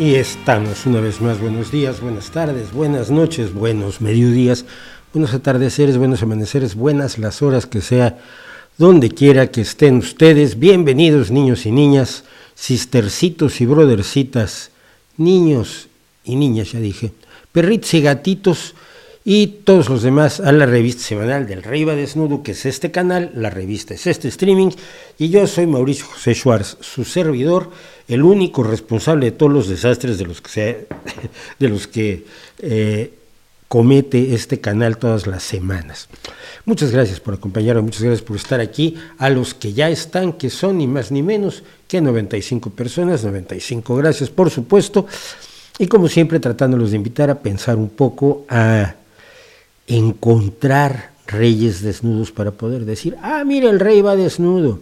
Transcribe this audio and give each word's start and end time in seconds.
Y 0.00 0.14
estamos 0.14 0.86
una 0.86 0.98
vez 0.98 1.20
más. 1.20 1.38
Buenos 1.42 1.70
días, 1.70 2.00
buenas 2.00 2.30
tardes, 2.30 2.72
buenas 2.72 3.10
noches, 3.10 3.52
buenos 3.52 4.00
mediodías, 4.00 4.64
buenos 5.12 5.34
atardeceres, 5.34 5.98
buenos 5.98 6.22
amaneceres, 6.22 6.74
buenas 6.74 7.18
las 7.18 7.42
horas 7.42 7.66
que 7.66 7.82
sea, 7.82 8.18
donde 8.78 9.10
quiera 9.10 9.48
que 9.48 9.60
estén 9.60 9.98
ustedes. 9.98 10.58
Bienvenidos 10.58 11.30
niños 11.30 11.66
y 11.66 11.70
niñas, 11.70 12.24
sistercitos 12.54 13.60
y 13.60 13.66
brothercitas, 13.66 14.70
niños 15.18 15.88
y 16.24 16.36
niñas, 16.36 16.72
ya 16.72 16.80
dije, 16.80 17.12
perritos 17.52 17.92
y 17.92 18.00
gatitos 18.00 18.74
y 19.22 19.48
todos 19.48 19.90
los 19.90 20.02
demás 20.02 20.40
a 20.40 20.50
la 20.50 20.64
revista 20.64 21.02
semanal 21.02 21.46
del 21.46 21.62
Rey 21.62 21.84
Desnudo, 21.84 22.42
que 22.42 22.52
es 22.52 22.64
este 22.64 22.90
canal, 22.90 23.30
la 23.34 23.50
revista 23.50 23.92
es 23.92 24.06
este 24.06 24.28
streaming, 24.28 24.70
y 25.18 25.28
yo 25.28 25.46
soy 25.46 25.66
Mauricio 25.66 26.06
José 26.06 26.34
Schwartz, 26.34 26.78
su 26.80 27.04
servidor, 27.04 27.70
el 28.10 28.24
único 28.24 28.64
responsable 28.64 29.26
de 29.26 29.32
todos 29.32 29.52
los 29.52 29.68
desastres 29.68 30.18
de 30.18 30.26
los 30.26 30.40
que, 30.40 30.50
se, 30.50 30.86
de 31.58 31.68
los 31.68 31.86
que 31.86 32.24
eh, 32.58 33.14
comete 33.68 34.34
este 34.34 34.60
canal 34.60 34.98
todas 34.98 35.28
las 35.28 35.44
semanas. 35.44 36.08
Muchas 36.64 36.90
gracias 36.90 37.20
por 37.20 37.34
acompañarme, 37.34 37.82
muchas 37.82 38.02
gracias 38.02 38.22
por 38.22 38.36
estar 38.36 38.58
aquí, 38.58 38.96
a 39.16 39.30
los 39.30 39.54
que 39.54 39.72
ya 39.72 39.88
están, 39.88 40.32
que 40.32 40.50
son 40.50 40.78
ni 40.78 40.88
más 40.88 41.12
ni 41.12 41.22
menos 41.22 41.62
que 41.86 42.00
95 42.00 42.70
personas, 42.70 43.22
95 43.22 43.94
gracias 43.94 44.28
por 44.28 44.50
supuesto, 44.50 45.06
y 45.78 45.86
como 45.86 46.08
siempre 46.08 46.40
tratándolos 46.40 46.90
de 46.90 46.96
invitar 46.96 47.30
a 47.30 47.38
pensar 47.38 47.76
un 47.76 47.90
poco, 47.90 48.44
a 48.48 48.96
encontrar 49.86 51.12
reyes 51.28 51.80
desnudos 51.80 52.32
para 52.32 52.50
poder 52.50 52.84
decir, 52.84 53.16
ah, 53.22 53.44
mira, 53.46 53.70
el 53.70 53.78
rey 53.78 54.02
va 54.02 54.16
desnudo. 54.16 54.80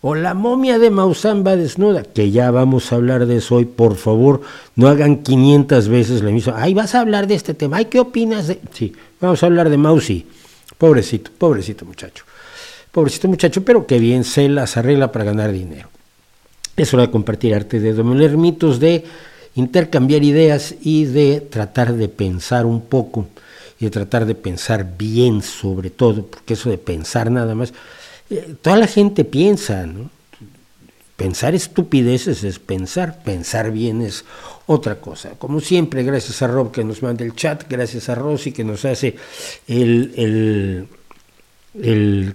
O 0.00 0.14
la 0.14 0.34
momia 0.34 0.78
de 0.78 0.90
Maussan 0.90 1.44
va 1.44 1.56
desnuda, 1.56 2.04
que 2.04 2.30
ya 2.30 2.50
vamos 2.52 2.92
a 2.92 2.96
hablar 2.96 3.26
de 3.26 3.38
eso 3.38 3.56
hoy, 3.56 3.64
por 3.64 3.96
favor, 3.96 4.42
no 4.76 4.86
hagan 4.86 5.24
500 5.24 5.88
veces 5.88 6.22
la 6.22 6.30
misma, 6.30 6.54
ay, 6.56 6.72
vas 6.72 6.94
a 6.94 7.00
hablar 7.00 7.26
de 7.26 7.34
este 7.34 7.52
tema, 7.54 7.78
ay, 7.78 7.86
¿qué 7.86 7.98
opinas 7.98 8.46
de...? 8.46 8.60
Sí, 8.72 8.92
vamos 9.20 9.42
a 9.42 9.46
hablar 9.46 9.70
de 9.70 9.76
Mausi, 9.76 10.24
pobrecito, 10.78 11.32
pobrecito 11.36 11.84
muchacho, 11.84 12.24
pobrecito 12.92 13.26
muchacho, 13.26 13.64
pero 13.64 13.86
que 13.86 13.98
bien 13.98 14.22
se 14.22 14.48
las 14.48 14.76
arregla 14.76 15.10
para 15.10 15.24
ganar 15.24 15.50
dinero. 15.50 15.88
Es 16.76 16.94
hora 16.94 17.06
de 17.06 17.10
compartir 17.10 17.52
arte, 17.54 17.80
de 17.80 17.92
dominar 17.92 18.36
mitos, 18.36 18.78
de 18.78 19.04
intercambiar 19.56 20.22
ideas 20.22 20.76
y 20.80 21.06
de 21.06 21.40
tratar 21.40 21.94
de 21.94 22.08
pensar 22.08 22.66
un 22.66 22.82
poco 22.82 23.26
y 23.80 23.86
de 23.86 23.90
tratar 23.90 24.26
de 24.26 24.36
pensar 24.36 24.86
bien 24.96 25.42
sobre 25.42 25.90
todo, 25.90 26.24
porque 26.24 26.54
eso 26.54 26.70
de 26.70 26.78
pensar 26.78 27.32
nada 27.32 27.56
más, 27.56 27.72
eh, 28.30 28.54
toda 28.60 28.76
la 28.76 28.86
gente 28.86 29.24
piensa, 29.24 29.86
¿no? 29.86 30.10
Pensar 31.16 31.54
estupideces 31.54 32.44
es 32.44 32.60
pensar, 32.60 33.24
pensar 33.24 33.72
bien 33.72 34.02
es 34.02 34.24
otra 34.66 35.00
cosa. 35.00 35.30
Como 35.30 35.60
siempre, 35.60 36.04
gracias 36.04 36.42
a 36.42 36.46
Rob 36.46 36.70
que 36.70 36.84
nos 36.84 37.02
manda 37.02 37.24
el 37.24 37.34
chat, 37.34 37.68
gracias 37.68 38.08
a 38.08 38.14
Rosy 38.14 38.52
que 38.52 38.62
nos 38.62 38.84
hace 38.84 39.16
el, 39.66 40.12
el, 40.14 40.88
el 41.82 42.34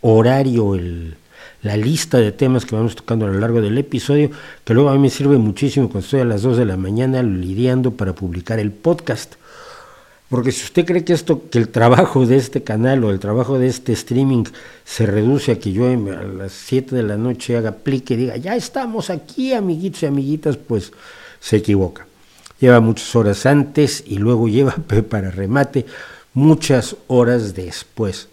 horario, 0.00 0.74
el, 0.74 1.16
la 1.62 1.76
lista 1.76 2.18
de 2.18 2.32
temas 2.32 2.64
que 2.64 2.74
vamos 2.74 2.96
tocando 2.96 3.26
a 3.26 3.28
lo 3.28 3.38
largo 3.38 3.60
del 3.60 3.78
episodio, 3.78 4.30
que 4.64 4.74
luego 4.74 4.90
a 4.90 4.94
mí 4.94 4.98
me 4.98 5.10
sirve 5.10 5.38
muchísimo 5.38 5.88
cuando 5.88 6.04
estoy 6.04 6.20
a 6.20 6.24
las 6.24 6.42
2 6.42 6.56
de 6.56 6.64
la 6.64 6.76
mañana 6.76 7.22
lidiando 7.22 7.92
para 7.92 8.14
publicar 8.14 8.58
el 8.58 8.72
podcast. 8.72 9.34
Porque 10.28 10.52
si 10.52 10.64
usted 10.64 10.84
cree 10.84 11.04
que 11.04 11.14
esto, 11.14 11.48
que 11.48 11.58
el 11.58 11.70
trabajo 11.70 12.26
de 12.26 12.36
este 12.36 12.62
canal 12.62 13.02
o 13.04 13.10
el 13.10 13.18
trabajo 13.18 13.58
de 13.58 13.68
este 13.68 13.92
streaming 13.94 14.44
se 14.84 15.06
reduce 15.06 15.52
a 15.52 15.58
que 15.58 15.72
yo 15.72 15.86
a 15.86 15.96
las 15.96 16.52
7 16.52 16.94
de 16.94 17.02
la 17.02 17.16
noche 17.16 17.56
haga 17.56 17.72
plique 17.72 18.14
y 18.14 18.18
diga, 18.18 18.36
ya 18.36 18.54
estamos 18.54 19.08
aquí, 19.08 19.54
amiguitos 19.54 20.02
y 20.02 20.06
amiguitas, 20.06 20.58
pues 20.58 20.92
se 21.40 21.56
equivoca. 21.56 22.06
Lleva 22.60 22.80
muchas 22.80 23.14
horas 23.16 23.46
antes 23.46 24.04
y 24.06 24.18
luego 24.18 24.48
lleva 24.48 24.76
para 25.08 25.30
remate 25.30 25.86
muchas 26.34 26.96
horas 27.06 27.54
después. 27.54 28.28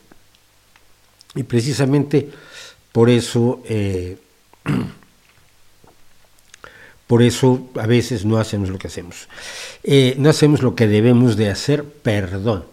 Y 1.33 1.43
precisamente 1.43 2.29
por 2.91 3.09
eso 3.09 3.61
eh, 3.65 4.17
Por 7.07 7.21
eso 7.21 7.67
a 7.75 7.85
veces 7.85 8.25
no 8.25 8.37
hacemos 8.37 8.69
lo 8.69 8.77
que 8.77 8.87
hacemos. 8.87 9.27
Eh, 9.83 10.15
no 10.17 10.29
hacemos 10.29 10.61
lo 10.63 10.75
que 10.75 10.87
debemos 10.87 11.37
de 11.37 11.49
hacer, 11.49 11.83
perdón. 11.83 12.65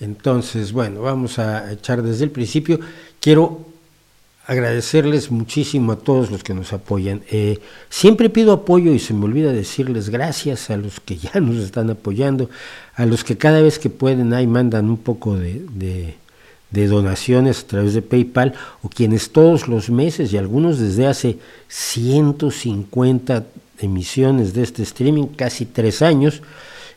Entonces, 0.00 0.72
bueno, 0.72 1.02
vamos 1.02 1.38
a 1.38 1.72
echar 1.72 2.02
desde 2.02 2.24
el 2.24 2.30
principio. 2.30 2.80
Quiero 3.20 3.66
agradecerles 4.50 5.30
muchísimo 5.30 5.92
a 5.92 5.96
todos 5.96 6.30
los 6.30 6.42
que 6.42 6.54
nos 6.54 6.72
apoyan. 6.72 7.22
Eh, 7.30 7.58
siempre 7.88 8.30
pido 8.30 8.52
apoyo 8.52 8.92
y 8.92 8.98
se 8.98 9.14
me 9.14 9.26
olvida 9.26 9.52
decirles 9.52 10.08
gracias 10.08 10.70
a 10.70 10.76
los 10.76 10.98
que 10.98 11.16
ya 11.18 11.32
nos 11.40 11.56
están 11.58 11.88
apoyando, 11.90 12.50
a 12.96 13.06
los 13.06 13.22
que 13.22 13.36
cada 13.36 13.62
vez 13.62 13.78
que 13.78 13.90
pueden 13.90 14.32
ahí 14.32 14.48
mandan 14.48 14.90
un 14.90 14.96
poco 14.96 15.36
de, 15.36 15.62
de, 16.70 16.86
donaciones 16.88 17.60
a 17.62 17.66
través 17.66 17.94
de 17.94 18.02
PayPal 18.02 18.54
o 18.82 18.88
quienes 18.88 19.30
todos 19.30 19.68
los 19.68 19.90
meses 19.90 20.32
y 20.32 20.36
algunos 20.36 20.80
desde 20.80 21.06
hace 21.06 21.38
150 21.68 23.44
emisiones 23.82 24.54
de 24.54 24.62
este 24.62 24.82
streaming, 24.82 25.26
casi 25.26 25.66
tres 25.66 26.02
años, 26.02 26.42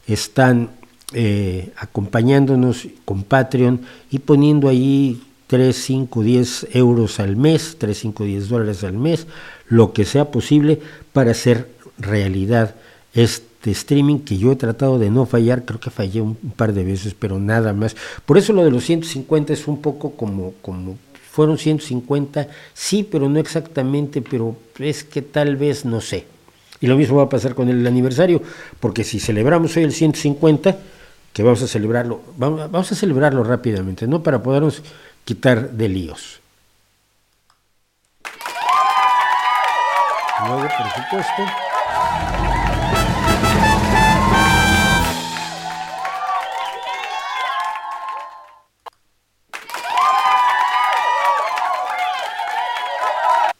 están 0.07 0.71
eh, 1.13 1.71
acompañándonos 1.77 2.87
con 3.05 3.23
Patreon 3.23 3.81
y 4.09 4.19
poniendo 4.19 4.67
ahí 4.67 5.21
3, 5.47 5.75
5, 5.75 6.23
10 6.23 6.67
euros 6.73 7.19
al 7.19 7.35
mes, 7.35 7.75
3, 7.77 7.97
5, 7.97 8.23
10 8.23 8.49
dólares 8.49 8.83
al 8.83 8.93
mes, 8.93 9.27
lo 9.67 9.93
que 9.93 10.05
sea 10.05 10.31
posible 10.31 10.81
para 11.13 11.31
hacer 11.31 11.69
realidad 11.99 12.75
este 13.13 13.71
streaming 13.71 14.19
que 14.19 14.37
yo 14.37 14.51
he 14.51 14.55
tratado 14.55 14.97
de 14.97 15.11
no 15.11 15.25
fallar, 15.25 15.65
creo 15.65 15.79
que 15.79 15.91
fallé 15.91 16.21
un, 16.21 16.35
par 16.35 16.73
de 16.73 16.83
veces, 16.83 17.13
pero 17.13 17.39
nada 17.39 17.73
más. 17.73 17.95
Por 18.25 18.37
eso 18.37 18.53
lo 18.53 18.63
de 18.63 18.71
los 18.71 18.83
150 18.83 19.53
es 19.53 19.67
un 19.67 19.81
poco 19.81 20.13
como, 20.13 20.53
como 20.61 20.97
fueron 21.31 21.57
150, 21.57 22.47
sí, 22.73 23.07
pero 23.09 23.29
no 23.29 23.39
exactamente, 23.39 24.21
pero 24.21 24.55
es 24.79 25.03
que 25.03 25.21
tal 25.21 25.55
vez 25.55 25.85
no 25.85 26.01
sé. 26.01 26.25
Y 26.83 26.87
lo 26.87 26.97
mismo 26.97 27.15
va 27.15 27.23
a 27.23 27.29
pasar 27.29 27.55
con 27.55 27.69
el 27.69 27.87
aniversario, 27.87 28.41
porque 28.81 29.05
si 29.05 29.17
celebramos 29.17 29.77
hoy 29.77 29.83
el 29.83 29.93
150, 29.93 30.75
que 31.31 31.41
vamos 31.41 31.61
a 31.61 31.67
celebrarlo, 31.67 32.19
vamos, 32.35 32.91
a 32.91 32.95
celebrarlo 32.95 33.41
rápidamente, 33.45 34.05
¿no? 34.05 34.21
Para 34.21 34.43
podernos 34.43 34.83
quitar 35.23 35.69
de 35.69 35.87
líos. 35.87 36.41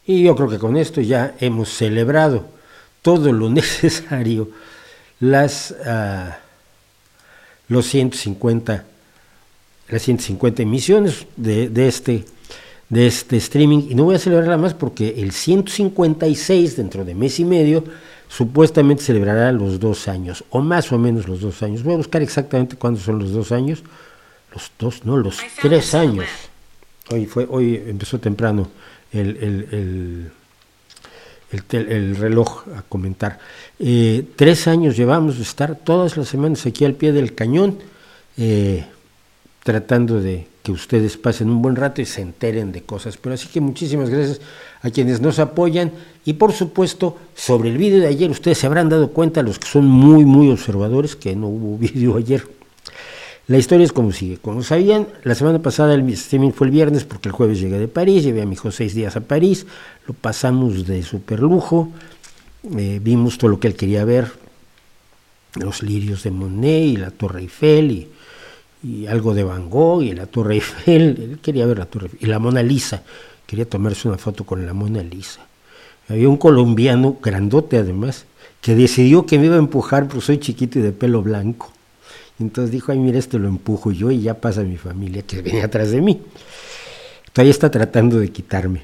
Y 0.06 0.24
yo 0.24 0.36
creo 0.36 0.50
que 0.50 0.60
con 0.60 0.76
esto 0.76 1.00
ya 1.00 1.36
hemos 1.40 1.70
celebrado 1.70 2.52
todo 3.04 3.32
lo 3.32 3.50
necesario 3.52 4.50
las, 5.20 5.72
uh, 5.72 6.34
los 7.68 7.86
150, 7.86 8.84
las 9.90 10.02
150 10.02 10.64
emisiones 10.64 11.28
de, 11.38 11.70
de, 11.70 11.88
este, 11.88 12.26
de 12.90 13.08
este 13.08 13.38
streaming. 13.38 13.90
Y 13.90 13.96
no 13.96 14.06
voy 14.06 14.16
a 14.16 14.20
celebrarla 14.20 14.58
más 14.58 14.74
porque 14.74 15.22
el 15.22 15.32
156 15.32 16.76
dentro 16.76 17.06
de 17.06 17.14
mes 17.14 17.40
y 17.40 17.46
medio 17.46 17.84
supuestamente 18.28 19.04
celebrará 19.04 19.52
los 19.52 19.80
dos 19.80 20.08
años, 20.08 20.44
o 20.50 20.60
más 20.60 20.92
o 20.92 20.98
menos 20.98 21.28
los 21.28 21.42
dos 21.42 21.62
años. 21.62 21.84
Voy 21.84 21.94
a 21.94 21.98
buscar 21.98 22.24
exactamente 22.24 22.76
cuándo 22.76 23.00
son 23.00 23.20
los 23.20 23.32
dos 23.32 23.52
años. 23.52 23.84
Los 24.52 24.72
dos, 24.80 25.06
no, 25.06 25.18
los 25.18 25.38
tres 25.62 25.94
años. 25.94 26.26
Hoy, 27.12 27.26
fue, 27.26 27.48
hoy 27.50 27.76
empezó 27.88 28.20
temprano 28.20 28.70
el, 29.12 29.38
el, 29.38 29.68
el 29.72 30.32
el, 31.72 32.16
reloj 32.16 32.68
a 32.76 32.82
comentar. 32.84 33.40
Eh, 33.80 34.26
tres 34.36 34.68
años 34.68 34.98
llevamos 34.98 35.38
de 35.38 35.44
estar 35.44 35.76
todas 35.76 36.18
las 36.18 36.28
semanas 36.28 36.66
aquí 36.66 36.86
al 36.86 36.94
pie 36.94 37.12
del 37.12 37.36
cañón, 37.36 37.80
eh, 38.38 38.86
tratando 39.64 40.20
de 40.20 40.48
que 40.64 40.72
ustedes 40.72 41.18
pasen 41.18 41.50
un 41.50 41.62
buen 41.62 41.76
rato 41.76 42.02
y 42.02 42.06
se 42.06 42.22
enteren 42.22 42.72
de 42.72 42.84
cosas. 42.84 43.18
Pero 43.18 43.36
así 43.36 43.48
que 43.50 43.60
muchísimas 43.60 44.10
gracias 44.10 44.40
a 44.82 44.90
quienes 44.90 45.22
nos 45.22 45.40
apoyan 45.40 45.92
y 46.26 46.34
por 46.34 46.54
supuesto 46.54 47.18
sobre 47.36 47.70
el 47.70 47.78
vídeo 47.78 48.00
de 48.00 48.08
ayer 48.08 48.32
ustedes 48.32 48.58
se 48.58 48.66
habrán 48.66 48.90
dado 48.90 49.10
cuenta, 49.12 49.44
los 49.44 49.60
que 49.60 49.68
son 49.68 49.86
muy 49.86 50.26
muy 50.26 50.50
observadores, 50.50 51.16
que 51.16 51.36
no 51.36 51.48
hubo 51.48 51.78
vídeo 51.80 52.18
ayer. 52.18 52.63
La 53.48 53.58
historia 53.58 53.84
es 53.84 53.92
como 53.92 54.14
sigue. 54.14 54.38
Como 54.38 54.64
sabían, 54.64 55.08
la 55.24 55.36
semana 55.36 55.60
pasada 55.60 55.94
el 55.94 56.08
streaming 56.10 56.52
fue 56.52 56.68
el 56.68 56.72
viernes 56.72 57.04
porque 57.04 57.28
el 57.28 57.34
jueves 57.34 57.60
llegué 57.60 57.78
de 57.78 57.90
París, 57.90 58.24
llevé 58.24 58.42
a 58.42 58.46
mi 58.46 58.54
hijo 58.54 58.72
seis 58.72 58.96
días 58.96 59.18
a 59.18 59.22
París, 59.22 59.66
lo 60.08 60.14
pasamos 60.14 60.88
de 60.88 61.04
super 61.04 61.42
lujo, 61.42 61.90
eh, 62.78 63.00
vimos 63.04 63.38
todo 63.38 63.52
lo 63.52 63.60
que 63.60 63.68
él 63.68 63.76
quería 63.76 64.06
ver, 64.06 64.32
los 65.56 65.84
lirios 65.84 66.24
de 66.24 66.32
Monet 66.32 66.86
y 66.86 66.96
la 66.96 67.12
Torre 67.12 67.42
Eiffel 67.42 67.92
y, 67.92 68.10
y 68.82 69.08
algo 69.08 69.34
de 69.34 69.44
Van 69.44 69.70
Gogh 69.70 70.04
y 70.04 70.14
la 70.14 70.26
Torre 70.26 70.56
Eiffel, 70.56 71.02
él 71.20 71.40
quería 71.42 71.66
ver 71.66 71.80
la 71.80 71.86
Torre 71.86 72.06
Eiffel, 72.06 72.20
y 72.22 72.32
la 72.32 72.40
Mona 72.40 72.64
Lisa, 72.64 73.04
quería 73.46 73.68
tomarse 73.68 74.08
una 74.08 74.18
foto 74.18 74.46
con 74.46 74.66
la 74.66 74.74
Mona 74.74 75.04
Lisa. 75.04 75.42
Había 76.08 76.30
un 76.30 76.38
colombiano, 76.38 77.18
grandote 77.22 77.78
además, 77.78 78.26
que 78.62 78.76
decidió 78.76 79.26
que 79.26 79.38
me 79.38 79.48
iba 79.48 79.56
a 79.56 79.60
empujar, 79.60 80.08
pues 80.08 80.24
soy 80.26 80.38
chiquito 80.38 80.80
y 80.80 80.82
de 80.82 80.94
pelo 80.94 81.22
blanco. 81.22 81.74
Entonces 82.40 82.72
dijo, 82.72 82.92
ay, 82.92 83.00
mira, 83.00 83.20
esto 83.20 83.40
lo 83.40 83.48
empujo 83.48 83.92
yo 83.92 84.12
y 84.12 84.22
ya 84.22 84.34
pasa 84.34 84.64
mi 84.64 84.78
familia 84.78 85.22
que 85.22 85.42
viene 85.42 85.62
atrás 85.64 85.92
de 85.92 86.02
mí. 86.02 86.22
Todavía 87.32 87.52
está 87.52 87.70
tratando 87.70 88.20
de 88.20 88.30
quitarme. 88.30 88.84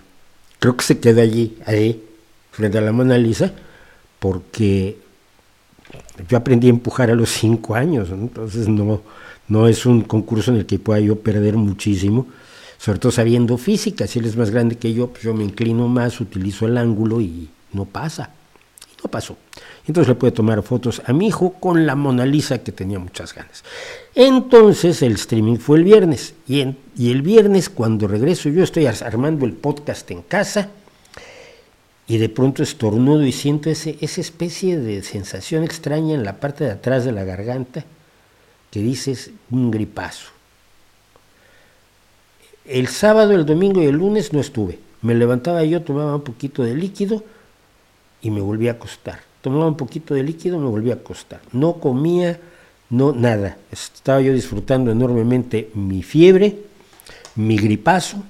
Creo 0.60 0.76
que 0.76 0.84
se 0.84 1.00
queda 1.00 1.22
allí, 1.22 1.58
ahí, 1.66 2.04
frente 2.52 2.78
a 2.78 2.82
la 2.82 2.92
Mona 2.92 3.18
Lisa, 3.18 3.54
porque 4.20 4.98
yo 6.28 6.38
aprendí 6.38 6.68
a 6.68 6.72
empujar 6.72 7.10
a 7.10 7.16
los 7.16 7.30
cinco 7.30 7.76
años, 7.76 8.10
entonces 8.10 8.68
no, 8.68 9.02
no 9.48 9.68
es 9.68 9.86
un 9.86 10.02
concurso 10.02 10.52
en 10.52 10.58
el 10.58 10.66
que 10.66 10.80
pueda 10.80 11.00
yo 11.00 11.20
perder 11.20 11.56
muchísimo, 11.56 12.28
sobre 12.78 13.00
todo 13.00 13.12
sabiendo 13.12 13.58
física, 13.58 14.08
si 14.08 14.20
él 14.20 14.26
es 14.26 14.36
más 14.36 14.52
grande 14.52 14.78
que 14.78 14.94
yo, 14.94 15.08
pues 15.08 15.24
yo 15.24 15.34
me 15.34 15.44
inclino 15.44 15.88
más, 15.88 16.20
utilizo 16.22 16.66
el 16.66 16.78
ángulo 16.78 17.22
y 17.22 17.50
no 17.74 17.86
pasa, 17.86 18.32
no 19.04 19.10
pasó. 19.10 19.38
Entonces 19.88 20.10
le 20.10 20.16
puede 20.16 20.32
tomar 20.32 20.62
fotos 20.64 21.02
a 21.06 21.14
mi 21.14 21.28
hijo 21.28 21.54
con 21.54 21.86
la 21.86 21.96
Mona 21.96 22.26
Lisa 22.26 22.60
que 22.60 22.72
tenía 22.72 23.00
muchas 23.00 23.34
ganas. 23.34 23.64
Entonces 24.14 25.02
el 25.02 25.14
streaming 25.14 25.58
fue 25.58 25.78
el 25.78 25.84
viernes 25.84 26.34
y, 26.48 26.64
y 26.98 27.12
el 27.12 27.22
viernes 27.22 27.70
cuando 27.70 28.08
regreso 28.08 28.50
yo 28.50 28.64
estoy 28.64 28.86
armando 28.88 29.46
el 29.46 29.54
podcast 29.54 30.10
en 30.12 30.22
casa 30.22 30.70
y 32.08 32.18
de 32.18 32.30
pronto 32.30 32.64
estornudo 32.64 33.24
y 33.24 33.32
siento 33.32 33.70
ese, 33.70 33.98
esa 34.02 34.20
especie 34.22 34.80
de 34.80 35.04
sensación 35.04 35.64
extraña 35.64 36.16
en 36.16 36.24
la 36.24 36.40
parte 36.40 36.64
de 36.64 36.72
atrás 36.72 37.06
de 37.06 37.12
la 37.12 37.24
garganta 37.24 37.86
que 38.72 38.82
dices 38.82 39.32
un 39.52 39.72
gripazo. 39.72 40.30
El 42.66 42.88
sábado, 42.88 43.34
el 43.34 43.46
domingo 43.46 43.82
y 43.82 43.86
el 43.86 43.96
lunes 43.96 44.34
no 44.34 44.40
estuve. 44.40 44.80
Me 45.02 45.16
levantaba 45.16 45.64
yo, 45.64 45.82
tomaba 45.82 46.16
un 46.16 46.22
poquito 46.22 46.64
de 46.64 46.76
líquido 46.76 47.24
y 48.22 48.32
me 48.32 48.42
volví 48.42 48.68
a 48.68 48.74
acostar 48.74 49.30
tomaba 49.42 49.68
un 49.68 49.78
poquito 49.78 50.14
de 50.14 50.24
líquido, 50.24 50.60
me 50.60 50.68
volví 50.68 50.92
a 50.92 50.96
acostar. 50.96 51.42
No 51.52 51.74
comía, 51.74 52.40
no 52.90 53.14
nada. 53.14 53.58
Estaba 53.72 54.22
yo 54.22 54.34
disfrutando 54.34 54.92
enormemente 54.92 55.70
mi 55.74 56.04
fiebre, 56.04 56.58
mi 57.36 57.58
gripazo, 57.58 58.24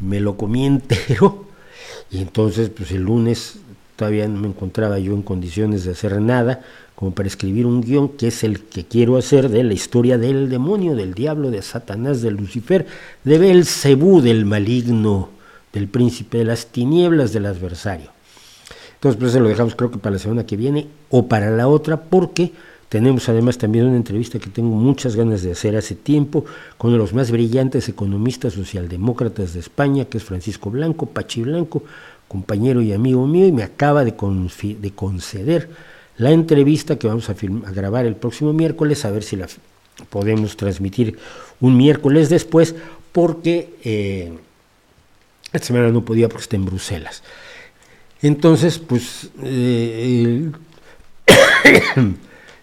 me 0.00 0.20
lo 0.20 0.36
comí 0.36 0.66
entero 0.66 1.46
y 2.10 2.20
entonces 2.20 2.70
pues 2.70 2.90
el 2.90 3.02
lunes 3.02 3.58
todavía 3.94 4.28
no 4.28 4.40
me 4.40 4.48
encontraba 4.48 4.98
yo 4.98 5.14
en 5.14 5.22
condiciones 5.22 5.84
de 5.84 5.92
hacer 5.92 6.20
nada 6.20 6.62
como 6.94 7.12
para 7.12 7.28
escribir 7.28 7.66
un 7.66 7.82
guion 7.82 8.10
que 8.10 8.28
es 8.28 8.42
el 8.42 8.60
que 8.60 8.84
quiero 8.84 9.16
hacer 9.16 9.48
de 9.48 9.62
la 9.62 9.74
historia 9.74 10.18
del 10.18 10.48
demonio, 10.48 10.96
del 10.96 11.14
diablo, 11.14 11.50
de 11.50 11.62
Satanás, 11.62 12.22
de 12.22 12.30
Lucifer, 12.30 12.86
de 13.22 13.38
Belcebú, 13.38 14.22
del 14.22 14.44
maligno, 14.44 15.28
del 15.72 15.88
príncipe 15.88 16.38
de 16.38 16.44
las 16.44 16.66
tinieblas, 16.66 17.32
del 17.34 17.46
adversario. 17.46 18.15
Entonces, 19.06 19.20
pues 19.20 19.30
eso 19.34 19.40
lo 19.40 19.48
dejamos 19.48 19.76
creo 19.76 19.92
que 19.92 19.98
para 19.98 20.14
la 20.14 20.18
semana 20.18 20.46
que 20.46 20.56
viene 20.56 20.88
o 21.10 21.28
para 21.28 21.48
la 21.52 21.68
otra, 21.68 21.96
porque 22.02 22.50
tenemos 22.88 23.28
además 23.28 23.56
también 23.56 23.86
una 23.86 23.96
entrevista 23.96 24.40
que 24.40 24.50
tengo 24.50 24.74
muchas 24.74 25.14
ganas 25.14 25.42
de 25.42 25.52
hacer 25.52 25.76
hace 25.76 25.94
tiempo 25.94 26.44
con 26.76 26.88
uno 26.88 26.96
de 26.96 27.04
los 27.04 27.14
más 27.14 27.30
brillantes 27.30 27.88
economistas 27.88 28.54
socialdemócratas 28.54 29.54
de 29.54 29.60
España, 29.60 30.06
que 30.06 30.18
es 30.18 30.24
Francisco 30.24 30.70
Blanco, 30.72 31.06
Pachi 31.06 31.42
Blanco, 31.42 31.84
compañero 32.26 32.82
y 32.82 32.92
amigo 32.92 33.28
mío, 33.28 33.46
y 33.46 33.52
me 33.52 33.62
acaba 33.62 34.04
de, 34.04 34.12
de 34.80 34.90
conceder 34.90 35.70
la 36.18 36.32
entrevista 36.32 36.98
que 36.98 37.06
vamos 37.06 37.28
a, 37.30 37.32
a, 37.32 37.70
grabar 37.70 38.06
el 38.06 38.16
próximo 38.16 38.52
miércoles, 38.52 39.04
a 39.04 39.12
ver 39.12 39.22
si 39.22 39.36
la 39.36 39.46
podemos 40.10 40.56
transmitir 40.56 41.16
un 41.60 41.76
miércoles 41.76 42.28
después, 42.28 42.74
porque 43.12 43.72
eh, 43.84 44.32
esta 45.52 45.68
semana 45.68 45.90
no 45.90 46.04
podía 46.04 46.28
porque 46.28 46.42
está 46.42 46.56
en 46.56 46.64
Bruselas. 46.64 47.22
Entonces, 48.22 48.78
pues 48.78 49.30
eh, 49.42 50.50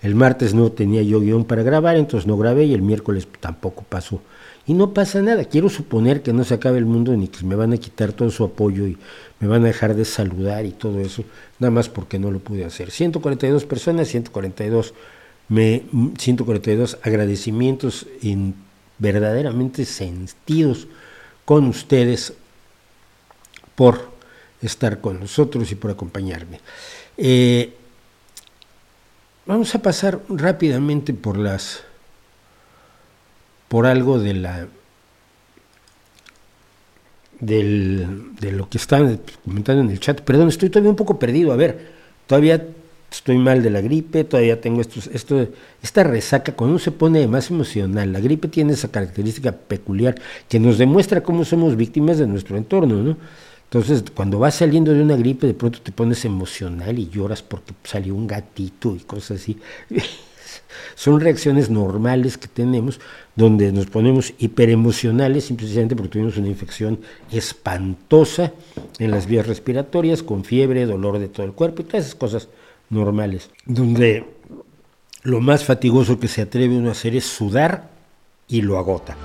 el, 0.02 0.16
martes 0.16 0.54
no 0.54 0.72
tenía 0.72 1.02
yo 1.04 1.20
guion 1.20 1.46
para 1.46 1.64
grabar, 1.64 1.96
entonces 1.96 2.28
no 2.28 2.38
grabé 2.38 2.66
y 2.66 2.74
el 2.74 2.82
miércoles 2.82 3.28
tampoco 3.40 3.84
pasó. 3.88 4.22
Y 4.66 4.74
no 4.74 4.94
pasa 4.94 5.22
nada, 5.22 5.44
quiero 5.44 5.70
suponer 5.70 6.22
que 6.22 6.32
no 6.32 6.44
se 6.46 6.54
acabe 6.54 6.78
el 6.78 6.86
mundo 6.86 7.16
ni 7.18 7.28
que 7.28 7.46
me 7.46 7.56
van 7.56 7.74
a 7.74 7.78
quitar 7.78 8.14
todo 8.14 8.32
su 8.32 8.46
apoyo 8.46 8.88
y 8.88 8.98
me 9.40 9.48
van 9.48 9.64
a 9.64 9.68
dejar 9.68 9.94
de 9.94 10.06
saludar 10.06 10.66
y 10.66 10.72
todo 10.72 11.02
eso, 11.02 11.24
nada 11.60 11.72
más 11.72 11.90
porque 11.90 12.18
no 12.18 12.32
lo 12.32 12.40
pude 12.40 12.64
hacer. 12.64 12.90
142 12.90 13.66
personas, 13.66 14.08
142, 14.08 14.94
me, 15.50 15.84
142 16.18 16.98
agradecimientos 17.04 18.08
en 18.22 18.56
verdaderamente 19.00 19.84
sentidos 19.84 20.88
con 21.44 21.66
ustedes 21.66 22.34
por 23.76 24.12
estar 24.68 25.01
con 25.01 25.19
nosotros 25.19 25.71
y 25.71 25.75
por 25.75 25.92
acompañarme. 25.92 26.60
Eh, 27.18 27.74
vamos 29.45 29.74
a 29.75 29.81
pasar 29.81 30.19
rápidamente 30.30 31.13
por 31.13 31.38
las 31.38 31.83
por 33.68 33.86
algo 33.88 34.19
de 34.19 34.33
la 34.36 34.68
del, 37.39 38.36
de 38.39 38.51
lo 38.51 38.69
que 38.69 38.77
están 38.77 39.19
comentando 39.44 39.81
en 39.81 39.89
el 39.89 40.00
chat. 40.00 40.21
Perdón, 40.21 40.50
estoy 40.50 40.69
todavía 40.69 40.92
un 40.92 40.95
poco 40.95 41.19
perdido. 41.19 41.51
A 41.51 41.56
ver, 41.56 41.92
todavía 42.27 42.65
estoy 43.12 43.38
mal 43.38 43.62
de 43.62 43.69
la 43.69 43.81
gripe, 43.81 44.24
todavía 44.24 44.60
tengo 44.60 44.81
estos, 44.81 45.07
esto, 45.07 45.48
esta 45.81 46.04
resaca, 46.04 46.54
cuando 46.54 46.74
uno 46.74 46.80
se 46.80 46.92
pone 46.92 47.27
más 47.27 47.50
emocional, 47.51 48.12
la 48.12 48.19
gripe 48.19 48.48
tiene 48.48 48.74
esa 48.74 48.92
característica 48.92 49.51
peculiar 49.51 50.15
que 50.50 50.60
nos 50.60 50.77
demuestra 50.77 51.21
cómo 51.21 51.45
somos 51.45 51.75
víctimas 51.75 52.18
de 52.18 52.27
nuestro 52.27 52.57
entorno, 52.57 52.95
¿no? 53.04 53.18
Entonces, 53.74 54.04
cuando 54.14 54.38
vas 54.38 54.54
saliendo 54.54 54.94
de 54.94 55.02
una 55.02 55.16
gripe, 55.16 55.48
de 55.48 55.56
pronto 55.56 55.81
te 55.81 55.92
pones 55.92 56.25
emocional 56.25 57.00
y 57.00 57.10
lloras 57.10 57.42
porque 57.42 57.74
salió 57.84 58.14
un 58.14 58.28
gatito 58.28 58.96
y 58.96 59.00
cosas 59.00 59.42
así. 59.42 59.58
Son 60.96 61.20
reacciones 61.20 61.72
normales 61.72 62.38
que 62.38 62.48
tenemos 62.48 63.00
donde 63.36 63.72
nos 63.72 63.88
ponemos 63.88 64.36
hiperemocionales 64.38 65.46
simplemente 65.46 65.96
porque 65.96 66.12
tuvimos 66.12 66.38
una 66.38 66.50
infección 66.50 67.00
espantosa 67.32 68.53
en 69.00 69.10
las 69.10 69.25
vías 69.25 69.48
respiratorias, 69.48 70.22
con 70.22 70.44
fiebre, 70.44 70.86
dolor 70.86 71.18
de 71.18 71.30
todo 71.30 71.44
el 71.44 71.53
cuerpo 71.53 71.82
y 71.82 71.86
todas 71.86 72.06
esas 72.06 72.15
cosas 72.15 72.50
normales. 72.92 73.50
Donde 73.65 74.24
lo 75.24 75.42
más 75.42 75.63
fatigoso 75.63 76.20
que 76.20 76.27
se 76.27 76.44
atreve 76.44 76.77
uno 76.77 76.89
a 76.89 76.92
hacer 76.92 77.15
es 77.15 77.25
sudar 77.25 77.89
y 78.48 78.62
lo 78.62 78.77
agota. 78.77 79.18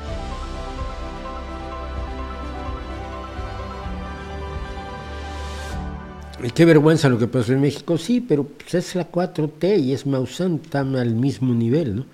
Qué 6.54 6.64
vergüenza 6.64 7.08
lo 7.08 7.18
que 7.18 7.26
pasó 7.26 7.52
en 7.52 7.60
México, 7.60 7.98
sí, 7.98 8.20
pero 8.20 8.44
pues, 8.44 8.74
es 8.74 8.94
la 8.94 9.10
4T 9.10 9.80
y 9.80 9.92
es 9.92 10.06
Maussan, 10.06 10.60
están 10.62 10.96
al 10.96 11.14
mismo 11.14 11.54
nivel, 11.54 11.96
¿no? 11.96 12.06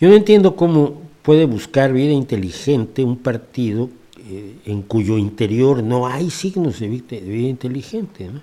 Yo 0.00 0.08
no 0.08 0.14
entiendo 0.14 0.56
cómo 0.56 1.02
puede 1.22 1.44
buscar 1.44 1.92
vida 1.92 2.12
inteligente 2.12 3.04
un 3.04 3.18
partido 3.18 3.90
eh, 4.28 4.56
en 4.64 4.82
cuyo 4.82 5.18
interior 5.18 5.82
no 5.82 6.06
hay 6.06 6.30
signos 6.30 6.80
de 6.80 6.88
vida, 6.88 7.16
inteligente, 7.20 8.26
¿no? 8.26 8.40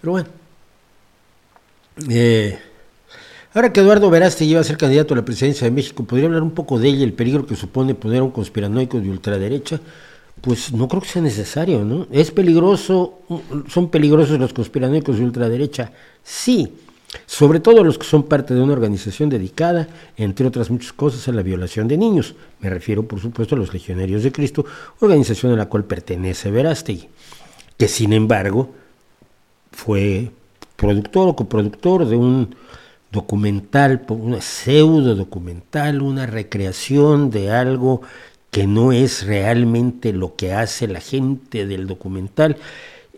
Pero 0.00 0.12
bueno. 0.12 0.28
Eh, 2.08 2.58
ahora 3.54 3.72
que 3.72 3.80
Eduardo 3.80 4.10
Veraste 4.10 4.46
lleva 4.46 4.60
a 4.60 4.64
ser 4.64 4.76
candidato 4.76 5.14
a 5.14 5.16
la 5.16 5.24
presidencia 5.24 5.64
de 5.64 5.70
México, 5.70 6.04
¿podría 6.04 6.26
hablar 6.26 6.42
un 6.42 6.52
poco 6.52 6.78
de 6.78 6.88
ella, 6.88 7.04
el 7.04 7.14
peligro 7.14 7.46
que 7.46 7.56
supone 7.56 7.94
poner 7.94 8.20
a 8.20 8.24
un 8.24 8.30
conspiranoico 8.30 9.00
de 9.00 9.10
ultraderecha? 9.10 9.80
Pues 10.40 10.72
no 10.72 10.88
creo 10.88 11.02
que 11.02 11.08
sea 11.08 11.22
necesario, 11.22 11.84
¿no? 11.84 12.06
¿Es 12.10 12.30
peligroso, 12.30 13.20
son 13.68 13.90
peligrosos 13.90 14.38
los 14.38 14.52
conspiranoicos 14.52 15.18
de 15.18 15.24
ultraderecha? 15.24 15.92
Sí, 16.22 16.72
sobre 17.24 17.60
todo 17.60 17.82
los 17.82 17.98
que 17.98 18.06
son 18.06 18.24
parte 18.24 18.54
de 18.54 18.60
una 18.60 18.74
organización 18.74 19.28
dedicada, 19.28 19.88
entre 20.16 20.46
otras 20.46 20.70
muchas 20.70 20.92
cosas, 20.92 21.26
a 21.28 21.32
la 21.32 21.42
violación 21.42 21.88
de 21.88 21.96
niños. 21.96 22.34
Me 22.60 22.70
refiero, 22.70 23.04
por 23.04 23.20
supuesto, 23.20 23.54
a 23.54 23.58
los 23.58 23.72
Legionarios 23.72 24.22
de 24.22 24.32
Cristo, 24.32 24.64
organización 25.00 25.52
a 25.52 25.56
la 25.56 25.66
cual 25.66 25.84
pertenece 25.84 26.50
Verástegui, 26.50 27.08
que 27.76 27.88
sin 27.88 28.12
embargo 28.12 28.70
fue 29.72 30.30
productor 30.76 31.28
o 31.28 31.36
coproductor 31.36 32.06
de 32.06 32.16
un 32.16 32.54
documental, 33.10 34.04
una 34.08 34.40
pseudo 34.40 35.14
documental, 35.14 36.02
una 36.02 36.26
recreación 36.26 37.30
de 37.30 37.50
algo 37.50 38.02
que 38.56 38.66
no 38.66 38.90
es 38.90 39.26
realmente 39.26 40.14
lo 40.14 40.34
que 40.34 40.54
hace 40.54 40.88
la 40.88 41.00
gente 41.00 41.66
del 41.66 41.86
documental 41.86 42.56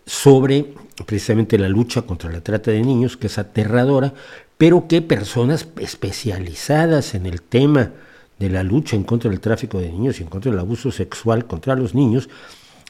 sobre 0.04 0.74
precisamente 1.06 1.58
la 1.58 1.68
lucha 1.68 2.02
contra 2.02 2.28
la 2.32 2.40
trata 2.40 2.72
de 2.72 2.82
niños, 2.82 3.16
que 3.16 3.28
es 3.28 3.38
aterradora, 3.38 4.14
pero 4.56 4.88
que 4.88 5.00
personas 5.00 5.68
especializadas 5.78 7.14
en 7.14 7.24
el 7.24 7.40
tema 7.40 7.92
de 8.40 8.50
la 8.50 8.64
lucha 8.64 8.96
en 8.96 9.04
contra 9.04 9.30
del 9.30 9.38
tráfico 9.38 9.78
de 9.78 9.92
niños 9.92 10.18
y 10.18 10.24
en 10.24 10.28
contra 10.28 10.50
del 10.50 10.58
abuso 10.58 10.90
sexual 10.90 11.46
contra 11.46 11.76
los 11.76 11.94
niños, 11.94 12.28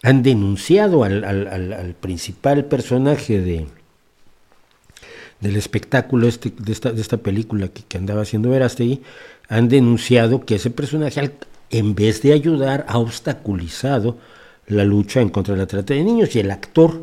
han 0.02 0.22
denunciado 0.22 1.04
al, 1.04 1.96
principal 2.00 2.64
personaje 2.64 3.42
de, 3.42 3.66
del 5.40 5.56
espectáculo 5.56 6.26
este, 6.26 6.50
de, 6.56 6.72
esta, 6.72 6.92
de 6.92 7.02
esta 7.02 7.18
película 7.18 7.68
que, 7.68 7.82
que 7.82 7.98
andaba 7.98 8.22
haciendo 8.22 8.48
Verástegui, 8.48 9.02
han 9.50 9.68
denunciado 9.68 10.46
que 10.46 10.54
ese 10.54 10.70
personaje, 10.70 11.30
en 11.70 11.94
vez 11.94 12.22
de 12.22 12.32
ayudar, 12.32 12.84
ha 12.88 12.98
obstaculizado 12.98 14.16
la 14.66 14.84
lucha 14.84 15.20
en 15.20 15.28
contra 15.28 15.54
de 15.54 15.60
la 15.60 15.66
trata 15.66 15.94
de 15.94 16.04
niños 16.04 16.34
y 16.34 16.40
el 16.40 16.50
actor 16.50 17.02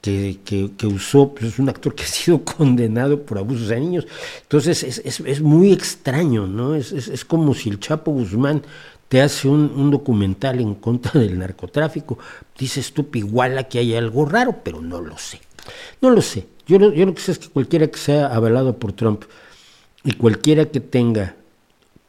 que, 0.00 0.38
que, 0.44 0.86
usó, 0.86 1.34
pues 1.34 1.52
es 1.52 1.58
un 1.58 1.68
actor 1.68 1.94
que 1.94 2.04
ha 2.04 2.06
sido 2.06 2.42
condenado 2.44 3.22
por 3.22 3.38
abusos 3.38 3.68
de 3.68 3.80
niños. 3.80 4.06
Entonces 4.42 4.82
es, 4.82 5.02
es, 5.04 5.20
es 5.20 5.40
muy 5.40 5.72
extraño, 5.72 6.46
¿no? 6.46 6.74
Es, 6.74 6.92
es, 6.92 7.24
como 7.24 7.54
si 7.54 7.68
el 7.68 7.80
Chapo 7.80 8.12
Guzmán 8.12 8.62
te 9.08 9.20
hace 9.20 9.48
un, 9.48 9.72
un, 9.76 9.90
documental 9.90 10.60
en 10.60 10.74
contra 10.74 11.20
del 11.20 11.38
narcotráfico. 11.38 12.18
Dices 12.56 12.92
tú, 12.92 13.08
igual 13.14 13.58
aquí 13.58 13.78
hay 13.78 13.94
algo 13.94 14.24
raro, 14.24 14.56
pero 14.64 14.80
no 14.80 15.00
lo 15.00 15.18
sé. 15.18 15.40
No 16.00 16.10
lo 16.10 16.22
sé. 16.22 16.46
Yo 16.66 16.78
yo 16.92 17.06
lo 17.06 17.14
que 17.14 17.20
sé 17.20 17.32
es 17.32 17.38
que 17.38 17.48
cualquiera 17.48 17.88
que 17.88 17.98
sea 17.98 18.28
avalado 18.28 18.78
por 18.78 18.92
Trump 18.92 19.24
y 20.04 20.12
cualquiera 20.12 20.66
que 20.66 20.80
tenga 20.80 21.34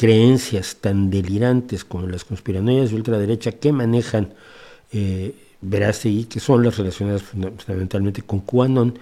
creencias 0.01 0.77
tan 0.81 1.11
delirantes 1.11 1.85
como 1.85 2.07
las 2.07 2.25
conspiranoias 2.25 2.89
de 2.89 2.95
ultraderecha 2.95 3.51
que 3.51 3.71
manejan 3.71 4.33
eh, 4.91 5.35
y 6.05 6.23
que 6.23 6.39
son 6.39 6.63
las 6.63 6.75
relacionadas 6.75 7.21
fundamentalmente 7.21 8.23
con 8.23 8.39
QAnon, 8.39 8.97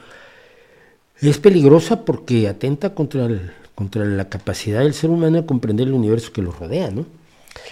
es 1.21 1.37
peligrosa 1.37 2.03
porque 2.03 2.49
atenta 2.49 2.93
contra, 2.93 3.29
contra 3.75 4.03
la 4.03 4.27
capacidad 4.27 4.81
del 4.81 4.93
ser 4.93 5.09
humano 5.09 5.37
de 5.37 5.45
comprender 5.45 5.87
el 5.87 5.93
universo 5.93 6.33
que 6.33 6.41
lo 6.41 6.51
rodea, 6.51 6.91
¿no? 6.91 7.05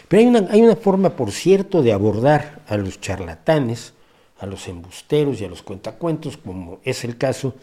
Pero 0.07 0.21
hay 0.21 0.27
una, 0.27 0.47
hay 0.49 0.61
una 0.61 0.77
forma, 0.77 1.09
por 1.09 1.33
cierto, 1.33 1.83
de 1.83 1.91
abordar 1.91 2.61
a 2.69 2.77
los 2.77 3.01
charlatanes, 3.01 3.91
a 4.39 4.45
los 4.45 4.69
embusteros 4.69 5.41
y 5.41 5.45
a 5.45 5.49
los 5.49 5.63
cuentacuentos, 5.63 6.37
como 6.37 6.79
es 6.85 7.03
el 7.03 7.17
caso, 7.17 7.55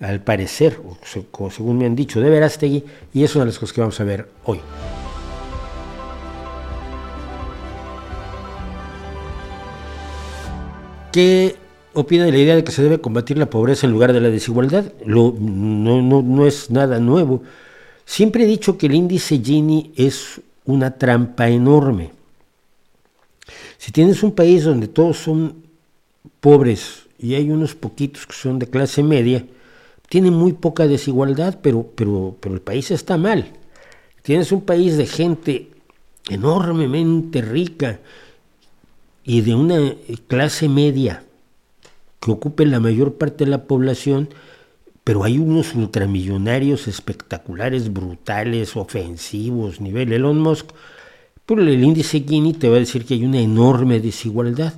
al 0.00 0.20
parecer, 0.20 0.78
o 0.82 1.50
según 1.50 1.78
me 1.78 1.86
han 1.86 1.96
dicho, 1.96 2.20
de 2.20 2.28
Verástegui, 2.28 2.84
y 3.14 3.24
es 3.24 3.34
una 3.34 3.46
de 3.46 3.52
las 3.52 3.58
cosas 3.58 3.72
que 3.72 3.80
vamos 3.80 3.98
a 4.00 4.04
ver 4.04 4.28
hoy. 4.44 4.60
¿Qué 11.12 11.56
opina 11.94 12.24
de 12.24 12.32
la 12.32 12.38
idea 12.38 12.56
de 12.56 12.64
que 12.64 12.72
se 12.72 12.82
debe 12.82 13.00
combatir 13.00 13.38
la 13.38 13.48
pobreza 13.48 13.86
en 13.86 13.92
lugar 13.92 14.12
de 14.12 14.20
la 14.20 14.28
desigualdad? 14.28 14.92
no, 15.04 15.32
no, 15.32 16.46
es 16.46 16.70
nada 16.70 16.98
nuevo. 16.98 17.42
Siempre 18.04 18.44
he 18.44 18.46
dicho 18.46 18.76
que 18.76 18.86
el 18.86 18.94
índice 18.94 19.40
Gini 19.42 19.92
es 19.96 20.40
una 20.64 20.90
trampa 20.96 21.48
enorme. 21.48 22.10
Si 23.78 23.92
tienes 23.92 24.22
un 24.22 24.32
país 24.32 24.64
donde 24.64 24.88
todos 24.88 25.18
son 25.18 25.62
pobres 26.40 27.06
y 27.18 27.34
hay 27.34 27.50
unos 27.50 27.74
poquitos 27.74 28.26
que 28.26 28.34
son 28.34 28.58
de 28.58 28.68
clase 28.68 29.02
media, 29.02 29.44
tiene 30.08 30.30
muy 30.30 30.52
poca 30.52 30.86
desigualdad, 30.86 31.58
pero, 31.62 31.86
pero, 31.94 32.36
pero 32.40 32.54
el 32.54 32.60
país 32.60 32.90
está 32.90 33.16
mal. 33.16 33.52
Tienes 34.22 34.52
un 34.52 34.62
país 34.62 34.96
de 34.96 35.06
gente 35.06 35.70
enormemente 36.28 37.40
rica 37.40 38.00
y 39.28 39.42
de 39.42 39.54
una 39.54 39.94
clase 40.26 40.70
media 40.70 41.22
que 42.18 42.30
ocupe 42.30 42.64
la 42.64 42.80
mayor 42.80 43.16
parte 43.18 43.44
de 43.44 43.50
la 43.50 43.64
población, 43.64 44.30
pero 45.04 45.22
hay 45.22 45.38
unos 45.38 45.74
ultramillonarios 45.74 46.88
espectaculares, 46.88 47.92
brutales, 47.92 48.74
ofensivos, 48.74 49.82
nivel 49.82 50.14
Elon 50.14 50.40
Musk, 50.40 50.70
pero 51.44 51.60
el 51.60 51.84
índice 51.84 52.24
Gini 52.26 52.54
te 52.54 52.70
va 52.70 52.76
a 52.76 52.80
decir 52.80 53.04
que 53.04 53.14
hay 53.14 53.24
una 53.26 53.38
enorme 53.38 54.00
desigualdad. 54.00 54.72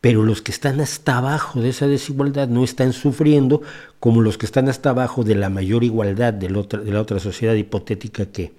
Pero 0.00 0.24
los 0.24 0.42
que 0.42 0.50
están 0.50 0.80
hasta 0.80 1.18
abajo 1.18 1.60
de 1.60 1.68
esa 1.68 1.86
desigualdad 1.86 2.48
no 2.48 2.64
están 2.64 2.92
sufriendo 2.92 3.62
como 4.00 4.22
los 4.22 4.38
que 4.38 4.46
están 4.46 4.68
hasta 4.68 4.90
abajo 4.90 5.22
de 5.22 5.36
la 5.36 5.50
mayor 5.50 5.84
igualdad 5.84 6.32
de 6.32 6.50
la 6.50 6.58
otra, 6.58 6.80
de 6.80 6.90
la 6.90 7.00
otra 7.00 7.20
sociedad 7.20 7.54
hipotética 7.54 8.26
que, 8.26 8.54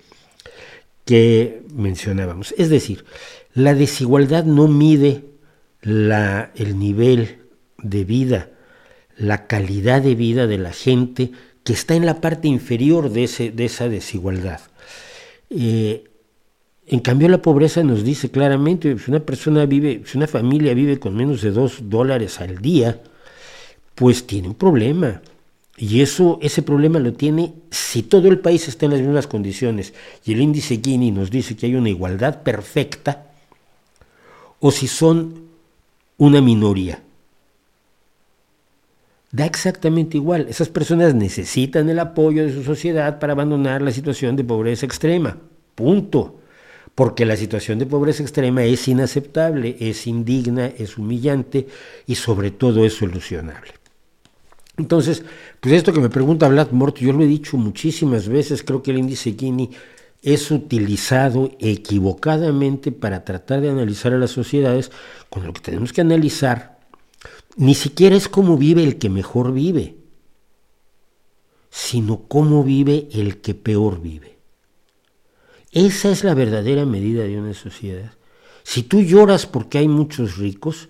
que 1.04 1.64
mencionábamos. 1.74 2.54
Es 2.58 2.70
decir, 2.70 3.04
la 3.54 3.74
desigualdad 3.74 4.46
no 4.46 4.68
mide 4.68 5.26
la, 5.82 6.52
el 6.56 6.80
nivel 6.80 7.40
de 7.78 8.04
vida, 8.04 8.50
la 9.18 9.48
calidad 9.48 10.02
de 10.02 10.16
vida 10.16 10.48
de 10.48 10.58
la 10.58 10.72
gente 10.72 11.32
que 11.64 11.74
está 11.74 11.96
en 11.96 12.06
la 12.06 12.22
parte 12.22 12.48
inferior 12.48 13.10
de, 13.10 13.26
ese, 13.26 13.52
de 13.52 13.66
esa 13.66 13.90
desigualdad. 13.90 14.62
Eh, 15.50 16.06
en 16.88 17.00
cambio, 17.00 17.30
la 17.30 17.42
pobreza 17.42 17.84
nos 17.84 18.04
dice 18.04 18.32
claramente, 18.32 18.98
si 18.98 19.12
una 19.12 19.22
persona 19.22 19.66
vive, 19.66 20.02
si 20.06 20.18
una 20.18 20.28
familia 20.28 20.74
vive 20.74 21.00
con 21.00 21.16
menos 21.16 21.42
de 21.42 21.52
dos 21.52 21.90
dólares 21.90 22.42
al 22.42 22.58
día, 22.58 23.00
pues 23.96 24.26
tiene 24.26 24.50
un 24.50 24.56
problema. 24.56 25.22
Y 25.78 26.02
eso, 26.02 26.38
ese 26.42 26.62
problema 26.62 27.00
lo 27.00 27.14
tiene 27.14 27.54
si 27.70 28.04
todo 28.04 28.28
el 28.28 28.40
país 28.40 28.68
está 28.68 28.86
en 28.86 28.92
las 28.92 29.02
mismas 29.02 29.28
condiciones 29.28 29.94
y 30.26 30.34
el 30.34 30.42
índice 30.42 30.80
Gini 30.84 31.12
nos 31.12 31.32
dice 31.32 31.56
que 31.56 31.66
hay 31.66 31.76
una 31.76 31.90
igualdad 31.90 32.44
perfecta, 32.44 33.31
o 34.62 34.72
si 34.72 34.88
son 34.88 35.50
una 36.18 36.40
minoría. 36.40 37.04
Da 39.32 39.46
exactamente 39.46 40.18
igual. 40.18 40.48
Esas 40.50 40.70
personas 40.70 41.16
necesitan 41.16 41.90
el 41.90 42.00
apoyo 42.00 42.46
de 42.46 42.54
su 42.54 42.64
sociedad 42.64 43.20
para 43.20 43.34
abandonar 43.34 43.82
la 43.82 43.92
situación 43.92 44.36
de 44.36 44.44
pobreza 44.44 44.86
extrema. 44.86 45.38
Punto. 45.76 46.38
Porque 46.94 47.26
la 47.26 47.38
situación 47.38 47.80
de 47.80 47.86
pobreza 47.86 48.22
extrema 48.22 48.64
es 48.64 48.88
inaceptable, 48.88 49.78
es 49.80 50.06
indigna, 50.08 50.68
es 50.68 50.98
humillante 50.98 51.68
y 52.06 52.16
sobre 52.16 52.52
todo 52.52 52.86
es 52.86 52.94
solucionable. 52.94 53.72
Entonces, 54.78 55.24
pues 55.60 55.74
esto 55.74 55.94
que 55.94 56.02
me 56.02 56.10
pregunta 56.10 56.50
Vlad 56.50 56.72
Mort, 56.72 56.98
yo 56.98 57.14
lo 57.14 57.24
he 57.24 57.28
dicho 57.28 57.56
muchísimas 57.56 58.28
veces, 58.28 58.64
creo 58.64 58.84
que 58.84 58.92
el 58.92 59.00
índice 59.00 59.36
Gini 59.38 59.70
es 60.22 60.52
utilizado 60.52 61.52
equivocadamente 61.60 62.92
para 62.92 63.26
tratar 63.26 63.62
de 63.62 63.70
analizar 63.70 64.14
a 64.14 64.18
las 64.18 64.32
sociedades, 64.32 64.92
cuando 65.30 65.48
lo 65.48 65.54
que 65.54 65.62
tenemos 65.62 65.94
que 65.94 66.02
analizar 66.02 66.80
ni 67.58 67.76
siquiera 67.76 68.16
es 68.16 68.30
cómo 68.30 68.58
vive 68.58 68.84
el 68.84 68.98
que 68.98 69.10
mejor 69.10 69.54
vive, 69.54 69.96
sino 71.70 72.28
cómo 72.28 72.64
vive 72.64 73.08
el 73.12 73.42
que 73.42 73.56
peor 73.56 74.02
vive. 74.02 74.38
Esa 75.72 76.12
es 76.12 76.24
la 76.24 76.34
verdadera 76.34 76.86
medida 76.86 77.24
de 77.24 77.40
una 77.40 77.54
sociedad. 77.54 78.14
Si 78.64 78.84
tú 78.84 79.02
lloras 79.02 79.46
porque 79.46 79.80
hay 79.80 79.88
muchos 79.88 80.38
ricos, 80.38 80.90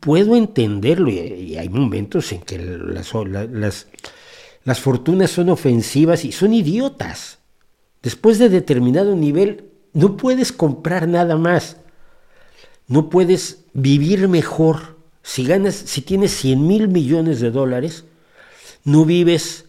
puedo 0.00 0.36
entenderlo 0.36 1.10
y 1.10 1.56
hay 1.56 1.68
momentos 1.68 2.32
en 2.32 2.42
que 2.42 2.58
las, 2.58 3.86
las 4.64 4.80
fortunas 4.80 5.30
son 5.30 5.50
ofensivas 5.50 6.24
y 6.24 6.32
son 6.32 6.52
idiotas. 6.52 7.38
Después 8.02 8.38
de 8.38 8.48
determinado 8.48 9.16
nivel, 9.16 9.64
no 9.92 10.16
puedes 10.16 10.52
comprar 10.52 11.08
nada 11.08 11.36
más. 11.36 11.78
No 12.88 13.10
puedes 13.10 13.64
vivir 13.72 14.28
mejor. 14.28 14.96
Si 15.22 15.44
ganas, 15.44 15.74
si 15.74 16.02
tienes 16.02 16.32
100 16.36 16.66
mil 16.66 16.88
millones 16.88 17.40
de 17.40 17.50
dólares, 17.50 18.04
no 18.84 19.04
vives 19.04 19.64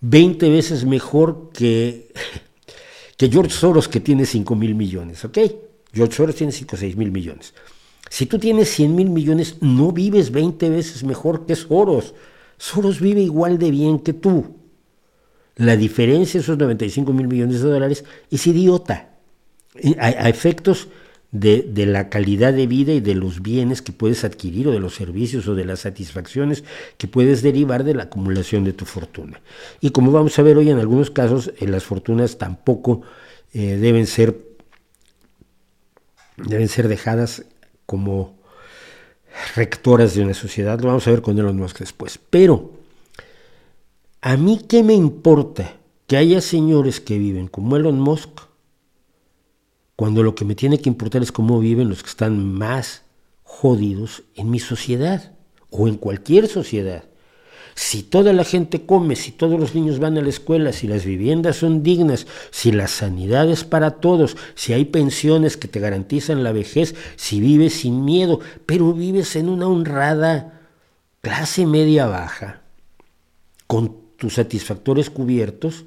20 0.00 0.50
veces 0.50 0.84
mejor 0.84 1.50
que, 1.52 2.12
que 3.16 3.28
George 3.28 3.50
Soros 3.50 3.88
que 3.88 4.00
tiene 4.00 4.26
5 4.26 4.54
mil 4.54 4.74
millones, 4.74 5.24
¿ok? 5.24 5.38
George 5.92 6.14
Soros 6.14 6.36
tiene 6.36 6.52
5 6.52 6.76
o 6.76 6.78
6 6.78 6.96
mil 6.96 7.10
millones. 7.10 7.54
Si 8.08 8.26
tú 8.26 8.38
tienes 8.38 8.68
100 8.70 8.94
mil 8.94 9.10
millones, 9.10 9.56
no 9.60 9.90
vives 9.90 10.30
20 10.30 10.68
veces 10.70 11.02
mejor 11.02 11.46
que 11.46 11.56
Soros. 11.56 12.14
Soros 12.58 13.00
vive 13.00 13.22
igual 13.22 13.58
de 13.58 13.70
bien 13.70 13.98
que 13.98 14.12
tú. 14.12 14.56
La 15.62 15.76
diferencia 15.76 16.40
esos 16.40 16.58
95 16.58 17.12
mil 17.12 17.28
millones 17.28 17.62
de 17.62 17.68
dólares 17.68 18.04
es 18.32 18.46
idiota. 18.48 19.10
A, 20.00 20.28
efectos 20.28 20.88
de, 21.30 21.62
de, 21.62 21.86
la 21.86 22.10
calidad 22.10 22.52
de 22.52 22.66
vida 22.66 22.92
y 22.92 23.00
de 23.00 23.14
los 23.14 23.42
bienes 23.42 23.80
que 23.80 23.92
puedes 23.92 24.24
adquirir 24.24 24.66
o 24.66 24.72
de 24.72 24.80
los 24.80 24.96
servicios 24.96 25.46
o 25.46 25.54
de 25.54 25.64
las 25.64 25.80
satisfacciones 25.80 26.64
que 26.98 27.06
puedes 27.06 27.42
derivar 27.42 27.84
de 27.84 27.94
la 27.94 28.02
acumulación 28.02 28.64
de 28.64 28.72
tu 28.72 28.86
fortuna. 28.86 29.40
Y 29.80 29.90
como 29.90 30.10
vamos 30.10 30.36
a 30.36 30.42
ver 30.42 30.56
hoy 30.56 30.68
en 30.68 30.80
algunos 30.80 31.12
casos, 31.12 31.52
eh, 31.60 31.68
las 31.68 31.84
fortunas 31.84 32.38
tampoco 32.38 33.02
eh, 33.54 33.76
deben, 33.76 34.08
ser, 34.08 34.36
deben 36.38 36.68
ser 36.68 36.88
dejadas 36.88 37.44
como 37.86 38.36
rectoras 39.54 40.16
de 40.16 40.24
una 40.24 40.34
sociedad. 40.34 40.80
Lo 40.80 40.88
vamos 40.88 41.06
a 41.06 41.12
ver 41.12 41.22
con 41.22 41.38
Elon 41.38 41.56
Musk 41.56 41.78
después. 41.78 42.18
Pero 42.18 42.81
a 44.22 44.36
mí 44.36 44.60
qué 44.68 44.84
me 44.84 44.94
importa 44.94 45.74
que 46.06 46.16
haya 46.16 46.40
señores 46.40 47.00
que 47.00 47.18
viven 47.18 47.48
como 47.48 47.76
Elon 47.76 47.98
Musk, 47.98 48.42
cuando 49.96 50.22
lo 50.22 50.36
que 50.36 50.44
me 50.44 50.54
tiene 50.54 50.78
que 50.78 50.88
importar 50.88 51.22
es 51.22 51.32
cómo 51.32 51.58
viven 51.58 51.88
los 51.88 52.04
que 52.04 52.08
están 52.08 52.52
más 52.54 53.02
jodidos 53.42 54.22
en 54.36 54.48
mi 54.50 54.60
sociedad 54.60 55.32
o 55.70 55.88
en 55.88 55.96
cualquier 55.96 56.46
sociedad. 56.46 57.04
Si 57.74 58.04
toda 58.04 58.32
la 58.32 58.44
gente 58.44 58.86
come, 58.86 59.16
si 59.16 59.32
todos 59.32 59.58
los 59.58 59.74
niños 59.74 59.98
van 59.98 60.16
a 60.16 60.22
la 60.22 60.28
escuela, 60.28 60.72
si 60.72 60.86
las 60.86 61.04
viviendas 61.04 61.56
son 61.56 61.82
dignas, 61.82 62.28
si 62.50 62.70
la 62.70 62.86
sanidad 62.86 63.50
es 63.50 63.64
para 63.64 63.92
todos, 63.92 64.36
si 64.54 64.72
hay 64.72 64.84
pensiones 64.84 65.56
que 65.56 65.68
te 65.68 65.80
garantizan 65.80 66.44
la 66.44 66.52
vejez, 66.52 66.94
si 67.16 67.40
vives 67.40 67.72
sin 67.74 68.04
miedo, 68.04 68.38
pero 68.66 68.92
vives 68.92 69.34
en 69.34 69.48
una 69.48 69.66
honrada 69.66 70.60
clase 71.22 71.66
media 71.66 72.06
baja, 72.06 72.62
con 73.66 74.01
tus 74.22 74.34
satisfactores 74.34 75.10
cubiertos, 75.10 75.84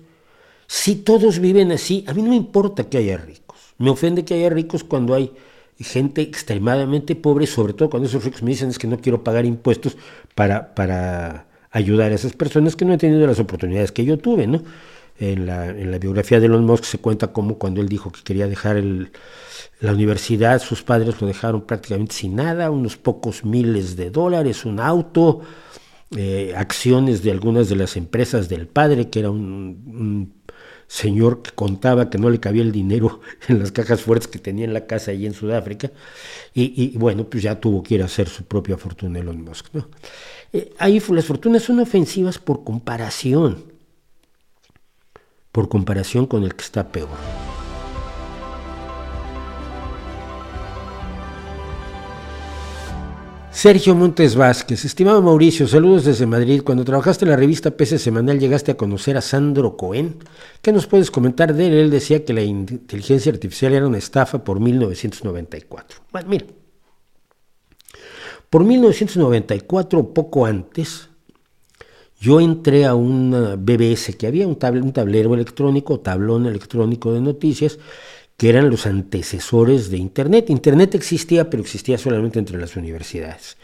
si 0.68 0.98
todos 0.98 1.40
viven 1.40 1.72
así, 1.72 2.04
a 2.06 2.14
mí 2.14 2.22
no 2.22 2.32
me 2.32 2.36
importa 2.36 2.90
que 2.90 2.98
haya 2.98 3.16
ricos. 3.16 3.58
Me 3.78 3.90
ofende 3.90 4.26
que 4.26 4.34
haya 4.34 4.50
ricos 4.50 4.84
cuando 4.84 5.14
hay 5.14 5.32
gente 5.80 6.22
extremadamente 6.22 7.16
pobre, 7.16 7.48
sobre 7.48 7.72
todo 7.72 7.90
cuando 7.90 8.10
esos 8.10 8.26
ricos 8.26 8.44
me 8.44 8.50
dicen 8.50 8.70
es 8.70 8.78
que 8.78 8.88
no 8.88 9.00
quiero 9.00 9.24
pagar 9.24 9.46
impuestos 9.46 9.96
para, 10.36 10.76
para 10.76 11.48
ayudar 11.72 12.12
a 12.12 12.16
esas 12.16 12.34
personas 12.34 12.76
que 12.76 12.84
no 12.84 12.92
han 12.92 13.00
tenido 13.00 13.26
las 13.26 13.40
oportunidades 13.40 13.94
que 13.94 14.04
yo 14.04 14.18
tuve, 14.18 14.48
¿no? 14.48 14.62
En 15.18 15.46
la, 15.46 15.70
en 15.70 15.92
la 15.92 15.98
biografía 15.98 16.42
de 16.42 16.48
Elon 16.48 16.66
Musk 16.66 16.84
se 16.84 16.98
cuenta 16.98 17.32
cómo 17.32 17.58
cuando 17.58 17.80
él 17.80 17.88
dijo 17.88 18.12
que 18.12 18.22
quería 18.22 18.48
dejar 18.48 18.76
el, 18.76 19.14
la 19.80 19.94
universidad, 19.94 20.62
sus 20.62 20.84
padres 20.84 21.22
lo 21.22 21.28
dejaron 21.28 21.62
prácticamente 21.62 22.16
sin 22.16 22.36
nada, 22.36 22.70
unos 22.70 22.98
pocos 22.98 23.46
miles 23.46 23.96
de 23.96 24.10
dólares, 24.10 24.66
un 24.66 24.82
auto, 24.82 25.40
eh, 26.16 26.54
acciones 26.56 27.24
de 27.24 27.32
algunas 27.32 27.68
de 27.68 27.76
las 27.76 27.98
empresas 27.98 28.48
del 28.48 28.68
padre, 28.68 29.10
que 29.10 29.20
era 29.20 29.30
un, 29.30 30.34
señor 30.88 31.42
que 31.42 31.52
contaba 31.52 32.12
que 32.12 32.20
no 32.20 32.30
le 32.30 32.40
cabía 32.40 32.62
el 32.62 32.72
dinero 32.72 33.20
en 33.48 33.60
las 33.60 33.72
cajas 33.72 34.02
fuertes 34.02 34.28
que 34.28 34.40
tenía 34.40 34.66
en 34.66 34.74
la 34.74 34.86
casa 34.86 35.12
allí 35.12 35.26
en 35.26 35.34
Sudáfrica, 35.34 35.92
y, 36.54 36.98
bueno, 36.98 37.30
pues 37.30 37.44
ya 37.44 37.60
tuvo 37.60 37.84
que 37.84 37.96
ir 37.96 38.02
a 38.02 38.06
hacer 38.06 38.30
su 38.30 38.46
propia 38.46 38.78
fortuna 38.78 39.20
Elon 39.20 39.42
Musk. 39.42 39.74
¿no? 39.74 39.90
Eh, 40.54 40.74
ahí 40.78 41.02
las 41.10 41.26
fortunas 41.26 41.64
son 41.64 41.80
ofensivas 41.80 42.40
por 42.40 42.64
comparación, 42.64 43.66
por 45.52 45.68
comparación 45.68 46.28
con 46.28 46.44
el 46.44 46.56
que 46.56 46.64
está 46.64 46.92
peor. 46.92 47.65
Sergio 53.56 53.96
Montes 53.96 54.36
Vázquez, 54.36 54.84
estimado 54.84 55.22
Mauricio, 55.22 55.66
saludos 55.66 56.04
desde 56.04 56.26
Madrid. 56.26 56.62
Cuando 56.62 56.84
trabajaste 56.84 57.24
en 57.24 57.32
la 57.32 57.38
revista 57.38 57.72
PC 57.72 58.00
Semanal 58.00 58.38
llegaste 58.38 58.72
a 58.72 58.76
conocer 58.76 59.16
a 59.16 59.22
Sandro 59.22 59.78
Cohen. 59.78 60.18
¿Qué 60.62 60.74
nos 60.74 60.88
puedes 60.88 61.10
comentar 61.10 61.54
de 61.54 61.68
él? 61.68 61.74
Él 61.76 61.90
decía 61.90 62.26
que 62.26 62.34
la 62.34 62.42
inteligencia 62.42 63.32
artificial 63.32 63.72
era 63.72 63.88
una 63.88 63.98
estafa 63.98 64.44
por 64.44 64.60
1994. 64.60 66.00
Bueno, 66.12 66.28
mira, 66.28 66.46
por 68.50 68.66
1994, 68.66 70.14
poco 70.14 70.46
antes, 70.46 71.08
yo 72.20 72.42
entré 72.42 72.84
a 72.84 72.94
una 72.94 73.56
BBS 73.56 74.18
que 74.18 74.28
había 74.28 74.48
un, 74.48 74.58
un 74.62 74.92
tablero 74.92 75.34
electrónico, 75.34 76.02
tablón 76.02 76.46
electrónico 76.46 77.14
de 77.14 77.22
noticias, 77.22 77.80
que 78.38 78.50
eran 78.50 78.70
los 78.70 78.86
antecesores 78.86 79.90
de 79.90 79.98
Internet. 79.98 80.50
Internet 80.50 80.96
existía, 80.96 81.50
pero 81.50 81.64
existía 81.64 81.98
solamente 81.98 82.40
entre 82.40 82.60
las 82.60 82.76
universidades. 82.76 83.58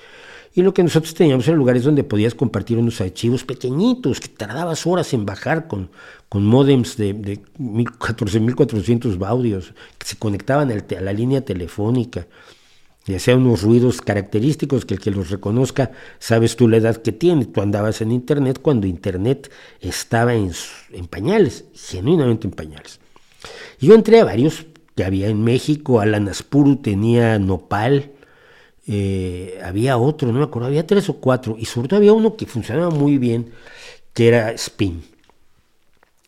Y 0.54 0.63
lo 0.63 0.74
que 0.74 0.84
nosotros 0.84 1.13
teníamos 1.13 1.48
eran 1.48 1.60
lugares 1.60 1.84
donde 1.84 2.04
podías 2.04 2.36
compartir 2.36 2.78
unos 2.78 3.00
archivos 3.00 3.46
pequeñitos 3.46 4.20
que 4.20 4.28
tardabas 4.28 4.86
horas 4.86 5.13
en 5.13 5.25
bajar 5.25 5.68
con, 5.68 5.90
con 6.28 6.46
modems 6.46 6.98
de, 6.98 7.13
de 7.13 7.42
14.400 7.58 9.18
baudios 9.18 9.74
que 9.98 10.08
se 10.08 10.18
conectaban 10.18 10.70
a 10.72 11.01
la 11.01 11.13
línea 11.13 11.42
telefónica 11.42 12.28
y 13.08 13.16
hacían 13.16 13.40
unos 13.40 13.63
ruidos 13.63 14.01
característicos 14.01 14.86
que 14.86 14.96
el 14.96 15.00
que 15.00 15.12
los 15.12 15.30
reconozca 15.30 15.92
sabes 16.20 16.56
tú 16.56 16.68
la 16.68 16.78
edad 16.78 16.98
que 16.98 17.13
tiene. 17.13 17.46
Tú 17.46 17.62
andabas 17.62 18.01
en 18.01 18.12
Internet 18.12 18.60
cuando 18.62 18.88
Internet 18.88 19.50
estaba 19.80 20.36
en, 20.36 20.51
en 20.92 21.08
pañales, 21.08 21.66
genuinamente 21.74 22.48
en 22.48 22.51
pañales. 22.51 23.00
Yo 23.81 23.95
entré 23.95 24.19
a 24.19 24.25
varios 24.25 24.67
que 24.96 25.03
había 25.03 25.27
en 25.27 25.44
México, 25.44 26.00
Alan 26.00 26.29
Aspuru 26.29 26.75
tenía 26.77 27.39
Nopal, 27.39 28.11
eh, 28.87 29.59
había 29.63 29.98
otro, 29.98 30.31
no 30.31 30.37
me 30.37 30.46
acuerdo, 30.46 30.67
había 30.67 30.85
tres 30.85 31.09
o 31.09 31.15
cuatro, 31.15 31.55
y 31.57 31.65
sobre 31.65 31.87
todo 31.87 31.98
había 31.98 32.13
uno 32.13 32.37
que 32.37 32.46
funcionaba 32.46 32.91
muy 32.91 33.17
bien, 33.17 33.51
que 34.13 34.27
era 34.27 34.51
Spin. 34.51 35.03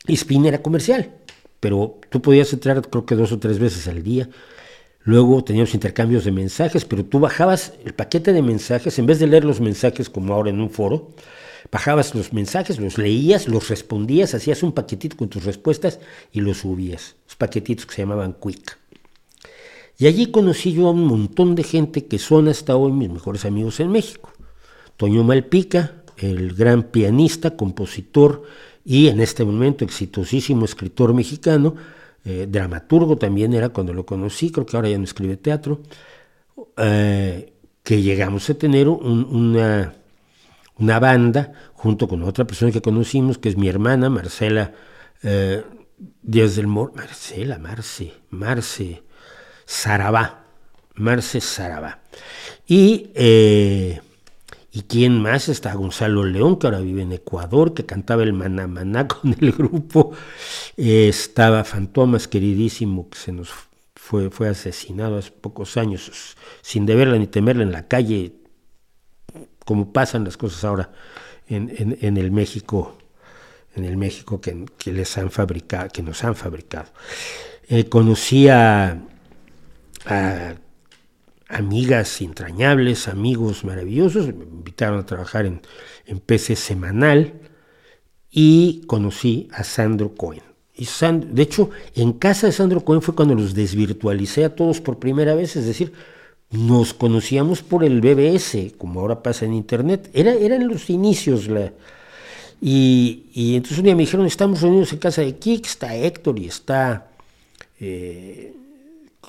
Y 0.07 0.13
Spin 0.13 0.47
era 0.47 0.63
comercial, 0.63 1.11
pero 1.59 1.99
tú 2.09 2.23
podías 2.23 2.51
entrar 2.53 2.81
creo 2.89 3.05
que 3.05 3.15
dos 3.15 3.31
o 3.31 3.39
tres 3.39 3.59
veces 3.59 3.87
al 3.87 4.01
día. 4.01 4.27
Luego 5.03 5.43
teníamos 5.43 5.75
intercambios 5.75 6.25
de 6.25 6.31
mensajes, 6.31 6.85
pero 6.85 7.05
tú 7.05 7.19
bajabas 7.19 7.73
el 7.85 7.93
paquete 7.93 8.33
de 8.33 8.41
mensajes, 8.41 8.97
en 8.97 9.05
vez 9.05 9.19
de 9.19 9.27
leer 9.27 9.45
los 9.45 9.61
mensajes 9.61 10.09
como 10.09 10.33
ahora 10.33 10.49
en 10.49 10.59
un 10.59 10.71
foro, 10.71 11.11
Bajabas 11.71 12.13
los 12.13 12.33
mensajes, 12.33 12.79
los 12.79 12.97
leías, 12.97 13.47
los 13.47 13.69
respondías, 13.69 14.33
hacías 14.33 14.63
un 14.63 14.73
paquetito 14.73 15.17
con 15.17 15.29
tus 15.29 15.43
respuestas 15.43 15.99
y 16.31 16.41
los 16.41 16.59
subías. 16.59 17.15
Los 17.25 17.35
paquetitos 17.35 17.85
que 17.85 17.95
se 17.95 18.01
llamaban 18.01 18.35
Quick. 18.41 18.77
Y 19.97 20.07
allí 20.07 20.31
conocí 20.31 20.73
yo 20.73 20.87
a 20.87 20.91
un 20.91 21.05
montón 21.05 21.55
de 21.55 21.63
gente 21.63 22.05
que 22.05 22.19
son 22.19 22.47
hasta 22.47 22.75
hoy 22.75 22.91
mis 22.91 23.09
mejores 23.09 23.45
amigos 23.45 23.79
en 23.79 23.91
México. 23.91 24.31
Toño 24.97 25.23
Malpica, 25.23 26.03
el 26.17 26.53
gran 26.53 26.83
pianista, 26.83 27.55
compositor 27.55 28.43
y 28.85 29.07
en 29.07 29.21
este 29.21 29.45
momento 29.45 29.85
exitosísimo 29.85 30.65
escritor 30.65 31.13
mexicano, 31.13 31.75
eh, 32.25 32.47
dramaturgo 32.49 33.17
también 33.17 33.53
era 33.53 33.69
cuando 33.69 33.93
lo 33.93 34.05
conocí, 34.05 34.51
creo 34.51 34.65
que 34.65 34.75
ahora 34.75 34.89
ya 34.89 34.97
no 34.97 35.03
escribe 35.03 35.37
teatro, 35.37 35.81
eh, 36.77 37.53
que 37.83 38.01
llegamos 38.01 38.49
a 38.49 38.53
tener 38.53 38.87
una 38.87 39.93
una 40.77 40.99
banda 40.99 41.53
junto 41.73 42.07
con 42.07 42.23
otra 42.23 42.45
persona 42.45 42.71
que 42.71 42.81
conocimos, 42.81 43.37
que 43.37 43.49
es 43.49 43.57
mi 43.57 43.67
hermana, 43.67 44.09
Marcela 44.09 44.73
eh, 45.23 45.63
Díaz 46.21 46.55
del 46.55 46.67
Mor, 46.67 46.93
Marcela, 46.95 47.57
Marce, 47.59 48.13
Marce 48.29 49.03
Sarabá, 49.65 50.45
Marce 50.95 51.39
Sarabá. 51.39 51.99
Y, 52.67 53.11
eh, 53.15 54.01
¿y 54.71 54.81
quién 54.83 55.21
más? 55.21 55.49
Está 55.49 55.73
Gonzalo 55.73 56.23
León, 56.23 56.57
que 56.57 56.67
ahora 56.67 56.79
vive 56.79 57.03
en 57.03 57.13
Ecuador, 57.13 57.73
que 57.73 57.85
cantaba 57.85 58.23
el 58.23 58.33
Maná 58.33 58.67
Maná 58.67 59.07
con 59.07 59.35
el 59.39 59.51
grupo. 59.51 60.11
Estaba 60.75 61.63
Fantomas, 61.63 62.27
queridísimo, 62.27 63.09
que 63.09 63.17
se 63.17 63.31
nos 63.31 63.49
fue, 63.95 64.29
fue 64.29 64.49
asesinado 64.49 65.17
hace 65.17 65.31
pocos 65.31 65.77
años, 65.77 66.35
sin 66.61 66.85
deberla 66.85 67.17
ni 67.17 67.27
temerla 67.27 67.63
en 67.63 67.71
la 67.71 67.87
calle, 67.87 68.33
como 69.65 69.91
pasan 69.91 70.23
las 70.23 70.37
cosas 70.37 70.63
ahora 70.63 70.91
en, 71.47 72.17
el 72.17 72.31
México, 72.31 72.97
en 73.75 73.85
el 73.85 73.97
México 73.97 74.41
que, 74.41 74.65
les 74.85 75.17
han 75.17 75.31
fabricado, 75.31 75.89
que 75.89 76.03
nos 76.03 76.23
han 76.23 76.35
fabricado. 76.35 76.89
Eh, 77.67 77.89
conocí 77.89 78.47
a, 78.49 79.01
amigas 81.47 82.21
entrañables, 82.21 83.07
amigos 83.07 83.63
maravillosos, 83.63 84.27
me 84.27 84.43
invitaron 84.43 84.99
a 84.99 85.05
trabajar 85.05 85.45
en, 85.45 85.61
en 86.05 86.19
PC 86.19 86.55
Semanal 86.55 87.33
y 88.31 88.81
conocí 88.87 89.47
a 89.53 89.63
Sandro 89.63 90.15
Cohen. 90.15 90.43
Y 90.75 90.87
de 90.87 91.43
hecho, 91.43 91.69
en 91.93 92.13
casa 92.13 92.47
de 92.47 92.53
Sandro 92.53 92.83
Cohen 92.83 93.03
fue 93.03 93.13
cuando 93.13 93.35
los 93.35 93.53
desvirtualicé 93.53 94.43
a 94.43 94.55
todos 94.55 94.81
por 94.81 94.97
primera 94.97 95.35
vez, 95.35 95.55
es 95.55 95.67
decir, 95.67 95.93
nos 96.53 96.93
conocíamos 96.93 97.63
por 97.63 97.83
el 97.83 97.99
BBS, 97.99 98.73
como 98.77 99.01
ahora 99.01 99.23
pasa 99.23 99.45
en 99.45 99.53
Internet. 99.53 100.09
Era, 100.13 100.33
eran 100.33 100.67
los 100.67 100.89
inicios. 100.89 101.47
La, 101.47 101.73
y, 102.61 103.55
entonces 103.55 103.79
un 103.79 103.85
día 103.85 103.95
me 103.95 104.03
dijeron, 104.03 104.25
estamos 104.25 104.61
reunidos 104.61 104.93
en 104.93 104.99
casa 104.99 105.21
de 105.21 105.35
Kik, 105.35 105.65
está 105.65 105.95
Héctor 105.95 106.39
y 106.39 106.45
está... 106.45 107.11
Eh, 107.79 108.53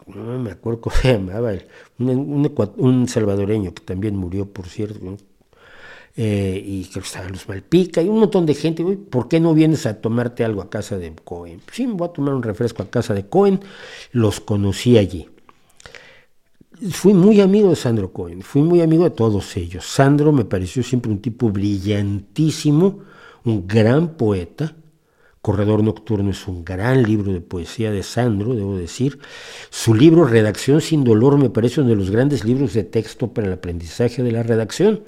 no 0.06 0.38
me 0.38 0.50
acuerdo 0.50 0.82
cómo 0.82 0.96
se 0.96 1.14
llamaba, 1.14 1.52
un, 1.98 3.08
salvadoreño 3.08 3.72
que 3.72 3.82
también 3.82 4.16
murió, 4.16 4.44
por 4.44 4.66
cierto, 4.66 5.16
eh, 6.16 6.62
y 6.64 6.84
creo 6.84 7.02
que 7.02 7.08
estaban 7.08 7.32
los 7.32 7.48
Malpica 7.48 8.02
y 8.02 8.08
un 8.08 8.20
montón 8.20 8.44
de 8.44 8.54
gente. 8.54 8.84
¿Por 8.84 9.28
qué 9.28 9.40
no 9.40 9.54
vienes 9.54 9.86
a 9.86 10.00
tomarte 10.00 10.44
algo 10.44 10.60
a 10.60 10.68
casa 10.68 10.98
de 10.98 11.12
Cohen? 11.24 11.62
Sí, 11.72 11.86
me 11.86 11.94
voy 11.94 12.08
a 12.08 12.12
tomar 12.12 12.34
un 12.34 12.42
refresco 12.42 12.82
a 12.82 12.90
casa 12.90 13.14
de 13.14 13.26
Cohen. 13.26 13.60
Los 14.12 14.40
conocí 14.40 14.98
allí 14.98 15.26
fui 16.90 17.14
muy 17.14 17.40
amigo 17.40 17.70
de 17.70 17.76
Sandro 17.76 18.12
Cohen, 18.12 18.42
fui 18.42 18.62
muy 18.62 18.80
amigo 18.80 19.04
de 19.04 19.10
todos 19.10 19.56
ellos. 19.56 19.84
Sandro 19.84 20.32
me 20.32 20.44
pareció 20.44 20.82
siempre 20.82 21.10
un 21.10 21.20
tipo 21.20 21.50
brillantísimo, 21.50 23.00
un 23.44 23.66
gran 23.66 24.16
poeta. 24.16 24.74
Corredor 25.40 25.82
Nocturno 25.82 26.30
es 26.30 26.48
un 26.48 26.64
gran 26.64 27.02
libro 27.02 27.32
de 27.32 27.42
poesía 27.42 27.90
de 27.90 28.02
Sandro, 28.02 28.54
debo 28.54 28.76
decir. 28.76 29.18
Su 29.70 29.94
libro 29.94 30.24
Redacción 30.24 30.80
sin 30.80 31.04
Dolor 31.04 31.36
me 31.36 31.50
parece 31.50 31.80
uno 31.80 31.90
de 31.90 31.96
los 31.96 32.10
grandes 32.10 32.44
libros 32.44 32.72
de 32.72 32.84
texto 32.84 33.28
para 33.28 33.46
el 33.46 33.52
aprendizaje 33.52 34.22
de 34.22 34.32
la 34.32 34.42
redacción. 34.42 35.02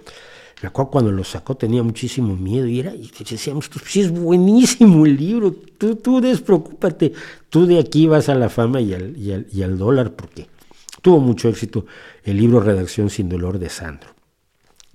Me 0.63 0.69
acuerdo 0.69 0.91
cuando 0.91 1.13
lo 1.13 1.25
sacó 1.25 1.55
tenía 1.55 1.83
muchísimo 1.83 2.35
miedo 2.35 2.67
y, 2.67 2.81
era, 2.81 2.95
y 2.95 3.11
decíamos, 3.29 3.71
sí 3.87 4.01
es 4.01 4.11
buenísimo 4.11 5.05
el 5.05 5.17
libro, 5.17 5.55
tú, 5.77 5.97
tú 5.97 6.21
despreocúpate, 6.21 7.13
tú 7.51 7.67
de 7.67 7.79
aquí 7.79 8.07
vas 8.07 8.31
a 8.31 8.35
la 8.35 8.49
fama 8.49 8.81
y 8.81 8.95
al, 8.95 9.17
y 9.19 9.33
al, 9.33 9.47
y 9.53 9.63
al 9.63 9.77
dólar, 9.77 10.15
porque 10.15 10.47
tuvo 11.07 11.21
mucho 11.21 11.49
éxito 11.49 11.87
el 12.25 12.37
libro 12.37 12.59
Redacción 12.59 13.11
sin 13.11 13.29
dolor 13.29 13.61
de 13.61 13.69
Sandro. 13.69 14.11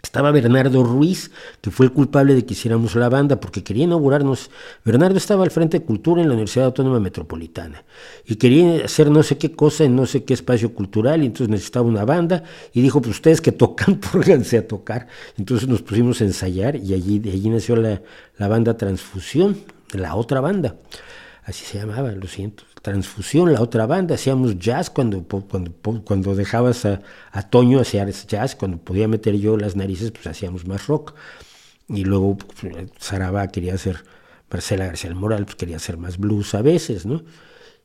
Estaba 0.03 0.31
Bernardo 0.31 0.83
Ruiz, 0.83 1.31
que 1.61 1.71
fue 1.71 1.85
el 1.85 1.93
culpable 1.93 2.35
de 2.35 2.45
que 2.45 2.51
hiciéramos 2.51 2.95
la 2.95 3.07
banda, 3.07 3.39
porque 3.39 3.63
quería 3.63 3.85
inaugurarnos. 3.85 4.51
Bernardo 4.83 5.15
estaba 5.15 5.45
al 5.45 5.51
frente 5.51 5.79
de 5.79 5.85
cultura 5.85 6.21
en 6.21 6.27
la 6.27 6.33
Universidad 6.33 6.65
Autónoma 6.65 6.99
Metropolitana 6.99 7.85
y 8.25 8.35
quería 8.35 8.83
hacer 8.83 9.09
no 9.09 9.23
sé 9.23 9.37
qué 9.37 9.53
cosa 9.53 9.85
en 9.85 9.95
no 9.95 10.05
sé 10.05 10.25
qué 10.25 10.33
espacio 10.33 10.73
cultural, 10.73 11.23
y 11.23 11.27
entonces 11.27 11.47
necesitaba 11.47 11.85
una 11.85 12.03
banda, 12.03 12.43
y 12.73 12.81
dijo: 12.81 13.01
Pues 13.01 13.15
ustedes 13.15 13.39
que 13.39 13.53
tocan, 13.53 13.95
pónganse 14.11 14.57
a 14.57 14.67
tocar. 14.67 15.07
Entonces 15.37 15.69
nos 15.69 15.81
pusimos 15.81 16.19
a 16.19 16.25
ensayar, 16.25 16.75
y 16.75 16.93
allí, 16.93 17.19
de 17.19 17.31
allí 17.31 17.49
nació 17.49 17.77
la, 17.77 18.01
la 18.37 18.49
banda 18.49 18.75
Transfusión, 18.75 19.55
la 19.93 20.15
otra 20.15 20.41
banda. 20.41 20.75
Así 21.45 21.63
se 21.63 21.77
llamaba, 21.77 22.11
lo 22.11 22.27
siento. 22.27 22.65
Transfusión, 22.81 23.53
la 23.53 23.61
otra 23.61 23.85
banda, 23.85 24.15
hacíamos 24.15 24.57
jazz 24.57 24.89
cuando, 24.89 25.23
cuando, 25.23 25.71
cuando 26.03 26.35
dejabas 26.35 26.85
a, 26.85 27.01
a 27.31 27.49
Toño 27.49 27.79
hacer 27.79 28.11
jazz, 28.11 28.55
cuando 28.55 28.77
podía 28.77 29.07
meter 29.07 29.35
yo 29.35 29.55
las 29.55 29.75
narices, 29.75 30.11
pues 30.11 30.25
hacíamos 30.25 30.65
más 30.65 30.87
rock. 30.87 31.13
Y 31.87 32.05
luego 32.05 32.37
pues, 32.37 32.73
Saraba 32.97 33.47
quería 33.49 33.75
hacer, 33.75 34.03
Marcela 34.49 34.85
García 34.85 35.13
Moral 35.13 35.45
pues 35.45 35.55
quería 35.55 35.75
hacer 35.75 35.97
más 35.97 36.17
blues 36.17 36.55
a 36.55 36.61
veces, 36.61 37.05
¿no? 37.05 37.23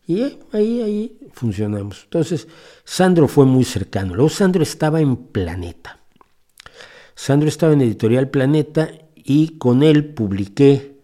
Y 0.07 0.39
ahí, 0.53 0.81
ahí 0.83 1.19
funcionamos. 1.33 2.05
Entonces, 2.05 2.47
Sandro 2.85 3.27
fue 3.27 3.45
muy 3.45 3.65
cercano. 3.65 4.15
Luego 4.15 4.31
Sandro 4.31 4.63
estaba 4.63 5.01
en 5.01 5.17
Planeta. 5.17 5.99
Sandro 7.15 7.49
estaba 7.49 7.73
en 7.73 7.81
Editorial 7.81 8.31
Planeta 8.31 8.91
y 9.17 9.59
con 9.59 9.83
él 9.83 10.15
publiqué 10.15 10.96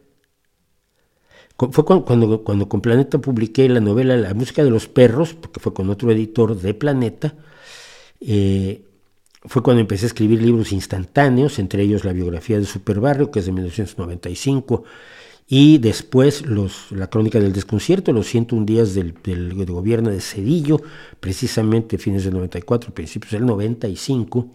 fue 1.71 1.85
cuando, 1.85 2.43
cuando, 2.43 2.69
con 2.69 2.81
Planeta 2.81 3.19
publiqué 3.19 3.69
la 3.69 3.81
novela 3.81 4.17
La 4.17 4.35
música 4.35 4.65
de 4.65 4.71
los 4.71 4.89
perros, 4.89 5.35
porque 5.35 5.61
fue 5.61 5.73
con 5.75 5.91
otro 5.91 6.11
editor 6.11 6.59
de 6.59 6.75
Planeta. 6.75 7.35
Eh, 8.21 8.83
fue 9.45 9.63
cuando 9.63 9.81
empecé 9.81 10.07
a 10.07 10.09
escribir 10.09 10.41
libros 10.41 10.73
instantáneos, 10.73 11.59
entre 11.59 11.83
ellos 11.83 12.05
la 12.05 12.13
biografía 12.13 12.59
de 12.59 12.65
Superbarrio, 12.65 13.31
que 13.31 13.41
es 13.41 13.47
de 13.47 13.53
1995, 13.53 14.85
y 15.49 15.79
después 15.79 16.47
los, 16.47 16.91
la 16.93 17.09
crónica 17.09 17.41
del 17.41 17.53
desconcierto, 17.53 18.13
los 18.13 18.27
101 18.29 18.65
días 18.65 18.95
del, 18.95 19.15
del, 19.23 19.55
gobierno 19.67 20.11
de 20.11 20.21
Cedillo, 20.21 20.81
precisamente 21.21 21.99
fines 21.99 22.25
del 22.25 22.35
94, 22.35 22.95
principios 22.95 23.33
del 23.33 23.45
95. 23.45 24.47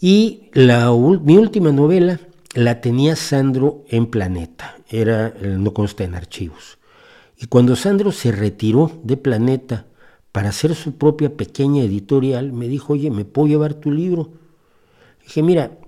Y 0.00 0.50
la, 0.52 0.92
mi 0.92 1.38
última 1.38 1.72
novela, 1.72 2.20
la 2.58 2.80
tenía 2.80 3.14
Sandro 3.14 3.84
en 3.88 4.06
Planeta, 4.06 4.78
era, 4.90 5.32
no 5.42 5.72
consta 5.72 6.02
en 6.02 6.16
archivos. 6.16 6.78
Y 7.36 7.46
cuando 7.46 7.76
Sandro 7.76 8.10
se 8.10 8.32
retiró 8.32 8.90
de 9.04 9.16
Planeta 9.16 9.86
para 10.32 10.48
hacer 10.48 10.74
su 10.74 10.98
propia 10.98 11.36
pequeña 11.36 11.84
editorial, 11.84 12.52
me 12.52 12.66
dijo, 12.66 12.94
oye, 12.94 13.12
¿me 13.12 13.24
puedo 13.24 13.46
llevar 13.46 13.74
tu 13.74 13.92
libro? 13.92 14.32
Dije, 15.22 15.40
mira, 15.40 15.78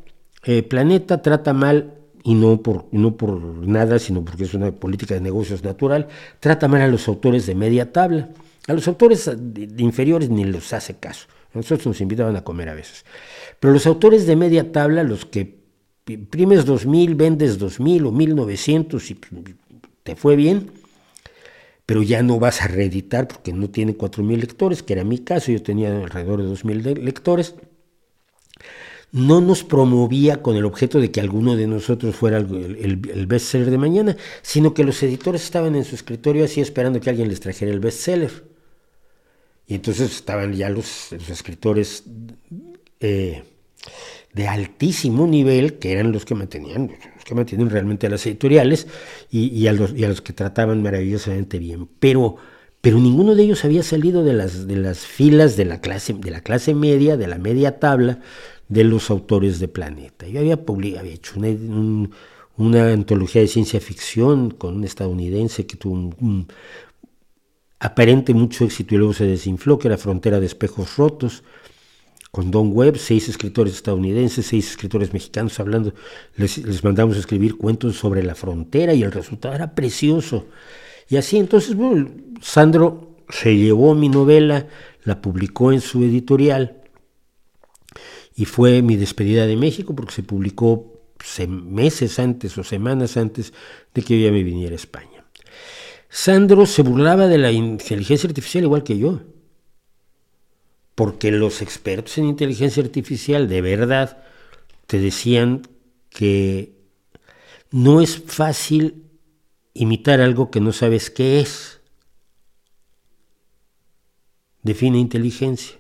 eh, 0.45 0.63
Planeta 0.63 1.23
trata 1.23 1.53
mal, 1.53 1.95
y 2.23 2.35
no 2.35 2.63
por, 2.63 2.85
no 2.93 3.17
por 3.17 3.41
nada, 3.41 3.99
sino 3.99 4.25
porque 4.25 4.45
es 4.45 4.55
una 4.55 4.71
política 4.71 5.15
de 5.15 5.21
negocios 5.21 5.65
natural, 5.65 6.07
trata 6.39 6.69
mal 6.69 6.83
a 6.83 6.89
los 6.89 7.09
autores 7.09 7.47
de 7.47 7.57
media 7.57 7.91
tabla. 7.91 8.29
A 8.69 8.75
los 8.75 8.87
autores 8.87 9.29
de 9.37 9.83
inferiores 9.83 10.31
ni 10.31 10.45
los 10.45 10.73
hace 10.73 10.95
caso. 10.95 11.27
Nosotros 11.53 11.85
nos 11.89 12.01
invitaban 12.01 12.37
a 12.37 12.45
comer 12.45 12.69
a 12.69 12.75
veces. 12.75 13.05
Pero 13.59 13.73
los 13.73 13.87
autores 13.87 14.25
de 14.27 14.37
media 14.37 14.71
tabla, 14.71 15.03
los 15.03 15.25
que 15.25 15.60
imprimes 16.13 16.65
2000, 16.65 17.15
vendes 17.15 17.59
2000 17.59 18.07
o 18.07 18.13
1900 18.13 19.11
y 19.11 19.19
te 20.03 20.17
fue 20.17 20.37
bien, 20.37 20.71
pero 21.87 22.03
ya 22.03 22.23
no 22.23 22.39
vas 22.39 22.63
a 22.63 22.69
reeditar 22.69 23.27
porque 23.29 23.53
no 23.53 23.69
tiene 23.69 23.97
4000 23.97 24.41
lectores, 24.41 24.83
que 24.83 24.93
era 24.93 25.05
mi 25.05 25.19
caso, 25.19 25.51
yo 25.53 25.63
tenía 25.63 25.97
alrededor 25.97 26.43
de 26.43 26.49
2000 26.49 27.05
lectores. 27.05 27.55
No 29.13 29.41
nos 29.41 29.65
promovía 29.65 30.41
con 30.41 30.57
el 30.57 30.65
objeto 30.65 31.01
de 31.01 31.11
que 31.11 31.21
alguno 31.21 31.57
de 31.57 31.67
nosotros 31.67 32.15
fuera 32.15 32.39
el, 32.39 33.03
el, 33.13 33.27
bestseller 33.27 33.71
de 33.71 33.79
mañana, 33.79 34.17
sino 34.41 34.73
que 34.73 34.85
los 34.85 35.03
editores 35.03 35.43
estaban 35.43 35.75
en 35.75 35.85
su 35.85 35.97
escritorio 35.97 36.45
así 36.45 36.61
esperando 36.61 37.01
que 37.01 37.11
alguien 37.11 37.29
les 37.29 37.41
trajera 37.41 37.73
el 37.73 37.81
bestseller. 37.81 38.45
Y 39.67 39.75
entonces 39.75 40.13
estaban 40.13 40.53
ya 40.53 40.69
los, 40.69 41.09
los 41.11 41.29
escritores 41.29 42.05
eh, 43.01 43.43
de 44.33 44.47
altísimo 44.47 45.27
nivel, 45.27 45.79
que 45.79 45.93
eran 45.93 46.13
los 46.13 46.25
que 46.25 46.35
mantenían, 46.35 46.93
los 47.17 47.25
que 47.25 47.35
mantienen 47.35 47.71
realmente 47.71 48.07
a 48.07 48.11
las 48.11 48.25
editoriales 48.27 48.87
y, 49.31 49.67
a 49.67 49.73
los, 49.73 49.93
y, 49.93 50.05
a 50.05 50.09
los, 50.09 50.21
que 50.21 50.33
trataban 50.33 50.83
maravillosamente 50.83 51.59
bien. 51.59 51.89
Pero, 51.99 52.37
pero 52.81 52.99
ninguno 52.99 53.35
de 53.35 53.43
ellos 53.43 53.65
había 53.65 53.83
salido 53.83 54.23
de 54.23 54.33
las, 54.33 54.67
de 54.67 54.77
las 54.77 55.01
filas 55.01 55.57
de 55.57 55.65
la, 55.65 55.81
clase, 55.81 56.15
de 56.15 56.31
la 56.31 56.43
clase 56.43 56.75
media, 56.75 57.17
de 57.17 57.27
la 57.27 57.39
media 57.39 57.79
tabla 57.79 58.21
de 58.69 58.85
los 58.85 59.11
autores 59.11 59.59
de 59.59 59.67
Planeta. 59.67 60.29
Yo 60.29 60.41
había, 60.41 60.65
publicado, 60.65 61.01
había 61.01 61.15
hecho 61.15 61.35
una, 61.37 62.09
una, 62.57 62.93
antología 62.93 63.43
de 63.43 63.49
ciencia 63.49 63.81
ficción 63.81 64.51
con 64.53 64.77
un 64.77 64.85
estadounidense 64.85 65.67
que 65.67 65.77
tuvo 65.77 65.95
un 66.21 66.47
aparente 67.81 68.33
mucho 68.35 68.65
éxito 68.65 68.95
y 68.95 68.99
luego 68.99 69.15
se 69.15 69.25
desinfló, 69.25 69.79
que 69.79 69.89
era 69.89 69.97
Frontera 69.97 70.39
de 70.39 70.47
Espejos 70.47 70.97
Rotos 70.97 71.43
con 72.31 72.51
Don 72.51 72.71
Webb, 72.73 72.97
seis 72.97 73.29
escritores 73.29 73.75
estadounidenses, 73.75 74.47
seis 74.47 74.71
escritores 74.71 75.13
mexicanos 75.13 75.59
hablando, 75.59 75.95
les, 76.37 76.85
mandamos 76.85 77.17
a 77.17 77.21
escribir 77.21 77.57
cuentos 77.57 77.97
sobre 77.97 78.23
la 78.23 78.35
frontera 78.35 78.95
y 78.95 79.03
el 79.03 79.13
resultado 79.13 79.55
era 79.55 79.75
precioso. 79.75 80.47
Y 81.09 81.17
así 81.17 81.39
entonces, 81.39 81.75
bueno, 81.75 82.09
Sandro 82.41 83.17
se 83.29 83.57
llevó 83.57 83.95
mi 83.95 84.09
novela, 84.09 84.69
la 85.05 85.21
publicó 85.21 85.73
en 85.73 85.81
su 85.81 86.05
editorial 86.05 86.83
y 88.37 88.45
fue 88.45 88.81
mi 88.83 88.97
despedida 88.97 89.47
de 89.47 89.57
México 89.57 89.95
porque 89.95 90.15
se 90.15 90.23
publicó 90.23 91.01
meses 91.49 92.19
antes 92.19 92.57
o 92.57 92.65
semanas 92.65 93.17
antes 93.17 93.53
de 93.93 94.03
que 94.03 94.19
yo 94.19 94.27
ya 94.27 94.33
me 94.33 94.45
viniera 94.45 94.73
a 94.73 94.77
España. 94.77 95.25
Sandro 96.09 96.65
se 96.67 96.83
burlaba 96.83 97.27
de 97.27 97.39
la 97.39 97.51
inteligencia 97.51 98.29
artificial 98.29 98.65
igual 98.65 98.85
que 98.85 98.99
yo 98.99 99.21
porque 101.01 101.31
los 101.31 101.63
expertos 101.63 102.19
en 102.19 102.27
inteligencia 102.27 102.83
artificial 102.83 103.49
de 103.49 103.63
verdad 103.63 104.23
te 104.87 104.99
decían 104.99 105.63
que 106.11 106.75
no 107.71 108.03
es 108.03 108.23
fácil 108.23 109.07
imitar 109.73 110.21
algo 110.21 110.51
que 110.51 110.61
no 110.61 110.73
sabes 110.73 111.09
qué 111.09 111.41
es. 111.41 111.81
Define 114.63 114.99
inteligencia. 114.99 115.79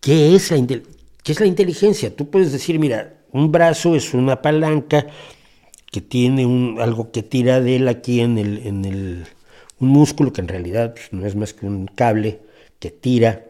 ¿Qué 0.00 0.34
es 0.34 0.50
la, 0.50 0.58
¿Qué 0.66 1.32
es 1.32 1.40
la 1.40 1.46
inteligencia? 1.46 2.14
Tú 2.14 2.28
puedes 2.28 2.52
decir, 2.52 2.78
mira, 2.78 3.24
un 3.32 3.50
brazo 3.50 3.96
es 3.96 4.12
una 4.12 4.42
palanca 4.42 5.06
que 5.90 6.02
tiene 6.02 6.44
un, 6.44 6.76
algo 6.78 7.10
que 7.10 7.22
tira 7.22 7.62
de 7.62 7.76
él 7.76 7.88
aquí 7.88 8.20
en 8.20 8.36
el, 8.36 8.66
en 8.66 8.84
el 8.84 9.26
un 9.78 9.88
músculo 9.88 10.30
que 10.30 10.42
en 10.42 10.48
realidad 10.48 10.92
pues, 10.92 11.10
no 11.14 11.24
es 11.26 11.34
más 11.34 11.54
que 11.54 11.64
un 11.64 11.86
cable 11.86 12.49
que 12.80 12.90
tira 12.90 13.46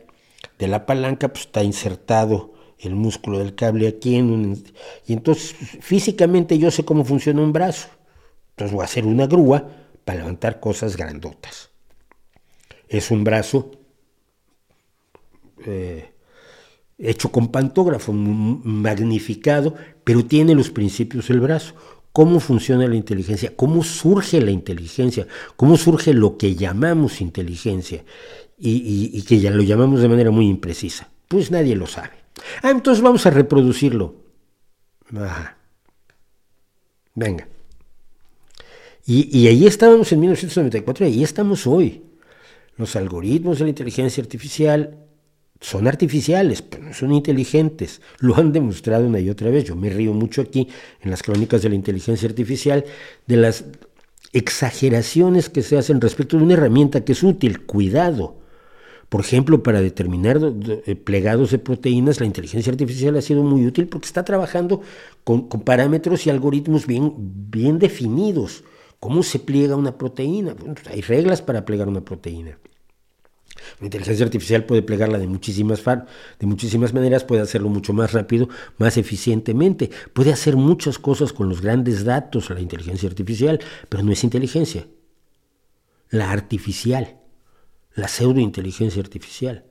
de 0.59 0.69
la 0.69 0.85
palanca, 0.85 1.29
pues 1.29 1.47
está 1.47 1.65
insertado 1.65 2.53
el 2.79 2.95
músculo 2.95 3.39
del 3.39 3.55
cable 3.55 3.89
aquí 3.89 4.17
en 4.17 4.31
un, 4.31 4.65
y 5.07 5.13
entonces 5.13 5.55
físicamente 5.81 6.59
yo 6.59 6.71
sé 6.71 6.85
cómo 6.85 7.05
funciona 7.05 7.41
un 7.41 7.53
brazo. 7.53 7.89
Entonces 8.51 8.75
voy 8.75 8.83
a 8.83 8.85
hacer 8.85 9.07
una 9.07 9.27
grúa 9.27 9.67
para 10.05 10.19
levantar 10.19 10.61
cosas 10.61 10.97
grandotas. 10.97 11.71
Es 12.89 13.11
un 13.11 13.25
brazo 13.25 13.71
eh, 15.65 16.13
hecho 16.99 17.31
con 17.31 17.49
pantógrafo, 17.49 18.13
magnificado, 18.13 19.75
pero 20.05 20.25
tiene 20.25 20.55
los 20.55 20.71
principios 20.71 21.29
del 21.29 21.41
brazo. 21.41 21.75
¿Cómo 22.13 22.41
funciona 22.41 22.89
la 22.89 22.97
inteligencia? 22.97 23.55
¿Cómo 23.55 23.85
surge 23.85 24.41
la 24.41 24.51
inteligencia? 24.51 25.27
¿Cómo 25.57 25.77
surge 25.77 26.13
lo 26.13 26.37
que 26.37 26.57
llamamos 26.57 27.21
inteligencia? 27.21 28.05
Y, 28.61 29.23
que 29.23 29.41
ya 29.41 29.51
lo 29.51 29.63
llamamos 29.63 30.01
de 30.01 30.09
manera 30.09 30.31
muy 30.31 30.47
imprecisa. 30.47 31.09
Pues 31.29 31.51
nadie 31.51 31.75
lo 31.77 31.87
sabe. 31.87 32.11
Ah, 32.63 32.71
entonces 32.71 33.03
vamos 33.03 33.25
a 33.27 33.31
reproducirlo. 33.31 34.15
Venga. 37.15 37.49
Y, 39.07 39.39
y 39.39 39.49
ahí 39.49 39.67
estábamos 39.67 40.13
en 40.13 40.21
1994 40.21 41.07
y 41.07 41.09
ahí 41.09 41.23
estamos 41.23 41.67
hoy. 41.67 42.03
Los 42.77 42.97
algoritmos 42.97 43.59
de 43.59 43.65
la 43.65 43.71
inteligencia 43.71 44.23
artificial 44.23 44.99
son 45.61 45.87
artificiales, 45.87 46.63
pero 46.63 46.85
no 46.85 46.95
son 46.95 47.13
inteligentes. 47.13 48.01
Lo 48.19 48.37
han 48.37 48.53
demostrado 48.53 49.07
una 49.07 49.21
y 49.21 49.29
otra 49.29 49.51
vez. 49.51 49.65
Yo 49.65 49.77
me 49.77 49.91
río 49.91 50.15
mucho 50.15 50.41
aquí 50.41 50.69
en 51.03 51.11
las 51.11 51.23
crónicas 51.23 51.63
de 51.63 51.69
la 51.69 51.75
inteligencia 51.75 52.29
artificial 52.29 52.85
de 53.27 53.37
las 53.37 53.65
exageraciones 54.33 55.51
que 55.51 55.63
se 55.63 55.77
hacen 55.77 56.01
respecto 56.01 56.37
de 56.37 56.45
una 56.45 56.55
herramienta 56.55 57.05
que 57.05 57.13
es 57.13 57.23
útil. 57.23 57.67
Cuidado. 57.67 58.40
Por 59.11 59.21
ejemplo, 59.23 59.61
para 59.65 59.83
determinar 59.83 60.39
eh, 60.41 60.95
plegados 60.95 61.51
de 61.51 61.59
proteínas, 61.59 62.21
la 62.21 62.27
inteligencia 62.27 62.71
artificial 62.71 63.17
ha 63.17 63.21
sido 63.21 63.43
muy 63.43 63.67
útil 63.67 63.89
porque 63.89 64.07
está 64.07 64.25
trabajando 64.25 64.83
con, 65.25 65.49
parámetros 65.49 66.27
y 66.27 66.31
algoritmos 66.31 66.87
bien, 66.87 67.79
definidos. 67.81 68.63
¿Cómo 69.01 69.25
se 69.25 69.41
pliega 69.41 69.75
una 69.75 69.99
proteína? 69.99 70.55
Pues 70.55 70.87
hay 70.87 71.01
reglas 71.01 71.43
para 71.43 71.65
plegar 71.65 71.89
una 71.89 72.03
proteína. 72.03 72.57
La 73.81 73.87
inteligencia 73.87 74.25
artificial 74.25 74.65
puede 74.65 74.83
plegarla 74.83 75.19
de 75.19 75.27
muchísimas, 75.27 75.83
de 75.85 76.47
muchísimas 76.47 76.95
maneras, 76.95 77.25
puede 77.25 77.43
hacerlo 77.43 77.69
mucho 77.69 77.93
más 77.93 78.13
rápido, 78.13 78.49
más 78.79 78.97
eficientemente, 78.97 79.91
puede 80.13 80.33
hacer 80.33 80.55
muchas 80.55 81.01
cosas 81.01 81.33
con 81.33 81.49
los 81.49 81.63
grandes 81.63 82.05
datos, 82.05 82.49
la 82.51 82.61
inteligencia 82.61 83.09
artificial, 83.09 83.59
pero 83.89 84.05
no 84.05 84.13
es 84.13 84.23
inteligencia. 84.23 84.87
La 86.11 86.31
artificial, 86.31 87.20
la 87.95 88.09
pseudointeligencia 88.09 89.03
artificial. 89.03 89.65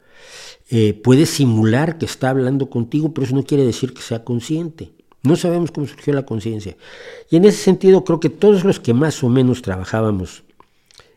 Eh, 0.70 0.94
puede 0.94 1.26
simular 1.26 1.98
que 1.98 2.06
está 2.06 2.30
hablando 2.30 2.70
contigo, 2.70 3.14
pero 3.14 3.26
eso 3.26 3.36
no 3.36 3.44
quiere 3.44 3.66
decir 3.66 3.94
que 3.94 4.02
sea 4.02 4.24
consciente. 4.24 4.92
No 5.24 5.36
sabemos 5.36 5.72
cómo 5.72 5.88
surgió 5.88 6.14
la 6.14 6.26
conciencia. 6.26 6.78
Y 7.30 7.38
en 7.38 7.46
ese 7.46 7.58
sentido 7.58 8.04
creo 8.04 8.20
que 8.20 8.30
todos 8.30 8.64
los 8.64 8.80
que 8.80 8.94
más 8.94 9.24
o 9.24 9.30
menos 9.30 9.62
trabajábamos 9.62 10.44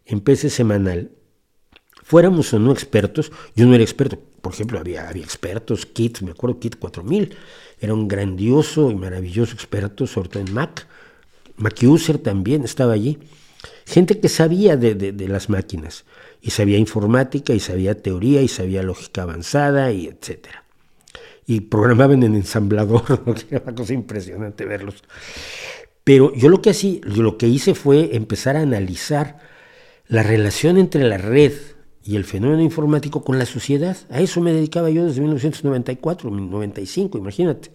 en 0.06 0.20
PC 0.20 0.50
semanal, 0.50 1.10
fuéramos 2.02 2.52
o 2.52 2.58
no 2.58 2.72
expertos, 2.72 3.30
yo 3.54 3.66
no 3.66 3.74
era 3.74 3.84
experto, 3.84 4.18
por 4.40 4.52
ejemplo, 4.52 4.78
había, 4.78 5.08
había 5.08 5.22
expertos, 5.22 5.86
Kit, 5.86 6.20
me 6.20 6.32
acuerdo, 6.32 6.58
Kit 6.58 6.76
4000, 6.78 7.36
era 7.80 7.94
un 7.94 8.08
grandioso 8.08 8.90
y 8.90 8.96
maravilloso 8.96 9.54
experto, 9.54 10.06
sobre 10.06 10.28
todo 10.28 10.42
en 10.42 10.52
Mac, 10.52 10.86
Mac 11.56 11.78
User 11.82 12.18
también 12.18 12.64
estaba 12.64 12.92
allí, 12.92 13.18
gente 13.86 14.18
que 14.18 14.28
sabía 14.28 14.76
de, 14.76 14.94
de 14.94 15.28
las 15.28 15.48
máquinas, 15.48 16.04
y 16.42 16.50
sabía 16.50 16.76
informática, 16.76 17.55
y 17.55 17.61
sabía 17.61 18.02
teoría, 18.02 18.42
y 18.42 18.48
sabía 18.48 18.83
lógica 18.83 19.22
avanzada, 19.22 19.92
y 19.92 20.09
etcétera 20.09 20.62
y 21.46 21.61
programaban 21.61 22.22
en 22.22 22.35
ensamblador, 22.35 23.02
era 23.50 23.62
una 23.64 23.74
cosa 23.74 23.92
impresionante 23.92 24.64
verlos. 24.64 25.02
Pero 26.05 26.35
yo 26.35 26.48
lo 26.48 26.61
que, 26.62 26.70
así, 26.70 27.00
lo 27.05 27.38
que 27.38 27.46
hice 27.46 27.74
fue 27.74 28.16
empezar 28.16 28.57
a 28.57 28.62
analizar 28.62 29.38
la 30.09 30.22
relación 30.22 30.78
entre 30.78 31.05
la 31.05 31.18
red 31.18 31.52
y 32.05 32.16
el 32.16 32.24
fenómeno 32.24 32.62
informático 32.62 33.22
con 33.22 33.38
la 33.38 33.46
sociedad. 33.46 33.96
A 34.11 34.20
eso 34.20 34.40
me 34.40 34.52
dedicaba 34.52 34.90
yo 34.90 35.07
desde 35.07 35.20
1994, 35.20 36.31
95, 36.31 37.18
imagínate. 37.18 37.70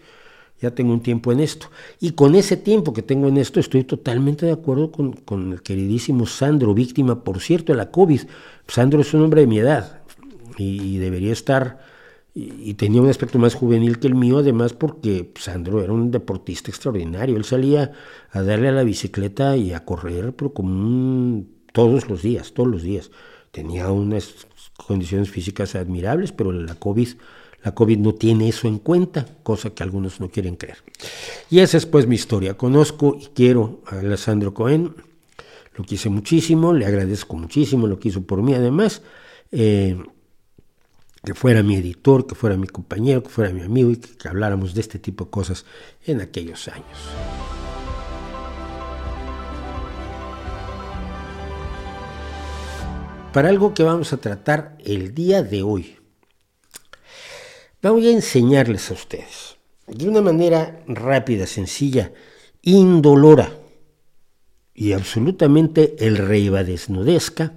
Ya 0.62 0.72
tengo 0.72 0.94
un 0.94 1.02
tiempo 1.02 1.32
en 1.32 1.40
esto. 1.40 1.68
Y 2.00 2.12
con 2.12 2.36
ese 2.36 2.58
tiempo 2.58 2.94
que 2.94 3.04
tengo 3.04 3.28
en 3.28 3.38
esto, 3.38 3.60
estoy 3.60 3.84
totalmente 3.84 4.46
de 4.46 4.54
acuerdo 4.54 4.92
con, 4.92 5.54
el 5.54 5.62
queridísimo 5.62 6.26
Sandro, 6.26 6.74
víctima, 6.74 7.24
por 7.24 7.40
cierto, 7.40 7.74
de 7.74 7.78
la 7.78 7.92
COVID. 7.92 8.22
Sandro 8.68 9.02
es 9.02 9.14
un 9.14 9.24
hombre 9.24 9.42
de 9.42 9.48
mi 9.48 9.60
edad 9.60 10.02
y 10.58 10.98
debería 10.98 11.32
estar 11.32 11.80
y, 12.40 12.76
tenía 12.76 13.02
un 13.02 13.10
aspecto 13.10 13.40
más 13.40 13.56
juvenil 13.56 13.98
que 13.98 14.06
el 14.06 14.14
mío, 14.14 14.38
además 14.38 14.74
porque 14.74 15.32
Sandro 15.40 15.82
era 15.82 15.92
un 15.92 16.12
deportista 16.12 16.70
extraordinario. 16.70 17.36
Él 17.36 17.46
salía 17.46 17.94
a 18.30 18.44
darle 18.44 18.68
a 18.68 18.72
la 18.72 18.84
bicicleta 18.84 19.58
y 19.58 19.74
a 19.74 19.84
correr, 19.84 20.36
pero 20.36 20.54
todos 21.74 22.08
los 22.08 22.22
días, 22.22 22.54
todos 22.54 22.70
los 22.70 22.84
días. 22.84 23.10
Tenía 23.50 23.90
unas 23.90 24.46
condiciones 24.78 25.32
físicas 25.32 25.74
admirables, 25.74 26.32
pero 26.32 26.52
la 26.52 26.76
COVID, 26.76 27.10
la 27.64 27.74
COVID 27.74 27.98
no 27.98 28.14
tiene 28.14 28.50
eso 28.50 28.68
en 28.68 28.80
cuenta, 28.80 29.26
cosa 29.44 29.72
que 29.72 29.84
algunos 29.84 30.20
no 30.20 30.30
quieren 30.30 30.56
creer. 30.56 30.78
Y 31.50 31.60
esa 31.60 31.78
es 31.78 31.86
pues 31.86 32.08
mi 32.08 32.16
historia. 32.16 32.56
Conozco 32.56 33.18
y 33.20 33.28
quiero 33.28 33.82
a 33.88 34.00
Alessandro 34.00 34.54
Cohen, 34.54 34.96
lo 35.76 35.84
quise 35.84 36.10
muchísimo, 36.10 36.74
le 36.74 36.86
agradezco 36.86 37.36
muchísimo 37.36 37.88
lo 37.88 38.00
que 38.00 38.10
hizo 38.10 38.22
por 38.22 38.42
mí 38.42 38.54
además. 38.54 39.02
Eh, 39.52 39.98
que 41.24 41.34
fuera 41.34 41.62
mi 41.62 41.76
editor, 41.76 42.26
que 42.26 42.36
fuera 42.36 42.56
mi 42.56 42.68
compañero, 42.68 43.22
que 43.22 43.30
fuera 43.30 43.52
mi 43.52 43.62
amigo 43.62 43.92
y 43.92 43.98
que, 43.98 44.30
habláramos 44.30 44.74
de 44.74 44.80
este 44.80 44.98
tipo 44.98 45.26
de 45.26 45.32
cosas 45.32 45.66
en 46.06 46.22
aquellos 46.22 46.70
años. 46.70 46.86
Para 53.34 53.50
algo 53.50 53.74
que 53.74 53.84
vamos 53.84 54.14
a 54.14 54.18
tratar 54.18 54.78
el 54.86 55.14
día 55.14 55.44
de 55.44 55.64
hoy, 55.64 55.97
voy 57.82 58.08
a 58.08 58.12
enseñarles 58.12 58.90
a 58.92 58.94
ustedes 58.94 59.58
de 59.88 60.08
una 60.08 60.22
manera 60.22 60.84
rápida, 60.88 61.48
sencilla, 61.48 62.12
indolora 62.62 63.52
y 64.74 64.92
absolutamente 64.92 65.96
el 66.00 66.18
rey 66.18 66.50
desnudezca 66.50 67.54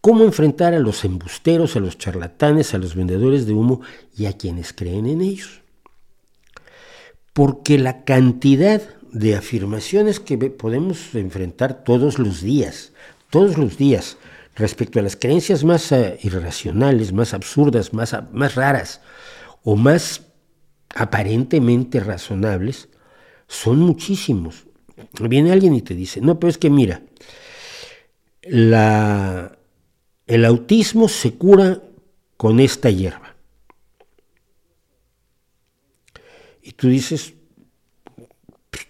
cómo 0.00 0.24
enfrentar 0.24 0.74
a 0.74 0.78
los 0.78 1.04
embusteros, 1.04 1.76
a 1.76 1.80
los 1.80 1.96
charlatanes, 1.96 2.74
a 2.74 2.78
los 2.78 2.94
vendedores 2.94 3.46
de 3.46 3.54
humo 3.54 3.80
y 4.16 4.26
a 4.26 4.32
quienes 4.32 4.72
creen 4.72 5.06
en 5.06 5.20
ellos. 5.20 5.60
Porque 7.32 7.78
la 7.78 8.04
cantidad 8.04 8.82
de 9.12 9.36
afirmaciones 9.36 10.20
que 10.20 10.36
podemos 10.50 11.14
enfrentar 11.14 11.84
todos 11.84 12.18
los 12.18 12.42
días, 12.42 12.92
todos 13.30 13.56
los 13.56 13.76
días, 13.76 14.16
respecto 14.56 14.98
a 14.98 15.02
las 15.02 15.16
creencias 15.16 15.64
más 15.64 15.92
eh, 15.92 16.18
irracionales, 16.22 17.12
más 17.12 17.32
absurdas, 17.32 17.94
más, 17.94 18.16
más 18.32 18.54
raras 18.56 19.00
o 19.62 19.76
más 19.76 20.26
aparentemente 20.94 22.00
razonables, 22.00 22.88
son 23.46 23.80
muchísimos. 23.80 24.66
Viene 25.20 25.52
alguien 25.52 25.74
y 25.74 25.82
te 25.82 25.94
dice, 25.94 26.20
no, 26.20 26.38
pero 26.38 26.50
es 26.50 26.58
que 26.58 26.70
mira, 26.70 27.02
la, 28.42 29.58
el 30.26 30.44
autismo 30.44 31.08
se 31.08 31.34
cura 31.34 31.82
con 32.36 32.60
esta 32.60 32.90
hierba. 32.90 33.36
Y 36.62 36.72
tú 36.72 36.88
dices, 36.88 37.34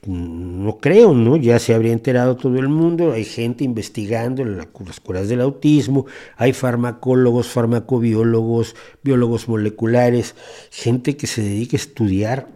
no 0.07 0.79
creo, 0.79 1.13
¿no? 1.13 1.37
Ya 1.37 1.59
se 1.59 1.75
habría 1.75 1.93
enterado 1.93 2.37
todo 2.37 2.59
el 2.59 2.69
mundo, 2.69 3.13
hay 3.13 3.25
gente 3.25 3.65
investigando 3.65 4.45
las 4.45 4.67
curas 5.01 5.29
del 5.29 5.43
autismo, 5.43 6.07
hay 6.37 6.53
farmacólogos, 6.53 7.49
farmacobiólogos, 7.49 8.77
biólogos 9.03 9.49
moleculares, 9.49 10.35
gente 10.71 11.17
que 11.17 11.27
se 11.27 11.43
dedica 11.43 11.77
a 11.77 11.81
estudiar 11.81 12.49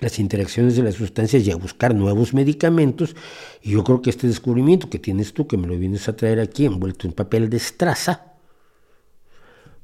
las 0.00 0.18
interacciones 0.18 0.76
de 0.76 0.82
las 0.82 0.94
sustancias 0.94 1.46
y 1.46 1.50
a 1.50 1.56
buscar 1.56 1.94
nuevos 1.94 2.32
medicamentos. 2.32 3.14
Y 3.62 3.72
yo 3.72 3.84
creo 3.84 4.00
que 4.00 4.08
este 4.10 4.26
descubrimiento 4.26 4.88
que 4.88 4.98
tienes 4.98 5.34
tú, 5.34 5.46
que 5.46 5.58
me 5.58 5.66
lo 5.66 5.78
vienes 5.78 6.08
a 6.08 6.16
traer 6.16 6.40
aquí 6.40 6.64
envuelto 6.64 7.06
en 7.06 7.12
papel 7.12 7.50
de 7.50 7.58
estraza, 7.58 8.32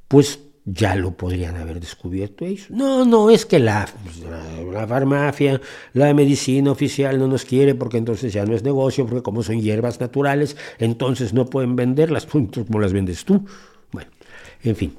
pues 0.09 0.39
ya 0.69 0.97
lo 0.97 1.13
podrían 1.13 1.57
haber 1.57 1.79
descubierto 1.79 2.45
ellos. 2.45 2.69
No, 2.71 3.05
no, 3.05 3.31
es 3.31 3.47
que 3.47 3.61
la, 3.61 3.89
la, 4.73 4.87
farmacia, 4.87 5.61
la 5.93 6.13
medicina 6.13 6.73
oficial 6.73 7.21
no 7.21 7.29
nos 7.29 7.45
quiere 7.45 7.77
porque 7.77 7.99
entonces 7.99 8.33
ya 8.33 8.45
no 8.45 8.55
es 8.55 8.65
negocio, 8.65 9.07
porque 9.07 9.23
como 9.23 9.45
son 9.45 9.61
hierbas 9.61 10.01
naturales, 10.01 10.57
entonces 10.79 11.33
no 11.33 11.47
pueden 11.47 11.77
venderlas, 11.77 12.27
como 12.27 12.81
las 12.81 12.93
vendes 12.93 13.25
tú. 13.25 13.47
Bueno, 13.93 14.11
en 14.65 14.75
fin, 14.75 14.97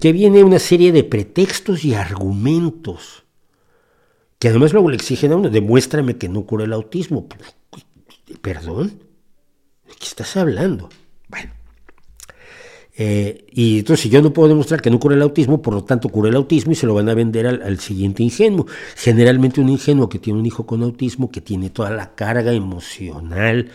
que 0.00 0.12
viene 0.12 0.42
una 0.42 0.58
serie 0.58 0.90
de 0.90 1.04
pretextos 1.04 1.84
y 1.84 1.94
argumentos 1.94 3.24
que 4.38 4.48
además 4.48 4.72
luego 4.72 4.90
le 4.90 4.96
exigen 4.96 5.32
a 5.32 5.36
uno, 5.36 5.50
demuéstrame 5.50 6.16
que 6.16 6.28
no 6.28 6.44
cura 6.44 6.64
el 6.64 6.72
autismo. 6.72 7.28
Perdón, 8.40 9.00
¿de 9.86 9.94
qué 9.98 10.06
estás 10.06 10.36
hablando? 10.36 10.88
Bueno. 11.28 11.63
Eh, 12.96 13.46
y 13.50 13.80
entonces, 13.80 14.04
si 14.04 14.08
yo 14.08 14.22
no 14.22 14.32
puedo 14.32 14.48
demostrar 14.48 14.80
que 14.80 14.90
no 14.90 15.00
cura 15.00 15.16
el 15.16 15.22
autismo, 15.22 15.60
por 15.60 15.74
lo 15.74 15.84
tanto 15.84 16.08
cura 16.08 16.28
el 16.28 16.36
autismo 16.36 16.72
y 16.72 16.74
se 16.76 16.86
lo 16.86 16.94
van 16.94 17.08
a 17.08 17.14
vender 17.14 17.46
al, 17.46 17.80
siguiente 17.80 18.22
ingenuo. 18.22 18.66
Generalmente 18.96 19.60
un 19.60 19.68
ingenuo 19.68 20.08
que 20.08 20.18
tiene 20.18 20.38
un 20.38 20.46
hijo 20.46 20.66
con 20.66 20.82
autismo, 20.82 21.30
que 21.30 21.40
tiene 21.40 21.70
toda 21.70 21.90
la 21.90 22.14
carga 22.14 22.52
emocional, 22.52 23.70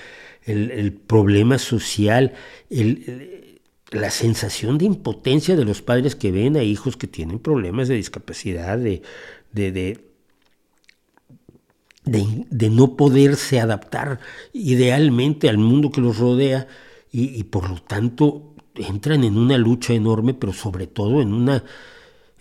el, 0.46 0.94
problema 0.94 1.58
social, 1.58 2.34
la 3.92 4.10
sensación 4.10 4.78
de 4.78 4.86
impotencia 4.86 5.56
de 5.56 5.66
los 5.66 5.82
padres 5.82 6.16
que 6.16 6.32
ven 6.32 6.56
a 6.56 6.64
hijos 6.64 6.96
que 6.96 7.08
tienen 7.08 7.40
problemas 7.40 7.88
de 7.88 7.96
discapacidad, 7.96 8.78
de, 8.78 9.02
de 9.52 10.10
de, 12.06 12.70
no 12.70 12.96
poderse 12.96 13.60
adaptar 13.60 14.20
idealmente 14.54 15.50
al 15.50 15.58
mundo 15.58 15.92
que 15.92 16.02
los 16.02 16.18
rodea 16.18 16.68
y, 17.12 17.44
por 17.46 17.70
lo 17.70 17.82
tanto 17.82 18.49
entran 18.76 19.24
en 19.24 19.38
una 19.38 19.58
lucha 19.58 19.94
enorme, 19.94 20.34
pero 20.34 20.54
sobre 20.54 20.88
todo 20.88 21.22
en 21.22 21.34
una, 21.34 21.64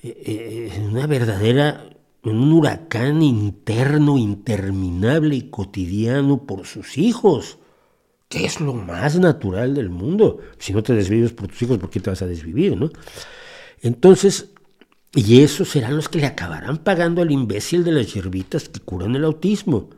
eh, 0.03 0.71
eh, 0.75 0.81
una 0.89 1.07
verdadera, 1.07 1.91
en 2.23 2.37
un 2.37 2.53
huracán 2.53 3.23
interno, 3.23 4.19
interminable 4.19 5.37
y 5.37 5.51
cotidiano 5.51 6.45
por 6.45 6.67
sus 6.67 6.99
hijos, 6.99 7.59
que 8.29 8.45
es 8.45 8.61
lo 8.61 8.75
más 8.75 9.19
natural 9.19 9.75
del 9.75 9.91
mundo. 9.91 10.39
Si 10.59 10.73
no 10.73 10.83
te 10.83 10.95
desvives 10.95 11.33
por 11.33 11.49
tus 11.49 11.63
hijos, 11.63 11.79
¿por 11.79 11.91
qué 11.91 12.01
te 12.01 12.11
vas 12.11 12.23
a 12.23 12.27
desvivir? 12.27 12.77
¿no? 12.77 12.91
Entonces, 13.81 14.51
y 15.15 15.43
esos 15.43 15.69
serán 15.69 15.97
los 15.97 16.09
que 16.09 16.19
le 16.19 16.27
acabarán 16.27 16.79
pagando 16.79 17.23
al 17.23 17.31
imbécil 17.31 17.85
de 17.85 17.93
las 17.93 18.13
hierbitas 18.13 18.69
que 18.69 18.81
curan 18.81 19.17
el 19.17 19.25
autismo. 19.25 19.89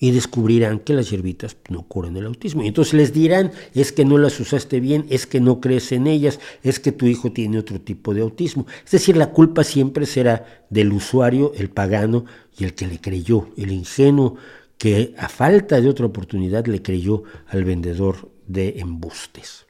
Y 0.00 0.12
descubrirán 0.12 0.78
que 0.78 0.92
las 0.92 1.10
hierbitas 1.10 1.56
no 1.68 1.82
curan 1.82 2.16
el 2.16 2.26
autismo. 2.26 2.62
Y 2.62 2.68
entonces 2.68 2.94
les 2.94 3.12
dirán, 3.12 3.50
es 3.74 3.90
que 3.90 4.04
no 4.04 4.16
las 4.16 4.38
usaste 4.38 4.78
bien, 4.78 5.06
es 5.10 5.26
que 5.26 5.40
no 5.40 5.60
crees 5.60 5.90
en 5.90 6.06
ellas, 6.06 6.38
es 6.62 6.78
que 6.78 6.92
tu 6.92 7.06
hijo 7.06 7.32
tiene 7.32 7.58
otro 7.58 7.80
tipo 7.80 8.14
de 8.14 8.20
autismo. 8.20 8.66
Es 8.84 8.92
decir, 8.92 9.16
la 9.16 9.30
culpa 9.30 9.64
siempre 9.64 10.06
será 10.06 10.64
del 10.70 10.92
usuario, 10.92 11.52
el 11.56 11.70
pagano 11.70 12.26
y 12.56 12.64
el 12.64 12.74
que 12.74 12.86
le 12.86 13.00
creyó, 13.00 13.48
el 13.56 13.72
ingenuo 13.72 14.36
que 14.78 15.14
a 15.18 15.28
falta 15.28 15.80
de 15.80 15.88
otra 15.88 16.06
oportunidad 16.06 16.66
le 16.66 16.80
creyó 16.80 17.24
al 17.48 17.64
vendedor 17.64 18.30
de 18.46 18.78
embustes. 18.78 19.66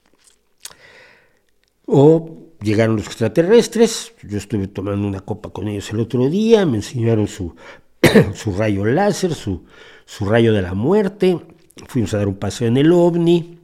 O 1.86 2.52
llegaron 2.60 2.96
los 2.96 3.06
extraterrestres, 3.06 4.12
yo 4.22 4.36
estuve 4.36 4.68
tomando 4.68 5.08
una 5.08 5.20
copa 5.20 5.50
con 5.50 5.68
ellos 5.68 5.90
el 5.90 6.00
otro 6.00 6.28
día, 6.28 6.66
me 6.66 6.76
enseñaron 6.76 7.26
su, 7.26 7.54
su 8.34 8.52
rayo 8.52 8.84
láser, 8.84 9.34
su, 9.34 9.64
su 10.08 10.24
rayo 10.24 10.54
de 10.54 10.62
la 10.62 10.72
muerte, 10.72 11.38
fuimos 11.86 12.14
a 12.14 12.16
dar 12.16 12.28
un 12.28 12.36
paseo 12.36 12.66
en 12.66 12.78
el 12.78 12.90
ovni, 12.92 13.58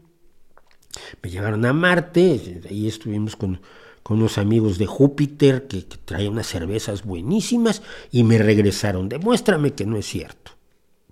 me 1.22 1.30
llevaron 1.30 1.64
a 1.64 1.72
Marte, 1.72 2.60
ahí 2.68 2.86
estuvimos 2.86 3.34
con, 3.34 3.62
unos 4.10 4.36
amigos 4.36 4.76
de 4.76 4.84
Júpiter 4.84 5.66
que, 5.66 5.86
que, 5.86 5.96
traían 5.96 6.34
unas 6.34 6.46
cervezas 6.46 7.02
buenísimas 7.02 7.80
y 8.12 8.24
me 8.24 8.36
regresaron, 8.36 9.08
demuéstrame 9.08 9.72
que 9.72 9.86
no 9.86 9.96
es 9.96 10.06
cierto. 10.06 10.52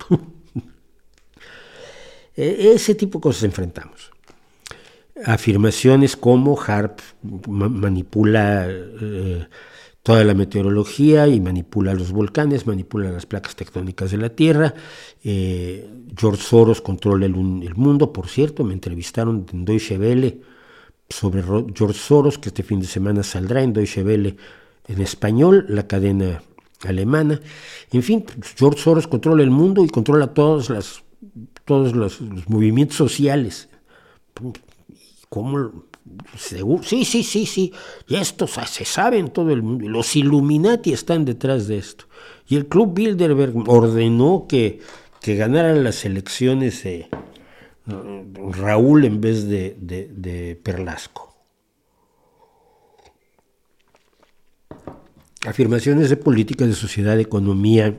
E, 2.35 2.73
ese 2.75 2.95
tipo 2.95 3.19
de 3.19 3.25
cosas 3.25 3.43
enfrentamos. 3.43 4.11
Afirmaciones 5.27 6.17
como 6.17 6.59
HARP 6.59 6.99
manipula 7.47 8.67
eh, 8.71 9.47
toda 10.03 10.25
la 10.25 10.35
meteorología 10.35 11.29
y 11.29 11.41
manipula 11.41 11.95
los 11.95 12.11
volcanes, 12.11 12.67
manipula 12.67 13.11
las 13.11 13.27
placas 13.27 13.55
tectónicas 13.55 14.11
de 14.11 14.17
la 14.17 14.31
Tierra. 14.31 14.75
Eh, 15.23 15.89
George 16.17 16.43
Soros 16.43 16.81
controla 16.81 17.27
el, 17.27 17.35
mundo, 17.35 18.13
por 18.13 18.29
cierto, 18.29 18.65
me 18.65 18.75
entrevistaron 18.75 19.47
en 19.53 19.65
Deutsche 19.65 19.99
Welle 19.99 20.41
sobre 21.09 21.43
George 21.43 21.99
Soros, 21.99 22.39
que 22.39 22.49
este 22.49 22.63
fin 22.63 22.81
de 22.81 22.87
semana 22.87 23.23
saldrá 23.23 23.63
en 23.63 23.73
Deutsche 23.73 24.03
Welle 24.03 24.37
en 24.89 25.01
español, 25.01 25.67
la 25.69 25.87
cadena 25.87 26.43
alemana. 26.85 27.41
En 27.93 28.03
fin, 28.03 28.25
George 28.57 28.81
Soros 28.81 29.07
controla 29.07 29.45
el 29.45 29.51
mundo 29.51 29.85
y 29.85 29.89
controla 29.89 30.35
todas 30.35 30.69
las, 30.69 31.05
todos 31.65 31.95
los, 31.95 32.21
movimientos 32.49 32.97
sociales. 32.97 33.69
¿Cómo? 35.29 35.85
Sí, 36.37 37.05
sí, 37.05 37.23
sí, 37.23 37.47
sí. 37.47 37.73
Y 38.09 38.17
esto 38.17 38.47
se 38.47 38.85
sabe 38.85 39.19
en 39.19 39.31
todo 39.31 39.51
el 39.51 39.63
mundo. 39.63 39.89
Los 39.89 40.17
Illuminati 40.17 40.93
están 40.93 41.25
detrás 41.25 41.69
de 41.69 41.79
esto. 41.79 42.07
Y 42.49 42.57
el 42.57 42.67
Club 42.67 42.95
Bilderberg 42.95 43.55
ordenó 43.69 44.47
que, 44.49 44.81
que 45.21 45.37
ganaran 45.37 45.85
las 45.85 46.05
elecciones 46.05 46.85
Raúl 47.87 49.05
en 49.05 49.21
vez 49.21 49.49
de, 49.49 49.77
de 49.79 50.61
Perlasco. 50.63 51.35
Afirmaciones 55.47 56.09
de 56.09 56.17
política, 56.17 56.67
de 56.67 56.75
sociedad, 56.75 57.17
de 57.17 57.23
economía, 57.23 57.97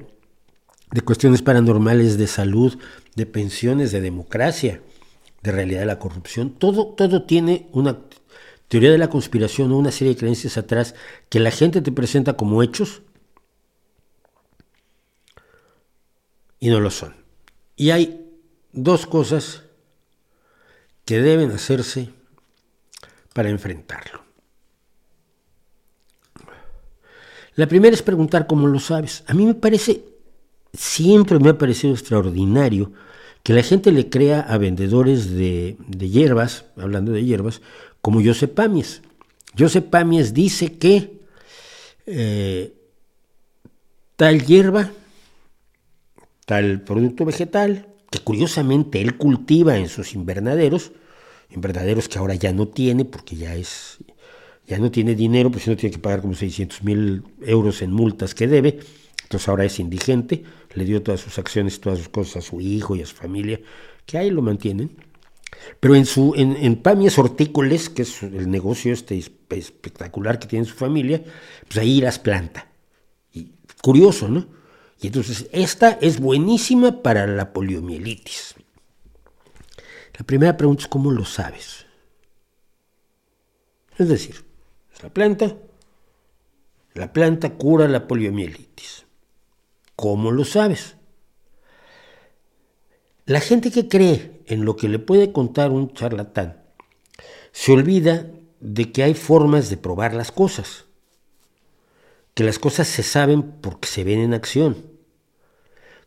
de 0.92 1.02
cuestiones 1.02 1.42
paranormales, 1.42 2.18
de 2.18 2.28
salud, 2.28 2.78
de 3.16 3.26
pensiones, 3.26 3.92
de 3.92 4.00
democracia, 4.00 4.82
de 5.44 5.52
realidad 5.52 5.82
de 5.82 5.86
la 5.86 6.00
corrupción. 6.00 6.52
Todo, 6.52 6.88
todo 6.88 7.24
tiene 7.24 7.68
una 7.74 8.00
teoría 8.70 8.92
de 8.92 8.98
la 8.98 9.10
conspiración 9.10 9.72
o 9.72 9.78
una 9.78 9.92
serie 9.92 10.14
de 10.14 10.20
creencias 10.20 10.58
atrás 10.58 10.96
que 11.30 11.40
la 11.40 11.52
gente 11.52 11.82
te 11.82 11.92
presenta 11.92 12.34
como 12.34 12.64
hechos 12.64 13.02
y 16.60 16.70
no 16.70 16.80
lo 16.80 16.90
son. 16.90 17.14
Y 17.76 17.92
hay 17.92 18.32
dos 18.72 19.06
cosas 19.06 19.64
que 21.06 21.20
deben 21.20 21.52
hacerse 21.52 22.10
para 23.34 23.50
enfrentarlo. 23.50 24.24
La 27.56 27.68
primera 27.68 27.94
es 27.94 28.02
preguntar 28.02 28.48
cómo 28.48 28.68
lo 28.68 28.80
sabes. 28.80 29.24
A 29.28 29.34
mí 29.34 29.46
me 29.46 29.54
parece, 29.54 30.06
siempre 30.72 31.38
me 31.38 31.50
ha 31.50 31.58
parecido 31.58 31.94
extraordinario 31.94 32.94
que 33.44 33.54
la 33.54 33.62
gente 33.62 33.92
le 33.92 34.10
crea 34.10 34.40
a 34.40 34.58
vendedores 34.58 35.32
de, 35.32 35.78
hierbas, 36.00 36.66
hablando 36.78 37.12
de 37.12 37.24
hierbas, 37.24 37.62
como 38.02 38.24
Josep 38.24 38.54
Pamies. 38.54 39.02
Josep 39.58 39.90
Pamies 39.90 40.34
dice 40.34 40.78
que 40.78 41.22
eh, 42.06 42.74
tal 44.16 44.46
hierba, 44.46 44.92
tal 46.46 46.82
producto 46.82 47.26
vegetal, 47.26 47.88
que 48.10 48.20
curiosamente 48.20 49.02
él 49.02 49.18
cultiva 49.18 49.78
en 49.78 49.90
sus 49.90 50.14
invernaderos, 50.14 50.94
invernaderos 51.50 52.08
que 52.08 52.20
ahora 52.20 52.36
ya 52.36 52.54
no 52.54 52.70
tiene 52.70 53.06
porque 53.06 53.36
ya 53.36 53.56
es 53.56 54.00
ya 54.66 54.78
no 54.78 54.92
tiene 54.92 55.14
dinero, 55.14 55.52
pues 55.52 55.68
no 55.68 55.76
tiene 55.76 55.94
que 55.94 56.02
pagar 56.02 56.22
como 56.22 56.36
600 56.36 56.84
mil 56.84 57.24
euros 57.42 57.82
en 57.82 57.92
multas 57.92 58.34
que 58.34 58.48
debe, 58.48 58.80
entonces 59.24 59.50
ahora 59.50 59.66
es 59.66 59.78
indigente, 59.78 60.44
le 60.76 60.86
dio 60.86 61.02
todas 61.02 61.22
sus 61.22 61.38
acciones, 61.40 61.80
todas 61.80 62.00
sus 62.00 62.10
cosas 62.10 62.38
a 62.38 62.42
su 62.42 62.62
hijo 62.62 62.96
y 62.96 63.02
a 63.02 63.06
su 63.06 63.16
familia, 63.16 63.60
que 64.06 64.18
ahí 64.18 64.30
lo 64.30 64.42
mantienen. 64.42 64.96
Pero 65.80 65.96
en, 65.96 66.06
su, 66.06 66.34
en, 66.36 66.56
en 66.58 66.76
Pamias 66.78 67.18
Hortícoles, 67.18 67.90
que 67.90 68.02
es 68.02 68.24
el 68.24 68.50
negocio 68.50 68.92
este 68.92 69.22
espectacular 69.50 70.40
que 70.40 70.48
tiene 70.48 70.66
su 70.66 70.76
familia, 70.76 71.24
pues 71.68 71.78
ahí 71.78 72.02
las 72.02 72.20
planta. 72.20 72.68
Y, 73.32 73.52
curioso, 73.82 74.28
¿no? 74.28 74.48
Y 75.00 75.08
entonces 75.08 75.48
esta 75.52 75.92
es 76.02 76.20
buenísima 76.20 77.02
para 77.02 77.28
la 77.28 77.54
poliomielitis. 77.54 78.56
La 80.18 80.26
primera 80.26 80.56
pregunta 80.56 80.84
es, 80.84 80.88
¿cómo 80.88 81.12
lo 81.12 81.26
sabes? 81.26 81.86
Es 83.98 84.08
decir, 84.08 84.44
la 85.02 85.10
planta. 85.10 85.56
La 86.94 87.12
planta 87.12 87.56
cura 87.56 87.88
la 87.88 88.08
poliomielitis. 88.08 89.03
¿Cómo 89.96 90.32
lo 90.32 90.46
sabes? 90.46 90.96
La 93.26 93.40
gente 93.40 93.72
que 93.72 93.88
cree 93.88 94.44
en 94.48 94.66
lo 94.66 94.76
que 94.76 94.90
le 94.90 95.00
puede 95.00 95.32
contar 95.32 95.72
un 95.72 95.94
charlatán 95.94 96.62
se 97.52 97.72
olvida 97.72 98.28
de 98.60 98.92
que 98.92 99.04
hay 99.04 99.14
formas 99.14 99.70
de 99.70 99.78
probar 99.78 100.14
las 100.14 100.32
cosas, 100.32 100.86
que 102.34 102.44
las 102.44 102.60
cosas 102.60 102.88
se 102.88 103.04
saben 103.04 103.44
porque 103.62 103.88
se 103.88 104.04
ven 104.04 104.20
en 104.20 104.34
acción, 104.34 104.94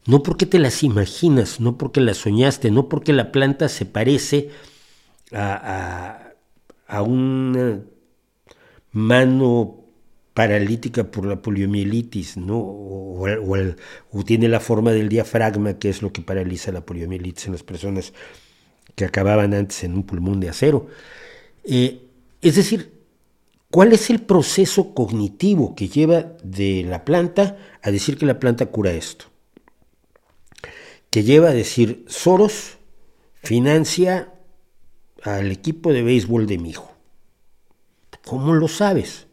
no 0.07 0.23
porque 0.23 0.47
te 0.47 0.59
las 0.59 0.83
imaginas, 0.83 1.61
no 1.61 1.79
porque 1.79 2.01
las 2.01 2.19
soñaste, 2.19 2.71
no 2.71 2.89
porque 2.89 3.13
la 3.13 3.33
planta 3.33 3.69
se 3.69 3.87
parece 3.87 4.51
a, 5.33 6.33
a, 6.87 7.03
una 7.03 7.81
mano 8.93 9.86
paralítica 10.37 11.11
por 11.11 11.25
la 11.25 11.41
poliomielitis, 11.41 12.37
¿no? 12.37 12.59
O, 12.59 13.25
tiene 14.27 14.49
la 14.49 14.61
forma 14.61 14.93
del 14.93 15.09
diafragma, 15.09 15.79
que 15.79 15.89
es 15.89 16.03
lo 16.03 16.13
que 16.13 16.21
paraliza 16.21 16.71
la 16.73 16.85
poliomielitis 16.85 17.47
en 17.47 17.53
las 17.53 17.63
personas 17.63 18.13
que 18.95 19.07
acababan 19.07 19.55
antes 19.55 19.83
en 19.83 19.95
un 19.95 20.03
pulmón 20.03 20.39
de 20.39 20.51
acero. 20.51 20.89
Eh, 21.65 22.03
es 22.43 22.55
decir, 22.55 22.93
¿cuál 23.71 23.95
es 23.95 24.11
el 24.11 24.21
proceso 24.21 24.93
cognitivo 24.93 25.75
que 25.75 25.89
lleva 25.89 26.35
de 26.45 26.85
la 26.87 27.07
planta 27.07 27.57
a 27.81 27.91
decir 27.91 28.19
que 28.19 28.27
la 28.27 28.39
planta 28.39 28.67
cura 28.67 28.93
esto? 28.93 29.25
Que 31.09 31.23
lleva 31.23 31.49
a 31.49 31.55
decir, 31.55 32.05
Soros 32.09 32.77
financia 33.43 34.35
al 35.23 35.51
equipo 35.51 35.95
de 35.95 36.03
béisbol 36.03 36.47
de 36.47 36.59
mi 36.59 36.71
hijo. 36.71 36.93
¿Cómo 38.27 38.53
lo 38.53 38.69
sabes? 38.69 39.26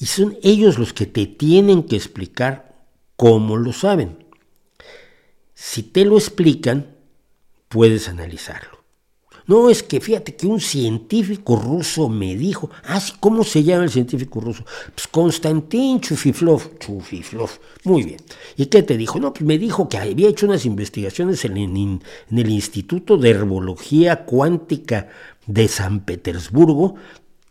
Y 0.00 0.06
son 0.06 0.38
ellos 0.42 0.78
los 0.78 0.94
que 0.94 1.04
te 1.04 1.26
tienen 1.26 1.82
que 1.82 1.94
explicar 1.94 2.74
cómo 3.16 3.58
lo 3.58 3.74
saben. 3.74 4.24
Si 5.54 5.82
te 5.82 6.06
lo 6.06 6.16
explican, 6.16 6.96
puedes 7.68 8.08
analizarlo. 8.08 8.80
No, 9.46 9.68
es 9.68 9.82
que 9.82 10.00
fíjate 10.00 10.36
que 10.36 10.46
un 10.46 10.60
científico 10.60 11.56
ruso 11.56 12.08
me 12.08 12.34
dijo, 12.34 12.70
ah, 12.84 13.02
¿cómo 13.18 13.44
se 13.44 13.62
llama 13.62 13.84
el 13.84 13.90
científico 13.90 14.40
ruso? 14.40 14.64
Pues 14.94 15.06
Konstantin 15.08 16.00
Chufiflov. 16.00 16.78
Chufiflov, 16.78 17.50
muy 17.84 18.02
bien. 18.02 18.20
¿Y 18.56 18.66
qué 18.66 18.82
te 18.82 18.96
dijo? 18.96 19.18
No, 19.18 19.34
pues 19.34 19.44
me 19.44 19.58
dijo 19.58 19.88
que 19.88 19.98
había 19.98 20.28
hecho 20.28 20.46
unas 20.46 20.64
investigaciones 20.64 21.44
en, 21.44 21.58
en 21.58 22.00
el 22.30 22.48
Instituto 22.48 23.18
de 23.18 23.30
Herbología 23.30 24.24
Cuántica 24.24 25.08
de 25.46 25.68
San 25.68 26.06
Petersburgo 26.06 26.94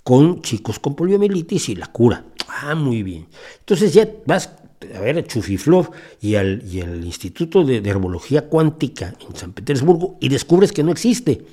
con 0.04 0.42
chicos 0.42 0.80
con 0.80 0.96
poliomielitis 0.96 1.70
y 1.70 1.76
la 1.76 1.88
cura. 1.88 2.26
Ah, 2.50 2.76
muy 2.76 3.04
bien. 3.04 3.28
Entonces 3.60 3.94
ya 3.94 4.10
vas 4.26 4.50
a 4.96 5.00
ver 5.00 5.18
a 5.18 5.24
Chufiflov 5.24 5.92
y 6.22 6.36
al, 6.36 6.64
y 6.66 6.82
al 6.82 7.04
Instituto 7.04 7.64
de, 7.64 7.78
Herbología 7.78 8.48
Cuántica 8.48 9.14
en 9.28 9.36
San 9.36 9.54
Petersburgo 9.54 10.18
y 10.20 10.30
descubres 10.30 10.72
que 10.72 10.84
no 10.84 10.92
existe, 10.92 11.46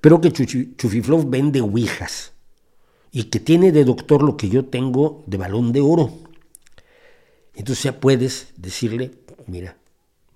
pero 0.00 0.20
que 0.20 0.32
Chufiflov 0.32 1.28
vende 1.28 1.60
ouijas 1.60 2.32
y 3.10 3.24
que 3.24 3.40
tiene 3.40 3.72
de 3.72 3.84
doctor 3.84 4.22
lo 4.22 4.36
que 4.36 4.48
yo 4.48 4.64
tengo 4.66 5.22
de 5.26 5.36
balón 5.36 5.72
de 5.72 5.80
oro. 5.80 6.12
Entonces 7.54 7.84
ya 7.84 8.00
puedes 8.00 8.48
decirle, 8.56 9.12
mira, 9.46 9.76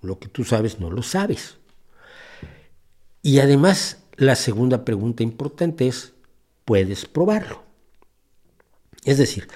lo 0.01 0.19
que 0.19 0.29
tú 0.29 0.45
sabes 0.45 0.79
no 0.79 0.89
lo 0.89 1.03
sabes. 1.03 1.57
Y 3.21 3.39
además, 3.39 3.97
la 4.15 4.35
segunda 4.35 4.85
pregunta 4.85 5.23
importante 5.23 5.87
es, 5.87 6.13
puedes 6.63 7.05
probarlo. 7.05 7.68
Es 9.03 9.17
decir, 9.17 9.47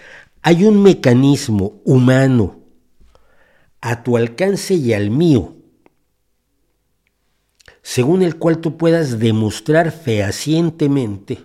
hay 0.42 0.66
un 0.66 0.82
mecanismo 0.82 1.82
humano 1.86 2.60
a 3.82 4.04
tu 4.04 4.18
alcance 4.18 4.74
y 4.74 4.94
al 4.94 5.10
mío, 5.10 5.56
según 7.82 8.22
el 8.22 8.38
cual 8.38 8.60
tú 8.60 8.78
puedas 8.78 9.20
demostrar 9.20 9.92
fehacientemente 9.92 11.44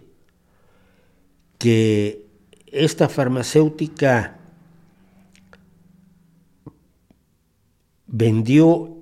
que 1.59 2.27
esta 2.67 3.09
farmacéutica 3.09 4.39
vendió, 8.07 9.01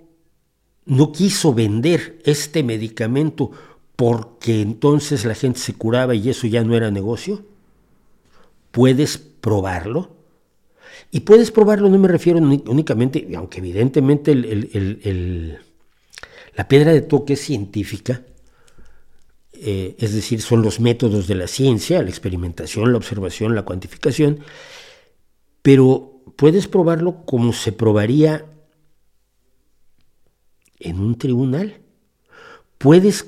no 0.85 1.13
quiso 1.13 1.53
vender 1.53 2.21
este 2.25 2.63
medicamento 2.63 3.51
porque 3.97 4.61
entonces 4.61 5.25
la 5.25 5.35
gente 5.35 5.59
se 5.59 5.75
curaba 5.75 6.15
y 6.15 6.29
eso 6.29 6.47
ya 6.47 6.63
no 6.65 6.77
era 6.77 6.91
negocio? 6.91 7.56
¿Puedes 8.77 9.17
probarlo? 9.17 10.19
Y 11.11 11.21
puedes 11.21 11.51
probarlo, 11.51 11.89
no 11.89 11.97
me 11.99 12.09
refiero 12.09 12.39
únicamente, 12.41 13.27
aunque 13.35 13.61
evidentemente 13.61 14.35
la 16.55 16.69
piedra 16.69 16.93
de 16.93 17.01
toque 17.01 17.33
es 17.33 17.41
científica, 17.41 18.27
eh, 19.55 19.97
es 19.99 20.13
decir, 20.13 20.43
son 20.43 20.61
los 20.61 20.79
métodos 20.79 21.27
de 21.27 21.37
la 21.37 21.47
ciencia, 21.47 22.03
la 22.03 22.11
experimentación, 22.11 22.93
la 22.93 22.99
observación, 22.99 23.55
la 23.55 23.63
cuantificación, 23.63 24.41
pero 25.63 26.21
puedes 26.37 26.69
probarlo 26.69 27.25
como 27.25 27.55
se 27.55 27.73
probaría 27.73 28.45
en 30.81 31.01
un 31.01 31.17
tribunal. 31.17 31.81
Puedes 32.77 33.25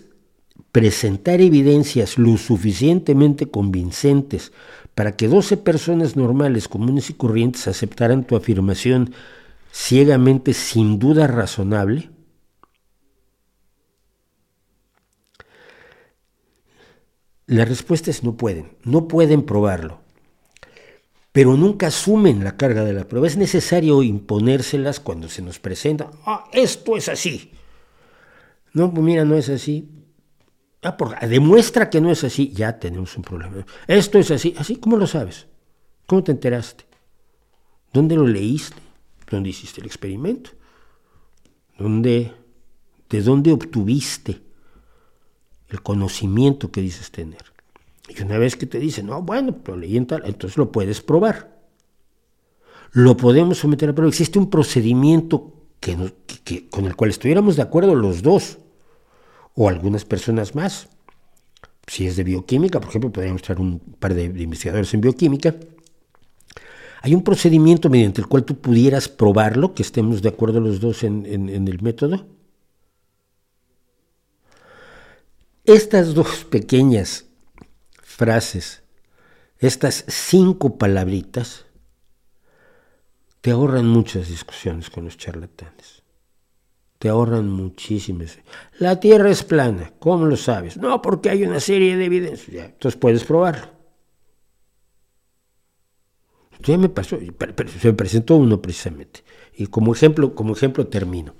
presentar 0.72 1.40
evidencias 1.40 2.18
lo 2.18 2.36
suficientemente 2.36 3.51
convincentes 3.51 4.53
para 4.99 5.14
que 5.14 5.28
12 5.28 5.59
personas 5.59 6.16
normales, 6.16 6.66
comunes 6.66 7.09
y 7.09 7.14
corrientes 7.14 7.68
aceptaran 7.68 8.24
tu 8.24 8.34
afirmación 8.34 9.14
ciegamente 9.70 10.53
sin 10.53 10.99
duda 10.99 11.28
razonable, 11.28 12.11
La 17.46 17.64
respuesta 17.64 18.11
es 18.11 18.24
no 18.24 18.36
pueden, 18.36 18.76
no 18.82 19.07
pueden 19.07 19.42
probarlo, 19.42 20.01
pero 21.30 21.57
nunca 21.57 21.86
asumen 21.86 22.42
la 22.42 22.57
carga 22.57 22.82
de 22.84 22.92
la 22.92 23.07
prueba. 23.07 23.28
Es 23.28 23.36
necesario 23.36 24.03
imponérselas 24.03 24.99
cuando 24.99 25.28
se 25.28 25.42
nos 25.42 25.61
presenta, 25.61 26.11
ah, 26.26 26.51
esto 26.53 26.96
es 26.96 27.09
así. 27.09 27.53
No, 28.74 28.92
pues 28.92 29.05
mira, 29.05 29.24
no 29.24 29.36
es 29.36 29.49
así. 29.49 29.97
Ah, 30.82 30.96
demuestra 31.26 31.90
que 31.90 32.00
no 32.00 32.10
es 32.10 32.22
así, 32.22 32.52
ya 32.52 32.78
tenemos 32.78 33.16
un 33.16 33.22
problema. 33.22 33.66
Esto 33.86 34.18
es 34.18 34.30
así, 34.30 34.54
así, 34.58 34.76
¿cómo 34.76 34.96
lo 34.96 35.06
sabes? 35.06 35.46
¿Cómo 36.06 36.22
te 36.22 36.32
enteraste? 36.32 36.84
¿Dónde 37.92 38.14
lo 38.14 38.26
leíste? 38.26 38.76
¿Dónde 39.28 39.50
hiciste 39.50 39.80
el 39.80 39.86
experimento? 39.86 40.50
¿Dónde, 41.78 42.32
¿De 43.08 43.22
dónde 43.22 43.52
obtuviste 43.52 44.40
el 45.68 45.82
conocimiento 45.82 46.70
que 46.70 46.80
dices 46.80 47.10
tener? 47.10 47.42
Y 48.08 48.22
una 48.22 48.38
vez 48.38 48.56
que 48.56 48.66
te 48.66 48.78
dicen, 48.78 49.06
no, 49.06 49.20
bueno, 49.22 49.56
lo 49.66 49.76
leí 49.76 49.96
en 49.96 50.06
tal, 50.06 50.22
entonces 50.24 50.56
lo 50.56 50.70
puedes 50.70 51.02
probar. 51.02 51.58
Lo 52.92 53.16
podemos 53.16 53.58
someter 53.58 53.90
a 53.90 53.94
prueba. 53.94 54.08
Existe 54.08 54.38
un 54.38 54.48
procedimiento 54.48 55.52
que, 55.80 56.68
con 56.70 56.86
el 56.86 56.96
cual 56.96 57.10
estuviéramos 57.10 57.56
de 57.56 57.62
acuerdo 57.62 57.94
los 57.94 58.22
dos 58.22 58.58
o 59.61 59.68
algunas 59.68 60.04
personas 60.04 60.54
más. 60.54 60.88
Si 61.88 62.06
es 62.06 62.14
de 62.14 62.22
bioquímica, 62.22 62.78
por 62.78 62.90
ejemplo, 62.90 63.11
podríamos 63.11 63.42
traer 63.42 63.61
un 63.61 63.80
par 63.80 64.14
de, 64.14 64.26
investigadores 64.26 64.94
en 64.94 65.00
bioquímica. 65.00 65.56
Hay 67.02 67.12
un 67.12 67.24
procedimiento 67.24 67.90
mediante 67.90 68.20
el 68.20 68.28
cual 68.28 68.44
tú 68.44 68.61
pudieras 68.61 69.09
probarlo, 69.09 69.74
que 69.74 69.82
estemos 69.82 70.22
de 70.22 70.28
acuerdo 70.28 70.61
los 70.61 70.78
dos 70.78 71.02
en, 71.02 71.26
en 71.26 71.66
el 71.66 71.82
método. 71.82 72.24
Estas 75.64 76.14
dos 76.14 76.44
pequeñas 76.44 77.26
frases, 78.00 78.84
estas 79.59 80.04
cinco 80.06 80.78
palabritas, 80.78 81.66
te 83.40 83.50
ahorran 83.50 83.88
muchas 83.88 84.28
discusiones 84.28 84.88
con 84.88 85.04
los 85.04 85.16
charlatanes 85.16 85.97
te 86.99 87.09
ahorran 87.09 87.49
muchísimas. 87.49 88.38
La 88.78 88.99
Tierra 88.99 89.30
es 89.30 89.44
plana, 89.44 89.92
¿cómo 89.99 90.26
lo 90.26 90.36
sabes? 90.36 90.76
No, 90.76 91.01
porque 91.01 91.30
hay 91.30 91.44
una 91.44 91.61
serie 91.61 91.96
de 91.96 92.05
evidencias. 92.05 92.66
Entonces 92.66 92.99
puedes 92.99 93.24
probarlo. 93.24 93.78
Ya 96.61 96.76
me 96.76 96.88
pasó, 96.88 97.18
se 97.80 97.88
me 97.88 97.94
presentó 97.94 98.34
uno 98.36 98.61
precisamente. 98.61 99.22
Y 99.57 99.68
como 99.68 99.94
ejemplo, 99.94 100.34
como 100.34 100.55
ejemplo 100.55 100.88
termino. 100.88 101.34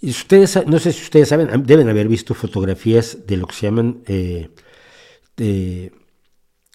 Y 0.00 0.10
ustedes, 0.10 0.66
no 0.66 0.78
sé 0.78 0.92
si 0.92 1.02
ustedes 1.02 1.28
saben, 1.28 1.64
deben 1.64 1.88
haber 1.88 2.06
visto 2.06 2.34
fotografías 2.34 3.26
de 3.26 3.36
lo 3.36 3.46
que 3.46 3.54
se 3.54 3.66
llaman 3.66 4.02
eh, 4.06 4.50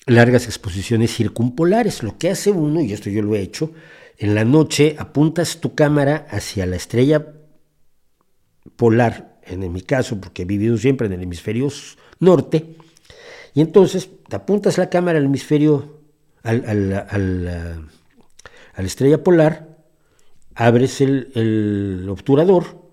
largas 0.05 0.45
exposiciones 0.45 1.15
circumpolares. 1.15 2.03
Lo 2.03 2.17
que 2.17 2.29
hace 2.29 2.51
uno, 2.51 2.81
y 2.81 2.91
esto 2.91 3.09
yo 3.09 3.21
lo 3.21 3.35
he 3.35 3.41
hecho, 3.41 3.71
en 4.17 4.35
la 4.35 4.43
noche 4.43 4.97
apuntas 4.99 5.61
tu 5.61 5.75
cámara 5.75 6.27
hacia 6.29 6.65
la 6.65 6.75
estrella 6.75 7.38
polar, 8.79 9.41
en 9.43 9.73
mi 9.73 9.81
caso, 9.81 10.21
porque 10.21 10.43
he 10.43 10.45
vivido 10.45 10.77
siempre 10.77 11.07
en 11.07 11.13
el 11.13 11.23
hemisferio 11.23 11.67
norte, 12.19 12.77
y 13.53 13.59
entonces 13.59 14.09
te 14.29 14.37
apuntas 14.37 14.77
la 14.77 14.89
cámara 14.89 15.19
al 15.19 15.25
hemisferio, 15.25 15.99
al, 16.43 16.63
al, 16.65 17.89
a 18.73 18.81
la 18.81 18.87
estrella 18.87 19.21
polar, 19.21 19.67
abres 20.55 21.01
el, 21.01 21.29
el, 21.35 22.07
obturador 22.09 22.89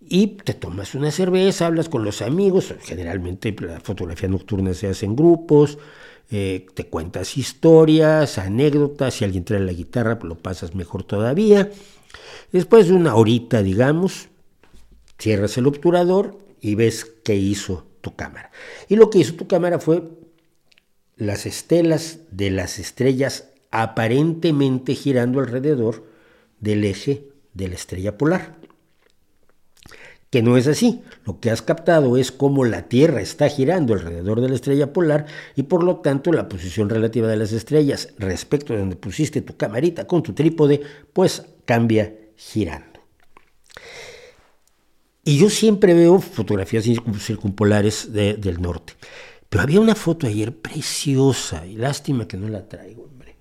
y 0.00 0.28
te 0.28 0.54
tomas 0.54 0.94
una 0.94 1.10
cerveza, 1.10 1.66
hablas 1.66 1.90
con 1.90 2.02
los 2.02 2.22
amigos, 2.22 2.74
generalmente 2.80 3.54
la 3.60 3.80
fotografía 3.80 4.30
nocturna 4.30 4.72
se 4.72 4.86
hace 4.86 5.04
en 5.04 5.14
grupos, 5.14 5.76
eh, 6.30 6.64
te 6.72 6.86
cuentas 6.86 7.36
historias, 7.36 8.38
anécdotas, 8.38 9.12
si 9.12 9.26
alguien 9.26 9.44
trae 9.44 9.60
la 9.60 9.72
guitarra, 9.72 10.18
lo 10.22 10.38
pasas 10.38 10.74
mejor 10.74 11.04
todavía. 11.04 11.70
Después 12.50 12.88
de 12.88 12.94
una 12.94 13.14
horita, 13.14 13.62
digamos, 13.62 14.30
Cierras 15.20 15.58
el 15.58 15.66
obturador 15.66 16.38
y 16.60 16.74
ves 16.74 17.04
qué 17.04 17.36
hizo 17.36 17.86
tu 18.00 18.16
cámara. 18.16 18.50
Y 18.88 18.96
lo 18.96 19.10
que 19.10 19.18
hizo 19.18 19.34
tu 19.34 19.46
cámara 19.46 19.78
fue 19.78 20.02
las 21.16 21.44
estelas 21.44 22.20
de 22.30 22.50
las 22.50 22.78
estrellas 22.78 23.50
aparentemente 23.70 24.94
girando 24.94 25.38
alrededor 25.38 26.04
del 26.58 26.84
eje 26.84 27.28
de 27.52 27.68
la 27.68 27.74
estrella 27.74 28.16
polar. 28.16 28.56
Que 30.30 30.42
no 30.42 30.56
es 30.56 30.66
así. 30.66 31.02
Lo 31.26 31.40
que 31.40 31.50
has 31.50 31.60
captado 31.60 32.16
es 32.16 32.32
cómo 32.32 32.64
la 32.64 32.88
Tierra 32.88 33.20
está 33.20 33.48
girando 33.48 33.92
alrededor 33.92 34.40
de 34.40 34.48
la 34.48 34.54
estrella 34.54 34.92
polar 34.92 35.26
y 35.54 35.64
por 35.64 35.82
lo 35.82 35.96
tanto 35.96 36.32
la 36.32 36.48
posición 36.48 36.88
relativa 36.88 37.28
de 37.28 37.36
las 37.36 37.52
estrellas 37.52 38.14
respecto 38.16 38.72
de 38.72 38.78
donde 38.78 38.96
pusiste 38.96 39.42
tu 39.42 39.56
camarita 39.56 40.06
con 40.06 40.22
tu 40.22 40.32
trípode, 40.32 40.80
pues 41.12 41.44
cambia 41.66 42.14
girando. 42.36 42.89
Y 45.24 45.38
yo 45.38 45.50
siempre 45.50 45.94
veo 45.94 46.20
fotografías 46.20 46.84
circumpolares 47.18 48.12
del 48.12 48.60
norte. 48.60 48.94
Pero 49.48 49.62
había 49.62 49.80
una 49.80 49.94
foto 49.94 50.26
ayer 50.26 50.56
preciosa, 50.56 51.66
y 51.66 51.76
lástima 51.76 52.26
que 52.26 52.36
no 52.36 52.48
la 52.48 52.68
traigo, 52.68 53.04
hombre. 53.04 53.36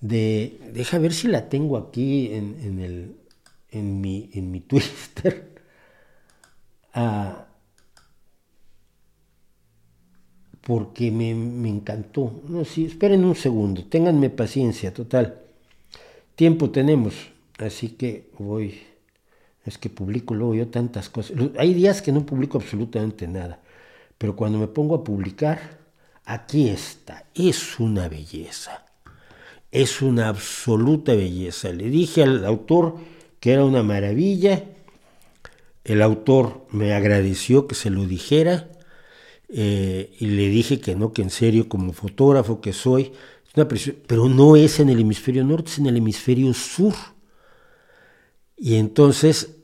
De, 0.00 0.58
deja 0.72 0.98
ver 0.98 1.12
si 1.12 1.28
la 1.28 1.48
tengo 1.48 1.76
aquí 1.76 2.32
en, 2.32 2.80
el, 2.80 3.16
en, 3.70 4.00
mi, 4.00 4.30
en 4.32 4.50
mi 4.50 4.60
Twitter. 4.62 5.54
Ah, 6.94 7.46
porque 10.62 11.10
me, 11.10 11.34
me, 11.34 11.68
encantó. 11.68 12.42
No, 12.48 12.64
sí, 12.64 12.86
esperen 12.86 13.24
un 13.24 13.34
segundo, 13.36 13.84
ténganme 13.84 14.30
paciencia, 14.30 14.92
total. 14.94 15.42
Tiempo 16.34 16.70
tenemos, 16.70 17.14
así 17.58 17.90
que 17.90 18.30
voy 18.38 18.93
es 19.64 19.78
que 19.78 19.88
publico 19.88 20.34
luego 20.34 20.54
yo 20.54 20.68
tantas 20.68 21.08
cosas. 21.08 21.36
Hay 21.58 21.74
días 21.74 22.02
que 22.02 22.12
no 22.12 22.26
publico 22.26 22.58
absolutamente 22.58 23.26
nada, 23.26 23.60
pero 24.18 24.36
cuando 24.36 24.58
me 24.58 24.68
pongo 24.68 24.96
a 24.96 25.04
publicar, 25.04 25.78
aquí 26.24 26.68
está, 26.68 27.24
es 27.34 27.80
una 27.80 28.08
belleza, 28.08 28.86
es 29.70 30.02
una 30.02 30.28
absoluta 30.28 31.14
belleza. 31.14 31.70
Le 31.70 31.88
dije 31.88 32.22
al 32.22 32.44
autor 32.44 32.96
que 33.40 33.52
era 33.52 33.64
una 33.64 33.82
maravilla, 33.82 34.64
el 35.84 36.00
autor 36.00 36.66
me 36.70 36.94
agradeció 36.94 37.66
que 37.66 37.74
se 37.74 37.90
lo 37.90 38.06
dijera 38.06 38.70
eh, 39.48 40.14
y 40.18 40.26
le 40.26 40.48
dije 40.48 40.80
que 40.80 40.94
no, 40.96 41.12
que 41.12 41.22
en 41.22 41.30
serio 41.30 41.68
como 41.68 41.92
fotógrafo 41.92 42.60
que 42.60 42.72
soy, 42.72 43.12
pero 44.06 44.28
no 44.28 44.56
es 44.56 44.80
en 44.80 44.88
el 44.88 45.00
hemisferio 45.00 45.44
norte, 45.44 45.70
es 45.70 45.78
en 45.78 45.86
el 45.86 45.96
hemisferio 45.96 46.52
sur. 46.54 46.94
Y 48.56 48.76
entonces 48.76 49.54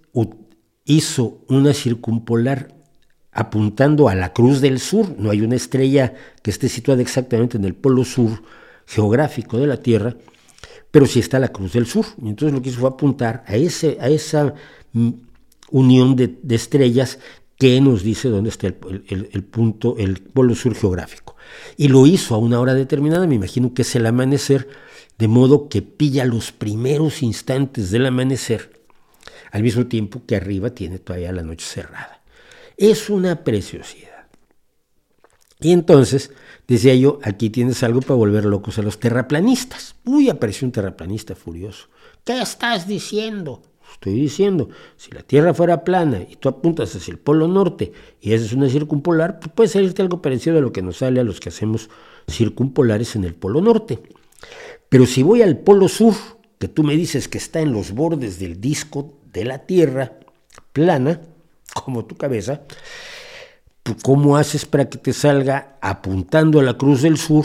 hizo 0.85 1.39
una 1.49 1.73
circumpolar 1.73 2.75
apuntando 3.33 4.09
a 4.09 4.15
la 4.15 4.33
Cruz 4.33 4.61
del 4.61 4.81
Sur. 4.81 5.15
No 5.19 5.31
hay 5.31 5.41
una 5.43 5.57
estrella 5.57 6.15
que 6.43 6.51
esté 6.51 6.69
situada 6.69 7.01
exactamente 7.01 7.57
en 7.57 7.65
el 7.65 7.75
polo 7.75 8.05
sur 8.05 8.43
geográfico 8.87 9.57
de 9.59 9.69
la 9.69 9.77
Tierra, 9.77 10.17
pero 10.91 11.07
sí 11.07 11.21
está 11.21 11.39
la 11.39 11.49
Cruz 11.49 11.73
del 11.73 11.87
Sur. 11.87 12.07
Y 12.23 12.29
entonces 12.29 12.53
lo 12.53 12.63
que 12.63 12.71
hizo 12.71 12.81
fue 12.81 12.89
apuntar 12.89 13.45
a, 13.47 13.57
ese, 13.57 13.99
a 14.01 14.09
esa 14.09 14.55
mm, 14.93 15.11
unión 15.71 16.17
de, 16.17 16.39
estrellas 16.49 17.19
que 17.57 17.81
nos 17.81 18.03
dice 18.03 18.29
dónde 18.29 18.51
está 18.51 18.67
el, 18.67 19.45
punto, 19.45 19.97
el 19.99 20.19
polo 20.21 20.55
sur 20.55 20.75
geográfico. 20.75 21.37
Y 21.77 21.89
lo 21.89 22.07
hizo 22.07 22.35
a 22.35 22.39
una 22.39 22.59
hora 22.59 22.75
determinada, 22.75 23.27
me 23.27 23.35
imagino 23.35 23.75
que 23.75 23.83
es 23.83 23.95
el 23.95 24.07
amanecer, 24.07 24.69
de 25.19 25.29
modo 25.29 25.69
que 25.69 25.83
pilla 25.83 26.25
los 26.25 26.53
primeros 26.53 27.23
instantes 27.23 27.91
del 27.91 28.07
amanecer, 28.07 28.80
al 29.51 29.63
mismo 29.63 29.87
tiempo 29.87 30.23
que 30.27 30.37
arriba 30.37 30.71
tiene 30.71 30.99
todavía 30.99 31.33
la 31.33 31.43
noche 31.43 31.67
cerrada. 31.67 32.23
Es 32.77 33.11
una 33.11 33.45
preciosidad. 33.45 34.11
Y 35.61 35.73
entonces, 35.73 36.33
decía 36.67 36.95
yo, 36.95 37.19
aquí 37.23 37.51
tienes 37.51 37.83
algo 37.83 38.01
para 38.01 38.15
volver 38.15 38.47
locos 38.47 38.79
a 38.79 38.83
los 38.83 38.99
terraplanistas. 38.99 39.97
Uy, 40.05 40.31
apareció 40.31 40.67
un 40.67 40.73
terraplanista 40.73 41.35
furioso. 41.35 41.89
¿Qué 42.25 42.41
estás 42.41 42.87
diciendo? 42.89 43.63
Estoy 43.93 44.15
diciendo, 44.15 44.71
si 44.97 45.11
la 45.11 45.23
Tierra 45.23 45.53
fuera 45.53 45.85
plana 45.85 46.23
y 46.29 46.37
tú 46.37 46.49
apuntas 46.49 46.95
hacia 46.95 47.13
el 47.13 47.19
polo 47.19 47.49
norte 47.49 47.93
y 48.21 48.33
esa 48.33 48.47
es 48.47 48.53
una 48.53 48.69
circumpolar, 48.69 49.41
pues 49.41 49.53
puede 49.53 49.69
salirte 49.69 50.01
algo 50.01 50.23
parecido 50.23 50.59
a 50.59 50.61
lo 50.61 50.73
que 50.73 50.81
nos 50.81 50.99
sale 50.99 51.21
a 51.21 51.25
los 51.25 51.41
que 51.41 51.49
hacemos 51.49 51.91
circumpolares 52.29 53.17
en 53.17 53.25
el 53.25 53.35
polo 53.35 53.61
norte. 53.61 53.99
Pero 54.89 55.07
si 55.07 55.23
voy 55.23 55.43
al 55.43 55.59
polo 55.59 55.89
sur, 55.89 56.15
que 56.59 56.69
tú 56.69 56.83
me 56.83 56.97
dices 56.97 57.29
que 57.29 57.39
está 57.39 57.61
en 57.61 57.73
los 57.73 57.93
bordes 57.93 58.39
del 58.39 58.61
disco 58.61 59.20
de 59.33 59.45
la 59.45 59.61
Tierra, 59.67 60.13
plana, 60.73 61.21
como 61.85 62.05
tu 62.05 62.17
cabeza, 62.17 62.63
¿cómo 64.03 64.37
haces 64.37 64.67
para 64.67 64.89
que 64.89 64.99
te 64.99 65.13
salga 65.13 65.79
apuntando 65.81 66.61
a 66.61 66.63
la 66.63 66.77
cruz 66.77 67.03
del 67.03 67.17
sur 67.17 67.45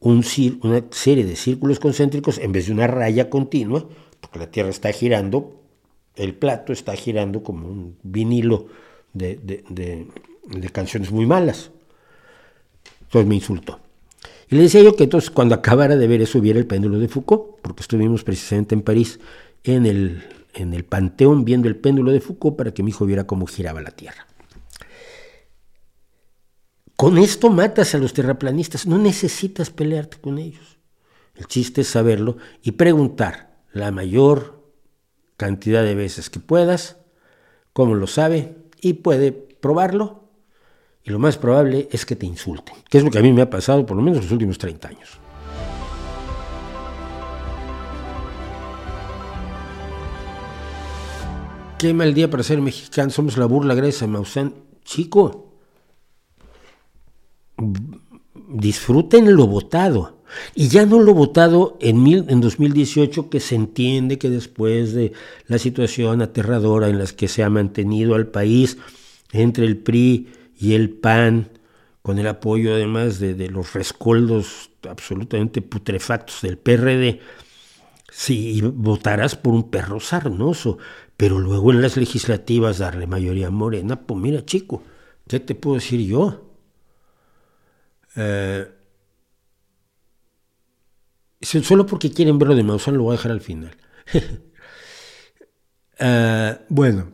un, 0.00 0.24
una 0.62 0.84
serie 0.90 1.24
de 1.24 1.36
círculos 1.36 1.80
concéntricos 1.80 2.38
en 2.38 2.52
vez 2.52 2.66
de 2.66 2.72
una 2.72 2.86
raya 2.86 3.30
continua? 3.30 3.88
Porque 4.20 4.38
la 4.38 4.50
Tierra 4.50 4.70
está 4.70 4.92
girando, 4.92 5.62
el 6.14 6.34
plato 6.34 6.72
está 6.72 6.94
girando 6.96 7.42
como 7.42 7.68
un 7.68 7.96
vinilo 8.02 8.66
de, 9.12 9.36
de 9.36 10.70
canciones 10.70 11.10
muy 11.10 11.26
malas. 11.26 11.70
Entonces 13.02 13.28
me 13.28 13.36
insultó. 13.36 13.80
Y 14.48 14.56
le 14.56 14.62
decía 14.62 14.82
yo 14.82 14.94
que 14.94 15.04
entonces 15.04 15.30
cuando 15.30 15.54
acabara 15.54 15.96
de 15.96 16.06
ver 16.06 16.22
eso 16.22 16.40
viera 16.40 16.58
el 16.58 16.66
péndulo 16.66 16.98
de 16.98 17.08
Foucault, 17.08 17.60
porque 17.62 17.82
estuvimos 17.82 18.22
precisamente 18.22 18.74
en 18.74 18.82
París 18.82 19.18
en 19.66 19.86
el, 19.86 20.22
en 20.54 20.74
el 20.74 20.84
Panteón 20.84 21.44
viendo 21.44 21.68
el 21.68 21.76
péndulo 21.76 22.12
de 22.12 22.20
Foucault 22.20 22.56
para 22.56 22.72
que 22.72 22.82
mi 22.82 22.90
hijo 22.90 23.06
viera 23.06 23.26
cómo 23.26 23.46
giraba 23.46 23.82
la 23.82 23.90
Tierra. 23.90 24.26
Con 26.96 27.18
esto 27.18 27.50
matas 27.50 27.94
a 27.94 27.98
los 27.98 28.14
terraplanistas, 28.14 28.86
no 28.86 28.96
necesitas 28.96 29.70
pelearte 29.70 30.18
con 30.18 30.38
ellos. 30.38 30.78
El 31.34 31.46
chiste 31.46 31.82
es 31.82 31.88
saberlo 31.88 32.38
y 32.62 32.72
preguntar 32.72 33.58
la 33.72 33.90
mayor 33.90 34.72
cantidad 35.36 35.82
de 35.82 35.94
veces 35.94 36.30
que 36.30 36.40
puedas, 36.40 36.96
cómo 37.74 37.94
lo 37.94 38.06
sabe 38.06 38.56
y 38.80 38.94
puede 38.94 39.32
probarlo 39.32 40.30
y 41.04 41.10
lo 41.10 41.18
más 41.18 41.36
probable 41.36 41.88
es 41.92 42.06
que 42.06 42.16
te 42.16 42.26
insulten, 42.26 42.74
que 42.88 42.98
es 42.98 43.04
lo 43.04 43.10
que 43.10 43.18
a 43.18 43.22
mí 43.22 43.32
me 43.32 43.42
ha 43.42 43.50
pasado 43.50 43.84
por 43.84 43.96
lo 43.96 44.02
menos 44.02 44.22
los 44.22 44.32
últimos 44.32 44.58
30 44.58 44.88
años. 44.88 45.20
Qué 51.78 51.92
mal 51.92 52.14
día 52.14 52.30
para 52.30 52.42
ser 52.42 52.62
mexicano, 52.62 53.10
somos 53.10 53.36
la 53.36 53.44
burla 53.44 53.74
gracias 53.74 54.02
a 54.02 54.06
Maussan. 54.06 54.54
Chico, 54.82 55.52
disfruten 58.48 59.36
lo 59.36 59.46
votado. 59.46 60.22
Y 60.54 60.68
ya 60.68 60.86
no 60.86 61.00
lo 61.00 61.12
votado 61.12 61.76
en, 61.80 62.06
en 62.06 62.40
2018, 62.40 63.28
que 63.28 63.40
se 63.40 63.56
entiende 63.56 64.18
que 64.18 64.30
después 64.30 64.94
de 64.94 65.12
la 65.48 65.58
situación 65.58 66.22
aterradora 66.22 66.88
en 66.88 66.98
la 66.98 67.06
que 67.06 67.28
se 67.28 67.42
ha 67.42 67.50
mantenido 67.50 68.14
al 68.14 68.28
país 68.28 68.78
entre 69.32 69.66
el 69.66 69.76
PRI 69.76 70.28
y 70.58 70.72
el 70.74 70.90
PAN, 70.90 71.50
con 72.00 72.18
el 72.18 72.26
apoyo 72.26 72.72
además 72.72 73.18
de, 73.18 73.50
los 73.50 73.74
rescoldos 73.74 74.70
absolutamente 74.88 75.60
putrefactos 75.60 76.40
del 76.40 76.56
PRD, 76.56 77.20
si 78.10 78.62
votarás 78.62 79.36
por 79.36 79.52
un 79.52 79.70
perro 79.70 80.00
sarnoso, 80.00 80.78
pero 81.16 81.38
luego 81.38 81.72
en 81.72 81.82
las 81.82 81.96
legislativas 81.96 82.78
darle 82.78 83.06
mayoría 83.06 83.50
morena, 83.50 83.96
pues 84.06 84.20
mira 84.20 84.44
chico, 84.44 84.82
¿qué 85.26 85.40
te 85.40 85.54
puedo 85.54 85.76
decir 85.76 86.00
yo? 86.00 86.50
Eh, 88.16 88.68
solo 91.40 91.86
porque 91.86 92.10
quieren 92.10 92.38
verlo 92.38 92.54
de 92.54 92.62
Maussan 92.62 92.96
lo 92.96 93.04
voy 93.04 93.14
a 93.14 93.16
dejar 93.18 93.32
al 93.32 93.40
final. 93.40 93.76
Eh, 95.98 96.58
bueno, 96.68 97.08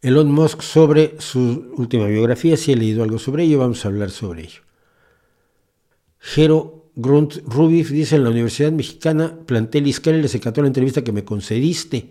Elon 0.00 0.32
Musk 0.32 0.62
sobre 0.62 1.20
su 1.20 1.74
última 1.76 2.06
biografía, 2.06 2.56
si 2.56 2.72
he 2.72 2.76
leído 2.76 3.02
algo 3.02 3.18
sobre 3.18 3.44
ello, 3.44 3.58
vamos 3.58 3.84
a 3.84 3.88
hablar 3.88 4.10
sobre 4.10 4.44
ello. 4.44 4.62
Jero 6.18 6.83
Grunt 6.96 7.38
Rubif 7.46 7.90
dice 7.90 8.16
en 8.16 8.24
la 8.24 8.30
Universidad 8.30 8.70
Mexicana, 8.70 9.36
plantel 9.46 9.86
Iscal 9.86 10.22
les 10.22 10.34
encantó 10.34 10.62
la 10.62 10.68
entrevista 10.68 11.02
que 11.02 11.12
me 11.12 11.24
concediste. 11.24 12.10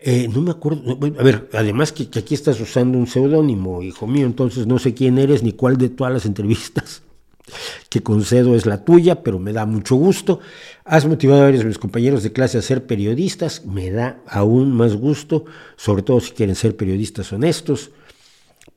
Eh, 0.00 0.28
no 0.28 0.40
me 0.40 0.50
acuerdo, 0.50 0.98
a 1.18 1.22
ver, 1.22 1.48
además 1.52 1.92
que, 1.92 2.08
aquí 2.18 2.34
estás 2.34 2.60
usando 2.60 2.98
un 2.98 3.06
seudónimo, 3.06 3.82
hijo 3.82 4.06
mío, 4.06 4.26
entonces 4.26 4.66
no 4.66 4.78
sé 4.78 4.94
quién 4.94 5.18
eres 5.18 5.42
ni 5.42 5.52
cuál 5.52 5.76
de 5.76 5.88
todas 5.88 6.12
las 6.12 6.24
entrevistas 6.24 7.02
que 7.88 8.02
concedo 8.02 8.54
es 8.54 8.66
la 8.66 8.84
tuya, 8.84 9.22
pero 9.22 9.38
me 9.38 9.52
da 9.52 9.64
mucho 9.64 9.94
gusto. 9.96 10.40
Has 10.84 11.06
motivado 11.06 11.42
a 11.42 11.44
varios 11.44 11.62
de 11.62 11.68
mis 11.68 11.78
compañeros 11.78 12.22
de 12.22 12.32
clase 12.32 12.58
a 12.58 12.62
ser 12.62 12.86
periodistas, 12.86 13.64
me 13.64 13.90
da 13.90 14.20
aún 14.26 14.72
más 14.72 14.96
gusto, 14.96 15.44
sobre 15.76 16.02
todo 16.02 16.20
si 16.20 16.32
quieren 16.32 16.56
ser 16.56 16.76
periodistas 16.76 17.32
honestos, 17.32 17.90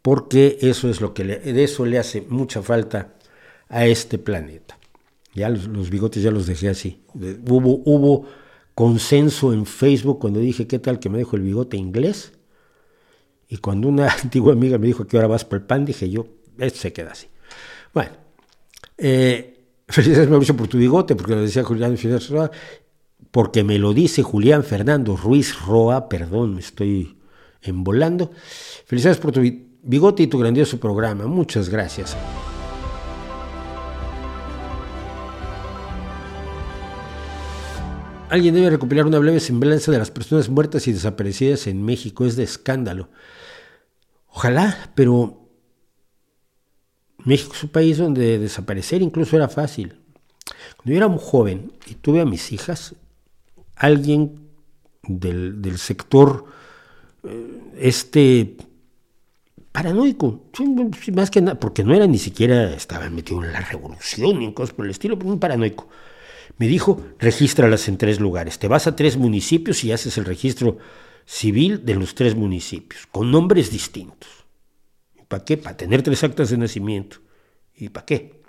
porque 0.02 0.58
eso 0.62 0.90
es 0.90 1.02
lo 1.02 1.14
que 1.14 1.24
de 1.24 1.64
eso 1.64 1.86
le 1.86 2.00
hace 2.00 2.22
mucha 2.30 2.62
falta 2.62 3.14
a 3.70 3.86
este 3.86 4.18
planeta. 4.18 4.81
Ya 5.34 5.50
los, 5.50 5.90
bigotes 5.90 6.24
ya 6.24 6.32
los 6.32 6.46
dejé 6.46 6.70
así. 6.70 7.04
Hubo, 7.14 7.82
hubo 7.86 8.26
consenso 8.76 9.54
en 9.54 9.66
Facebook 9.66 10.20
cuando 10.20 10.40
dije, 10.40 10.68
¿qué 10.68 10.80
tal 10.80 11.00
que 11.00 11.10
me 11.10 11.18
dejo 11.18 11.36
el 11.36 11.44
bigote 11.44 11.78
inglés? 11.78 12.34
Y 13.48 13.58
cuando 13.58 13.88
una 13.88 14.10
antigua 14.24 14.54
amiga 14.54 14.78
me 14.78 14.88
dijo 14.88 15.06
que 15.06 15.18
ahora 15.18 15.28
vas 15.28 15.46
por 15.46 15.60
el 15.60 15.66
pan, 15.66 15.86
dije 15.86 16.10
yo, 16.10 16.26
esto 16.58 16.80
se 16.80 16.94
queda 16.94 17.12
así. 17.12 17.28
Bueno, 17.94 18.12
eh, 18.98 19.66
felicidades 19.88 20.30
Mauricio 20.30 20.56
por 20.56 20.68
tu 20.68 20.78
bigote, 20.78 21.16
porque 21.16 21.36
lo 21.36 21.42
decía 21.42 21.64
Julián 21.64 21.98
Fidesz 21.98 22.30
Roa, 22.30 22.52
porque 23.30 23.64
me 23.64 23.78
lo 23.80 23.94
dice 23.94 24.24
Julián 24.24 24.64
Fernando 24.64 25.16
Ruiz 25.16 25.60
Roa, 25.66 26.10
perdón, 26.10 26.56
me 26.56 26.62
estoy 26.62 27.18
embolando. 27.62 28.32
Felicidades 28.86 29.20
por 29.20 29.32
tu 29.32 29.42
bigote 29.84 30.24
y 30.24 30.28
tu 30.28 30.40
grandioso 30.40 30.80
programa, 30.80 31.28
muchas 31.28 31.70
gracias. 31.70 32.16
Alguien 38.32 38.56
debe 38.56 38.70
recopilar 38.70 39.06
una 39.06 39.20
breve 39.20 39.42
semblanza 39.42 39.92
de 39.92 39.98
las 39.98 40.10
personas 40.10 40.48
muertas 40.48 40.88
y 40.88 40.94
desaparecidas 40.94 41.68
en 41.68 41.84
México, 41.84 42.26
es 42.26 42.38
de 42.38 42.44
escándalo. 42.44 43.10
Ojalá, 44.28 44.90
pero 44.96 45.50
México 47.26 47.52
es 47.54 47.64
un 47.64 47.72
país 47.72 47.98
donde 47.98 48.40
desaparecer 48.40 49.02
incluso 49.02 49.36
era 49.36 49.50
fácil. 49.50 50.00
Cuando 50.78 50.92
yo 50.92 50.96
era 50.96 51.10
muy 51.10 51.20
joven 51.22 51.74
y 51.88 51.96
tuve 51.96 52.22
a 52.22 52.26
mis 52.26 52.54
hijas, 52.54 52.96
alguien 53.76 54.48
del, 55.04 55.78
sector 55.78 56.46
eh, 57.26 57.62
este 57.80 58.56
paranoico, 59.74 60.46
más 61.14 61.30
que 61.30 61.42
nada, 61.42 61.60
porque 61.60 61.84
no 61.84 61.94
era 61.94 62.08
ni 62.08 62.18
siquiera, 62.18 62.72
estaba 62.72 63.10
metido 63.10 63.44
en 63.44 63.52
la 63.52 63.60
revolución 63.60 64.40
ni 64.40 64.46
en 64.46 64.54
cosas 64.54 64.74
por 64.74 64.86
el 64.86 64.92
estilo, 64.92 65.20
pero 65.20 65.32
un 65.32 65.40
paranoico. 65.42 65.90
Me 66.62 66.68
dijo, 66.68 67.02
regístralas 67.18 67.88
en 67.88 67.98
tres 67.98 68.20
lugares. 68.20 68.60
Te 68.60 68.68
vas 68.68 68.86
a 68.86 68.96
tres 68.96 69.18
municipios 69.18 69.84
y 69.84 69.94
haces 69.94 70.20
el 70.20 70.26
registro 70.26 70.78
civil 71.26 71.88
de 71.88 71.96
los 71.96 72.14
tres 72.14 72.36
municipios, 72.36 73.08
con 73.08 73.32
nombres 73.32 73.72
distintos. 73.72 74.30
¿Para 75.28 75.44
qué? 75.44 75.58
Para 75.58 75.76
tener 75.76 76.04
tres 76.04 76.24
actas 76.24 76.52
de 76.52 76.60
nacimiento. 76.60 77.18
¿Y 77.76 77.90
para 77.90 78.06
qué? 78.06 78.44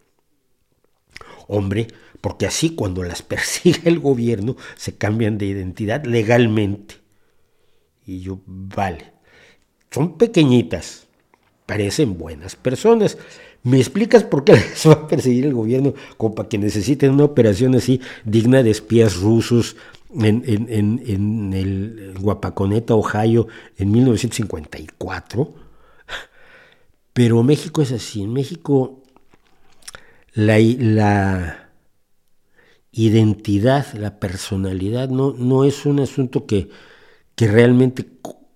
Hombre, 1.49 1.87
porque 2.21 2.45
así 2.45 2.75
cuando 2.75 3.03
las 3.03 3.23
persigue 3.33 3.89
el 3.89 3.99
gobierno 3.99 4.57
se 4.77 4.95
cambian 4.99 5.39
de 5.39 5.47
identidad 5.47 6.05
legalmente. 6.05 6.97
Y 8.05 8.21
yo, 8.21 8.43
vale, 8.45 9.15
son 9.91 10.19
pequeñitas, 10.19 11.07
parecen 11.65 12.19
buenas 12.19 12.57
personas. 12.57 13.17
¿Me 13.65 13.79
explicas 13.79 14.25
por 14.25 14.45
qué 14.45 14.53
les 14.53 14.87
va 14.87 14.93
a 14.93 15.07
perseguir 15.07 15.47
el 15.47 15.55
gobierno 15.55 15.95
como 16.17 16.35
para 16.35 16.49
que 16.49 16.59
necesiten 16.59 17.13
una 17.13 17.25
operación 17.25 17.75
así 17.75 18.01
digna 18.25 18.63
de 18.63 18.71
espías 18.71 19.17
rusos 19.17 19.77
en, 20.15 21.53
el 21.55 22.15
Guapaconeta, 22.21 22.95
Ohio, 22.95 23.47
en 23.77 23.91
1954? 23.93 25.55
Pero 27.13 27.43
México 27.43 27.83
es 27.83 27.93
así. 27.93 28.23
En 28.23 28.33
México 28.33 29.03
la, 30.35 30.59
identidad, 32.91 33.93
la 33.95 34.19
personalidad 34.19 35.09
no, 35.09 35.33
no 35.33 35.65
es 35.65 35.87
un 35.87 36.01
asunto 36.01 36.47
que, 36.47 36.69
que 37.37 37.47
realmente 37.47 38.07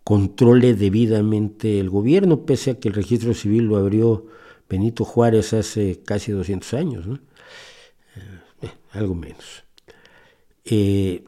controle 0.03 0.75
debidamente 0.75 1.79
el 1.81 1.91
gobierno, 1.91 2.45
pese 2.45 2.73
a 2.73 2.81
que 2.81 2.89
el 2.89 2.95
registro 2.95 3.35
civil 3.35 3.65
lo 3.65 3.77
abrió 3.77 4.27
Benito 4.69 5.05
Juárez 5.05 5.53
hace 5.53 6.03
casi 6.05 6.33
200 6.33 6.75
años, 6.75 7.07
¿no? 7.07 7.19
Eh, 8.63 8.71
algo 8.93 9.15
menos. 9.15 9.65
Eh, 10.65 11.25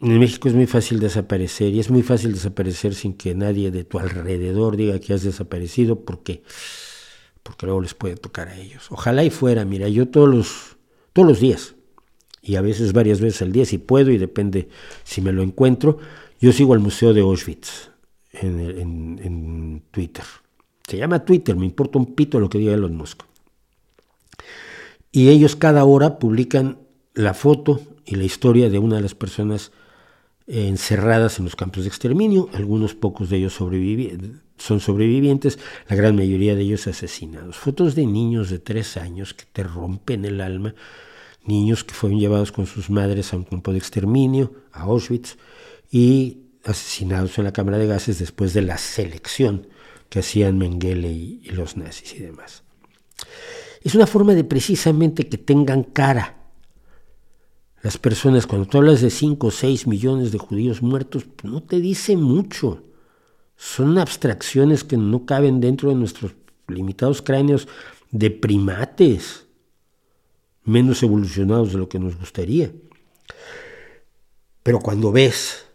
en 0.00 0.18
México 0.18 0.48
es 0.48 0.54
muy 0.54 0.66
fácil 0.66 1.00
desaparecer 1.00 1.72
y 1.72 1.80
es 1.80 1.90
muy 1.90 2.02
fácil 2.02 2.32
desaparecer 2.32 2.94
sin 2.94 3.14
que 3.14 3.34
nadie 3.34 3.70
de 3.70 3.84
tu 3.84 3.98
alrededor 3.98 4.76
diga 4.76 4.98
que 4.98 5.14
has 5.14 5.22
desaparecido 5.22 6.04
porque, 6.04 6.42
porque 7.42 7.66
luego 7.66 7.80
les 7.80 7.94
puede 7.94 8.16
tocar 8.16 8.48
a 8.48 8.56
ellos. 8.56 8.86
Ojalá 8.90 9.24
y 9.24 9.30
fuera, 9.30 9.64
mira, 9.64 9.88
yo 9.88 10.08
todos 10.08 10.28
los, 10.28 10.76
todos 11.12 11.28
los 11.28 11.40
días 11.40 11.74
y 12.42 12.56
a 12.56 12.60
veces 12.60 12.92
varias 12.92 13.20
veces 13.20 13.42
al 13.42 13.52
día 13.52 13.64
si 13.64 13.78
puedo 13.78 14.10
y 14.10 14.18
depende 14.18 14.68
si 15.04 15.20
me 15.20 15.32
lo 15.32 15.42
encuentro, 15.42 15.98
yo 16.40 16.52
sigo 16.52 16.74
al 16.74 16.80
Museo 16.80 17.14
de 17.14 17.22
Auschwitz 17.22 17.90
en 18.32 19.82
Twitter. 19.90 20.24
Se 20.86 20.96
llama 20.96 21.24
Twitter, 21.24 21.56
me 21.56 21.66
importa 21.66 21.98
un 21.98 22.14
pito 22.14 22.38
lo 22.38 22.48
que 22.48 22.58
diga 22.58 22.74
Elon 22.74 22.96
Musk. 22.96 23.22
Y 25.10 25.28
ellos 25.28 25.56
cada 25.56 25.84
hora 25.84 26.18
publican 26.18 26.78
la 27.14 27.34
foto 27.34 27.80
y 28.04 28.14
la 28.14 28.24
historia 28.24 28.70
de 28.70 28.78
una 28.78 28.96
de 28.96 29.02
las 29.02 29.14
personas 29.14 29.72
encerradas 30.46 31.38
en 31.38 31.44
los 31.46 31.56
campos 31.56 31.82
de 31.82 31.88
exterminio, 31.88 32.48
algunos 32.52 32.94
pocos 32.94 33.30
de 33.30 33.38
ellos 33.38 33.54
son 33.54 34.80
sobrevivientes, 34.80 35.58
la 35.88 35.96
gran 35.96 36.14
mayoría 36.14 36.54
de 36.54 36.62
ellos 36.62 36.86
asesinados. 36.86 37.56
Fotos 37.56 37.96
de 37.96 38.06
niños 38.06 38.48
de 38.50 38.60
tres 38.60 38.96
años 38.96 39.34
que 39.34 39.44
te 39.52 39.64
rompen 39.64 40.24
el 40.24 40.40
alma, 40.40 40.74
niños 41.44 41.82
que 41.82 41.94
fueron 41.94 42.20
llevados 42.20 42.52
con 42.52 42.66
sus 42.66 42.90
madres 42.90 43.32
a 43.32 43.36
un 43.36 43.44
campo 43.44 43.72
de 43.72 43.78
exterminio, 43.78 44.52
a 44.72 44.82
Auschwitz, 44.82 45.36
y 45.90 46.42
asesinados 46.64 47.38
en 47.38 47.44
la 47.44 47.52
cámara 47.52 47.78
de 47.78 47.88
gases 47.88 48.20
después 48.20 48.52
de 48.52 48.62
la 48.62 48.78
selección 48.78 49.66
que 50.08 50.20
hacían 50.20 50.58
Mengele 50.58 51.10
y, 51.10 51.42
los 51.50 51.76
nazis 51.76 52.14
y 52.14 52.20
demás. 52.20 52.62
Es 53.82 53.94
una 53.94 54.06
forma 54.06 54.34
de 54.34 54.44
precisamente 54.44 55.28
que 55.28 55.38
tengan 55.38 55.84
cara 55.84 56.36
las 57.86 57.98
personas, 57.98 58.48
cuando 58.48 58.66
tú 58.66 58.78
hablas 58.78 59.00
de 59.00 59.10
5 59.10 59.46
o 59.46 59.50
6 59.52 59.86
millones 59.86 60.32
de 60.32 60.38
judíos 60.38 60.82
muertos, 60.82 61.24
pues, 61.24 61.52
no 61.52 61.62
te 61.62 61.78
dice 61.78 62.16
mucho. 62.16 62.82
Son 63.56 63.96
abstracciones 63.96 64.82
que 64.82 64.96
no 64.96 65.24
caben 65.24 65.60
dentro 65.60 65.90
de 65.90 65.94
nuestros 65.94 66.32
limitados 66.66 67.22
cráneos 67.22 67.68
de 68.10 68.32
primates, 68.32 69.46
menos 70.64 71.00
evolucionados 71.04 71.74
de 71.74 71.78
lo 71.78 71.88
que 71.88 72.00
nos 72.00 72.18
gustaría. 72.18 72.72
Pero 74.64 74.80
cuando 74.80 75.12
ves 75.12 75.66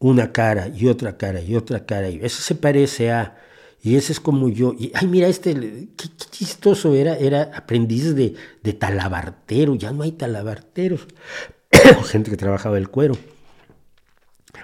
una 0.00 0.32
cara 0.32 0.66
y 0.66 0.88
otra 0.88 1.16
cara 1.16 1.40
y 1.40 1.54
otra 1.54 1.86
cara, 1.86 2.10
y 2.10 2.18
eso 2.20 2.42
se 2.42 2.56
parece 2.56 3.12
a, 3.12 3.38
y 3.82 3.96
ese 3.96 4.12
es 4.12 4.20
como 4.20 4.48
yo, 4.48 4.74
y 4.78 4.92
ay, 4.94 5.06
mira, 5.06 5.28
este, 5.28 5.54
qué, 5.96 6.08
chistoso 6.30 6.94
era, 6.94 7.16
era 7.16 7.50
aprendiz 7.54 8.14
de, 8.14 8.34
talabartero, 8.74 9.74
ya 9.74 9.92
no 9.92 10.02
hay 10.02 10.12
talabarteros. 10.12 11.06
gente 12.10 12.30
que 12.30 12.36
trabajaba 12.36 12.78
el 12.78 12.88
cuero. 12.88 13.16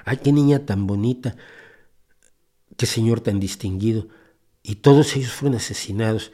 Ay, 0.04 0.18
qué 0.18 0.32
niña 0.32 0.66
tan 0.66 0.86
bonita, 0.86 1.36
qué 2.76 2.86
señor 2.86 3.20
tan 3.20 3.40
distinguido. 3.40 4.08
Y 4.62 4.76
todos 4.76 5.16
ellos 5.16 5.32
fueron 5.32 5.56
asesinados. 5.56 6.32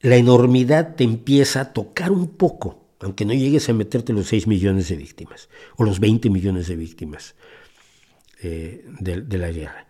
La 0.00 0.16
enormidad 0.16 0.94
te 0.94 1.04
empieza 1.04 1.60
a 1.60 1.72
tocar 1.72 2.10
un 2.10 2.28
poco, 2.28 2.88
aunque 3.00 3.24
no 3.24 3.32
llegues 3.32 3.68
a 3.68 3.72
meterte 3.72 4.12
los 4.12 4.26
6 4.28 4.46
millones 4.46 4.88
de 4.88 4.96
víctimas 4.96 5.48
o 5.76 5.84
los 5.84 6.00
20 6.00 6.30
millones 6.30 6.68
de 6.68 6.76
víctimas 6.76 7.34
eh, 8.42 8.84
de, 9.00 9.38
la 9.38 9.50
guerra. 9.50 9.86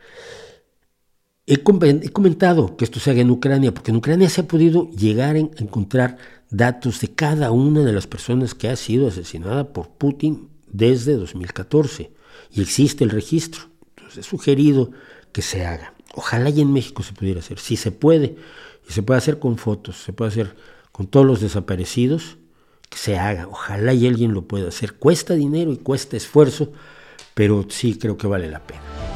He, 1.50 1.62
comentado 1.62 2.76
que 2.76 2.84
esto 2.84 3.00
se 3.00 3.10
haga 3.10 3.22
en 3.22 3.30
Ucrania, 3.30 3.72
porque 3.72 3.90
en 3.90 3.96
Ucrania 3.96 4.28
se 4.28 4.42
ha 4.42 4.46
podido 4.46 4.90
llegar 4.90 5.34
a 5.34 5.38
encontrar 5.38 6.18
datos 6.50 7.00
de 7.00 7.08
cada 7.08 7.52
una 7.52 7.84
de 7.84 7.92
las 7.94 8.06
personas 8.06 8.54
que 8.54 8.68
ha 8.68 8.76
sido 8.76 9.08
asesinada 9.08 9.72
por 9.72 9.88
Putin 9.88 10.50
desde 10.70 11.14
2014 11.14 12.12
y 12.52 12.60
existe 12.60 13.02
el 13.02 13.08
registro. 13.08 13.62
Entonces, 13.96 14.26
he 14.26 14.28
sugerido 14.28 14.90
que 15.32 15.40
se 15.40 15.64
haga. 15.64 15.94
Ojalá 16.14 16.50
y 16.50 16.60
en 16.60 16.70
México 16.70 17.02
se 17.02 17.14
pudiera 17.14 17.40
hacer. 17.40 17.58
Si 17.58 17.78
se 17.78 17.92
puede, 17.92 18.36
y 18.86 18.92
se 18.92 19.02
puede 19.02 19.16
hacer 19.16 19.38
con 19.38 19.56
fotos, 19.56 19.96
se 19.96 20.12
puede 20.12 20.32
hacer 20.32 20.54
con 20.92 21.06
todos 21.06 21.24
los 21.24 21.40
desaparecidos, 21.40 22.36
que 22.90 22.98
se 22.98 23.18
haga. 23.18 23.48
Ojalá 23.48 23.94
y 23.94 24.06
alguien 24.06 24.34
lo 24.34 24.42
pueda 24.46 24.68
hacer. 24.68 24.96
Cuesta 24.96 25.32
dinero 25.32 25.72
y 25.72 25.78
cuesta 25.78 26.14
esfuerzo, 26.14 26.72
pero 27.32 27.64
sí 27.70 27.96
creo 27.96 28.18
que 28.18 28.26
vale 28.26 28.50
la 28.50 28.66
pena. 28.66 29.07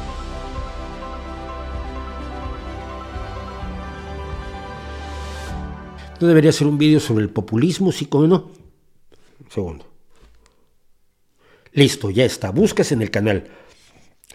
Debería 6.27 6.51
ser 6.51 6.67
un 6.67 6.77
vídeo 6.77 6.99
sobre 6.99 7.23
el 7.23 7.29
populismo, 7.29 7.91
sí, 7.91 8.05
como 8.05 8.27
no. 8.27 8.51
segundo. 9.49 9.85
Listo, 11.73 12.09
ya 12.09 12.25
está. 12.25 12.51
Buscas 12.51 12.91
en 12.91 13.01
el 13.01 13.09
canal. 13.09 13.47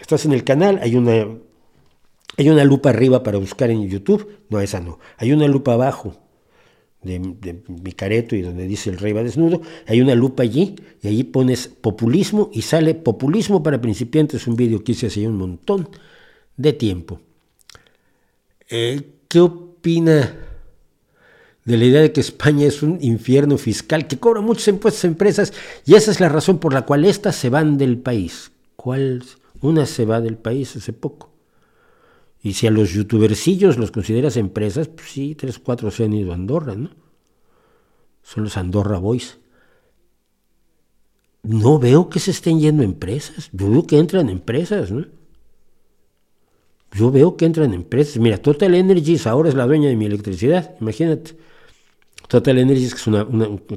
Estás 0.01 0.25
en 0.25 0.33
el 0.33 0.45
canal, 0.45 0.81
hay 0.83 0.97
una, 0.97 1.27
hay 2.37 2.49
una 2.49 2.65
lupa 2.65 2.91
arriba 2.91 3.23
para 3.23 3.39
buscar 3.39 3.71
en 3.71 3.89
YouTube. 3.89 4.41
No, 4.49 4.61
esa 4.61 4.81
no. 4.81 4.99
Hay 5.17 5.33
una 5.33 5.47
lupa 5.47 5.75
abajo 5.75 6.17
de, 7.03 7.21
mi 7.21 7.93
careto 7.93 8.35
y 8.35 8.43
donde 8.43 8.67
dice 8.67 8.91
el 8.91 8.99
rey 8.99 9.13
va 9.13 9.23
desnudo. 9.23 9.63
Hay 9.87 10.01
una 10.01 10.15
lupa 10.15 10.43
allí 10.43 10.77
y 11.03 11.09
allí 11.09 11.25
pones 11.25 11.69
populismo 11.69 12.51
y 12.53 12.63
sale 12.63 12.95
populismo 12.95 13.63
para 13.63 13.81
principiantes. 13.81 14.47
Un 14.47 14.57
vídeo 14.57 14.83
que 14.83 14.93
hice 14.93 15.07
hace 15.07 15.27
un 15.27 15.37
montón 15.37 15.89
de 16.57 16.73
tiempo. 16.73 17.21
Eh, 18.69 19.21
¿Qué 19.29 19.41
opina? 19.41 20.48
De 21.69 21.77
la 21.77 21.85
idea 21.85 22.01
de 22.01 22.13
que 22.13 22.23
España 22.23 22.67
es 22.67 22.83
un 22.83 22.97
infierno 23.03 23.59
fiscal, 23.59 24.07
que 24.07 24.19
cobra 24.19 24.41
muchos 24.41 24.69
impuestos 24.69 25.05
a 25.05 25.09
empresas, 25.09 25.53
y 25.85 25.97
esa 25.97 26.11
es 26.11 26.19
la 26.19 26.31
razón 26.31 26.61
por 26.61 26.73
la 26.73 26.87
cual 26.87 27.05
estas 27.05 27.37
se 27.37 27.51
van 27.51 27.77
del 27.77 27.99
país. 27.99 28.53
¿Cuál? 28.75 29.23
Una 29.61 29.85
se 29.85 30.07
va 30.07 30.23
del 30.23 30.39
país 30.39 30.75
hace 30.77 30.95
poco. 30.95 31.31
Y 32.43 32.55
si 32.55 32.67
a 32.67 32.71
los 32.71 32.95
youtubercillos 32.95 33.77
los 33.77 33.91
consideras 33.91 34.39
empresas, 34.39 34.89
pues 34.89 35.11
sí, 35.11 35.35
tres 35.35 35.59
cuatro 35.59 35.91
se 35.91 36.05
han 36.05 36.15
ido 36.15 36.33
a 36.33 36.37
Andorra, 36.37 36.75
¿no? 36.75 36.89
Son 38.23 38.45
los 38.45 38.57
Andorra 38.57 38.97
Boys. 38.97 39.37
No 41.43 41.79
veo 41.79 42.09
que 42.09 42.19
se 42.19 42.31
estén 42.31 42.61
yendo 42.61 42.83
empresas, 42.83 43.51
yo 43.53 43.71
veo 43.71 43.87
que 43.87 43.99
entran 43.99 44.31
empresas, 44.31 44.91
¿no? 44.91 45.05
Yo 46.93 47.11
veo 47.11 47.37
que 47.37 47.45
entran 47.45 47.75
empresas. 47.75 48.17
Mira, 48.17 48.39
Total 48.39 48.75
Energies 48.75 49.27
ahora 49.27 49.51
es 49.51 49.55
la 49.55 49.67
dueña 49.67 49.91
de 49.91 49.97
mi 49.97 50.07
electricidad, 50.07 50.75
imagínate. 50.81 51.37
Total 52.29 52.59
Energies, 52.59 52.95
que 52.95 53.01
es 53.01 53.07
una, 53.07 53.25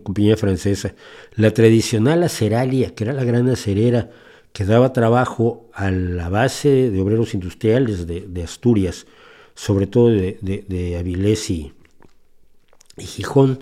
compañía 0.04 0.36
francesa, 0.36 0.94
la 1.36 1.52
tradicional 1.52 2.22
aceralia, 2.24 2.94
que 2.94 3.06
era 3.06 3.14
la 3.14 3.24
gran 3.24 3.50
acerera 3.50 4.12
que 4.52 4.66
daba 4.66 4.92
trabajo 4.92 5.70
a 5.74 5.90
la 5.90 6.28
base 6.28 6.92
de 6.92 7.00
obreros 7.00 7.34
industriales 7.34 8.06
de, 8.06 8.44
Asturias, 8.44 9.08
sobre 9.56 9.88
todo 9.88 10.10
de, 10.10 10.98
Avilés 11.00 11.50
y, 11.50 11.72
Gijón, 12.98 13.60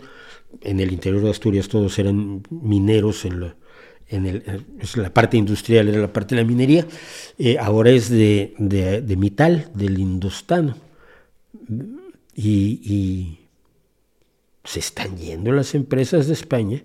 en 0.62 0.80
el 0.80 0.92
interior 0.92 1.22
de 1.22 1.30
Asturias 1.30 1.68
todos 1.70 2.00
eran 2.00 2.42
mineros 2.50 3.26
en, 3.26 3.40
la 4.96 5.14
parte 5.14 5.38
industrial 5.38 5.88
era 5.88 6.00
la 6.00 6.12
parte 6.12 6.34
de 6.34 6.42
la 6.42 6.48
minería, 6.48 6.88
eh, 7.38 7.58
ahora 7.60 7.92
es 7.92 8.10
de, 8.10 8.56
de, 8.58 9.16
Mital, 9.16 9.70
del 9.76 10.00
Indostano. 10.00 10.76
y, 12.36 13.39
se 14.70 14.80
están 14.80 15.18
yendo 15.18 15.52
las 15.52 15.74
empresas 15.74 16.28
de 16.28 16.34
España. 16.34 16.84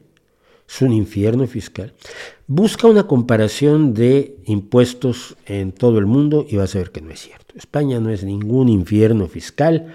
Es 0.67 0.81
un 0.81 0.95
infierno 0.95 1.47
fiscal. 1.47 1.93
Busca 2.47 2.89
una 2.89 3.07
comparación 3.07 3.93
de 3.93 4.39
impuestos 4.47 5.37
en 5.45 5.73
todo 5.73 5.99
el 5.99 6.07
mundo 6.07 6.47
y 6.49 6.57
vas 6.57 6.75
a 6.75 6.79
ver 6.79 6.93
que 6.93 7.03
no 7.03 7.11
es 7.11 7.21
cierto. 7.21 7.53
España 7.59 8.01
no 8.01 8.09
es 8.09 8.25
ningún 8.25 8.71
infierno 8.71 9.27
fiscal. 9.27 9.93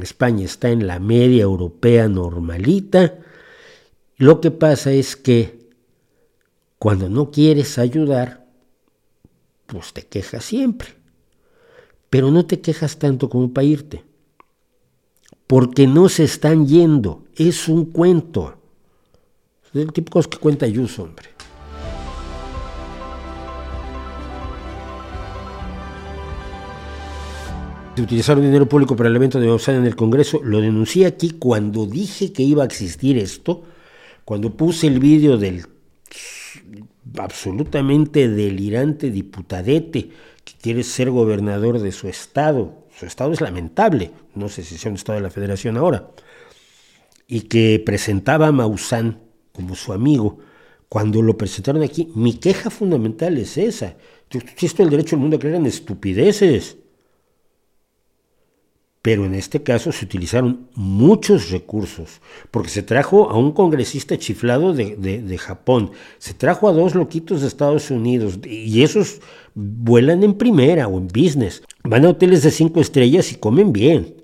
España 0.00 0.44
está 0.44 0.70
en 0.70 0.86
la 0.86 1.00
media 1.00 1.42
europea 1.42 2.06
normalita. 2.06 3.18
Lo 4.16 4.40
que 4.40 4.52
pasa 4.52 4.92
es 4.92 5.16
que 5.16 5.58
cuando 6.78 7.08
no 7.08 7.32
quieres 7.32 7.78
ayudar, 7.78 8.46
pues 9.66 9.92
te 9.92 10.06
quejas 10.06 10.44
siempre. 10.44 10.90
Pero 12.10 12.30
no 12.30 12.46
te 12.46 12.60
quejas 12.60 13.00
tanto 13.00 13.28
como 13.28 13.52
para 13.52 13.64
irte 13.64 14.07
porque 15.48 15.86
no 15.86 16.08
se 16.08 16.24
están 16.24 16.68
yendo. 16.68 17.24
Es 17.34 17.68
un 17.68 17.86
cuento. 17.86 18.54
Es 19.74 19.80
el 19.80 19.92
tipo 19.92 20.10
de 20.10 20.12
cosas 20.12 20.28
que 20.28 20.38
cuenta 20.38 20.66
Ayuso, 20.66 21.02
hombre. 21.02 21.30
De 27.96 28.02
utilizar 28.02 28.40
dinero 28.40 28.68
público 28.68 28.94
para 28.94 29.08
el 29.08 29.16
evento 29.16 29.40
de 29.40 29.50
Osana 29.50 29.78
en 29.78 29.86
el 29.86 29.96
Congreso, 29.96 30.40
lo 30.44 30.60
denuncié 30.60 31.06
aquí 31.06 31.30
cuando 31.30 31.86
dije 31.86 32.32
que 32.32 32.44
iba 32.44 32.62
a 32.62 32.66
existir 32.66 33.18
esto, 33.18 33.64
cuando 34.24 34.54
puse 34.56 34.86
el 34.86 35.00
vídeo 35.00 35.36
del 35.36 35.66
absolutamente 37.16 38.28
delirante 38.28 39.10
diputadete 39.10 40.10
que 40.44 40.52
quiere 40.60 40.82
ser 40.84 41.10
gobernador 41.10 41.80
de 41.80 41.90
su 41.90 42.06
estado. 42.06 42.87
Su 42.98 43.06
estado 43.06 43.32
es 43.32 43.40
lamentable, 43.40 44.10
no 44.34 44.48
sé 44.48 44.64
si 44.64 44.76
sea 44.76 44.90
un 44.90 44.96
estado 44.96 45.18
de 45.18 45.22
la 45.22 45.30
federación 45.30 45.76
ahora. 45.76 46.10
Y 47.28 47.42
que 47.42 47.80
presentaba 47.84 48.48
a 48.48 48.52
Maussan 48.52 49.20
como 49.52 49.76
su 49.76 49.92
amigo. 49.92 50.38
Cuando 50.88 51.22
lo 51.22 51.36
presentaron 51.36 51.82
aquí, 51.82 52.10
mi 52.14 52.34
queja 52.34 52.70
fundamental 52.70 53.38
es 53.38 53.56
esa. 53.56 53.94
Esto 54.60 54.82
el 54.82 54.90
derecho 54.90 55.10
del 55.10 55.20
mundo 55.20 55.36
a 55.36 55.40
creer 55.40 55.56
en 55.56 55.66
estupideces 55.66 56.78
pero 59.02 59.24
en 59.24 59.34
este 59.34 59.62
caso 59.62 59.92
se 59.92 60.04
utilizaron 60.04 60.68
muchos 60.74 61.50
recursos, 61.50 62.20
porque 62.50 62.68
se 62.68 62.82
trajo 62.82 63.30
a 63.30 63.38
un 63.38 63.52
congresista 63.52 64.18
chiflado 64.18 64.74
de, 64.74 65.38
Japón, 65.38 65.92
se 66.18 66.34
trajo 66.34 66.68
a 66.68 66.72
dos 66.72 66.94
loquitos 66.94 67.40
de 67.40 67.48
Estados 67.48 67.90
Unidos, 67.90 68.40
y 68.44 68.82
esos 68.82 69.20
vuelan 69.54 70.24
en 70.24 70.34
primera 70.34 70.88
o 70.88 70.98
en 70.98 71.08
business, 71.08 71.62
van 71.84 72.04
a 72.04 72.10
hoteles 72.10 72.42
de 72.42 72.50
cinco 72.50 72.80
estrellas 72.80 73.32
y 73.32 73.36
comen 73.36 73.72
bien. 73.72 74.14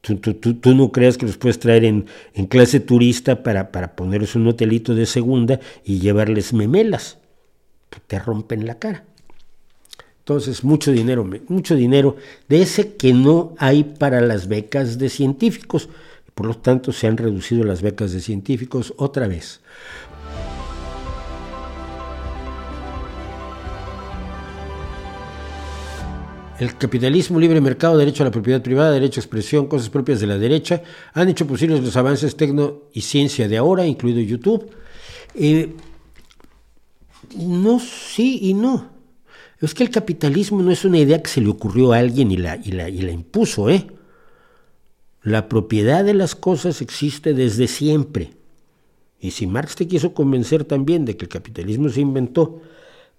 Tú, 0.00 0.74
no 0.74 0.92
creas 0.92 1.18
que 1.18 1.26
los 1.26 1.36
puedes 1.36 1.58
traer 1.58 1.84
en, 1.84 2.06
clase 2.48 2.78
turista 2.78 3.42
para, 3.42 3.72
para 3.72 3.96
ponerles 3.96 4.36
un 4.36 4.46
hotelito 4.46 4.94
de 4.94 5.04
segunda 5.04 5.58
y 5.84 5.98
llevarles 5.98 6.52
memelas. 6.52 7.18
Te 8.06 8.20
rompen 8.20 8.66
la 8.66 8.78
cara. 8.78 9.04
Entonces, 10.26 10.64
mucho 10.64 10.90
dinero, 10.90 11.24
mucho 11.46 11.76
dinero 11.76 12.16
de 12.48 12.62
ese 12.62 12.96
que 12.96 13.12
no 13.12 13.54
hay 13.58 13.84
para 13.84 14.20
las 14.20 14.48
becas 14.48 14.98
de 14.98 15.08
científicos. 15.08 15.88
Por 16.34 16.46
lo 16.46 16.56
tanto, 16.56 16.90
se 16.90 17.06
han 17.06 17.16
reducido 17.16 17.62
las 17.62 17.80
becas 17.80 18.10
de 18.10 18.20
científicos 18.20 18.92
otra 18.96 19.28
vez. 19.28 19.60
El 26.58 26.76
capitalismo, 26.76 27.38
libre 27.38 27.60
mercado, 27.60 27.96
derecho 27.96 28.24
a 28.24 28.26
la 28.26 28.32
propiedad 28.32 28.60
privada, 28.60 28.90
derecho 28.90 29.20
a 29.20 29.22
expresión, 29.22 29.68
cosas 29.68 29.90
propias 29.90 30.18
de 30.18 30.26
la 30.26 30.38
derecha, 30.38 30.82
han 31.14 31.28
hecho 31.28 31.46
posibles 31.46 31.84
los 31.84 31.96
avances 31.96 32.36
tecno 32.36 32.80
y 32.92 33.02
ciencia 33.02 33.46
de 33.46 33.58
ahora, 33.58 33.86
incluido 33.86 34.20
YouTube. 34.20 34.72
Eh, 35.36 35.72
no, 37.36 37.78
sí 37.78 38.40
y 38.42 38.54
no. 38.54 38.95
Es 39.66 39.74
que 39.74 39.82
el 39.82 39.90
capitalismo 39.90 40.62
no 40.62 40.70
es 40.70 40.84
una 40.84 40.98
idea 40.98 41.20
que 41.20 41.28
se 41.28 41.40
le 41.40 41.48
ocurrió 41.48 41.92
a 41.92 41.98
alguien 41.98 42.30
y 42.30 42.36
la, 42.36 42.54
y 42.54 42.70
la, 42.70 42.88
y 42.88 43.02
la 43.02 43.10
impuso, 43.10 43.68
¿eh? 43.68 43.88
La 45.24 45.48
propiedad 45.48 46.04
de 46.04 46.14
las 46.14 46.36
cosas 46.36 46.80
existe 46.80 47.34
desde 47.34 47.66
siempre. 47.66 48.30
Y 49.18 49.32
si 49.32 49.48
Marx 49.48 49.74
te 49.74 49.88
quiso 49.88 50.14
convencer 50.14 50.62
también 50.62 51.04
de 51.04 51.16
que 51.16 51.24
el 51.24 51.30
capitalismo 51.30 51.88
se 51.88 52.00
inventó 52.00 52.62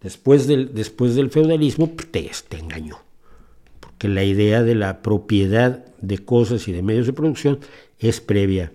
después 0.02 0.48
del, 0.48 0.74
después 0.74 1.16
del 1.16 1.32
feudalismo, 1.32 1.94
pues 1.94 2.10
te, 2.10 2.32
te 2.48 2.58
engañó. 2.58 2.98
Porque 3.82 4.08
la 4.08 4.24
idea 4.24 4.64
de 4.64 4.76
la 4.76 5.02
propiedad 5.02 5.86
de 6.00 6.20
cosas 6.20 6.66
y 6.70 6.72
de 6.72 6.82
medios 6.82 7.08
de 7.08 7.14
producción 7.14 7.60
es 8.00 8.22
previa, 8.22 8.72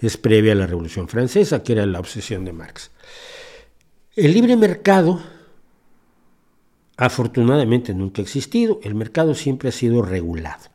es 0.00 0.18
previa 0.18 0.52
a 0.52 0.56
la 0.56 0.66
Revolución 0.66 1.08
Francesa, 1.08 1.62
que 1.62 1.72
era 1.72 1.86
la 1.86 1.98
obsesión 1.98 2.44
de 2.44 2.52
Marx. 2.52 2.90
El 4.16 4.34
libre 4.34 4.54
mercado 4.58 5.22
afortunadamente 6.96 7.94
nunca 7.94 8.22
ha 8.22 8.24
existido, 8.24 8.80
el 8.82 8.94
mercado 8.94 9.34
siempre 9.34 9.68
ha 9.68 9.72
sido 9.72 10.02
regulado. 10.02 10.70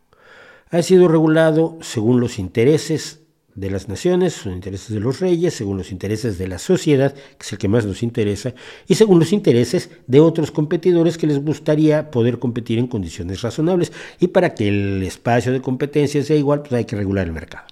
Ha 0.72 0.82
sido 0.82 1.08
regulado 1.08 1.78
según 1.82 2.20
los 2.20 2.38
intereses 2.38 3.22
de 3.56 3.72
las 3.72 3.90
naciones, 3.90 4.46
los 4.46 4.56
intereses 4.56 4.90
de 4.90 5.00
los 5.00 5.20
reyes, 5.20 5.54
según 5.54 5.78
los 5.78 5.92
intereses 5.92 6.38
de 6.38 6.48
la 6.48 6.60
sociedad, 6.60 7.14
que 7.14 7.42
es 7.42 7.52
el 7.52 7.58
que 7.58 7.68
más 7.68 7.86
nos 7.86 8.04
interesa, 8.04 8.54
y 8.88 8.96
según 8.96 9.20
los 9.20 9.34
intereses 9.34 9.90
de 10.08 10.20
otros 10.20 10.52
competidores 10.52 11.18
que 11.18 11.28
les 11.28 11.44
gustaría 11.44 12.12
poder 12.12 12.40
competir 12.40 12.80
en 12.80 12.88
condiciones 12.88 13.42
razonables. 13.42 13.92
Y 14.20 14.28
para 14.28 14.54
que 14.54 14.68
el 14.68 15.04
espacio 15.04 15.52
de 15.52 15.62
competencia 15.62 16.24
sea 16.24 16.38
igual, 16.38 16.62
pues 16.62 16.74
hay 16.74 16.86
que 16.86 16.96
regular 16.96 17.26
el 17.26 17.34
mercado. 17.34 17.66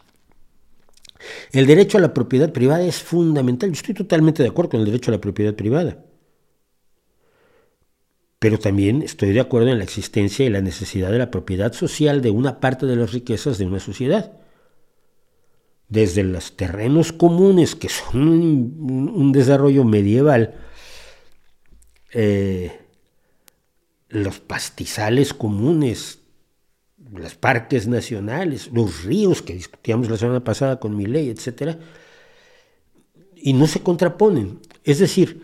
El 1.51 1.67
derecho 1.67 1.97
a 1.97 2.01
la 2.01 2.13
propiedad 2.13 2.51
privada 2.51 2.83
es 2.83 3.01
fundamental. 3.01 3.69
Yo 3.69 3.75
estoy 3.75 3.95
totalmente 3.95 4.43
de 4.43 4.49
acuerdo 4.49 4.71
con 4.71 4.79
el 4.81 4.85
derecho 4.85 5.11
a 5.11 5.15
la 5.15 5.21
propiedad 5.21 5.53
privada 5.53 5.97
pero 8.39 8.59
también 8.59 9.01
estoy 9.01 9.33
de 9.33 9.39
acuerdo 9.39 9.69
en 9.69 9.79
la 9.79 9.83
existencia 9.83 10.45
y 10.45 10.49
la 10.49 10.61
necesidad 10.61 11.11
de 11.11 11.17
la 11.17 11.31
propiedad 11.31 11.73
social 11.73 12.21
de 12.21 12.29
una 12.29 12.59
parte 12.59 12.85
de 12.85 12.95
las 12.95 13.11
riquezas 13.11 13.57
de 13.57 13.65
una 13.65 13.79
sociedad. 13.79 14.31
Desde 15.89 16.23
los 16.23 16.55
terrenos 16.55 17.13
comunes, 17.13 17.75
que 17.75 17.89
son 17.89 18.21
un, 18.21 19.31
desarrollo 19.31 19.85
medieval, 19.85 20.55
eh, 22.13 22.79
los 24.09 24.39
pastizales 24.39 25.33
comunes, 25.33 26.19
los 27.11 27.35
parques 27.35 27.87
nacionales, 27.87 28.69
los 28.71 29.03
ríos 29.03 29.41
que 29.41 29.53
discutíamos 29.53 30.09
la 30.09 30.17
semana 30.17 30.43
pasada 30.43 30.79
con 30.79 30.95
mi 30.95 31.05
ley, 31.05 31.29
etc. 31.29 31.77
Y 33.35 33.53
no 33.53 33.65
se 33.65 33.81
contraponen. 33.81 34.59
Es 34.83 34.99
decir, 34.99 35.41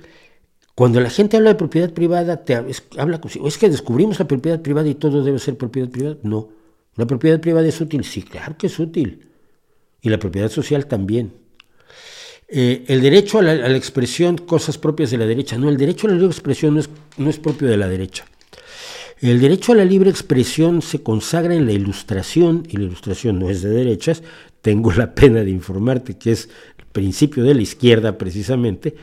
cuando 0.76 0.99
la 0.99 1.09
gente 1.09 1.38
habla 1.38 1.49
de 1.49 1.55
propiedad 1.55 1.91
privada, 1.91 2.43
te 2.43 2.55
habla 2.97 3.21
como 3.21 3.47
es 3.47 3.57
que 3.57 3.69
descubrimos 3.69 4.17
la 4.19 4.28
propiedad 4.28 4.61
privada 4.61 4.88
y 4.88 4.95
todo 4.95 5.24
debe 5.24 5.38
ser 5.39 5.55
propiedad 5.55 5.89
privada. 5.89 6.17
No, 6.24 6.49
la 6.95 7.05
propiedad 7.05 7.39
privada 7.39 7.67
es 7.67 7.80
útil, 7.80 8.03
sí, 8.03 8.24
claro 8.24 8.57
que 8.57 8.67
es 8.67 8.80
útil. 8.80 9.28
Y 10.01 10.09
la 10.09 10.19
propiedad 10.19 10.49
social 10.49 10.88
también. 10.88 11.34
Eh, 12.47 12.84
el 12.88 13.01
derecho 13.01 13.39
a 13.39 13.41
la, 13.41 13.76
expresión, 13.76 14.38
cosas 14.38 14.78
propias 14.78 15.11
de 15.11 15.17
la 15.17 15.26
derecha. 15.26 15.57
No, 15.57 15.69
el 15.69 15.78
derecho 15.78 16.07
a 16.07 16.09
la 16.09 16.15
libre 16.15 16.32
expresión 16.32 16.76
no 16.76 16.80
es, 16.82 16.89
no 17.17 17.30
es 17.30 17.39
propio 17.39 17.67
de 17.67 17.78
la 17.78 17.88
derecha. 17.88 18.26
El 19.21 19.39
derecho 19.39 19.71
a 19.71 19.76
la 19.76 19.86
libre 19.86 20.09
expresión 20.09 20.82
se 20.82 21.01
consagra 21.01 21.55
en 21.55 21.65
la 21.65 21.71
ilustración, 21.71 22.67
y 22.69 22.78
la 22.78 22.84
ilustración 22.84 23.39
no 23.39 23.49
es 23.49 23.61
de 23.61 23.69
derechas, 23.69 24.21
tengo 24.61 24.91
la 24.91 25.15
pena 25.15 25.43
de 25.43 25.49
informarte 25.49 26.17
que 26.17 26.32
es 26.32 26.49
el 26.78 26.86
principio 26.88 27.43
de 27.43 27.55
la 27.55 27.61
izquierda 27.61 28.17
precisamente, 28.17 28.95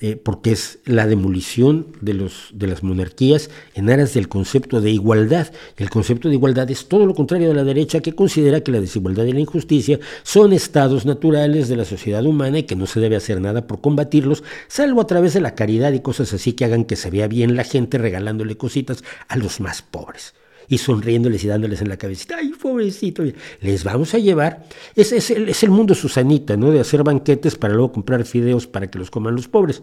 eh, 0.00 0.16
porque 0.16 0.52
es 0.52 0.78
la 0.84 1.06
demolición 1.06 1.86
de, 2.00 2.14
los, 2.14 2.50
de 2.52 2.66
las 2.66 2.82
monarquías 2.82 3.50
en 3.74 3.90
aras 3.90 4.14
del 4.14 4.28
concepto 4.28 4.80
de 4.80 4.90
igualdad. 4.90 5.52
El 5.76 5.90
concepto 5.90 6.28
de 6.28 6.34
igualdad 6.34 6.70
es 6.70 6.86
todo 6.86 7.06
lo 7.06 7.14
contrario 7.14 7.48
de 7.48 7.54
la 7.54 7.64
derecha 7.64 8.00
que 8.00 8.14
considera 8.14 8.60
que 8.60 8.72
la 8.72 8.80
desigualdad 8.80 9.24
y 9.24 9.32
la 9.32 9.40
injusticia 9.40 9.98
son 10.22 10.52
estados 10.52 11.06
naturales 11.06 11.68
de 11.68 11.76
la 11.76 11.84
sociedad 11.84 12.24
humana 12.24 12.58
y 12.58 12.64
que 12.64 12.76
no 12.76 12.86
se 12.86 13.00
debe 13.00 13.16
hacer 13.16 13.40
nada 13.40 13.66
por 13.66 13.80
combatirlos, 13.80 14.44
salvo 14.68 15.00
a 15.00 15.06
través 15.06 15.34
de 15.34 15.40
la 15.40 15.54
caridad 15.54 15.92
y 15.92 16.00
cosas 16.00 16.32
así 16.32 16.52
que 16.52 16.64
hagan 16.64 16.84
que 16.84 16.96
se 16.96 17.10
vea 17.10 17.28
bien 17.28 17.56
la 17.56 17.64
gente 17.64 17.98
regalándole 17.98 18.56
cositas 18.56 19.02
a 19.28 19.36
los 19.36 19.60
más 19.60 19.82
pobres 19.82 20.34
y 20.68 20.78
sonriéndoles 20.78 21.44
y 21.44 21.48
dándoles 21.48 21.80
en 21.80 21.88
la 21.88 21.96
cabecita, 21.96 22.36
ay, 22.38 22.50
pobrecito, 22.50 23.22
les 23.60 23.84
vamos 23.84 24.14
a 24.14 24.18
llevar. 24.18 24.64
Es, 24.94 25.12
es, 25.12 25.30
el, 25.30 25.48
es 25.48 25.62
el 25.62 25.70
mundo 25.70 25.94
Susanita, 25.94 26.56
¿no? 26.56 26.70
De 26.70 26.80
hacer 26.80 27.02
banquetes 27.02 27.56
para 27.56 27.74
luego 27.74 27.92
comprar 27.92 28.24
fideos 28.24 28.66
para 28.66 28.90
que 28.90 28.98
los 28.98 29.10
coman 29.10 29.34
los 29.34 29.48
pobres, 29.48 29.82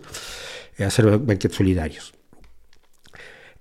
eh, 0.78 0.84
hacer 0.84 1.18
banquetes 1.20 1.58
solidarios. 1.58 2.14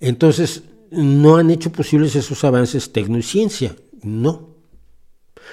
Entonces, 0.01 0.65
no 0.91 1.37
han 1.37 1.51
hecho 1.51 1.71
posibles 1.71 2.17
esos 2.17 2.43
avances 2.45 2.93
tecno 2.93 3.19
y 3.19 3.23
ciencia, 3.23 3.75
no. 4.03 4.51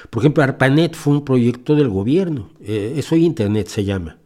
Por 0.10 0.24
ejemplo, 0.24 0.44
ARPANET 0.44 0.96
fue 0.96 1.14
un 1.14 1.26
proyecto 1.26 1.76
del 1.76 1.90
gobierno, 1.90 2.52
eh, 2.62 2.96
eso 2.98 3.16
Internet 3.16 3.68
se 3.68 3.84
llama. 3.84 4.18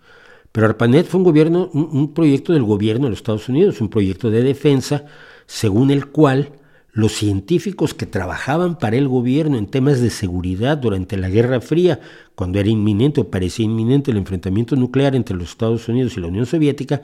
Pero 0.52 0.68
ARPANET 0.68 1.08
fue 1.08 1.18
un, 1.20 1.24
gobierno, 1.24 1.70
un 1.74 2.14
proyecto 2.14 2.54
del 2.54 2.64
gobierno 2.64 3.06
de 3.06 3.12
los 3.12 3.20
Estados 3.20 3.50
Unidos, 3.50 3.82
un 3.82 3.90
proyecto 3.90 4.30
de 4.30 4.44
defensa 4.44 5.06
según 5.46 5.92
el 5.92 6.08
cual 6.08 6.52
los 6.94 7.14
científicos 7.14 7.96
que 7.96 8.06
trabajaban 8.06 8.78
para 8.78 8.96
el 8.98 9.08
gobierno 9.08 9.58
en 9.58 9.66
temas 9.66 10.00
de 10.00 10.12
seguridad 10.12 10.78
durante 10.78 11.18
la 11.18 11.28
Guerra 11.28 11.60
Fría, 11.60 12.00
cuando 12.36 12.60
era 12.60 12.70
inminente 12.70 13.22
o 13.22 13.32
parecía 13.32 13.66
inminente 13.66 14.12
el 14.12 14.18
enfrentamiento 14.18 14.76
nuclear 14.76 15.16
entre 15.16 15.36
los 15.36 15.50
Estados 15.50 15.90
Unidos 15.90 16.16
y 16.16 16.22
la 16.22 16.28
Unión 16.28 16.46
Soviética, 16.46 17.02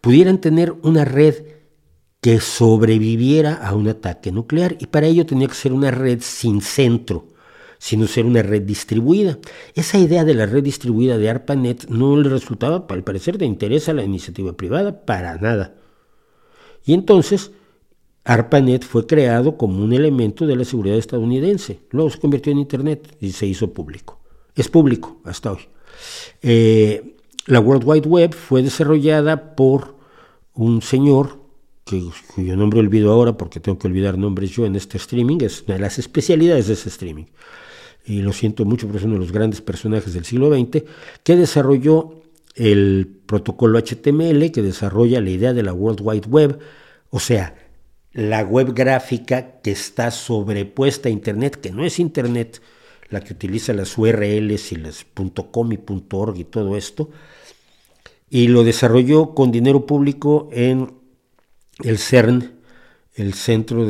pudieran 0.00 0.40
tener 0.40 0.72
una 0.82 1.04
red 1.04 1.34
que 2.20 2.40
sobreviviera 2.40 3.54
a 3.54 3.74
un 3.74 3.88
ataque 3.88 4.30
nuclear 4.30 4.76
y 4.78 4.86
para 4.86 5.06
ello 5.06 5.26
tenía 5.26 5.48
que 5.48 5.54
ser 5.54 5.72
una 5.72 5.90
red 5.90 6.20
sin 6.20 6.60
centro, 6.60 7.26
sino 7.78 8.06
ser 8.06 8.24
una 8.24 8.42
red 8.42 8.62
distribuida. 8.62 9.38
Esa 9.74 9.98
idea 9.98 10.24
de 10.24 10.34
la 10.34 10.46
red 10.46 10.62
distribuida 10.62 11.18
de 11.18 11.28
ARPANET 11.28 11.88
no 11.88 12.16
le 12.16 12.28
resultaba, 12.28 12.86
al 12.88 13.02
parecer, 13.02 13.36
de 13.36 13.46
interés 13.46 13.88
a 13.88 13.94
la 13.94 14.04
iniciativa 14.04 14.52
privada 14.52 15.04
para 15.04 15.36
nada. 15.38 15.74
Y 16.84 16.94
entonces, 16.94 17.50
ARPANET 18.26 18.84
fue 18.84 19.06
creado 19.06 19.56
como 19.56 19.82
un 19.82 19.92
elemento 19.92 20.46
de 20.46 20.56
la 20.56 20.64
seguridad 20.64 20.98
estadounidense. 20.98 21.80
Luego 21.90 22.10
se 22.10 22.18
convirtió 22.18 22.50
en 22.50 22.58
Internet 22.58 23.16
y 23.20 23.30
se 23.30 23.46
hizo 23.46 23.72
público. 23.72 24.18
Es 24.56 24.68
público 24.68 25.20
hasta 25.24 25.52
hoy. 25.52 25.60
Eh, 26.42 27.14
la 27.46 27.60
World 27.60 27.84
Wide 27.86 28.08
Web 28.08 28.34
fue 28.34 28.62
desarrollada 28.64 29.54
por 29.54 29.94
un 30.54 30.82
señor 30.82 31.38
que, 31.84 32.02
cuyo 32.34 32.56
nombre 32.56 32.80
olvido 32.80 33.12
ahora 33.12 33.36
porque 33.36 33.60
tengo 33.60 33.78
que 33.78 33.86
olvidar 33.86 34.18
nombres 34.18 34.50
yo 34.50 34.66
en 34.66 34.74
este 34.74 34.98
streaming, 34.98 35.38
es 35.42 35.62
una 35.62 35.74
de 35.74 35.80
las 35.82 36.00
especialidades 36.00 36.66
de 36.66 36.72
ese 36.72 36.88
streaming. 36.88 37.26
Y 38.04 38.22
lo 38.22 38.32
siento 38.32 38.64
mucho, 38.64 38.88
pero 38.88 38.98
es 38.98 39.04
uno 39.04 39.14
de 39.14 39.20
los 39.20 39.30
grandes 39.30 39.60
personajes 39.60 40.14
del 40.14 40.24
siglo 40.24 40.52
XX, 40.52 40.82
que 41.22 41.36
desarrolló 41.36 42.22
el 42.56 43.20
protocolo 43.26 43.78
HTML 43.78 44.50
que 44.50 44.62
desarrolla 44.62 45.20
la 45.20 45.30
idea 45.30 45.52
de 45.52 45.62
la 45.62 45.72
World 45.72 46.00
Wide 46.02 46.26
Web, 46.26 46.58
o 47.10 47.20
sea, 47.20 47.54
la 48.16 48.42
web 48.42 48.72
gráfica 48.72 49.60
que 49.60 49.72
está 49.72 50.10
sobrepuesta 50.10 51.10
a 51.10 51.12
Internet, 51.12 51.60
que 51.60 51.70
no 51.70 51.84
es 51.84 51.98
Internet, 51.98 52.62
la 53.10 53.20
que 53.20 53.34
utiliza 53.34 53.74
las 53.74 53.96
URLs 53.98 54.72
y 54.72 54.76
las 54.76 55.04
.com 55.52 55.70
y 55.70 55.78
.org 56.12 56.38
y 56.38 56.44
todo 56.44 56.78
esto, 56.78 57.10
y 58.30 58.48
lo 58.48 58.64
desarrolló 58.64 59.34
con 59.34 59.52
dinero 59.52 59.84
público 59.84 60.48
en 60.50 60.94
el 61.84 61.98
CERN, 61.98 62.54
el 63.16 63.34
Centro 63.34 63.86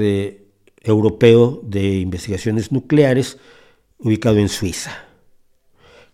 Europeo 0.81 1.61
de 1.63 2.01
Investigaciones 2.01 2.73
Nucleares, 2.73 3.39
ubicado 3.99 4.39
en 4.39 4.49
Suiza. 4.49 5.07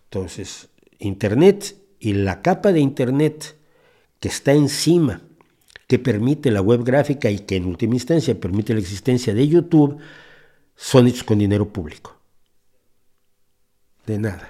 Entonces, 0.03 0.69
Internet 0.99 1.75
y 1.99 2.13
la 2.13 2.43
capa 2.43 2.71
de 2.73 2.79
Internet 2.79 3.55
que 4.19 4.27
está 4.27 4.53
encima 4.53 5.23
que 5.93 5.99
permite 5.99 6.49
la 6.49 6.59
web 6.59 6.83
gráfica 6.83 7.29
y 7.29 7.41
que 7.41 7.55
en 7.55 7.67
última 7.67 7.93
instancia 7.93 8.33
permite 8.33 8.73
la 8.73 8.79
existencia 8.79 9.31
de 9.31 9.47
YouTube, 9.47 9.99
son 10.75 11.05
hechos 11.05 11.23
con 11.23 11.37
dinero 11.37 11.71
público. 11.71 12.17
De 14.07 14.17
nada. 14.17 14.49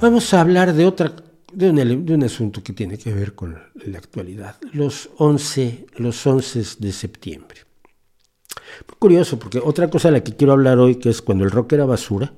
Vamos 0.00 0.32
a 0.32 0.40
hablar 0.40 0.72
de 0.72 0.86
otra 0.86 1.14
de 1.52 1.68
un, 1.68 2.22
asunto 2.24 2.62
que 2.62 2.72
tiene 2.72 2.96
que 2.96 3.12
ver 3.12 3.34
con 3.34 3.58
la 3.84 3.98
actualidad, 3.98 4.56
los 4.72 5.10
11, 5.18 5.88
los 5.96 6.26
11 6.26 6.78
de 6.78 6.92
septiembre. 6.92 7.60
Curioso, 8.98 9.38
porque 9.38 9.60
otra 9.62 9.90
cosa 9.90 10.08
de 10.08 10.12
la 10.12 10.24
que 10.24 10.36
quiero 10.36 10.54
hablar 10.54 10.78
hoy, 10.78 10.94
que 10.94 11.10
es 11.10 11.20
cuando 11.20 11.44
el 11.44 11.50
rock 11.50 11.74
era 11.74 11.84
basura, 11.84 12.32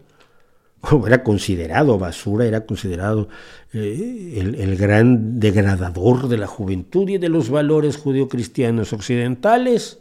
era 1.07 1.23
considerado 1.23 1.99
basura, 1.99 2.47
era 2.47 2.67
considerado 2.67 3.29
eh, 3.73 4.55
el, 4.59 4.77
gran 4.77 5.39
degradador 5.39 6.29
de 6.29 6.39
la 6.39 6.47
juventud 6.47 7.09
y 7.09 7.19
de 7.19 7.29
los 7.29 7.51
valores 7.51 7.97
judio-cristianos 7.97 8.93
occidentales. 8.93 9.99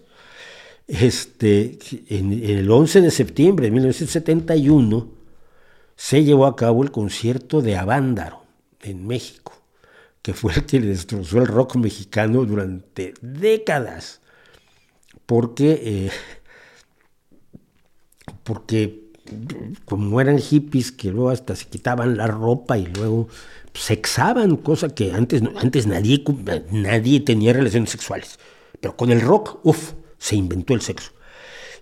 Este, 0.87 1.77
en, 2.09 2.33
el 2.43 2.69
11 2.69 3.01
de 3.01 3.11
septiembre 3.11 3.67
de 3.67 3.71
1971 3.71 5.07
se 5.95 6.23
llevó 6.23 6.47
a 6.47 6.55
cabo 6.55 6.83
el 6.83 6.91
concierto 6.91 7.61
de 7.61 7.77
Avándaro 7.77 8.43
en 8.81 9.05
México, 9.05 9.53
que 10.21 10.33
fue 10.33 10.53
el 10.53 10.65
que 10.65 10.79
le 10.79 10.87
destrozó 10.87 11.37
el 11.37 11.47
rock 11.47 11.75
mexicano 11.75 12.43
durante 12.43 13.13
décadas, 13.21 14.19
porque, 15.25 15.79
eh, 15.83 16.11
porque 18.43 19.10
como 19.85 20.21
eran 20.21 20.39
hippies 20.39 20.91
que 20.91 21.11
luego 21.11 21.29
hasta 21.29 21.55
se 21.55 21.65
quitaban 21.65 22.17
la 22.17 22.27
ropa 22.27 22.77
y 22.77 22.85
luego 22.85 23.27
sexaban, 23.73 24.57
cosa 24.57 24.89
que 24.89 25.13
antes, 25.13 25.41
antes 25.55 25.87
nadie, 25.87 26.23
nadie 26.71 27.19
tenía 27.21 27.53
relaciones 27.53 27.89
sexuales. 27.89 28.39
Pero 28.79 28.95
con 28.97 29.11
el 29.11 29.21
rock, 29.21 29.59
uff, 29.63 29.93
se 30.17 30.35
inventó 30.35 30.73
el 30.73 30.81
sexo. 30.81 31.11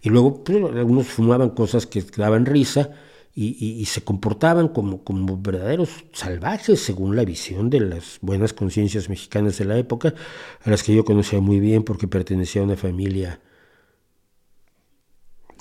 Y 0.02 0.10
luego 0.10 0.44
pues, 0.44 0.58
algunos 0.76 1.08
fumaban 1.08 1.50
cosas 1.50 1.86
que 1.86 2.04
daban 2.16 2.46
risa 2.46 2.92
y, 3.36 3.86
se 3.86 4.02
comportaban 4.02 4.68
como, 4.68 5.04
como 5.04 5.38
verdaderos 5.42 5.90
salvajes 6.12 6.82
según 6.82 7.16
la 7.16 7.24
visión 7.24 7.70
de 7.70 7.80
las 7.80 8.18
buenas 8.22 8.52
conciencias 8.52 9.08
mexicanas 9.08 9.58
de 9.58 9.66
la 9.66 9.78
época, 9.78 10.14
a 10.64 10.70
las 10.70 10.84
que 10.84 10.94
yo 10.94 11.06
conocía 11.06 11.40
muy 11.40 11.62
bien 11.62 11.84
porque 11.84 12.08
pertenecía 12.08 12.62
a 12.62 12.66
una 12.66 12.76
familia 12.76 13.40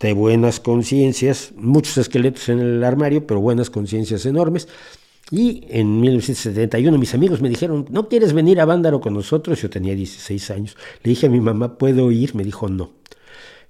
de 0.00 0.12
buenas 0.12 0.60
conciencias, 0.60 1.52
muchos 1.56 1.98
esqueletos 1.98 2.48
en 2.48 2.60
el 2.60 2.84
armario, 2.84 3.26
pero 3.26 3.40
buenas 3.40 3.70
conciencias 3.70 4.26
enormes. 4.26 4.68
Y 5.30 5.66
en 5.68 6.00
1971 6.00 6.96
mis 6.96 7.14
amigos 7.14 7.42
me 7.42 7.48
dijeron, 7.48 7.86
¿no 7.90 8.08
quieres 8.08 8.32
venir 8.32 8.60
a 8.60 8.64
Vándaro 8.64 9.00
con 9.00 9.14
nosotros? 9.14 9.60
Yo 9.60 9.68
tenía 9.68 9.94
16 9.94 10.50
años. 10.50 10.76
Le 11.02 11.10
dije 11.10 11.26
a 11.26 11.30
mi 11.30 11.40
mamá, 11.40 11.76
¿puedo 11.76 12.10
ir? 12.10 12.34
Me 12.34 12.44
dijo, 12.44 12.68
no. 12.68 12.92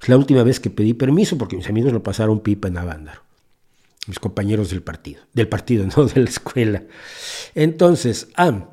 Es 0.00 0.08
la 0.08 0.16
última 0.16 0.44
vez 0.44 0.60
que 0.60 0.70
pedí 0.70 0.94
permiso 0.94 1.36
porque 1.36 1.56
mis 1.56 1.68
amigos 1.68 1.92
lo 1.92 2.02
pasaron 2.02 2.40
pipa 2.40 2.68
en 2.68 2.78
Avándaro. 2.78 3.22
Mis 4.06 4.20
compañeros 4.20 4.70
del 4.70 4.82
partido. 4.82 5.22
Del 5.32 5.48
partido, 5.48 5.86
no 5.96 6.04
de 6.04 6.20
la 6.20 6.28
escuela. 6.28 6.84
Entonces, 7.54 8.28
ah, 8.36 8.68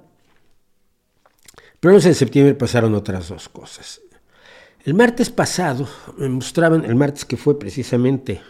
pero 1.79 1.95
en 1.95 2.15
septiembre 2.15 2.53
pasaron 2.55 2.93
otras 2.95 3.29
dos 3.29 3.49
cosas. 3.49 4.01
El 4.85 4.93
martes 4.93 5.31
pasado 5.31 5.87
me 6.15 6.29
mostraban, 6.29 6.85
el 6.85 6.93
martes 6.93 7.25
que 7.25 7.37
fue 7.37 7.57
precisamente 7.57 8.41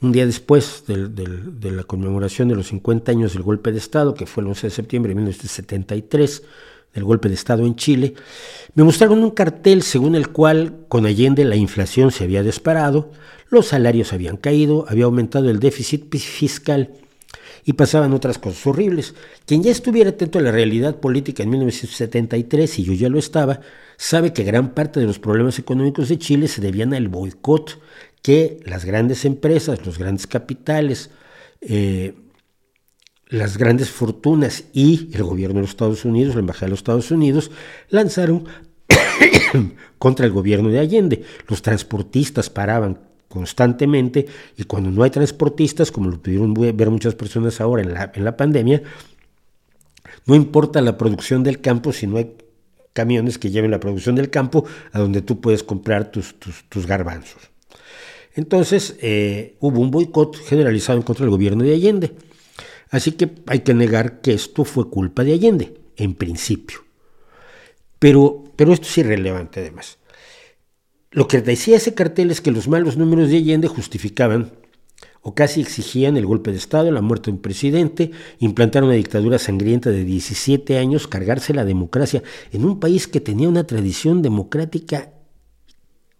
un 0.00 0.10
día 0.10 0.24
después 0.24 0.84
de 0.86 1.70
la 1.70 1.84
conmemoración 1.84 2.48
de 2.48 2.54
los 2.54 2.68
50 2.68 3.12
años 3.12 3.34
del 3.34 3.42
golpe 3.42 3.72
de 3.72 3.78
Estado, 3.78 4.14
que 4.14 4.24
fue 4.24 4.42
el 4.42 4.48
11 4.48 4.68
de 4.68 4.70
septiembre 4.70 5.10
de 5.10 5.16
1973, 5.16 6.42
del 6.94 7.04
golpe 7.04 7.28
de 7.28 7.34
Estado 7.34 7.66
en 7.66 7.76
Chile, 7.76 8.14
me 8.74 8.84
mostraron 8.84 9.22
un 9.22 9.32
cartel 9.32 9.82
según 9.82 10.14
el 10.14 10.28
cual 10.28 10.78
con 10.88 11.04
Allende 11.04 11.44
la 11.44 11.56
inflación 11.56 12.10
se 12.10 12.24
había 12.24 12.42
disparado, 12.42 13.10
los 13.50 13.66
salarios 13.66 14.14
habían 14.14 14.38
caído, 14.38 14.86
había 14.88 15.04
aumentado 15.04 15.50
el 15.50 15.60
déficit 15.60 16.10
fiscal 16.16 16.88
y 17.64 17.74
pasaban 17.74 18.12
otras 18.12 18.38
cosas 18.38 18.66
horribles. 18.66 19.14
Quien 19.46 19.62
ya 19.62 19.70
estuviera 19.70 20.10
atento 20.10 20.38
a 20.38 20.42
la 20.42 20.52
realidad 20.52 20.96
política 20.96 21.42
en 21.42 21.50
1973, 21.50 22.78
y 22.78 22.84
yo 22.84 22.92
ya 22.92 23.08
lo 23.08 23.18
estaba, 23.18 23.60
sabe 23.96 24.32
que 24.32 24.44
gran 24.44 24.74
parte 24.74 25.00
de 25.00 25.06
los 25.06 25.18
problemas 25.18 25.58
económicos 25.58 26.08
de 26.08 26.18
Chile 26.18 26.48
se 26.48 26.60
debían 26.60 26.94
al 26.94 27.08
boicot 27.08 27.80
que 28.22 28.60
las 28.64 28.84
grandes 28.84 29.24
empresas, 29.24 29.84
los 29.84 29.98
grandes 29.98 30.26
capitales, 30.26 31.10
eh, 31.60 32.14
las 33.28 33.56
grandes 33.56 33.90
fortunas 33.90 34.64
y 34.72 35.10
el 35.14 35.22
gobierno 35.22 35.56
de 35.56 35.62
los 35.62 35.70
Estados 35.70 36.04
Unidos, 36.04 36.34
la 36.34 36.40
Embajada 36.40 36.66
de 36.66 36.70
los 36.70 36.80
Estados 36.80 37.10
Unidos, 37.10 37.50
lanzaron 37.88 38.44
contra 39.98 40.26
el 40.26 40.32
gobierno 40.32 40.68
de 40.68 40.80
Allende. 40.80 41.24
Los 41.48 41.62
transportistas 41.62 42.50
paraban 42.50 43.11
constantemente 43.32 44.26
y 44.58 44.64
cuando 44.64 44.90
no 44.90 45.02
hay 45.02 45.10
transportistas, 45.10 45.90
como 45.90 46.10
lo 46.10 46.20
pudieron 46.20 46.52
ver 46.52 46.90
muchas 46.90 47.14
personas 47.14 47.62
ahora 47.62 47.82
en 47.82 47.94
la, 47.94 48.12
en 48.14 48.24
la 48.24 48.36
pandemia, 48.36 48.82
no 50.26 50.34
importa 50.34 50.82
la 50.82 50.98
producción 50.98 51.42
del 51.42 51.62
campo 51.62 51.94
si 51.94 52.06
no 52.06 52.18
hay 52.18 52.36
camiones 52.92 53.38
que 53.38 53.50
lleven 53.50 53.70
la 53.70 53.80
producción 53.80 54.16
del 54.16 54.28
campo 54.28 54.66
a 54.92 54.98
donde 54.98 55.22
tú 55.22 55.40
puedes 55.40 55.62
comprar 55.62 56.10
tus, 56.10 56.34
tus, 56.68 56.86
garbanzos. 56.86 57.50
Entonces 58.34 58.96
eh, 59.00 59.56
hubo 59.60 59.80
un 59.80 59.90
boicot 59.90 60.36
generalizado 60.36 60.98
en 60.98 61.02
contra 61.02 61.24
del 61.24 61.30
gobierno 61.30 61.64
de 61.64 61.72
Allende. 61.72 62.12
Así 62.90 63.12
que 63.12 63.30
hay 63.46 63.60
que 63.60 63.72
negar 63.72 64.20
que 64.20 64.34
esto 64.34 64.64
fue 64.64 64.90
culpa 64.90 65.24
de 65.24 65.32
Allende, 65.32 65.80
en 65.96 66.14
principio. 66.14 66.80
Pero, 67.98 68.44
pero 68.56 68.74
esto 68.74 68.86
es 68.86 68.98
irrelevante 68.98 69.60
además. 69.60 69.98
Lo 71.12 71.28
que 71.28 71.42
decía 71.42 71.76
ese 71.76 71.92
cartel 71.92 72.30
es 72.30 72.40
que 72.40 72.50
los 72.50 72.68
malos 72.68 72.96
números 72.96 73.28
de 73.28 73.36
Allende 73.36 73.68
justificaban 73.68 74.52
o 75.20 75.34
casi 75.34 75.60
exigían 75.60 76.16
el 76.16 76.24
golpe 76.24 76.50
de 76.50 76.56
Estado, 76.56 76.90
la 76.90 77.02
muerte 77.02 77.26
de 77.26 77.36
un 77.36 77.42
presidente, 77.42 78.10
implantar 78.40 78.82
una 78.82 78.94
dictadura 78.94 79.38
sangrienta 79.38 79.90
de 79.90 80.04
17 80.04 80.78
años, 80.78 81.06
cargarse 81.06 81.52
la 81.52 81.66
democracia 81.66 82.22
en 82.50 82.64
un 82.64 82.80
país 82.80 83.06
que 83.06 83.20
tenía 83.20 83.48
una 83.48 83.64
tradición 83.64 84.22
democrática 84.22 85.12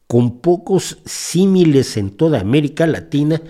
con 0.07 0.41
pocos 0.41 0.99
símiles 1.07 1.97
en 1.97 2.11
toda 2.11 2.41
América 2.41 2.87
Latina, 2.87 3.41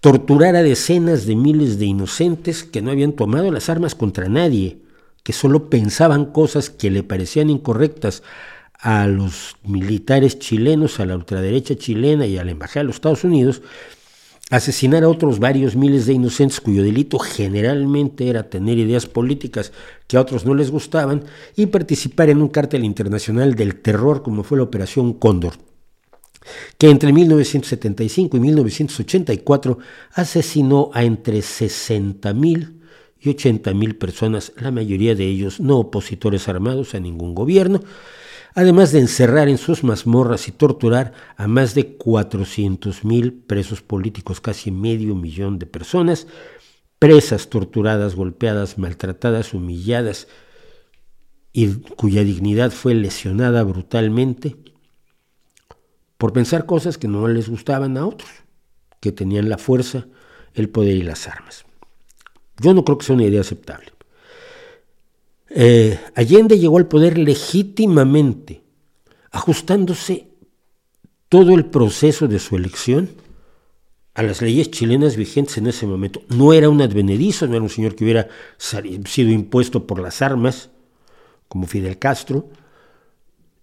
torturar 0.00 0.54
a 0.54 0.62
decenas 0.62 1.24
de 1.24 1.34
miles 1.34 1.78
de 1.78 1.86
inocentes 1.86 2.62
que 2.62 2.82
no 2.82 2.90
habían 2.90 3.14
tomado 3.14 3.50
las 3.50 3.70
armas 3.70 3.94
contra 3.94 4.28
nadie, 4.28 4.82
que 5.24 5.32
solo 5.32 5.70
pensaban 5.70 6.26
cosas 6.26 6.68
que 6.68 6.90
le 6.90 7.02
parecían 7.02 7.48
incorrectas 7.48 8.22
a 8.78 9.06
los 9.06 9.56
militares 9.64 10.38
chilenos, 10.38 11.00
a 11.00 11.06
la 11.06 11.16
ultraderecha 11.16 11.76
chilena 11.76 12.26
y 12.26 12.38
a 12.38 12.44
la 12.44 12.52
Embajada 12.52 12.80
de 12.80 12.86
los 12.86 12.96
Estados 12.96 13.24
Unidos, 13.24 13.62
asesinar 14.50 15.04
a 15.04 15.08
otros 15.08 15.40
varios 15.40 15.76
miles 15.76 16.06
de 16.06 16.14
inocentes 16.14 16.60
cuyo 16.60 16.82
delito 16.82 17.18
generalmente 17.18 18.28
era 18.28 18.48
tener 18.48 18.78
ideas 18.78 19.06
políticas 19.06 19.72
que 20.06 20.16
a 20.16 20.20
otros 20.20 20.46
no 20.46 20.54
les 20.54 20.70
gustaban 20.70 21.24
y 21.56 21.66
participar 21.66 22.30
en 22.30 22.40
un 22.40 22.48
cártel 22.48 22.84
internacional 22.84 23.54
del 23.54 23.76
terror 23.80 24.22
como 24.22 24.44
fue 24.44 24.58
la 24.58 24.64
Operación 24.64 25.12
Cóndor, 25.12 25.54
que 26.78 26.88
entre 26.88 27.12
1975 27.12 28.36
y 28.36 28.40
1984 28.40 29.78
asesinó 30.12 30.90
a 30.94 31.04
entre 31.04 31.38
60.000 31.40 32.74
y 33.20 33.28
80.000 33.28 33.98
personas, 33.98 34.52
la 34.56 34.70
mayoría 34.70 35.14
de 35.14 35.26
ellos 35.26 35.60
no 35.60 35.78
opositores 35.78 36.48
armados 36.48 36.94
a 36.94 37.00
ningún 37.00 37.34
gobierno, 37.34 37.82
además 38.58 38.90
de 38.90 38.98
encerrar 38.98 39.48
en 39.48 39.56
sus 39.56 39.84
mazmorras 39.84 40.48
y 40.48 40.50
torturar 40.50 41.12
a 41.36 41.46
más 41.46 41.76
de 41.76 41.96
400.000 41.96 43.46
presos 43.46 43.82
políticos, 43.82 44.40
casi 44.40 44.72
medio 44.72 45.14
millón 45.14 45.60
de 45.60 45.66
personas, 45.66 46.26
presas 46.98 47.50
torturadas, 47.50 48.16
golpeadas, 48.16 48.76
maltratadas, 48.76 49.54
humilladas 49.54 50.26
y 51.52 51.68
cuya 51.68 52.24
dignidad 52.24 52.72
fue 52.72 52.94
lesionada 52.94 53.62
brutalmente 53.62 54.56
por 56.16 56.32
pensar 56.32 56.66
cosas 56.66 56.98
que 56.98 57.06
no 57.06 57.28
les 57.28 57.48
gustaban 57.48 57.96
a 57.96 58.08
otros, 58.08 58.28
que 58.98 59.12
tenían 59.12 59.48
la 59.48 59.58
fuerza, 59.58 60.08
el 60.54 60.68
poder 60.68 60.96
y 60.96 61.02
las 61.02 61.28
armas. 61.28 61.64
Yo 62.60 62.74
no 62.74 62.84
creo 62.84 62.98
que 62.98 63.06
sea 63.06 63.14
una 63.14 63.26
idea 63.26 63.42
aceptable. 63.42 63.92
Eh, 65.50 65.98
Allende 66.14 66.58
llegó 66.58 66.78
al 66.78 66.88
poder 66.88 67.18
legítimamente, 67.18 68.62
ajustándose 69.30 70.28
todo 71.28 71.54
el 71.54 71.66
proceso 71.66 72.28
de 72.28 72.38
su 72.38 72.56
elección 72.56 73.10
a 74.14 74.22
las 74.22 74.42
leyes 74.42 74.70
chilenas 74.70 75.16
vigentes 75.16 75.58
en 75.58 75.68
ese 75.68 75.86
momento. 75.86 76.22
No 76.28 76.52
era 76.52 76.68
un 76.68 76.82
advenedizo, 76.82 77.46
no 77.46 77.54
era 77.54 77.62
un 77.62 77.70
señor 77.70 77.94
que 77.94 78.04
hubiera 78.04 78.28
sido 78.58 79.30
impuesto 79.30 79.86
por 79.86 80.00
las 80.00 80.22
armas, 80.22 80.70
como 81.46 81.66
Fidel 81.66 81.98
Castro. 81.98 82.48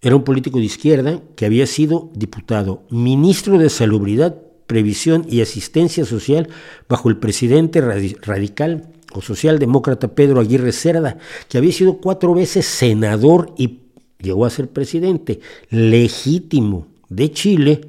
Era 0.01 0.15
un 0.15 0.23
político 0.23 0.59
de 0.59 0.65
izquierda 0.65 1.21
que 1.36 1.45
había 1.45 1.67
sido 1.67 2.09
diputado, 2.13 2.83
ministro 2.89 3.57
de 3.57 3.69
Salubridad, 3.69 4.41
Previsión 4.65 5.25
y 5.29 5.41
Asistencia 5.41 6.05
Social 6.05 6.49
bajo 6.88 7.09
el 7.09 7.17
presidente 7.17 7.81
radical 7.81 8.94
socialdemócrata 9.22 10.16
Pedro 10.16 10.39
Aguirre 10.39 10.72
Cerda, 10.72 11.18
que 11.49 11.57
había 11.57 11.72
sido 11.72 11.97
cuatro 11.97 12.34
veces 12.34 12.66
senador 12.66 13.53
y 13.57 13.80
llegó 14.20 14.45
a 14.45 14.49
ser 14.49 14.70
presidente 14.70 15.39
legítimo 15.70 16.88
de 17.09 17.32
Chile, 17.32 17.82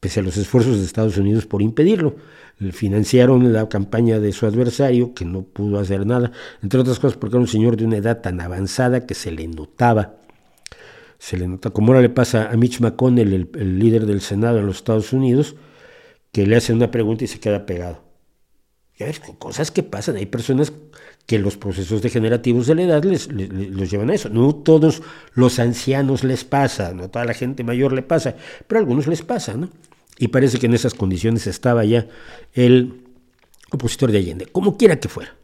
pese 0.00 0.20
a 0.20 0.22
los 0.22 0.36
esfuerzos 0.36 0.78
de 0.78 0.84
Estados 0.84 1.16
Unidos 1.16 1.46
por 1.46 1.62
impedirlo. 1.62 2.16
Financiaron 2.70 3.52
la 3.52 3.68
campaña 3.68 4.20
de 4.20 4.32
su 4.32 4.46
adversario, 4.46 5.14
que 5.14 5.24
no 5.24 5.42
pudo 5.42 5.80
hacer 5.80 6.06
nada, 6.06 6.30
entre 6.62 6.80
otras 6.80 7.00
cosas 7.00 7.16
porque 7.16 7.36
era 7.36 7.40
un 7.40 7.48
señor 7.48 7.76
de 7.76 7.84
una 7.84 7.96
edad 7.96 8.20
tan 8.20 8.40
avanzada 8.40 9.04
que 9.06 9.14
se 9.14 9.32
le 9.32 9.48
notaba. 9.48 10.16
Se 11.18 11.36
le 11.36 11.48
nota, 11.48 11.70
como 11.70 11.88
ahora 11.88 12.02
le 12.02 12.08
pasa 12.08 12.50
a 12.50 12.56
Mitch 12.56 12.80
McConnell, 12.80 13.48
el, 13.54 13.78
líder 13.78 14.06
del 14.06 14.20
Senado 14.20 14.58
en 14.58 14.66
los 14.66 14.76
Estados 14.76 15.12
Unidos, 15.12 15.56
que 16.30 16.46
le 16.46 16.56
hacen 16.56 16.76
una 16.76 16.90
pregunta 16.90 17.24
y 17.24 17.26
se 17.28 17.40
queda 17.40 17.66
pegado. 17.66 18.01
Ya 18.98 19.06
ves, 19.06 19.20
cosas 19.38 19.70
que 19.70 19.82
pasan. 19.82 20.16
Hay 20.16 20.26
personas 20.26 20.72
que 21.26 21.38
los 21.38 21.56
procesos 21.56 22.02
degenerativos 22.02 22.66
de 22.66 22.74
la 22.74 22.82
edad 22.82 23.04
les, 23.04 23.28
los 23.32 23.90
llevan 23.90 24.10
a 24.10 24.14
eso. 24.14 24.28
No 24.28 24.54
todos 24.54 25.02
los 25.34 25.58
ancianos 25.58 26.24
les 26.24 26.44
pasa, 26.44 26.92
no 26.92 27.08
toda 27.08 27.24
la 27.24 27.34
gente 27.34 27.64
mayor 27.64 27.92
le 27.92 28.02
pasa, 28.02 28.36
pero 28.66 28.78
a 28.78 28.80
algunos 28.80 29.06
les 29.06 29.22
pasa, 29.22 29.54
¿no? 29.54 29.70
Y 30.18 30.28
parece 30.28 30.58
que 30.58 30.66
en 30.66 30.74
esas 30.74 30.94
condiciones 30.94 31.46
estaba 31.46 31.84
ya 31.84 32.06
el 32.52 33.02
opositor 33.70 34.12
de 34.12 34.18
Allende, 34.18 34.46
como 34.46 34.76
quiera 34.76 35.00
que 35.00 35.08
fuera. 35.08 35.34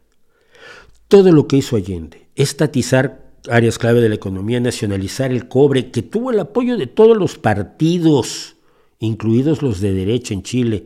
Todo 1.07 1.31
lo 1.31 1.47
que 1.47 1.57
hizo 1.57 1.75
Allende, 1.75 2.27
estatizar 2.35 3.29
áreas 3.49 3.77
clave 3.77 4.01
de 4.01 4.09
la 4.09 4.15
economía, 4.15 4.59
nacionalizar 4.59 5.31
el 5.31 5.47
cobre, 5.47 5.91
que 5.91 6.01
tuvo 6.01 6.31
el 6.31 6.39
apoyo 6.39 6.77
de 6.77 6.87
todos 6.87 7.17
los 7.17 7.37
partidos, 7.37 8.55
incluidos 8.99 9.61
los 9.61 9.81
de 9.81 9.93
derecha 9.93 10.33
en 10.33 10.43
Chile, 10.43 10.85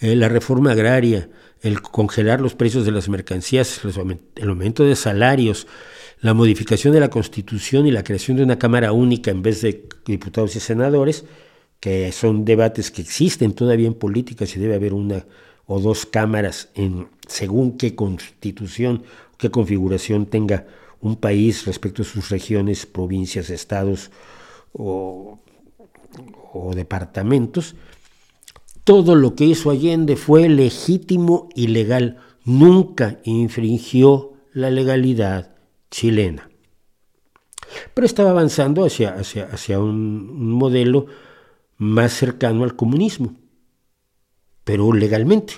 eh, 0.00 0.16
la 0.16 0.28
reforma 0.28 0.72
agraria, 0.72 1.30
el 1.64 1.80
congelar 1.80 2.42
los 2.42 2.54
precios 2.54 2.84
de 2.84 2.92
las 2.92 3.08
mercancías, 3.08 3.80
el 4.36 4.48
aumento 4.48 4.84
de 4.84 4.94
salarios, 4.94 5.66
la 6.20 6.34
modificación 6.34 6.92
de 6.92 7.00
la 7.00 7.08
Constitución 7.08 7.86
y 7.86 7.90
la 7.90 8.04
creación 8.04 8.36
de 8.36 8.42
una 8.42 8.58
Cámara 8.58 8.92
única 8.92 9.30
en 9.30 9.40
vez 9.40 9.62
de 9.62 9.88
diputados 10.04 10.54
y 10.56 10.60
senadores, 10.60 11.24
que 11.80 12.12
son 12.12 12.44
debates 12.44 12.90
que 12.90 13.00
existen 13.00 13.54
todavía 13.54 13.86
en 13.86 13.94
política, 13.94 14.44
si 14.44 14.60
debe 14.60 14.74
haber 14.74 14.92
una 14.92 15.24
o 15.64 15.80
dos 15.80 16.04
cámaras 16.04 16.68
en 16.74 17.08
según 17.26 17.78
qué 17.78 17.94
constitución, 17.94 19.02
qué 19.38 19.50
configuración 19.50 20.26
tenga 20.26 20.66
un 21.00 21.16
país 21.16 21.64
respecto 21.64 22.02
a 22.02 22.04
sus 22.04 22.28
regiones, 22.28 22.84
provincias, 22.84 23.48
estados 23.48 24.10
o, 24.74 25.38
o 26.52 26.74
departamentos, 26.74 27.74
todo 28.84 29.14
lo 29.14 29.34
que 29.34 29.44
hizo 29.44 29.70
Allende 29.70 30.16
fue 30.16 30.48
legítimo 30.48 31.48
y 31.54 31.68
legal. 31.68 32.18
Nunca 32.44 33.20
infringió 33.24 34.34
la 34.52 34.70
legalidad 34.70 35.56
chilena. 35.90 36.50
Pero 37.94 38.06
estaba 38.06 38.30
avanzando 38.30 38.84
hacia, 38.84 39.14
hacia, 39.14 39.46
hacia 39.46 39.80
un, 39.80 40.52
modelo 40.52 41.06
más 41.76 42.12
cercano 42.12 42.62
al 42.62 42.76
comunismo, 42.76 43.34
pero 44.62 44.92
legalmente. 44.92 45.54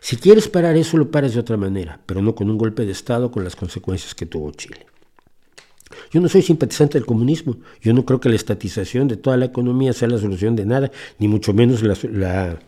Si 0.00 0.16
quieres 0.16 0.48
parar 0.48 0.76
eso, 0.76 0.96
lo 0.96 1.10
paras 1.10 1.34
de 1.34 1.40
otra 1.40 1.58
manera, 1.58 2.00
pero 2.06 2.22
no 2.22 2.34
con 2.34 2.48
un 2.48 2.56
golpe 2.56 2.86
de 2.86 2.92
Estado 2.92 3.30
con 3.30 3.44
las 3.44 3.56
consecuencias 3.56 4.14
que 4.14 4.24
tuvo 4.24 4.50
Chile. 4.52 4.86
Yo 6.10 6.20
no 6.20 6.28
soy 6.28 6.42
simpatizante 6.42 6.98
del 6.98 7.06
comunismo. 7.06 7.56
Yo 7.80 7.92
no 7.92 8.04
creo 8.04 8.20
que 8.20 8.28
la 8.28 8.36
estatización 8.36 9.08
de 9.08 9.16
toda 9.16 9.36
la 9.36 9.46
economía 9.46 9.92
sea 9.92 10.08
la 10.08 10.18
solución 10.18 10.56
de 10.56 10.66
nada, 10.66 10.90
ni 11.18 11.28
mucho 11.28 11.52
menos 11.52 11.82
la, 11.82 12.58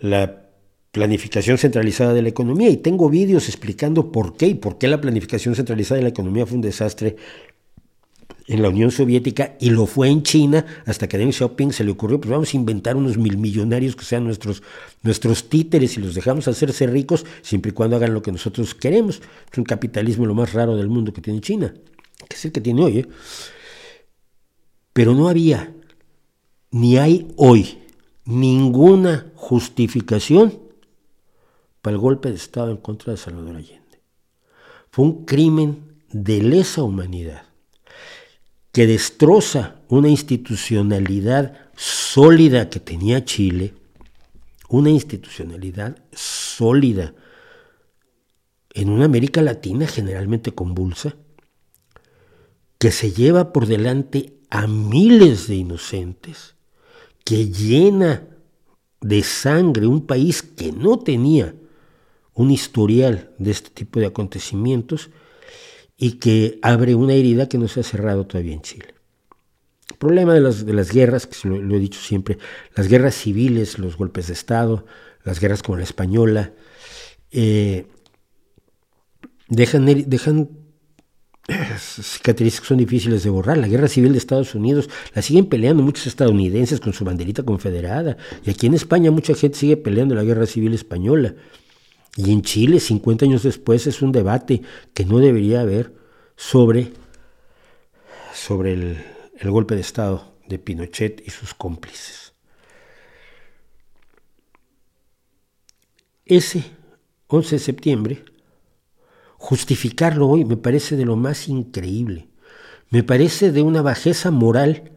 la, 0.00 0.44
planificación 0.90 1.58
centralizada 1.58 2.14
de 2.14 2.22
la 2.22 2.30
economía. 2.30 2.70
Y 2.70 2.78
tengo 2.78 3.08
vídeos 3.08 3.48
explicando 3.48 4.10
por 4.10 4.36
qué 4.36 4.46
y 4.46 4.54
por 4.54 4.78
qué 4.78 4.88
la 4.88 5.00
planificación 5.00 5.54
centralizada 5.54 5.98
de 5.98 6.02
la 6.02 6.08
economía 6.08 6.46
fue 6.46 6.56
un 6.56 6.62
desastre 6.62 7.16
en 8.46 8.62
la 8.62 8.70
Unión 8.70 8.90
Soviética 8.90 9.56
y 9.60 9.70
lo 9.70 9.86
fue 9.86 10.08
en 10.08 10.22
China 10.22 10.64
hasta 10.86 11.06
que 11.06 11.16
a 11.16 11.20
Deng 11.20 11.32
Xiaoping 11.32 11.72
se 11.72 11.84
le 11.84 11.90
ocurrió, 11.90 12.18
pues 12.18 12.30
vamos 12.30 12.54
a 12.54 12.56
inventar 12.56 12.96
unos 12.96 13.18
mil 13.18 13.36
millonarios 13.36 13.94
que 13.94 14.04
sean 14.04 14.24
nuestros, 14.24 14.62
nuestros 15.02 15.50
títeres 15.50 15.98
y 15.98 16.00
los 16.00 16.14
dejamos 16.14 16.48
hacerse 16.48 16.86
ricos 16.86 17.26
siempre 17.42 17.70
y 17.70 17.74
cuando 17.74 17.96
hagan 17.96 18.14
lo 18.14 18.22
que 18.22 18.32
nosotros 18.32 18.74
queremos. 18.74 19.20
Es 19.52 19.58
un 19.58 19.64
capitalismo 19.64 20.24
lo 20.24 20.34
más 20.34 20.54
raro 20.54 20.74
del 20.74 20.88
mundo 20.88 21.12
que 21.12 21.20
tiene 21.20 21.42
China 21.42 21.74
que 22.28 22.36
es 22.36 22.44
el 22.44 22.52
que 22.52 22.60
tiene 22.60 22.84
hoy, 22.84 22.98
¿eh? 22.98 23.08
pero 24.92 25.14
no 25.14 25.28
había, 25.28 25.74
ni 26.70 26.98
hay 26.98 27.28
hoy, 27.36 27.78
ninguna 28.24 29.32
justificación 29.34 30.60
para 31.80 31.94
el 31.94 32.00
golpe 32.00 32.28
de 32.28 32.36
Estado 32.36 32.70
en 32.70 32.76
contra 32.76 33.12
de 33.12 33.16
Salvador 33.16 33.56
Allende. 33.56 34.02
Fue 34.90 35.04
un 35.04 35.24
crimen 35.24 36.02
de 36.10 36.42
lesa 36.42 36.82
humanidad 36.82 37.44
que 38.72 38.86
destroza 38.86 39.80
una 39.88 40.08
institucionalidad 40.08 41.70
sólida 41.76 42.68
que 42.68 42.80
tenía 42.80 43.24
Chile, 43.24 43.74
una 44.68 44.90
institucionalidad 44.90 45.96
sólida 46.12 47.14
en 48.74 48.90
una 48.90 49.06
América 49.06 49.42
Latina 49.42 49.86
generalmente 49.86 50.52
convulsa, 50.52 51.16
que 52.78 52.92
se 52.92 53.12
lleva 53.12 53.52
por 53.52 53.66
delante 53.66 54.34
a 54.50 54.66
miles 54.66 55.48
de 55.48 55.56
inocentes, 55.56 56.54
que 57.24 57.50
llena 57.50 58.28
de 59.00 59.22
sangre 59.22 59.86
un 59.86 60.06
país 60.06 60.42
que 60.42 60.72
no 60.72 60.98
tenía 60.98 61.54
un 62.34 62.50
historial 62.50 63.32
de 63.38 63.50
este 63.50 63.70
tipo 63.70 64.00
de 64.00 64.06
acontecimientos 64.06 65.10
y 65.96 66.12
que 66.12 66.58
abre 66.62 66.94
una 66.94 67.14
herida 67.14 67.48
que 67.48 67.58
no 67.58 67.66
se 67.68 67.80
ha 67.80 67.82
cerrado 67.82 68.26
todavía 68.26 68.54
en 68.54 68.62
Chile. 68.62 68.94
El 69.90 69.96
problema 69.96 70.34
de 70.34 70.40
las, 70.40 70.64
de 70.64 70.72
las 70.72 70.92
guerras, 70.92 71.26
que 71.26 71.48
lo, 71.48 71.74
he 71.74 71.80
dicho 71.80 72.00
siempre, 72.00 72.38
las 72.76 72.86
guerras 72.86 73.16
civiles, 73.16 73.78
los 73.78 73.96
golpes 73.96 74.28
de 74.28 74.34
Estado, 74.34 74.86
las 75.24 75.40
guerras 75.40 75.62
como 75.62 75.78
la 75.78 75.84
española, 75.84 76.52
eh, 77.32 77.86
dejan, 79.48 79.86
dejan 80.08 80.48
cicatrices 81.78 82.60
que 82.60 82.66
son 82.66 82.78
difíciles 82.78 83.22
de 83.22 83.30
borrar. 83.30 83.56
La 83.56 83.68
guerra 83.68 83.88
civil 83.88 84.12
de 84.12 84.18
Estados 84.18 84.54
Unidos 84.54 84.88
la 85.14 85.22
siguen 85.22 85.46
peleando 85.46 85.82
muchos 85.82 86.06
estadounidenses 86.06 86.80
con 86.80 86.92
su 86.92 87.04
banderita 87.04 87.42
confederada. 87.42 88.16
Y 88.44 88.50
aquí 88.50 88.66
en 88.66 88.74
España 88.74 89.10
mucha 89.10 89.34
gente 89.34 89.58
sigue 89.58 89.76
peleando 89.76 90.14
la 90.14 90.24
guerra 90.24 90.46
civil 90.46 90.74
española. 90.74 91.34
Y 92.16 92.32
en 92.32 92.42
Chile, 92.42 92.80
50 92.80 93.24
años 93.24 93.42
después, 93.42 93.86
es 93.86 94.02
un 94.02 94.12
debate 94.12 94.62
que 94.92 95.04
no 95.04 95.18
debería 95.18 95.60
haber 95.60 95.94
sobre, 96.36 96.92
sobre 98.34 98.72
el, 98.72 98.98
el 99.38 99.50
golpe 99.50 99.74
de 99.74 99.80
Estado 99.80 100.34
de 100.48 100.58
Pinochet 100.58 101.22
y 101.26 101.30
sus 101.30 101.54
cómplices. 101.54 102.34
Ese 106.24 106.64
11 107.28 107.56
de 107.56 107.60
septiembre 107.60 108.24
Justificarlo 109.38 110.28
hoy 110.28 110.44
me 110.44 110.56
parece 110.56 110.96
de 110.96 111.04
lo 111.04 111.16
más 111.16 111.48
increíble. 111.48 112.28
Me 112.90 113.02
parece 113.02 113.52
de 113.52 113.62
una 113.62 113.82
bajeza 113.82 114.30
moral 114.30 114.92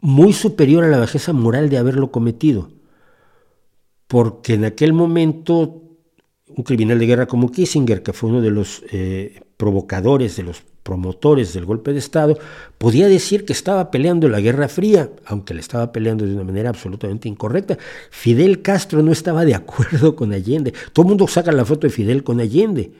muy 0.00 0.32
superior 0.32 0.84
a 0.84 0.88
la 0.88 0.98
bajeza 0.98 1.32
moral 1.32 1.68
de 1.70 1.78
haberlo 1.78 2.12
cometido. 2.12 2.70
Porque 4.06 4.54
en 4.54 4.64
aquel 4.64 4.92
momento 4.92 5.82
un 6.46 6.62
criminal 6.62 6.98
de 6.98 7.06
guerra 7.06 7.26
como 7.26 7.50
Kissinger, 7.50 8.02
que 8.02 8.12
fue 8.12 8.30
uno 8.30 8.40
de 8.40 8.50
los 8.50 8.84
eh, 8.92 9.40
provocadores, 9.56 10.36
de 10.36 10.44
los 10.44 10.62
promotores 10.86 11.52
del 11.52 11.64
golpe 11.64 11.92
de 11.92 11.98
Estado, 11.98 12.38
podía 12.78 13.08
decir 13.08 13.44
que 13.44 13.52
estaba 13.52 13.90
peleando 13.90 14.28
la 14.28 14.40
Guerra 14.40 14.68
Fría, 14.68 15.10
aunque 15.26 15.52
le 15.52 15.60
estaba 15.60 15.90
peleando 15.90 16.24
de 16.24 16.34
una 16.34 16.44
manera 16.44 16.70
absolutamente 16.70 17.28
incorrecta. 17.28 17.76
Fidel 18.10 18.62
Castro 18.62 19.02
no 19.02 19.10
estaba 19.10 19.44
de 19.44 19.54
acuerdo 19.54 20.14
con 20.14 20.32
Allende. 20.32 20.72
Todo 20.92 21.04
el 21.04 21.08
mundo 21.08 21.26
saca 21.26 21.50
la 21.50 21.64
foto 21.64 21.88
de 21.88 21.92
Fidel 21.92 22.22
con 22.22 22.40
Allende. 22.40 22.92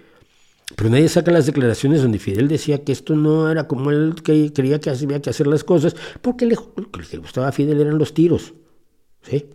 Pero 0.74 0.90
nadie 0.90 1.08
saca 1.08 1.30
las 1.30 1.46
declaraciones 1.46 2.02
donde 2.02 2.18
Fidel 2.18 2.48
decía 2.48 2.82
que 2.82 2.90
esto 2.90 3.14
no 3.14 3.48
era 3.48 3.68
como 3.68 3.92
él 3.92 4.16
que 4.24 4.52
creía 4.52 4.80
que 4.80 4.90
había 4.90 5.22
que 5.22 5.30
hacer 5.30 5.46
las 5.46 5.62
cosas, 5.62 5.94
porque 6.20 6.44
le, 6.44 6.56
lo 6.56 6.90
que 6.90 7.00
le 7.12 7.18
gustaba 7.18 7.48
a 7.48 7.52
Fidel 7.52 7.80
eran 7.80 7.98
los 7.98 8.12
tiros. 8.12 8.52
¿sí? 9.22 9.46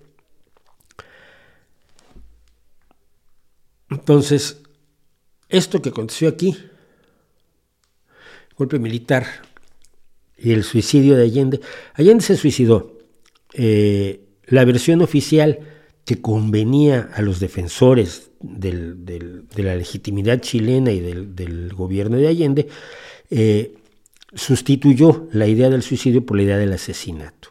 Entonces, 3.89 4.61
esto 5.49 5.81
que 5.81 5.89
aconteció 5.89 6.29
aquí, 6.29 6.55
golpe 8.57 8.79
militar 8.79 9.25
y 10.37 10.51
el 10.51 10.63
suicidio 10.63 11.15
de 11.15 11.23
Allende, 11.23 11.61
Allende 11.93 12.23
se 12.23 12.35
suicidó. 12.35 12.97
Eh, 13.53 14.21
la 14.47 14.65
versión 14.65 15.01
oficial 15.01 15.59
que 16.05 16.21
convenía 16.21 17.09
a 17.13 17.21
los 17.21 17.39
defensores 17.39 18.31
de 18.41 19.63
la 19.63 19.75
legitimidad 19.75 20.41
chilena 20.41 20.91
y 20.91 20.99
del, 20.99 21.73
gobierno 21.73 22.17
de 22.17 22.27
Allende, 22.27 22.67
eh, 23.29 23.75
sustituyó 24.33 25.27
la 25.31 25.47
idea 25.47 25.69
del 25.69 25.83
suicidio 25.83 26.25
por 26.25 26.37
la 26.37 26.43
idea 26.43 26.57
del 26.57 26.73
asesinato. 26.73 27.50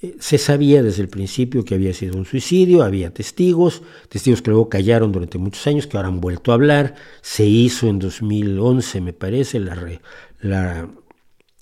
Eh, 0.00 0.16
se 0.20 0.38
sabía 0.38 0.82
desde 0.82 1.02
el 1.02 1.08
principio 1.08 1.64
que 1.64 1.74
había 1.74 1.92
sido 1.92 2.16
un 2.16 2.24
suicidio, 2.24 2.82
había 2.82 3.12
testigos, 3.12 3.82
testigos 4.08 4.42
que 4.42 4.50
luego 4.50 4.68
callaron 4.68 5.12
durante 5.12 5.38
muchos 5.38 5.66
años, 5.66 5.86
que 5.86 5.96
ahora 5.96 6.08
han 6.08 6.20
vuelto 6.20 6.52
a 6.52 6.54
hablar. 6.54 6.94
Se 7.20 7.44
hizo 7.46 7.88
en 7.88 7.98
2011, 7.98 9.00
me 9.00 9.12
parece, 9.12 9.60
la, 9.60 9.76
la 10.40 10.88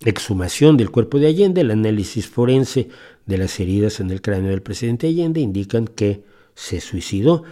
exhumación 0.04 0.76
del 0.76 0.90
cuerpo 0.90 1.18
de 1.18 1.28
Allende, 1.28 1.62
el 1.62 1.70
análisis 1.70 2.28
forense 2.28 2.88
de 3.26 3.38
las 3.38 3.58
heridas 3.58 4.00
en 4.00 4.10
el 4.10 4.20
cráneo 4.20 4.50
del 4.50 4.62
presidente 4.62 5.06
Allende 5.06 5.40
indican 5.40 5.86
que 5.86 6.22
se 6.54 6.80
suicidó. 6.80 7.44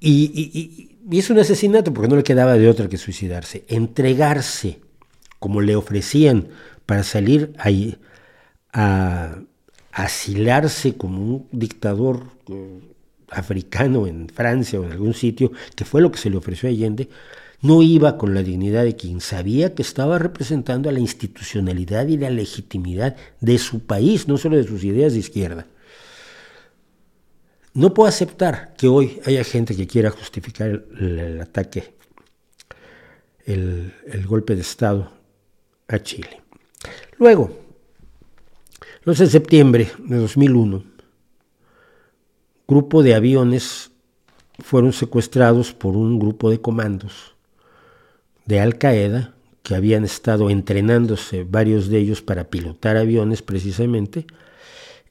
Y, 0.00 0.96
es 1.10 1.30
un 1.30 1.38
asesinato 1.38 1.92
porque 1.92 2.08
no 2.08 2.16
le 2.16 2.22
quedaba 2.22 2.54
de 2.54 2.68
otra 2.68 2.88
que 2.88 2.98
suicidarse. 2.98 3.64
Entregarse, 3.68 4.80
como 5.38 5.60
le 5.60 5.74
ofrecían, 5.74 6.48
para 6.86 7.02
salir 7.02 7.52
ahí 7.58 7.96
a 8.72 9.38
asilarse 9.98 10.96
como 10.96 11.20
un 11.20 11.48
dictador 11.50 12.22
eh, 12.48 12.80
africano 13.30 14.06
en 14.06 14.28
Francia 14.28 14.78
o 14.78 14.84
en 14.84 14.92
algún 14.92 15.12
sitio, 15.12 15.50
que 15.74 15.84
fue 15.84 16.00
lo 16.00 16.12
que 16.12 16.18
se 16.18 16.30
le 16.30 16.36
ofreció 16.36 16.68
a 16.68 16.72
Allende, 16.72 17.08
no 17.62 17.82
iba 17.82 18.16
con 18.16 18.32
la 18.32 18.44
dignidad 18.44 18.84
de 18.84 18.94
quien 18.94 19.20
sabía 19.20 19.74
que 19.74 19.82
estaba 19.82 20.20
representando 20.20 20.88
a 20.88 20.92
la 20.92 21.00
institucionalidad 21.00 22.06
y 22.06 22.16
la 22.16 22.30
legitimidad 22.30 23.16
de 23.40 23.58
su 23.58 23.80
país, 23.80 24.28
no 24.28 24.38
solo 24.38 24.56
de 24.56 24.68
sus 24.68 24.84
ideas 24.84 25.14
de 25.14 25.18
izquierda. 25.18 25.66
No 27.74 27.92
puedo 27.92 28.08
aceptar 28.08 28.74
que 28.76 28.86
hoy 28.86 29.20
haya 29.26 29.42
gente 29.42 29.74
que 29.74 29.88
quiera 29.88 30.10
justificar 30.10 30.84
el, 31.00 31.40
ataque, 31.40 31.94
el, 33.46 33.92
el 34.06 34.26
golpe 34.28 34.54
de 34.54 34.60
Estado 34.60 35.10
a 35.88 35.98
Chile. 35.98 36.40
Luego, 37.18 37.67
11 39.08 39.24
de 39.24 39.30
septiembre 39.30 39.90
de 40.04 40.16
2001, 40.18 40.82
grupo 42.66 43.02
de 43.02 43.14
aviones 43.14 43.90
fueron 44.58 44.92
secuestrados 44.92 45.72
por 45.72 45.96
un 45.96 46.18
grupo 46.18 46.50
de 46.50 46.60
comandos 46.60 47.34
de 48.44 48.60
Al 48.60 48.76
Qaeda 48.76 49.34
que 49.62 49.74
habían 49.74 50.04
estado 50.04 50.50
entrenándose, 50.50 51.44
varios 51.44 51.88
de 51.88 52.00
ellos 52.00 52.20
para 52.20 52.50
pilotar 52.50 52.98
aviones 52.98 53.40
precisamente, 53.40 54.26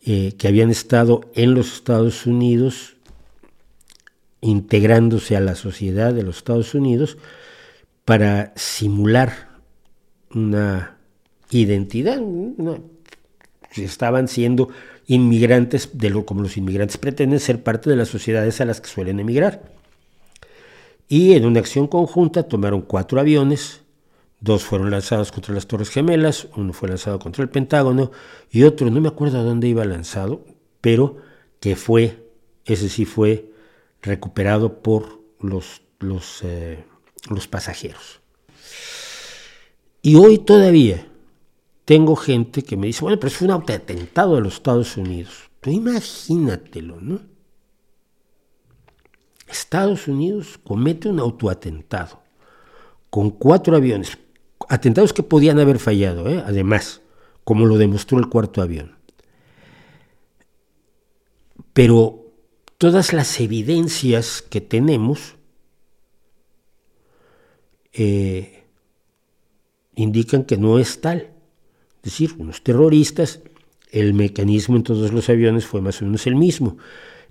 eh, 0.05 0.33
que 0.37 0.47
habían 0.47 0.69
estado 0.69 1.21
en 1.33 1.55
los 1.55 1.73
Estados 1.73 2.27
Unidos 2.27 2.97
integrándose 4.41 5.35
a 5.35 5.39
la 5.39 5.55
sociedad 5.55 6.13
de 6.13 6.21
los 6.21 6.37
Estados 6.37 6.75
Unidos 6.75 7.17
para 8.05 8.53
simular 8.55 9.57
una 10.29 10.97
identidad, 11.49 12.21
estaban 13.83 14.27
siendo 14.27 14.69
inmigrantes, 15.07 15.89
de 15.93 16.09
lo, 16.09 16.25
como 16.25 16.41
los 16.41 16.57
inmigrantes 16.57 16.97
pretenden 16.97 17.39
ser 17.39 17.63
parte 17.63 17.89
de 17.89 17.95
las 17.95 18.09
sociedades 18.09 18.59
a 18.61 18.65
las 18.65 18.81
que 18.81 18.89
suelen 18.89 19.19
emigrar. 19.19 19.71
Y 21.07 21.33
en 21.33 21.45
una 21.45 21.59
acción 21.59 21.87
conjunta 21.87 22.43
tomaron 22.43 22.81
cuatro 22.81 23.19
aviones, 23.19 23.81
dos 24.41 24.63
fueron 24.63 24.91
lanzados 24.91 25.31
contra 25.31 25.53
las 25.53 25.67
Torres 25.67 25.89
Gemelas, 25.89 26.47
uno 26.55 26.73
fue 26.73 26.89
lanzado 26.89 27.19
contra 27.19 27.43
el 27.43 27.49
Pentágono 27.49 28.11
y 28.51 28.63
otro, 28.63 28.89
no 28.89 28.99
me 28.99 29.07
acuerdo 29.07 29.39
a 29.39 29.43
dónde 29.43 29.67
iba 29.67 29.85
lanzado, 29.85 30.45
pero 30.81 31.17
que 31.59 31.75
fue, 31.75 32.27
ese 32.65 32.89
sí 32.89 33.05
fue 33.05 33.51
recuperado 34.01 34.81
por 34.81 35.21
los, 35.39 35.81
los, 35.99 36.41
eh, 36.43 36.83
los 37.29 37.47
pasajeros. 37.47 38.19
Y 40.01 40.15
hoy 40.15 40.37
todavía 40.37 41.07
tengo 41.87 42.17
gente 42.17 42.63
que 42.63 42.75
me 42.75 42.87
dice, 42.87 42.99
bueno, 43.01 43.17
pero 43.17 43.29
es 43.29 43.41
un 43.41 43.49
atentado 43.49 44.35
de 44.35 44.41
los 44.41 44.55
Estados 44.55 44.97
Unidos. 44.97 45.49
Tú 45.61 45.69
imagínatelo, 45.69 46.99
¿no? 46.99 47.21
Estados 49.47 50.09
Unidos 50.09 50.59
comete 50.61 51.07
un 51.07 51.21
autoatentado 51.21 52.21
con 53.09 53.29
cuatro 53.29 53.77
aviones, 53.77 54.17
atentados 54.67 55.13
que 55.13 55.23
podían 55.23 55.59
haber 55.59 55.79
fallado, 55.79 56.27
¿eh? 56.27 56.43
además, 56.45 56.99
como 57.45 57.65
lo 57.65 57.77
demostró 57.77 58.19
el 58.19 58.27
cuarto 58.27 58.61
avión. 58.61 58.97
Pero 61.71 62.33
todas 62.77 63.13
las 63.13 63.39
evidencias 63.39 64.41
que 64.41 64.59
tenemos 64.59 65.37
eh, 67.93 68.65
indican 69.95 70.43
que 70.43 70.57
no 70.57 70.79
es 70.79 70.99
tal 70.99 71.36
decir, 72.07 72.35
unos 72.37 72.63
terroristas, 72.63 73.41
el 73.91 74.13
mecanismo 74.13 74.75
en 74.75 74.83
todos 74.83 75.11
los 75.13 75.29
aviones 75.29 75.65
fue 75.65 75.81
más 75.81 76.01
o 76.01 76.05
menos 76.05 76.27
el 76.27 76.35
mismo. 76.35 76.77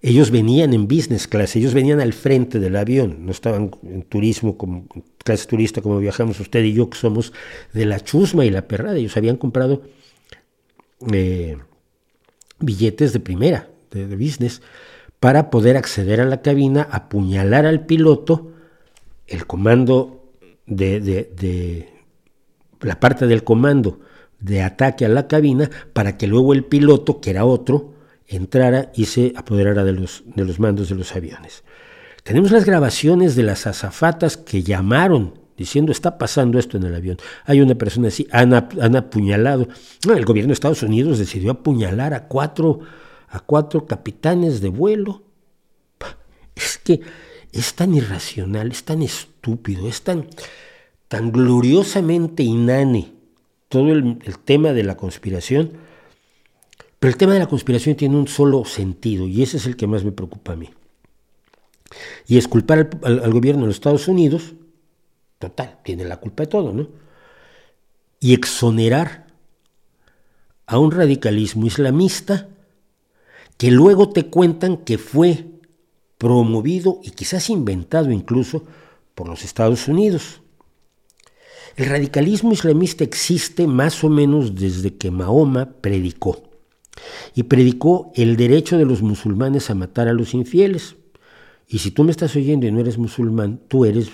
Ellos 0.02 0.30
venían 0.30 0.74
en 0.74 0.86
business 0.86 1.26
class, 1.26 1.56
ellos 1.56 1.74
venían 1.74 2.00
al 2.00 2.12
frente 2.12 2.58
del 2.58 2.76
avión, 2.76 3.24
no 3.24 3.32
estaban 3.32 3.70
en 3.82 4.02
turismo, 4.02 4.56
como 4.56 4.86
clase 5.24 5.46
turista 5.46 5.80
como 5.80 5.98
viajamos 5.98 6.38
usted 6.38 6.62
y 6.64 6.74
yo, 6.74 6.90
que 6.90 6.98
somos 6.98 7.32
de 7.72 7.86
la 7.86 8.00
chusma 8.00 8.44
y 8.44 8.50
la 8.50 8.68
perrada. 8.68 8.96
Ellos 8.96 9.16
habían 9.16 9.36
comprado 9.36 9.82
eh, 11.12 11.56
billetes 12.60 13.12
de 13.12 13.20
primera, 13.20 13.68
de, 13.90 14.16
business, 14.16 14.60
para 15.18 15.50
poder 15.50 15.76
acceder 15.76 16.20
a 16.20 16.26
la 16.26 16.42
cabina, 16.42 16.86
apuñalar 16.90 17.64
al 17.64 17.86
piloto, 17.86 18.52
el 19.26 19.46
comando 19.46 20.30
de, 20.66 21.00
de 21.00 21.88
la 22.80 23.00
parte 23.00 23.26
del 23.26 23.42
comando 23.42 24.00
de 24.40 24.62
ataque 24.62 25.04
a 25.04 25.08
la 25.08 25.26
cabina 25.26 25.70
para 25.92 26.16
que 26.16 26.26
luego 26.26 26.52
el 26.52 26.64
piloto, 26.64 27.20
que 27.20 27.30
era 27.30 27.44
otro, 27.44 27.94
entrara 28.26 28.90
y 28.94 29.06
se 29.06 29.32
apoderara 29.36 29.84
de 29.84 29.92
los, 29.92 30.24
de 30.26 30.44
los 30.44 30.58
mandos 30.58 30.88
de 30.88 30.94
los 30.94 31.14
aviones. 31.14 31.64
Tenemos 32.22 32.50
las 32.50 32.64
grabaciones 32.64 33.36
de 33.36 33.44
las 33.44 33.66
azafatas 33.66 34.36
que 34.36 34.62
llamaron 34.62 35.46
diciendo 35.56 35.90
está 35.90 36.18
pasando 36.18 36.58
esto 36.58 36.76
en 36.76 36.84
el 36.84 36.94
avión. 36.94 37.16
Hay 37.44 37.60
una 37.60 37.74
persona 37.74 38.08
así, 38.08 38.26
han, 38.30 38.52
han 38.52 38.96
apuñalado. 38.96 39.68
el 40.04 40.24
gobierno 40.24 40.48
de 40.48 40.54
Estados 40.54 40.82
Unidos 40.82 41.18
decidió 41.18 41.50
apuñalar 41.50 42.14
a 42.14 42.24
cuatro, 42.28 42.80
a 43.28 43.40
cuatro 43.40 43.86
capitanes 43.86 44.60
de 44.60 44.68
vuelo. 44.68 45.22
Es 46.54 46.78
que 46.78 47.00
es 47.52 47.74
tan 47.74 47.94
irracional, 47.94 48.70
es 48.70 48.84
tan 48.84 49.02
estúpido, 49.02 49.88
es 49.88 50.02
tan, 50.02 50.26
tan 51.08 51.32
gloriosamente 51.32 52.42
inane 52.42 53.15
todo 53.68 53.92
el, 53.92 54.18
tema 54.44 54.72
de 54.72 54.84
la 54.84 54.96
conspiración, 54.96 55.72
pero 56.98 57.10
el 57.10 57.16
tema 57.16 57.34
de 57.34 57.40
la 57.40 57.48
conspiración 57.48 57.96
tiene 57.96 58.16
un 58.16 58.28
solo 58.28 58.64
sentido 58.64 59.26
y 59.26 59.42
ese 59.42 59.56
es 59.56 59.66
el 59.66 59.76
que 59.76 59.86
más 59.86 60.04
me 60.04 60.12
preocupa 60.12 60.52
a 60.52 60.56
mí. 60.56 60.70
Y 62.26 62.38
es 62.38 62.48
culpar 62.48 62.90
al, 63.02 63.32
gobierno 63.32 63.62
de 63.62 63.68
los 63.68 63.76
Estados 63.76 64.08
Unidos, 64.08 64.54
total, 65.38 65.78
tiene 65.84 66.04
la 66.04 66.18
culpa 66.18 66.44
de 66.44 66.46
todo, 66.48 66.72
¿no? 66.72 66.88
Y 68.20 68.34
exonerar 68.34 69.26
a 70.66 70.78
un 70.78 70.90
radicalismo 70.90 71.66
islamista 71.66 72.48
que 73.56 73.70
luego 73.70 74.10
te 74.10 74.26
cuentan 74.26 74.78
que 74.78 74.98
fue 74.98 75.46
promovido 76.18 77.00
y 77.02 77.10
quizás 77.10 77.50
inventado 77.50 78.10
incluso 78.10 78.64
por 79.14 79.28
los 79.28 79.44
Estados 79.44 79.86
Unidos. 79.88 80.40
El 81.76 81.86
radicalismo 81.86 82.52
islamista 82.52 83.04
existe 83.04 83.66
más 83.66 84.02
o 84.02 84.08
menos 84.08 84.54
desde 84.54 84.94
que 84.94 85.10
Mahoma 85.10 85.72
predicó. 85.80 86.42
Y 87.34 87.42
predicó 87.42 88.12
el 88.14 88.36
derecho 88.36 88.78
de 88.78 88.86
los 88.86 89.02
musulmanes 89.02 89.68
a 89.68 89.74
matar 89.74 90.08
a 90.08 90.14
los 90.14 90.32
infieles. 90.32 90.96
Y 91.68 91.78
si 91.78 91.90
tú 91.90 92.02
me 92.04 92.12
estás 92.12 92.34
oyendo 92.34 92.66
y 92.66 92.72
no 92.72 92.80
eres 92.80 92.96
musulmán, 92.96 93.60
tú 93.68 93.84
eres 93.84 94.08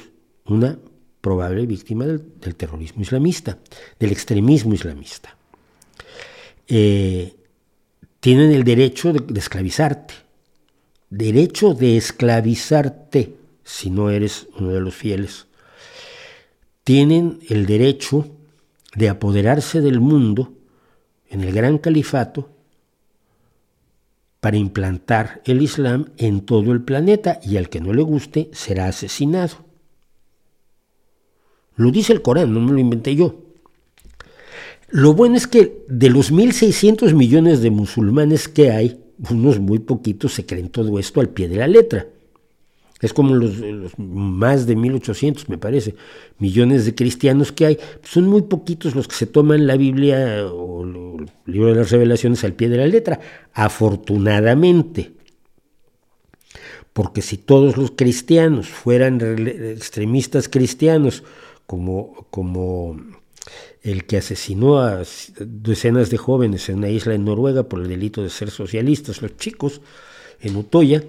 una 0.47 0.77
probable 1.21 1.65
víctima 1.67 2.05
del, 2.05 2.21
terrorismo 2.57 3.03
islamista, 3.03 3.59
del 4.01 4.11
extremismo 4.11 4.75
islamista. 4.75 5.37
Eh, 6.67 7.37
tienen 8.19 8.51
el 8.51 8.65
derecho 8.65 9.13
de 9.13 9.39
esclavizarte, 9.39 10.15
derecho 11.11 11.75
de 11.75 11.97
esclavizarte 11.97 13.37
si 13.63 13.91
no 13.91 14.11
eres 14.11 14.49
uno 14.59 14.71
de 14.71 14.81
los 14.81 14.95
fieles. 14.95 15.47
Tienen 16.85 17.41
el 17.49 17.67
derecho 17.67 18.29
de 18.95 19.09
apoderarse 19.09 19.81
del 19.81 20.01
mundo 20.01 20.53
en 21.29 21.43
el 21.43 21.53
gran 21.53 21.79
califato 21.79 22.51
para 24.41 24.57
implantar 24.57 25.41
el 25.45 25.63
Islam 25.63 26.07
en 26.17 26.41
todo 26.41 26.73
el 26.73 26.83
planeta 26.83 27.41
y 27.45 27.57
al 27.57 27.69
que 27.69 27.81
no 27.81 27.93
le 27.93 28.03
guste 28.03 28.51
será 28.53 28.89
asesinado. 28.89 29.65
Lo 31.77 31.91
dice 31.91 32.13
el 32.13 32.23
Corán, 32.23 32.53
no 32.53 32.61
me 32.61 32.73
lo 32.73 32.79
inventé 32.79 33.15
yo. 33.15 33.41
Lo 34.89 35.15
bueno 35.15 35.37
es 35.37 35.47
que 35.47 35.85
de 35.89 36.11
los 36.11 36.33
1.600 36.33 37.15
millones 37.15 37.63
de 37.63 37.71
musulmanes 37.71 38.49
que 38.49 38.73
hay, 38.73 39.01
unos 39.31 39.59
muy 39.59 39.79
poquitos 39.79 40.35
se 40.35 40.45
creen 40.45 40.69
todo 40.69 40.99
esto 40.99 41.21
al 41.21 41.29
pie 41.31 41.49
de 41.49 41.57
la 41.57 41.69
letra. 41.69 42.09
Es 43.03 43.12
como 43.12 43.35
los, 43.35 43.59
más 43.99 44.65
de 44.66 44.77
1800, 44.77 45.49
me 45.49 45.59
parece, 45.59 45.97
millones 46.39 46.87
de 46.87 46.95
cristianos 46.95 47.51
que 47.51 47.66
hay. 47.66 47.79
Son 48.05 48.29
muy 48.29 48.43
poquitos 48.43 48.95
los 48.95 49.09
que 49.09 49.16
se 49.16 49.27
toman 49.27 49.66
la 49.66 49.77
Biblia 49.77 50.47
o 50.47 50.85
el 50.85 51.29
libro 51.47 51.70
de 51.70 51.74
las 51.74 51.91
revelaciones 51.91 52.45
al 52.45 52.55
pie 52.55 52.69
de 52.69 52.77
la 52.77 52.87
letra, 52.87 53.19
afortunadamente. 53.53 55.12
Porque 56.93 57.23
si 57.23 57.39
todos 57.39 57.77
los 57.77 57.91
cristianos 57.91 58.69
fueran 58.69 59.20
extremistas 59.49 60.49
cristianos, 60.49 61.24
como, 61.66 62.29
como 62.31 63.01
el 63.83 64.05
que 64.05 64.19
asesinó 64.19 64.79
a 64.79 65.03
decenas 65.41 66.11
de 66.11 66.19
jóvenes 66.19 66.69
en 66.69 66.79
una 66.79 66.91
isla 66.91 67.15
en 67.15 67.24
Noruega 67.24 67.65
por 67.65 67.81
el 67.81 67.89
delito 67.89 68.23
de 68.23 68.31
ser 68.31 68.51
socialistas, 68.51 69.23
los 69.23 69.37
chicos, 69.37 69.81
en 70.41 70.55
Utoya, 70.55 71.03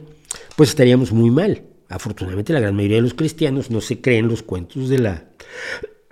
pues 0.56 0.70
estaríamos 0.70 1.11
muy 1.11 1.30
mal. 1.30 1.61
Afortunadamente 1.94 2.53
la 2.53 2.60
gran 2.60 2.76
mayoría 2.76 2.98
de 2.98 3.03
los 3.03 3.14
cristianos 3.14 3.70
no 3.70 3.82
se 3.82 4.02
creen 4.02 4.28
los 4.28 4.41
cuentos 4.44 4.90
de 4.90 4.99
la, 4.99 5.26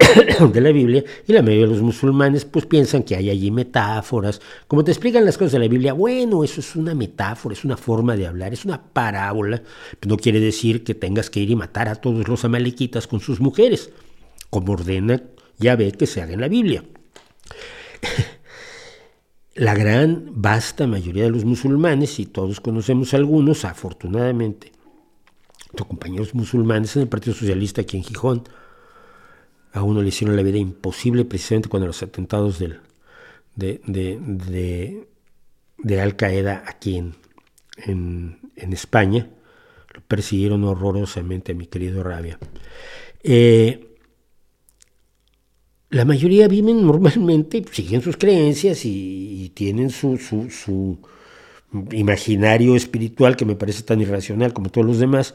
de 0.53 0.62
la 0.62 0.72
Biblia 0.72 1.03
y 1.28 1.34
la 1.34 1.41
mayoría 1.41 1.66
de 1.66 1.74
los 1.74 1.82
musulmanes 1.82 2.45
pues 2.45 2.66
piensan 2.66 3.03
que 3.03 3.16
hay 3.16 3.30
allí 3.30 3.52
metáforas. 3.52 4.41
Como 4.68 4.84
te 4.84 4.91
explican 4.91 5.26
las 5.26 5.38
cosas 5.38 5.53
de 5.53 5.60
la 5.60 5.68
Biblia, 5.68 5.94
bueno, 5.94 6.44
eso 6.44 6.60
es 6.60 6.76
una 6.76 6.94
metáfora, 6.94 7.53
es 7.53 7.66
una 7.66 7.78
forma 7.78 8.16
de 8.16 8.28
hablar, 8.28 8.53
es 8.53 8.66
una 8.66 8.82
parábola. 8.82 9.62
no 10.06 10.18
quiere 10.18 10.40
decir 10.40 10.84
que 10.84 10.95
tengas 10.95 11.30
que 11.30 11.40
ir 11.40 11.49
y 11.49 11.56
matar 11.56 11.88
a 11.90 11.95
todos 11.95 12.28
los 12.28 12.45
amalequitas 12.45 13.08
con 13.08 13.20
sus 13.20 13.40
mujeres, 13.40 13.90
como 14.49 14.74
ordena 14.74 15.22
Yahvé 15.58 15.91
que 15.94 16.08
se 16.08 16.22
haga 16.22 16.34
en 16.34 16.41
la 16.41 16.48
Biblia. 16.48 16.84
La 19.53 19.76
gran, 19.76 20.30
vasta 20.32 20.88
mayoría 20.88 21.24
de 21.24 21.30
los 21.30 21.44
musulmanes, 21.44 22.22
y 22.22 22.26
todos 22.26 22.62
conocemos 22.62 23.14
algunos, 23.14 23.66
afortunadamente, 23.66 24.72
compañeros 25.88 26.34
musulmanes 26.35 26.95
en 26.95 27.03
el 27.03 27.07
Partido 27.07 27.35
Socialista 27.35 27.81
aquí 27.81 27.98
en 27.98 28.03
Gijón. 28.03 28.43
A 29.73 29.84
uno 29.84 30.02
le 30.02 30.10
hicieron 30.10 30.35
la 30.35 30.43
vida 30.43 30.57
imposible 30.57 31.26
precisamente 31.26 31.69
cuando 31.69 31.88
los 31.88 32.03
atentados 32.03 32.60
de, 32.60 32.80
de, 33.56 35.06
de, 35.77 36.02
Al 36.02 36.15
Qaeda 36.15 36.64
aquí 36.68 36.98
en, 36.98 37.15
en, 37.85 38.73
España. 38.73 39.30
Lo 39.93 40.02
persiguieron 40.02 40.64
horrorosamente 40.64 41.52
a 41.53 41.56
mi 41.56 41.68
querido 41.68 42.03
Rabia. 42.03 42.38
Eh, 43.23 43.91
la 45.89 46.06
mayoría 46.06 46.48
viven 46.48 46.85
normalmente, 46.85 47.64
siguen 47.72 48.02
sus 48.02 48.18
creencias 48.18 48.85
y, 48.85 49.43
y 49.43 49.49
tienen 49.49 49.89
su, 49.89 50.18
su, 50.18 50.49
su, 50.49 50.99
imaginario 51.91 52.76
espiritual 52.76 53.35
que 53.35 53.45
me 53.45 53.56
parece 53.56 53.84
tan 53.84 54.02
irracional 54.02 54.53
como 54.53 54.69
todos 54.69 54.85
los 54.88 54.99
demás, 54.99 55.34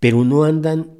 pero 0.00 0.24
no 0.24 0.44
andan 0.44 0.90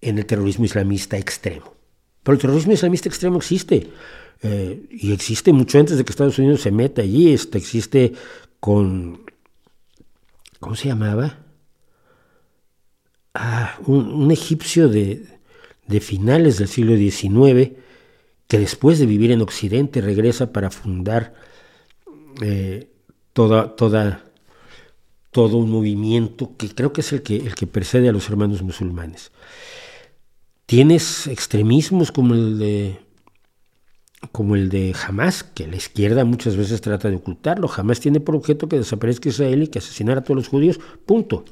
en 0.00 0.18
el 0.18 0.26
terrorismo 0.26 0.64
islamista 0.64 1.16
extremo. 1.16 1.74
Pero 2.22 2.34
el 2.34 2.40
terrorismo 2.40 2.72
islamista 2.72 3.08
extremo 3.08 3.38
existe, 3.38 3.88
eh, 4.42 4.86
y 4.90 5.12
existe 5.12 5.52
mucho 5.52 5.78
antes 5.78 5.96
de 5.96 6.04
que 6.04 6.10
Estados 6.10 6.38
Unidos 6.38 6.60
se 6.60 6.70
meta 6.70 7.02
allí, 7.02 7.32
este, 7.32 7.58
existe 7.58 8.12
con, 8.60 9.24
¿cómo 10.60 10.76
se 10.76 10.88
llamaba? 10.88 11.38
Ah, 13.34 13.78
un, 13.86 14.30
egipcio 14.30 14.88
de, 14.88 15.26
finales 16.00 16.58
del 16.58 16.68
siglo 16.68 16.96
XIX, 16.96 17.72
que 18.46 18.58
después 18.58 18.98
de 18.98 19.06
vivir 19.06 19.30
en 19.30 19.40
Occidente 19.40 20.00
regresa 20.00 20.52
para 20.52 20.70
fundar 20.70 21.34
eh, 22.42 22.91
toda, 23.32 23.74
toda 23.76 24.24
todo 25.32 25.56
un 25.56 25.70
movimiento 25.70 26.52
que 26.56 26.68
creo 26.68 26.92
que 26.92 27.00
es 27.00 27.12
el 27.12 27.22
que, 27.22 27.36
el 27.36 27.54
que 27.54 27.66
precede 27.66 28.08
a 28.08 28.12
los 28.12 28.28
hermanos 28.28 28.62
musulmanes. 28.62 29.32
Tienes 30.66 31.26
extremismos 31.26 32.12
como 32.12 32.34
el 32.34 32.58
de 32.58 32.98
como 34.30 34.54
el 34.54 34.68
de 34.68 34.94
Hamas, 35.04 35.42
que 35.42 35.66
la 35.66 35.74
izquierda 35.74 36.24
muchas 36.24 36.56
veces 36.56 36.80
trata 36.80 37.10
de 37.10 37.16
ocultarlo. 37.16 37.68
Hamas 37.74 37.98
tiene 37.98 38.20
por 38.20 38.36
objeto 38.36 38.68
que 38.68 38.78
desaparezca 38.78 39.28
Israel 39.28 39.64
y 39.64 39.66
que 39.66 39.80
asesinar 39.80 40.18
a 40.18 40.22
todos 40.22 40.36
los 40.36 40.48
judíos, 40.48 40.78
punto. 41.06 41.44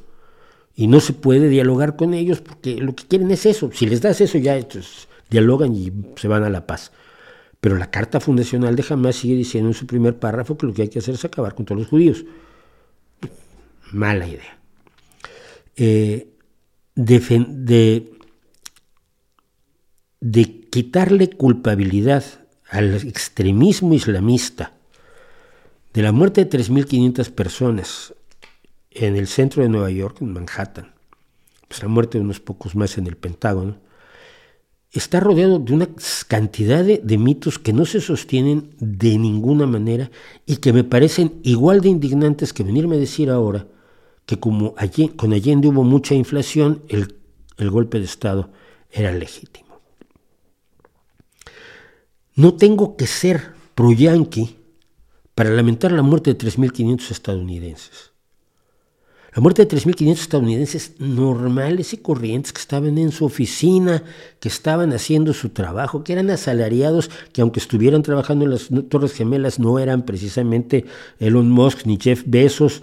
Y 0.77 0.87
no 0.87 1.01
se 1.01 1.13
puede 1.13 1.49
dialogar 1.49 1.97
con 1.97 2.15
ellos 2.15 2.41
porque 2.41 2.77
lo 2.77 2.95
que 2.95 3.05
quieren 3.05 3.31
es 3.33 3.45
eso. 3.45 3.71
Si 3.75 3.87
les 3.87 4.01
das 4.01 4.21
eso 4.21 4.39
ya 4.39 4.57
dialogan 5.31 5.75
y 5.75 5.93
se 6.17 6.29
van 6.29 6.45
a 6.45 6.51
la 6.51 6.67
paz. 6.67 6.93
Pero 7.61 7.77
la 7.77 7.91
carta 7.91 8.21
fundacional 8.21 8.75
de 8.75 8.85
Hamas 8.89 9.17
sigue 9.17 9.35
diciendo 9.35 9.69
en 9.69 9.75
su 9.75 9.87
primer 9.87 10.19
párrafo 10.19 10.57
que 10.57 10.67
lo 10.67 10.73
que 10.73 10.83
hay 10.83 10.89
que 10.89 11.01
hacer 11.01 11.15
es 11.15 11.25
acabar 11.25 11.55
con 11.55 11.67
todos 11.67 11.81
los 11.81 11.89
judíos 11.89 12.25
mala 13.93 14.27
idea. 14.27 14.59
Eh, 15.77 16.29
de, 16.95 18.13
de 20.21 20.61
quitarle 20.71 21.31
culpabilidad 21.31 22.25
al 22.69 22.95
extremismo 22.95 23.95
islamista 23.95 24.75
de 25.95 26.03
la 26.03 26.13
muerte 26.13 26.45
de 26.45 26.59
3.500 26.59 27.31
personas 27.31 28.15
en 28.91 29.17
el 29.17 29.27
centro 29.27 29.63
de 29.63 29.69
Nueva 29.69 29.91
York, 29.91 30.19
en 30.21 30.33
Manhattan, 30.33 30.93
pues 31.69 31.83
la 31.83 31.89
muerte 31.89 32.19
de 32.19 32.25
unos 32.25 32.41
pocos 32.41 32.77
más 32.77 32.99
en 32.99 33.07
el 33.07 33.17
Pentágono, 33.17 33.79
está 34.93 35.21
rodeado 35.21 35.59
de 35.59 35.73
una 35.73 35.89
cantidad 36.27 36.85
de, 36.85 37.19
mitos 37.19 37.59
que 37.59 37.73
no 37.73 37.87
se 37.87 38.01
sostienen 38.01 38.75
de 38.79 39.19
ninguna 39.19 39.67
manera 39.67 40.11
y 40.47 40.57
que 40.57 40.73
me 40.73 40.85
parecen 40.85 41.41
igual 41.43 41.81
de 41.81 41.91
indignantes 41.91 42.53
que 42.53 42.65
venirme 42.65 42.97
a 42.97 43.01
decir 43.01 43.31
ahora 43.31 43.67
que 44.27 44.39
como 44.39 44.75
allí, 44.77 45.09
con 45.09 45.33
Allende 45.33 45.69
hubo 45.69 45.83
mucha 45.83 46.15
inflación, 46.15 46.83
el, 46.89 47.17
golpe 47.71 47.99
de 47.99 48.05
Estado 48.05 48.51
era 48.91 49.13
legítimo. 49.13 49.81
No 52.37 52.55
tengo 52.55 52.97
que 52.97 53.07
ser 53.07 53.55
pro-yanqui 53.75 54.57
para 55.35 55.51
lamentar 55.51 55.93
la 55.93 56.03
muerte 56.03 56.33
de 56.33 56.39
3.500 56.39 57.11
estadounidenses. 57.11 58.10
La 59.35 59.41
muerte 59.41 59.65
de 59.65 59.77
3.500 59.77 60.13
estadounidenses 60.13 60.93
normales 60.99 61.93
y 61.93 61.99
corrientes 61.99 62.53
que 62.53 62.61
estaban 62.61 62.99
en 62.99 63.13
su 63.13 63.25
oficina, 63.25 64.03
que 64.41 64.49
estaban 64.49 64.93
haciendo 64.93 65.33
su 65.33 65.51
trabajo, 65.51 66.03
que 66.03 66.13
eran 66.13 66.31
asalariados, 66.31 67.11
que 67.33 67.43
aunque 67.43 67.61
estuvieran 67.61 68.03
trabajando 68.03 68.45
en 68.45 68.51
las 68.51 68.69
Torres 68.89 69.13
Gemelas 69.13 69.61
no 69.61 69.79
eran 69.79 70.05
precisamente 70.05 70.85
Elon 71.21 71.49
Musk 71.51 71.87
ni 71.87 71.97
Jeff 72.01 72.25
Bezos 72.27 72.83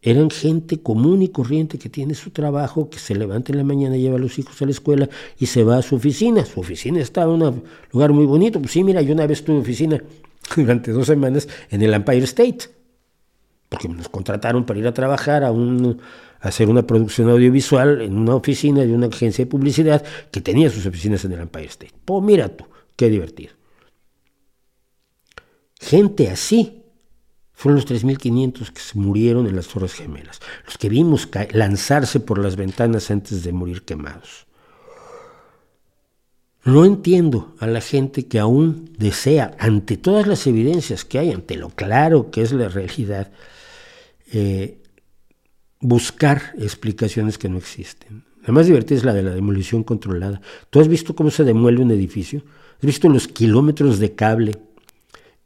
eran 0.00 0.30
gente 0.30 0.80
común 0.80 1.22
y 1.22 1.28
corriente 1.28 1.78
que 1.78 1.88
tiene 1.88 2.14
su 2.14 2.30
trabajo, 2.30 2.88
que 2.88 2.98
se 2.98 3.14
levanta 3.14 3.52
en 3.52 3.58
la 3.58 3.64
mañana, 3.64 3.96
lleva 3.96 4.16
a 4.16 4.20
los 4.20 4.38
hijos 4.38 4.60
a 4.62 4.64
la 4.64 4.70
escuela 4.70 5.08
y 5.38 5.46
se 5.46 5.64
va 5.64 5.78
a 5.78 5.82
su 5.82 5.96
oficina. 5.96 6.44
Su 6.44 6.60
oficina 6.60 7.00
estaba 7.00 7.34
en 7.34 7.42
un 7.42 7.62
lugar 7.92 8.12
muy 8.12 8.24
bonito. 8.24 8.60
Pues 8.60 8.72
sí, 8.72 8.84
mira, 8.84 9.02
yo 9.02 9.12
una 9.12 9.26
vez 9.26 9.42
tuve 9.42 9.58
oficina 9.58 10.02
durante 10.56 10.92
dos 10.92 11.06
semanas 11.06 11.48
en 11.70 11.82
el 11.82 11.94
Empire 11.94 12.24
State, 12.24 12.77
porque 13.68 13.88
nos 13.88 14.08
contrataron 14.08 14.64
para 14.64 14.78
ir 14.78 14.86
a 14.86 14.94
trabajar 14.94 15.44
a, 15.44 15.52
un, 15.52 16.00
a 16.40 16.48
hacer 16.48 16.68
una 16.68 16.86
producción 16.86 17.28
audiovisual 17.28 18.00
en 18.00 18.16
una 18.16 18.34
oficina 18.34 18.82
de 18.82 18.92
una 18.92 19.06
agencia 19.06 19.44
de 19.44 19.50
publicidad 19.50 20.04
que 20.30 20.40
tenía 20.40 20.70
sus 20.70 20.86
oficinas 20.86 21.24
en 21.24 21.32
el 21.32 21.40
Empire 21.40 21.66
State. 21.66 21.94
Pues 22.04 22.22
mira 22.22 22.48
tú, 22.48 22.64
qué 22.96 23.10
divertido. 23.10 23.52
Gente 25.80 26.28
así 26.30 26.82
fueron 27.52 27.76
los 27.76 27.86
3.500 27.88 28.72
que 28.72 28.98
murieron 28.98 29.46
en 29.46 29.56
las 29.56 29.68
Torres 29.68 29.92
Gemelas, 29.94 30.40
los 30.64 30.78
que 30.78 30.88
vimos 30.88 31.28
lanzarse 31.52 32.20
por 32.20 32.38
las 32.38 32.56
ventanas 32.56 33.10
antes 33.10 33.42
de 33.42 33.52
morir 33.52 33.82
quemados. 33.82 34.46
No 36.64 36.84
entiendo 36.84 37.54
a 37.60 37.66
la 37.66 37.80
gente 37.80 38.26
que 38.26 38.38
aún 38.38 38.92
desea, 38.98 39.56
ante 39.58 39.96
todas 39.96 40.26
las 40.26 40.46
evidencias 40.46 41.04
que 41.04 41.18
hay, 41.18 41.32
ante 41.32 41.56
lo 41.56 41.70
claro 41.70 42.30
que 42.30 42.42
es 42.42 42.52
la 42.52 42.68
realidad, 42.68 43.32
eh, 44.32 44.82
buscar 45.80 46.54
explicaciones 46.58 47.38
que 47.38 47.48
no 47.48 47.58
existen. 47.58 48.24
La 48.46 48.52
más 48.52 48.66
divertida 48.66 48.98
es 48.98 49.04
la 49.04 49.14
de 49.14 49.22
la 49.22 49.34
demolición 49.34 49.84
controlada. 49.84 50.40
¿Tú 50.70 50.80
has 50.80 50.88
visto 50.88 51.14
cómo 51.14 51.30
se 51.30 51.44
demuele 51.44 51.82
un 51.82 51.90
edificio? 51.90 52.42
¿Has 52.76 52.86
visto 52.86 53.08
los 53.08 53.28
kilómetros 53.28 53.98
de 53.98 54.14
cable 54.14 54.52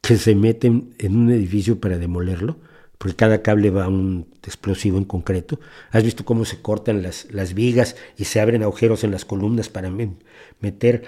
que 0.03 0.17
se 0.19 0.35
meten 0.35 0.95
en 0.99 1.17
un 1.17 1.31
edificio 1.31 1.81
para 1.81 1.97
demolerlo, 1.97 2.57
porque 2.99 3.17
cada 3.17 3.41
cable 3.41 3.71
va 3.71 3.85
a 3.85 3.89
un 3.89 4.27
explosivo 4.43 4.99
en 4.99 5.05
concreto. 5.05 5.61
¿Has 5.93 6.03
visto 6.03 6.25
cómo 6.25 6.45
se 6.45 6.61
cortan 6.61 7.03
las, 7.03 7.29
las 7.31 7.55
vigas 7.55 7.97
y 8.19 8.25
se 8.25 8.41
abren 8.41 8.63
agujeros 8.65 9.05
en 9.05 9.13
las 9.13 9.25
columnas 9.25 9.69
para 9.69 9.91
meter 10.61 11.05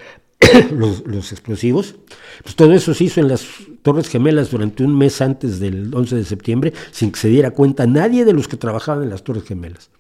los, 0.73 1.07
los, 1.07 1.33
explosivos? 1.33 1.97
Pues 2.43 2.57
todo 2.57 2.73
eso 2.73 2.95
se 2.95 3.05
hizo 3.05 3.21
en 3.21 3.29
las 3.29 3.47
Torres 3.83 4.09
Gemelas 4.09 4.51
durante 4.51 4.85
un 4.85 4.97
mes 4.97 5.21
antes 5.21 5.61
del 5.61 5.95
11 5.95 6.16
de 6.16 6.25
septiembre, 6.25 6.73
sin 6.91 7.12
que 7.12 7.21
se 7.21 7.29
diera 7.29 7.51
cuenta 7.51 7.87
nadie 7.87 8.25
de 8.25 8.33
los 8.33 8.49
que 8.49 8.57
trabajaban 8.57 9.05
en 9.05 9.11
las 9.11 9.25
Torres 9.25 9.45
Gemelas. 9.45 9.91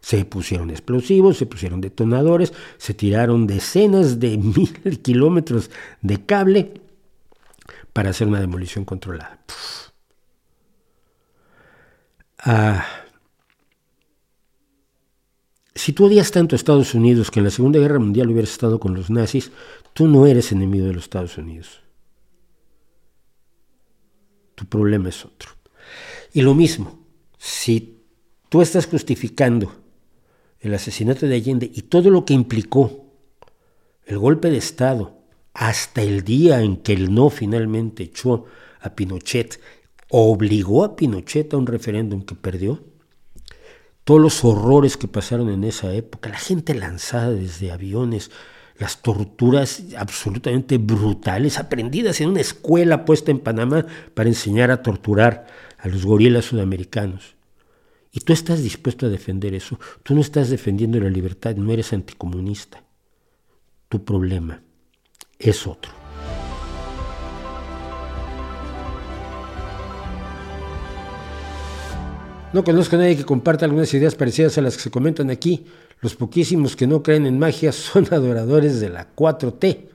Se 0.00 0.24
pusieron 0.24 0.70
explosivos, 0.70 1.36
se 1.36 1.46
pusieron 1.46 1.80
detonadores, 1.80 2.52
se 2.78 2.94
tiraron 2.94 3.46
decenas 3.46 4.20
de 4.20 4.38
mil 4.38 5.00
kilómetros 5.02 5.70
de 6.00 6.24
cable 6.24 6.74
para 7.92 8.10
hacer 8.10 8.28
una 8.28 8.40
demolición 8.40 8.84
controlada. 8.84 9.40
Ah, 12.38 12.86
si 15.76 15.92
tú 15.92 16.06
odias 16.06 16.30
tanto 16.30 16.54
a 16.54 16.58
Estados 16.58 16.94
Unidos 16.94 17.30
que 17.30 17.40
en 17.40 17.44
la 17.44 17.50
Segunda 17.50 17.78
Guerra 17.78 17.98
Mundial 17.98 18.30
hubieras 18.30 18.50
estado 18.50 18.80
con 18.80 18.94
los 18.94 19.10
nazis, 19.10 19.52
tú 19.92 20.08
no 20.08 20.26
eres 20.26 20.50
enemigo 20.50 20.86
de 20.86 20.94
los 20.94 21.04
Estados 21.04 21.36
Unidos. 21.38 21.82
Tu 24.54 24.64
problema 24.64 25.10
es 25.10 25.24
otro. 25.24 25.50
Y 26.32 26.42
lo 26.42 26.54
mismo, 26.54 26.98
si 27.38 27.98
tú 28.48 28.62
estás 28.62 28.86
justificando 28.86 29.72
el 30.60 30.74
asesinato 30.74 31.26
de 31.26 31.36
Allende 31.36 31.70
y 31.72 31.82
todo 31.82 32.10
lo 32.10 32.24
que 32.24 32.34
implicó 32.34 33.06
el 34.06 34.18
golpe 34.18 34.50
de 34.50 34.56
Estado 34.56 35.18
hasta 35.52 36.02
el 36.02 36.24
día 36.24 36.62
en 36.62 36.78
que 36.78 36.94
el 36.94 37.12
no 37.12 37.28
finalmente 37.28 38.04
echó 38.04 38.46
a 38.80 38.94
Pinochet, 38.94 39.60
obligó 40.08 40.84
a 40.84 40.96
Pinochet 40.96 41.52
a 41.52 41.56
un 41.56 41.66
referéndum 41.66 42.22
que 42.22 42.34
perdió, 42.34 42.82
todos 44.06 44.20
los 44.20 44.44
horrores 44.44 44.96
que 44.96 45.08
pasaron 45.08 45.50
en 45.50 45.64
esa 45.64 45.92
época, 45.92 46.28
la 46.30 46.38
gente 46.38 46.76
lanzada 46.76 47.32
desde 47.32 47.72
aviones, 47.72 48.30
las 48.78 49.02
torturas 49.02 49.82
absolutamente 49.98 50.78
brutales, 50.78 51.58
aprendidas 51.58 52.20
en 52.20 52.28
una 52.28 52.40
escuela 52.40 53.04
puesta 53.04 53.32
en 53.32 53.40
Panamá 53.40 53.84
para 54.14 54.28
enseñar 54.28 54.70
a 54.70 54.80
torturar 54.80 55.48
a 55.76 55.88
los 55.88 56.06
gorilas 56.06 56.44
sudamericanos. 56.44 57.34
Y 58.12 58.20
tú 58.20 58.32
estás 58.32 58.62
dispuesto 58.62 59.06
a 59.06 59.08
defender 59.08 59.54
eso. 59.54 59.80
Tú 60.04 60.14
no 60.14 60.20
estás 60.20 60.50
defendiendo 60.50 61.00
la 61.00 61.10
libertad, 61.10 61.56
no 61.56 61.72
eres 61.72 61.92
anticomunista. 61.92 62.84
Tu 63.88 64.04
problema 64.04 64.62
es 65.36 65.66
otro. 65.66 66.05
No 72.52 72.64
conozco 72.64 72.96
a 72.96 73.00
nadie 73.00 73.16
que 73.16 73.24
comparta 73.24 73.64
algunas 73.64 73.92
ideas 73.92 74.14
parecidas 74.14 74.56
a 74.56 74.62
las 74.62 74.76
que 74.76 74.84
se 74.84 74.90
comentan 74.90 75.30
aquí. 75.30 75.66
Los 76.00 76.14
poquísimos 76.14 76.76
que 76.76 76.86
no 76.86 77.02
creen 77.02 77.26
en 77.26 77.38
magia 77.38 77.72
son 77.72 78.06
adoradores 78.10 78.80
de 78.80 78.88
la 78.88 79.14
4T. 79.14 79.88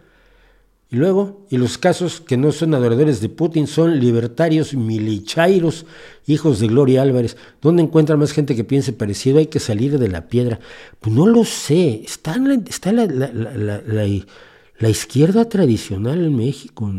Y 0.89 0.97
luego, 0.97 1.47
y 1.49 1.57
los 1.57 1.77
casos 1.77 2.19
que 2.19 2.35
no 2.35 2.51
son 2.51 2.73
adoradores 2.73 3.21
de 3.21 3.29
Putin 3.29 3.65
son 3.65 3.97
libertarios 3.97 4.73
milichairos, 4.73 5.85
hijos 6.27 6.59
de 6.59 6.67
Gloria 6.67 7.01
Álvarez. 7.01 7.37
¿Dónde 7.61 7.81
encuentra 7.81 8.17
más 8.17 8.33
gente 8.33 8.57
que 8.57 8.65
piense 8.65 8.91
parecido? 8.91 9.39
Hay 9.39 9.47
que 9.47 9.61
salir 9.61 9.97
de 9.97 10.09
la 10.09 10.27
piedra. 10.27 10.59
Pues 10.99 11.15
no 11.15 11.27
lo 11.27 11.45
sé. 11.45 12.01
Está, 12.03 12.35
está 12.67 12.91
la, 12.91 13.05
la, 13.05 14.89
izquierda 14.89 15.47
tradicional 15.47 16.25
en 16.25 16.35
México. 16.35 16.91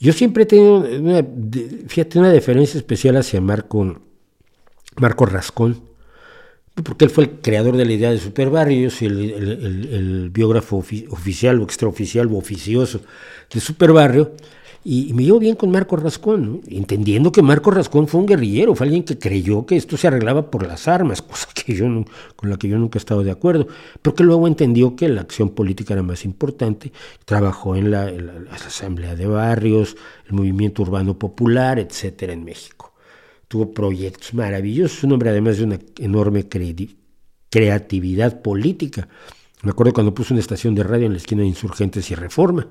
Yo 0.00 0.12
siempre 0.12 0.42
he 0.42 0.46
tenido 0.46 0.78
una, 0.78 1.24
fíjate, 1.88 2.18
una 2.18 2.30
deferencia 2.30 2.78
especial 2.78 3.16
hacia 3.16 3.40
Marco, 3.40 4.00
Marco 4.96 5.26
Rascón 5.26 5.94
porque 6.82 7.04
él 7.04 7.10
fue 7.10 7.24
el 7.24 7.30
creador 7.40 7.76
de 7.76 7.84
la 7.84 7.92
idea 7.92 8.10
de 8.10 8.18
Superbarrios 8.18 9.00
y 9.00 9.06
el, 9.06 10.30
biógrafo 10.32 10.78
oficial 10.78 11.60
o 11.60 11.64
extraoficial 11.64 12.26
o 12.32 12.36
oficioso 12.36 13.00
de 13.52 13.60
Superbarrio. 13.60 14.32
Y, 14.84 15.14
me 15.14 15.24
llevo 15.24 15.38
bien 15.38 15.56
con 15.56 15.70
Marco 15.70 15.96
Rascón, 15.96 16.60
entendiendo 16.68 17.32
que 17.32 17.40
Marco 17.40 17.70
Rascón 17.70 18.06
fue 18.06 18.20
un 18.20 18.26
guerrillero, 18.26 18.74
fue 18.74 18.86
alguien 18.86 19.02
que 19.02 19.18
creyó 19.18 19.64
que 19.64 19.76
esto 19.76 19.96
se 19.96 20.08
arreglaba 20.08 20.50
por 20.50 20.66
las 20.66 20.86
armas, 20.88 21.22
cosa 21.22 21.48
con 22.36 22.50
la 22.50 22.58
que 22.58 22.68
yo 22.68 22.78
nunca 22.78 22.98
he 22.98 23.00
estado 23.00 23.24
de 23.24 23.30
acuerdo, 23.30 23.66
pero 24.02 24.14
que 24.14 24.22
luego 24.22 24.46
entendió 24.46 24.96
que 24.96 25.08
la 25.08 25.22
acción 25.22 25.50
política 25.50 25.94
era 25.94 26.02
más 26.02 26.24
importante, 26.24 26.92
trabajó 27.24 27.76
en 27.76 27.90
la, 27.90 28.10
en 28.10 28.48
Asamblea 28.50 29.16
de 29.16 29.26
Barrios, 29.26 29.96
el 30.26 30.34
Movimiento 30.34 30.82
Urbano 30.82 31.18
Popular, 31.18 31.78
etcétera, 31.78 32.34
en 32.34 32.44
México. 32.44 32.92
Tuvo 33.48 33.72
proyectos 33.72 34.34
maravillosos, 34.34 35.04
un 35.04 35.12
hombre 35.12 35.30
además 35.30 35.58
de 35.58 35.64
una 35.64 35.78
enorme 35.98 36.46
creatividad 37.50 38.42
política. 38.42 39.08
Me 39.62 39.70
acuerdo 39.70 39.94
cuando 39.94 40.12
puso 40.12 40.34
una 40.34 40.40
estación 40.40 40.74
de 40.74 40.82
radio 40.82 41.06
en 41.06 41.12
la 41.12 41.18
esquina 41.18 41.40
de 41.42 41.48
Insurgentes 41.48 42.10
y 42.10 42.14
Reforma, 42.14 42.66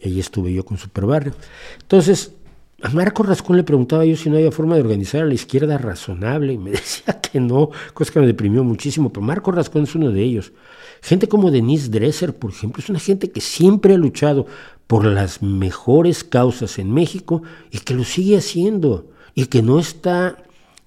y 0.00 0.08
ahí 0.08 0.20
estuve 0.20 0.52
yo 0.52 0.64
con 0.64 0.78
Superbarrio. 0.78 1.34
Entonces, 1.80 2.32
a 2.80 2.90
Marco 2.90 3.24
Rascón 3.24 3.56
le 3.56 3.64
preguntaba 3.64 4.04
yo 4.04 4.16
si 4.16 4.30
no 4.30 4.36
había 4.36 4.52
forma 4.52 4.76
de 4.76 4.82
organizar 4.82 5.22
a 5.22 5.26
la 5.26 5.34
izquierda 5.34 5.78
razonable, 5.78 6.52
y 6.52 6.58
me 6.58 6.70
decía 6.72 7.20
que 7.20 7.40
no, 7.40 7.70
cosa 7.94 8.12
que 8.12 8.20
me 8.20 8.26
deprimió 8.26 8.62
muchísimo, 8.62 9.10
pero 9.10 9.22
Marco 9.22 9.50
Rascón 9.50 9.84
es 9.84 9.94
uno 9.94 10.10
de 10.10 10.22
ellos. 10.22 10.52
Gente 11.00 11.28
como 11.28 11.50
Denise 11.50 11.90
Dresser, 11.90 12.36
por 12.36 12.50
ejemplo, 12.50 12.82
es 12.82 12.88
una 12.88 12.98
gente 12.98 13.30
que 13.30 13.40
siempre 13.40 13.94
ha 13.94 13.98
luchado 13.98 14.46
por 14.86 15.04
las 15.04 15.42
mejores 15.42 16.24
causas 16.24 16.78
en 16.78 16.92
México 16.92 17.42
y 17.70 17.78
que 17.78 17.94
lo 17.94 18.04
sigue 18.04 18.38
haciendo 18.38 19.10
y 19.34 19.46
que 19.46 19.62
no 19.62 19.78
está 19.78 20.36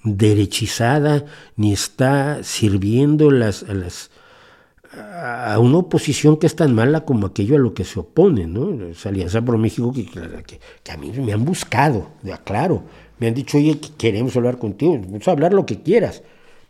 derechizada 0.03 1.25
ni 1.55 1.73
está 1.73 2.43
sirviendo 2.43 3.31
las, 3.31 3.63
a, 3.63 3.73
las, 3.73 4.10
a 4.93 5.57
una 5.59 5.77
oposición 5.77 6.37
que 6.37 6.47
es 6.47 6.55
tan 6.55 6.75
mala 6.75 7.05
como 7.05 7.27
aquello 7.27 7.55
a 7.55 7.59
lo 7.59 7.73
que 7.73 7.85
se 7.85 7.99
opone, 7.99 8.45
¿no? 8.45 8.87
Esa 8.87 9.09
Alianza 9.09 9.41
por 9.41 9.57
México 9.57 9.93
que, 9.93 10.05
que, 10.05 10.91
a 10.91 10.97
mí 10.97 11.11
me 11.11 11.31
han 11.31 11.45
buscado, 11.45 12.09
de 12.21 12.33
aclaro, 12.33 12.83
me 13.19 13.27
han 13.27 13.33
dicho, 13.33 13.57
oye, 13.57 13.79
queremos 13.97 14.35
hablar 14.35 14.57
contigo, 14.57 14.99
vamos 14.99 15.27
hablar 15.27 15.53
lo 15.53 15.65
que 15.65 15.81
quieras, 15.81 16.23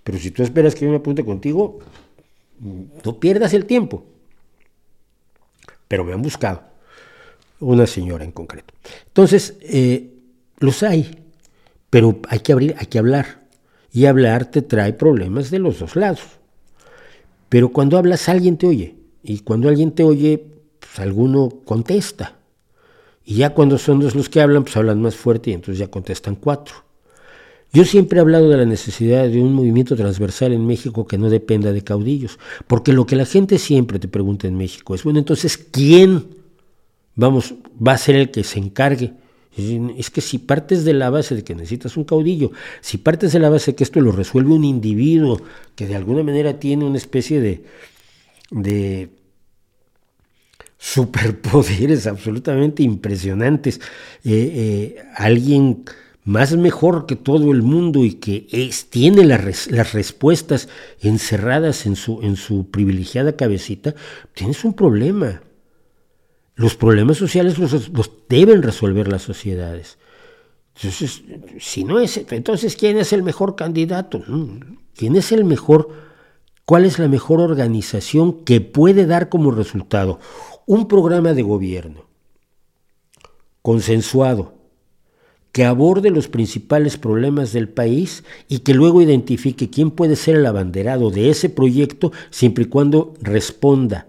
pero 0.04 0.20
si 0.20 0.32
tú 0.32 0.44
esperas 0.44 0.76
que 0.76 0.86
yo 0.86 0.92
me 0.92 0.98
apunte 0.98 1.26
contigo, 1.26 1.80
no 3.04 3.20
pierdas 3.20 3.54
el 3.54 3.66
tiempo. 3.66 4.06
Pero 5.88 6.04
me 6.04 6.14
han 6.14 6.22
buscado, 6.22 6.62
una 7.60 7.88
señora 7.88 8.24
en 8.24 8.32
concreto. 8.32 8.74
Entonces, 9.08 9.58
eh, 9.62 10.14
los 10.60 10.84
hay, 10.84 11.24
pero 11.90 12.20
hay 12.30 12.40
que 12.40 12.54
abrir, 12.54 12.76
hay 12.78 12.86
que 12.86 13.00
hablar. 13.00 13.42
Y 13.92 14.06
hablar 14.06 14.46
te 14.46 14.62
trae 14.62 14.94
problemas 14.94 15.52
de 15.52 15.60
los 15.60 15.80
dos 15.80 15.96
lados. 15.96 16.41
Pero 17.52 17.68
cuando 17.68 17.98
hablas 17.98 18.30
alguien 18.30 18.56
te 18.56 18.66
oye. 18.66 18.96
Y 19.24 19.40
cuando 19.40 19.68
alguien 19.68 19.92
te 19.92 20.06
oye, 20.06 20.42
pues 20.80 21.00
alguno 21.00 21.50
contesta. 21.66 22.40
Y 23.26 23.36
ya 23.36 23.50
cuando 23.50 23.78
son 23.78 24.00
dos 24.00 24.16
los 24.16 24.30
que 24.30 24.40
hablan, 24.40 24.64
pues 24.64 24.78
hablan 24.78 25.02
más 25.02 25.18
fuerte 25.18 25.50
y 25.50 25.54
entonces 25.56 25.78
ya 25.78 25.92
contestan 25.92 26.36
cuatro. 26.36 26.76
Yo 27.74 27.84
siempre 27.84 28.18
he 28.18 28.22
hablado 28.22 28.48
de 28.48 28.56
la 28.56 28.64
necesidad 28.64 29.28
de 29.28 29.42
un 29.42 29.54
movimiento 29.54 29.98
transversal 29.98 30.54
en 30.54 30.66
México 30.66 31.06
que 31.06 31.18
no 31.18 31.30
dependa 31.30 31.74
de 31.74 31.84
caudillos, 31.84 32.40
porque 32.68 32.94
lo 32.94 33.06
que 33.06 33.18
la 33.18 33.26
gente 33.26 33.58
siempre 33.58 34.00
te 34.00 34.08
pregunta 34.08 34.48
en 34.48 34.56
México 34.56 34.96
es, 34.96 35.04
bueno, 35.04 35.20
entonces, 35.20 35.58
¿quién 35.58 36.28
vamos, 37.16 37.56
va 37.86 37.92
a 37.92 37.98
ser 37.98 38.16
el 38.16 38.32
que 38.32 38.46
se 38.46 38.60
encargue 38.60 39.12
es 39.58 40.10
que 40.10 40.22
si 40.22 40.38
partes 40.38 40.86
de 40.86 40.94
la 40.94 41.10
base 41.10 41.36
de 41.36 41.44
que 41.44 41.56
necesitas 41.56 41.98
un 41.98 42.06
caudillo, 42.06 42.52
si 42.80 42.98
partes 42.98 43.34
de 43.34 43.40
la 43.40 43.50
base 43.50 43.72
de 43.72 43.76
que 43.76 43.84
esto 43.84 44.00
lo 44.00 44.12
resuelve 44.12 44.54
un 44.54 44.64
individuo 44.64 45.42
que 45.76 45.88
de 45.88 45.96
alguna 45.96 46.24
manera 46.24 46.60
tiene 46.60 46.86
una 46.86 46.98
especie 46.98 47.42
de, 47.42 47.64
de 48.50 49.10
superpoderes 50.78 52.08
absolutamente 52.08 52.82
impresionantes, 52.82 53.82
eh, 54.24 54.32
eh, 54.34 55.04
alguien 55.16 55.84
más 56.24 56.56
mejor 56.56 57.06
que 57.06 57.16
todo 57.16 57.52
el 57.52 57.62
mundo 57.62 58.06
y 58.06 58.14
que 58.14 58.48
tiene 58.90 59.26
las 59.26 59.94
respuestas 59.94 60.70
encerradas 61.02 61.86
en 61.86 61.96
su, 61.96 62.22
en 62.22 62.36
su 62.36 62.70
privilegiada 62.70 63.36
cabecita, 63.36 63.96
tienes 64.34 64.64
un 64.64 64.74
problema. 64.74 65.42
Los 66.56 66.76
problemas 66.76 67.18
sociales 67.18 67.58
los, 67.58 68.12
deben 68.30 68.62
resolver 68.62 69.08
las 69.08 69.22
sociedades. 69.22 69.98
Entonces, 70.76 71.24
si 71.60 71.84
no 71.84 72.00
es, 72.00 72.18
entonces, 72.30 72.76
¿quién 72.76 72.98
es 72.98 73.14
el 73.14 73.24
mejor 73.24 73.56
candidato? 73.56 74.24
¿Quién 74.96 75.16
es 75.16 75.32
el 75.32 75.44
mejor? 75.44 75.90
¿Cuál 76.66 76.86
es 76.86 77.00
la 77.00 77.08
mejor 77.08 77.42
organización 77.42 78.44
que 78.46 78.62
puede 78.62 79.06
dar 79.06 79.30
como 79.30 79.52
resultado 79.52 80.20
un 80.66 80.88
programa 80.88 81.34
de 81.34 81.42
gobierno 81.42 82.06
consensuado, 83.62 84.56
que 85.52 85.66
aborde 85.66 86.10
los 86.12 86.28
principales 86.28 86.98
problemas 86.98 87.52
del 87.52 87.68
país 87.68 88.24
y 88.48 88.60
que 88.60 88.74
luego 88.74 89.02
identifique 89.02 89.70
quién 89.70 89.92
puede 89.92 90.16
ser 90.16 90.38
el 90.38 90.46
abanderado 90.46 91.10
de 91.10 91.30
ese 91.30 91.50
proyecto 91.50 92.12
siempre 92.30 92.64
y 92.64 92.68
cuando 92.68 93.14
responda 93.22 94.08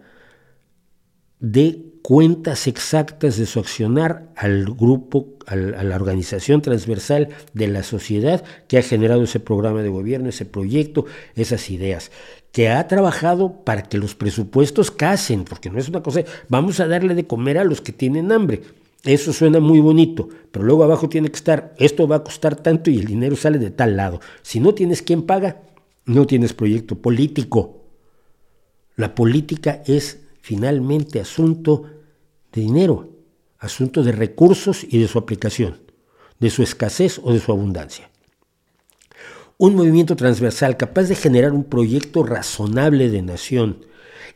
de 1.41 1.92
cuentas 2.03 2.67
exactas 2.67 3.37
de 3.37 3.47
su 3.47 3.61
accionar 3.61 4.29
al 4.37 4.65
grupo, 4.65 5.29
a 5.47 5.55
la 5.55 5.97
organización 5.97 6.61
transversal 6.61 7.29
de 7.55 7.69
la 7.69 7.85
sociedad 7.85 8.45
que 8.67 8.79
ha 8.79 8.83
generado 8.83 9.23
ese 9.23 9.41
programa 9.41 9.83
de 9.83 9.89
gobierno, 9.89 10.29
ese 10.29 10.45
proyecto, 10.45 11.07
esas 11.37 11.71
ideas, 11.71 12.11
que 12.51 12.69
ha 12.69 12.87
trabajado 12.89 13.65
para 13.65 13.85
que 13.85 13.99
los 13.99 14.15
presupuestos 14.15 14.91
casen, 14.91 15.45
porque 15.45 15.71
no 15.71 15.79
es 15.79 15.89
una 15.89 16.03
cosa, 16.03 16.25
vamos 16.49 16.81
a 16.81 16.89
darle 16.89 17.15
de 17.15 17.27
comer 17.27 17.57
a 17.59 17.65
los 17.65 17.81
que 17.81 17.93
tienen 17.93 18.33
hambre. 18.33 18.63
Eso 19.05 19.33
suena 19.33 19.59
muy 19.59 19.81
bonito, 19.81 20.29
pero 20.51 20.65
luego 20.65 20.85
abajo 20.85 21.09
tiene 21.09 21.29
que 21.29 21.37
estar, 21.37 21.75
esto 21.79 22.07
va 22.07 22.17
a 22.17 22.25
costar 22.25 22.57
tanto 22.57 22.91
y 22.91 22.99
el 22.99 23.07
dinero 23.07 23.37
sale 23.37 23.59
de 23.59 23.71
tal 23.71 23.97
lado. 23.97 24.21
Si 24.43 24.61
no 24.61 24.75
tienes 24.75 25.03
quien 25.03 25.23
paga, 25.23 25.63
no 26.05 26.27
tienes 26.27 26.53
proyecto 26.53 26.97
político. 26.97 27.81
La 28.97 29.15
política 29.15 29.83
es 29.87 30.19
finalmente 30.43 31.21
asunto 31.21 31.85
de 32.53 32.61
dinero, 32.61 33.09
asunto 33.59 34.03
de 34.03 34.13
recursos 34.13 34.85
y 34.87 34.99
de 34.99 35.09
su 35.09 35.19
aplicación, 35.19 35.81
de 36.41 36.51
su 36.51 36.63
escasez 36.63 37.21
o 37.23 37.33
de 37.33 37.41
su 37.41 37.53
abundancia. 37.53 38.11
Un 39.57 39.77
movimiento 39.77 40.17
transversal 40.17 40.77
capaz 40.77 41.05
de 41.05 41.15
generar 41.15 41.53
un 41.53 41.65
proyecto 41.65 42.25
razonable 42.25 43.09
de 43.09 43.23
nación 43.23 43.87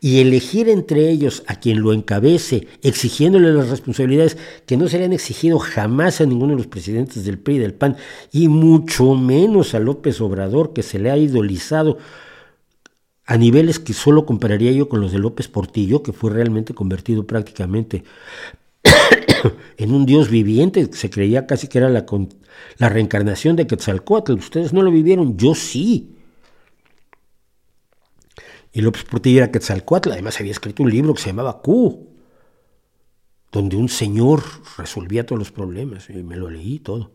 y 0.01 0.21
elegir 0.21 0.69
entre 0.69 1.11
ellos 1.11 1.43
a 1.49 1.57
quien 1.57 1.81
lo 1.81 1.93
encabece, 1.93 2.69
exigiéndole 2.83 3.53
las 3.53 3.69
responsabilidades 3.69 4.37
que 4.65 4.77
no 4.77 4.89
se 4.89 4.99
le 4.99 5.07
han 5.07 5.13
exigido 5.13 5.59
jamás 5.59 6.21
a 6.21 6.27
ninguno 6.27 6.53
de 6.53 6.59
los 6.59 6.67
presidentes 6.69 7.25
del 7.25 7.39
PRI 7.39 7.57
y 7.57 7.59
del 7.59 7.75
PAN, 7.75 7.97
y 8.31 8.49
mucho 8.49 9.15
menos 9.15 9.75
a 9.75 9.81
López 9.81 10.21
Obrador, 10.21 10.73
que 10.73 10.85
se 10.85 11.01
le 11.01 11.11
ha 11.11 11.17
idolizado 11.17 11.99
a 13.27 13.37
niveles 13.37 13.81
que 13.81 13.93
solo 13.93 14.25
compararía 14.25 14.71
yo 14.71 14.89
con 14.89 15.01
los 15.01 15.11
de 15.11 15.19
López 15.19 15.49
Portillo, 15.49 16.03
que 16.03 16.13
fue 16.13 16.31
realmente 16.31 16.75
convertido 16.75 17.27
prácticamente 17.27 18.05
en 19.77 19.93
un 19.93 20.07
dios 20.07 20.31
viviente, 20.31 20.89
se 20.93 21.11
creía 21.11 21.47
casi 21.47 21.67
que 21.67 21.79
era 21.79 21.89
la, 21.89 22.07
reencarnación 22.89 23.57
de 23.57 23.67
Quetzalcoatl. 23.67 24.35
Ustedes 24.35 24.73
no 24.73 24.83
lo 24.83 24.93
vivieron, 24.93 25.37
yo 25.37 25.57
sí. 25.57 26.15
Y 28.73 28.81
López 28.81 29.05
Portillo 29.05 29.39
era 29.39 29.51
Quetzalcoatl, 29.51 30.13
además 30.13 30.39
había 30.39 30.53
escrito 30.53 30.85
un 30.85 30.91
libro 30.91 31.13
que 31.15 31.23
se 31.23 31.31
llamaba 31.31 31.61
Q, 31.63 32.09
donde 33.51 33.77
un 33.77 33.89
señor 33.89 34.43
resolvía 34.79 35.27
todos 35.27 35.39
los 35.41 35.51
problemas, 35.51 36.11
y 36.11 36.23
me 36.23 36.37
lo 36.37 36.49
leí 36.49 36.79
todo. 36.79 37.11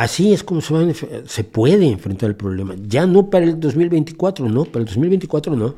Así 0.00 0.32
es 0.32 0.42
como 0.42 0.62
se, 0.62 0.94
se 1.26 1.44
puede 1.44 1.86
enfrentar 1.86 2.30
el 2.30 2.34
problema. 2.34 2.74
Ya 2.88 3.06
no 3.06 3.28
para 3.28 3.44
el 3.44 3.60
2024, 3.60 4.48
no, 4.48 4.64
para 4.64 4.78
el 4.78 4.86
2024 4.86 5.54
no. 5.54 5.74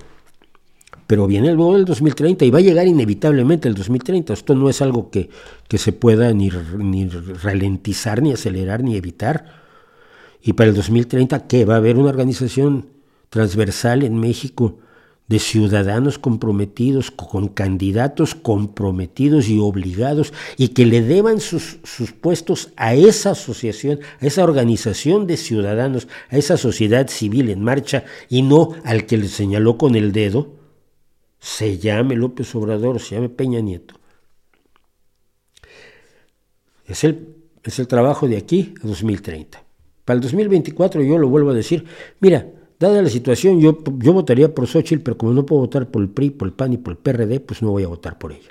Pero 1.08 1.26
viene 1.26 1.48
el 1.48 1.56
2030 1.56 2.44
y 2.44 2.50
va 2.52 2.60
a 2.60 2.62
llegar 2.62 2.86
inevitablemente 2.86 3.66
el 3.66 3.74
2030. 3.74 4.32
Esto 4.32 4.54
no 4.54 4.70
es 4.70 4.80
algo 4.80 5.10
que, 5.10 5.28
que 5.66 5.76
se 5.76 5.90
pueda 5.90 6.32
ni, 6.34 6.52
ni 6.78 7.08
ralentizar, 7.08 8.22
ni 8.22 8.32
acelerar, 8.32 8.84
ni 8.84 8.94
evitar. 8.94 9.60
Y 10.40 10.52
para 10.52 10.70
el 10.70 10.76
2030, 10.76 11.48
¿qué? 11.48 11.64
Va 11.64 11.74
a 11.74 11.78
haber 11.78 11.96
una 11.96 12.10
organización 12.10 12.90
transversal 13.28 14.04
en 14.04 14.20
México 14.20 14.78
de 15.28 15.38
ciudadanos 15.38 16.18
comprometidos, 16.18 17.10
con 17.10 17.48
candidatos 17.48 18.34
comprometidos 18.34 19.48
y 19.48 19.58
obligados, 19.58 20.32
y 20.56 20.68
que 20.68 20.84
le 20.84 21.02
deban 21.02 21.40
sus, 21.40 21.78
sus, 21.84 22.12
puestos 22.12 22.72
a 22.76 22.94
esa 22.94 23.30
asociación, 23.30 24.00
a 24.20 24.26
esa 24.26 24.44
organización 24.44 25.26
de 25.26 25.36
ciudadanos, 25.36 26.08
a 26.28 26.36
esa 26.36 26.56
sociedad 26.56 27.08
civil 27.08 27.50
en 27.50 27.62
marcha, 27.62 28.04
y 28.28 28.42
no 28.42 28.70
al 28.84 29.06
que 29.06 29.16
le 29.16 29.28
señaló 29.28 29.78
con 29.78 29.94
el 29.94 30.12
dedo, 30.12 30.54
se 31.38 31.78
llame 31.78 32.14
López 32.14 32.54
Obrador, 32.54 33.00
se 33.00 33.14
llame 33.16 33.28
Peña 33.28 33.60
Nieto. 33.60 33.98
Es 36.86 37.04
el, 37.04 37.36
es 37.64 37.78
el 37.78 37.88
trabajo 37.88 38.28
de 38.28 38.36
aquí 38.36 38.74
a 38.82 38.86
2030. 38.86 39.62
Para 40.04 40.16
el 40.16 40.20
2024 40.22 41.02
yo 41.02 41.18
lo 41.18 41.28
vuelvo 41.28 41.50
a 41.50 41.54
decir, 41.54 41.84
mira, 42.20 42.46
Dada 42.82 43.00
la 43.00 43.10
situación, 43.10 43.60
yo, 43.60 43.78
yo 43.98 44.12
votaría 44.12 44.52
por 44.52 44.66
Xochitl, 44.66 45.04
pero 45.04 45.16
como 45.16 45.32
no 45.32 45.46
puedo 45.46 45.60
votar 45.60 45.88
por 45.88 46.02
el 46.02 46.08
PRI, 46.08 46.30
por 46.30 46.48
el 46.48 46.52
PAN 46.52 46.72
y 46.72 46.78
por 46.78 46.94
el 46.94 46.98
PRD, 46.98 47.38
pues 47.38 47.62
no 47.62 47.70
voy 47.70 47.84
a 47.84 47.86
votar 47.86 48.18
por 48.18 48.32
ella. 48.32 48.50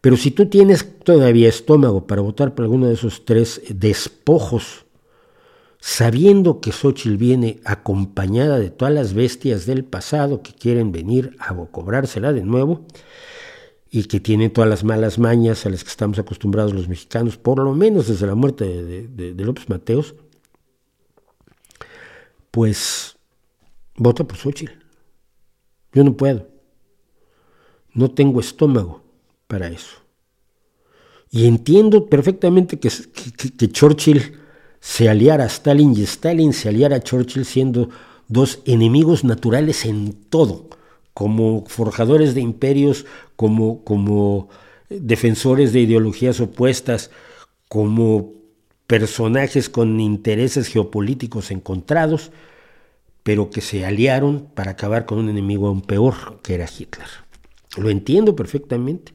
Pero 0.00 0.16
si 0.16 0.30
tú 0.30 0.46
tienes 0.46 0.98
todavía 1.04 1.50
estómago 1.50 2.06
para 2.06 2.22
votar 2.22 2.54
por 2.54 2.64
alguno 2.64 2.86
de 2.86 2.94
esos 2.94 3.26
tres 3.26 3.60
despojos, 3.68 4.86
sabiendo 5.78 6.62
que 6.62 6.72
Xochitl 6.72 7.18
viene 7.18 7.60
acompañada 7.66 8.58
de 8.58 8.70
todas 8.70 8.94
las 8.94 9.12
bestias 9.12 9.66
del 9.66 9.84
pasado 9.84 10.40
que 10.40 10.54
quieren 10.54 10.90
venir 10.90 11.36
a 11.38 11.54
cobrársela 11.54 12.32
de 12.32 12.46
nuevo, 12.46 12.86
y 13.90 14.04
que 14.04 14.20
tienen 14.20 14.54
todas 14.54 14.70
las 14.70 14.84
malas 14.84 15.18
mañas 15.18 15.66
a 15.66 15.68
las 15.68 15.84
que 15.84 15.90
estamos 15.90 16.18
acostumbrados 16.18 16.72
los 16.72 16.88
mexicanos, 16.88 17.36
por 17.36 17.62
lo 17.62 17.74
menos 17.74 18.08
desde 18.08 18.26
la 18.26 18.34
muerte 18.34 18.64
de, 18.64 19.34
de 19.34 19.44
López 19.44 19.68
Mateos, 19.68 20.14
pues 22.50 23.19
vota 24.00 24.24
por 24.24 24.38
Xochitl. 24.38 24.72
Yo 25.92 26.02
no 26.04 26.16
puedo. 26.16 26.48
No 27.92 28.10
tengo 28.10 28.40
estómago 28.40 29.02
para 29.46 29.68
eso. 29.68 29.98
Y 31.30 31.46
entiendo 31.46 32.06
perfectamente 32.06 32.80
que, 32.80 32.90
que, 33.56 33.68
Churchill 33.68 34.38
se 34.80 35.08
aliara 35.08 35.44
a 35.44 35.48
Stalin 35.48 35.94
y 35.96 36.02
Stalin 36.02 36.52
se 36.52 36.68
aliara 36.68 36.96
a 36.96 37.00
Churchill 37.00 37.44
siendo 37.44 37.90
dos 38.26 38.60
enemigos 38.64 39.22
naturales 39.22 39.84
en 39.84 40.12
todo, 40.30 40.70
como 41.12 41.64
forjadores 41.66 42.34
de 42.34 42.40
imperios, 42.40 43.04
como, 43.36 43.84
como 43.84 44.48
defensores 44.88 45.72
de 45.72 45.80
ideologías 45.80 46.40
opuestas, 46.40 47.10
como 47.68 48.32
personajes 48.86 49.68
con 49.68 50.00
intereses 50.00 50.68
geopolíticos 50.68 51.50
encontrados, 51.50 52.32
pero 53.22 53.50
que 53.50 53.60
se 53.60 53.84
aliaron 53.84 54.48
para 54.54 54.72
acabar 54.72 55.06
con 55.06 55.18
un 55.18 55.28
enemigo 55.28 55.68
aún 55.68 55.82
peor, 55.82 56.40
que 56.42 56.54
era 56.54 56.66
Hitler. 56.66 57.06
Lo 57.76 57.90
entiendo 57.90 58.34
perfectamente, 58.34 59.12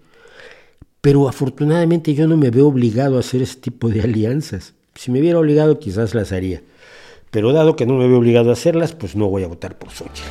pero 1.01 1.27
afortunadamente 1.27 2.13
yo 2.13 2.27
no 2.27 2.37
me 2.37 2.51
veo 2.51 2.67
obligado 2.67 3.17
a 3.17 3.19
hacer 3.19 3.41
ese 3.41 3.59
tipo 3.59 3.89
de 3.89 4.01
alianzas. 4.01 4.73
Si 4.93 5.11
me 5.11 5.19
hubiera 5.19 5.39
obligado 5.39 5.79
quizás 5.79 6.15
las 6.15 6.31
haría, 6.31 6.61
pero 7.31 7.51
dado 7.51 7.75
que 7.75 7.85
no 7.85 7.95
me 7.95 8.07
veo 8.07 8.17
obligado 8.17 8.49
a 8.49 8.53
hacerlas, 8.53 8.93
pues 8.93 9.15
no 9.15 9.27
voy 9.27 9.43
a 9.43 9.47
votar 9.47 9.77
por 9.77 9.91
Sochi. 9.91 10.23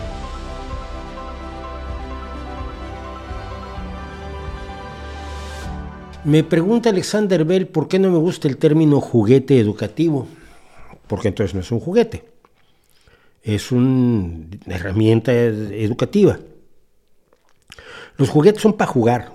Me 6.24 6.42
pregunta 6.42 6.88
Alexander 6.88 7.44
Bell 7.44 7.66
por 7.66 7.86
qué 7.86 7.98
no 7.98 8.10
me 8.10 8.16
gusta 8.16 8.48
el 8.48 8.56
término 8.56 9.02
juguete 9.02 9.60
educativo, 9.60 10.26
porque 11.06 11.28
entonces 11.28 11.54
no 11.54 11.60
es 11.60 11.70
un 11.70 11.80
juguete 11.80 12.33
es 13.44 13.70
una 13.72 14.48
herramienta 14.66 15.32
educativa. 15.32 16.38
Los 18.16 18.30
juguetes 18.30 18.62
son 18.62 18.72
para 18.72 18.90
jugar. 18.90 19.32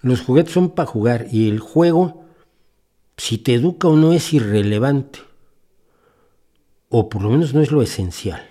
Los 0.00 0.20
juguetes 0.20 0.52
son 0.52 0.70
para 0.70 0.86
jugar 0.86 1.26
y 1.32 1.48
el 1.48 1.58
juego, 1.58 2.24
si 3.16 3.38
te 3.38 3.54
educa 3.54 3.88
o 3.88 3.96
no, 3.96 4.12
es 4.12 4.32
irrelevante. 4.32 5.18
O 6.88 7.08
por 7.08 7.22
lo 7.22 7.30
menos 7.30 7.52
no 7.52 7.60
es 7.60 7.72
lo 7.72 7.82
esencial. 7.82 8.48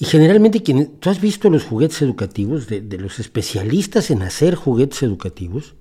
Y 0.00 0.06
generalmente, 0.06 0.58
¿tú 0.58 1.10
has 1.10 1.20
visto 1.20 1.48
los 1.48 1.62
juguetes 1.62 2.02
educativos 2.02 2.66
de, 2.66 2.80
de 2.80 2.98
los 2.98 3.20
especialistas 3.20 4.10
en 4.10 4.22
hacer 4.22 4.56
juguetes 4.56 5.04
educativos? 5.04 5.76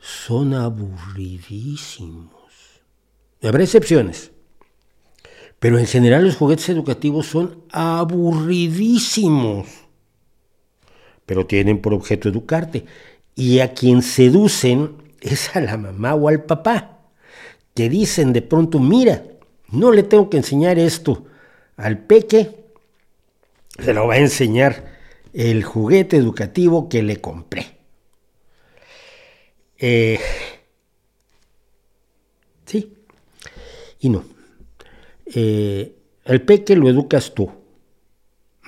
Son 0.00 0.54
aburridísimos. 0.54 2.41
Habrá 3.42 3.64
excepciones. 3.64 4.30
Pero 5.58 5.78
en 5.78 5.86
general 5.86 6.24
los 6.24 6.36
juguetes 6.36 6.68
educativos 6.68 7.26
son 7.26 7.64
aburridísimos. 7.70 9.68
Pero 11.26 11.46
tienen 11.46 11.80
por 11.80 11.94
objeto 11.94 12.28
educarte. 12.28 12.84
Y 13.34 13.60
a 13.60 13.72
quien 13.72 14.02
seducen 14.02 14.96
es 15.20 15.54
a 15.56 15.60
la 15.60 15.76
mamá 15.76 16.14
o 16.14 16.28
al 16.28 16.44
papá. 16.44 16.98
Que 17.74 17.88
dicen 17.88 18.32
de 18.32 18.42
pronto, 18.42 18.78
mira, 18.78 19.24
no 19.70 19.92
le 19.92 20.02
tengo 20.02 20.28
que 20.28 20.36
enseñar 20.36 20.78
esto 20.78 21.26
al 21.76 21.98
peque, 21.98 22.62
se 23.78 23.94
lo 23.94 24.06
va 24.06 24.14
a 24.14 24.18
enseñar 24.18 24.92
el 25.32 25.64
juguete 25.64 26.16
educativo 26.16 26.88
que 26.88 27.02
le 27.02 27.20
compré. 27.20 27.78
Eh, 29.78 30.20
sí, 32.66 32.94
y 34.02 34.10
no. 34.10 34.24
Eh, 35.24 35.96
el 36.24 36.42
peque 36.42 36.76
lo 36.76 36.90
educas 36.90 37.32
tú. 37.32 37.50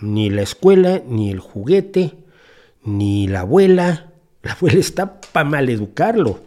Ni 0.01 0.31
la 0.31 0.43
escuela, 0.43 1.03
ni 1.07 1.31
el 1.31 1.41
juguete, 1.41 2.15
ni 2.83 3.27
la 3.27 3.41
abuela. 3.41 4.13
La 4.43 4.53
abuela 4.53 4.81
está 4.81 5.21
para 5.21 5.49
mal 5.49 5.69
educarlo. 5.69 6.41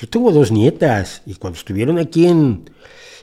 Yo 0.00 0.08
tengo 0.08 0.32
dos 0.32 0.52
nietas 0.52 1.22
y 1.24 1.36
cuando 1.36 1.58
estuvieron 1.58 1.98
aquí 1.98 2.26
en, 2.26 2.70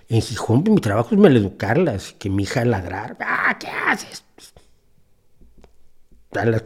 en 0.09 0.21
Gijón, 0.21 0.63
mi 0.67 0.81
trabajo 0.81 1.09
es 1.11 1.21
mal 1.21 1.37
educarlas, 1.37 2.15
que 2.17 2.29
mi 2.29 2.43
hija 2.43 2.65
ladrar. 2.65 3.17
Ah, 3.19 3.57
¿qué 3.59 3.67
haces? 3.67 4.23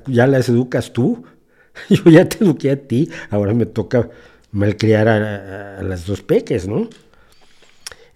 ya 0.07 0.25
las 0.25 0.49
educas 0.49 0.93
tú. 0.93 1.25
Yo 1.89 2.03
ya 2.11 2.27
te 2.27 2.43
eduqué 2.43 2.71
a 2.71 2.75
ti, 2.75 3.09
ahora 3.29 3.53
me 3.53 3.65
toca 3.65 4.09
malcriar 4.51 5.07
a, 5.07 5.81
las 5.83 6.05
dos 6.05 6.21
peques, 6.21 6.67
¿no? 6.67 6.89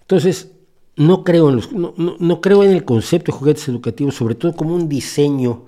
Entonces, 0.04 0.52
no 0.96 1.24
creo, 1.24 1.50
en 1.50 2.70
el 2.70 2.84
concepto 2.84 3.32
de 3.32 3.38
juguetes 3.38 3.68
educativos, 3.68 4.14
sobre 4.14 4.34
todo 4.34 4.54
como 4.54 4.74
un 4.74 4.88
diseño 4.88 5.64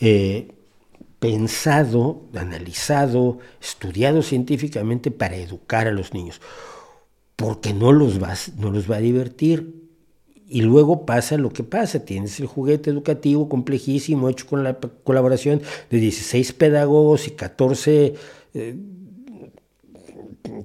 eh, 0.00 0.52
pensado, 1.18 2.22
analizado, 2.34 3.38
estudiado 3.60 4.22
científicamente 4.22 5.10
para 5.10 5.36
educar 5.36 5.88
a 5.88 5.92
los 5.92 6.14
niños, 6.14 6.40
porque 7.34 7.74
no 7.74 7.92
los, 7.92 8.20
no 8.56 8.70
los 8.70 8.90
va 8.90 8.96
a 8.96 9.00
divertir. 9.00 9.82
Y 10.46 10.60
luego 10.62 11.04
pasa 11.04 11.36
lo 11.36 11.50
que 11.50 11.64
pasa, 11.64 12.04
tienes 12.04 12.38
el 12.38 12.46
juguete 12.46 12.90
educativo 12.90 13.48
complejísimo 13.48 14.28
hecho 14.28 14.46
con 14.46 14.62
la 14.62 14.78
colaboración 15.02 15.62
de 15.90 15.98
16 15.98 16.52
pedagogos 16.52 17.26
y 17.26 17.32
14, 17.32 18.14
eh, 18.54 18.76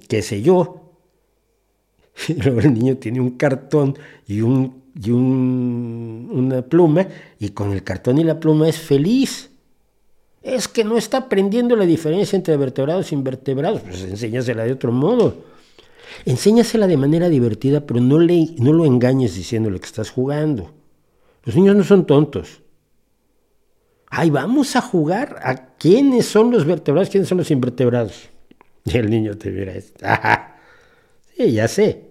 qué 0.06 0.22
sé 0.22 0.42
yo. 0.42 0.79
Y 2.28 2.34
luego 2.34 2.60
el 2.60 2.74
niño 2.74 2.96
tiene 2.96 3.20
un 3.20 3.30
cartón 3.30 3.96
y, 4.26 4.40
un, 4.40 4.82
y 5.02 5.10
un, 5.10 6.28
una 6.32 6.62
pluma 6.62 7.06
y 7.38 7.50
con 7.50 7.72
el 7.72 7.82
cartón 7.82 8.18
y 8.18 8.24
la 8.24 8.38
pluma 8.38 8.68
es 8.68 8.78
feliz. 8.78 9.50
Es 10.42 10.68
que 10.68 10.84
no 10.84 10.96
está 10.96 11.18
aprendiendo 11.18 11.76
la 11.76 11.84
diferencia 11.84 12.36
entre 12.36 12.56
vertebrados 12.56 13.12
e 13.12 13.14
invertebrados, 13.14 13.82
pues 13.82 14.02
enséñasela 14.04 14.64
de 14.64 14.72
otro 14.72 14.90
modo. 14.90 15.44
Enséñasela 16.24 16.86
de 16.86 16.96
manera 16.96 17.28
divertida, 17.28 17.86
pero 17.86 18.00
no, 18.00 18.18
le, 18.18 18.48
no 18.58 18.72
lo 18.72 18.86
engañes 18.86 19.34
diciéndole 19.34 19.78
que 19.78 19.86
estás 19.86 20.10
jugando. 20.10 20.72
Los 21.44 21.56
niños 21.56 21.76
no 21.76 21.84
son 21.84 22.06
tontos. 22.06 22.62
Ay, 24.08 24.30
vamos 24.30 24.74
a 24.76 24.80
jugar 24.80 25.38
a 25.42 25.74
quiénes 25.76 26.26
son 26.26 26.50
los 26.50 26.64
vertebrados, 26.64 27.10
quiénes 27.10 27.28
son 27.28 27.38
los 27.38 27.50
invertebrados. 27.50 28.28
Y 28.84 28.96
el 28.96 29.10
niño 29.10 29.36
te 29.36 29.50
mira, 29.50 29.74
ajá, 30.02 30.56
sí, 31.36 31.52
ya 31.52 31.68
sé, 31.68 32.09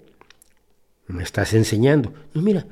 me 1.13 1.23
estás 1.23 1.53
enseñando. 1.53 2.13
No, 2.33 2.41
mira, 2.41 2.65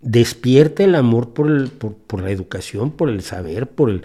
despierta 0.00 0.84
el 0.84 0.94
amor 0.94 1.30
por, 1.32 1.50
el, 1.50 1.68
por, 1.68 2.20
la 2.20 2.30
educación, 2.30 2.90
por 2.90 3.10
el 3.10 3.22
saber, 3.22 3.68
por 3.68 4.00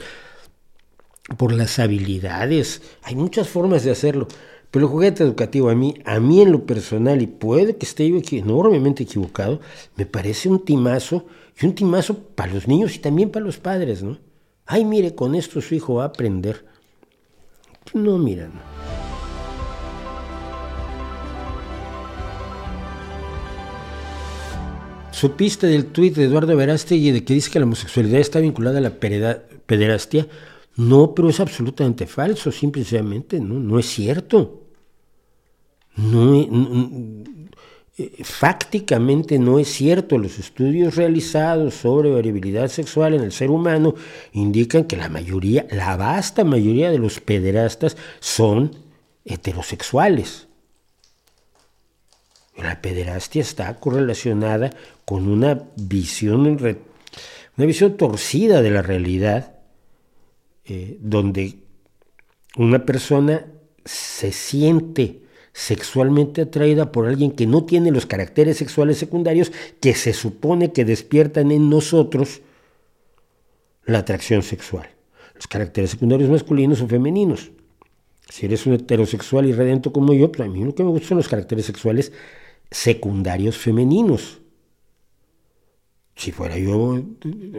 las 1.52 1.80
habilidades. 1.80 2.82
Hay 3.04 3.16
muchas 3.16 3.48
formas 3.48 3.84
de 3.84 3.92
hacerlo. 3.92 4.28
Pero 4.74 4.88
el 4.88 4.92
juguete 4.92 5.24
educativo 5.24 5.70
a 5.70 5.76
mí, 5.76 5.94
a 6.04 6.20
mí 6.20 6.42
en 6.42 6.52
lo 6.52 6.66
personal, 6.66 7.22
y 7.22 7.28
puede 7.28 7.76
que 7.76 7.86
esté 7.86 8.10
yo 8.10 8.18
enormemente 8.32 9.04
equivocado, 9.04 9.62
me 9.96 10.08
parece 10.08 10.50
un 10.50 10.66
timazo, 10.66 11.28
y 11.62 11.68
un 11.68 11.76
timazo 11.76 12.18
para 12.18 12.54
los 12.54 12.68
niños 12.68 12.96
y 12.96 13.00
también 13.00 13.30
para 13.30 13.46
los 13.46 13.60
padres, 13.60 14.02
¿no? 14.02 14.18
Ay, 14.66 14.84
mire, 14.84 15.14
con 15.14 15.36
esto 15.36 15.62
su 15.62 15.76
hijo 15.76 15.94
va 15.96 16.06
a 16.06 16.08
aprender. 16.08 16.66
No, 17.94 18.18
mira, 18.18 18.48
no. 18.48 18.73
¿Supiste 25.24 25.68
del 25.68 25.86
tuit 25.86 26.16
de 26.18 26.26
Eduardo 26.26 26.54
Verástegui 26.54 27.12
de 27.12 27.24
que 27.24 27.34
dice 27.34 27.50
que 27.50 27.58
la 27.58 27.64
homosexualidad 27.64 28.20
está 28.20 28.42
vinculada 28.42 28.80
a 28.80 28.82
la 28.82 29.00
pederastia? 29.00 30.28
No, 30.76 31.16
pero 31.16 31.30
es 31.30 31.40
absolutamente 31.40 32.08
falso, 32.08 32.52
simplemente 32.52 33.40
no, 33.40 33.58
no 33.58 33.80
es 33.80 33.86
cierto. 33.86 34.68
No, 35.96 36.36
eh, 37.98 38.12
fácticamente 38.22 39.40
no 39.40 39.60
es 39.60 39.70
cierto. 39.70 40.18
Los 40.18 40.40
estudios 40.40 40.98
realizados 40.98 41.76
sobre 41.76 42.12
variabilidad 42.12 42.68
sexual 42.68 43.14
en 43.14 43.22
el 43.22 43.32
ser 43.32 43.50
humano 43.50 43.96
indican 44.34 44.84
que 44.84 44.98
la 44.98 45.08
mayoría, 45.08 45.66
la 45.72 45.96
vasta 45.96 46.44
mayoría 46.44 46.92
de 46.92 47.00
los 47.00 47.22
pederastas 47.22 47.96
son 48.20 48.76
heterosexuales. 49.24 50.50
La 52.58 52.82
pederastia 52.82 53.42
está 53.42 53.74
correlacionada 53.80 54.72
con 55.06 55.28
una 55.28 55.64
visión, 55.76 56.46
una 56.46 57.66
visión 57.66 57.98
torcida 57.98 58.62
de 58.62 58.70
la 58.70 58.82
realidad, 58.82 59.56
eh, 60.66 60.98
donde 61.02 61.56
una 62.56 62.86
persona 62.86 63.48
se 63.86 64.32
siente 64.32 65.24
sexualmente 65.52 66.42
atraída 66.42 66.92
por 66.92 67.08
alguien 67.08 67.32
que 67.32 67.46
no 67.46 67.64
tiene 67.66 67.92
los 67.92 68.06
caracteres 68.06 68.58
sexuales 68.58 68.98
secundarios 68.98 69.52
que 69.80 69.94
se 69.94 70.14
supone 70.14 70.72
que 70.72 70.86
despiertan 70.86 71.52
en 71.52 71.70
nosotros 71.70 72.42
la 73.86 74.00
atracción 74.00 74.42
sexual. 74.42 74.90
Los 75.36 75.48
caracteres 75.48 75.92
secundarios 75.92 76.30
masculinos 76.30 76.82
o 76.82 76.88
femeninos. 76.88 77.52
Si 78.30 78.46
eres 78.46 78.66
un 78.66 78.74
heterosexual 78.74 79.46
y 79.46 79.54
redento 79.54 79.92
como 79.92 80.14
yo, 80.14 80.32
pues 80.32 80.48
a 80.48 80.52
mí 80.52 80.64
lo 80.64 80.74
que 80.74 80.84
me 80.84 80.90
gustan 80.90 81.10
son 81.10 81.18
los 81.18 81.28
caracteres 81.28 81.66
sexuales 81.66 82.12
secundarios 82.74 83.58
femeninos. 83.58 84.40
Si 86.16 86.32
fuera 86.32 86.58
yo 86.58 87.00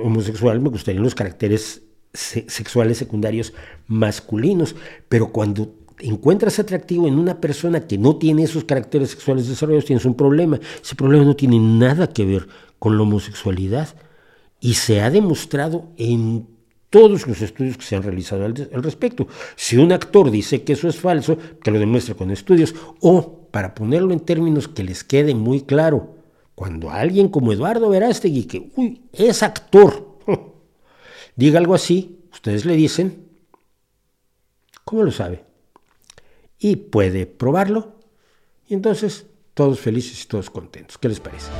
homosexual, 0.02 0.60
me 0.60 0.68
gustarían 0.68 1.04
los 1.04 1.14
caracteres 1.14 1.82
sexuales 2.12 2.98
secundarios 2.98 3.52
masculinos, 3.86 4.76
pero 5.08 5.32
cuando 5.32 5.74
encuentras 6.00 6.58
atractivo 6.58 7.06
en 7.08 7.18
una 7.18 7.40
persona 7.40 7.86
que 7.86 7.96
no 7.96 8.16
tiene 8.16 8.42
esos 8.42 8.64
caracteres 8.64 9.10
sexuales 9.10 9.48
desarrollados, 9.48 9.84
tienes 9.84 10.04
un 10.04 10.16
problema. 10.16 10.58
Ese 10.82 10.96
problema 10.96 11.24
no 11.24 11.36
tiene 11.36 11.58
nada 11.58 12.08
que 12.08 12.24
ver 12.24 12.48
con 12.78 12.96
la 12.96 13.04
homosexualidad 13.04 13.94
y 14.60 14.74
se 14.74 15.00
ha 15.00 15.10
demostrado 15.10 15.92
en 15.96 16.48
todos 16.90 17.26
los 17.26 17.40
estudios 17.40 17.76
que 17.76 17.84
se 17.84 17.96
han 17.96 18.02
realizado 18.02 18.44
al, 18.44 18.54
respecto. 18.82 19.28
Si 19.56 19.76
un 19.76 19.92
actor 19.92 20.30
dice 20.30 20.62
que 20.62 20.74
eso 20.74 20.88
es 20.88 20.96
falso, 20.96 21.38
que 21.62 21.70
lo 21.70 21.78
demuestre 21.78 22.14
con 22.14 22.30
estudios, 22.30 22.74
o 23.00 23.43
para 23.54 23.72
ponerlo 23.72 24.12
en 24.12 24.18
términos 24.18 24.66
que 24.66 24.82
les 24.82 25.04
quede 25.04 25.32
muy 25.32 25.60
claro, 25.60 26.16
cuando 26.56 26.90
alguien 26.90 27.28
como 27.28 27.52
Eduardo 27.52 27.88
Verástegui, 27.88 28.46
que 28.46 28.72
uy, 28.74 29.02
es 29.12 29.44
actor, 29.44 30.18
diga 31.36 31.60
algo 31.60 31.74
así, 31.74 32.24
ustedes 32.32 32.64
le 32.64 32.74
dicen, 32.74 33.28
¿cómo 34.84 35.04
lo 35.04 35.12
sabe? 35.12 35.44
y 36.58 36.74
puede 36.74 37.26
probarlo. 37.26 37.92
Y 38.66 38.74
entonces 38.74 39.26
todos 39.54 39.78
felices 39.78 40.24
y 40.24 40.26
todos 40.26 40.50
contentos. 40.50 40.98
¿Qué 40.98 41.08
les 41.08 41.20
parece? 41.20 41.52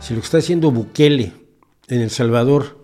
Si 0.00 0.14
lo 0.14 0.20
que 0.20 0.24
está 0.24 0.38
haciendo 0.38 0.70
Bukele 0.70 1.32
en 1.88 2.00
El 2.00 2.10
Salvador 2.10 2.83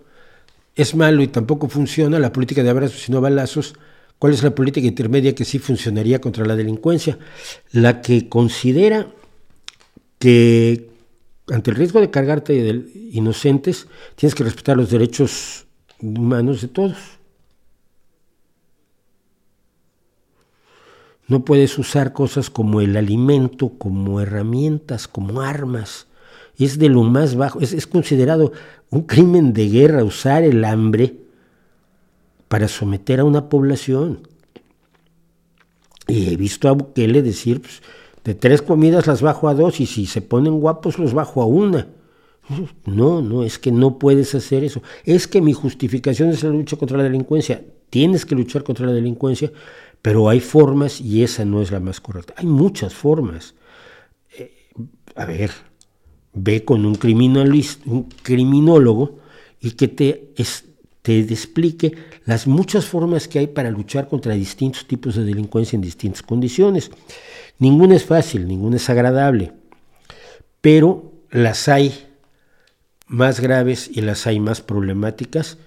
es 0.75 0.95
malo 0.95 1.21
y 1.21 1.27
tampoco 1.27 1.67
funciona, 1.67 2.19
la 2.19 2.31
política 2.31 2.63
de 2.63 2.69
abrazos 2.69 3.07
y 3.07 3.11
no 3.11 3.21
balazos, 3.21 3.75
¿cuál 4.19 4.33
es 4.33 4.43
la 4.43 4.55
política 4.55 4.87
intermedia 4.87 5.35
que 5.35 5.45
sí 5.45 5.59
funcionaría 5.59 6.21
contra 6.21 6.45
la 6.45 6.55
delincuencia? 6.55 7.17
La 7.71 8.01
que 8.01 8.29
considera 8.29 9.07
que 10.19 10.91
ante 11.51 11.71
el 11.71 11.77
riesgo 11.77 11.99
de 11.99 12.09
cargarte 12.09 12.53
de 12.53 13.09
inocentes, 13.11 13.87
tienes 14.15 14.35
que 14.35 14.43
respetar 14.43 14.77
los 14.77 14.89
derechos 14.89 15.65
humanos 15.99 16.61
de 16.61 16.67
todos. 16.69 16.97
No 21.27 21.45
puedes 21.45 21.77
usar 21.77 22.13
cosas 22.13 22.49
como 22.49 22.81
el 22.81 22.95
alimento, 22.95 23.77
como 23.77 24.21
herramientas, 24.21 25.07
como 25.07 25.41
armas. 25.41 26.07
Es 26.57 26.77
de 26.77 26.89
lo 26.89 27.03
más 27.03 27.35
bajo, 27.35 27.59
es, 27.59 27.87
considerado 27.87 28.51
un 28.89 29.03
crimen 29.03 29.53
de 29.53 29.69
guerra 29.69 30.03
usar 30.03 30.43
el 30.43 30.63
hambre 30.63 31.15
para 32.47 32.67
someter 32.67 33.19
a 33.19 33.23
una 33.23 33.49
población. 33.49 34.27
Y 36.07 36.33
he 36.33 36.35
visto 36.35 36.67
a 36.67 36.73
Bukele 36.73 37.21
decir, 37.21 37.61
pues, 37.61 37.81
de 38.23 38.35
tres 38.35 38.61
comidas 38.61 39.07
las 39.07 39.21
bajo 39.21 39.47
a 39.47 39.55
dos 39.55 39.79
y 39.79 39.85
si 39.85 40.05
se 40.05 40.21
ponen 40.21 40.59
guapos 40.59 40.99
los 40.99 41.13
bajo 41.13 41.41
a 41.41 41.45
una. 41.45 41.87
No, 42.85 43.21
no, 43.21 43.43
es 43.43 43.59
que 43.59 43.71
no 43.71 43.97
puedes 43.97 44.35
hacer 44.35 44.63
eso. 44.63 44.81
Es 45.05 45.27
que 45.27 45.41
mi 45.41 45.53
justificación 45.53 46.29
es 46.29 46.43
la 46.43 46.49
lucha 46.49 46.75
contra 46.75 46.97
la 46.97 47.03
delincuencia. 47.03 47.63
Tienes 47.89 48.25
que 48.25 48.35
luchar 48.35 48.63
contra 48.63 48.85
la 48.85 48.93
delincuencia, 48.93 49.51
pero 50.01 50.29
hay 50.29 50.39
formas 50.39 50.99
y 50.99 51.23
esa 51.23 51.45
no 51.45 51.61
es 51.61 51.71
la 51.71 51.79
más 51.79 52.01
correcta. 52.01 52.33
Hay 52.37 52.45
muchas 52.45 52.93
formas. 52.93 53.55
Eh, 54.37 54.51
a 55.15 55.25
ver, 55.25 55.51
ve 56.33 56.63
con 56.63 56.85
un, 56.85 56.95
criminólogo 56.95 59.19
y 59.59 59.71
que 59.71 59.87
te, 59.87 60.33
te 61.01 61.19
explique 61.19 61.93
las 62.25 62.47
muchas 62.47 62.85
formas 62.85 63.27
que 63.27 63.39
hay 63.39 63.47
para 63.47 63.71
luchar 63.71 64.07
contra 64.07 64.33
distintos 64.33 64.87
tipos 64.87 65.15
de 65.15 65.25
delincuencia 65.25 65.75
en 65.75 65.81
distintas 65.81 66.21
condiciones. 66.21 66.91
Ninguna 67.59 67.95
es 67.95 68.05
fácil, 68.05 68.47
ninguna 68.47 68.77
es 68.77 68.89
agradable, 68.89 69.51
pero 70.61 71.11
las 71.29 71.67
hay 71.67 72.07
más 73.07 73.39
graves 73.39 73.89
y 73.93 74.01
las 74.01 74.25
hay 74.25 74.39
más 74.39 74.61
problemáticas 74.61 75.57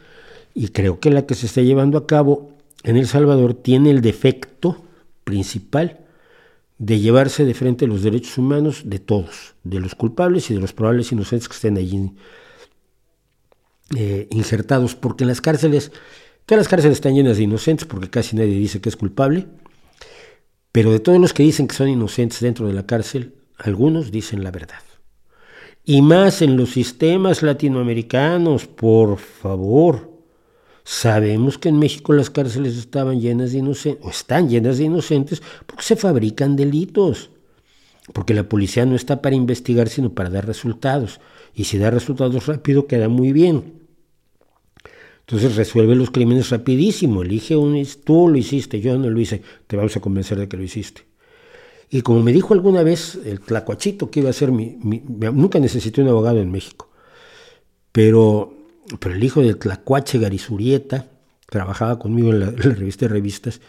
y 0.55 0.69
creo 0.69 1.01
que 1.01 1.11
la 1.11 1.27
que 1.27 1.35
se 1.35 1.47
está 1.47 1.61
llevando 1.61 1.99
a 1.99 2.07
cabo 2.07 2.53
en 2.85 2.97
El 2.97 3.07
Salvador 3.07 3.55
tiene 3.55 3.91
el 3.91 4.01
defecto 4.01 4.83
principal 5.25 6.04
de 6.79 6.99
llevarse 6.99 7.45
de 7.45 7.55
frente 7.55 7.87
los 7.87 8.03
derechos 8.03 8.39
humanos 8.39 8.83
de 8.85 8.99
todos, 8.99 9.55
de 9.63 9.81
los 9.81 9.95
culpables 9.95 10.51
y 10.51 10.55
de 10.55 10.61
los 10.61 10.73
probables 10.73 11.13
inocentes 11.13 11.49
que 11.49 11.55
estén 11.55 11.77
allí 11.77 12.13
eh, 13.97 14.27
injertados, 14.31 14.95
porque 14.95 15.25
en 15.25 15.29
las 15.29 15.41
cárceles, 15.41 15.93
todas 16.47 16.61
las 16.61 16.69
cárceles 16.69 16.97
están 16.97 17.15
llenas 17.15 17.37
de 17.37 17.45
inocentes, 17.45 17.87
porque 17.87 18.11
casi 18.11 18.37
nadie 18.37 18.59
dice 18.59 18.81
que 18.81 18.89
es 18.89 18.97
culpable, 18.97 19.47
pero 20.73 20.91
de 20.91 21.01
todos 21.01 21.21
los 21.21 21.33
que 21.33 21.45
dicen 21.45 21.69
que 21.69 21.77
son 21.77 21.89
inocentes 21.89 22.41
dentro 22.41 22.67
de 22.67 22.73
la 22.73 22.87
cárcel, 22.87 23.35
algunos 23.59 24.11
dicen 24.11 24.43
la 24.43 24.51
verdad. 24.51 24.83
Y 25.85 26.03
más 26.03 26.43
en 26.43 26.57
los 26.57 26.71
sistemas 26.71 27.43
latinoamericanos, 27.43 28.67
por 28.67 29.19
favor. 29.19 30.14
Sabemos 30.85 31.59
que 31.59 31.71
en 31.71 31.79
México 31.79 32.13
las 32.13 32.31
cárceles 32.31 32.77
estaban 32.77 33.21
llenas 33.21 33.53
de 33.53 33.59
inocentes, 33.59 34.05
o 34.05 34.11
están 34.11 34.49
llenas 34.49 34.79
de 34.79 34.85
inocentes, 34.85 35.43
porque 35.67 35.83
se 35.83 35.97
fabrican 35.97 36.57
delitos. 36.57 37.31
Porque 38.13 38.35
la 38.35 38.49
policía 38.49 38.85
no 38.85 38.95
está 38.95 39.23
para 39.23 39.35
investigar, 39.35 39.89
sino 39.89 40.11
para 40.11 40.29
dar 40.29 40.47
resultados. 40.47 41.21
Y 41.55 41.65
si 41.65 41.79
da 41.79 41.91
resultados 41.91 42.47
rápido, 42.47 42.87
queda 42.87 43.09
muy 43.09 43.33
bien. 43.33 43.81
Entonces 45.21 45.57
resuelve 45.57 45.95
los 45.95 46.11
crímenes 46.11 46.51
rapidísimo. 46.51 47.23
Elige 47.23 47.57
un, 47.57 47.83
tú 48.05 48.29
lo 48.29 48.37
hiciste, 48.37 48.81
yo 48.81 48.99
no 48.99 49.09
lo 49.09 49.19
hice. 49.19 49.41
Te 49.67 49.77
vamos 49.77 49.97
a 49.97 50.01
convencer 50.01 50.39
de 50.39 50.49
que 50.49 50.59
lo 50.59 50.63
hiciste. 50.63 51.07
Y 51.91 52.03
como 52.03 52.23
me 52.23 52.33
dijo 52.33 52.55
alguna 52.55 52.83
vez 52.83 53.19
el 53.25 53.41
tlacuachito 53.41 54.11
que 54.11 54.21
iba 54.21 54.31
a 54.31 54.33
ser 54.33 54.51
mi, 54.51 54.79
nunca 54.83 55.59
necesité 55.61 56.03
un 56.03 56.09
abogado 56.09 56.41
en 56.41 56.51
México, 56.51 56.91
pero, 57.93 58.54
pero 59.01 59.15
el 59.15 59.25
hijo 59.25 59.41
del 59.41 59.57
tlacuache 59.57 60.19
Garizurieta 60.19 61.07
trabajaba 61.49 61.99
conmigo 61.99 62.31
en 62.31 62.41
la, 62.41 62.51
revista 62.51 63.07
de 63.07 63.13
revistas 63.13 63.61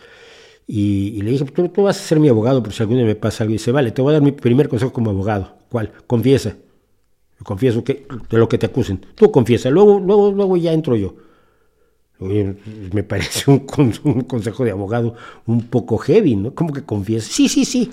y, 0.67 1.21
le 1.21 1.31
dije, 1.31 1.45
tú, 1.45 1.69
tú, 1.69 1.83
vas 1.83 1.99
a 1.99 2.03
ser 2.03 2.19
mi 2.19 2.27
abogado 2.27 2.63
por 2.63 2.73
si 2.73 2.81
algún 2.81 2.97
día 2.97 3.05
me 3.05 3.15
pasa 3.15 3.43
algo. 3.43 3.51
Y 3.51 3.57
dice, 3.57 3.71
vale, 3.71 3.91
te 3.91 4.01
voy 4.01 4.11
a 4.11 4.13
dar 4.13 4.23
mi 4.23 4.31
primer 4.31 4.67
consejo 4.67 4.91
como 4.91 5.11
abogado. 5.11 5.55
¿Cuál? 5.69 5.91
Confiesa. 6.07 6.57
Confieso 7.43 7.83
que, 7.83 8.07
de 8.29 8.37
lo 8.37 8.49
que 8.49 8.57
te 8.57 8.65
acusen. 8.65 9.05
Tú 9.13 9.31
confiesa, 9.31 9.69
luego, 9.69 9.99
luego, 9.99 10.31
luego 10.31 10.57
ya 10.57 10.73
entro 10.73 10.95
yo. 10.95 11.15
me 12.19 13.03
parece 13.07 13.51
un, 13.51 13.65
un, 14.03 14.21
consejo 14.21 14.63
de 14.63 14.71
abogado 14.71 15.15
un 15.45 15.67
poco 15.67 15.97
heavy, 15.97 16.35
¿no? 16.35 16.55
¿Cómo 16.55 16.73
que 16.73 16.83
confiesa? 16.83 17.29
Sí, 17.31 17.47
sí, 17.47 17.65
sí. 17.65 17.91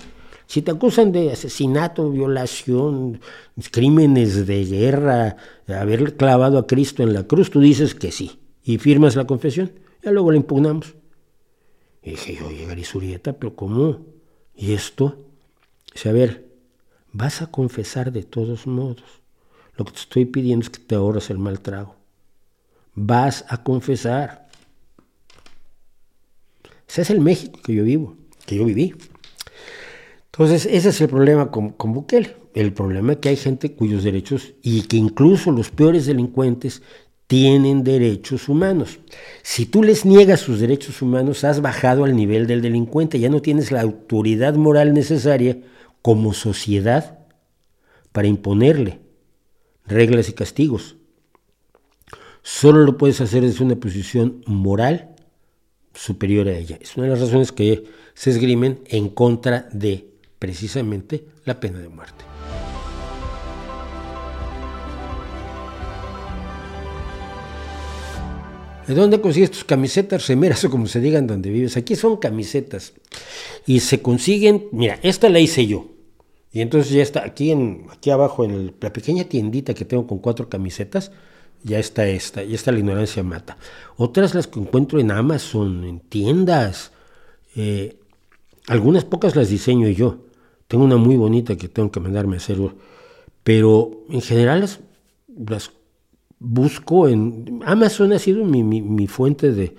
Si 0.52 0.60
te 0.60 0.70
acusan 0.70 1.12
de 1.12 1.32
asesinato, 1.32 2.10
violación, 2.10 3.22
crímenes 3.70 4.46
de 4.46 4.66
guerra, 4.66 5.38
haber 5.66 6.18
clavado 6.18 6.58
a 6.58 6.66
Cristo 6.66 7.02
en 7.02 7.14
la 7.14 7.26
cruz, 7.26 7.48
tú 7.48 7.58
dices 7.60 7.94
que 7.94 8.12
sí 8.12 8.38
y 8.62 8.76
firmas 8.76 9.16
la 9.16 9.26
confesión. 9.26 9.72
Ya 10.04 10.10
luego 10.10 10.30
la 10.30 10.36
impugnamos. 10.36 10.94
Y 12.02 12.10
dije 12.10 12.36
yo, 12.36 12.48
oye, 12.48 12.84
Surieta, 12.84 13.32
pero 13.32 13.56
¿cómo? 13.56 14.00
¿Y 14.54 14.74
esto? 14.74 15.24
Dice, 15.90 16.10
a 16.10 16.12
ver, 16.12 16.46
vas 17.12 17.40
a 17.40 17.46
confesar 17.46 18.12
de 18.12 18.22
todos 18.22 18.66
modos. 18.66 19.22
Lo 19.78 19.86
que 19.86 19.92
te 19.92 20.00
estoy 20.00 20.26
pidiendo 20.26 20.64
es 20.64 20.68
que 20.68 20.80
te 20.80 20.96
ahorres 20.96 21.30
el 21.30 21.38
mal 21.38 21.60
trago. 21.60 21.96
Vas 22.94 23.46
a 23.48 23.62
confesar. 23.62 24.50
Ese 26.86 27.00
es 27.00 27.08
el 27.08 27.20
México 27.20 27.58
que 27.64 27.74
yo 27.74 27.84
vivo, 27.84 28.18
que 28.44 28.56
yo 28.56 28.66
viví. 28.66 28.94
Entonces, 30.32 30.66
ese 30.70 30.88
es 30.88 31.00
el 31.02 31.08
problema 31.08 31.50
con, 31.50 31.74
Bukele. 31.78 32.36
El 32.54 32.72
problema 32.72 33.12
es 33.12 33.18
que 33.18 33.28
hay 33.28 33.36
gente 33.36 33.74
cuyos 33.74 34.02
derechos, 34.02 34.54
y 34.62 34.82
que 34.82 34.96
incluso 34.96 35.52
los 35.52 35.70
peores 35.70 36.06
delincuentes, 36.06 36.82
tienen 37.26 37.84
derechos 37.84 38.48
humanos. 38.48 38.98
Si 39.42 39.66
tú 39.66 39.82
les 39.82 40.04
niegas 40.04 40.40
sus 40.40 40.60
derechos 40.60 41.00
humanos, 41.02 41.44
has 41.44 41.60
bajado 41.60 42.04
al 42.04 42.16
nivel 42.16 42.46
del 42.46 42.62
delincuente, 42.62 43.20
ya 43.20 43.28
no 43.28 43.42
tienes 43.42 43.70
la 43.72 43.82
autoridad 43.82 44.54
moral 44.54 44.94
necesaria 44.94 45.58
como 46.00 46.32
sociedad 46.32 47.18
para 48.12 48.28
imponerle 48.28 49.00
reglas 49.86 50.28
y 50.28 50.32
castigos. 50.32 50.96
Solo 52.42 52.80
lo 52.84 52.98
puedes 52.98 53.20
hacer 53.20 53.42
desde 53.42 53.64
una 53.64 53.76
posición 53.76 54.42
moral 54.46 55.14
superior 55.94 56.48
a 56.48 56.56
ella. 56.56 56.78
Es 56.80 56.96
una 56.96 57.04
de 57.04 57.12
las 57.12 57.20
razones 57.20 57.52
que 57.52 57.84
se 58.14 58.30
esgrimen 58.30 58.80
en 58.86 59.08
contra 59.08 59.68
de 59.72 60.11
precisamente 60.42 61.24
la 61.44 61.60
pena 61.60 61.78
de 61.78 61.88
muerte. 61.88 62.24
¿De 68.88 68.92
dónde 68.92 69.20
consigues 69.20 69.52
tus 69.52 69.62
camisetas, 69.62 70.26
remeras 70.26 70.64
o 70.64 70.70
como 70.70 70.88
se 70.88 70.98
digan 70.98 71.28
donde 71.28 71.48
vives? 71.48 71.76
Aquí 71.76 71.94
son 71.94 72.16
camisetas 72.16 72.92
y 73.68 73.78
se 73.78 74.02
consiguen, 74.02 74.66
mira, 74.72 74.98
esta 75.04 75.28
la 75.28 75.38
hice 75.38 75.64
yo. 75.68 75.86
Y 76.50 76.60
entonces 76.60 76.90
ya 76.90 77.04
está 77.04 77.24
aquí, 77.24 77.52
en, 77.52 77.86
aquí 77.92 78.10
abajo 78.10 78.44
en 78.44 78.74
la 78.80 78.92
pequeña 78.92 79.22
tiendita 79.22 79.74
que 79.74 79.84
tengo 79.84 80.08
con 80.08 80.18
cuatro 80.18 80.48
camisetas, 80.48 81.12
ya 81.62 81.78
está 81.78 82.08
esta, 82.08 82.42
ya 82.42 82.56
está 82.56 82.72
la 82.72 82.80
ignorancia 82.80 83.22
mata. 83.22 83.58
Otras 83.96 84.34
las 84.34 84.48
que 84.48 84.58
encuentro 84.58 84.98
en 84.98 85.12
Amazon, 85.12 85.84
en 85.84 86.00
tiendas. 86.00 86.90
Eh, 87.54 87.96
algunas 88.66 89.04
pocas 89.04 89.36
las 89.36 89.48
diseño 89.48 89.88
yo. 89.88 90.31
Tengo 90.72 90.86
una 90.86 90.96
muy 90.96 91.16
bonita 91.16 91.54
que 91.54 91.68
tengo 91.68 91.92
que 91.92 92.00
mandarme 92.00 92.36
a 92.36 92.38
hacer, 92.38 92.56
pero 93.44 93.90
en 94.08 94.22
general 94.22 94.60
las, 94.60 95.70
busco 96.38 97.08
en... 97.08 97.60
Amazon 97.66 98.14
ha 98.14 98.18
sido 98.18 98.42
mi, 98.46 99.06
fuente 99.06 99.52
de, 99.52 99.74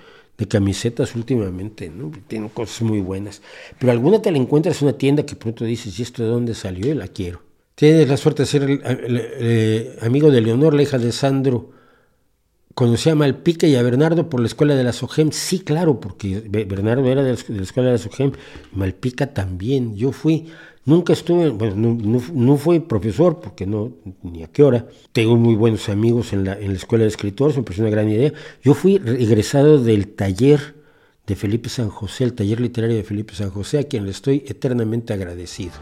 camisetas 0.47 1.15
últimamente, 1.15 1.89
¿no? 1.89 2.11
Tiene 2.27 2.47
cosas 2.49 2.83
muy 2.83 3.01
buenas. 3.01 3.41
Pero 3.79 3.91
alguna 3.91 4.21
te 4.21 4.29
la 4.29 4.37
encuentras 4.37 4.83
en 4.83 4.89
una 4.89 4.97
tienda 4.99 5.25
que 5.25 5.35
pronto 5.35 5.65
dices, 5.65 5.97
¿y 5.97 6.03
esto 6.03 6.21
de 6.21 6.29
dónde 6.29 6.53
salió? 6.53 6.91
Y 6.91 6.93
la 6.93 7.07
quiero. 7.07 7.41
Tienes 7.73 8.07
la 8.07 8.17
suerte 8.17 8.43
de 8.43 8.45
ser 8.45 9.97
amigo 9.99 10.29
de 10.29 10.41
Leonor, 10.41 10.75
la 10.75 10.83
hija 10.83 10.99
de 10.99 11.11
Sandro. 11.11 11.71
Conocí 12.75 13.09
a 13.09 13.15
Malpica 13.15 13.65
y 13.65 13.75
a 13.75 13.81
Bernardo 13.81 14.29
por 14.29 14.41
la 14.41 14.45
escuela 14.45 14.75
de 14.75 14.83
la 14.83 14.93
SOGEM. 14.93 15.31
Sí, 15.31 15.61
claro, 15.61 15.99
porque 15.99 16.43
Bernardo 16.47 17.07
era 17.07 17.23
de 17.23 17.31
la, 17.31 17.63
escuela 17.63 17.89
de 17.89 17.93
la 17.93 17.97
SOGEM, 17.97 18.33
Malpica 18.73 19.33
también. 19.33 19.95
Yo 19.95 20.11
fui 20.11 20.51
Nunca 20.85 21.13
estuve, 21.13 21.49
bueno, 21.49 21.75
no, 21.77 22.21
no, 22.33 22.57
fui 22.57 22.81
profesor 22.81 23.39
porque 23.39 23.65
no, 23.65 23.93
ni 24.21 24.43
a 24.43 24.47
qué 24.47 24.63
hora. 24.63 24.85
Tengo 25.13 25.37
muy 25.37 25.55
buenos 25.55 25.87
amigos 25.87 26.33
en 26.33 26.43
la, 26.43 26.59
en 26.59 26.69
la 26.69 26.77
escuela 26.77 27.03
de 27.03 27.09
escritores, 27.09 27.55
me 27.55 27.63
pareció 27.63 27.85
una 27.85 27.91
gran 27.91 28.09
idea. 28.09 28.33
Yo 28.61 28.73
fui 28.73 28.95
egresado 28.95 29.81
del 29.81 30.09
taller 30.09 30.75
de 31.25 31.35
Felipe 31.37 31.69
San 31.69 31.89
José, 31.89 32.25
el 32.25 32.33
taller 32.33 32.59
literario 32.59 32.97
de 32.97 33.03
Felipe 33.03 33.33
San 33.33 33.49
José, 33.49 33.79
a 33.79 33.83
quien 33.83 34.03
le 34.03 34.11
estoy 34.11 34.43
eternamente 34.45 35.13
agradecido. 35.13 35.73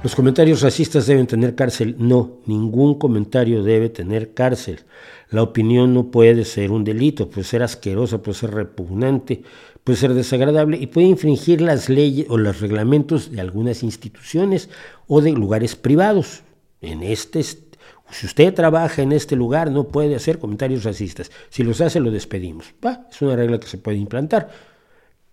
Los 0.00 0.14
comentarios 0.14 0.60
racistas 0.62 1.08
deben 1.08 1.26
tener 1.26 1.56
cárcel. 1.56 1.96
No, 1.98 2.38
ningún 2.46 3.00
comentario 3.00 3.64
debe 3.64 3.88
tener 3.88 4.32
cárcel. 4.32 4.80
La 5.28 5.42
opinión 5.42 5.92
no 5.92 6.12
puede 6.12 6.44
ser 6.44 6.70
un 6.70 6.84
delito, 6.84 7.28
puede 7.28 7.44
ser 7.44 7.64
asquerosa, 7.64 8.22
puede 8.22 8.38
ser 8.38 8.52
repugnante, 8.52 9.42
puede 9.82 9.98
ser 9.98 10.14
desagradable 10.14 10.76
y 10.76 10.86
puede 10.86 11.08
infringir 11.08 11.60
las 11.60 11.88
leyes 11.88 12.26
o 12.30 12.38
los 12.38 12.60
reglamentos 12.60 13.32
de 13.32 13.40
algunas 13.40 13.82
instituciones 13.82 14.70
o 15.08 15.20
de 15.20 15.32
lugares 15.32 15.74
privados. 15.74 16.42
En 16.80 17.02
este, 17.02 17.42
si 17.42 18.26
usted 18.26 18.54
trabaja 18.54 19.02
en 19.02 19.10
este 19.10 19.34
lugar, 19.34 19.72
no 19.72 19.88
puede 19.88 20.14
hacer 20.14 20.38
comentarios 20.38 20.84
racistas. 20.84 21.32
Si 21.48 21.64
los 21.64 21.80
hace, 21.80 21.98
lo 21.98 22.12
despedimos. 22.12 22.72
es 23.10 23.20
una 23.20 23.34
regla 23.34 23.58
que 23.58 23.66
se 23.66 23.78
puede 23.78 23.96
implantar. 23.96 24.48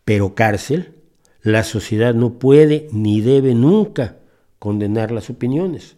Pero 0.06 0.34
cárcel, 0.34 0.96
la 1.44 1.64
sociedad 1.64 2.16
no 2.16 2.40
puede 2.40 2.88
ni 2.92 3.22
debe 3.22 3.54
nunca 3.54 4.16
condenar 4.66 5.12
las 5.12 5.30
opiniones. 5.30 5.96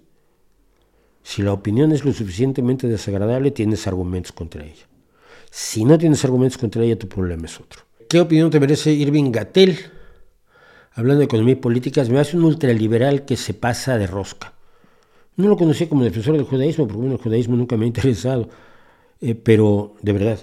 Si 1.23 1.41
la 1.41 1.53
opinión 1.53 1.93
es 1.93 2.03
lo 2.03 2.11
suficientemente 2.11 2.89
desagradable, 2.89 3.51
tienes 3.51 3.87
argumentos 3.87 4.33
contra 4.33 4.65
ella. 4.65 4.85
Si 5.49 5.85
no 5.85 5.97
tienes 5.97 6.25
argumentos 6.25 6.57
contra 6.57 6.83
ella, 6.83 6.99
tu 6.99 7.07
problema 7.07 7.45
es 7.45 7.61
otro. 7.61 7.83
¿Qué 8.09 8.19
opinión 8.19 8.49
te 8.49 8.59
merece 8.59 8.91
Irving 8.91 9.31
Gatel? 9.31 9.77
Hablando 10.91 11.19
de 11.19 11.25
economía 11.27 11.53
y 11.53 11.63
políticas, 11.67 12.09
me 12.09 12.19
hace 12.19 12.35
un 12.35 12.43
ultraliberal 12.43 13.23
que 13.23 13.37
se 13.37 13.53
pasa 13.53 13.97
de 13.97 14.05
rosca. 14.05 14.51
No 15.37 15.47
lo 15.47 15.55
conocí 15.55 15.87
como 15.87 16.03
defensor 16.03 16.35
del 16.35 16.43
judaísmo, 16.43 16.89
porque 16.89 17.07
el 17.07 17.15
judaísmo 17.15 17.55
nunca 17.55 17.77
me 17.77 17.85
ha 17.85 17.87
interesado, 17.87 18.49
eh, 19.21 19.33
pero, 19.33 19.95
de 20.01 20.11
verdad, 20.11 20.39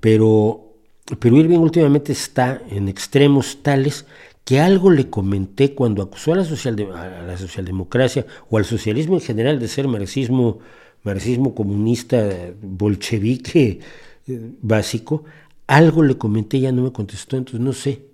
pero, 0.00 0.72
pero 1.18 1.36
Irving 1.36 1.58
últimamente 1.58 2.12
está 2.12 2.62
en 2.70 2.88
extremos 2.88 3.62
tales 3.62 4.06
que 4.48 4.60
algo 4.60 4.90
le 4.90 5.10
comenté 5.10 5.74
cuando 5.74 6.02
acusó 6.02 6.32
a 6.32 6.36
la, 6.36 6.42
a 6.42 7.22
la 7.22 7.36
socialdemocracia 7.36 8.24
o 8.48 8.56
al 8.56 8.64
socialismo 8.64 9.16
en 9.16 9.20
general 9.20 9.58
de 9.58 9.68
ser 9.68 9.88
marxismo, 9.88 10.60
marxismo 11.02 11.54
comunista 11.54 12.26
bolchevique 12.62 13.80
eh, 14.26 14.50
básico, 14.62 15.24
algo 15.66 16.02
le 16.02 16.16
comenté 16.16 16.60
ya 16.60 16.72
no 16.72 16.80
me 16.80 16.92
contestó, 16.92 17.36
entonces 17.36 17.60
no 17.60 17.74
sé, 17.74 18.06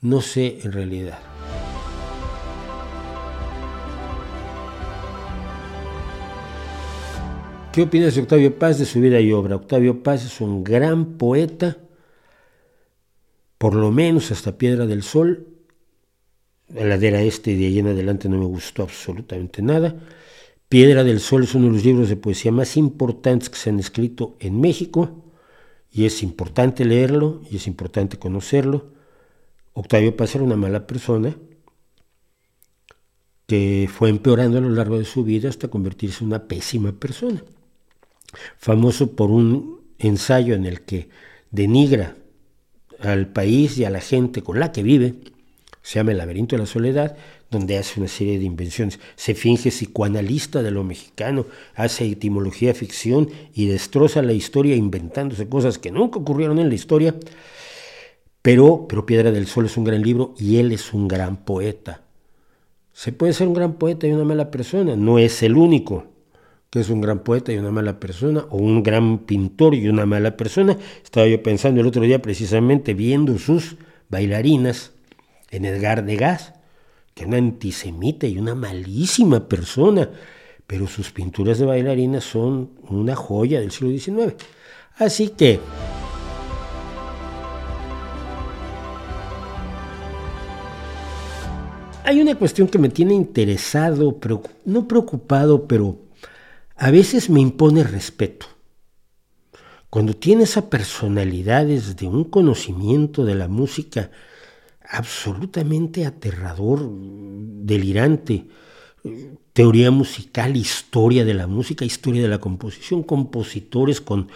no 0.00 0.22
sé 0.22 0.60
en 0.64 0.72
realidad. 0.72 1.18
¿Qué 7.72 7.82
opinas 7.82 8.14
de 8.14 8.22
Octavio 8.22 8.58
Paz, 8.58 8.78
de 8.78 8.86
su 8.86 9.02
vida 9.02 9.20
y 9.20 9.32
obra? 9.32 9.56
Octavio 9.56 10.02
Paz 10.02 10.24
es 10.24 10.40
un 10.40 10.64
gran 10.64 11.18
poeta, 11.18 11.76
por 13.62 13.76
lo 13.76 13.92
menos 13.92 14.32
hasta 14.32 14.58
Piedra 14.58 14.86
del 14.86 15.04
Sol, 15.04 15.46
la 16.68 16.84
ladera 16.84 17.22
este 17.22 17.54
de 17.54 17.66
ahí 17.66 17.78
en 17.78 17.86
adelante 17.86 18.28
no 18.28 18.36
me 18.36 18.44
gustó 18.44 18.82
absolutamente 18.82 19.62
nada. 19.62 20.00
Piedra 20.68 21.04
del 21.04 21.20
Sol 21.20 21.44
es 21.44 21.54
uno 21.54 21.66
de 21.66 21.74
los 21.74 21.84
libros 21.84 22.08
de 22.08 22.16
poesía 22.16 22.50
más 22.50 22.76
importantes 22.76 23.48
que 23.48 23.56
se 23.56 23.70
han 23.70 23.78
escrito 23.78 24.36
en 24.40 24.60
México 24.60 25.32
y 25.92 26.06
es 26.06 26.24
importante 26.24 26.84
leerlo 26.84 27.40
y 27.52 27.54
es 27.54 27.68
importante 27.68 28.18
conocerlo. 28.18 28.94
Octavio 29.74 30.16
Paz 30.16 30.34
era 30.34 30.42
una 30.42 30.56
mala 30.56 30.88
persona 30.88 31.36
que 33.46 33.88
fue 33.94 34.08
empeorando 34.08 34.58
a 34.58 34.62
lo 34.62 34.70
largo 34.70 34.98
de 34.98 35.04
su 35.04 35.22
vida 35.22 35.48
hasta 35.48 35.68
convertirse 35.68 36.24
en 36.24 36.30
una 36.30 36.48
pésima 36.48 36.90
persona. 36.90 37.44
Famoso 38.58 39.14
por 39.14 39.30
un 39.30 39.82
ensayo 40.00 40.56
en 40.56 40.66
el 40.66 40.80
que 40.80 41.10
denigra 41.52 42.16
al 43.02 43.28
país 43.28 43.78
y 43.78 43.84
a 43.84 43.90
la 43.90 44.00
gente 44.00 44.42
con 44.42 44.60
la 44.60 44.72
que 44.72 44.82
vive, 44.82 45.14
se 45.82 45.98
llama 45.98 46.12
El 46.12 46.18
laberinto 46.18 46.56
de 46.56 46.60
la 46.60 46.66
soledad, 46.66 47.16
donde 47.50 47.76
hace 47.76 48.00
una 48.00 48.08
serie 48.08 48.38
de 48.38 48.44
invenciones. 48.44 49.00
Se 49.16 49.34
finge 49.34 49.70
psicoanalista 49.70 50.62
de 50.62 50.70
lo 50.70 50.84
mexicano, 50.84 51.46
hace 51.74 52.06
etimología 52.06 52.72
ficción 52.74 53.28
y 53.54 53.66
destroza 53.66 54.22
la 54.22 54.32
historia 54.32 54.76
inventándose 54.76 55.48
cosas 55.48 55.78
que 55.78 55.90
nunca 55.90 56.18
ocurrieron 56.18 56.58
en 56.58 56.68
la 56.68 56.74
historia. 56.74 57.14
Pero, 58.40 58.86
pero 58.88 59.06
Piedra 59.06 59.30
del 59.30 59.46
Sol 59.46 59.66
es 59.66 59.76
un 59.76 59.84
gran 59.84 60.02
libro 60.02 60.34
y 60.38 60.58
él 60.58 60.72
es 60.72 60.92
un 60.94 61.08
gran 61.08 61.44
poeta. 61.44 62.02
Se 62.92 63.12
puede 63.12 63.32
ser 63.32 63.48
un 63.48 63.54
gran 63.54 63.74
poeta 63.74 64.06
y 64.06 64.12
una 64.12 64.24
mala 64.24 64.50
persona, 64.50 64.96
no 64.96 65.18
es 65.18 65.42
el 65.42 65.56
único 65.56 66.11
que 66.72 66.80
es 66.80 66.88
un 66.88 67.02
gran 67.02 67.18
poeta 67.18 67.52
y 67.52 67.58
una 67.58 67.70
mala 67.70 68.00
persona, 68.00 68.46
o 68.48 68.56
un 68.56 68.82
gran 68.82 69.18
pintor 69.18 69.74
y 69.74 69.88
una 69.88 70.06
mala 70.06 70.38
persona. 70.38 70.78
Estaba 71.04 71.26
yo 71.26 71.42
pensando 71.42 71.82
el 71.82 71.86
otro 71.86 72.00
día 72.00 72.22
precisamente 72.22 72.94
viendo 72.94 73.38
sus 73.38 73.76
bailarinas 74.08 74.92
en 75.50 75.66
Edgar 75.66 76.06
Degas, 76.06 76.54
que 77.12 77.26
una 77.26 77.36
antisemita 77.36 78.26
y 78.26 78.38
una 78.38 78.54
malísima 78.54 79.50
persona, 79.50 80.08
pero 80.66 80.86
sus 80.86 81.12
pinturas 81.12 81.58
de 81.58 81.66
bailarinas 81.66 82.24
son 82.24 82.70
una 82.88 83.16
joya 83.16 83.60
del 83.60 83.70
siglo 83.70 83.90
XIX. 83.90 84.34
Así 84.96 85.28
que... 85.28 85.60
Hay 92.04 92.18
una 92.22 92.34
cuestión 92.34 92.66
que 92.66 92.78
me 92.78 92.88
tiene 92.88 93.12
interesado, 93.12 94.18
no 94.64 94.88
preocupado, 94.88 95.66
pero 95.68 95.98
a 96.76 96.90
veces 96.90 97.30
me 97.30 97.40
impone 97.40 97.84
respeto. 97.84 98.46
Cuando 99.90 100.14
tiene 100.14 100.44
esa 100.44 100.70
personalidades 100.70 101.96
de 101.96 102.06
un 102.06 102.24
conocimiento 102.24 103.24
de 103.24 103.34
la 103.34 103.48
música 103.48 104.10
absolutamente 104.88 106.06
aterrador, 106.06 106.88
delirante, 106.90 108.46
teoría 109.52 109.90
musical, 109.90 110.56
historia 110.56 111.24
de 111.24 111.34
la 111.34 111.46
música, 111.46 111.84
historia 111.84 112.22
de 112.22 112.28
la 112.28 112.38
composición, 112.38 113.02
compositores 113.02 114.00
con 114.00 114.28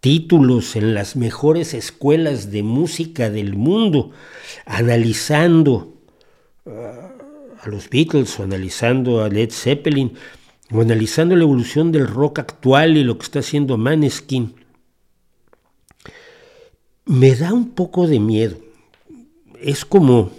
títulos 0.00 0.76
en 0.76 0.94
las 0.94 1.16
mejores 1.16 1.74
escuelas 1.74 2.50
de 2.50 2.62
música 2.62 3.30
del 3.30 3.56
mundo, 3.56 4.10
analizando 4.66 5.94
ah, 6.66 7.12
a 7.60 7.68
los 7.68 7.90
Beatles 7.90 8.38
o 8.38 8.44
analizando 8.44 9.22
a 9.22 9.28
Led 9.28 9.50
Zeppelin, 9.50 10.12
o 10.70 10.80
analizando 10.80 11.34
la 11.34 11.44
evolución 11.44 11.92
del 11.92 12.06
rock 12.06 12.40
actual 12.40 12.96
y 12.96 13.04
lo 13.04 13.16
que 13.18 13.24
está 13.24 13.38
haciendo 13.38 13.78
Maneskin, 13.78 14.54
me 17.06 17.34
da 17.34 17.52
un 17.54 17.70
poco 17.70 18.06
de 18.06 18.20
miedo. 18.20 18.58
Es 19.60 19.84
como, 19.84 20.30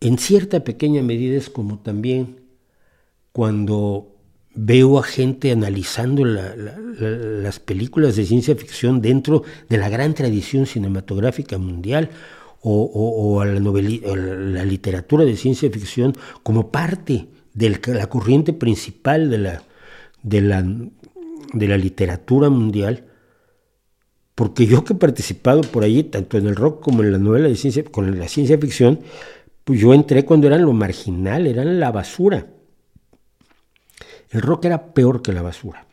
en 0.00 0.18
cierta 0.18 0.64
pequeña 0.64 1.02
medida 1.02 1.36
es 1.36 1.50
como 1.50 1.78
también 1.78 2.40
cuando 3.32 4.14
veo 4.54 4.98
a 4.98 5.02
gente 5.02 5.52
analizando 5.52 6.24
las 6.24 7.60
películas 7.60 8.16
de 8.16 8.24
ciencia 8.24 8.56
ficción 8.56 9.00
dentro 9.02 9.44
de 9.68 9.76
la 9.76 9.88
gran 9.88 10.14
tradición 10.14 10.66
cinematográfica 10.66 11.58
mundial 11.58 12.10
o, 12.60 13.40
a 13.40 13.46
la, 13.46 13.60
la 13.60 14.64
literatura 14.64 15.24
de 15.24 15.36
ciencia 15.36 15.70
ficción 15.70 16.14
como 16.42 16.72
parte 16.72 17.28
de 17.58 17.80
la 17.86 18.06
corriente 18.06 18.52
principal 18.52 19.30
de 19.30 19.38
la, 19.38 19.62
de 20.22 20.40
la, 20.40 20.62
de 20.62 21.68
la 21.68 21.76
literatura 21.76 22.50
mundial, 22.50 23.04
porque 24.36 24.66
yo 24.66 24.84
que 24.84 24.92
he 24.92 24.96
participado 24.96 25.62
por 25.62 25.82
allí, 25.82 26.04
tanto 26.04 26.38
en 26.38 26.46
el 26.46 26.54
rock 26.54 26.80
como 26.80 27.02
en 27.02 27.10
la 27.10 27.18
novela 27.18 27.48
de 27.48 27.56
ciencia, 27.56 27.82
con 27.82 28.16
la 28.16 28.28
ciencia 28.28 28.56
ficción, 28.58 29.00
pues 29.64 29.80
yo 29.80 29.92
entré 29.92 30.24
cuando 30.24 30.46
eran 30.46 30.62
lo 30.62 30.72
marginal, 30.72 31.48
eran 31.48 31.80
la 31.80 31.90
basura. 31.90 32.46
El 34.30 34.42
rock 34.42 34.66
era 34.66 34.94
peor 34.94 35.20
que 35.20 35.32
la 35.32 35.42
basura. 35.42 35.86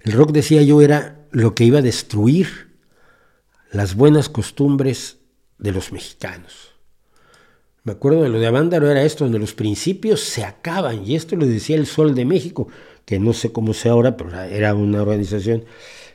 El 0.00 0.12
rock, 0.12 0.32
decía 0.32 0.62
yo, 0.62 0.82
era 0.82 1.26
lo 1.30 1.54
que 1.54 1.64
iba 1.64 1.78
a 1.78 1.82
destruir 1.82 2.74
las 3.70 3.94
buenas 3.94 4.28
costumbres 4.28 5.18
de 5.58 5.70
los 5.70 5.92
mexicanos. 5.92 6.75
Me 7.86 7.92
acuerdo 7.92 8.24
de 8.24 8.28
lo 8.28 8.40
de 8.40 8.48
Avándaro, 8.48 8.90
era 8.90 9.04
esto, 9.04 9.22
donde 9.22 9.38
los 9.38 9.54
principios 9.54 10.20
se 10.20 10.42
acaban, 10.42 11.06
y 11.06 11.14
esto 11.14 11.36
lo 11.36 11.46
decía 11.46 11.76
el 11.76 11.86
Sol 11.86 12.16
de 12.16 12.24
México, 12.24 12.66
que 13.04 13.20
no 13.20 13.32
sé 13.32 13.52
cómo 13.52 13.74
sea 13.74 13.92
ahora, 13.92 14.16
pero 14.16 14.36
era 14.40 14.74
una 14.74 15.02
organización 15.02 15.64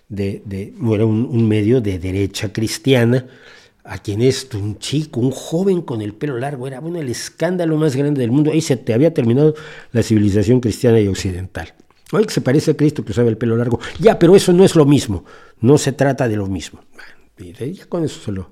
de, 0.09 0.41
de 0.43 0.73
era 0.93 1.05
un, 1.05 1.47
medio 1.47 1.79
de 1.79 1.97
derecha 1.97 2.51
cristiana, 2.51 3.25
a 3.85 3.99
quien 3.99 4.21
esto, 4.21 4.59
un 4.59 4.79
chico, 4.79 5.21
un 5.21 5.31
joven 5.31 5.81
con 5.81 6.01
el 6.01 6.13
pelo 6.13 6.37
largo, 6.37 6.67
era 6.67 6.81
bueno, 6.81 6.99
el 6.99 7.07
escándalo 7.07 7.77
más 7.77 7.95
grande 7.95 8.19
del 8.19 8.31
mundo, 8.31 8.51
ahí 8.51 8.59
se 8.59 8.75
te 8.75 8.93
había 8.93 9.13
terminado 9.13 9.55
la 9.93 10.03
civilización 10.03 10.59
cristiana 10.59 10.99
y 10.99 11.07
occidental. 11.07 11.73
Oye, 12.11 12.25
que 12.25 12.33
se 12.33 12.41
parece 12.41 12.71
a 12.71 12.73
Cristo 12.75 13.05
que 13.05 13.13
usaba 13.13 13.29
el 13.29 13.37
pelo 13.37 13.55
largo. 13.55 13.79
Ya, 13.97 14.19
pero 14.19 14.35
eso 14.35 14.51
no 14.51 14.65
es 14.65 14.75
lo 14.75 14.85
mismo, 14.85 15.23
no 15.61 15.77
se 15.77 15.93
trata 15.93 16.27
de 16.27 16.35
lo 16.35 16.47
mismo. 16.47 16.81
ya 17.37 17.85
con 17.87 18.03
eso 18.03 18.19
se 18.19 18.33
lo... 18.33 18.49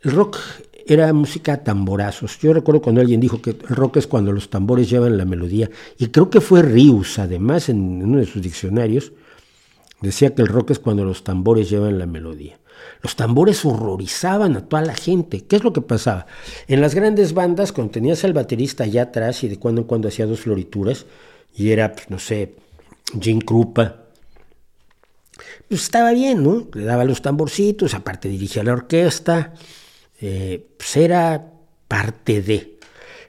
El 0.00 0.12
rock 0.12 0.38
era 0.86 1.12
música 1.12 1.62
tamborazos. 1.62 2.38
Yo 2.40 2.52
recuerdo 2.52 2.82
cuando 2.82 3.00
alguien 3.00 3.20
dijo 3.20 3.40
que 3.40 3.50
el 3.50 3.58
rock 3.68 3.98
es 3.98 4.06
cuando 4.06 4.32
los 4.32 4.50
tambores 4.50 4.88
llevan 4.90 5.18
la 5.18 5.24
melodía, 5.24 5.70
y 5.98 6.08
creo 6.08 6.30
que 6.30 6.40
fue 6.40 6.62
Rius, 6.62 7.18
además, 7.18 7.68
en 7.68 8.02
uno 8.02 8.18
de 8.18 8.26
sus 8.26 8.42
diccionarios, 8.42 9.12
decía 10.00 10.34
que 10.34 10.42
el 10.42 10.48
rock 10.48 10.70
es 10.70 10.78
cuando 10.78 11.04
los 11.04 11.24
tambores 11.24 11.70
llevan 11.70 11.98
la 11.98 12.06
melodía. 12.06 12.58
Los 13.00 13.16
tambores 13.16 13.64
horrorizaban 13.64 14.56
a 14.56 14.68
toda 14.68 14.82
la 14.82 14.94
gente. 14.94 15.44
¿Qué 15.44 15.56
es 15.56 15.64
lo 15.64 15.72
que 15.72 15.80
pasaba? 15.80 16.26
En 16.68 16.80
las 16.80 16.94
grandes 16.94 17.32
bandas, 17.32 17.72
cuando 17.72 17.92
tenías 17.92 18.24
al 18.24 18.32
baterista 18.32 18.84
allá 18.84 19.02
atrás 19.02 19.44
y 19.44 19.48
de 19.48 19.58
cuando 19.58 19.82
en 19.82 19.86
cuando 19.86 20.08
hacía 20.08 20.26
dos 20.26 20.40
florituras, 20.40 21.06
y 21.54 21.70
era, 21.70 21.92
pues, 21.92 22.10
no 22.10 22.18
sé, 22.18 22.54
Jim 23.20 23.40
Krupa, 23.40 24.02
pues 25.68 25.82
estaba 25.82 26.12
bien, 26.12 26.42
¿no? 26.42 26.68
Le 26.74 26.84
daba 26.84 27.04
los 27.04 27.22
tamborcitos, 27.22 27.94
aparte 27.94 28.28
dirigía 28.28 28.62
la 28.62 28.72
orquesta, 28.72 29.54
eh, 30.22 30.64
pues 30.78 30.96
era 30.96 31.52
parte 31.88 32.40
de. 32.40 32.78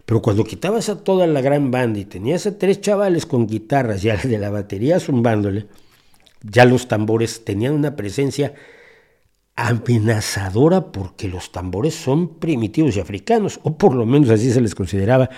Pero 0.06 0.22
cuando 0.22 0.44
quitabas 0.44 0.90
a 0.90 1.04
toda 1.04 1.28
la 1.28 1.42
gran 1.42 1.72
banda 1.72 2.00
y 2.00 2.06
tenías 2.06 2.46
a 2.46 2.58
tres 2.58 2.82
chavales 2.82 3.26
con 3.26 3.48
guitarras 3.48 4.04
y 4.04 4.10
al 4.10 4.22
de 4.22 4.38
la 4.38 4.50
batería 4.50 5.00
zumbándole, 5.00 5.68
ya 6.42 6.66
los 6.66 6.88
tambores 6.88 7.44
tenían 7.44 7.74
una 7.74 7.96
presencia 7.96 8.54
amenazadora 9.56 10.92
porque 10.92 11.28
los 11.28 11.52
tambores 11.52 11.96
son 11.96 12.40
primitivos 12.40 12.96
y 12.96 13.00
africanos, 13.00 13.60
o 13.64 13.78
por 13.78 13.96
lo 13.96 14.06
menos 14.06 14.30
así 14.30 14.52
se 14.52 14.62
les 14.62 14.76
consideraba 14.76 15.30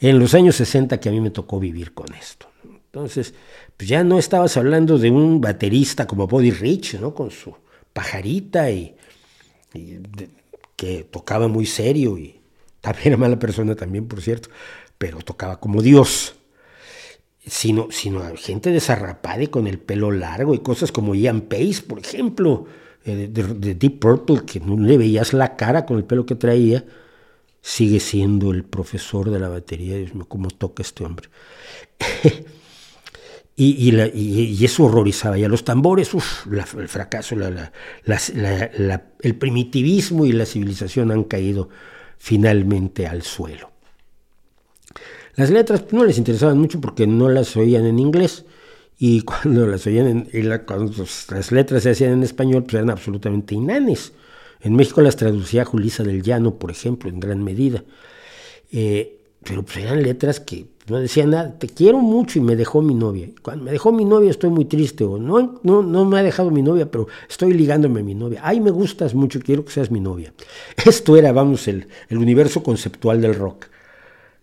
en 0.00 0.18
los 0.18 0.34
años 0.34 0.56
60 0.56 0.98
que 0.98 1.08
a 1.08 1.12
mí 1.12 1.20
me 1.20 1.30
tocó 1.30 1.58
vivir 1.58 1.92
con 1.94 2.12
esto. 2.14 2.48
Entonces, 2.64 3.34
pues 3.76 3.88
ya 3.88 4.04
no 4.04 4.18
estabas 4.18 4.56
hablando 4.56 4.98
de 4.98 5.10
un 5.10 5.40
baterista 5.40 6.06
como 6.06 6.26
Body 6.26 6.50
Rich, 6.50 7.00
¿no? 7.00 7.14
Con 7.14 7.30
su 7.30 7.54
pajarita 7.92 8.70
y, 8.70 8.94
que 10.82 11.04
tocaba 11.04 11.46
muy 11.46 11.64
serio 11.64 12.18
y 12.18 12.40
también 12.80 13.06
era 13.06 13.16
mala 13.16 13.38
persona 13.38 13.76
también, 13.76 14.08
por 14.08 14.20
cierto, 14.20 14.48
pero 14.98 15.18
tocaba 15.18 15.60
como 15.60 15.80
Dios. 15.80 16.34
Sino, 17.46 17.88
sino 17.92 18.20
gente 18.36 18.70
desarrapada 18.70 19.44
y 19.44 19.46
con 19.46 19.68
el 19.68 19.78
pelo 19.78 20.10
largo 20.10 20.54
y 20.54 20.58
cosas 20.58 20.90
como 20.90 21.14
Ian 21.14 21.42
Pace, 21.42 21.82
por 21.86 22.00
ejemplo, 22.00 22.66
eh, 23.04 23.28
de, 23.30 23.74
Deep 23.74 24.00
Purple, 24.00 24.42
que 24.44 24.58
no 24.58 24.76
le 24.76 24.98
veías 24.98 25.32
la 25.32 25.54
cara 25.54 25.86
con 25.86 25.98
el 25.98 26.04
pelo 26.04 26.26
que 26.26 26.34
traía, 26.34 26.84
sigue 27.60 28.00
siendo 28.00 28.50
el 28.50 28.64
profesor 28.64 29.30
de 29.30 29.38
la 29.38 29.48
batería. 29.48 29.96
Dios 29.96 30.16
mío, 30.16 30.26
cómo 30.28 30.50
toca 30.50 30.82
este 30.82 31.04
hombre. 31.04 31.28
Y, 33.64 34.64
eso 34.64 34.84
horrorizaba. 34.84 35.38
Y 35.38 35.44
a 35.44 35.48
los 35.48 35.64
tambores, 35.64 36.10
el 36.50 36.88
fracaso, 36.88 37.36
el 37.36 39.34
primitivismo 39.36 40.26
y 40.26 40.32
la 40.32 40.46
civilización 40.46 41.10
han 41.10 41.24
caído 41.24 41.68
finalmente 42.18 43.06
al 43.06 43.22
suelo. 43.22 43.70
Las 45.36 45.50
letras 45.50 45.84
no 45.92 46.04
les 46.04 46.18
interesaban 46.18 46.58
mucho 46.58 46.80
porque 46.80 47.06
no 47.06 47.28
las 47.28 47.56
oían 47.56 47.86
en 47.86 47.98
inglés 47.98 48.44
y 48.98 49.20
cuando 49.22 49.66
las 49.66 49.86
oían 49.86 50.28
en, 50.32 50.58
cuando 50.66 50.92
las 51.30 51.52
letras 51.52 51.82
se 51.84 51.90
hacían 51.90 52.12
en 52.12 52.22
español, 52.22 52.64
pues 52.64 52.74
eran 52.74 52.90
absolutamente 52.90 53.54
inanes. 53.54 54.12
En 54.60 54.76
México 54.76 55.00
las 55.00 55.16
traducía 55.16 55.64
Julisa 55.64 56.04
del 56.04 56.22
Llano, 56.22 56.56
por 56.56 56.70
ejemplo, 56.70 57.10
en 57.10 57.18
gran 57.18 57.42
medida. 57.42 57.82
Eh, 58.70 59.18
pero 59.42 59.64
pues 59.64 59.78
eran 59.78 60.02
letras 60.02 60.38
que 60.38 60.66
no 60.92 61.00
decían 61.00 61.30
nada, 61.30 61.58
te 61.58 61.68
quiero 61.68 61.98
mucho 61.98 62.38
y 62.38 62.42
me 62.42 62.54
dejó 62.54 62.82
mi 62.82 62.94
novia. 62.94 63.30
Cuando 63.40 63.64
me 63.64 63.72
dejó 63.72 63.92
mi 63.92 64.04
novia 64.04 64.30
estoy 64.30 64.50
muy 64.50 64.66
triste, 64.66 65.04
o 65.04 65.18
no, 65.18 65.58
no, 65.62 65.82
no 65.82 66.04
me 66.04 66.18
ha 66.18 66.22
dejado 66.22 66.50
mi 66.50 66.62
novia, 66.62 66.90
pero 66.90 67.08
estoy 67.28 67.54
ligándome 67.54 68.00
a 68.00 68.04
mi 68.04 68.14
novia. 68.14 68.40
Ay, 68.44 68.60
me 68.60 68.70
gustas 68.70 69.14
mucho, 69.14 69.40
quiero 69.40 69.64
que 69.64 69.72
seas 69.72 69.90
mi 69.90 70.00
novia. 70.00 70.34
Esto 70.84 71.16
era, 71.16 71.32
vamos, 71.32 71.66
el, 71.66 71.88
el 72.08 72.18
universo 72.18 72.62
conceptual 72.62 73.22
del 73.22 73.34
rock, 73.34 73.66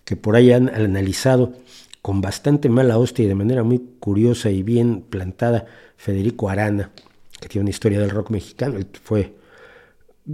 que 0.04 0.16
por 0.16 0.36
ahí 0.36 0.52
han 0.52 0.70
analizado 0.70 1.54
con 2.02 2.20
bastante 2.20 2.68
mala 2.68 2.98
hostia 2.98 3.26
y 3.26 3.28
de 3.28 3.36
manera 3.36 3.64
muy 3.64 3.80
curiosa 4.00 4.50
y 4.50 4.64
bien 4.64 5.04
plantada 5.08 5.68
Federico 5.98 6.50
Arana, 6.50 6.92
que 7.40 7.48
tiene 7.48 7.64
una 7.64 7.70
historia 7.70 8.00
del 8.00 8.10
rock 8.10 8.32
mexicano. 8.32 8.78
Él 8.78 8.88
fue, 9.04 9.36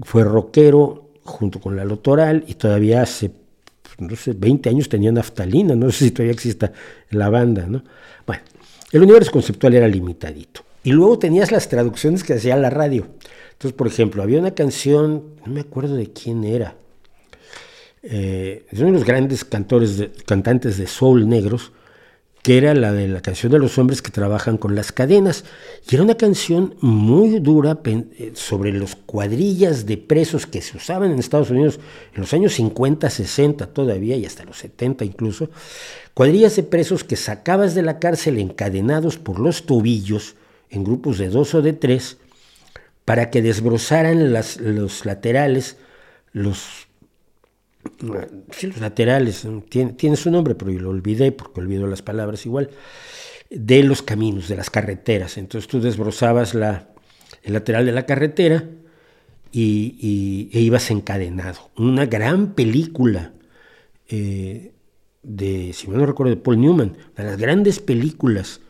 fue 0.04 0.24
rockero 0.24 1.10
junto 1.24 1.60
con 1.60 1.76
la 1.76 1.84
Lotoral 1.84 2.46
y 2.48 2.54
todavía 2.54 3.02
hace, 3.02 3.32
no 3.98 4.16
sé, 4.16 4.34
20 4.34 4.70
años 4.70 4.90
tenía 4.90 5.12
naftalina, 5.12 5.76
no 5.76 5.92
sé 5.92 6.06
si 6.06 6.12
todavía 6.12 6.34
exista 6.34 6.72
la 7.12 7.30
banda, 7.30 7.66
¿no? 7.68 7.84
Bueno, 8.26 8.44
el 8.92 9.04
universo 9.04 9.32
conceptual 9.32 9.74
era 9.74 9.88
limitadito. 9.88 10.62
Y 10.84 10.92
luego 10.92 11.18
tenías 11.18 11.52
las 11.52 11.68
traducciones 11.68 12.24
que 12.24 12.34
hacía 12.34 12.56
la 12.58 12.70
radio. 12.70 13.08
Entonces, 13.54 13.74
por 13.74 13.88
ejemplo, 13.88 14.22
había 14.22 14.40
una 14.40 14.52
canción, 14.52 15.36
no 15.46 15.52
me 15.52 15.62
acuerdo 15.62 15.96
de 15.96 16.12
quién 16.12 16.44
era, 16.44 16.76
eh, 18.04 18.66
es 18.70 18.80
uno 18.80 18.88
de 18.90 18.94
los 18.94 19.06
grandes 19.06 19.44
cantores 19.44 20.10
cantantes 20.28 20.78
de 20.78 20.86
soul 20.86 21.28
negros, 21.28 21.72
que 22.46 22.60
era 22.60 22.76
la 22.76 22.94
de 22.94 23.08
la 23.08 23.22
canción 23.22 23.52
de 23.52 23.58
los 23.58 23.80
hombres 23.80 24.04
que 24.04 24.12
trabajan 24.12 24.58
con 24.58 24.76
las 24.76 24.92
cadenas. 24.92 25.46
Y 25.90 25.96
era 25.96 26.04
una 26.04 26.14
canción 26.14 26.76
muy 26.80 27.40
dura 27.40 27.80
eh, 27.84 28.34
sobre 28.36 28.72
los 28.72 28.96
cuadrillas 28.96 29.88
de 29.88 29.98
presos 29.98 30.46
que 30.46 30.62
se 30.62 30.78
usaban 30.78 31.10
en 31.10 31.18
Estados 31.18 31.50
Unidos 31.50 31.80
en 32.14 32.22
los 32.22 32.36
años 32.36 32.54
50, 32.54 33.10
60 33.10 33.66
todavía 33.74 34.16
y 34.16 34.28
hasta 34.28 34.44
los 34.44 34.60
70 34.60 35.06
incluso. 35.06 35.50
Cuadrillas 36.14 36.56
de 36.56 36.62
presos 36.62 37.04
que 37.04 37.16
sacabas 37.16 37.74
de 37.74 37.82
la 37.82 37.98
cárcel 37.98 38.38
encadenados 38.38 39.18
por 39.18 39.40
los 39.40 39.66
tobillos 39.66 40.36
en 40.70 40.84
grupos 40.84 41.18
de 41.18 41.30
dos 41.30 41.56
o 41.56 41.64
de 41.64 41.74
tres 41.74 42.20
para 43.06 43.32
que 43.32 43.42
desbrozaran 43.42 44.32
los 44.32 45.04
laterales, 45.04 45.78
los 46.32 46.85
sí, 48.52 48.68
los 48.68 48.80
laterales, 48.80 49.48
tiene, 49.70 50.16
su 50.16 50.32
nombre, 50.32 50.56
pero 50.56 50.72
yo 50.72 50.80
lo 50.80 50.90
olvidé 50.90 51.32
porque 51.32 51.62
olvido 51.62 51.88
las 51.88 52.02
palabras 52.02 52.46
igual, 52.46 52.70
de 53.50 53.84
los 53.84 54.02
caminos, 54.02 54.48
de 54.48 54.56
las 54.56 54.70
carreteras. 54.70 55.38
Entonces 55.38 55.68
tú 55.70 55.80
desbrozabas 55.80 56.54
la, 56.54 56.90
el 57.44 57.54
lateral 57.54 57.86
de 57.86 57.92
la 57.92 58.06
carretera 58.06 58.66
y, 59.52 60.50
e 60.52 60.60
ibas 60.60 60.92
encadenado. 60.92 61.70
Una 61.78 62.06
gran 62.06 62.54
película 62.54 63.34
eh, 64.10 64.74
de, 65.24 65.74
si 65.74 65.88
me 65.88 65.98
no 65.98 66.06
recuerdo, 66.06 66.36
de 66.36 66.42
Paul 66.42 66.60
Newman, 66.60 66.98
de 67.16 67.24
las 67.24 67.38
grandes 67.38 67.80
películas 67.80 68.62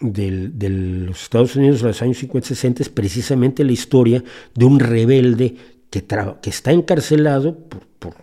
de 0.00 0.68
los 0.68 1.22
Estados 1.22 1.54
Unidos 1.54 1.80
de 1.80 1.88
los 1.88 2.02
años 2.02 2.22
50-60 2.22 2.80
es 2.80 2.88
precisamente 2.88 3.64
la 3.64 3.72
historia 3.72 4.22
de 4.54 4.64
un 4.64 4.80
rebelde 4.80 5.54
que, 5.92 6.50
está 6.50 6.72
encarcelado 6.72 7.58
por, 7.98 8.14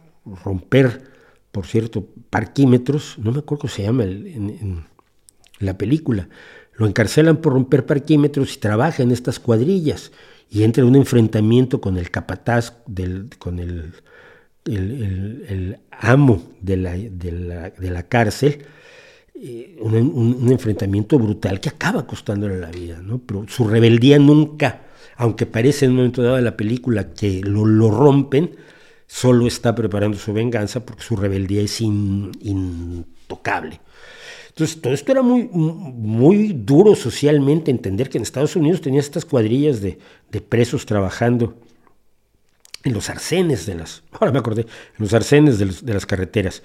romper, 0.43 1.03
por 1.51 1.67
cierto, 1.67 2.07
parquímetros, 2.29 3.17
no 3.19 3.31
me 3.31 3.39
acuerdo 3.39 3.61
cómo 3.61 3.73
se 3.73 3.83
llama 3.83 4.03
en, 4.03 4.85
la 5.59 5.77
película, 5.77 6.29
lo 6.73 6.87
encarcelan 6.87 7.37
por 7.37 7.53
romper 7.53 7.85
parquímetros 7.85 8.55
y 8.55 8.59
trabaja 8.59 9.03
en 9.03 9.11
estas 9.11 9.39
cuadrillas 9.39 10.11
y 10.49 10.63
entra 10.63 10.81
en 10.81 10.89
un 10.89 10.95
enfrentamiento 10.95 11.79
con 11.79 11.97
el 11.97 12.09
capataz, 12.09 12.73
del, 12.87 13.29
con 13.37 13.59
el, 13.59 13.93
el, 14.65 15.79
amo 15.91 16.41
de 16.61 16.77
la, 16.77 16.97
de 16.97 17.89
la, 17.91 18.03
cárcel, 18.03 18.63
eh, 19.35 19.77
un, 19.81 20.47
enfrentamiento 20.49 21.19
brutal 21.19 21.59
que 21.59 21.69
acaba 21.69 22.07
costándole 22.07 22.57
la 22.57 22.71
vida, 22.71 22.99
¿no? 23.03 23.19
pero 23.19 23.45
su 23.47 23.67
rebeldía 23.67 24.17
nunca, 24.17 24.81
aunque 25.19 25.45
parece 25.45 25.83
en 25.83 25.91
un 25.91 25.97
momento 25.97 26.23
dado 26.23 26.37
de 26.37 26.41
la 26.41 26.55
película 26.55 27.13
que 27.13 27.41
lo, 27.41 27.65
lo 27.65 27.91
rompen, 27.91 28.55
solo 29.05 29.47
está 29.47 29.75
preparando 29.75 30.17
su 30.17 30.31
venganza 30.31 30.85
porque 30.85 31.03
su 31.03 31.17
rebeldía 31.17 31.61
es 31.61 31.81
intocable. 31.81 33.81
Entonces, 34.47 34.81
todo 34.81 34.93
esto 34.93 35.11
era 35.11 35.21
muy, 35.21 35.49
muy 35.51 36.53
duro 36.53 36.95
socialmente, 36.95 37.69
entender 37.69 38.09
que 38.09 38.17
en 38.17 38.21
Estados 38.21 38.55
Unidos 38.55 38.79
tenía 38.79 39.01
estas 39.01 39.25
cuadrillas 39.25 39.81
de, 39.81 39.99
presos 40.47 40.85
trabajando 40.85 41.57
en 42.85 42.93
los 42.93 43.09
arcenes 43.09 43.65
de 43.65 43.75
las, 43.75 44.03
ahora 44.13 44.31
me 44.31 44.39
acordé, 44.39 44.61
en 44.61 44.99
los 44.99 45.13
arcenes 45.13 45.59
de, 45.59 45.65
de, 45.65 45.93
las 45.93 46.05
carreteras. 46.05 46.63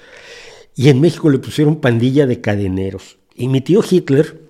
Y 0.76 0.90
en 0.90 1.00
México 1.00 1.28
le 1.28 1.38
pusieron 1.38 1.80
pandilla 1.80 2.24
de 2.24 2.40
cadeneros. 2.40 3.18
Y 3.34 3.48
mi 3.48 3.62
tío 3.62 3.82
Hitler, 3.88 4.42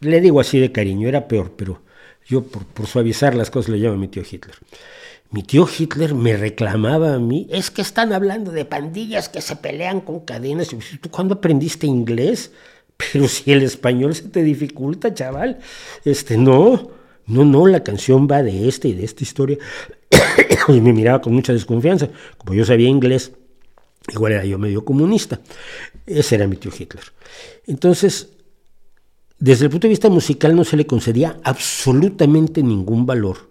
le 0.00 0.20
digo 0.20 0.40
así 0.40 0.58
de 0.58 0.72
cariño, 0.72 1.06
era 1.06 1.28
peor, 1.28 1.52
pero 1.56 1.86
yo 2.28 2.42
por, 2.42 2.86
suavizar 2.86 3.34
las 3.34 3.50
cosas 3.50 3.70
le 3.70 3.78
llamo 3.78 3.94
a 3.94 3.98
mi 3.98 4.08
tío 4.08 4.22
Hitler. 4.22 4.54
Mi 5.30 5.42
tío 5.42 5.66
Hitler 5.66 6.14
me 6.14 6.36
reclamaba 6.36 7.14
a 7.14 7.18
mí, 7.18 7.46
es 7.50 7.70
que 7.70 7.82
están 7.82 8.12
hablando 8.12 8.50
de 8.50 8.64
pandillas 8.64 9.28
que 9.28 9.40
se 9.40 9.56
pelean 9.56 10.00
con 10.00 10.20
cadenas. 10.20 10.68
¿Tú 10.68 11.10
cuándo 11.10 11.34
aprendiste 11.34 11.86
inglés? 11.86 12.52
Pero 12.96 13.28
si 13.28 13.52
el 13.52 13.62
español 13.62 14.14
se 14.14 14.28
te 14.28 14.42
dificulta, 14.42 15.12
chaval. 15.12 15.58
Este, 16.04 16.36
no, 16.36 16.90
no, 17.26 17.44
no, 17.44 17.66
la 17.66 17.82
canción 17.82 18.26
va 18.30 18.42
de 18.42 18.68
esta 18.68 18.88
y 18.88 18.94
de 18.94 19.04
esta 19.04 19.22
historia. 19.22 19.58
y 20.68 20.80
me 20.80 20.92
miraba 20.92 21.20
con 21.20 21.34
mucha 21.34 21.52
desconfianza. 21.52 22.08
Como 22.38 22.54
yo 22.54 22.64
sabía 22.64 22.88
inglés, 22.88 23.32
igual 24.08 24.32
era 24.32 24.44
yo 24.44 24.58
medio 24.58 24.84
comunista. 24.84 25.40
Ese 26.06 26.34
era 26.34 26.46
mi 26.46 26.56
tío 26.56 26.72
Hitler. 26.76 27.04
Entonces, 27.66 28.30
desde 29.38 29.66
el 29.66 29.70
punto 29.70 29.86
de 29.86 29.90
vista 29.90 30.08
musical 30.08 30.56
no 30.56 30.64
se 30.64 30.76
le 30.76 30.86
concedía 30.86 31.38
absolutamente 31.44 32.62
ningún 32.62 33.06
valor 33.06 33.48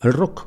al 0.00 0.12
rock. 0.12 0.46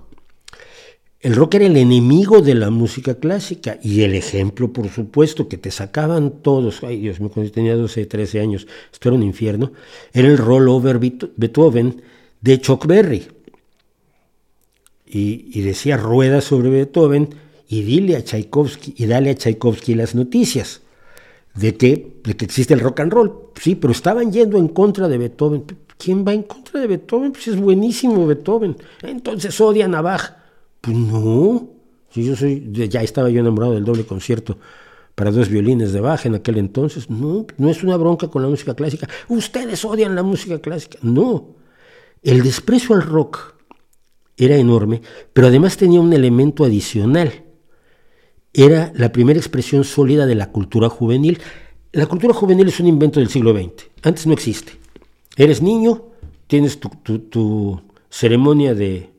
El 1.22 1.36
rock 1.36 1.56
era 1.56 1.65
el 1.65 1.76
enemigo 1.76 2.41
de 2.41 2.56
la 2.56 2.69
música 2.69 3.15
clásica 3.15 3.77
y 3.84 4.03
el 4.03 4.15
ejemplo, 4.15 4.72
por 4.72 4.88
supuesto, 4.88 5.49
que 5.49 5.57
te 5.57 5.69
sacaban 5.69 6.41
todos. 6.41 6.81
Ay, 6.81 7.02
Dios 7.02 7.19
mío, 7.19 7.30
cuando 7.30 7.52
tenía 7.52 7.76
12, 7.76 8.06
13 8.06 8.40
años, 8.40 8.68
esto 8.91 9.10
era 9.10 9.18
un 9.18 9.23
infierno. 9.23 9.73
Era 10.14 10.30
el 10.30 10.38
rollover 10.38 10.98
Beethoven 10.98 12.02
de 12.40 12.61
Chuck 12.61 12.86
Berry. 12.86 13.27
Y, 15.06 15.61
decía 15.61 15.98
rueda 15.98 16.40
sobre 16.40 16.69
Beethoven 16.69 17.36
y 17.68 17.81
dile 17.81 18.15
a 18.15 18.23
Tchaikovsky 18.23 18.94
y 18.98 19.06
dale 19.06 19.31
a 19.31 19.36
Tchaikovsky 19.36 19.95
las 19.95 20.15
noticias 20.15 20.81
de 21.60 21.76
que, 21.76 22.22
de 22.23 22.38
que 22.38 22.45
existe 22.45 22.73
el 22.73 22.80
rock 22.80 23.02
and 23.02 23.11
roll. 23.11 23.31
Sí, 23.60 23.76
pero 23.76 23.91
estaban 23.91 24.31
yendo 24.31 24.57
en 24.57 24.69
contra 24.69 25.07
de 25.07 25.18
Beethoven. 25.18 25.65
¿Quién 25.98 26.26
va 26.26 26.34
en 26.34 26.44
contra 26.44 26.80
de 26.80 26.88
Beethoven? 26.88 27.34
Pues 27.34 27.49
es 27.49 27.60
buenísimo 27.60 28.26
Beethoven. 28.26 28.77
Entonces 29.02 29.60
odian 29.60 29.94
a 29.95 30.02
Bach. 30.02 30.36
Pues 30.80 30.95
no. 30.95 31.68
Si 32.11 32.23
yo 32.23 32.36
soy, 32.36 32.69
ya 32.72 33.02
estaba 33.02 33.30
yo 33.30 33.41
enamorado 33.41 33.73
del 33.73 33.84
doble 33.84 34.06
concierto 34.06 34.57
para 35.14 35.31
dos 35.31 35.49
violines 35.49 35.91
de 35.91 35.99
Bach 35.99 36.26
en 36.26 36.36
aquel 36.36 36.57
entonces. 36.57 37.10
No, 37.10 37.45
no 37.57 37.69
es 37.69 37.84
una 37.84 37.98
bronca 37.98 38.30
con 38.30 38.41
la 38.41 38.48
música 38.48 38.73
clásica. 38.73 39.10
Ustedes 39.27 39.84
odian 39.84 40.15
la 40.15 40.23
música 40.23 40.60
clásica. 40.60 40.98
No. 41.02 41.56
El 42.23 42.41
desprecio 42.41 42.95
al 42.95 43.02
rock 43.02 43.56
era 44.38 44.56
enorme, 44.56 45.02
pero 45.34 45.48
además 45.48 45.76
tenía 45.76 45.99
un 45.99 46.14
elemento 46.14 46.64
adicional. 46.64 47.49
Era 48.54 48.92
la 48.96 49.12
primera 49.12 49.40
expresión 49.40 49.84
sólida 49.84 50.26
de 50.26 50.36
la 50.36 50.52
cultura 50.52 50.90
juvenil. 50.90 51.40
La 51.92 52.08
cultura 52.08 52.34
juvenil 52.34 52.68
es 52.68 52.80
un 52.80 52.88
invento 52.88 53.20
del 53.20 53.30
siglo 53.30 53.54
XX. 53.54 53.90
Antes 54.02 54.26
no 54.26 54.34
existe. 54.34 54.74
Eres 55.36 55.62
niño, 55.62 56.04
tienes 56.48 56.80
tu, 56.80 57.82
ceremonia 58.10 58.74
de, 58.74 59.10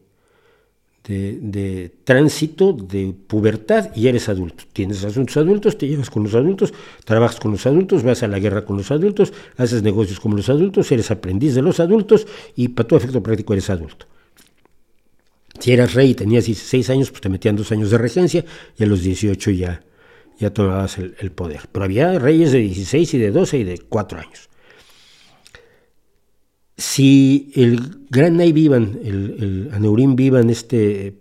de, 1.07 1.93
tránsito, 2.03 2.73
de 2.73 3.15
pubertad 3.27 3.95
y 3.95 4.09
eres 4.09 4.29
adulto. 4.29 4.65
Tienes 4.73 5.05
asuntos 5.05 5.37
adultos, 5.37 5.79
te 5.79 5.87
llevas 5.87 6.11
con 6.11 6.25
los 6.25 6.35
adultos, 6.35 6.75
trabajas 7.05 7.39
con 7.39 7.53
los 7.53 7.65
adultos, 7.67 8.03
vas 8.03 8.25
a 8.25 8.29
la 8.29 8.41
guerra 8.41 8.65
con 8.65 8.77
los 8.77 8.91
adultos, 8.91 9.33
haces 9.57 9.83
negocios 9.85 10.19
con 10.19 10.35
los 10.35 10.49
adultos, 10.49 10.91
eres 10.91 11.11
aprendiz 11.11 11.55
de 11.55 11.63
los 11.63 11.79
adultos 11.79 12.27
y 12.57 12.69
para 12.69 12.89
tu 12.89 12.97
efecto 12.97 13.23
práctico 13.23 13.53
eres 13.53 13.71
adulto. 13.71 14.07
Si 15.61 15.73
eras 15.73 15.95
rey 15.95 16.11
y 16.11 16.15
tenías 16.15 16.47
16 16.47 16.91
años, 16.91 17.11
pues 17.11 17.21
te 17.21 17.29
metían 17.29 17.55
dos 17.55 17.71
años 17.71 17.91
de 17.91 17.99
regencia 17.99 18.45
y 18.79 18.83
a 18.83 18.87
los 18.87 19.03
18 19.03 19.51
ya, 19.51 19.85
ya 20.39 20.53
tomabas 20.53 20.99
el, 20.99 21.33
poder. 21.33 21.61
Pero 21.71 21.85
había 21.85 22.19
reyes 22.19 22.53
de 22.53 22.61
16 22.61 23.15
y 23.15 23.19
de 23.19 23.31
12 23.31 23.59
y 23.59 23.65
de 23.65 23.79
4 23.79 24.19
años. 24.19 24.49
Si 26.79 27.53
el 27.55 28.07
gran 28.09 28.39
Nay 28.39 28.53
Vivan, 28.53 29.01
el, 29.05 29.37
el 29.39 29.71
Aneurín 29.75 30.17
Vivan, 30.17 30.49
este 30.49 31.15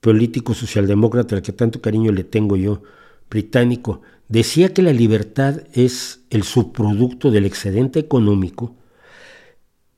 político 0.00 0.52
socialdemócrata 0.52 1.34
al 1.34 1.40
que 1.40 1.52
tanto 1.52 1.80
cariño 1.80 2.12
le 2.12 2.24
tengo 2.24 2.56
yo, 2.56 2.82
británico, 3.30 4.02
decía 4.28 4.74
que 4.74 4.82
la 4.82 4.92
libertad 4.92 5.62
es 5.72 6.20
el 6.28 6.42
subproducto 6.42 7.30
del 7.30 7.46
excedente 7.46 7.98
económico, 8.00 8.76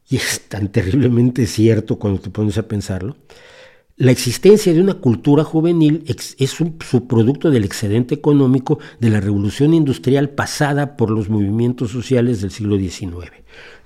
y 0.08 0.16
es 0.16 0.42
tan 0.48 0.70
terriblemente 0.70 1.46
cierto 1.46 1.98
cuando 1.98 2.20
te 2.20 2.30
pones 2.30 2.58
a 2.58 2.68
pensarlo, 2.68 3.16
la 3.98 4.10
existencia 4.10 4.74
de 4.74 4.80
una 4.82 4.94
cultura 4.94 5.42
juvenil 5.42 6.04
es 6.06 6.60
un 6.60 6.76
subproducto 6.86 7.50
del 7.50 7.64
excedente 7.64 8.14
económico 8.14 8.78
de 9.00 9.08
la 9.08 9.20
revolución 9.20 9.72
industrial 9.72 10.28
pasada 10.28 10.98
por 10.98 11.10
los 11.10 11.30
movimientos 11.30 11.92
sociales 11.92 12.42
del 12.42 12.50
siglo 12.50 12.76
XIX. 12.76 13.32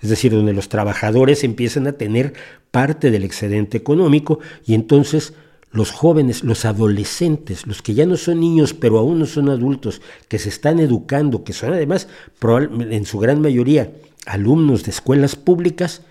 Es 0.03 0.11
decir, 0.11 0.33
donde 0.33 0.53
los 0.53 0.69
trabajadores 0.69 1.45
empiezan 1.45 1.87
a 1.87 1.93
tener 1.93 2.33
parte 2.73 3.13
del 3.13 3.23
excedente 3.23 3.77
económico 3.77 4.41
y 4.67 4.75
entonces 4.75 5.33
los 5.71 5.93
jóvenes, 5.93 6.43
los 6.43 6.65
adolescentes, 6.65 7.69
los 7.69 7.81
que 7.81 7.95
ya 7.95 8.05
no 8.05 8.17
son 8.17 8.41
niños 8.41 8.75
pero 8.75 8.99
aún 8.99 9.21
no 9.21 9.27
son 9.27 9.49
adultos, 9.49 10.03
que 10.27 10.41
se 10.41 10.49
están 10.49 10.81
educando, 10.81 11.45
que 11.45 11.53
son 11.53 11.73
además 11.73 12.09
en 12.43 13.07
su 13.07 13.21
gran 13.21 13.41
mayoría 13.41 13.93
alumnos 14.27 14.83
de 14.83 14.91
escuelas 14.91 15.37
públicas, 15.37 16.03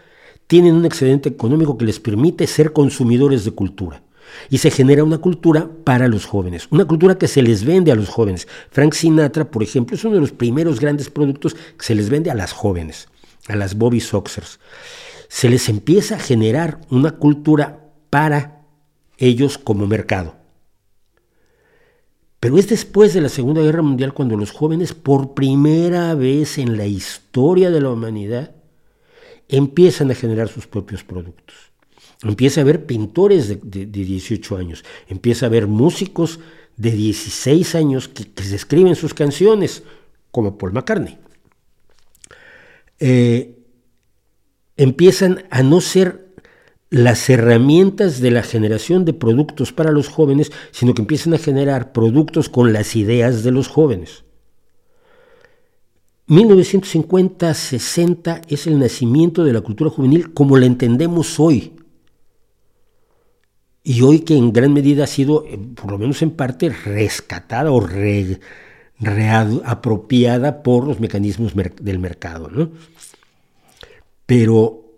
tienen 0.49 0.73
un 0.73 0.85
excedente 0.85 1.30
económico 1.30 1.77
que 1.77 1.85
les 1.85 1.99
permite 1.99 2.47
ser 2.47 2.73
consumidores 2.73 3.45
de 3.45 3.51
cultura. 3.51 4.01
Y 4.49 4.57
se 4.57 4.71
genera 4.71 5.03
una 5.03 5.19
cultura 5.19 5.69
para 5.84 6.07
los 6.07 6.26
jóvenes, 6.26 6.67
una 6.71 6.85
cultura 6.85 7.19
que 7.19 7.27
se 7.27 7.43
les 7.43 7.63
vende 7.63 7.91
a 7.91 7.95
los 7.95 8.09
jóvenes. 8.09 8.47
Frank 8.71 8.93
Sinatra, 8.93 9.51
por 9.51 9.61
ejemplo, 9.61 9.95
es 9.95 10.03
uno 10.03 10.15
de 10.15 10.21
los 10.21 10.31
primeros 10.31 10.80
grandes 10.80 11.11
productos 11.11 11.53
que 11.53 11.85
se 11.85 11.93
les 11.93 12.09
vende 12.09 12.31
a 12.31 12.35
las 12.35 12.51
jóvenes, 12.51 13.09
a 13.47 13.55
las 13.55 13.77
Bobby 13.77 13.99
Soxers. 13.99 14.59
Se 15.27 15.49
les 15.49 15.69
empieza 15.69 16.15
a 16.15 16.19
generar 16.19 16.81
una 16.89 17.11
cultura 17.11 17.91
para 18.09 18.63
ellos 19.19 19.59
como 19.59 19.85
mercado. 19.85 20.35
Pero 22.39 22.57
es 22.57 22.67
después 22.67 23.13
de 23.13 23.21
la 23.21 23.30
Segunda 23.30 23.61
Guerra 23.61 23.84
Mundial 23.84 24.15
cuando 24.15 24.35
los 24.35 24.49
jóvenes, 24.49 24.95
por 24.95 25.35
primera 25.35 26.15
vez 26.15 26.57
en 26.57 26.76
la 26.76 26.88
historia 26.88 27.69
de 27.69 27.81
la 27.81 27.91
humanidad, 27.91 28.55
empiezan 29.49 30.11
a 30.11 30.15
generar 30.15 30.47
sus 30.47 30.67
propios 30.67 31.03
productos. 31.03 31.55
Empieza 32.23 32.61
a 32.61 32.63
haber 32.63 32.85
pintores 32.85 33.47
de, 33.47 33.85
18 33.85 34.57
años, 34.57 34.85
empieza 35.07 35.45
a 35.45 35.49
haber 35.49 35.67
músicos 35.67 36.39
de 36.77 36.91
16 36.91 37.76
años 37.76 38.07
que, 38.07 38.26
se 38.43 38.55
escriben 38.55 38.95
sus 38.95 39.13
canciones, 39.13 39.84
como 40.31 40.57
Paul 40.57 40.73
McCartney. 40.73 41.17
Eh, 42.99 43.57
empiezan 44.77 45.45
a 45.49 45.63
no 45.63 45.81
ser 45.81 46.30
las 46.89 47.30
herramientas 47.30 48.19
de 48.19 48.31
la 48.31 48.43
generación 48.43 49.05
de 49.05 49.13
productos 49.13 49.71
para 49.71 49.91
los 49.91 50.07
jóvenes, 50.07 50.51
sino 50.71 50.93
que 50.93 51.01
empiezan 51.01 51.34
a 51.34 51.38
generar 51.38 51.91
productos 51.91 52.49
con 52.49 52.73
las 52.73 52.95
ideas 52.95 53.43
de 53.43 53.51
los 53.51 53.67
jóvenes. 53.67 54.23
1950-60 56.30 58.41
es 58.47 58.68
el 58.68 58.80
nacimiento 58.80 59.43
de 59.43 59.51
la 59.51 59.60
cultura 59.61 59.89
juvenil 59.89 60.31
como 60.34 60.56
la 60.57 60.68
entendemos 60.68 61.39
hoy. 61.39 61.73
Y 63.84 64.01
hoy 64.01 64.19
que 64.19 64.38
en 64.38 64.53
gran 64.53 64.72
medida 64.72 65.06
ha 65.06 65.07
sido, 65.07 65.43
eh, 65.47 65.57
por 65.76 65.89
lo 65.91 65.97
menos 65.97 66.22
en 66.22 66.30
parte, 66.31 66.69
rescatada 66.69 67.72
o 67.72 67.84
reapropiada 68.99 70.61
por 70.61 70.85
los 70.85 70.99
mecanismos 70.99 71.53
del 71.56 71.97
mercado. 71.97 72.49
¿no? 72.49 72.69
Pero 74.27 74.89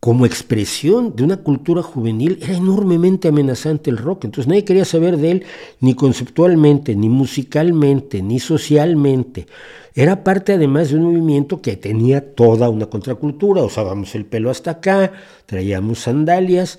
como 0.00 0.26
expresión 0.26 1.16
de 1.16 1.24
una 1.24 1.38
cultura 1.38 1.82
juvenil 1.82 2.38
era 2.40 2.56
enormemente 2.56 3.28
amenazante 3.28 3.90
el 3.90 3.96
rock. 3.96 4.26
Entonces 4.26 4.48
nadie 4.48 4.64
quería 4.64 4.84
saber 4.84 5.16
de 5.16 5.30
él 5.32 5.44
ni 5.80 5.94
conceptualmente, 5.94 6.94
ni 6.94 7.08
musicalmente, 7.08 8.22
ni 8.22 8.38
socialmente. 8.38 9.46
Era 9.94 10.22
parte 10.22 10.52
además 10.52 10.90
de 10.90 10.96
un 10.96 11.02
movimiento 11.02 11.60
que 11.60 11.76
tenía 11.76 12.34
toda 12.34 12.68
una 12.68 12.86
contracultura. 12.86 13.64
Usábamos 13.64 14.14
el 14.14 14.24
pelo 14.24 14.50
hasta 14.50 14.72
acá, 14.72 15.12
traíamos 15.46 16.00
sandalias, 16.00 16.78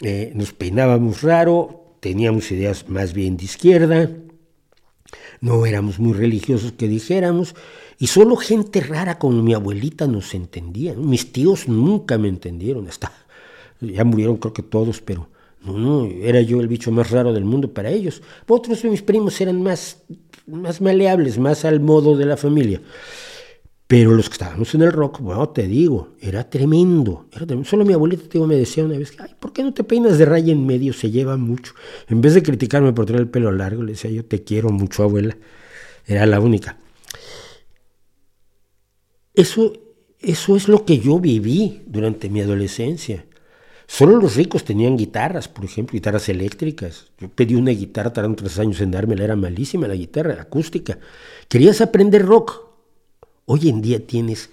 eh, 0.00 0.30
nos 0.34 0.52
peinábamos 0.52 1.22
raro, 1.22 1.96
teníamos 1.98 2.52
ideas 2.52 2.88
más 2.88 3.12
bien 3.12 3.36
de 3.36 3.44
izquierda, 3.44 4.10
no 5.40 5.66
éramos 5.66 5.98
muy 5.98 6.12
religiosos 6.12 6.72
que 6.72 6.86
dijéramos. 6.86 7.56
Y 7.98 8.08
solo 8.08 8.36
gente 8.36 8.80
rara 8.80 9.18
como 9.18 9.42
mi 9.42 9.54
abuelita 9.54 10.06
nos 10.06 10.34
entendía. 10.34 10.94
Mis 10.94 11.32
tíos 11.32 11.68
nunca 11.68 12.18
me 12.18 12.28
entendieron. 12.28 12.88
Hasta 12.88 13.12
ya 13.80 14.04
murieron 14.04 14.36
creo 14.36 14.52
que 14.52 14.62
todos, 14.62 15.00
pero 15.00 15.28
no, 15.62 15.78
no, 15.78 16.06
era 16.06 16.40
yo 16.40 16.60
el 16.60 16.68
bicho 16.68 16.92
más 16.92 17.10
raro 17.10 17.32
del 17.32 17.44
mundo 17.44 17.72
para 17.72 17.90
ellos. 17.90 18.22
Otros 18.46 18.82
de 18.82 18.90
mis 18.90 19.02
primos 19.02 19.40
eran 19.40 19.62
más, 19.62 20.02
más 20.46 20.80
maleables, 20.80 21.38
más 21.38 21.64
al 21.64 21.80
modo 21.80 22.16
de 22.16 22.26
la 22.26 22.36
familia. 22.36 22.80
Pero 23.86 24.12
los 24.12 24.28
que 24.28 24.32
estábamos 24.32 24.74
en 24.74 24.82
el 24.82 24.92
rock, 24.92 25.20
bueno, 25.20 25.48
te 25.50 25.68
digo, 25.68 26.14
era 26.20 26.50
tremendo, 26.50 27.26
era 27.32 27.46
Solo 27.64 27.84
mi 27.84 27.92
abuelita 27.92 28.38
me 28.40 28.56
decía 28.56 28.84
una 28.84 28.98
vez, 28.98 29.14
ay, 29.18 29.30
¿por 29.38 29.52
qué 29.52 29.62
no 29.62 29.72
te 29.72 29.84
peinas 29.84 30.18
de 30.18 30.24
raya 30.24 30.52
en 30.52 30.66
medio? 30.66 30.92
Se 30.92 31.10
lleva 31.10 31.36
mucho. 31.36 31.72
En 32.08 32.20
vez 32.20 32.34
de 32.34 32.42
criticarme 32.42 32.92
por 32.92 33.06
tener 33.06 33.20
el 33.20 33.28
pelo 33.28 33.52
largo, 33.52 33.84
le 33.84 33.92
decía, 33.92 34.10
yo 34.10 34.24
te 34.24 34.42
quiero 34.42 34.70
mucho, 34.70 35.04
abuela. 35.04 35.36
Era 36.04 36.26
la 36.26 36.40
única. 36.40 36.78
Eso, 39.36 39.74
eso 40.18 40.56
es 40.56 40.66
lo 40.66 40.84
que 40.84 40.98
yo 40.98 41.20
viví 41.20 41.82
durante 41.86 42.28
mi 42.28 42.40
adolescencia. 42.40 43.26
Solo 43.86 44.16
los 44.16 44.34
ricos 44.34 44.64
tenían 44.64 44.96
guitarras, 44.96 45.46
por 45.46 45.64
ejemplo, 45.64 45.92
guitarras 45.92 46.28
eléctricas. 46.28 47.12
Yo 47.18 47.28
pedí 47.28 47.54
una 47.54 47.70
guitarra, 47.70 48.12
tardaron 48.12 48.34
tres 48.34 48.58
años 48.58 48.80
en 48.80 48.90
dármela, 48.90 49.22
era 49.22 49.36
malísima 49.36 49.86
la 49.86 49.94
guitarra, 49.94 50.40
acústica. 50.40 50.98
Querías 51.48 51.80
aprender 51.80 52.24
rock. 52.24 52.66
Hoy 53.44 53.68
en 53.68 53.82
día 53.82 54.04
tienes 54.04 54.50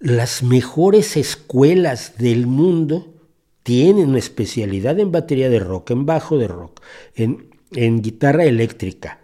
las 0.00 0.42
mejores 0.42 1.16
escuelas 1.16 2.18
del 2.18 2.46
mundo, 2.46 3.14
tienen 3.62 4.08
una 4.08 4.18
especialidad 4.18 4.98
en 4.98 5.12
batería 5.12 5.48
de 5.48 5.60
rock, 5.60 5.92
en 5.92 6.04
bajo 6.04 6.36
de 6.36 6.48
rock, 6.48 6.80
en, 7.14 7.50
en 7.70 8.02
guitarra 8.02 8.44
eléctrica, 8.44 9.20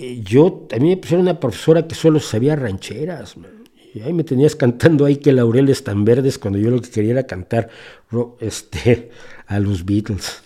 eh, 0.00 0.22
yo, 0.22 0.68
a 0.72 0.76
mí 0.76 0.90
me 0.90 0.96
pusieron 0.96 1.22
una 1.22 1.40
profesora 1.40 1.88
que 1.88 1.96
solo 1.96 2.20
sabía 2.20 2.54
rancheras, 2.54 3.34
y 3.92 4.00
ahí 4.00 4.12
me 4.12 4.22
tenías 4.22 4.54
cantando 4.54 5.04
ahí 5.04 5.16
que 5.16 5.32
laureles 5.32 5.82
tan 5.82 6.04
verdes 6.04 6.38
cuando 6.38 6.58
yo 6.58 6.70
lo 6.70 6.80
que 6.80 6.88
quería 6.88 7.12
era 7.12 7.26
cantar 7.26 7.68
este, 8.38 9.10
a 9.46 9.58
los 9.58 9.84
Beatles. 9.84 10.42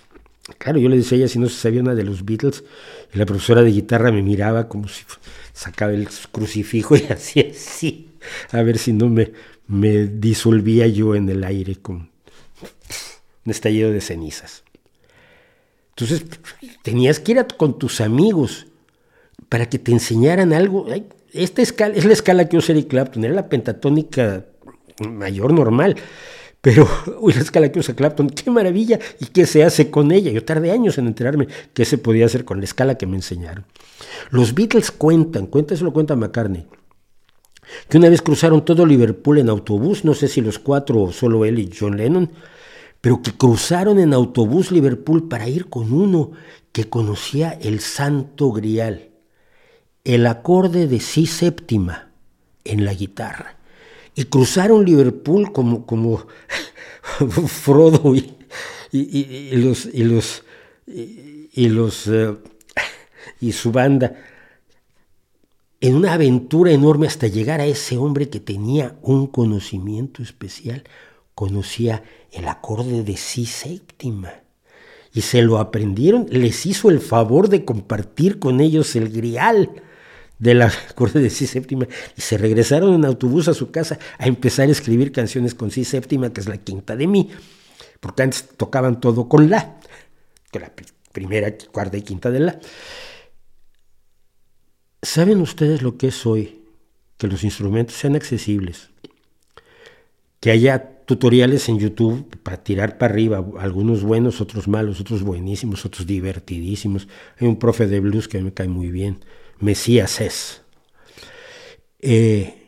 Claro, 0.56 0.78
yo 0.78 0.88
le 0.88 0.96
decía 0.96 1.16
a 1.16 1.20
ella 1.20 1.28
si 1.28 1.38
no 1.38 1.48
se 1.50 1.56
sabía 1.56 1.82
nada 1.82 1.94
de 1.96 2.04
los 2.04 2.24
Beatles, 2.24 2.64
y 3.12 3.18
la 3.18 3.26
profesora 3.26 3.62
de 3.62 3.72
guitarra 3.72 4.10
me 4.10 4.22
miraba 4.22 4.68
como 4.68 4.88
si 4.88 5.04
sacaba 5.52 5.92
el 5.92 6.08
crucifijo 6.30 6.96
y 6.96 7.02
hacía 7.12 7.48
así, 7.50 8.08
a 8.52 8.62
ver 8.62 8.78
si 8.78 8.94
no 8.94 9.10
me, 9.10 9.32
me 9.66 10.06
disolvía 10.06 10.86
yo 10.86 11.14
en 11.14 11.28
el 11.28 11.44
aire 11.44 11.76
con 11.76 11.96
un 13.44 13.50
estallido 13.50 13.90
de 13.92 14.00
cenizas. 14.00 14.62
Entonces, 15.90 16.24
tenías 16.82 17.20
que 17.20 17.32
ir 17.32 17.46
con 17.58 17.78
tus 17.78 18.00
amigos 18.00 18.66
para 19.48 19.68
que 19.68 19.78
te 19.78 19.92
enseñaran 19.92 20.52
algo. 20.52 20.86
Esta 21.32 21.62
escala 21.62 21.94
es 21.94 22.04
la 22.04 22.12
escala 22.12 22.48
que 22.48 22.56
usa 22.56 22.74
Eric 22.74 22.88
Clapton, 22.88 23.24
era 23.24 23.34
la 23.34 23.48
pentatónica 23.48 24.44
mayor 25.08 25.52
normal. 25.52 25.96
Pero, 26.60 26.88
uy, 27.20 27.34
la 27.34 27.40
escala 27.40 27.70
que 27.70 27.80
usa 27.80 27.94
Clapton, 27.94 28.30
qué 28.30 28.50
maravilla, 28.50 28.98
y 29.20 29.26
qué 29.26 29.46
se 29.46 29.64
hace 29.64 29.90
con 29.90 30.12
ella. 30.12 30.30
Yo 30.30 30.44
tardé 30.44 30.70
años 30.70 30.96
en 30.96 31.08
enterarme 31.08 31.48
qué 31.74 31.84
se 31.84 31.98
podía 31.98 32.26
hacer 32.26 32.44
con 32.44 32.58
la 32.58 32.64
escala 32.64 32.96
que 32.96 33.06
me 33.06 33.16
enseñaron. 33.16 33.64
Los 34.30 34.54
Beatles 34.54 34.90
cuentan, 34.90 35.46
cuenta, 35.46 35.74
eso 35.74 35.84
lo 35.84 35.92
cuenta 35.92 36.16
McCartney, 36.16 36.66
que 37.88 37.98
una 37.98 38.08
vez 38.08 38.22
cruzaron 38.22 38.64
todo 38.64 38.86
Liverpool 38.86 39.38
en 39.38 39.48
autobús, 39.48 40.04
no 40.04 40.14
sé 40.14 40.28
si 40.28 40.40
los 40.40 40.58
cuatro 40.58 41.02
o 41.02 41.12
solo 41.12 41.44
él 41.44 41.58
y 41.58 41.70
John 41.78 41.96
Lennon, 41.96 42.30
pero 43.00 43.22
que 43.22 43.32
cruzaron 43.32 43.98
en 43.98 44.14
autobús 44.14 44.70
Liverpool 44.70 45.28
para 45.28 45.48
ir 45.48 45.68
con 45.68 45.92
uno 45.92 46.32
que 46.70 46.88
conocía 46.88 47.58
el 47.60 47.80
Santo 47.80 48.52
Grial 48.52 49.11
el 50.04 50.26
acorde 50.26 50.86
de 50.86 51.00
si 51.00 51.26
séptima 51.26 52.10
en 52.64 52.84
la 52.84 52.94
guitarra. 52.94 53.56
Y 54.14 54.24
cruzaron 54.24 54.84
Liverpool 54.84 55.52
como, 55.52 55.86
como 55.86 56.26
Frodo 57.46 58.14
y, 58.14 58.34
los, 59.52 59.86
y, 59.86 60.04
los, 60.04 60.44
y, 60.86 61.68
los, 61.68 62.06
eh, 62.08 62.36
y 63.40 63.52
su 63.52 63.72
banda 63.72 64.14
en 65.80 65.96
una 65.96 66.12
aventura 66.12 66.70
enorme 66.70 67.06
hasta 67.08 67.26
llegar 67.26 67.60
a 67.60 67.66
ese 67.66 67.96
hombre 67.96 68.28
que 68.28 68.38
tenía 68.38 68.96
un 69.02 69.26
conocimiento 69.26 70.22
especial, 70.22 70.84
conocía 71.34 72.04
el 72.30 72.46
acorde 72.46 73.02
de 73.02 73.16
si 73.16 73.46
séptima. 73.46 74.32
Y 75.12 75.22
se 75.22 75.42
lo 75.42 75.58
aprendieron, 75.58 76.26
les 76.30 76.66
hizo 76.66 76.88
el 76.88 77.00
favor 77.00 77.48
de 77.48 77.64
compartir 77.64 78.38
con 78.38 78.60
ellos 78.60 78.94
el 78.94 79.10
grial 79.10 79.82
de 80.42 80.54
la 80.54 80.72
corte 80.96 81.20
de 81.20 81.30
si 81.30 81.46
séptima 81.46 81.86
y 82.16 82.20
se 82.20 82.36
regresaron 82.36 82.94
en 82.94 83.04
autobús 83.04 83.46
a 83.46 83.54
su 83.54 83.70
casa 83.70 83.98
a 84.18 84.26
empezar 84.26 84.68
a 84.68 84.72
escribir 84.72 85.12
canciones 85.12 85.54
con 85.54 85.70
si 85.70 85.84
séptima, 85.84 86.32
que 86.32 86.40
es 86.40 86.48
la 86.48 86.58
quinta 86.58 86.96
de 86.96 87.06
mí, 87.06 87.30
porque 88.00 88.24
antes 88.24 88.48
tocaban 88.56 89.00
todo 89.00 89.28
con 89.28 89.48
la, 89.48 89.78
que 90.50 90.58
la 90.58 90.72
primera, 91.12 91.54
cuarta 91.70 91.96
y 91.96 92.02
quinta 92.02 92.32
de 92.32 92.40
la. 92.40 92.60
¿Saben 95.00 95.40
ustedes 95.40 95.80
lo 95.80 95.96
que 95.96 96.08
es 96.08 96.26
hoy? 96.26 96.64
Que 97.18 97.28
los 97.28 97.44
instrumentos 97.44 97.94
sean 97.94 98.16
accesibles, 98.16 98.90
que 100.40 100.50
haya 100.50 101.04
tutoriales 101.06 101.68
en 101.68 101.78
YouTube 101.78 102.36
para 102.42 102.64
tirar 102.64 102.98
para 102.98 103.12
arriba, 103.12 103.44
algunos 103.60 104.02
buenos, 104.02 104.40
otros 104.40 104.66
malos, 104.66 105.00
otros 105.00 105.22
buenísimos, 105.22 105.86
otros 105.86 106.04
divertidísimos. 106.04 107.06
Hay 107.38 107.46
un 107.46 107.60
profe 107.60 107.86
de 107.86 108.00
blues 108.00 108.26
que 108.26 108.42
me 108.42 108.52
cae 108.52 108.66
muy 108.66 108.90
bien, 108.90 109.20
Mesías 109.62 110.20
es. 110.20 110.60
Eh, 112.00 112.58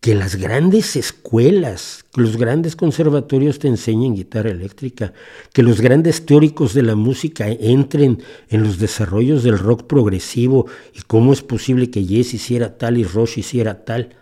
que 0.00 0.14
las 0.14 0.36
grandes 0.36 0.94
escuelas, 0.94 2.04
que 2.12 2.20
los 2.20 2.36
grandes 2.36 2.76
conservatorios 2.76 3.58
te 3.58 3.66
enseñen 3.66 4.14
guitarra 4.14 4.50
eléctrica, 4.50 5.12
que 5.52 5.64
los 5.64 5.80
grandes 5.80 6.24
teóricos 6.24 6.74
de 6.74 6.82
la 6.82 6.94
música 6.94 7.48
entren 7.48 8.22
en 8.48 8.62
los 8.62 8.78
desarrollos 8.78 9.42
del 9.42 9.58
rock 9.58 9.84
progresivo 9.88 10.66
y 10.94 11.00
cómo 11.02 11.32
es 11.32 11.42
posible 11.42 11.90
que 11.90 12.04
Jess 12.04 12.34
hiciera 12.34 12.78
tal 12.78 12.98
y 12.98 13.04
Rush 13.04 13.38
hiciera 13.38 13.84
tal. 13.84 14.14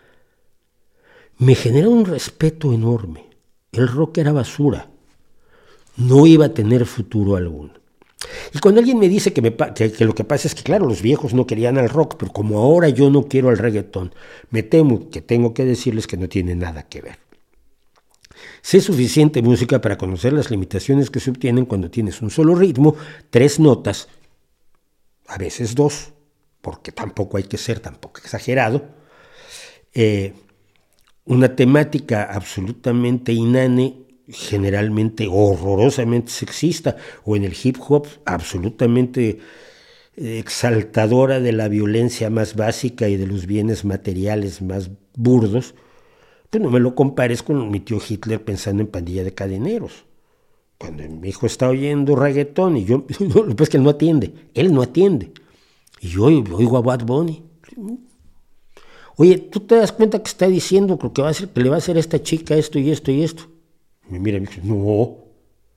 Me 1.37 1.55
genera 1.55 1.91
un 1.91 2.07
respeto 2.07 2.73
enorme. 2.73 3.29
El 3.73 3.89
rock 3.89 4.19
era 4.19 4.33
basura. 4.33 4.89
No 5.97 6.27
iba 6.27 6.47
a 6.47 6.55
tener 6.55 6.87
futuro 6.87 7.37
alguno. 7.37 7.84
Y 8.53 8.59
cuando 8.59 8.81
alguien 8.81 8.99
me 8.99 9.09
dice 9.09 9.33
que, 9.33 9.43
lo 10.05 10.15
que 10.15 10.25
pasa 10.25 10.49
es 10.49 10.55
que, 10.55 10.63
claro, 10.63 10.87
los 10.87 11.03
viejos 11.03 11.35
no 11.35 11.47
querían 11.47 11.79
al 11.79 11.89
rock, 11.89 12.17
pero 12.19 12.33
como 12.33 12.59
ahora 12.59 12.89
yo 12.89 13.11
no 13.11 13.25
quiero 13.25 13.49
al 13.49 13.59
reggaetón, 13.59 14.15
me 14.51 14.63
temo 14.63 15.11
que 15.11 15.21
tengo 15.21 15.55
que 15.55 15.65
decirles 15.65 16.07
que 16.07 16.17
no 16.17 16.29
tiene 16.29 16.55
nada 16.55 16.85
que 16.85 17.01
ver. 17.03 17.19
Sé 18.63 18.81
suficiente 18.81 19.43
música 19.43 19.81
para 19.81 19.99
conocer 19.99 20.33
las 20.33 20.51
limitaciones 20.51 21.11
que 21.11 21.21
se 21.21 21.31
obtienen 21.31 21.67
cuando 21.67 21.91
tienes 21.91 22.23
un 22.23 22.31
solo 22.31 22.55
ritmo, 22.55 22.97
tres 23.31 23.61
notas, 23.61 24.09
a 25.27 25.39
veces 25.39 25.75
dos, 25.75 26.13
porque 26.61 26.93
tampoco 26.93 27.37
hay 27.37 27.45
que 27.45 27.59
ser 27.59 27.81
tampoco 27.81 28.21
exagerado, 28.21 28.87
eh, 29.93 30.33
una 31.27 31.55
temática 31.55 32.25
absolutamente 32.25 33.33
inane 33.33 34.04
generalmente 34.29 35.29
horrorosamente 35.31 36.31
sexista, 36.31 36.97
o 37.25 37.37
en 37.37 37.45
el 37.45 37.55
hip 37.63 37.77
hop 37.89 38.07
absolutamente 38.25 39.39
exaltadora 40.17 41.41
de 41.41 41.53
la 41.53 41.69
violencia 41.69 42.31
más 42.31 42.55
básica 42.55 43.09
y 43.09 43.17
de 43.17 43.27
los 43.27 43.47
bienes 43.47 43.85
materiales 43.85 44.63
más 44.63 44.91
burdos, 45.17 45.75
pues 46.51 46.63
no 46.63 46.71
me 46.71 46.81
lo 46.81 46.95
compares 46.95 47.43
con 47.43 47.71
mi 47.71 47.81
tío 47.81 47.99
Hitler 48.07 48.45
pensando 48.45 48.83
en 48.83 48.89
pandilla 48.89 49.25
de 49.25 49.35
cadeneros. 49.35 50.05
Cuando 50.79 51.03
mi 51.09 51.29
hijo 51.29 51.47
está 51.47 51.69
oyendo 51.69 52.15
reggaetón 52.17 52.77
y 52.77 52.85
yo, 52.85 53.05
lo 53.19 53.57
que 53.57 53.63
es 53.65 53.69
que 53.69 53.77
él 53.77 53.83
no 53.83 53.91
atiende, 53.91 54.35
él 54.55 54.73
no 54.73 54.83
atiende. 54.83 55.33
Y 56.01 56.09
yo 56.09 56.25
oigo 56.25 56.77
a 56.77 56.83
Bad 56.83 57.05
Bunny. 57.05 57.43
Oye, 59.17 59.39
¿tú 59.39 59.61
te 59.61 59.77
das 59.77 59.93
cuenta 59.93 60.19
que 60.19 60.29
está 60.29 60.49
diciendo 60.49 60.99
que, 60.99 61.23
va 61.23 61.29
a 61.29 61.31
hacer, 61.31 61.49
que 61.49 61.61
le 61.61 61.69
va 61.69 61.77
a 61.77 61.79
hacer 61.79 61.97
a 61.97 62.01
esta 62.01 62.23
chica 62.23 62.57
esto 62.57 62.79
y 62.79 62.91
esto 62.91 63.11
y 63.11 63.23
esto? 63.23 63.45
Me 64.09 64.19
mira 64.19 64.39
y 64.39 64.41
me 64.41 64.47
dice, 64.47 64.61
no. 64.63 65.17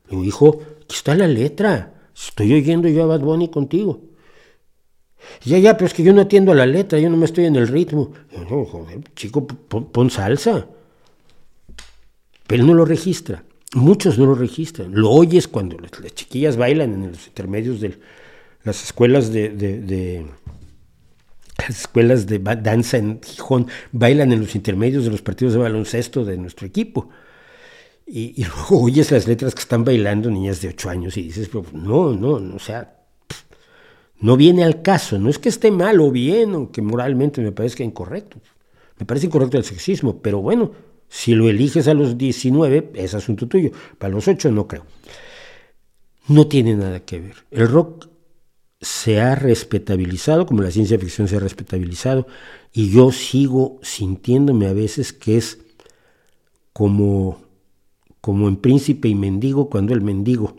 Le 0.06 0.12
digo, 0.12 0.24
hijo, 0.24 0.62
aquí 0.84 0.95
está 0.95 1.16
la 1.16 1.28
letra. 1.28 1.94
Estoy 2.16 2.54
oyendo 2.54 2.88
yo 2.88 3.04
a 3.04 3.08
Bad 3.08 3.22
Bunny 3.22 3.49
contigo. 3.49 4.02
Ya, 5.44 5.58
ya, 5.58 5.76
pero 5.76 5.88
es 5.88 5.94
que 5.94 6.04
yo 6.04 6.14
no 6.14 6.22
atiendo 6.22 6.52
a 6.52 6.56
la 6.56 6.66
letra, 6.66 6.99
yo 6.99 7.10
no 7.10 7.18
me 7.18 7.26
estoy 7.26 7.45
en 7.45 7.56
el 7.56 7.68
ritmo. 7.68 8.14
No, 8.49 8.66
joder, 8.66 9.02
chico, 9.16 9.45
pon, 9.45 10.10
salsa. 10.10 10.68
Pero 12.48 12.62
él 12.62 12.68
no 12.68 12.74
lo 12.74 12.86
registra. 12.86 13.44
Muchos 13.74 14.18
no 14.18 14.26
lo 14.26 14.36
registran. 14.36 14.91
Lo 14.94 15.12
oyes 15.12 15.48
cuando 15.48 15.78
las, 15.78 15.91
chiquillas 16.14 16.56
bailan 16.58 16.94
en 16.94 17.12
los 17.12 17.28
intermedios 17.28 17.82
de 17.82 17.99
las 18.64 18.84
escuelas 18.84 19.32
de, 19.32 19.49
de, 19.49 20.26
las 21.58 21.82
escuelas 21.82 22.28
de 22.28 22.40
danza 22.40 22.98
en 22.98 23.20
Gijón, 23.22 23.68
bailan 23.91 24.32
en 24.32 24.41
los 24.41 24.56
intermedios 24.56 25.04
de 25.04 25.12
los 25.12 25.22
partidos 25.22 25.54
de 25.54 25.60
baloncesto 25.60 26.24
de 26.24 26.38
nuestro 26.38 26.66
equipo. 26.66 27.10
Y, 28.08 28.44
luego 28.46 28.84
oyes 28.84 29.12
las 29.12 29.28
letras 29.28 29.54
que 29.54 29.62
están 29.62 29.84
bailando 29.84 30.32
niñas 30.32 30.62
de 30.62 30.70
8 30.70 30.90
años 30.90 31.18
y 31.18 31.24
dices, 31.24 31.50
no, 31.74 32.14
no, 32.14 32.40
no, 32.40 32.56
o 32.56 32.60
sea, 32.60 32.96
no 34.20 34.38
viene 34.38 34.64
al 34.64 34.82
caso, 34.82 35.20
no 35.20 35.30
es 35.30 35.38
que 35.38 35.50
esté 35.50 35.70
mal 35.70 36.00
o 36.00 36.10
bien 36.10 36.56
o 36.56 36.72
que 36.72 36.82
moralmente 36.82 37.42
me 37.42 37.52
parezca 37.52 37.84
incorrecto. 37.84 38.38
Me 38.98 39.06
parece 39.06 39.28
incorrecto 39.28 39.58
el 39.58 39.64
sexismo, 39.64 40.22
pero 40.22 40.42
bueno, 40.42 40.72
si 41.08 41.36
lo 41.36 41.50
eliges 41.50 41.88
a 41.88 41.94
los 41.94 42.18
19 42.18 42.92
es 42.96 43.14
asunto 43.14 43.48
tuyo, 43.48 43.72
para 44.00 44.14
los 44.14 44.28
8 44.28 44.52
no 44.52 44.68
creo. 44.68 44.86
No 46.30 46.48
tiene 46.48 46.76
nada 46.76 47.02
que 47.02 47.20
ver. 47.20 47.36
El 47.52 47.68
rock 47.68 48.08
se 48.82 49.22
ha 49.22 49.36
respetabilizado, 49.36 50.46
como 50.46 50.62
la 50.62 50.72
ciencia 50.72 51.00
ficción 51.00 51.28
se 51.28 51.38
ha 51.38 51.40
respetabilizado, 51.40 52.28
y 52.74 52.90
yo 52.90 53.12
sigo 53.12 53.80
sintiéndome 53.84 54.68
a 54.68 54.74
veces 54.74 55.14
que 55.14 55.38
es 55.38 55.60
como 56.74 57.47
como 58.28 58.49
en 58.49 58.58
príncipe 58.58 59.08
y 59.08 59.16
mendigo, 59.16 59.70
cuando 59.70 59.94
el 59.94 60.02
mendigo 60.02 60.58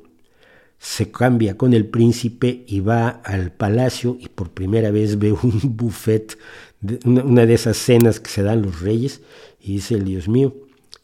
se 0.79 1.11
cambia 1.11 1.59
con 1.59 1.75
el 1.75 1.85
príncipe 1.85 2.65
y 2.67 2.81
va 2.81 3.09
al 3.11 3.53
palacio 3.53 4.17
y 4.19 4.31
por 4.31 4.49
primera 4.49 4.91
vez 4.91 5.19
ve 5.19 5.33
un 5.33 5.61
buffet, 5.77 6.39
una, 7.05 7.45
de 7.45 7.53
esas 7.53 7.77
cenas 7.77 8.21
que 8.21 8.31
se 8.31 8.43
dan 8.43 8.63
los 8.63 8.81
reyes, 8.81 9.21
y 9.61 9.75
dice, 9.75 10.01
Dios 10.01 10.29
mío, 10.29 10.55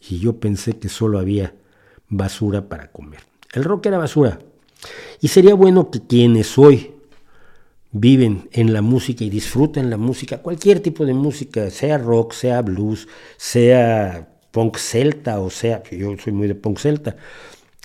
y 0.09 0.21
yo 0.21 0.41
pensé 0.41 0.79
que 0.79 0.89
solo 0.89 1.19
había 1.19 1.53
basura 2.09 2.67
para 2.67 2.91
comer. 2.91 3.21
El 3.53 3.65
rock 3.65 3.85
era 3.85 3.99
basura. 3.99 4.39
Y 5.21 5.29
sería 5.29 5.53
bueno 5.53 5.91
que 5.91 6.01
quienes 6.01 6.57
hoy 6.57 6.93
viven 7.93 8.49
en 8.53 8.73
la 8.73 8.81
música 8.81 9.23
y 9.23 9.29
disfrutan 9.29 9.91
la 9.91 9.99
música, 9.99 10.39
cualquier 10.39 10.81
tipo 10.81 11.05
de 11.05 11.13
música, 11.13 11.69
sea 11.69 11.99
rock, 11.99 12.33
sea 12.33 12.63
blues, 12.63 13.07
sea 13.37 14.31
punk 14.55 14.77
celta, 14.79 15.41
o 15.41 15.51
sea, 15.51 15.83
yo 15.91 16.17
soy 16.17 16.33
muy 16.33 16.47
de 16.47 16.55
punk 16.55 16.79
celta, 16.79 17.17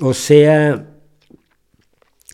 o 0.01 0.13
sea, 0.13 0.85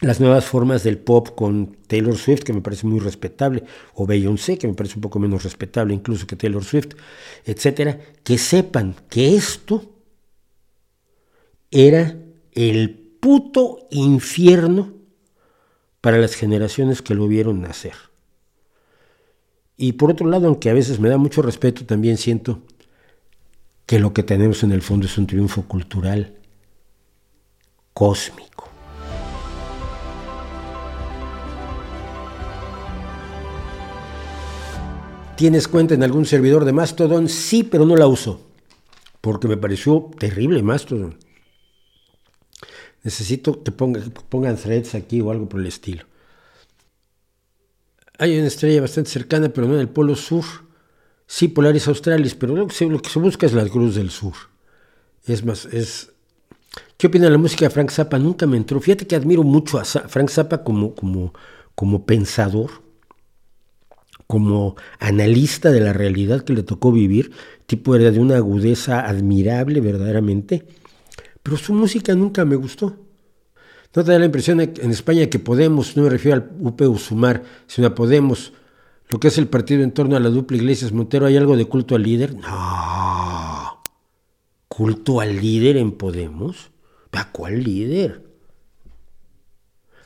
las 0.01 0.19
nuevas 0.19 0.43
formas 0.43 0.83
del 0.83 0.97
pop 0.97 1.29
con 1.35 1.77
Taylor 1.87 2.17
Swift, 2.17 2.43
que 2.43 2.51
me 2.51 2.59
parece 2.59 2.85
muy 2.85 2.99
respetable, 2.99 3.63
o 3.93 4.05
Beyoncé, 4.05 4.57
que 4.57 4.67
me 4.67 4.73
parece 4.73 4.95
un 4.95 5.01
poco 5.01 5.19
menos 5.19 5.43
respetable 5.43 5.93
incluso 5.93 6.27
que 6.27 6.35
Taylor 6.35 6.65
Swift, 6.65 6.95
etcétera, 7.45 7.97
que 8.25 8.37
sepan 8.37 8.97
que 9.09 9.37
esto 9.37 9.83
era 11.71 12.17
el 12.51 12.89
puto 13.21 13.87
infierno 13.89 14.95
para 16.01 16.17
las 16.17 16.35
generaciones 16.35 17.01
que 17.01 17.15
lo 17.15 17.29
vieron 17.29 17.61
nacer. 17.61 17.95
Y 19.77 19.93
por 19.93 20.11
otro 20.11 20.27
lado, 20.27 20.47
aunque 20.47 20.69
a 20.69 20.73
veces 20.73 20.99
me 20.99 21.07
da 21.07 21.17
mucho 21.17 21.41
respeto, 21.41 21.85
también 21.85 22.17
siento 22.17 22.63
que 23.85 23.99
lo 23.99 24.13
que 24.13 24.23
tenemos 24.23 24.63
en 24.63 24.71
el 24.71 24.81
fondo 24.81 25.05
es 25.05 25.17
un 25.17 25.27
triunfo 25.27 25.63
cultural 25.63 26.35
cósmico. 27.93 28.69
¿Tienes 35.35 35.67
cuenta 35.67 35.93
en 35.93 36.03
algún 36.03 36.25
servidor 36.25 36.65
de 36.65 36.71
Mastodon? 36.71 37.27
Sí, 37.27 37.63
pero 37.63 37.85
no 37.85 37.97
la 37.97 38.07
uso, 38.07 38.41
porque 39.21 39.47
me 39.47 39.57
pareció 39.57 40.09
terrible 40.17 40.63
Mastodon. 40.63 41.17
Necesito 43.03 43.61
que 43.61 43.71
pongan 43.71 44.57
threads 44.57 44.95
aquí 44.95 45.21
o 45.21 45.29
algo 45.29 45.47
por 45.47 45.59
el 45.59 45.67
estilo. 45.67 46.05
Hay 48.17 48.37
una 48.37 48.47
estrella 48.47 48.81
bastante 48.81 49.09
cercana, 49.09 49.49
pero 49.49 49.67
no 49.67 49.75
en 49.75 49.81
el 49.81 49.89
polo 49.89 50.15
sur. 50.15 50.45
Sí, 51.27 51.47
Polaris 51.47 51.87
Australis, 51.87 52.35
pero 52.35 52.55
lo 52.55 52.67
que, 52.67 52.75
se, 52.75 53.19
busca 53.19 53.45
es 53.45 53.53
la 53.53 53.67
Cruz 53.67 53.95
del 53.95 54.11
Sur. 54.11 54.33
Es 55.25 55.43
más, 55.43 55.65
es... 55.65 56.11
¿Qué 56.97 57.07
opina 57.07 57.29
la 57.29 57.37
música 57.37 57.65
de 57.65 57.71
Frank 57.71 57.89
Zappa? 57.89 58.19
Nunca 58.19 58.45
me 58.45 58.57
entró. 58.57 58.79
Fíjate 58.79 59.07
que 59.07 59.15
admiro 59.15 59.43
mucho 59.43 59.79
a 59.79 59.85
Frank 59.85 60.29
Zappa 60.29 60.63
como, 60.63 60.93
como, 60.93 61.33
como 61.73 62.05
pensador, 62.05 62.69
como 64.27 64.75
analista 64.99 65.71
de 65.71 65.81
la 65.81 65.93
realidad 65.93 66.43
que 66.43 66.53
le 66.53 66.63
tocó 66.63 66.91
vivir, 66.91 67.31
tipo 67.65 67.95
era 67.95 68.11
de 68.11 68.19
una 68.19 68.37
agudeza 68.37 69.01
admirable 69.01 69.81
verdaderamente, 69.81 70.65
pero 71.43 71.57
su 71.57 71.73
música 71.73 72.15
nunca 72.15 72.45
me 72.45 72.55
gustó. 72.55 72.97
¿No 73.95 74.03
te 74.03 74.11
da 74.11 74.19
la 74.19 74.25
impresión 74.25 74.59
en 74.59 74.91
España 74.91 75.27
que 75.27 75.39
Podemos, 75.39 75.95
no 75.95 76.03
me 76.03 76.09
refiero 76.09 76.37
al 76.37 76.51
UP 76.59 76.97
Sumar, 76.97 77.43
sino 77.67 77.87
a 77.87 77.95
Podemos, 77.95 78.51
lo 79.07 79.19
que 79.19 79.27
es 79.27 79.37
el 79.37 79.47
partido 79.47 79.83
en 79.83 79.91
torno 79.91 80.15
a 80.15 80.19
la 80.19 80.29
dupla 80.29 80.57
Iglesias 80.57 80.91
Montero, 80.91 81.25
¿hay 81.25 81.37
algo 81.37 81.55
de 81.55 81.65
culto 81.65 81.95
al 81.95 82.03
líder? 82.03 82.35
No. 82.35 83.81
¿Culto 84.67 85.21
al 85.21 85.39
líder 85.39 85.77
en 85.77 85.91
Podemos? 85.91 86.71
¿Para 87.11 87.31
cuál 87.31 87.63
líder? 87.63 88.25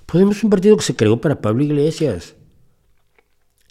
Podemos 0.05 0.37
es 0.37 0.43
un 0.43 0.49
partido 0.49 0.75
que 0.75 0.83
se 0.83 0.95
creó 0.95 1.21
para 1.21 1.39
Pablo 1.39 1.63
Iglesias, 1.63 2.35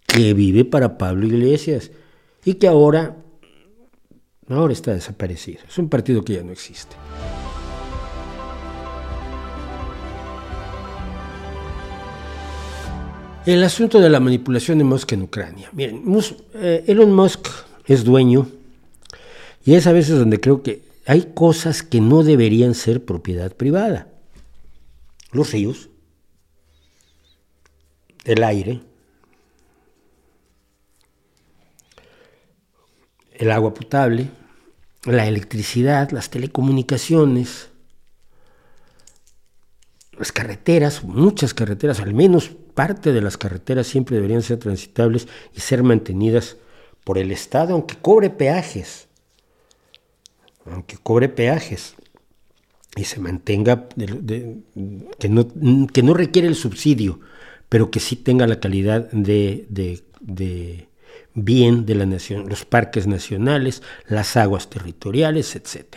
que 0.06 0.34
vive 0.34 0.64
para 0.64 0.96
Pablo 0.96 1.26
Iglesias 1.26 1.90
y 2.44 2.54
que 2.54 2.68
ahora, 2.68 3.16
ahora 4.48 4.72
está 4.72 4.94
desaparecido. 4.94 5.60
Es 5.68 5.78
un 5.78 5.88
partido 5.88 6.24
que 6.24 6.34
ya 6.34 6.42
no 6.42 6.52
existe. 6.52 6.96
El 13.48 13.64
asunto 13.64 13.98
de 13.98 14.10
la 14.10 14.20
manipulación 14.20 14.76
de 14.76 14.84
Musk 14.84 15.12
en 15.12 15.22
Ucrania. 15.22 15.70
Miren, 15.72 16.04
eh, 16.52 16.84
Elon 16.86 17.14
Musk 17.14 17.48
es 17.86 18.04
dueño 18.04 18.46
y 19.64 19.72
es 19.72 19.86
a 19.86 19.92
veces 19.92 20.18
donde 20.18 20.38
creo 20.38 20.62
que 20.62 20.82
hay 21.06 21.32
cosas 21.34 21.82
que 21.82 22.02
no 22.02 22.24
deberían 22.24 22.74
ser 22.74 23.06
propiedad 23.06 23.56
privada. 23.56 24.08
Los 25.32 25.52
ríos, 25.52 25.88
el 28.24 28.42
aire, 28.42 28.82
el 33.32 33.50
agua 33.50 33.72
potable, 33.72 34.28
la 35.04 35.26
electricidad, 35.26 36.10
las 36.10 36.28
telecomunicaciones, 36.28 37.70
las 40.18 40.32
carreteras, 40.32 41.02
muchas 41.02 41.54
carreteras, 41.54 42.00
al 42.00 42.12
menos 42.12 42.50
parte 42.78 43.12
de 43.12 43.20
las 43.20 43.36
carreteras 43.36 43.88
siempre 43.88 44.14
deberían 44.14 44.40
ser 44.40 44.58
transitables 44.60 45.26
y 45.52 45.60
ser 45.60 45.82
mantenidas 45.82 46.58
por 47.02 47.18
el 47.18 47.32
Estado, 47.32 47.74
aunque 47.74 47.96
cobre 47.96 48.30
peajes, 48.30 49.08
aunque 50.64 50.96
cobre 50.96 51.28
peajes 51.28 51.96
y 52.94 53.02
se 53.02 53.18
mantenga, 53.18 53.88
que, 55.18 55.28
no, 55.28 56.14
requiere 56.14 56.46
el 56.46 56.54
subsidio, 56.54 57.18
pero 57.68 57.90
que 57.90 57.98
sí 57.98 58.14
tenga 58.14 58.46
la 58.46 58.60
calidad 58.60 59.10
de, 59.10 59.66
de 60.20 60.88
bien 61.34 61.84
de 61.84 61.96
la 61.96 62.06
nación, 62.06 62.48
los 62.48 62.64
parques 62.64 63.08
nacionales, 63.08 63.82
las 64.06 64.36
aguas 64.36 64.70
territoriales, 64.70 65.56
etc. 65.56 65.96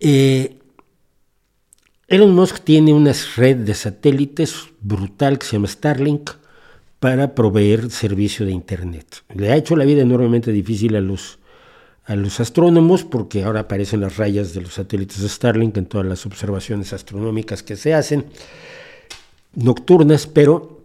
Eh, 0.00 0.58
Elon 2.14 2.32
Musk 2.32 2.60
tiene 2.60 2.92
una 2.92 3.12
red 3.34 3.56
de 3.56 3.74
satélites 3.74 4.68
brutal 4.80 5.36
que 5.36 5.46
se 5.46 5.54
llama 5.54 5.66
Starlink 5.66 6.30
para 7.00 7.34
proveer 7.34 7.90
servicio 7.90 8.46
de 8.46 8.52
Internet. 8.52 9.24
Le 9.34 9.50
ha 9.50 9.56
hecho 9.56 9.74
la 9.74 9.84
vida 9.84 10.02
enormemente 10.02 10.52
difícil 10.52 10.94
a 10.94 11.00
los, 11.00 11.40
a 12.04 12.14
los 12.14 12.38
astrónomos 12.38 13.02
porque 13.02 13.42
ahora 13.42 13.62
aparecen 13.62 14.00
las 14.00 14.16
rayas 14.16 14.54
de 14.54 14.60
los 14.60 14.74
satélites 14.74 15.22
de 15.22 15.28
Starlink 15.28 15.76
en 15.76 15.86
todas 15.86 16.06
las 16.06 16.24
observaciones 16.24 16.92
astronómicas 16.92 17.64
que 17.64 17.74
se 17.74 17.94
hacen 17.94 18.26
nocturnas, 19.56 20.28
pero 20.28 20.84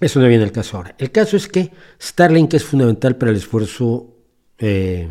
eso 0.00 0.18
no 0.18 0.26
viene 0.26 0.42
el 0.42 0.50
caso 0.50 0.78
ahora. 0.78 0.96
El 0.98 1.12
caso 1.12 1.36
es 1.36 1.46
que 1.46 1.70
Starlink 2.02 2.54
es 2.54 2.64
fundamental 2.64 3.14
para 3.14 3.30
el 3.30 3.36
esfuerzo, 3.36 4.08
eh, 4.58 5.06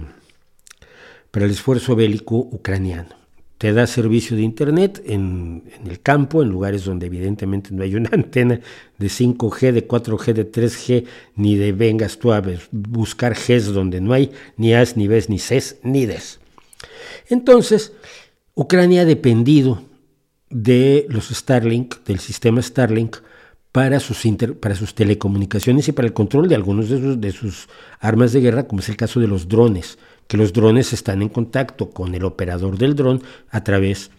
para 1.31 1.45
el 1.45 1.51
esfuerzo 1.51 1.95
bélico 1.95 2.35
ucraniano 2.35 3.22
te 3.63 3.71
da 3.71 3.87
servicio 3.87 4.35
de 4.35 4.43
Internet 4.43 5.01
en, 5.05 5.63
el 5.89 6.01
campo, 6.01 6.43
en 6.43 6.49
lugares 6.49 6.83
donde 6.83 7.05
evidentemente 7.05 7.69
no 7.71 7.81
hay 7.81 7.95
una 7.95 8.09
antena 8.11 8.59
de 8.97 9.07
5G, 9.07 9.71
de 9.71 9.87
4G, 9.87 10.33
de 10.33 10.51
3G, 10.51 11.05
ni 11.37 11.55
de 11.55 11.71
vengas 11.71 12.17
tú 12.17 12.33
a 12.33 12.43
buscar 12.71 13.35
Gs 13.35 13.67
donde 13.67 14.01
no 14.01 14.11
hay 14.11 14.33
ni 14.57 14.73
As, 14.73 14.97
ni 14.97 15.07
Bs, 15.07 15.29
ni 15.29 15.37
Cs, 15.37 15.77
ni 15.81 16.05
Ds. 16.05 16.41
Entonces, 17.29 17.93
Ucrania 18.53 19.03
ha 19.03 19.05
dependido 19.05 19.81
de 20.49 21.05
los 21.07 21.29
Starlink, 21.29 22.03
del 22.03 22.19
sistema 22.19 22.61
Starlink, 22.61 23.15
para 23.71 24.01
sus, 24.01 24.21
para 24.59 24.75
sus 24.75 24.93
telecomunicaciones 24.93 25.87
y 25.87 25.93
para 25.93 26.09
el 26.09 26.13
control 26.13 26.49
de 26.49 26.55
algunos 26.55 26.89
de 26.89 27.31
sus 27.31 27.69
armas 28.01 28.33
de 28.33 28.41
guerra, 28.41 28.67
como 28.67 28.81
es 28.81 28.89
el 28.89 28.97
caso 28.97 29.21
de 29.21 29.27
los 29.27 29.47
drones 29.47 29.97
que 30.27 30.37
los 30.37 30.53
drones 30.53 30.93
están 30.93 31.21
en 31.21 31.29
contacto 31.29 31.89
con 31.89 32.15
el 32.15 32.23
operador 32.23 32.77
del 32.77 32.95
dron 32.95 33.21
a 33.49 33.63
través 33.63 34.11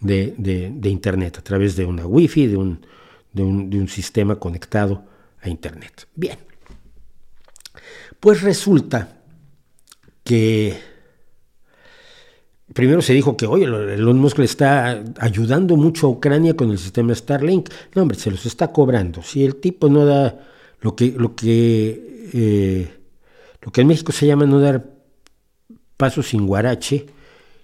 de, 0.00 0.80
Internet, 0.84 1.38
a 1.38 1.42
través 1.42 1.76
de 1.76 1.84
una 1.84 2.06
Wi-Fi, 2.06 2.46
de 2.46 2.56
un, 2.56 3.88
sistema 3.88 4.36
conectado 4.36 5.04
a 5.42 5.48
Internet. 5.48 6.06
Bien, 6.14 6.38
pues 8.20 8.42
resulta 8.42 9.16
que 10.24 10.76
primero 12.72 13.02
se 13.02 13.14
dijo 13.14 13.36
que, 13.36 13.46
oye, 13.46 13.64
Elon 13.64 14.18
Musk 14.18 14.38
le 14.38 14.44
está 14.44 15.02
ayudando 15.18 15.76
mucho 15.76 16.06
a 16.06 16.10
Ucrania 16.10 16.54
con 16.54 16.70
el 16.70 16.78
sistema 16.78 17.14
Starlink. 17.14 17.70
No, 17.94 18.02
hombre, 18.02 18.18
se 18.18 18.30
los 18.30 18.46
está 18.46 18.72
cobrando. 18.72 19.22
Si 19.22 19.44
el 19.44 19.56
tipo 19.56 19.88
no 19.88 20.04
da 20.04 20.38
lo 20.80 20.94
que, 20.94 21.12
lo 21.16 21.34
que, 21.34 22.30
eh, 22.32 22.88
lo 23.62 23.72
que 23.72 23.80
en 23.80 23.86
México 23.86 24.12
se 24.12 24.26
llama 24.26 24.46
no 24.46 24.60
dar 24.60 24.97
paso 25.98 26.22
sin 26.22 26.46
guarache 26.46 27.06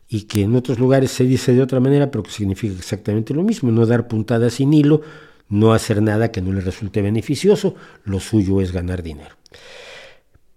y 0.06 0.22
que 0.24 0.42
en 0.42 0.54
otros 0.54 0.78
lugares 0.78 1.10
se 1.10 1.24
dice 1.24 1.54
de 1.54 1.62
otra 1.62 1.80
manera, 1.80 2.10
pero 2.10 2.22
que 2.22 2.30
significa 2.30 2.74
exactamente 2.76 3.32
lo 3.32 3.42
mismo, 3.42 3.70
no 3.70 3.86
dar 3.86 4.06
puntadas 4.06 4.54
sin 4.54 4.74
hilo, 4.74 5.00
no 5.48 5.72
hacer 5.72 6.02
nada 6.02 6.30
que 6.30 6.42
no 6.42 6.52
le 6.52 6.60
resulte 6.60 7.00
beneficioso, 7.00 7.74
lo 8.04 8.20
suyo 8.20 8.60
es 8.60 8.72
ganar 8.72 9.02
dinero. 9.02 9.36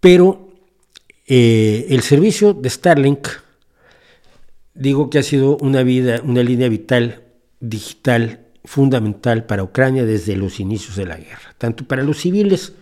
Pero 0.01 0.49
eh, 1.25 1.85
el 1.89 2.01
servicio 2.01 2.53
de 2.53 2.69
Starlink, 2.69 3.27
digo 4.73 5.09
que 5.09 5.19
ha 5.19 5.23
sido 5.23 5.57
una 5.57 5.83
vida, 5.83 6.21
una 6.23 6.43
línea 6.43 6.67
vital 6.67 7.23
digital 7.59 8.41
fundamental 8.63 9.45
para 9.45 9.63
Ucrania 9.63 10.05
desde 10.05 10.35
los 10.35 10.59
inicios 10.59 10.95
de 10.97 11.05
la 11.05 11.17
guerra, 11.17 11.55
tanto 11.57 11.85
para 11.85 12.03
los 12.03 12.17
civiles 12.17 12.73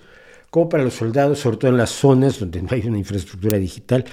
como 0.49 0.69
para 0.69 0.83
los 0.83 0.93
soldados, 0.93 1.39
sobre 1.39 1.57
todo 1.57 1.71
en 1.71 1.77
las 1.77 1.91
zonas 1.91 2.39
donde 2.39 2.61
no 2.61 2.69
hay 2.71 2.81
una 2.87 2.97
infraestructura 2.97 3.57
digital, 3.57 4.05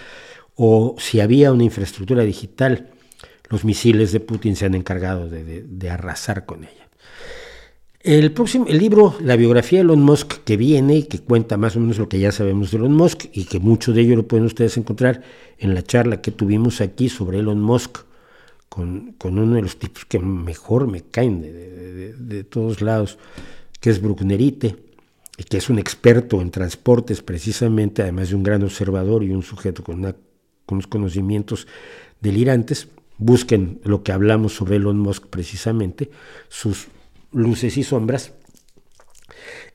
o 0.57 0.97
si 0.99 1.20
había 1.20 1.53
una 1.53 1.65
infraestructura 1.65 2.23
digital, 2.23 2.91
los 3.49 3.65
misiles 3.65 4.12
de 4.12 4.20
Putin 4.20 4.57
se 4.57 4.66
han 4.66 4.74
encargado 4.74 5.29
de, 5.29 5.91
arrasar 5.91 6.47
con 6.47 6.65
ella. 6.65 6.89
El 8.01 8.33
próximo, 8.33 8.66
el 8.66 8.79
libro, 8.79 9.15
la 9.20 9.37
biografía 9.37 9.79
de 9.79 9.85
Elon 9.85 10.03
Musk 10.03 10.43
que 10.45 10.57
viene 10.57 10.97
y 10.97 11.03
que 11.05 11.20
cuenta 11.20 11.57
más 11.57 11.77
o 11.77 11.81
menos 11.81 11.99
lo 11.99 12.09
que 12.09 12.19
ya 12.19 12.33
sabemos 12.33 12.70
de 12.70 12.79
Elon 12.79 12.95
Musk 12.95 13.27
y 13.33 13.45
que 13.45 13.61
mucho 13.61 13.93
de 13.93 14.01
ello 14.01 14.16
lo 14.16 14.27
pueden 14.27 14.47
ustedes 14.47 14.77
encontrar 14.77 15.23
en 15.59 15.74
la 15.74 15.83
charla 15.83 16.20
que 16.20 16.33
tuvimos 16.33 16.81
aquí 16.81 17.09
sobre 17.09 17.39
Elon 17.39 17.61
Musk 17.61 17.99
con, 18.69 19.15
uno 19.23 19.55
de 19.55 19.62
los 19.62 19.79
tipos 19.79 20.05
que 20.07 20.19
mejor 20.19 20.89
me 20.89 21.03
caen 21.03 21.43
de, 21.43 22.15
de 22.15 22.45
todos 22.45 22.81
lados, 22.81 23.19
que 23.81 23.91
es 23.91 24.01
Brucknerite, 24.01 24.77
y 25.37 25.45
que 25.45 25.59
es 25.59 25.69
un 25.69 25.79
experto 25.79 26.41
en 26.41 26.51
transportes 26.51 27.23
precisamente, 27.23 28.03
además 28.03 28.31
de 28.31 28.37
un 28.37 28.43
gran 28.43 28.62
observador 28.62 29.24
y 29.24 29.31
un 29.31 29.43
sujeto 29.43 29.85
con 29.85 29.99
una 29.99 30.15
con 30.66 30.78
los 30.78 30.86
conocimientos 30.86 31.66
delirantes, 32.20 32.89
busquen 33.18 33.80
lo 33.84 34.02
que 34.02 34.12
hablamos 34.12 34.55
sobre 34.55 34.76
Elon 34.76 34.98
Musk 34.98 35.26
precisamente, 35.26 36.10
sus 36.48 36.89
luces 37.32 37.76
y 37.76 37.82
sombras. 37.82 38.32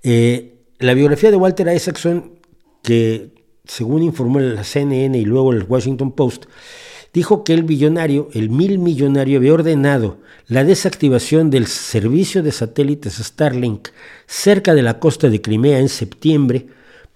Eh, 0.03 0.57
la 0.79 0.93
biografía 0.93 1.31
de 1.31 1.37
Walter 1.37 1.67
Isaacson, 1.73 2.39
que 2.83 3.33
según 3.65 4.03
informó 4.03 4.39
la 4.39 4.63
CNN 4.63 5.17
y 5.17 5.25
luego 5.25 5.53
el 5.53 5.63
Washington 5.63 6.11
Post, 6.11 6.45
dijo 7.13 7.43
que 7.43 7.53
el 7.53 7.63
billonario, 7.63 8.29
el 8.33 8.49
mil 8.49 8.79
millonario, 8.79 9.39
había 9.39 9.53
ordenado 9.53 10.19
la 10.47 10.63
desactivación 10.63 11.49
del 11.49 11.67
servicio 11.67 12.43
de 12.43 12.51
satélites 12.51 13.15
Starlink 13.15 13.89
cerca 14.27 14.73
de 14.73 14.83
la 14.83 14.99
costa 14.99 15.29
de 15.29 15.41
Crimea 15.41 15.79
en 15.79 15.89
septiembre 15.89 16.67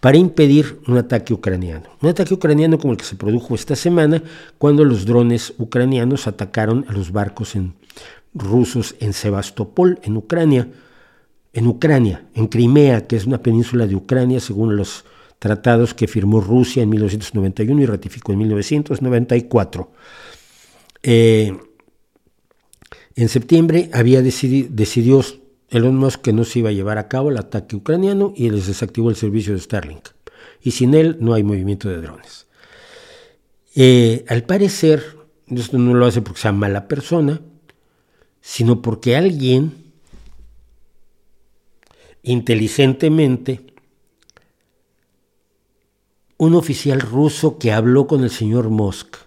para 0.02 0.18
impedir 0.18 0.82
un 0.88 0.98
ataque 0.98 1.34
ucraniano. 1.34 1.84
Un 2.02 2.10
ataque 2.10 2.34
ucraniano 2.34 2.78
como 2.80 2.94
el 2.94 2.98
que 2.98 3.06
se 3.06 3.16
produjo 3.16 3.56
esta 3.56 3.76
semana 3.76 4.22
cuando 4.58 4.84
los 4.84 5.06
drones 5.06 5.54
ucranianos 5.60 6.28
atacaron 6.28 6.86
a 6.90 6.92
los 6.92 7.12
barcos 7.12 7.54
rusos 8.34 8.96
en 9.00 9.14
Sebastopol, 9.14 10.00
en 10.04 10.18
Ucrania, 10.18 10.68
en 11.54 11.68
Ucrania, 11.68 12.26
en 12.34 12.48
Crimea, 12.48 13.06
que 13.06 13.16
es 13.16 13.26
una 13.26 13.44
península 13.44 13.86
de 13.86 13.96
Ucrania 13.96 14.40
según 14.40 14.76
los 14.76 15.06
tratados 15.38 15.94
que 15.94 16.08
firmó 16.08 16.42
Rusia 16.42 16.82
en 16.82 16.90
1991 16.90 17.82
y 17.82 17.86
ratificó 17.86 18.32
en 18.32 18.40
1994. 18.40 19.92
Eh, 21.04 21.56
en 23.16 23.30
septiembre 23.30 23.92
había 23.94 24.24
decidido, 24.24 24.70
decidió 24.72 25.24
Elon 25.72 25.96
Musk 25.96 26.22
que 26.22 26.34
no 26.34 26.44
se 26.44 26.60
iba 26.60 26.70
a 26.70 26.74
llevar 26.74 26.98
a 26.98 27.08
cabo 27.08 27.30
el 27.30 27.38
ataque 27.38 27.76
ucraniano 27.76 28.34
y 28.36 28.50
les 28.50 28.68
desactivó 28.68 29.10
el 29.10 29.16
servicio 29.16 29.54
de 29.54 29.60
Starlink. 29.62 30.10
Y 30.62 30.72
sin 30.72 30.94
él 30.94 31.18
no 31.20 31.34
hay 31.34 31.44
movimiento 31.44 31.90
de 31.90 32.02
drones. 32.02 32.46
Eh, 33.76 34.26
al 34.28 34.44
parecer, 34.44 35.18
esto 35.48 35.78
no 35.78 35.94
lo 35.94 36.06
hace 36.06 36.22
porque 36.22 36.42
sea 36.42 36.52
mala 36.52 36.88
persona, 36.88 37.42
sino 38.42 38.82
porque 38.82 39.16
alguien 39.16 39.82
inteligentemente, 42.24 43.74
un 46.38 46.56
oficial 46.56 47.00
ruso 47.02 47.58
que 47.58 47.72
habló 47.72 48.08
con 48.08 48.24
el 48.24 48.30
señor 48.30 48.70
Musk, 48.70 49.18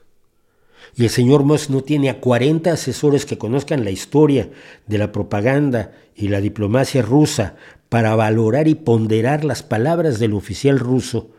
y 0.96 1.04
el 1.04 1.10
señor 1.10 1.42
Musk 1.42 1.70
no 1.70 1.82
tiene 1.82 2.08
a 2.08 2.20
40 2.20 2.72
asesores 2.72 3.26
que 3.26 3.38
conozcan 3.38 3.84
la 3.84 3.90
historia 3.90 4.48
de 4.86 4.98
la 4.98 5.10
propaganda 5.10 5.92
y 6.14 6.28
la 6.28 6.40
diplomacia 6.40 7.02
rusa 7.02 7.56
para 7.88 8.14
valorar 8.14 8.68
y 8.68 8.74
ponderar 8.74 9.44
las 9.44 9.62
palabras 9.62 10.18
del 10.18 10.34
oficial 10.34 10.78
ruso, 10.78 11.30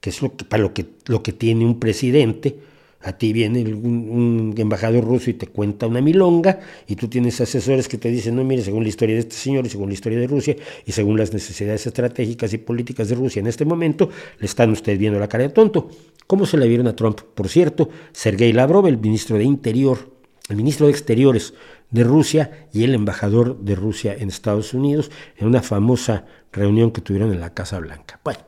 que 0.00 0.10
es 0.10 0.22
lo 0.22 0.36
que, 0.36 0.44
para 0.44 0.62
lo 0.62 0.72
que, 0.72 0.86
lo 1.06 1.22
que 1.22 1.32
tiene 1.32 1.64
un 1.64 1.78
presidente, 1.80 2.58
A 3.06 3.12
ti 3.18 3.34
viene 3.34 3.60
un, 3.74 4.54
embajador 4.56 5.04
ruso 5.04 5.28
y 5.28 5.34
te 5.34 5.46
cuenta 5.46 5.86
una 5.86 6.00
milonga 6.00 6.60
y 6.86 6.96
tú 6.96 7.06
tienes 7.08 7.38
asesores 7.38 7.86
que 7.86 7.98
te 7.98 8.10
dicen, 8.10 8.34
no, 8.34 8.44
mire, 8.44 8.62
según 8.62 8.82
la 8.82 8.88
historia 8.88 9.14
de 9.14 9.20
este 9.20 9.36
señor 9.36 9.66
y 9.66 9.68
según 9.68 9.88
la 9.88 9.94
historia 9.94 10.18
de 10.18 10.26
Rusia 10.26 10.56
y 10.86 10.92
según 10.92 11.18
las 11.18 11.30
necesidades 11.30 11.86
estratégicas 11.86 12.54
y 12.54 12.58
políticas 12.58 13.10
de 13.10 13.14
Rusia 13.16 13.40
en 13.40 13.46
este 13.46 13.66
momento, 13.66 14.08
le 14.38 14.46
están 14.46 14.70
ustedes 14.70 14.98
viendo 14.98 15.18
la 15.18 15.28
cara 15.28 15.44
de 15.44 15.50
tonto. 15.50 15.90
¿Cómo 16.26 16.46
se 16.46 16.56
la 16.56 16.66
vieron 16.66 16.86
a 16.86 16.96
Trump? 16.96 17.20
Por 17.34 17.48
cierto, 17.48 17.88
Sergei 18.12 18.52
Lavrov, 18.52 18.86
el 18.86 18.98
ministro 18.98 19.36
de 19.36 19.44
Interior, 19.44 20.10
el 20.48 20.56
ministro 20.56 20.86
de 20.86 20.92
Exteriores 20.92 21.54
de 21.90 22.04
Rusia 22.04 22.68
y 22.72 22.84
el 22.84 22.94
embajador 22.94 23.58
de 23.60 23.74
Rusia 23.74 24.14
en 24.18 24.28
Estados 24.28 24.74
Unidos 24.74 25.10
en 25.36 25.46
una 25.46 25.62
famosa 25.62 26.24
reunión 26.52 26.90
que 26.90 27.00
tuvieron 27.00 27.32
en 27.32 27.40
la 27.40 27.54
Casa 27.54 27.78
Blanca. 27.78 28.20
Bueno, 28.24 28.40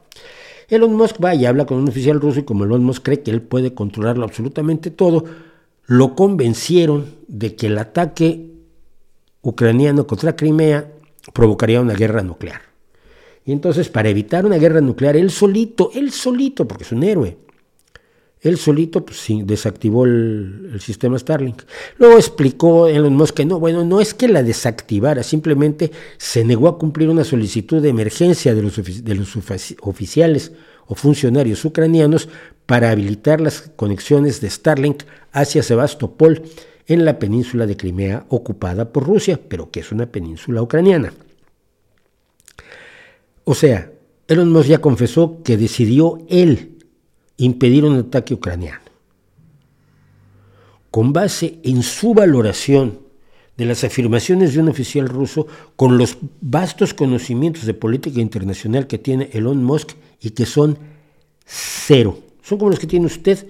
Elon 0.68 0.94
Musk 0.94 1.22
va 1.22 1.34
y 1.34 1.46
habla 1.46 1.66
con 1.66 1.78
un 1.78 1.88
oficial 1.88 2.20
ruso 2.20 2.40
y 2.40 2.44
como 2.44 2.64
Elon 2.64 2.82
Musk 2.82 3.04
cree 3.04 3.22
que 3.22 3.30
él 3.30 3.42
puede 3.42 3.74
controlarlo 3.74 4.24
absolutamente 4.24 4.90
todo, 4.90 5.24
lo 5.86 6.14
convencieron 6.14 7.14
de 7.28 7.54
que 7.54 7.68
el 7.68 7.78
ataque 7.78 8.50
ucraniano 9.42 10.06
contra 10.06 10.34
Crimea 10.34 10.92
provocaría 11.32 11.80
una 11.80 11.94
guerra 11.94 12.22
nuclear. 12.22 12.62
Y 13.44 13.52
entonces, 13.52 13.88
para 13.88 14.08
evitar 14.08 14.44
una 14.44 14.56
guerra 14.56 14.80
nuclear, 14.80 15.16
él 15.16 15.30
solito, 15.30 15.90
él 15.94 16.10
solito, 16.10 16.66
porque 16.66 16.82
es 16.82 16.90
un 16.90 17.04
héroe, 17.04 17.38
él 18.40 18.58
solito 18.58 19.04
pues, 19.04 19.26
desactivó 19.44 20.04
el, 20.04 20.78
sistema 20.80 21.18
Starlink. 21.18 21.62
Luego 21.98 22.16
explicó 22.16 22.86
Elon 22.86 23.14
Musk 23.16 23.34
que 23.34 23.44
no, 23.44 23.58
bueno, 23.58 23.84
no 23.84 24.00
es 24.00 24.14
que 24.14 24.28
la 24.28 24.42
desactivara, 24.42 25.22
simplemente 25.22 25.90
se 26.18 26.44
negó 26.44 26.68
a 26.68 26.78
cumplir 26.78 27.08
una 27.08 27.24
solicitud 27.24 27.82
de 27.82 27.88
emergencia 27.88 28.54
de 28.54 28.62
los, 28.62 28.76
de 28.76 29.14
los 29.14 29.36
oficiales 29.80 30.52
o 30.86 30.94
funcionarios 30.94 31.64
ucranianos 31.64 32.28
para 32.66 32.90
habilitar 32.90 33.40
las 33.40 33.70
conexiones 33.74 34.40
de 34.40 34.50
Starlink 34.50 35.04
hacia 35.32 35.62
Sebastopol 35.62 36.42
en 36.86 37.04
la 37.04 37.18
península 37.18 37.66
de 37.66 37.76
Crimea 37.76 38.26
ocupada 38.28 38.92
por 38.92 39.04
Rusia, 39.04 39.40
pero 39.48 39.70
que 39.70 39.80
es 39.80 39.90
una 39.92 40.06
península 40.06 40.62
ucraniana. 40.62 41.12
O 43.44 43.54
sea, 43.54 43.90
Elon 44.28 44.50
Musk 44.50 44.68
ya 44.68 44.78
confesó 44.78 45.42
que 45.42 45.56
decidió 45.56 46.18
él 46.28 46.75
impedir 47.36 47.84
un 47.84 47.98
ataque 47.98 48.34
ucraniano. 48.34 48.80
Con 50.90 51.12
base 51.12 51.58
en 51.62 51.82
su 51.82 52.14
valoración 52.14 53.00
de 53.56 53.64
las 53.64 53.84
afirmaciones 53.84 54.54
de 54.54 54.60
un 54.60 54.68
oficial 54.68 55.08
ruso, 55.08 55.46
con 55.76 55.98
los 55.98 56.18
vastos 56.40 56.92
conocimientos 56.94 57.64
de 57.64 57.74
política 57.74 58.20
internacional 58.20 58.86
que 58.86 58.98
tiene 58.98 59.30
Elon 59.32 59.64
Musk 59.64 59.92
y 60.20 60.30
que 60.30 60.46
son 60.46 60.78
cero. 61.44 62.18
Son 62.42 62.58
como 62.58 62.70
los 62.70 62.78
que 62.78 62.86
tiene 62.86 63.06
usted 63.06 63.46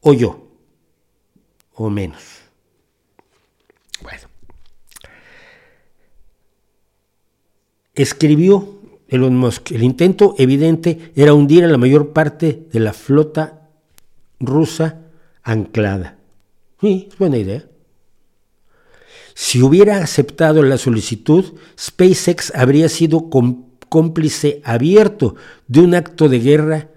o 0.00 0.12
yo, 0.12 0.48
o 1.74 1.90
menos. 1.90 2.22
Bueno. 4.02 4.28
Escribió 7.94 8.75
Elon 9.08 9.36
Musk. 9.36 9.72
El 9.72 9.82
intento 9.82 10.34
evidente 10.38 11.12
era 11.14 11.34
hundir 11.34 11.64
a 11.64 11.68
la 11.68 11.78
mayor 11.78 12.12
parte 12.12 12.66
de 12.72 12.80
la 12.80 12.92
flota 12.92 13.68
rusa 14.40 15.02
anclada. 15.42 16.18
Sí, 16.80 17.08
es 17.10 17.18
buena 17.18 17.38
idea. 17.38 17.64
Si 19.34 19.62
hubiera 19.62 19.98
aceptado 19.98 20.62
la 20.62 20.78
solicitud, 20.78 21.44
SpaceX 21.78 22.54
habría 22.54 22.88
sido 22.88 23.28
cómplice 23.88 24.60
abierto 24.64 25.36
de 25.68 25.80
un 25.80 25.94
acto 25.94 26.28
de 26.28 26.40
guerra 26.40 26.90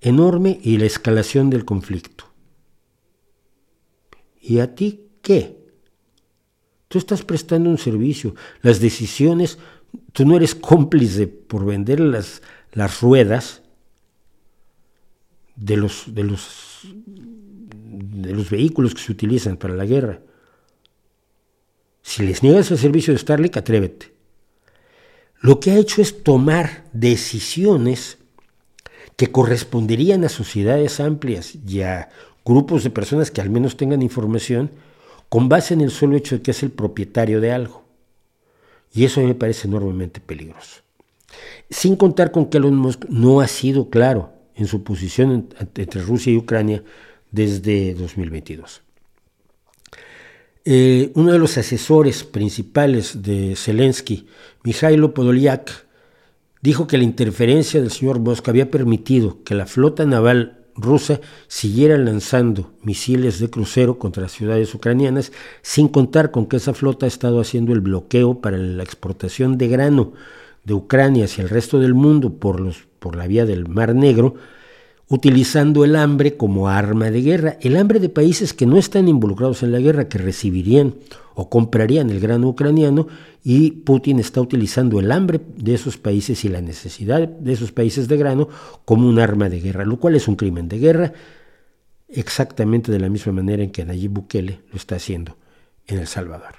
enorme 0.00 0.60
y 0.62 0.76
la 0.76 0.86
escalación 0.86 1.50
del 1.50 1.64
conflicto. 1.64 2.24
¿Y 4.40 4.60
a 4.60 4.74
ti 4.74 5.06
qué? 5.22 5.56
Tú 6.88 6.98
estás 6.98 7.22
prestando 7.22 7.70
un 7.70 7.78
servicio. 7.78 8.34
Las 8.62 8.80
decisiones 8.80 9.58
tú 10.12 10.24
no 10.24 10.36
eres 10.36 10.54
cómplice 10.54 11.26
por 11.26 11.64
vender 11.64 12.00
las, 12.00 12.42
las 12.72 13.00
ruedas 13.00 13.62
de 15.56 15.76
los, 15.76 16.04
de, 16.14 16.24
los, 16.24 16.80
de 17.04 18.32
los 18.32 18.50
vehículos 18.50 18.94
que 18.94 19.02
se 19.02 19.12
utilizan 19.12 19.56
para 19.56 19.74
la 19.74 19.84
guerra. 19.84 20.20
Si 22.02 22.24
les 22.26 22.42
niegas 22.42 22.70
el 22.70 22.78
servicio 22.78 23.12
de 23.12 23.18
Starlink, 23.18 23.56
atrévete. 23.56 24.12
Lo 25.40 25.60
que 25.60 25.70
ha 25.70 25.78
hecho 25.78 26.02
es 26.02 26.22
tomar 26.22 26.84
decisiones 26.92 28.18
que 29.16 29.30
corresponderían 29.30 30.24
a 30.24 30.28
sociedades 30.28 31.00
amplias 31.00 31.54
y 31.54 31.82
a 31.82 32.08
grupos 32.44 32.84
de 32.84 32.90
personas 32.90 33.30
que 33.30 33.40
al 33.40 33.50
menos 33.50 33.76
tengan 33.76 34.02
información 34.02 34.70
con 35.28 35.48
base 35.48 35.74
en 35.74 35.82
el 35.82 35.90
solo 35.90 36.16
hecho 36.16 36.36
de 36.36 36.42
que 36.42 36.50
es 36.50 36.62
el 36.62 36.70
propietario 36.70 37.40
de 37.40 37.52
algo. 37.52 37.84
Y 38.92 39.04
eso 39.04 39.20
me 39.20 39.34
parece 39.34 39.68
enormemente 39.68 40.20
peligroso. 40.20 40.82
Sin 41.68 41.96
contar 41.96 42.32
con 42.32 42.46
que 42.46 42.58
Elon 42.58 42.76
Musk 42.76 43.04
no 43.08 43.40
ha 43.40 43.46
sido 43.46 43.90
claro 43.90 44.32
en 44.54 44.66
su 44.66 44.82
posición 44.82 45.48
entre 45.74 46.02
Rusia 46.02 46.32
y 46.32 46.36
Ucrania 46.36 46.82
desde 47.30 47.94
2022. 47.94 48.82
Eh, 50.64 51.12
uno 51.14 51.32
de 51.32 51.38
los 51.38 51.56
asesores 51.56 52.24
principales 52.24 53.22
de 53.22 53.54
Zelensky, 53.56 54.26
Mikhailo 54.62 55.14
Podolyak, 55.14 55.86
dijo 56.60 56.86
que 56.86 56.98
la 56.98 57.04
interferencia 57.04 57.80
del 57.80 57.90
señor 57.90 58.18
Musk 58.18 58.48
había 58.48 58.70
permitido 58.70 59.42
que 59.42 59.54
la 59.54 59.66
flota 59.66 60.04
naval 60.04 60.59
rusa 60.74 61.20
siguiera 61.48 61.96
lanzando 61.98 62.70
misiles 62.82 63.38
de 63.38 63.50
crucero 63.50 63.98
contra 63.98 64.22
las 64.22 64.32
ciudades 64.32 64.74
ucranianas, 64.74 65.32
sin 65.62 65.88
contar 65.88 66.30
con 66.30 66.46
que 66.46 66.56
esa 66.56 66.74
flota 66.74 67.06
ha 67.06 67.08
estado 67.08 67.40
haciendo 67.40 67.72
el 67.72 67.80
bloqueo 67.80 68.40
para 68.40 68.56
la 68.56 68.82
exportación 68.82 69.58
de 69.58 69.68
grano 69.68 70.12
de 70.64 70.74
Ucrania 70.74 71.24
hacia 71.24 71.42
el 71.42 71.48
resto 71.48 71.78
del 71.78 71.94
mundo 71.94 72.34
por, 72.34 72.60
los, 72.60 72.84
por 72.98 73.16
la 73.16 73.26
vía 73.26 73.46
del 73.46 73.68
Mar 73.68 73.94
Negro, 73.94 74.34
utilizando 75.08 75.84
el 75.84 75.96
hambre 75.96 76.36
como 76.36 76.68
arma 76.68 77.10
de 77.10 77.22
guerra, 77.22 77.56
el 77.60 77.76
hambre 77.76 77.98
de 77.98 78.08
países 78.08 78.54
que 78.54 78.66
no 78.66 78.78
están 78.78 79.08
involucrados 79.08 79.62
en 79.62 79.72
la 79.72 79.80
guerra, 79.80 80.08
que 80.08 80.18
recibirían 80.18 80.94
o 81.40 81.48
comprarían 81.48 82.10
el 82.10 82.20
grano 82.20 82.48
ucraniano, 82.48 83.06
y 83.42 83.70
Putin 83.70 84.20
está 84.20 84.42
utilizando 84.42 85.00
el 85.00 85.10
hambre 85.10 85.40
de 85.56 85.72
esos 85.72 85.96
países 85.96 86.44
y 86.44 86.50
la 86.50 86.60
necesidad 86.60 87.26
de 87.26 87.52
esos 87.52 87.72
países 87.72 88.08
de 88.08 88.18
grano 88.18 88.48
como 88.84 89.08
un 89.08 89.18
arma 89.18 89.48
de 89.48 89.58
guerra, 89.58 89.86
lo 89.86 89.98
cual 89.98 90.16
es 90.16 90.28
un 90.28 90.36
crimen 90.36 90.68
de 90.68 90.78
guerra, 90.78 91.14
exactamente 92.10 92.92
de 92.92 92.98
la 92.98 93.08
misma 93.08 93.32
manera 93.32 93.62
en 93.62 93.70
que 93.70 93.86
Nayib 93.86 94.10
Bukele 94.10 94.60
lo 94.70 94.76
está 94.76 94.96
haciendo 94.96 95.38
en 95.86 95.98
El 95.98 96.06
Salvador. 96.06 96.56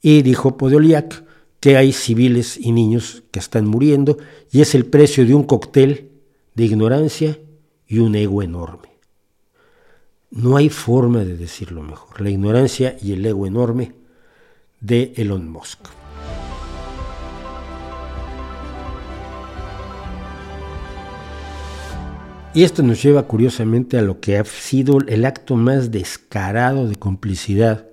Y 0.00 0.22
dijo 0.22 0.56
Podoliak 0.56 1.24
que 1.60 1.76
hay 1.76 1.92
civiles 1.92 2.56
y 2.56 2.72
niños 2.72 3.24
que 3.30 3.40
están 3.40 3.66
muriendo 3.66 4.16
y 4.50 4.62
es 4.62 4.74
el 4.74 4.86
precio 4.86 5.26
de 5.26 5.34
un 5.34 5.42
cóctel 5.42 6.08
de 6.54 6.64
ignorancia 6.64 7.38
y 7.86 7.98
un 7.98 8.14
ego 8.14 8.42
enorme. 8.42 8.91
No 10.32 10.56
hay 10.56 10.70
forma 10.70 11.20
de 11.20 11.36
decirlo 11.36 11.82
mejor. 11.82 12.20
La 12.20 12.30
ignorancia 12.30 12.96
y 13.00 13.12
el 13.12 13.24
ego 13.24 13.46
enorme 13.46 13.92
de 14.80 15.12
Elon 15.16 15.48
Musk. 15.48 15.78
Y 22.54 22.64
esto 22.64 22.82
nos 22.82 23.02
lleva 23.02 23.28
curiosamente 23.28 23.98
a 23.98 24.02
lo 24.02 24.20
que 24.20 24.36
ha 24.36 24.44
sido 24.44 24.98
el 25.06 25.24
acto 25.24 25.54
más 25.56 25.90
descarado 25.90 26.88
de 26.88 26.96
complicidad 26.96 27.86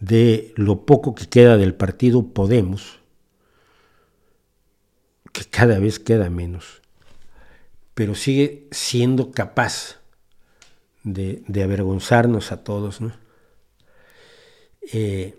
de 0.00 0.52
lo 0.56 0.86
poco 0.86 1.14
que 1.14 1.26
queda 1.26 1.56
del 1.56 1.74
partido 1.74 2.32
Podemos, 2.32 3.00
que 5.32 5.44
cada 5.44 5.78
vez 5.78 5.98
queda 5.98 6.30
menos 6.30 6.84
pero 7.94 8.14
sigue 8.14 8.66
siendo 8.70 9.30
capaz 9.30 10.00
de, 11.04 11.62
avergonzarnos 11.62 12.50
a 12.50 12.64
todos. 12.64 12.98
Eh, 14.92 15.38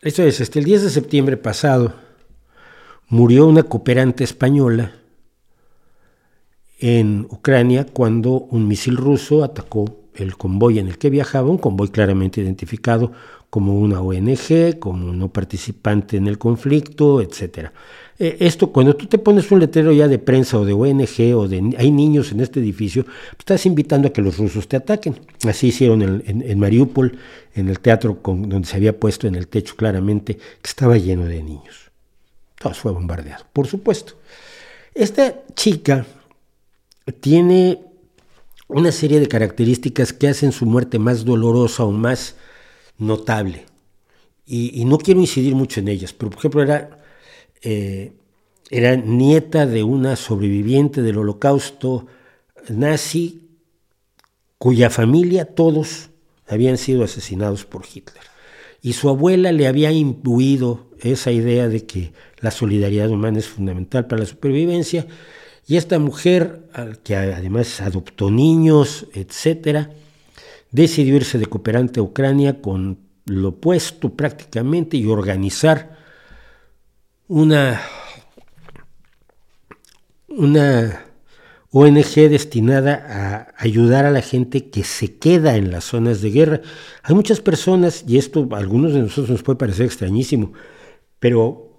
esto 0.00 0.22
es, 0.22 0.40
hasta 0.40 0.58
el 0.58 0.64
10 0.64 0.84
de 0.84 0.90
septiembre 0.90 1.36
pasado 1.36 1.94
murió 3.08 3.46
una 3.46 3.64
cooperante 3.64 4.24
española 4.24 4.94
en 6.78 7.26
Ucrania 7.28 7.84
cuando 7.84 8.30
un 8.30 8.66
misil 8.66 8.96
ruso 8.96 9.44
atacó 9.44 9.99
el 10.20 10.36
convoy 10.36 10.78
en 10.78 10.88
el 10.88 10.98
que 10.98 11.10
viajaba, 11.10 11.50
un 11.50 11.58
convoy 11.58 11.88
claramente 11.88 12.40
identificado 12.40 13.12
como 13.50 13.78
una 13.78 14.00
ONG, 14.00 14.78
como 14.78 15.12
no 15.12 15.28
participante 15.28 16.16
en 16.16 16.28
el 16.28 16.38
conflicto, 16.38 17.20
etc. 17.20 17.70
Eh, 18.18 18.36
esto, 18.40 18.70
cuando 18.70 18.94
tú 18.94 19.06
te 19.06 19.18
pones 19.18 19.50
un 19.50 19.58
letrero 19.58 19.92
ya 19.92 20.06
de 20.06 20.18
prensa 20.18 20.58
o 20.58 20.64
de 20.64 20.72
ONG 20.72 21.34
o 21.34 21.48
de 21.48 21.74
hay 21.76 21.90
niños 21.90 22.30
en 22.30 22.40
este 22.40 22.60
edificio, 22.60 23.04
estás 23.36 23.66
invitando 23.66 24.08
a 24.08 24.12
que 24.12 24.22
los 24.22 24.38
rusos 24.38 24.68
te 24.68 24.76
ataquen. 24.76 25.18
Así 25.48 25.68
hicieron 25.68 26.02
en, 26.02 26.58
Mariupol, 26.58 27.18
en 27.54 27.68
el 27.68 27.80
teatro 27.80 28.20
donde 28.22 28.68
se 28.68 28.76
había 28.76 28.98
puesto 28.98 29.26
en 29.26 29.34
el 29.34 29.48
techo 29.48 29.74
claramente 29.74 30.36
que 30.36 30.68
estaba 30.68 30.96
lleno 30.96 31.24
de 31.24 31.42
niños. 31.42 31.90
Todo 32.58 32.74
fue 32.74 32.92
bombardeado, 32.92 33.46
por 33.52 33.66
supuesto. 33.66 34.14
Esta 34.94 35.34
chica 35.54 36.06
tiene 37.20 37.89
una 38.70 38.92
serie 38.92 39.20
de 39.20 39.28
características 39.28 40.12
que 40.12 40.28
hacen 40.28 40.52
su 40.52 40.66
muerte 40.66 40.98
más 40.98 41.24
dolorosa 41.24 41.84
o 41.84 41.90
más 41.90 42.36
notable. 42.98 43.66
Y, 44.46 44.84
no 44.84 44.98
quiero 44.98 45.20
incidir 45.20 45.54
mucho 45.54 45.78
en 45.78 45.86
ellas, 45.86 46.12
pero 46.12 46.30
por 46.30 46.40
ejemplo 46.40 46.62
era, 46.62 47.04
eh, 47.62 48.12
era 48.68 48.96
nieta 48.96 49.64
de 49.64 49.84
una 49.84 50.16
sobreviviente 50.16 51.02
del 51.02 51.18
holocausto 51.18 52.06
nazi 52.68 53.48
cuya 54.58 54.90
familia 54.90 55.44
todos 55.44 56.10
habían 56.48 56.78
sido 56.78 57.04
asesinados 57.04 57.64
por 57.64 57.84
Hitler. 57.86 58.24
Y 58.82 58.94
su 58.94 59.08
abuela 59.08 59.52
le 59.52 59.66
había 59.66 59.92
imbuido 59.92 60.90
esa 61.00 61.30
idea 61.30 61.68
de 61.68 61.86
que 61.86 62.12
la 62.40 62.50
solidaridad 62.50 63.08
humana 63.08 63.38
es 63.38 63.46
fundamental 63.46 64.06
para 64.06 64.22
la 64.22 64.26
supervivencia. 64.26 65.06
Y 65.66 65.76
esta 65.76 65.98
mujer, 65.98 66.68
que 67.04 67.16
además 67.16 67.80
adoptó 67.80 68.30
niños, 68.30 69.06
etc., 69.14 69.88
decidió 70.70 71.16
irse 71.16 71.38
de 71.38 71.46
cooperante 71.46 72.00
a 72.00 72.02
Ucrania 72.02 72.60
con 72.60 72.98
lo 73.26 73.50
opuesto 73.50 74.14
prácticamente 74.14 74.96
y 74.96 75.06
organizar 75.06 75.96
una, 77.28 77.80
una 80.28 81.04
ONG 81.70 82.14
destinada 82.28 83.06
a 83.08 83.62
ayudar 83.62 84.04
a 84.04 84.10
la 84.10 84.22
gente 84.22 84.70
que 84.70 84.82
se 84.82 85.16
queda 85.16 85.56
en 85.56 85.70
las 85.70 85.84
zonas 85.84 86.20
de 86.20 86.30
guerra. 86.30 86.60
Hay 87.04 87.14
muchas 87.14 87.40
personas, 87.40 88.04
y 88.08 88.18
esto 88.18 88.48
a 88.50 88.56
algunos 88.56 88.92
de 88.92 89.00
nosotros 89.00 89.30
nos 89.30 89.42
puede 89.44 89.58
parecer 89.58 89.86
extrañísimo, 89.86 90.52
pero 91.20 91.69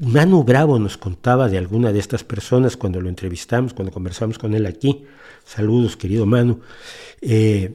Manu 0.00 0.44
Bravo 0.44 0.78
nos 0.78 0.96
contaba 0.96 1.48
de 1.48 1.58
alguna 1.58 1.92
de 1.92 1.98
estas 1.98 2.24
personas 2.24 2.76
cuando 2.76 3.00
lo 3.00 3.08
entrevistamos, 3.08 3.72
cuando 3.72 3.92
conversamos 3.92 4.38
con 4.38 4.54
él 4.54 4.66
aquí. 4.66 5.04
Saludos, 5.44 5.96
querido 5.96 6.26
Manu. 6.26 6.60
Eh, 7.20 7.72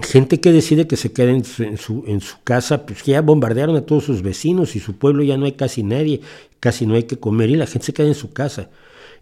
gente 0.00 0.40
que 0.40 0.52
decide 0.52 0.86
que 0.86 0.96
se 0.96 1.12
quede 1.12 1.30
en 1.32 1.78
su, 1.78 2.02
casa, 2.44 2.86
pues 2.86 3.02
ya 3.04 3.20
bombardearon 3.20 3.76
a 3.76 3.82
todos 3.82 4.04
sus 4.04 4.22
vecinos 4.22 4.74
y 4.76 4.80
su 4.80 4.96
pueblo 4.96 5.22
ya 5.22 5.36
no 5.36 5.44
hay 5.44 5.52
casi 5.52 5.82
nadie, 5.82 6.20
casi 6.60 6.86
no 6.86 6.94
hay 6.94 7.04
que 7.04 7.18
comer 7.18 7.50
y 7.50 7.56
la 7.56 7.66
gente 7.66 7.86
se 7.86 7.92
queda 7.92 8.06
en 8.06 8.14
su 8.14 8.32
casa. 8.32 8.70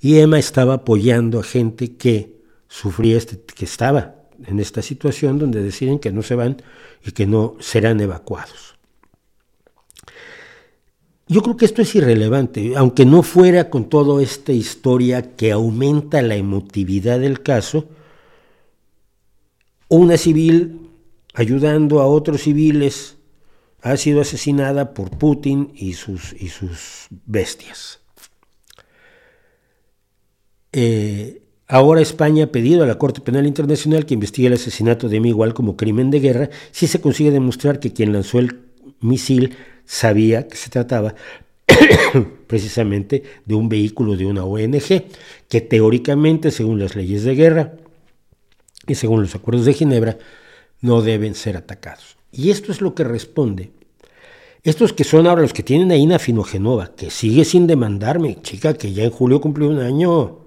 Y 0.00 0.18
Emma 0.18 0.38
estaba 0.38 0.74
apoyando 0.74 1.40
a 1.40 1.42
gente 1.42 1.96
que 1.96 2.40
sufría, 2.68 3.16
este, 3.16 3.38
que 3.38 3.64
estaba 3.64 4.14
en 4.46 4.60
esta 4.60 4.82
situación 4.82 5.38
donde 5.38 5.62
deciden 5.62 5.98
que 5.98 6.12
no 6.12 6.22
se 6.22 6.34
van 6.34 6.62
y 7.04 7.12
que 7.12 7.26
no 7.26 7.56
serán 7.60 8.00
evacuados. 8.00 8.69
Yo 11.30 11.42
creo 11.42 11.56
que 11.56 11.64
esto 11.64 11.80
es 11.80 11.94
irrelevante, 11.94 12.72
aunque 12.74 13.04
no 13.06 13.22
fuera 13.22 13.70
con 13.70 13.88
toda 13.88 14.20
esta 14.20 14.50
historia 14.50 15.36
que 15.36 15.52
aumenta 15.52 16.22
la 16.22 16.34
emotividad 16.34 17.20
del 17.20 17.40
caso, 17.40 17.88
una 19.88 20.16
civil 20.16 20.90
ayudando 21.34 22.00
a 22.00 22.06
otros 22.08 22.42
civiles 22.42 23.16
ha 23.80 23.96
sido 23.96 24.20
asesinada 24.20 24.92
por 24.92 25.10
Putin 25.18 25.70
y 25.76 25.92
sus, 25.92 26.32
y 26.32 26.48
sus 26.48 27.06
bestias. 27.26 28.00
Eh, 30.72 31.42
ahora 31.68 32.00
España 32.00 32.46
ha 32.46 32.52
pedido 32.52 32.82
a 32.82 32.88
la 32.88 32.98
Corte 32.98 33.20
Penal 33.20 33.46
Internacional 33.46 34.04
que 34.04 34.14
investigue 34.14 34.48
el 34.48 34.54
asesinato 34.54 35.08
de 35.08 35.20
Miguel 35.20 35.54
como 35.54 35.76
crimen 35.76 36.10
de 36.10 36.18
guerra 36.18 36.50
si 36.72 36.88
se 36.88 37.00
consigue 37.00 37.30
demostrar 37.30 37.78
que 37.78 37.92
quien 37.92 38.12
lanzó 38.12 38.40
el 38.40 38.58
misil 39.00 39.56
sabía 39.90 40.46
que 40.46 40.56
se 40.56 40.70
trataba 40.70 41.16
precisamente 42.46 43.24
de 43.44 43.54
un 43.56 43.68
vehículo 43.68 44.16
de 44.16 44.24
una 44.24 44.44
ONG 44.44 45.04
que 45.48 45.60
teóricamente, 45.60 46.52
según 46.52 46.78
las 46.78 46.94
leyes 46.94 47.24
de 47.24 47.34
guerra 47.34 47.72
y 48.86 48.94
según 48.94 49.20
los 49.22 49.34
acuerdos 49.34 49.66
de 49.66 49.74
Ginebra, 49.74 50.16
no 50.80 51.02
deben 51.02 51.34
ser 51.34 51.56
atacados. 51.56 52.16
Y 52.30 52.50
esto 52.50 52.70
es 52.70 52.80
lo 52.80 52.94
que 52.94 53.02
responde. 53.02 53.72
Estos 54.62 54.92
que 54.92 55.02
son 55.02 55.26
ahora 55.26 55.42
los 55.42 55.52
que 55.52 55.64
tienen 55.64 55.90
ahí 55.90 56.02
Ina 56.02 56.20
Finogenova, 56.20 56.94
que 56.94 57.10
sigue 57.10 57.44
sin 57.44 57.66
demandarme, 57.66 58.40
chica, 58.42 58.74
que 58.74 58.92
ya 58.92 59.02
en 59.02 59.10
julio 59.10 59.40
cumplió 59.40 59.68
un 59.68 59.80
año. 59.80 60.38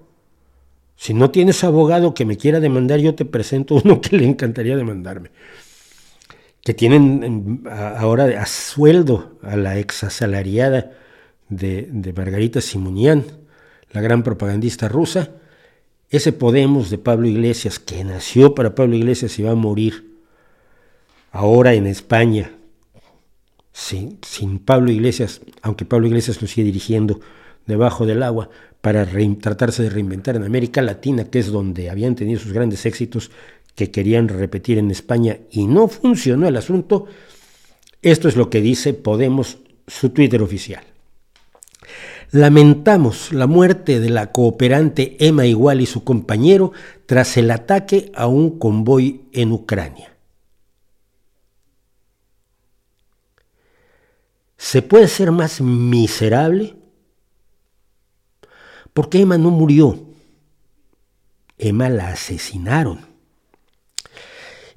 Si 0.96 1.12
no 1.12 1.30
tienes 1.30 1.62
abogado 1.64 2.14
que 2.14 2.24
me 2.24 2.38
quiera 2.38 2.60
demandar, 2.60 2.98
yo 2.98 3.14
te 3.14 3.26
presento 3.26 3.74
uno 3.84 4.00
que 4.00 4.16
le 4.16 4.24
encantaría 4.24 4.74
demandarme. 4.74 5.30
Que 6.64 6.74
tienen 6.74 7.62
ahora 7.70 8.40
a 8.42 8.46
sueldo 8.46 9.38
a 9.42 9.56
la 9.56 9.78
ex 9.78 10.02
asalariada 10.02 10.92
de, 11.48 11.88
de 11.92 12.12
Margarita 12.12 12.60
Simonian, 12.60 13.24
la 13.92 14.00
gran 14.00 14.22
propagandista 14.22 14.88
rusa. 14.88 15.30
Ese 16.08 16.32
Podemos 16.32 16.90
de 16.90 16.98
Pablo 16.98 17.28
Iglesias, 17.28 17.78
que 17.78 18.02
nació 18.02 18.54
para 18.54 18.74
Pablo 18.74 18.96
Iglesias 18.96 19.38
y 19.38 19.42
va 19.42 19.50
a 19.50 19.56
morir 19.56 20.14
ahora 21.32 21.74
en 21.74 21.86
España, 21.86 22.52
sin, 23.72 24.18
sin 24.22 24.58
Pablo 24.58 24.90
Iglesias, 24.90 25.42
aunque 25.62 25.84
Pablo 25.84 26.06
Iglesias 26.06 26.40
lo 26.40 26.48
sigue 26.48 26.64
dirigiendo 26.64 27.20
debajo 27.66 28.06
del 28.06 28.22
agua, 28.22 28.48
para 28.80 29.06
tratarse 29.40 29.82
de 29.82 29.90
reinventar 29.90 30.36
en 30.36 30.44
América 30.44 30.82
Latina, 30.82 31.24
que 31.24 31.38
es 31.38 31.48
donde 31.48 31.90
habían 31.90 32.14
tenido 32.14 32.38
sus 32.38 32.52
grandes 32.52 32.84
éxitos 32.86 33.30
que 33.74 33.90
querían 33.90 34.28
repetir 34.28 34.78
en 34.78 34.90
España 34.90 35.38
y 35.50 35.66
no 35.66 35.88
funcionó 35.88 36.46
el 36.46 36.56
asunto, 36.56 37.06
esto 38.02 38.28
es 38.28 38.36
lo 38.36 38.50
que 38.50 38.60
dice 38.60 38.94
Podemos, 38.94 39.58
su 39.86 40.10
Twitter 40.10 40.42
oficial. 40.42 40.84
Lamentamos 42.30 43.32
la 43.32 43.46
muerte 43.46 44.00
de 44.00 44.10
la 44.10 44.32
cooperante 44.32 45.16
Emma 45.20 45.46
Igual 45.46 45.80
y 45.80 45.86
su 45.86 46.02
compañero 46.04 46.72
tras 47.06 47.36
el 47.36 47.50
ataque 47.50 48.10
a 48.14 48.26
un 48.26 48.58
convoy 48.58 49.22
en 49.32 49.52
Ucrania. 49.52 50.14
¿Se 54.56 54.82
puede 54.82 55.08
ser 55.08 55.30
más 55.30 55.60
miserable? 55.60 56.74
Porque 58.92 59.20
Emma 59.20 59.38
no 59.38 59.50
murió. 59.50 59.98
Emma 61.58 61.88
la 61.88 62.08
asesinaron. 62.08 63.13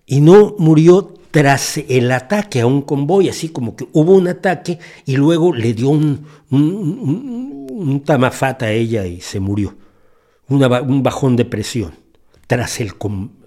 Y 0.07 0.21
no 0.21 0.55
murió 0.57 1.13
tras 1.29 1.77
el 1.77 2.11
ataque 2.11 2.61
a 2.61 2.65
un 2.65 2.81
convoy, 2.81 3.29
así 3.29 3.49
como 3.49 3.75
que 3.75 3.88
hubo 3.91 4.13
un 4.13 4.27
ataque 4.27 4.79
y 5.05 5.17
luego 5.17 5.53
le 5.53 5.73
dio 5.73 5.89
un, 5.89 6.25
un, 6.49 8.01
tamafata 8.03 8.65
a 8.65 8.71
ella 8.71 9.05
y 9.05 9.21
se 9.21 9.39
murió. 9.39 9.75
un 10.47 11.03
bajón 11.03 11.35
de 11.35 11.45
presión 11.45 11.93
tras 12.47 12.79
el, 12.79 12.93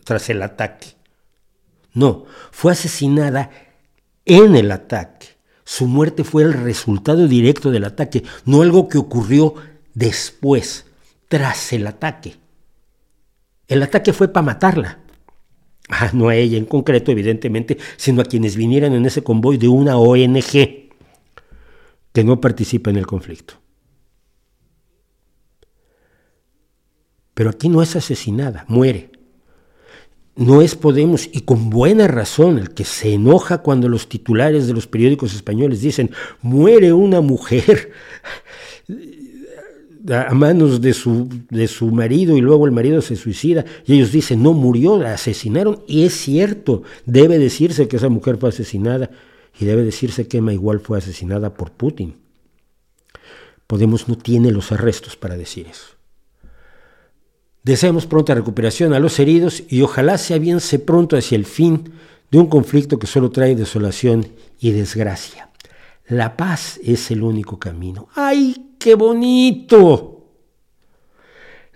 tras 0.05 0.31
el 0.31 0.43
ataque. 0.43 0.89
No, 1.95 2.27
fue 2.53 2.73
asesinada 2.73 3.51
en 4.25 4.55
el 4.55 4.71
ataque. 4.71 5.29
Su 5.65 5.87
muerte 5.87 6.25
fue 6.25 6.43
el 6.43 6.53
resultado 6.53 7.27
directo 7.27 7.71
del 7.71 7.85
ataque, 7.85 8.23
no 8.45 8.63
algo 8.63 8.89
que 8.89 8.99
ocurrió 8.99 9.55
después, 9.95 10.87
tras 11.29 11.73
el 11.73 11.87
ataque. 11.87 12.37
El 13.67 13.83
ataque 13.83 14.13
fue 14.13 14.29
para 14.29 14.47
matarla. 14.47 14.99
Ah, 15.91 16.11
no 16.13 16.29
a 16.29 16.37
ella 16.37 16.57
en 16.57 16.67
concreto, 16.67 17.11
evidentemente, 17.11 17.77
sino 17.97 18.23
a 18.23 18.25
quienes 18.25 18.55
vinieran 18.55 18.95
en 18.95 19.05
ese 19.07 19.23
convoy 19.23 19.59
de 19.59 19.69
una 19.69 19.99
ONG 19.99 20.91
que 22.13 22.25
no 22.25 22.41
participa 22.41 22.91
en 22.91 22.97
el 22.97 23.07
conflicto. 23.07 23.55
Pero 27.35 27.51
aquí 27.51 27.69
no 27.69 27.83
es 27.83 27.97
asesinada, 27.97 28.65
muere. 28.69 29.11
No 30.37 30.63
es 30.63 30.75
Podemos, 30.75 31.29
y 31.33 31.41
con 31.41 31.71
buena 31.71 32.07
razón, 32.07 32.59
el 32.59 32.71
que 32.71 32.85
se 32.85 33.15
enoja 33.15 33.59
cuando 33.59 33.89
los 33.89 34.09
titulares 34.09 34.67
de 34.67 34.73
los 34.73 34.87
periódicos 34.87 35.35
españoles 35.35 35.81
dicen, 35.81 36.11
muere 36.41 36.93
una 36.93 37.21
mujer 37.21 37.93
a 40.09 40.35
manos 40.35 40.81
de 40.81 40.93
su, 40.93 41.29
de 41.51 41.69
su 41.69 41.91
marido 41.91 42.37
y 42.37 42.41
luego 42.41 42.67
el 42.67 42.73
marido 42.73 43.03
se 43.03 43.17
suicida 43.17 43.65
y 43.87 43.95
ellos 43.95 44.13
dicen, 44.13 44.43
no 44.43 44.53
murió, 44.53 44.99
la 44.99 45.15
asesinaron 45.15 45.83
y 45.87 46.05
es 46.05 46.15
cierto, 46.15 46.83
debe 47.07 47.39
decirse 47.39 47.89
que 47.89 47.97
esa 47.97 48.09
mujer 48.09 48.37
fue 48.39 48.49
asesinada 48.49 49.11
y 49.59 49.65
debe 49.65 49.83
decirse 49.83 50.27
que 50.27 50.39
Emma 50.39 50.53
igual 50.53 50.81
fue 50.81 50.99
asesinada 50.99 51.55
por 51.55 51.73
Putin. 51.73 52.17
Podemos 53.67 54.09
no 54.09 54.17
tiene 54.17 54.51
los 54.51 54.73
arrestos 54.73 55.17
para 55.17 55.37
decir 55.37 55.67
eso. 55.69 55.97
Deseamos 57.63 58.07
pronta 58.07 58.35
recuperación 58.35 58.95
a 58.95 58.99
los 58.99 59.19
heridos 59.19 59.63
y 59.69 59.83
ojalá 59.83 60.17
se 60.19 60.35
avience 60.35 60.79
pronto 60.79 61.17
hacia 61.17 61.37
el 61.37 61.45
fin 61.45 61.93
de 62.31 62.39
un 62.39 62.47
conflicto 62.47 62.99
que 62.99 63.07
solo 63.07 63.31
trae 63.31 63.55
desolación 63.55 64.29
y 64.61 64.71
desgracia. 64.71 65.51
La 66.09 66.37
paz 66.37 66.81
es 66.83 67.11
el 67.11 67.23
único 67.23 67.59
camino. 67.59 68.09
¡Ay, 68.15 68.70
qué 68.81 68.97
bonito! 68.97 70.27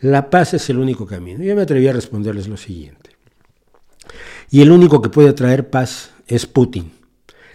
La 0.01 0.29
paz 0.29 0.55
es 0.55 0.69
el 0.69 0.79
único 0.79 1.07
camino. 1.07 1.45
Yo 1.45 1.55
me 1.55 1.63
atreví 1.63 1.87
a 1.87 1.93
responderles 1.93 2.49
lo 2.49 2.57
siguiente. 2.57 3.11
Y 4.51 4.61
el 4.61 4.73
único 4.73 5.01
que 5.01 5.09
puede 5.09 5.33
traer 5.33 5.71
paz 5.71 6.11
es 6.27 6.47
Putin. 6.47 6.93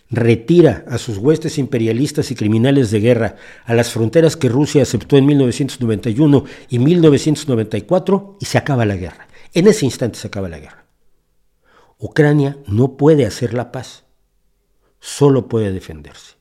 Retira 0.09 0.85
a 0.87 0.97
sus 0.97 1.17
huestes 1.17 1.59
imperialistas 1.59 2.31
y 2.31 2.35
criminales 2.35 2.89
de 2.89 2.99
guerra 2.99 3.35
a 3.65 3.75
las 3.75 3.91
fronteras 3.91 4.35
que 4.35 4.49
Rusia 4.49 4.81
aceptó 4.81 5.17
en 5.17 5.27
1991 5.27 6.45
y 6.69 6.79
1994 6.79 8.37
y 8.39 8.45
se 8.45 8.57
acaba 8.57 8.85
la 8.85 8.95
guerra. 8.95 9.27
En 9.53 9.67
ese 9.67 9.85
instante 9.85 10.17
se 10.17 10.27
acaba 10.27 10.49
la 10.49 10.59
guerra. 10.59 10.85
Ucrania 11.99 12.57
no 12.65 12.97
puede 12.97 13.25
hacer 13.25 13.53
la 13.53 13.71
paz, 13.71 14.05
solo 14.99 15.47
puede 15.47 15.71
defenderse. 15.71 16.37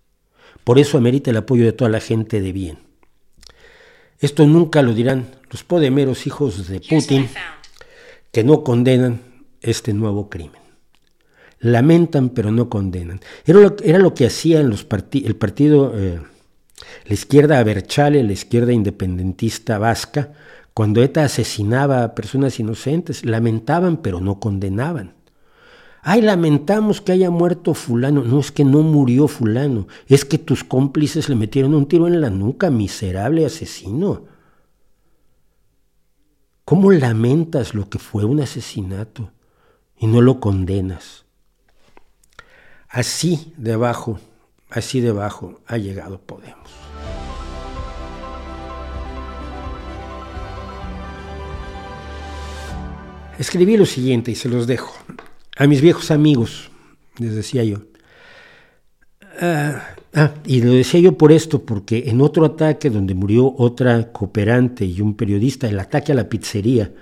Por 0.64 0.78
eso 0.78 0.96
amerita 0.96 1.30
el 1.30 1.36
apoyo 1.36 1.64
de 1.64 1.72
toda 1.72 1.90
la 1.90 2.00
gente 2.00 2.40
de 2.40 2.52
bien. 2.52 2.87
Esto 4.20 4.46
nunca 4.46 4.82
lo 4.82 4.94
dirán 4.94 5.26
los 5.50 5.62
podemeros 5.62 6.26
hijos 6.26 6.68
de 6.68 6.80
Putin 6.80 7.28
que 8.32 8.44
no 8.44 8.64
condenan 8.64 9.20
este 9.60 9.92
nuevo 9.92 10.28
crimen. 10.28 10.60
Lamentan 11.60 12.30
pero 12.30 12.50
no 12.50 12.68
condenan. 12.68 13.20
Era 13.44 13.60
lo, 13.60 13.76
era 13.82 13.98
lo 13.98 14.14
que 14.14 14.26
hacía 14.26 14.60
en 14.60 14.70
los 14.70 14.86
el 15.12 15.36
partido, 15.36 15.92
eh, 15.96 16.20
la 17.06 17.14
izquierda 17.14 17.58
Aberchale, 17.58 18.22
la 18.22 18.32
izquierda 18.32 18.72
independentista 18.72 19.78
vasca, 19.78 20.32
cuando 20.74 21.02
ETA 21.02 21.24
asesinaba 21.24 22.04
a 22.04 22.14
personas 22.14 22.60
inocentes. 22.60 23.24
Lamentaban 23.24 23.98
pero 23.98 24.20
no 24.20 24.38
condenaban. 24.38 25.17
Ay, 26.10 26.22
lamentamos 26.22 27.02
que 27.02 27.12
haya 27.12 27.28
muerto 27.28 27.74
fulano. 27.74 28.24
No 28.24 28.40
es 28.40 28.50
que 28.50 28.64
no 28.64 28.80
murió 28.80 29.28
fulano, 29.28 29.88
es 30.06 30.24
que 30.24 30.38
tus 30.38 30.64
cómplices 30.64 31.28
le 31.28 31.34
metieron 31.34 31.74
un 31.74 31.86
tiro 31.86 32.06
en 32.06 32.22
la 32.22 32.30
nuca, 32.30 32.70
miserable 32.70 33.44
asesino. 33.44 34.24
¿Cómo 36.64 36.92
lamentas 36.92 37.74
lo 37.74 37.90
que 37.90 37.98
fue 37.98 38.24
un 38.24 38.40
asesinato 38.40 39.32
y 39.98 40.06
no 40.06 40.22
lo 40.22 40.40
condenas? 40.40 41.26
Así 42.88 43.52
debajo, 43.58 44.18
así 44.70 45.02
debajo 45.02 45.60
ha 45.66 45.76
llegado 45.76 46.22
Podemos. 46.22 46.70
Escribí 53.38 53.76
lo 53.76 53.84
siguiente 53.84 54.30
y 54.30 54.36
se 54.36 54.48
los 54.48 54.66
dejo. 54.66 54.94
A 55.58 55.66
mis 55.66 55.82
viejos 55.82 56.10
amigos, 56.10 56.70
les 57.18 57.34
decía 57.34 57.64
yo. 57.64 57.82
Ah, 59.40 59.94
Ah, 60.14 60.34
y 60.46 60.62
lo 60.62 60.72
decía 60.72 61.00
yo 61.00 61.18
por 61.18 61.32
esto, 61.32 61.62
porque 61.64 62.04
en 62.08 62.20
otro 62.22 62.44
ataque 62.46 62.88
donde 62.90 63.14
murió 63.14 63.54
otra 63.58 64.10
cooperante 64.10 64.84
y 64.86 65.00
un 65.02 65.14
periodista, 65.14 65.68
el 65.68 65.78
ataque 65.78 66.12
a 66.12 66.14
la 66.14 66.28
pizzería, 66.28 66.92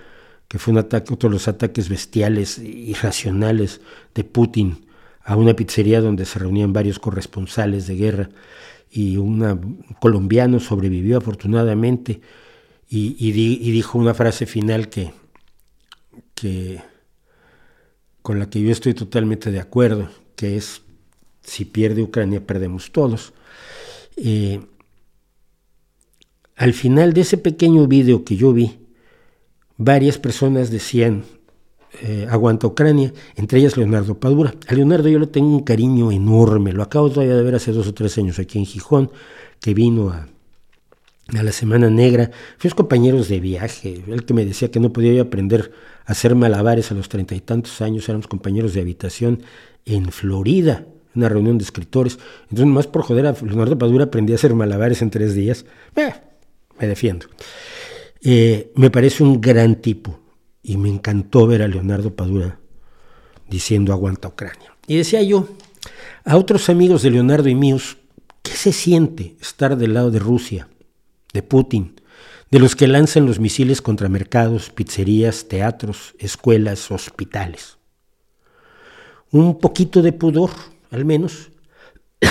que 0.48 0.58
fue 0.58 0.72
un 0.72 0.78
ataque, 0.78 1.14
otro 1.14 1.28
de 1.28 1.34
los 1.34 1.48
ataques 1.48 1.88
bestiales, 1.88 2.58
irracionales 2.58 3.80
de 4.14 4.24
Putin 4.24 4.86
a 5.22 5.36
una 5.36 5.54
pizzería 5.54 6.00
donde 6.00 6.24
se 6.24 6.38
reunían 6.38 6.72
varios 6.72 6.98
corresponsales 6.98 7.86
de 7.86 7.96
guerra 7.96 8.28
y 8.90 9.16
un 9.16 9.82
colombiano 10.00 10.60
sobrevivió 10.60 11.18
afortunadamente 11.18 12.20
y, 12.88 13.32
dijo 13.32 13.98
una 13.98 14.14
frase 14.14 14.46
final 14.46 14.88
que, 14.88 15.12
que 16.34 16.80
con 18.26 18.40
la 18.40 18.50
que 18.50 18.60
yo 18.60 18.72
estoy 18.72 18.92
totalmente 18.92 19.52
de 19.52 19.60
acuerdo, 19.60 20.08
que 20.34 20.56
es 20.56 20.82
si 21.42 21.64
pierde 21.64 22.02
Ucrania, 22.02 22.44
perdemos 22.44 22.90
todos. 22.90 23.32
Eh, 24.16 24.58
al 26.56 26.72
final 26.72 27.12
de 27.12 27.20
ese 27.20 27.38
pequeño 27.38 27.86
video 27.86 28.24
que 28.24 28.34
yo 28.34 28.52
vi, 28.52 28.80
varias 29.76 30.18
personas 30.18 30.72
decían, 30.72 31.22
eh, 32.02 32.26
aguanta 32.28 32.66
Ucrania, 32.66 33.12
entre 33.36 33.60
ellas 33.60 33.76
Leonardo 33.76 34.18
Padura. 34.18 34.56
A 34.66 34.74
Leonardo 34.74 35.08
yo 35.08 35.20
le 35.20 35.28
tengo 35.28 35.50
un 35.50 35.62
cariño 35.62 36.10
enorme, 36.10 36.72
lo 36.72 36.82
acabo 36.82 37.08
todavía 37.10 37.36
de 37.36 37.44
ver 37.44 37.54
hace 37.54 37.70
dos 37.70 37.86
o 37.86 37.94
tres 37.94 38.18
años 38.18 38.40
aquí 38.40 38.58
en 38.58 38.66
Gijón, 38.66 39.12
que 39.60 39.72
vino 39.72 40.10
a, 40.10 40.26
la 41.28 41.52
Semana 41.52 41.90
Negra. 41.90 42.32
Fuimos 42.58 42.74
compañeros 42.74 43.28
de 43.28 43.38
viaje, 43.38 44.02
él 44.08 44.24
que 44.24 44.34
me 44.34 44.44
decía 44.44 44.72
que 44.72 44.80
no 44.80 44.92
podía 44.92 45.22
aprender 45.22 45.70
hacer 46.06 46.34
malabares 46.34 46.90
a 46.90 46.94
los 46.94 47.08
treinta 47.08 47.34
y 47.34 47.40
tantos 47.40 47.80
años, 47.82 48.08
éramos 48.08 48.26
compañeros 48.26 48.72
de 48.72 48.80
habitación 48.80 49.42
en 49.84 50.10
Florida 50.10 50.86
una 51.16 51.28
reunión 51.28 51.58
de 51.58 51.64
escritores. 51.64 52.18
Entonces, 52.50 52.66
más 52.66 52.86
por 52.86 53.02
joder 53.02 53.26
a 53.26 53.32
Leonardo 53.32 53.78
Padura, 53.78 54.04
aprendí 54.04 54.32
a 54.32 54.36
hacer 54.36 54.54
malabares 54.54 55.02
en 55.02 55.10
tres 55.10 55.34
días. 55.34 55.64
me 56.78 56.86
defiendo. 56.86 57.26
Eh, 58.20 58.72
me 58.74 58.90
parece 58.90 59.22
un 59.22 59.40
gran 59.40 59.76
tipo 59.76 60.20
y 60.62 60.76
me 60.76 60.88
encantó 60.88 61.46
ver 61.46 61.62
a 61.62 61.68
Leonardo 61.68 62.14
Padura 62.14 62.58
diciendo 63.48 63.92
aguanta 63.92 64.28
Ucrania. 64.28 64.74
Y 64.86 64.96
decía 64.96 65.22
yo 65.22 65.48
a 66.24 66.36
otros 66.36 66.68
amigos 66.68 67.02
de 67.02 67.10
Leonardo 67.10 67.48
y 67.48 67.54
míos, 67.54 67.98
¿qué 68.42 68.52
se 68.52 68.72
siente 68.72 69.36
estar 69.40 69.76
del 69.76 69.94
lado 69.94 70.10
de 70.10 70.18
Rusia, 70.18 70.68
de 71.32 71.42
Putin, 71.42 72.00
de 72.50 72.58
los 72.58 72.76
que 72.76 72.86
lanzan 72.86 73.26
los 73.26 73.40
misiles 73.40 73.82
contra 73.82 74.08
mercados, 74.08 74.70
pizzerías, 74.70 75.48
teatros, 75.48 76.14
escuelas, 76.18 76.90
hospitales? 76.90 77.78
Un 79.30 79.58
poquito 79.58 80.02
de 80.02 80.12
pudor, 80.12 80.50
al 80.90 81.04
menos, 81.04 81.50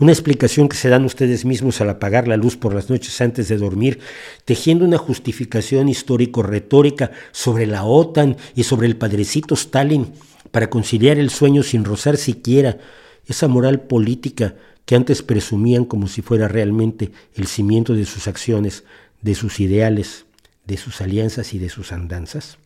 una 0.00 0.12
explicación 0.12 0.68
que 0.68 0.76
se 0.76 0.88
dan 0.88 1.04
ustedes 1.04 1.44
mismos 1.44 1.80
al 1.80 1.90
apagar 1.90 2.26
la 2.26 2.36
luz 2.36 2.56
por 2.56 2.74
las 2.74 2.90
noches 2.90 3.20
antes 3.20 3.48
de 3.48 3.56
dormir, 3.56 4.00
tejiendo 4.44 4.84
una 4.84 4.98
justificación 4.98 5.88
histórico-retórica 5.88 7.12
sobre 7.30 7.66
la 7.66 7.84
OTAN 7.84 8.36
y 8.56 8.64
sobre 8.64 8.88
el 8.88 8.96
padrecito 8.96 9.54
Stalin 9.54 10.12
para 10.50 10.70
conciliar 10.70 11.18
el 11.18 11.30
sueño 11.30 11.62
sin 11.62 11.84
rozar 11.84 12.16
siquiera 12.16 12.78
esa 13.26 13.48
moral 13.48 13.82
política 13.82 14.56
que 14.84 14.96
antes 14.96 15.22
presumían 15.22 15.84
como 15.84 16.08
si 16.08 16.22
fuera 16.22 16.48
realmente 16.48 17.10
el 17.34 17.46
cimiento 17.46 17.94
de 17.94 18.04
sus 18.04 18.28
acciones, 18.28 18.84
de 19.24 19.34
sus 19.34 19.58
ideales, 19.58 20.26
de 20.64 20.76
sus 20.76 21.00
alianzas 21.00 21.52
y 21.52 21.58
de 21.58 21.68
sus 21.68 21.90
andanzas 21.90 22.58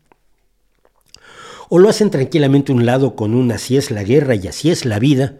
o 1.68 1.78
lo 1.78 1.88
hacen 1.88 2.10
tranquilamente 2.10 2.72
un 2.72 2.86
lado 2.86 3.14
con 3.14 3.34
un 3.34 3.52
así 3.52 3.76
es 3.76 3.90
la 3.90 4.02
guerra 4.02 4.34
y 4.34 4.48
así 4.48 4.70
es 4.70 4.84
la 4.84 4.98
vida, 4.98 5.36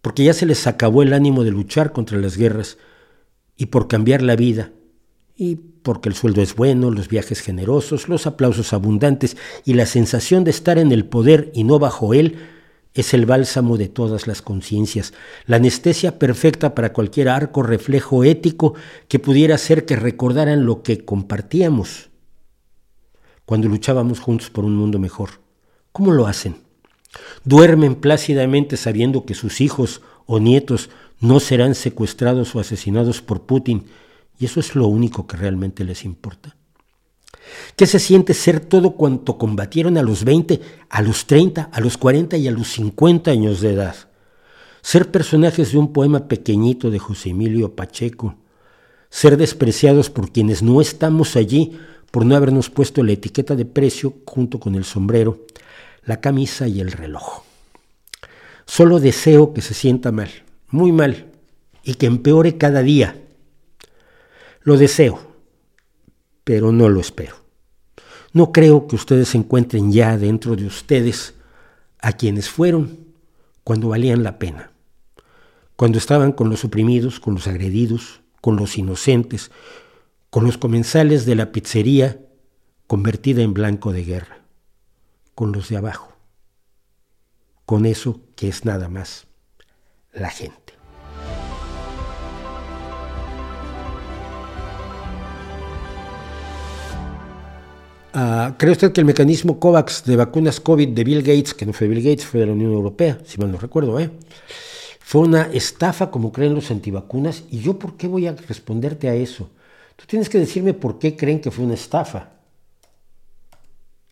porque 0.00 0.24
ya 0.24 0.34
se 0.34 0.46
les 0.46 0.66
acabó 0.66 1.02
el 1.02 1.12
ánimo 1.12 1.44
de 1.44 1.50
luchar 1.50 1.92
contra 1.92 2.18
las 2.18 2.36
guerras 2.36 2.78
y 3.56 3.66
por 3.66 3.88
cambiar 3.88 4.22
la 4.22 4.36
vida, 4.36 4.72
y 5.36 5.56
porque 5.56 6.08
el 6.08 6.14
sueldo 6.14 6.42
es 6.42 6.54
bueno, 6.54 6.90
los 6.90 7.08
viajes 7.08 7.40
generosos, 7.40 8.08
los 8.08 8.26
aplausos 8.26 8.72
abundantes 8.72 9.36
y 9.64 9.74
la 9.74 9.86
sensación 9.86 10.44
de 10.44 10.52
estar 10.52 10.78
en 10.78 10.92
el 10.92 11.04
poder 11.04 11.50
y 11.54 11.64
no 11.64 11.78
bajo 11.78 12.14
él, 12.14 12.38
es 12.94 13.14
el 13.14 13.26
bálsamo 13.26 13.76
de 13.78 13.88
todas 13.88 14.26
las 14.26 14.42
conciencias, 14.42 15.14
la 15.46 15.56
anestesia 15.56 16.18
perfecta 16.18 16.74
para 16.74 16.92
cualquier 16.92 17.28
arco 17.28 17.62
reflejo 17.62 18.24
ético 18.24 18.74
que 19.08 19.18
pudiera 19.18 19.54
hacer 19.54 19.86
que 19.86 19.96
recordaran 19.96 20.66
lo 20.66 20.82
que 20.82 21.04
compartíamos 21.04 22.10
cuando 23.44 23.68
luchábamos 23.68 24.20
juntos 24.20 24.50
por 24.50 24.64
un 24.64 24.76
mundo 24.76 24.98
mejor. 24.98 25.40
¿Cómo 25.90 26.12
lo 26.12 26.26
hacen? 26.26 26.56
Duermen 27.44 27.96
plácidamente 27.96 28.76
sabiendo 28.76 29.24
que 29.24 29.34
sus 29.34 29.60
hijos 29.60 30.02
o 30.26 30.38
nietos 30.38 30.90
no 31.20 31.40
serán 31.40 31.74
secuestrados 31.74 32.54
o 32.54 32.60
asesinados 32.60 33.22
por 33.22 33.42
Putin 33.42 33.86
y 34.38 34.46
eso 34.46 34.60
es 34.60 34.74
lo 34.74 34.86
único 34.86 35.26
que 35.26 35.36
realmente 35.36 35.84
les 35.84 36.04
importa. 36.04 36.56
¿Qué 37.76 37.86
se 37.86 37.98
siente 37.98 38.34
ser 38.34 38.60
todo 38.60 38.92
cuanto 38.92 39.38
combatieron 39.38 39.96
a 39.98 40.02
los 40.02 40.24
20, 40.24 40.60
a 40.88 41.02
los 41.02 41.26
30, 41.26 41.70
a 41.72 41.80
los 41.80 41.96
40 41.96 42.36
y 42.36 42.48
a 42.48 42.52
los 42.52 42.68
50 42.68 43.30
años 43.30 43.60
de 43.60 43.72
edad? 43.72 43.96
Ser 44.82 45.10
personajes 45.10 45.72
de 45.72 45.78
un 45.78 45.92
poema 45.92 46.28
pequeñito 46.28 46.90
de 46.90 46.98
José 46.98 47.30
Emilio 47.30 47.76
Pacheco. 47.76 48.34
Ser 49.10 49.36
despreciados 49.36 50.10
por 50.10 50.32
quienes 50.32 50.62
no 50.62 50.80
estamos 50.80 51.36
allí 51.36 51.78
por 52.10 52.26
no 52.26 52.36
habernos 52.36 52.68
puesto 52.68 53.02
la 53.02 53.12
etiqueta 53.12 53.56
de 53.56 53.64
precio 53.64 54.14
junto 54.26 54.60
con 54.60 54.74
el 54.74 54.84
sombrero, 54.84 55.46
la 56.04 56.20
camisa 56.20 56.68
y 56.68 56.80
el 56.80 56.92
reloj. 56.92 57.42
Solo 58.66 59.00
deseo 59.00 59.54
que 59.54 59.62
se 59.62 59.74
sienta 59.74 60.12
mal, 60.12 60.30
muy 60.68 60.92
mal, 60.92 61.26
y 61.84 61.94
que 61.94 62.06
empeore 62.06 62.58
cada 62.58 62.82
día. 62.82 63.16
Lo 64.62 64.76
deseo, 64.76 65.18
pero 66.44 66.70
no 66.72 66.88
lo 66.88 67.00
espero. 67.00 67.41
No 68.32 68.52
creo 68.52 68.86
que 68.86 68.96
ustedes 68.96 69.34
encuentren 69.34 69.92
ya 69.92 70.16
dentro 70.16 70.56
de 70.56 70.66
ustedes 70.66 71.34
a 72.00 72.12
quienes 72.12 72.48
fueron 72.48 72.98
cuando 73.62 73.88
valían 73.88 74.22
la 74.22 74.38
pena, 74.38 74.72
cuando 75.76 75.98
estaban 75.98 76.32
con 76.32 76.48
los 76.48 76.64
oprimidos, 76.64 77.20
con 77.20 77.34
los 77.34 77.46
agredidos, 77.46 78.20
con 78.40 78.56
los 78.56 78.78
inocentes, 78.78 79.50
con 80.30 80.44
los 80.44 80.56
comensales 80.56 81.26
de 81.26 81.34
la 81.34 81.52
pizzería 81.52 82.20
convertida 82.86 83.42
en 83.42 83.54
blanco 83.54 83.92
de 83.92 84.04
guerra, 84.04 84.38
con 85.34 85.52
los 85.52 85.68
de 85.68 85.76
abajo, 85.76 86.12
con 87.66 87.86
eso 87.86 88.20
que 88.34 88.48
es 88.48 88.64
nada 88.64 88.88
más 88.88 89.26
la 90.12 90.30
gente. 90.30 90.61
Ah, 98.14 98.56
¿Cree 98.58 98.72
usted 98.72 98.92
que 98.92 99.00
el 99.00 99.06
mecanismo 99.06 99.58
COVAX 99.58 100.04
de 100.04 100.16
vacunas 100.16 100.60
COVID 100.60 100.88
de 100.88 101.04
Bill 101.04 101.22
Gates, 101.22 101.54
que 101.54 101.64
no 101.64 101.72
fue 101.72 101.88
Bill 101.88 102.02
Gates, 102.02 102.26
fue 102.26 102.40
de 102.40 102.46
la 102.46 102.52
Unión 102.52 102.72
Europea, 102.72 103.18
si 103.24 103.38
mal 103.38 103.50
no 103.50 103.58
recuerdo, 103.58 103.98
¿eh? 103.98 104.10
fue 105.00 105.22
una 105.22 105.42
estafa 105.52 106.10
como 106.10 106.30
creen 106.30 106.54
los 106.54 106.70
antivacunas? 106.70 107.44
¿Y 107.50 107.60
yo 107.60 107.78
por 107.78 107.96
qué 107.96 108.08
voy 108.08 108.26
a 108.26 108.32
responderte 108.32 109.08
a 109.08 109.14
eso? 109.14 109.50
Tú 109.96 110.04
tienes 110.06 110.28
que 110.28 110.38
decirme 110.38 110.74
por 110.74 110.98
qué 110.98 111.16
creen 111.16 111.40
que 111.40 111.50
fue 111.50 111.64
una 111.64 111.74
estafa. 111.74 112.30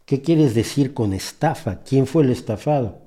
¿Qué 0.07 0.23
quieres 0.23 0.55
decir 0.55 0.95
con 0.95 1.13
estafa? 1.13 1.83
¿Quién 1.83 2.07
fue 2.07 2.23
el 2.25 2.31
estafado? 2.31 3.03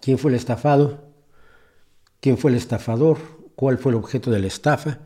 ¿Quién 0.00 0.18
fue 0.18 0.30
el 0.30 0.36
estafado? 0.36 1.04
¿Quién 2.20 2.38
fue 2.38 2.52
el 2.52 2.56
estafador? 2.56 3.18
¿Cuál 3.56 3.78
fue 3.78 3.90
el 3.92 3.98
objeto 3.98 4.30
de 4.30 4.38
la 4.38 4.46
estafa? 4.46 4.98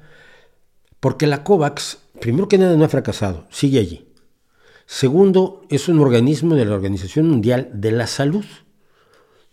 Porque 1.00 1.26
la 1.26 1.44
COVAX, 1.44 1.98
primero 2.20 2.48
que 2.48 2.58
nada, 2.58 2.76
no 2.76 2.84
ha 2.84 2.88
fracasado, 2.88 3.46
sigue 3.50 3.78
allí. 3.78 4.08
Segundo, 4.86 5.62
es 5.68 5.88
un 5.88 6.00
organismo 6.00 6.54
de 6.54 6.64
la 6.64 6.74
Organización 6.74 7.28
Mundial 7.28 7.70
de 7.74 7.92
la 7.92 8.06
Salud. 8.06 8.44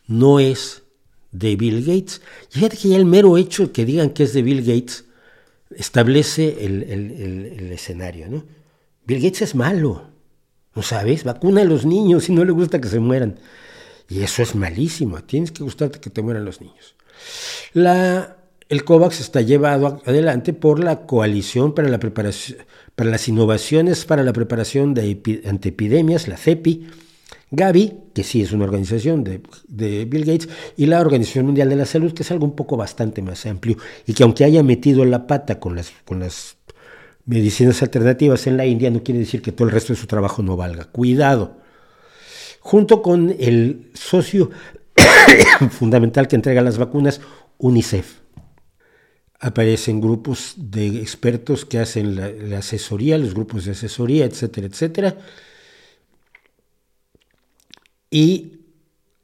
No 0.08 0.40
es 0.40 0.84
de 1.32 1.56
Bill 1.56 1.84
Gates. 1.84 2.22
Fíjate 2.50 2.78
que 2.78 2.90
ya 2.90 2.98
el 2.98 3.06
mero 3.06 3.38
hecho 3.38 3.64
de 3.64 3.72
que 3.72 3.84
digan 3.86 4.12
que 4.12 4.24
es 4.24 4.34
de 4.34 4.42
Bill 4.42 4.62
Gates 4.62 5.06
establece 5.72 6.66
el, 6.66 6.84
el 6.84 7.72
escenario. 7.72 8.30
¿no? 8.30 8.46
Bill 9.06 9.22
Gates 9.22 9.42
es 9.44 9.56
malo, 9.56 10.08
¿no 10.74 10.82
sabes? 10.82 11.24
Vacuna 11.24 11.62
a 11.62 11.66
los 11.66 11.86
niños 11.86 12.30
y 12.30 12.34
no 12.34 12.44
le 12.44 12.52
gusta 12.52 12.82
que 12.82 12.88
se 12.88 13.00
mueran. 13.00 13.40
Y 14.10 14.22
eso 14.22 14.42
es 14.42 14.56
malísimo, 14.56 15.24
tienes 15.24 15.52
que 15.52 15.64
gustarte 15.64 16.00
que 16.00 16.10
te 16.10 16.22
mueran 16.22 16.46
los 16.46 16.62
niños. 16.62 16.96
La, 17.74 18.38
el 18.68 18.84
COVAX 18.84 19.22
está 19.22 19.42
llevado 19.42 20.02
adelante 20.06 20.54
por 20.54 20.84
la 20.84 21.06
Coalición 21.06 21.74
para, 21.74 21.88
las 21.90 23.28
Innovaciones 23.28 24.06
para 24.06 24.24
la 24.24 24.34
Preparación 24.34 24.94
de 24.94 25.22
ante 25.46 25.70
Epidemias, 25.70 26.28
la 26.28 26.38
CEPI, 26.38 26.88
Gavi, 27.52 27.94
que 28.14 28.24
sí 28.24 28.42
es 28.42 28.52
una 28.52 28.66
organización 28.66 29.24
de, 29.24 30.06
Bill 30.06 30.26
Gates, 30.26 30.50
y 30.78 30.88
la 30.88 31.00
Organización 31.00 31.46
Mundial 31.46 31.70
de 31.70 31.76
la 31.76 31.86
Salud, 31.86 32.14
que 32.14 32.24
es 32.24 32.32
algo 32.32 32.46
un 32.46 32.56
poco 32.56 32.76
bastante 32.76 33.22
más 33.22 33.46
amplio, 33.46 33.78
y 34.08 34.14
que 34.14 34.24
aunque 34.24 34.44
haya 34.44 34.64
metido 34.64 35.06
la 35.06 35.28
pata 35.28 35.60
con 35.60 35.76
las 35.76 36.58
medicinas 37.26 37.82
alternativas 37.84 38.48
en 38.48 38.58
la 38.58 38.66
India, 38.66 38.90
no 38.90 39.04
quiere 39.04 39.20
decir 39.20 39.42
que 39.42 39.52
todo 39.52 39.68
el 39.68 39.74
resto 39.74 39.94
de 39.94 40.00
su 40.00 40.08
trabajo 40.08 40.42
no 40.42 40.58
valga. 40.58 40.86
Cuidado. 40.86 41.58
Junto 42.60 43.04
con 43.04 43.36
el 43.40 43.92
socio 43.94 44.50
fundamental 45.70 46.28
que 46.28 46.36
entrega 46.36 46.64
las 46.64 46.80
vacunas, 46.80 47.22
UNICEF. 47.60 48.25
Aparecen 49.40 50.02
grupos 50.02 50.54
de 50.58 51.02
expertos 51.02 51.66
que 51.66 51.80
hacen 51.80 52.16
la, 52.50 52.58
asesoría, 52.58 53.18
los 53.18 53.34
grupos 53.34 53.66
de 53.66 53.72
asesoría, 53.72 54.26
etcétera, 54.26 54.68
etcétera. 54.68 55.18
Y 58.10 58.60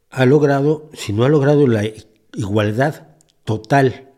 ha 0.09 0.25
logrado, 0.25 0.89
si 0.93 1.13
no 1.13 1.23
ha 1.23 1.29
logrado 1.29 1.65
la 1.67 1.83
igualdad 2.35 3.07
total 3.45 4.09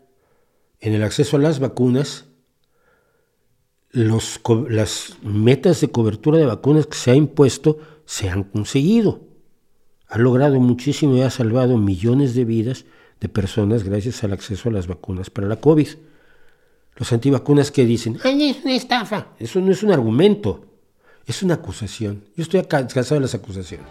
en 0.80 0.94
el 0.94 1.02
acceso 1.02 1.36
a 1.36 1.40
las 1.40 1.60
vacunas, 1.60 2.26
los, 3.90 4.40
las 4.68 5.16
metas 5.22 5.80
de 5.80 5.88
cobertura 5.88 6.38
de 6.38 6.46
vacunas 6.46 6.86
que 6.86 6.96
se 6.96 7.12
ha 7.12 7.14
impuesto 7.14 7.78
se 8.04 8.28
han 8.28 8.42
conseguido. 8.42 9.20
Ha 10.08 10.18
logrado 10.18 10.60
muchísimo 10.60 11.16
y 11.16 11.22
ha 11.22 11.30
salvado 11.30 11.78
millones 11.78 12.34
de 12.34 12.44
vidas 12.44 12.84
de 13.20 13.28
personas 13.28 13.84
gracias 13.84 14.22
al 14.24 14.32
acceso 14.32 14.68
a 14.68 14.72
las 14.72 14.86
vacunas 14.86 15.30
para 15.30 15.46
la 15.46 15.56
COVID. 15.56 15.88
Los 16.96 17.12
antivacunas 17.12 17.70
que 17.70 17.84
dicen, 17.84 18.18
¡ay, 18.22 18.50
es 18.50 18.64
una 18.64 18.74
estafa! 18.74 19.28
Eso 19.38 19.60
no 19.60 19.72
es 19.72 19.82
un 19.82 19.92
argumento, 19.92 20.64
es 21.26 21.42
una 21.42 21.54
acusación. 21.54 22.24
Yo 22.36 22.42
estoy 22.42 22.62
cansado 22.64 23.16
de 23.16 23.20
las 23.20 23.34
acusaciones. 23.34 23.88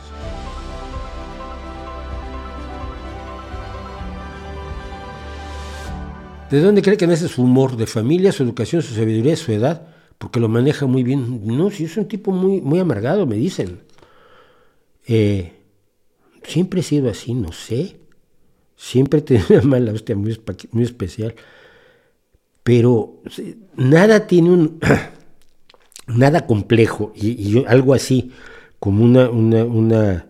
¿De 6.54 6.62
dónde 6.62 6.84
cree 6.84 6.98
que 6.98 7.08
nace 7.08 7.28
su 7.28 7.42
humor? 7.42 7.76
¿De 7.76 7.88
familia, 7.88 8.32
su 8.32 8.44
educación, 8.44 8.84
su 8.84 8.94
sabiduría, 8.94 9.36
su 9.36 9.52
edad? 9.52 9.88
Porque 10.20 10.40
lo 10.40 10.48
maneja 10.48 10.86
muy 10.86 11.02
bien. 11.02 11.42
No, 11.46 11.72
si 11.72 11.86
es 11.86 11.98
un 11.98 12.08
tipo 12.08 12.32
muy, 12.32 12.62
muy 12.62 12.80
amargado, 12.80 13.26
me 13.26 13.36
dicen. 13.36 13.82
Eh, 15.08 15.54
siempre 16.44 16.82
he 16.82 16.84
sido 16.84 17.10
así, 17.10 17.34
no 17.34 17.52
sé. 17.52 17.98
Siempre 18.76 19.22
tenido 19.24 19.46
una 19.50 19.62
mala 19.62 19.92
hostia 19.92 20.16
muy, 20.16 20.38
especial. 20.84 21.36
Pero 22.64 23.22
nada 23.76 24.28
tiene 24.28 24.52
un. 24.52 24.80
nada 26.08 26.46
complejo. 26.46 27.12
Y, 27.16 27.66
algo 27.66 27.94
así, 27.94 28.32
como 28.80 29.04
una, 29.04 29.30
una, 29.30 30.26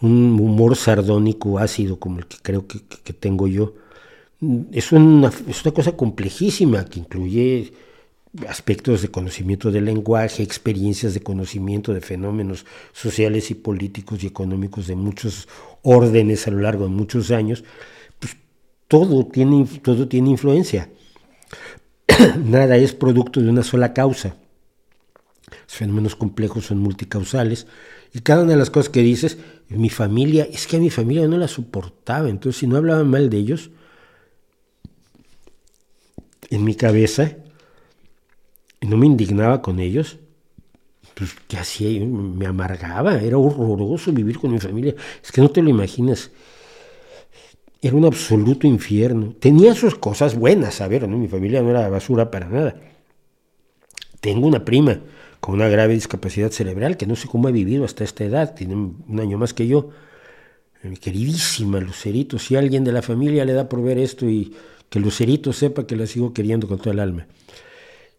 un 0.00 0.38
humor 0.40 0.76
sardónico 0.76 1.58
ácido, 1.58 1.98
como 1.98 2.18
el 2.18 2.26
que 2.26 2.36
creo 2.42 2.66
que, 2.66 2.80
tengo 3.12 3.46
yo. 3.46 3.74
Es 4.72 4.92
una, 4.92 5.32
es 5.48 5.64
una 5.64 5.72
cosa 5.72 5.96
complejísima 5.96 6.84
que 6.84 7.00
incluye 7.00 7.72
aspectos 8.48 9.02
de 9.02 9.08
conocimiento 9.08 9.70
del 9.70 9.86
lenguaje, 9.86 10.42
experiencias 10.42 11.14
de 11.14 11.20
conocimiento 11.20 11.94
de 11.94 12.00
fenómenos 12.00 12.66
sociales 12.92 13.50
y 13.50 13.54
políticos 13.54 14.22
y 14.22 14.26
económicos 14.26 14.86
de 14.86 14.96
muchos 14.96 15.48
órdenes 15.82 16.46
a 16.46 16.50
lo 16.50 16.60
largo 16.60 16.84
de 16.84 16.90
muchos 16.90 17.30
años, 17.30 17.64
pues 18.18 18.36
todo 18.88 19.26
tiene, 19.26 19.66
todo 19.82 20.08
tiene 20.08 20.30
influencia. 20.30 20.90
Nada 22.44 22.76
es 22.76 22.92
producto 22.92 23.40
de 23.40 23.48
una 23.48 23.62
sola 23.62 23.92
causa. 23.92 24.36
Los 25.50 25.76
fenómenos 25.76 26.16
complejos 26.16 26.66
son 26.66 26.78
multicausales 26.78 27.66
y 28.12 28.20
cada 28.20 28.42
una 28.42 28.52
de 28.52 28.58
las 28.58 28.70
cosas 28.70 28.90
que 28.90 29.00
dices, 29.00 29.38
mi 29.68 29.90
familia, 29.90 30.46
es 30.50 30.66
que 30.66 30.76
a 30.76 30.80
mi 30.80 30.90
familia 30.90 31.26
no 31.28 31.38
la 31.38 31.48
soportaba, 31.48 32.28
entonces 32.28 32.60
si 32.60 32.66
no 32.66 32.76
hablaba 32.76 33.04
mal 33.04 33.30
de 33.30 33.36
ellos, 33.36 33.70
en 36.50 36.64
mi 36.64 36.74
cabeza 36.74 37.36
y 38.80 38.86
no 38.86 38.96
me 38.96 39.06
indignaba 39.06 39.62
con 39.62 39.80
ellos, 39.80 40.18
pues 41.14 41.34
¿qué 41.48 41.56
hacía? 41.56 42.04
Me 42.04 42.46
amargaba, 42.46 43.14
era 43.20 43.38
horroroso 43.38 44.12
vivir 44.12 44.38
con 44.38 44.52
mi 44.52 44.58
familia. 44.58 44.94
Es 45.22 45.32
que 45.32 45.40
no 45.40 45.50
te 45.50 45.62
lo 45.62 45.70
imaginas. 45.70 46.30
Era 47.80 47.96
un 47.96 48.04
absoluto 48.04 48.66
infierno. 48.66 49.34
Tenía 49.38 49.74
sus 49.74 49.94
cosas 49.94 50.34
buenas, 50.34 50.80
a 50.80 50.88
ver, 50.88 51.08
¿no? 51.08 51.16
mi 51.16 51.28
familia 51.28 51.62
no 51.62 51.70
era 51.70 51.88
basura 51.88 52.30
para 52.30 52.48
nada. 52.48 52.76
Tengo 54.20 54.46
una 54.46 54.64
prima 54.64 55.00
con 55.40 55.54
una 55.54 55.68
grave 55.68 55.94
discapacidad 55.94 56.50
cerebral 56.50 56.96
que 56.96 57.06
no 57.06 57.16
sé 57.16 57.28
cómo 57.28 57.48
ha 57.48 57.52
vivido 57.52 57.84
hasta 57.84 58.04
esta 58.04 58.24
edad, 58.24 58.54
tiene 58.54 58.74
un 58.74 59.20
año 59.20 59.38
más 59.38 59.54
que 59.54 59.66
yo. 59.66 59.90
Mi 60.82 60.96
queridísima 60.96 61.80
Lucerito, 61.80 62.38
si 62.38 62.56
alguien 62.56 62.84
de 62.84 62.92
la 62.92 63.02
familia 63.02 63.44
le 63.44 63.52
da 63.52 63.68
por 63.68 63.82
ver 63.82 63.98
esto 63.98 64.28
y 64.28 64.54
que 64.90 65.00
Lucerito 65.00 65.52
sepa 65.52 65.86
que 65.86 65.96
la 65.96 66.06
sigo 66.06 66.32
queriendo 66.32 66.68
con 66.68 66.78
toda 66.78 66.92
el 66.92 67.00
alma. 67.00 67.26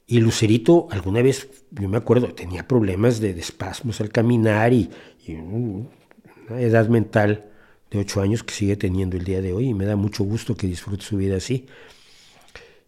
Y 0.09 0.21
Lucerito 0.21 0.87
alguna 0.89 1.21
vez, 1.21 1.49
yo 1.71 1.89
me 1.89 1.97
acuerdo, 1.97 2.33
tenía 2.33 2.65
problemas 2.65 3.19
de, 3.19 3.31
espasmos 3.31 3.99
al 3.99 4.09
caminar 4.09 4.71
y, 4.71 4.89
una 5.27 6.61
edad 6.61 6.87
mental 6.87 7.49
de 7.91 7.99
ocho 7.99 8.21
años 8.21 8.41
que 8.41 8.53
sigue 8.53 8.77
teniendo 8.77 9.17
el 9.17 9.25
día 9.25 9.41
de 9.41 9.51
hoy 9.51 9.67
y 9.67 9.73
me 9.73 9.83
da 9.83 9.97
mucho 9.97 10.23
gusto 10.23 10.55
que 10.55 10.65
disfrute 10.65 11.03
su 11.03 11.17
vida 11.17 11.35
así. 11.35 11.65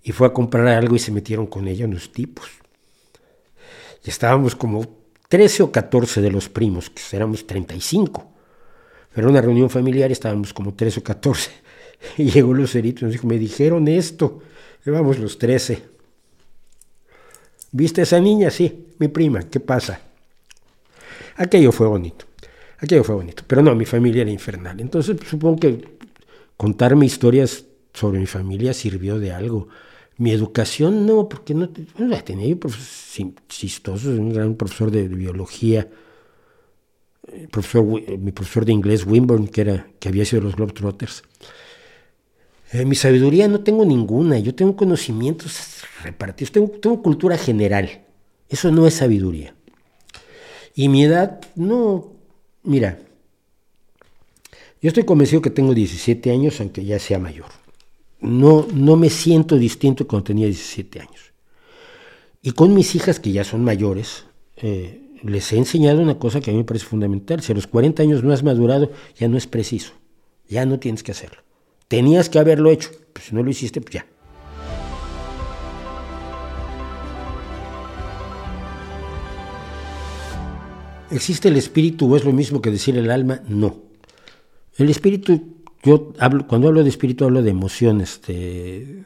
Y 0.01 0.14
fue 0.14 0.27
a 0.27 0.33
comprar 0.33 0.65
algo 0.67 0.95
y 0.95 0.99
se 0.99 1.11
metieron 1.11 1.48
con 1.48 1.67
ella 1.67 1.85
unos 1.85 2.14
tipos. 2.14 2.48
Y 4.06 4.09
estábamos 4.09 4.56
como 4.56 4.88
13 5.27 5.64
o 5.64 5.72
14 5.73 6.22
de 6.22 6.31
los 6.31 6.48
primos, 6.48 6.89
que 6.89 7.01
éramos 7.14 7.45
35. 7.45 8.31
Era 9.14 9.27
una 9.27 9.41
reunión 9.41 9.69
familiar 9.69 10.09
y 10.09 10.14
estábamos 10.14 10.53
como 10.53 10.73
13 10.73 11.01
o 11.01 11.03
14. 11.03 11.51
Y 12.17 12.31
llegó 12.31 12.53
Lucerito 12.53 13.01
y 13.01 13.03
nos 13.03 13.11
dijo, 13.11 13.27
me 13.27 13.38
dijeron 13.38 13.89
esto. 13.89 14.41
Llevamos 14.85 15.19
los 15.19 15.38
13. 15.38 15.89
¿Viste 17.72 18.01
esa 18.01 18.19
niña? 18.19 18.49
Sí, 18.49 18.88
mi 18.98 19.07
prima, 19.07 19.41
¿qué 19.49 19.59
pasa? 19.59 20.01
Aquello 21.35 21.72
fue 21.72 21.88
bonito, 21.88 22.25
aquello 22.80 23.03
fue 23.03 23.15
bonito, 23.15 23.43
pero 23.48 23.61
no, 23.61 23.75
mi 23.75 23.85
familia 23.85 24.23
era 24.23 24.31
infernal. 24.31 24.80
Entonces 24.80 25.17
supongo 25.30 25.59
que 25.59 25.99
contarme 26.57 27.06
historias 27.06 27.65
sobre 27.93 28.19
mi 28.19 28.25
familia 28.25 28.73
sirvió 28.73 29.19
de 29.19 29.31
algo. 29.31 29.67
Mi 30.17 30.31
educación 30.31 31.06
no, 31.06 31.30
porque 31.30 31.53
no 31.53 31.69
tenía 31.69 32.48
yo 32.48 32.57
chistoso, 33.48 34.09
un 34.09 34.33
gran 34.33 34.56
profesor 34.56 34.91
de, 34.91 35.07
biología, 35.07 35.88
profesor, 37.51 37.85
mi 37.85 38.31
profesor 38.31 38.65
de 38.65 38.73
inglés, 38.73 39.06
Wimborne, 39.06 39.49
que, 39.49 39.61
era, 39.61 39.88
que 39.99 40.09
había 40.09 40.25
sido 40.25 40.41
los 40.41 40.56
Globetrotters. 40.56 41.23
Eh, 42.72 42.85
mi 42.85 42.95
sabiduría 42.95 43.48
no 43.48 43.61
tengo 43.61 43.83
ninguna, 43.83 44.38
yo 44.38 44.53
tengo 44.53 44.75
conocimientos 44.75 45.81
repartidos, 46.03 46.51
tengo, 46.51 47.01
cultura 47.01 47.38
general, 47.38 48.01
eso 48.48 48.72
no 48.72 48.85
es 48.85 48.93
sabiduría. 48.93 49.56
Y 50.75 50.88
mi 50.88 51.03
edad, 51.03 51.41
no, 51.56 52.14
mira, 52.64 52.99
yo 54.81 54.88
estoy 54.88 55.03
convencido 55.03 55.41
que 55.41 55.49
tengo 55.49 55.73
17 55.73 56.31
años, 56.31 56.59
aunque 56.61 56.85
ya 56.85 56.99
sea 56.99 57.19
mayor. 57.19 57.48
No, 58.22 58.67
no 58.73 58.95
me 58.95 59.09
siento 59.09 59.57
distinto 59.57 60.07
cuando 60.07 60.25
tenía 60.25 60.45
17 60.45 60.99
años. 60.99 61.33
Y 62.41 62.51
con 62.51 62.73
mis 62.73 62.95
hijas, 62.95 63.19
que 63.19 63.31
ya 63.31 63.43
son 63.43 63.64
mayores, 63.64 64.25
eh, 64.57 65.01
les 65.23 65.51
he 65.51 65.57
enseñado 65.57 66.01
una 66.01 66.17
cosa 66.17 66.39
que 66.39 66.51
a 66.51 66.53
mí 66.53 66.59
me 66.59 66.65
parece 66.65 66.85
fundamental. 66.85 67.41
Si 67.41 67.51
a 67.51 67.56
los 67.56 67.67
40 67.67 68.03
años 68.03 68.23
no 68.23 68.31
has 68.31 68.43
madurado, 68.43 68.91
ya 69.17 69.27
no 69.27 69.38
es 69.38 69.48
preciso. 69.48 69.93
Ya 70.48 70.65
no 70.65 70.80
tienes 70.80 71.03
que 71.03 71.11
hacerlo. 71.11 71.41
Tenías 71.90 72.30
que 72.30 72.38
haberlo 72.38 72.69
hecho, 72.69 72.92
pues 73.14 73.26
si 73.26 73.35
no 73.35 73.42
lo 73.42 73.50
hiciste, 73.50 73.82
pues 73.82 73.95
ya. 73.95 74.06
¿Existe 81.09 81.48
el 81.48 81.58
espíritu 81.58 82.14
o 82.14 82.16
es 82.16 82.24
lo 82.24 82.32
mismo 82.32 82.61
que 82.61 82.69
decir 82.69 82.95
el 82.95 83.09
alma? 83.09 83.42
No. 83.48 83.80
El 84.77 84.92
espíritu, 84.92 85.56
yo 85.84 86.14
hablo, 86.19 86.45
cuando 86.45 86.68
hablo 86.68 86.84
de 86.84 86.90
espíritu 86.90 87.26
hablo 87.26 87.42
de 87.42 87.50
emociones, 87.50 88.22
de, 88.27 89.03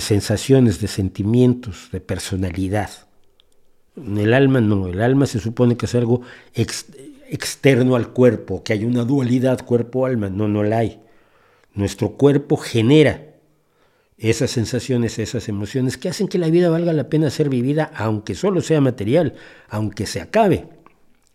sensaciones, 0.00 0.80
de 0.80 0.88
sentimientos, 0.88 1.88
de 1.92 2.00
personalidad. 2.00 2.90
El 3.96 4.34
alma 4.34 4.60
no, 4.60 4.88
el 4.88 5.00
alma 5.00 5.26
se 5.26 5.38
supone 5.38 5.76
que 5.76 5.86
es 5.86 5.94
algo 5.94 6.22
externo 6.52 7.94
al 7.94 8.08
cuerpo, 8.08 8.64
que 8.64 8.72
hay 8.72 8.84
una 8.84 9.04
dualidad 9.04 9.64
cuerpo-alma, 9.64 10.30
no, 10.30 10.48
no 10.48 10.64
la 10.64 10.78
hay. 10.78 11.01
Nuestro 11.74 12.12
cuerpo 12.12 12.56
genera 12.56 13.32
esas 14.18 14.50
sensaciones, 14.50 15.18
esas 15.18 15.48
emociones 15.48 15.96
que 15.96 16.08
hacen 16.08 16.28
que 16.28 16.38
la 16.38 16.48
vida 16.48 16.70
valga 16.70 16.92
la 16.92 17.08
pena 17.08 17.30
ser 17.30 17.48
vivida, 17.48 17.90
aunque 17.96 18.34
solo 18.34 18.60
sea 18.60 18.80
material, 18.80 19.34
aunque 19.68 20.06
se 20.06 20.20
acabe. 20.20 20.68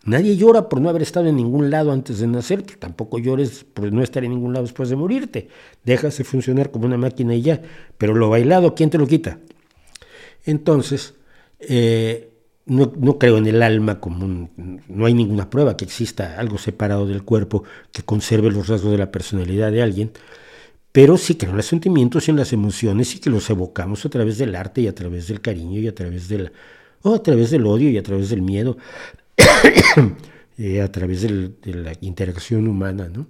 Nadie 0.04 0.36
llora 0.36 0.70
por 0.70 0.80
no 0.80 0.88
haber 0.88 1.02
estado 1.02 1.26
en 1.26 1.36
ningún 1.36 1.70
lado 1.70 1.92
antes 1.92 2.20
de 2.20 2.26
nacer, 2.26 2.62
tampoco 2.62 3.18
llores 3.18 3.64
por 3.64 3.92
no 3.92 4.02
estar 4.02 4.24
en 4.24 4.30
ningún 4.30 4.54
lado 4.54 4.64
después 4.64 4.88
de 4.88 4.96
morirte. 4.96 5.48
Déjase 5.84 6.24
funcionar 6.24 6.70
como 6.70 6.86
una 6.86 6.96
máquina 6.96 7.34
y 7.34 7.42
ya. 7.42 7.60
Pero 7.98 8.14
lo 8.14 8.30
bailado, 8.30 8.74
¿quién 8.74 8.88
te 8.88 8.96
lo 8.96 9.06
quita? 9.06 9.38
Entonces, 10.46 11.14
eh, 11.58 12.30
no, 12.68 12.92
no, 12.96 13.18
creo 13.18 13.38
en 13.38 13.46
el 13.46 13.62
alma 13.62 14.00
como 14.00 14.48
no 14.88 15.06
hay 15.06 15.14
ninguna 15.14 15.50
prueba 15.50 15.76
que 15.76 15.84
exista 15.84 16.38
algo 16.38 16.58
separado 16.58 17.06
del 17.06 17.24
cuerpo 17.24 17.64
que 17.92 18.02
conserve 18.02 18.50
los 18.50 18.68
rasgos 18.68 18.92
de 18.92 18.98
la 18.98 19.10
personalidad 19.10 19.72
de 19.72 19.82
alguien 19.82 20.12
pero 20.92 21.16
sí 21.16 21.34
que 21.34 21.46
en 21.46 21.56
los 21.56 21.66
sentimientos 21.66 22.26
y 22.26 22.30
en 22.30 22.36
las 22.36 22.52
emociones 22.52 23.14
y 23.14 23.20
que 23.20 23.30
los 23.30 23.48
evocamos 23.50 24.04
a 24.04 24.08
través 24.08 24.38
del 24.38 24.54
arte 24.54 24.80
y 24.80 24.88
a 24.88 24.94
través 24.94 25.28
del 25.28 25.40
cariño 25.40 25.80
y 25.80 25.86
a 25.86 25.94
través 25.94 26.28
del, 26.28 26.52
o 27.02 27.14
a 27.14 27.22
través 27.22 27.50
del 27.50 27.66
odio 27.66 27.90
y 27.90 27.98
a 27.98 28.02
través 28.02 28.30
del 28.30 28.42
miedo, 28.42 28.76
y 30.56 30.78
a 30.80 30.90
través 30.90 31.22
de 31.22 31.52
la 31.64 31.92
interacción 32.00 32.66
humana, 32.66 33.08
¿no? 33.08 33.26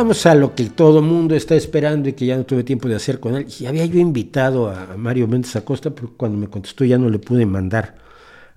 Vamos 0.00 0.24
a 0.24 0.34
lo 0.34 0.54
que 0.54 0.64
todo 0.64 1.02
mundo 1.02 1.34
está 1.34 1.54
esperando 1.54 2.08
y 2.08 2.14
que 2.14 2.24
ya 2.24 2.34
no 2.34 2.46
tuve 2.46 2.64
tiempo 2.64 2.88
de 2.88 2.94
hacer 2.94 3.20
con 3.20 3.34
él. 3.34 3.46
Y 3.60 3.66
había 3.66 3.84
yo 3.84 4.00
invitado 4.00 4.70
a 4.70 4.96
Mario 4.96 5.28
Méndez 5.28 5.54
Acosta, 5.56 5.90
pero 5.90 6.14
cuando 6.16 6.38
me 6.38 6.48
contestó 6.48 6.86
ya 6.86 6.96
no 6.96 7.10
le 7.10 7.18
pude 7.18 7.44
mandar 7.44 7.96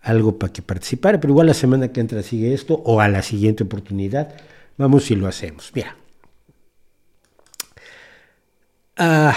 algo 0.04 0.40
para 0.40 0.54
que 0.54 0.62
participara, 0.62 1.20
pero 1.20 1.34
igual 1.34 1.48
la 1.48 1.54
semana 1.54 1.90
que 1.90 2.00
entra 2.00 2.24
sigue 2.24 2.54
esto 2.54 2.82
o 2.86 3.02
a 3.02 3.10
la 3.10 3.22
siguiente 3.22 3.66
oportunidad. 3.66 4.34
Vamos 4.78 5.12
y 5.12 5.18
lo 5.18 5.28
hacemos. 5.28 5.70
Mira. 5.76 5.98
Ah, 8.96 9.36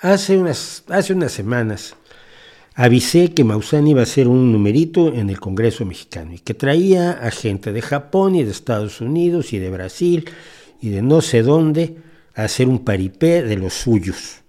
hace, 0.00 0.38
unas, 0.38 0.84
hace 0.88 1.12
unas 1.12 1.32
semanas 1.32 1.96
avisé 2.76 3.34
que 3.34 3.44
Maussan 3.44 3.86
iba 3.86 4.00
a 4.00 4.04
hacer 4.04 4.26
un 4.26 4.50
numerito 4.52 5.12
en 5.12 5.28
el 5.28 5.38
Congreso 5.38 5.84
mexicano 5.84 6.32
y 6.32 6.38
que 6.38 6.54
traía 6.54 7.10
a 7.10 7.30
gente 7.30 7.74
de 7.74 7.82
Japón 7.82 8.36
y 8.36 8.42
de 8.42 8.52
Estados 8.52 9.02
Unidos 9.02 9.52
y 9.52 9.58
de 9.58 9.68
Brasil 9.68 10.30
y 10.84 10.90
de 10.90 11.00
no 11.00 11.22
sé 11.22 11.42
dónde 11.42 11.96
a 12.34 12.44
hacer 12.44 12.68
un 12.68 12.84
paripé 12.84 13.42
de 13.42 13.56
los 13.56 13.72
suyos, 13.72 14.42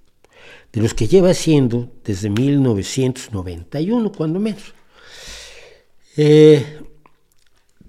de 0.73 0.81
los 0.81 0.93
que 0.93 1.07
lleva 1.07 1.29
haciendo 1.29 1.93
desde 2.03 2.29
1991, 2.29 4.11
cuando 4.11 4.41
menos. 4.41 4.73
Eh, 6.17 6.81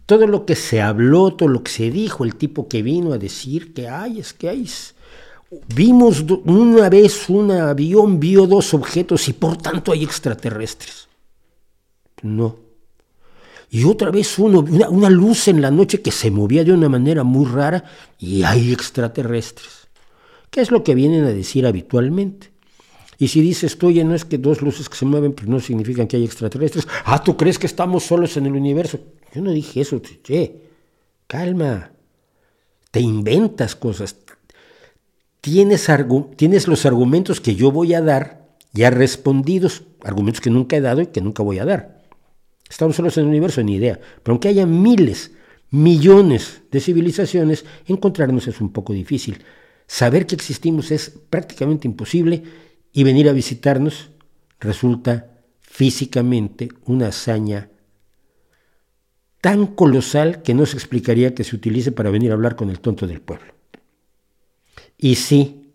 todo 0.06 0.28
lo 0.28 0.46
que 0.46 0.54
se 0.54 0.80
habló, 0.80 1.34
todo 1.34 1.48
lo 1.48 1.64
que 1.64 1.72
se 1.72 1.90
dijo, 1.90 2.24
el 2.24 2.36
tipo 2.36 2.68
que 2.68 2.82
vino 2.82 3.12
a 3.12 3.18
decir 3.18 3.74
que 3.74 3.88
hay, 3.88 4.20
es 4.20 4.32
que 4.32 4.48
hay. 4.48 4.70
Vimos 5.74 6.24
una 6.44 6.88
vez 6.88 7.28
un 7.28 7.50
avión, 7.50 8.20
vio 8.20 8.46
dos 8.46 8.74
objetos 8.74 9.26
y 9.26 9.32
por 9.32 9.56
tanto 9.56 9.90
hay 9.90 10.04
extraterrestres. 10.04 11.08
No. 12.22 12.65
Y 13.70 13.84
otra 13.84 14.10
vez 14.10 14.38
uno, 14.38 14.60
una, 14.60 14.88
una 14.88 15.10
luz 15.10 15.48
en 15.48 15.60
la 15.60 15.70
noche 15.70 16.00
que 16.00 16.12
se 16.12 16.30
movía 16.30 16.64
de 16.64 16.72
una 16.72 16.88
manera 16.88 17.24
muy 17.24 17.46
rara 17.46 17.84
y 18.18 18.42
hay 18.42 18.72
extraterrestres. 18.72 19.88
¿Qué 20.50 20.60
es 20.60 20.70
lo 20.70 20.84
que 20.84 20.94
vienen 20.94 21.24
a 21.24 21.30
decir 21.30 21.66
habitualmente? 21.66 22.50
Y 23.18 23.28
si 23.28 23.40
dices 23.40 23.78
tú, 23.78 23.90
ya 23.90 24.04
no 24.04 24.14
es 24.14 24.24
que 24.24 24.38
dos 24.38 24.60
luces 24.60 24.88
que 24.88 24.96
se 24.96 25.06
mueven, 25.06 25.32
pues 25.32 25.48
no 25.48 25.58
significan 25.60 26.06
que 26.06 26.16
hay 26.16 26.24
extraterrestres. 26.24 26.86
Ah, 27.04 27.22
¿tú 27.22 27.36
crees 27.36 27.58
que 27.58 27.66
estamos 27.66 28.04
solos 28.04 28.36
en 28.36 28.46
el 28.46 28.52
universo? 28.52 28.98
Yo 29.34 29.40
no 29.40 29.52
dije 29.52 29.80
eso, 29.80 30.00
che, 30.00 30.62
calma. 31.26 31.92
Te 32.90 33.00
inventas 33.00 33.74
cosas. 33.74 34.16
Tienes, 35.40 35.88
tienes 36.36 36.68
los 36.68 36.86
argumentos 36.86 37.40
que 37.40 37.54
yo 37.54 37.70
voy 37.70 37.94
a 37.94 38.02
dar 38.02 38.48
ya 38.72 38.90
respondidos, 38.90 39.84
argumentos 40.02 40.40
que 40.40 40.50
nunca 40.50 40.76
he 40.76 40.80
dado 40.80 41.00
y 41.00 41.06
que 41.06 41.20
nunca 41.20 41.42
voy 41.42 41.58
a 41.58 41.64
dar. 41.64 41.95
Estamos 42.68 42.96
solos 42.96 43.16
en 43.16 43.24
el 43.24 43.28
universo, 43.30 43.62
ni 43.62 43.76
idea. 43.76 43.98
Pero 44.22 44.32
aunque 44.32 44.48
haya 44.48 44.66
miles, 44.66 45.32
millones 45.70 46.62
de 46.70 46.80
civilizaciones, 46.80 47.64
encontrarnos 47.86 48.48
es 48.48 48.60
un 48.60 48.72
poco 48.72 48.92
difícil. 48.92 49.42
Saber 49.86 50.26
que 50.26 50.34
existimos 50.34 50.90
es 50.90 51.10
prácticamente 51.30 51.86
imposible 51.86 52.42
y 52.92 53.04
venir 53.04 53.28
a 53.28 53.32
visitarnos 53.32 54.10
resulta 54.58 55.30
físicamente 55.60 56.68
una 56.86 57.08
hazaña 57.08 57.70
tan 59.40 59.66
colosal 59.66 60.42
que 60.42 60.54
no 60.54 60.66
se 60.66 60.76
explicaría 60.76 61.34
que 61.34 61.44
se 61.44 61.54
utilice 61.54 61.92
para 61.92 62.10
venir 62.10 62.30
a 62.30 62.34
hablar 62.34 62.56
con 62.56 62.70
el 62.70 62.80
tonto 62.80 63.06
del 63.06 63.20
pueblo. 63.20 63.54
Y 64.98 65.14
sí, 65.16 65.72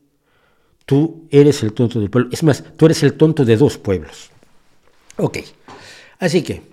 tú 0.85 1.27
eres 1.29 1.63
el 1.63 1.71
tonto 1.73 1.99
del 1.99 2.09
pueblo. 2.09 2.29
Es 2.33 2.43
más, 2.43 2.63
tú 2.75 2.85
eres 2.85 3.03
el 3.03 3.13
tonto 3.13 3.45
de 3.45 3.55
dos 3.55 3.77
pueblos. 3.77 4.31
Ok, 5.17 5.37
así 6.19 6.41
que 6.41 6.70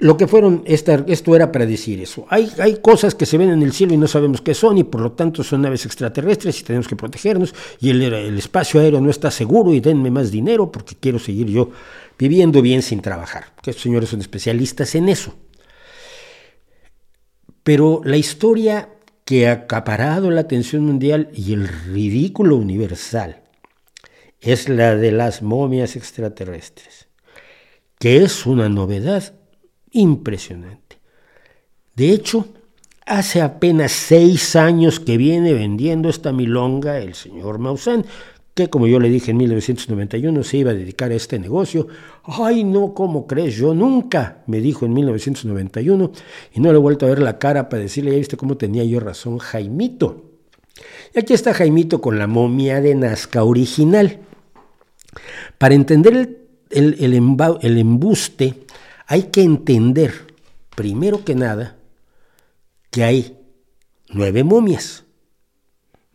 lo 0.00 0.16
que 0.16 0.26
fueron, 0.26 0.62
esto 0.64 1.36
era 1.36 1.52
para 1.52 1.66
decir 1.66 2.00
eso. 2.00 2.26
Hay, 2.30 2.50
hay 2.58 2.76
cosas 2.76 3.14
que 3.14 3.26
se 3.26 3.36
ven 3.36 3.50
en 3.50 3.62
el 3.62 3.72
cielo 3.72 3.92
y 3.92 3.98
no 3.98 4.08
sabemos 4.08 4.40
qué 4.40 4.54
son 4.54 4.78
y 4.78 4.84
por 4.84 5.02
lo 5.02 5.12
tanto 5.12 5.44
son 5.44 5.60
naves 5.60 5.84
extraterrestres 5.84 6.58
y 6.60 6.64
tenemos 6.64 6.88
que 6.88 6.96
protegernos 6.96 7.54
y 7.80 7.90
el, 7.90 8.02
el 8.02 8.38
espacio 8.38 8.80
aéreo 8.80 9.00
no 9.02 9.10
está 9.10 9.30
seguro 9.30 9.74
y 9.74 9.80
denme 9.80 10.10
más 10.10 10.30
dinero 10.30 10.72
porque 10.72 10.96
quiero 10.98 11.18
seguir 11.18 11.48
yo 11.48 11.70
viviendo 12.18 12.62
bien 12.62 12.80
sin 12.80 13.02
trabajar. 13.02 13.52
Que 13.62 13.70
estos 13.70 13.82
señores 13.82 14.08
son 14.08 14.20
especialistas 14.20 14.94
en 14.94 15.10
eso. 15.10 15.34
Pero 17.62 18.00
la 18.02 18.16
historia 18.16 18.88
que 19.26 19.48
ha 19.48 19.52
acaparado 19.52 20.30
la 20.30 20.40
atención 20.40 20.82
mundial 20.82 21.28
y 21.34 21.52
el 21.52 21.68
ridículo 21.68 22.56
universal 22.56 23.42
es 24.40 24.70
la 24.70 24.96
de 24.96 25.12
las 25.12 25.42
momias 25.42 25.94
extraterrestres, 25.94 27.08
que 27.98 28.24
es 28.24 28.46
una 28.46 28.70
novedad 28.70 29.34
impresionante. 29.92 30.98
De 31.94 32.10
hecho, 32.12 32.46
hace 33.06 33.42
apenas 33.42 33.92
seis 33.92 34.56
años 34.56 35.00
que 35.00 35.16
viene 35.16 35.52
vendiendo 35.52 36.08
esta 36.08 36.32
milonga 36.32 36.98
el 36.98 37.14
señor 37.14 37.58
Maussan, 37.58 38.04
que 38.54 38.68
como 38.68 38.86
yo 38.86 38.98
le 39.00 39.08
dije 39.08 39.30
en 39.30 39.38
1991 39.38 40.42
se 40.44 40.56
iba 40.58 40.70
a 40.70 40.74
dedicar 40.74 41.10
a 41.10 41.14
este 41.14 41.38
negocio. 41.38 41.88
Ay, 42.24 42.64
no, 42.64 42.94
¿cómo 42.94 43.26
crees? 43.26 43.56
Yo 43.56 43.74
nunca, 43.74 44.42
me 44.46 44.60
dijo 44.60 44.86
en 44.86 44.92
1991, 44.92 46.12
y 46.54 46.60
no 46.60 46.70
le 46.70 46.78
he 46.78 46.80
vuelto 46.80 47.06
a 47.06 47.10
ver 47.10 47.20
la 47.20 47.38
cara 47.38 47.68
para 47.68 47.82
decirle, 47.82 48.12
ya 48.12 48.18
viste 48.18 48.36
cómo 48.36 48.56
tenía 48.56 48.84
yo 48.84 49.00
razón, 49.00 49.38
Jaimito. 49.38 50.24
Y 51.14 51.18
aquí 51.18 51.34
está 51.34 51.52
Jaimito 51.52 52.00
con 52.00 52.18
la 52.18 52.26
momia 52.26 52.80
de 52.80 52.94
Nazca 52.94 53.44
original. 53.44 54.20
Para 55.58 55.74
entender 55.74 56.38
el, 56.70 56.96
el 57.00 57.78
embuste, 57.78 58.54
hay 59.10 59.24
que 59.24 59.42
entender, 59.42 60.14
primero 60.76 61.24
que 61.24 61.34
nada, 61.34 61.76
que 62.92 63.02
hay 63.02 63.40
nueve 64.08 64.44
momias, 64.44 65.02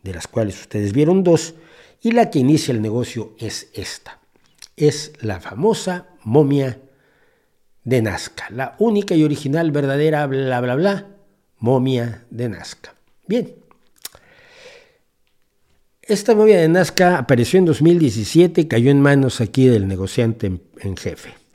de 0.02 0.14
las 0.14 0.26
cuales 0.26 0.58
ustedes 0.58 0.94
vieron 0.94 1.22
dos, 1.22 1.56
y 2.00 2.12
la 2.12 2.30
que 2.30 2.38
inicia 2.38 2.72
el 2.72 2.80
negocio 2.80 3.34
es 3.38 3.68
esta. 3.74 4.18
Es 4.78 5.12
la 5.20 5.40
famosa 5.40 6.08
momia 6.24 6.80
de 7.84 8.00
Nazca, 8.00 8.46
la 8.48 8.76
única 8.78 9.14
y 9.14 9.24
original, 9.24 9.72
verdadera, 9.72 10.26
bla, 10.26 10.58
bla, 10.62 10.74
bla, 10.74 11.06
momia 11.58 12.24
de 12.30 12.48
Nazca. 12.48 12.94
Bien. 13.26 13.56
Esta 16.00 16.34
momia 16.34 16.58
de 16.58 16.68
Nazca 16.68 17.18
apareció 17.18 17.58
en 17.58 17.66
2017 17.66 18.62
y 18.62 18.68
cayó 18.68 18.90
en 18.90 19.02
manos 19.02 19.42
aquí 19.42 19.66
del 19.66 19.86
negociante 19.86 20.46
en 20.80 20.96
jefe 20.96 21.45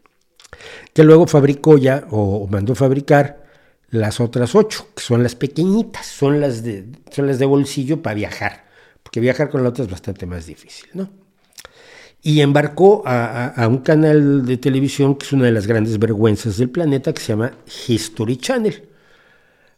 que 0.94 1.04
luego 1.04 1.28
fabricó 1.28 1.78
ya 1.78 2.06
o 2.12 2.48
mandó 2.48 2.76
fabricar 2.76 3.42
las 3.92 4.20
otras 4.22 4.56
ocho, 4.56 4.88
que 4.96 5.04
son 5.04 5.22
las 5.22 5.36
pequeñitas, 5.36 6.06
son 6.06 6.40
las 6.40 6.64
de, 6.64 6.86
son 7.12 7.28
las 7.28 7.40
de 7.40 7.46
bolsillo 7.46 8.02
para 8.02 8.16
viajar, 8.16 8.66
porque 9.04 9.20
viajar 9.20 9.50
con 9.50 9.64
la 9.64 9.70
otra 9.70 9.84
es 9.84 9.92
bastante 9.92 10.26
más 10.26 10.46
difícil, 10.46 10.90
¿no? 10.94 11.10
Y 12.24 12.42
embarcó 12.42 13.02
a, 13.06 13.68
un 13.68 13.80
canal 13.80 14.46
de 14.46 14.58
televisión 14.58 15.16
que 15.16 15.26
es 15.26 15.34
una 15.34 15.46
de 15.46 15.52
las 15.52 15.66
grandes 15.66 15.98
vergüenzas 15.98 16.58
del 16.58 16.70
planeta, 16.70 17.14
que 17.14 17.22
se 17.22 17.30
llama 17.30 17.52
History 17.88 18.38
Channel. 18.38 18.90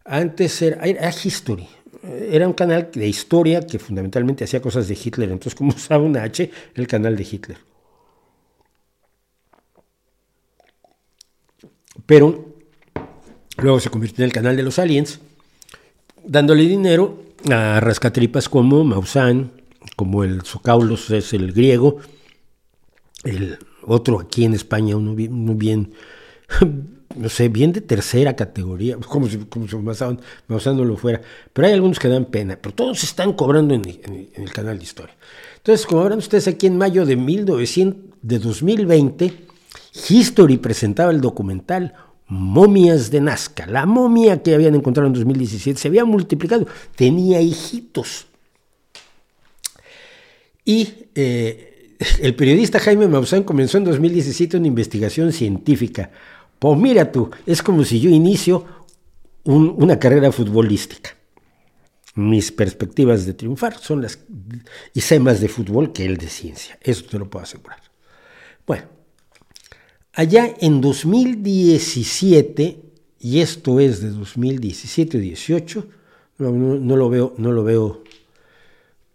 Antes 0.03 0.61
era, 0.61 0.83
era 0.83 1.09
History, 1.09 1.65
era 2.03 2.45
un 2.45 2.53
canal 2.53 2.89
de 2.93 3.07
historia 3.07 3.65
que 3.65 3.79
fundamentalmente 3.79 4.43
hacía 4.43 4.61
cosas 4.61 4.89
de 4.89 4.97
Hitler, 5.01 5.31
entonces 5.31 5.55
como 5.55 5.69
usaba 5.69 6.03
una 6.03 6.23
H, 6.23 6.51
el 6.75 6.85
canal 6.85 7.15
de 7.15 7.23
Hitler. 7.23 7.57
Pero 12.05 12.53
luego 13.57 13.79
se 13.79 13.89
convirtió 13.89 14.23
en 14.23 14.29
el 14.29 14.33
canal 14.33 14.55
de 14.55 14.63
los 14.63 14.79
aliens, 14.79 15.19
dándole 16.25 16.63
dinero 16.63 17.21
a 17.51 17.79
rascatripas 17.79 18.49
como 18.49 18.83
Maussan, 18.83 19.51
como 19.95 20.23
el 20.23 20.41
Socaulos 20.43 21.09
es 21.11 21.33
el 21.33 21.51
griego, 21.51 21.97
el 23.23 23.57
otro 23.85 24.19
aquí 24.19 24.45
en 24.45 24.53
España, 24.53 24.95
uno 24.95 25.13
bien, 25.15 25.93
no 27.15 27.29
sé, 27.29 27.49
bien 27.49 27.73
de 27.73 27.81
tercera 27.81 28.35
categoría, 28.35 28.97
como 28.97 29.27
si, 29.27 29.37
como 29.37 29.67
si 29.67 29.75
Maussan, 29.75 30.19
no 30.47 30.85
lo 30.85 30.97
fuera, 30.97 31.21
pero 31.51 31.67
hay 31.67 31.73
algunos 31.73 31.99
que 31.99 32.07
dan 32.07 32.25
pena, 32.25 32.57
pero 32.61 32.73
todos 32.73 33.03
están 33.03 33.33
cobrando 33.33 33.73
en, 33.73 33.83
el 34.33 34.51
canal 34.51 34.77
de 34.77 34.83
historia. 34.83 35.15
Entonces, 35.57 35.85
como 35.85 36.03
verán 36.03 36.19
ustedes 36.19 36.47
aquí 36.47 36.67
en 36.67 36.77
mayo 36.77 37.05
de, 37.05 37.15
1900, 37.15 38.13
de 38.21 38.39
2020, 38.39 39.33
History 40.09 40.57
presentaba 40.57 41.11
el 41.11 41.21
documental 41.21 41.93
momias 42.27 43.11
de 43.11 43.21
Nazca. 43.21 43.65
La 43.67 43.85
momia 43.85 44.41
que 44.41 44.55
habían 44.55 44.75
encontrado 44.75 45.07
en 45.07 45.13
2017 45.13 45.79
se 45.79 45.87
había 45.87 46.05
multiplicado, 46.05 46.67
tenía 46.95 47.41
hijitos. 47.41 48.27
Y 50.65 51.07
eh, 51.15 51.95
el 52.21 52.35
periodista 52.35 52.79
Jaime 52.79 53.07
Maussan 53.07 53.43
comenzó 53.43 53.77
en 53.77 53.85
2017 53.85 54.57
una 54.57 54.67
investigación 54.67 55.31
científica. 55.31 56.11
Pues 56.57 56.77
mira 56.77 57.11
tú, 57.11 57.29
es 57.45 57.61
como 57.61 57.83
si 57.83 57.99
yo 57.99 58.09
inicio 58.09 58.65
una 59.43 59.99
carrera 59.99 60.31
futbolística. 60.31 61.11
Mis 62.15 62.51
perspectivas 62.51 63.25
de 63.25 63.33
triunfar 63.33 63.77
son 63.77 64.01
las 64.01 64.19
y 64.93 65.01
sé 65.01 65.19
más 65.19 65.41
de 65.41 65.49
fútbol 65.49 65.91
que 65.91 66.05
el 66.05 66.17
de 66.17 66.29
ciencia, 66.29 66.77
eso 66.81 67.03
te 67.05 67.19
lo 67.19 67.29
puedo 67.29 67.43
asegurar. 67.43 67.81
Bueno, 68.65 68.85
Allá 70.15 70.53
en 70.59 70.79
2017, 70.79 72.83
y 73.19 73.39
esto 73.39 73.79
es 73.79 73.99
de 73.99 74.11
2017 74.11 75.17
18, 75.17 75.87
no, 76.37 76.95
lo 76.95 77.09
veo, 77.09 77.33
no 77.37 77.51
lo 77.51 77.63
veo 77.63 78.03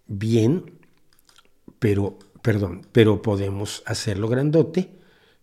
bien, 0.09 0.73
pero, 1.79 2.19
perdón, 2.43 2.85
pero 2.91 3.23
podemos 3.23 3.85
hacerlo 3.87 4.27
grandote 4.27 4.89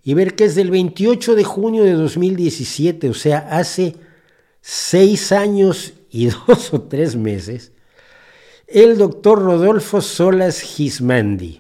y 0.04 0.14
ver 0.14 0.36
que 0.36 0.44
es 0.44 0.56
del 0.56 0.72
28 0.72 1.36
de 1.36 1.46
junio 1.46 1.86
de 1.86 1.94
2017, 1.94 3.10
o 3.10 3.14
sea, 3.14 3.48
hace 3.50 3.96
seis 4.60 5.32
años 5.32 5.94
y 6.12 6.26
dos 6.48 6.74
o 6.74 6.82
tres 6.82 7.16
meses, 7.16 7.72
el 8.68 8.98
doctor 8.98 9.42
Rodolfo 9.42 10.02
Solas 10.02 10.60
Gismandi, 10.60 11.60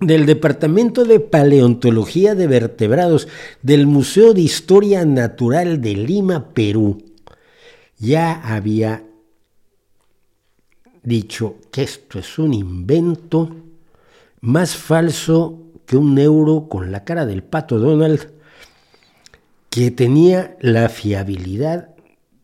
del 0.00 0.26
Departamento 0.26 1.04
de 1.04 1.20
Paleontología 1.20 2.34
de 2.34 2.46
Vertebrados 2.46 3.28
del 3.62 3.86
Museo 3.86 4.34
de 4.34 4.42
Historia 4.42 5.06
Natural 5.06 5.80
de 5.80 5.94
Lima, 5.94 6.50
Perú, 6.50 7.02
ya 7.98 8.34
había 8.42 9.04
dicho 11.02 11.56
que 11.70 11.82
esto 11.82 12.18
es 12.18 12.38
un 12.38 12.52
invento 12.52 13.56
más 14.42 14.76
falso 14.76 15.62
que 15.86 15.96
un 15.96 16.18
euro 16.18 16.68
con 16.68 16.92
la 16.92 17.04
cara 17.04 17.24
del 17.24 17.42
pato 17.42 17.78
Donald, 17.78 18.32
que 19.70 19.90
tenía 19.90 20.58
la 20.60 20.90
fiabilidad 20.90 21.94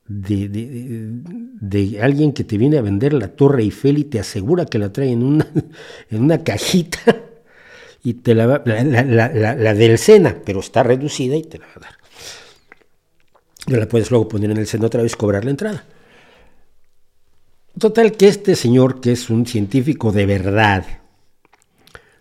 de, 0.08 1.98
alguien 2.00 2.32
que 2.32 2.44
te 2.44 2.56
viene 2.56 2.78
a 2.78 2.82
vender 2.82 3.12
la 3.12 3.28
Torre 3.28 3.62
Eiffel 3.62 3.98
y 3.98 4.04
te 4.04 4.20
asegura 4.20 4.64
que 4.64 4.78
la 4.78 4.90
trae 4.90 5.10
en 5.10 5.22
una, 5.22 5.46
en 6.10 6.22
una 6.22 6.42
cajita 6.44 7.31
y 8.04 8.14
te 8.14 8.34
la 8.34 8.46
va, 8.46 8.62
la, 8.64 9.74
del 9.74 9.98
Sena, 9.98 10.36
pero 10.44 10.60
está 10.60 10.82
reducida 10.82 11.36
y 11.36 11.42
te 11.42 11.58
la 11.58 11.66
va 11.66 11.72
a 11.76 11.80
dar. 11.80 11.98
Ya 13.66 13.76
la 13.78 13.88
puedes 13.88 14.10
luego 14.10 14.28
poner 14.28 14.50
en 14.50 14.56
el 14.56 14.66
Sena 14.66 14.86
otra 14.86 15.02
vez 15.02 15.14
cobrar 15.14 15.44
la 15.44 15.52
entrada. 15.52 15.84
Total 17.78 18.12
que 18.12 18.28
este 18.28 18.56
señor, 18.56 19.00
que 19.00 19.12
es 19.12 19.30
un 19.30 19.46
científico 19.46 20.10
de 20.10 20.26
verdad, 20.26 20.84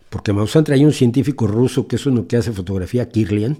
porque 0.09 0.33
Maussan 0.33 0.63
trae 0.63 0.85
un 0.85 0.93
científico 0.93 1.47
ruso 1.47 1.87
que 1.87 1.95
es 1.95 2.05
uno 2.05 2.27
que 2.27 2.37
hace 2.37 2.51
fotografía 2.51 3.09
Kirlian 3.09 3.57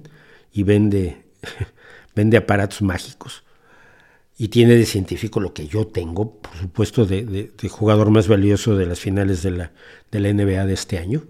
y 0.54 0.64
vende, 0.64 1.24
vende 2.16 2.38
aparatos 2.38 2.82
mágicos. 2.82 3.44
Y 4.38 4.48
tiene 4.48 4.76
de 4.76 4.86
científico 4.86 5.40
lo 5.40 5.54
que 5.54 5.68
yo 5.68 5.88
tengo, 5.88 6.40
por 6.40 6.56
supuesto, 6.56 7.06
de, 7.06 7.52
jugador 7.70 8.10
más 8.10 8.28
valioso 8.28 8.76
de 8.76 8.86
las 8.86 9.00
finales 9.00 9.44
de 9.44 9.52
la, 9.52 9.72
de 10.12 10.20
la 10.20 10.34
NBA 10.34 10.66
de 10.66 10.74
este 10.74 10.98
año 10.98 11.24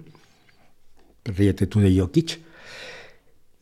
ríete 1.25 1.67
tú 1.67 1.79
de 1.79 1.97
Jokic. 1.97 2.39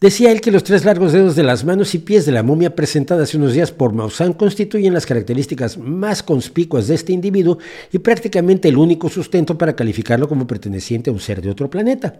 Decía 0.02 0.32
él 0.32 0.40
que 0.40 0.52
los 0.52 0.64
tres 0.64 0.86
largos 0.86 1.12
dedos 1.12 1.36
de 1.36 1.44
las 1.44 1.66
manos 1.66 1.94
y 1.94 2.00
pies 2.00 2.26
de 2.26 2.32
la 2.32 2.42
momia 2.42 2.74
presentada 2.74 3.24
hace 3.24 3.36
unos 3.36 3.52
días 3.52 3.74
por 3.74 3.92
Maussan 3.92 4.32
constituyen 4.32 4.94
las 4.94 5.06
características 5.06 5.78
más 5.78 6.24
conspicuas 6.24 6.88
de 6.88 6.96
este 6.96 7.12
individuo 7.12 7.58
y 7.92 8.00
prácticamente 8.00 8.70
el 8.70 8.78
único 8.78 9.10
sustento 9.10 9.58
para 9.58 9.76
calificarlo 9.76 10.30
como 10.30 10.48
perteneciente 10.48 11.10
a 11.10 11.14
un 11.14 11.20
ser 11.20 11.42
de 11.42 11.50
otro 11.50 11.70
planeta. 11.70 12.18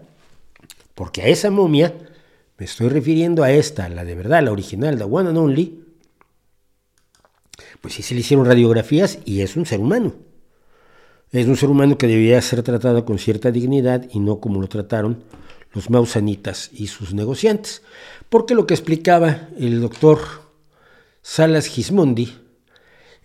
Porque 0.94 1.22
a 1.22 1.28
esa 1.28 1.50
momia, 1.50 1.94
me 2.58 2.66
estoy 2.66 2.90
refiriendo 2.90 3.42
a 3.42 3.50
esta, 3.50 3.88
la 3.88 4.04
de 4.04 4.14
verdad, 4.14 4.42
la 4.42 4.52
original, 4.52 4.98
la 4.98 5.06
one 5.06 5.30
and 5.30 5.38
only, 5.38 5.80
pues 7.80 7.94
sí 7.94 8.02
se 8.02 8.12
le 8.12 8.20
hicieron 8.20 8.44
radiografías 8.44 9.20
y 9.24 9.40
es 9.40 9.56
un 9.56 9.64
ser 9.64 9.80
humano. 9.80 10.12
Es 11.32 11.46
un 11.46 11.56
ser 11.56 11.68
humano 11.68 11.96
que 11.96 12.08
debía 12.08 12.42
ser 12.42 12.62
tratado 12.62 13.04
con 13.04 13.18
cierta 13.18 13.52
dignidad 13.52 14.08
y 14.12 14.18
no 14.18 14.40
como 14.40 14.60
lo 14.60 14.68
trataron 14.68 15.22
los 15.72 15.88
mausanitas 15.88 16.70
y 16.72 16.88
sus 16.88 17.14
negociantes. 17.14 17.82
Porque 18.28 18.54
lo 18.54 18.66
que 18.66 18.74
explicaba 18.74 19.48
el 19.56 19.80
doctor 19.80 20.18
Salas 21.22 21.66
Gismondi 21.66 22.36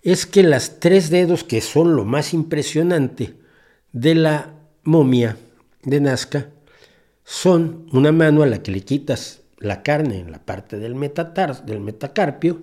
es 0.02 0.24
que 0.24 0.44
las 0.44 0.78
tres 0.78 1.10
dedos 1.10 1.42
que 1.42 1.60
son 1.60 1.96
lo 1.96 2.04
más 2.04 2.32
impresionante 2.32 3.34
de 3.92 4.14
la 4.14 4.54
momia 4.84 5.36
de 5.82 6.00
Nazca 6.00 6.50
son 7.24 7.88
una 7.92 8.12
mano 8.12 8.44
a 8.44 8.46
la 8.46 8.62
que 8.62 8.70
le 8.70 8.82
quitas 8.82 9.40
la 9.58 9.82
carne 9.82 10.20
en 10.20 10.30
la 10.30 10.38
parte 10.38 10.78
del, 10.78 10.94
del 10.94 11.80
metacarpio, 11.80 12.62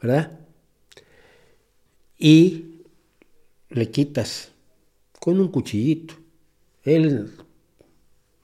¿verdad? 0.00 0.40
Y 2.18 2.71
le 3.74 3.90
quitas 3.90 4.52
con 5.20 5.40
un 5.40 5.48
cuchillito 5.48 6.14
el 6.84 7.30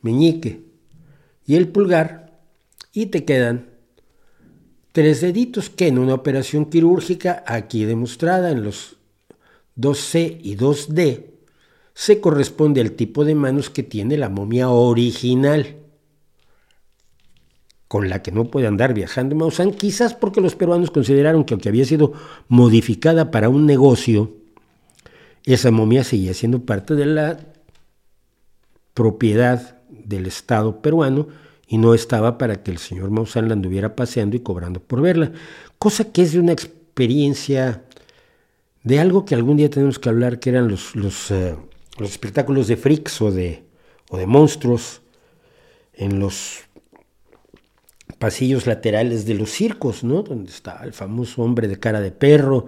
meñique 0.02 0.62
y 1.46 1.56
el 1.56 1.68
pulgar 1.68 2.40
y 2.92 3.06
te 3.06 3.24
quedan 3.24 3.68
tres 4.92 5.20
deditos 5.20 5.70
que 5.70 5.88
en 5.88 5.98
una 5.98 6.14
operación 6.14 6.66
quirúrgica 6.66 7.42
aquí 7.46 7.84
demostrada 7.84 8.50
en 8.50 8.62
los 8.62 8.96
2C 9.76 10.38
y 10.42 10.56
2D 10.56 11.26
se 11.94 12.20
corresponde 12.20 12.80
al 12.80 12.92
tipo 12.92 13.24
de 13.24 13.34
manos 13.34 13.70
que 13.70 13.82
tiene 13.82 14.16
la 14.16 14.28
momia 14.28 14.70
original 14.70 15.76
con 17.88 18.08
la 18.10 18.22
que 18.22 18.30
no 18.30 18.44
puede 18.44 18.66
andar 18.66 18.92
viajando 18.92 19.34
Maussan, 19.34 19.72
quizás 19.72 20.14
porque 20.14 20.42
los 20.42 20.54
peruanos 20.54 20.90
consideraron 20.90 21.44
que 21.44 21.54
aunque 21.54 21.70
había 21.70 21.86
sido 21.86 22.12
modificada 22.46 23.30
para 23.30 23.48
un 23.48 23.64
negocio, 23.64 24.37
esa 25.54 25.70
momia 25.70 26.04
seguía 26.04 26.34
siendo 26.34 26.64
parte 26.66 26.94
de 26.94 27.06
la 27.06 27.38
propiedad 28.94 29.78
del 29.88 30.26
Estado 30.26 30.82
peruano 30.82 31.28
y 31.66 31.78
no 31.78 31.94
estaba 31.94 32.38
para 32.38 32.62
que 32.62 32.70
el 32.70 32.78
señor 32.78 33.10
Maussan 33.10 33.48
la 33.48 33.54
anduviera 33.54 33.94
paseando 33.94 34.36
y 34.36 34.40
cobrando 34.40 34.80
por 34.80 35.00
verla, 35.00 35.32
cosa 35.78 36.10
que 36.12 36.22
es 36.22 36.32
de 36.32 36.40
una 36.40 36.52
experiencia 36.52 37.84
de 38.84 39.00
algo 39.00 39.24
que 39.24 39.34
algún 39.34 39.56
día 39.58 39.70
tenemos 39.70 39.98
que 39.98 40.08
hablar, 40.08 40.40
que 40.40 40.50
eran 40.50 40.68
los, 40.68 40.96
los, 40.96 41.30
eh, 41.30 41.56
los 41.98 42.10
espectáculos 42.10 42.68
de 42.68 42.76
freaks 42.76 43.20
o 43.22 43.30
de, 43.30 43.64
o 44.10 44.16
de 44.16 44.26
monstruos 44.26 45.02
en 45.92 46.18
los 46.20 46.60
pasillos 48.18 48.66
laterales 48.66 49.26
de 49.26 49.34
los 49.34 49.50
circos, 49.50 50.04
¿no? 50.04 50.22
Donde 50.22 50.50
está 50.50 50.80
el 50.84 50.92
famoso 50.92 51.42
hombre 51.42 51.68
de 51.68 51.78
cara 51.78 52.00
de 52.00 52.10
perro 52.10 52.66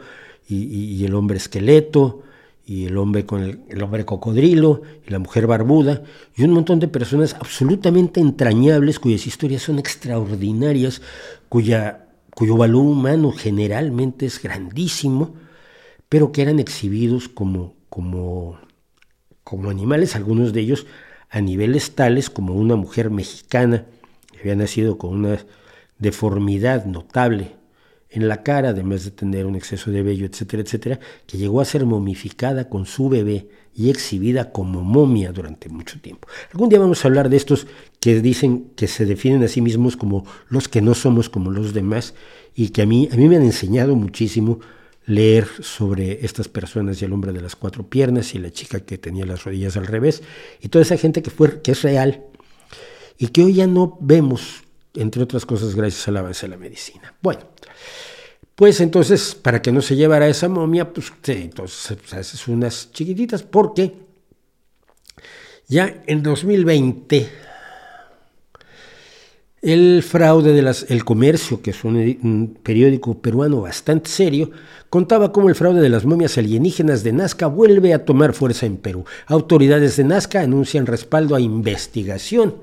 y 0.49 1.05
el 1.05 1.15
hombre 1.15 1.37
esqueleto, 1.37 2.25
y 2.71 2.87
el 2.87 2.99
hombre 2.99 3.27
con 3.27 3.43
el, 3.43 3.83
hombre 3.83 4.05
cocodrilo 4.05 4.83
y 5.05 5.11
la 5.11 5.19
mujer 5.19 5.49
barbuda 5.49 6.05
y 6.37 6.45
un 6.45 6.53
montón 6.53 6.79
de 6.79 6.87
personas 6.87 7.35
absolutamente 7.35 8.21
entrañables 8.21 9.01
cuyas 9.01 9.27
historias 9.27 9.63
son 9.63 9.81
extraordinarias, 9.81 11.03
cuya, 11.49 12.07
cuyo 12.33 12.57
valor 12.57 12.83
humano 12.83 13.33
generalmente 13.33 14.25
es 14.27 14.41
grandísimo, 14.41 15.35
pero 16.09 16.31
que 16.31 16.43
eran 16.43 16.61
exhibidos 16.61 17.29
como, 17.29 17.75
como, 17.89 18.61
como 19.43 19.69
animales, 19.69 20.15
algunos 20.15 20.53
de 20.53 20.61
ellos 20.61 20.87
a 21.29 21.41
niveles 21.41 21.97
tales 21.97 22.31
como 22.31 22.55
una 22.55 22.77
mujer 22.77 23.11
mexicana 23.11 23.85
que 24.31 24.43
había 24.43 24.55
nacido 24.55 24.97
con 24.97 25.17
una 25.17 25.45
deformidad 25.99 26.85
notable 26.85 27.57
en 28.11 28.29
la 28.29 28.43
cara, 28.43 28.71
además 28.71 29.05
de 29.05 29.13
tener 29.13 29.47
un 29.47 29.55
exceso 29.55 29.91
de 29.91 30.03
vello, 30.03 30.27
etcétera, 30.27 30.63
etcétera, 30.63 31.01
que 31.27 31.39
llegó 31.39 31.61
a 31.61 31.65
ser 31.65 31.87
momificada 31.87 32.69
con 32.69 32.87
su 32.87 33.09
bebé 33.09 33.49
y 33.75 33.89
exhibida 33.89 34.51
como 34.51 34.83
momia 34.83 35.33
durante 35.33 35.69
mucho 35.69 36.01
tiempo. 36.01 36.29
Algún 36.53 36.69
día 36.69 36.81
vamos 36.81 37.05
a 37.05 37.09
hablar 37.09 37.29
de 37.29 37.37
estos 37.37 37.67
que 38.01 38.21
dicen 38.21 38.73
que 38.75 38.89
se 38.89 39.07
definen 39.07 39.43
a 39.45 39.49
sí 39.49 39.61
mismos 39.61 39.97
como 39.97 40.27
los 40.49 40.69
que 40.69 40.83
no 40.83 40.95
somos 40.95 41.29
como 41.29 41.51
los 41.51 41.73
demás 41.73 42.15
y 42.55 42.71
que 42.71 42.83
a 42.83 42.87
mí, 42.87 43.09
a 43.13 43.17
mí 43.17 43.29
me 43.29 43.37
han 43.37 43.43
enseñado 43.43 43.95
muchísimo 43.95 44.59
leer 45.07 45.47
sobre 45.61 46.25
estas 46.25 46.49
personas 46.49 47.01
y 47.01 47.05
el 47.05 47.13
hombre 47.13 47.33
de 47.33 47.41
las 47.41 47.57
cuatro 47.57 47.89
piernas 47.89 48.35
y 48.35 48.39
la 48.39 48.51
chica 48.51 48.81
que 48.81 48.99
tenía 48.99 49.25
las 49.25 49.45
rodillas 49.45 49.77
al 49.77 49.87
revés 49.87 50.23
y 50.61 50.69
toda 50.69 50.83
esa 50.83 50.97
gente 50.97 51.23
que, 51.23 51.31
fue, 51.31 51.63
que 51.63 51.73
es 51.73 51.83
real 51.83 52.25
y 53.19 53.29
que 53.29 53.45
hoy 53.45 53.55
ya 53.55 53.67
no 53.67 53.99
vemos, 54.01 54.63
entre 54.95 55.23
otras 55.23 55.47
cosas, 55.47 55.75
gracias 55.75 56.09
al 56.09 56.17
avance 56.17 56.47
de 56.47 56.51
la 56.51 56.57
medicina. 56.57 57.15
Bueno, 57.23 57.43
pues 58.61 58.83
entonces, 58.83 59.35
para 59.35 59.63
que 59.63 59.73
no 59.73 59.81
se 59.81 59.97
llevara 59.97 60.29
esa 60.29 60.47
momia, 60.47 60.93
pues 60.93 61.11
entonces 61.29 61.97
pues, 61.97 62.13
haces 62.13 62.47
unas 62.47 62.93
chiquititas 62.93 63.43
porque 63.43 63.95
ya 65.67 66.03
en 66.07 66.23
2020 66.23 67.31
el 69.63 70.03
fraude 70.03 70.53
del 70.53 71.05
comercio, 71.07 71.63
que 71.63 71.71
es 71.71 71.83
un, 71.85 72.59
periódico 72.63 73.17
peruano 73.23 73.63
bastante 73.63 74.11
serio, 74.11 74.51
contaba 74.91 75.33
cómo 75.33 75.49
el 75.49 75.55
fraude 75.55 75.81
de 75.81 75.89
las 75.89 76.05
momias 76.05 76.37
alienígenas 76.37 77.03
de 77.03 77.15
Nazca 77.15 77.47
vuelve 77.47 77.95
a 77.95 78.05
tomar 78.05 78.35
fuerza 78.35 78.67
en 78.67 78.77
Perú. 78.77 79.07
Autoridades 79.25 79.97
de 79.97 80.05
Nazca 80.05 80.43
anuncian 80.43 80.85
respaldo 80.85 81.35
a 81.35 81.41
investigación 81.41 82.57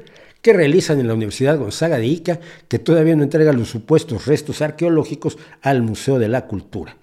que 0.48 0.53
realizan 0.53 1.01
en 1.01 1.09
la 1.09 1.14
Universidad 1.14 1.59
Gonzaga 1.59 1.98
de 1.98 2.06
Ica, 2.06 2.40
que 2.69 2.80
todavía 2.80 3.17
no 3.17 3.24
entrega 3.24 3.51
los 3.51 3.67
supuestos 3.67 4.27
restos 4.27 4.61
arqueológicos 4.61 5.38
al 5.61 5.82
Museo 5.82 6.19
de 6.19 6.30
la 6.30 6.48
Cultura. 6.48 6.95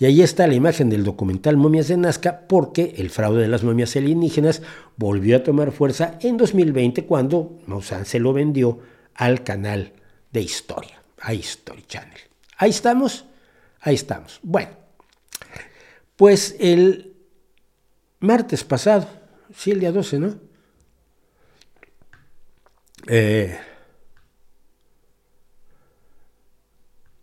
Y 0.00 0.06
ahí 0.06 0.20
está 0.20 0.48
la 0.48 0.56
imagen 0.56 0.90
del 0.90 1.04
documental 1.04 1.56
Momias 1.56 1.86
de 1.86 1.96
Nazca, 1.96 2.40
porque 2.48 2.94
el 2.96 3.10
fraude 3.10 3.42
de 3.42 3.46
las 3.46 3.62
momias 3.62 3.94
alienígenas 3.94 4.62
volvió 4.96 5.36
a 5.36 5.44
tomar 5.44 5.70
fuerza 5.70 6.18
en 6.22 6.38
2020 6.38 7.04
cuando 7.04 7.60
Maussan 7.66 8.04
se 8.04 8.18
lo 8.18 8.32
vendió 8.32 8.80
al 9.14 9.44
canal 9.44 9.92
de 10.32 10.40
historia, 10.40 11.00
a 11.20 11.32
History 11.32 11.84
Channel. 11.86 12.18
Ahí 12.56 12.70
estamos, 12.70 13.26
ahí 13.80 13.94
estamos. 13.94 14.40
Bueno, 14.42 14.70
pues 16.16 16.56
el 16.58 17.14
martes 18.18 18.64
pasado, 18.64 19.06
sí, 19.54 19.70
el 19.70 19.78
día 19.78 19.92
12, 19.92 20.18
¿no? 20.18 20.47
Eh, 23.06 23.58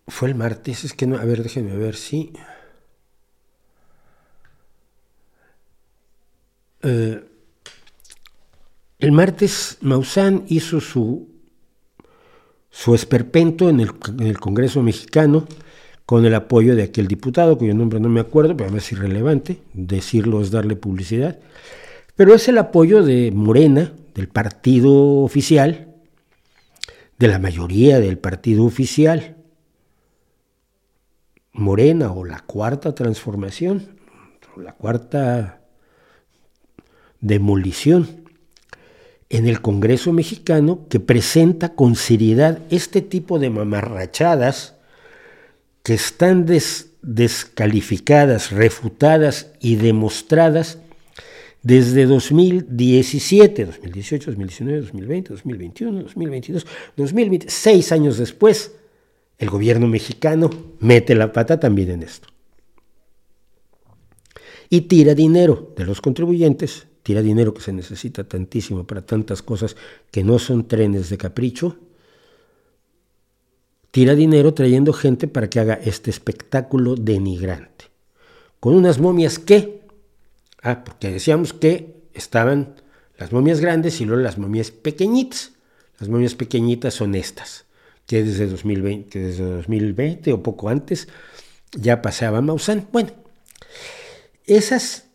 fue 0.07 0.29
el 0.29 0.35
martes, 0.35 0.83
es 0.83 0.93
que 0.93 1.07
no, 1.07 1.17
a 1.17 1.25
ver, 1.25 1.43
déjenme 1.43 1.75
ver 1.77 1.95
si... 1.95 2.33
Eh, 6.81 7.23
el 8.99 9.11
martes 9.11 9.77
Maussan 9.81 10.45
hizo 10.47 10.79
su 10.79 11.35
su 12.75 12.93
esperpento 12.93 13.69
en 13.69 13.79
el, 13.79 14.37
Congreso 14.37 14.83
mexicano 14.83 15.47
con 16.05 16.25
el 16.25 16.35
apoyo 16.35 16.75
de 16.75 16.83
aquel 16.83 17.07
diputado, 17.07 17.57
cuyo 17.57 17.73
nombre 17.73 18.01
no 18.01 18.09
me 18.09 18.19
acuerdo, 18.19 18.57
pero 18.57 18.75
es 18.75 18.91
irrelevante, 18.91 19.61
decirlo 19.73 20.41
es 20.41 20.51
darle 20.51 20.75
publicidad, 20.75 21.39
pero 22.17 22.35
es 22.35 22.49
el 22.49 22.57
apoyo 22.57 23.01
de 23.01 23.31
Morena, 23.31 23.93
del 24.15 24.29
partido 24.29 25.21
oficial, 25.21 25.93
de 27.19 27.27
la 27.27 27.37
mayoría 27.37 27.99
del 27.99 28.17
partido 28.17 28.65
oficial, 28.65 29.35
Morena 31.51 32.11
o 32.11 32.25
la 32.25 32.39
cuarta 32.39 32.95
transformación, 32.95 33.99
la 34.57 34.73
cuarta 34.73 35.61
demolición 37.21 38.25
en 39.29 39.47
el 39.47 39.61
Congreso 39.61 40.11
mexicano 40.11 40.87
que 40.89 40.99
presenta 40.99 41.73
con 41.75 41.95
seriedad 41.95 42.59
este 42.69 43.01
tipo 43.01 43.39
de 43.39 43.49
mamarrachadas 43.49 44.75
que 45.83 45.93
están 45.93 46.45
descalificadas, 47.01 48.51
refutadas 48.51 49.51
y 49.59 49.75
demostradas 49.75 50.79
desde 51.65 52.05
2017, 52.05 53.65
2018, 53.65 54.31
2019, 54.31 54.81
2020, 54.81 55.29
2021, 55.33 56.03
2022, 56.03 56.67
2020, 56.95 57.49
seis 57.49 57.91
años 57.91 58.17
después, 58.17 58.75
el 59.37 59.49
gobierno 59.49 59.87
mexicano 59.87 60.49
mete 60.79 61.13
la 61.13 61.33
pata 61.33 61.59
también 61.59 61.89
en 61.89 62.03
esto. 62.03 62.29
Y 64.69 64.81
tira 64.81 65.13
dinero 65.13 65.73
de 65.75 65.85
los 65.85 65.99
contribuyentes 65.99 66.87
tira 67.05 67.21
dinero 67.21 67.53
que 67.53 67.61
se 67.61 67.71
necesita 67.71 68.23
tantísimo 68.23 68.87
para 68.87 69.05
tantas 69.05 69.43
cosas 69.43 69.77
que 70.09 70.23
no 70.23 70.39
son 70.39 70.67
trenes 70.67 71.07
de 71.11 71.19
capricho, 71.19 71.77
tira 73.91 74.15
dinero 74.15 74.55
trayendo 74.55 74.91
gente 74.91 75.27
para 75.27 75.47
que 75.47 75.59
haga 75.59 75.75
este 75.75 76.09
espectáculo 76.09 76.95
denigrante. 76.95 77.85
Con 78.59 78.73
unas 78.73 78.99
momias 78.99 79.37
que, 79.37 79.84
ah, 80.65 80.83
porque 80.83 81.11
decíamos 81.11 81.53
que 81.53 81.95
estaban 82.13 82.75
las 83.17 83.31
momias 83.31 83.61
grandes 83.61 84.01
y 84.01 84.05
luego 84.05 84.21
las 84.21 84.37
momias 84.37 84.71
pequeñitas. 84.71 85.53
Las 85.99 86.09
momias 86.09 86.35
pequeñitas 86.35 86.93
son 86.93 87.15
estas, 87.15 87.65
que 88.05 88.23
desde 88.23 88.47
2020, 88.47 89.17
desde 89.17 89.45
2020 89.45 90.33
o 90.33 90.43
poco 90.43 90.67
antes 90.67 91.07
ya 91.71 92.01
pasaba 92.01 92.41
Maussan. 92.41 92.87
Bueno, 92.91 93.11
esas 94.45 95.05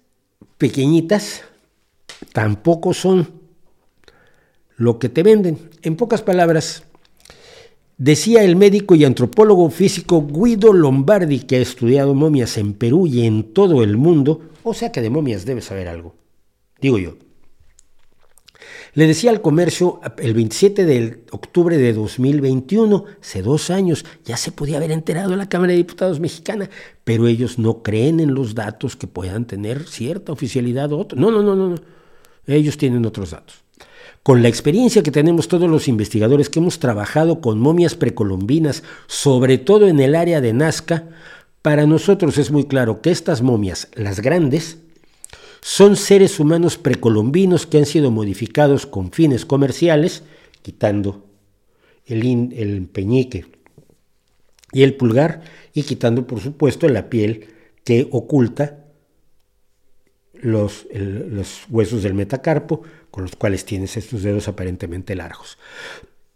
pequeñitas 0.56 1.42
tampoco 2.32 2.94
son 2.94 3.40
lo 4.76 4.98
que 4.98 5.10
te 5.10 5.22
venden. 5.22 5.70
En 5.82 5.96
pocas 5.96 6.22
palabras, 6.22 6.84
decía 8.00 8.42
el 8.42 8.56
médico 8.56 8.94
y 8.94 9.04
antropólogo 9.04 9.68
físico 9.68 10.26
Guido 10.26 10.72
Lombardi, 10.72 11.40
que 11.40 11.56
ha 11.56 11.60
estudiado 11.60 12.14
momias 12.14 12.56
en 12.56 12.72
Perú 12.72 13.06
y 13.06 13.26
en 13.26 13.52
todo 13.52 13.84
el 13.84 13.98
mundo, 13.98 14.40
o 14.62 14.72
sea 14.72 14.90
que 14.90 15.02
de 15.02 15.10
momias 15.10 15.44
debe 15.44 15.60
saber 15.60 15.86
algo, 15.86 16.14
digo 16.80 16.98
yo. 16.98 17.16
Le 18.94 19.06
decía 19.06 19.30
al 19.30 19.42
comercio 19.42 20.00
el 20.16 20.34
27 20.34 20.84
de 20.84 21.24
octubre 21.30 21.76
de 21.76 21.92
2021, 21.92 23.04
hace 23.20 23.42
dos 23.42 23.70
años, 23.70 24.04
ya 24.24 24.36
se 24.36 24.50
podía 24.50 24.78
haber 24.78 24.92
enterado 24.92 25.36
la 25.36 25.48
Cámara 25.48 25.72
de 25.72 25.76
Diputados 25.76 26.20
mexicana, 26.20 26.70
pero 27.04 27.26
ellos 27.28 27.58
no 27.58 27.82
creen 27.82 28.18
en 28.18 28.34
los 28.34 28.54
datos 28.54 28.96
que 28.96 29.06
puedan 29.06 29.44
tener 29.44 29.86
cierta 29.86 30.32
oficialidad 30.32 30.90
o 30.92 30.98
otra. 30.98 31.20
No, 31.20 31.30
no, 31.30 31.42
no, 31.42 31.54
no. 31.54 31.68
no. 31.68 31.76
Ellos 32.46 32.78
tienen 32.78 33.04
otros 33.06 33.30
datos. 33.30 33.62
Con 34.22 34.42
la 34.42 34.48
experiencia 34.48 35.02
que 35.02 35.10
tenemos 35.10 35.48
todos 35.48 35.70
los 35.70 35.88
investigadores 35.88 36.50
que 36.50 36.58
hemos 36.58 36.78
trabajado 36.78 37.40
con 37.40 37.58
momias 37.58 37.94
precolombinas, 37.94 38.82
sobre 39.06 39.56
todo 39.56 39.88
en 39.88 39.98
el 39.98 40.14
área 40.14 40.42
de 40.42 40.52
Nazca, 40.52 41.08
para 41.62 41.86
nosotros 41.86 42.36
es 42.36 42.50
muy 42.50 42.64
claro 42.64 43.00
que 43.00 43.10
estas 43.10 43.40
momias, 43.40 43.88
las 43.94 44.20
grandes, 44.20 44.78
son 45.62 45.96
seres 45.96 46.38
humanos 46.38 46.76
precolombinos 46.76 47.66
que 47.66 47.78
han 47.78 47.86
sido 47.86 48.10
modificados 48.10 48.86
con 48.86 49.10
fines 49.10 49.46
comerciales, 49.46 50.22
quitando 50.60 51.24
el, 52.04 52.52
el 52.54 52.86
peñique 52.88 53.46
y 54.72 54.82
el 54.82 54.96
pulgar, 54.96 55.42
y 55.72 55.82
quitando, 55.84 56.26
por 56.26 56.40
supuesto, 56.40 56.88
la 56.88 57.08
piel 57.08 57.46
que 57.84 58.06
oculta 58.10 58.79
los, 60.42 60.86
los 60.92 61.62
huesos 61.68 62.02
del 62.02 62.14
metacarpo, 62.14 62.82
con 63.10 63.24
los 63.24 63.36
cuales 63.36 63.64
tienes 63.64 63.96
estos 63.96 64.22
dedos 64.22 64.48
aparentemente 64.48 65.14
largos. 65.14 65.58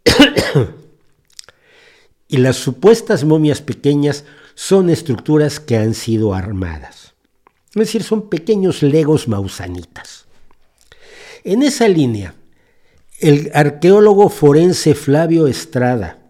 y 2.28 2.36
las 2.38 2.56
supuestas 2.56 3.24
momias 3.24 3.60
pequeñas 3.60 4.24
son 4.54 4.90
estructuras 4.90 5.60
que 5.60 5.76
han 5.76 5.94
sido 5.94 6.34
armadas. 6.34 7.14
Es 7.70 7.80
decir, 7.80 8.02
son 8.02 8.28
pequeños 8.28 8.82
legos 8.82 9.26
mausanitas. 9.26 10.26
En 11.42 11.62
esa 11.62 11.88
línea, 11.88 12.34
el 13.18 13.50
arqueólogo 13.52 14.28
forense 14.28 14.94
Flavio 14.94 15.46
Estrada, 15.46 16.23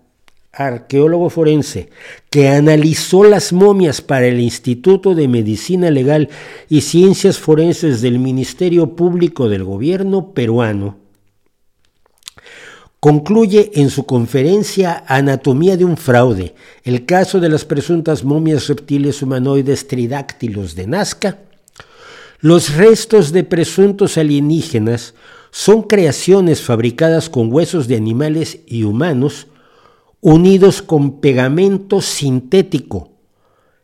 arqueólogo 0.57 1.31
forense, 1.31 1.91
que 2.31 2.49
analizó 2.49 3.25
las 3.25 3.53
momias 3.53 4.01
para 4.01 4.27
el 4.27 4.41
Instituto 4.41 5.15
de 5.15 5.29
Medicina 5.29 5.91
Legal 5.91 6.29
y 6.69 6.83
Ciencias 6.83 7.39
Forenses 7.39 8.01
del 8.01 8.19
Ministerio 8.19 8.97
Público 8.97 9.49
del 9.49 9.65
Gobierno 9.65 10.33
peruano, 10.33 10.97
concluye 13.01 13.71
en 13.75 13.91
su 13.91 14.07
conferencia 14.07 15.05
Anatomía 15.07 15.77
de 15.77 15.85
un 15.85 15.97
fraude, 15.97 16.55
el 16.85 17.05
caso 17.05 17.39
de 17.39 17.51
las 17.51 17.65
presuntas 17.65 18.25
momias 18.25 18.67
reptiles 18.69 19.21
humanoides 19.21 19.89
tridáctilos 19.89 20.75
de 20.75 20.87
Nazca, 20.87 21.39
los 22.41 22.75
restos 22.75 23.33
de 23.33 23.43
presuntos 23.43 24.19
alienígenas 24.19 25.15
son 25.51 25.83
creaciones 25.83 26.61
fabricadas 26.61 27.31
con 27.31 27.51
huesos 27.51 27.89
de 27.89 27.97
animales 27.97 28.61
y 28.67 28.83
humanos, 28.83 29.47
unidos 30.25 30.81
con 30.81 31.21
pegamento 31.21 32.01
sintético. 32.01 33.11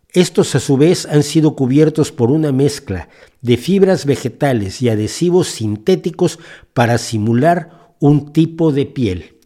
Estos 0.08 0.54
a 0.54 0.58
su 0.58 0.78
vez 0.78 1.04
han 1.04 1.22
sido 1.22 1.54
cubiertos 1.54 2.12
por 2.12 2.30
una 2.30 2.50
mezcla 2.50 3.10
de 3.42 3.58
fibras 3.58 4.06
vegetales 4.06 4.80
y 4.80 4.88
adhesivos 4.88 5.48
sintéticos 5.48 6.38
para 6.72 6.96
simular 6.96 7.94
un 7.98 8.32
tipo 8.32 8.72
de 8.72 8.86
piel. 8.86 9.36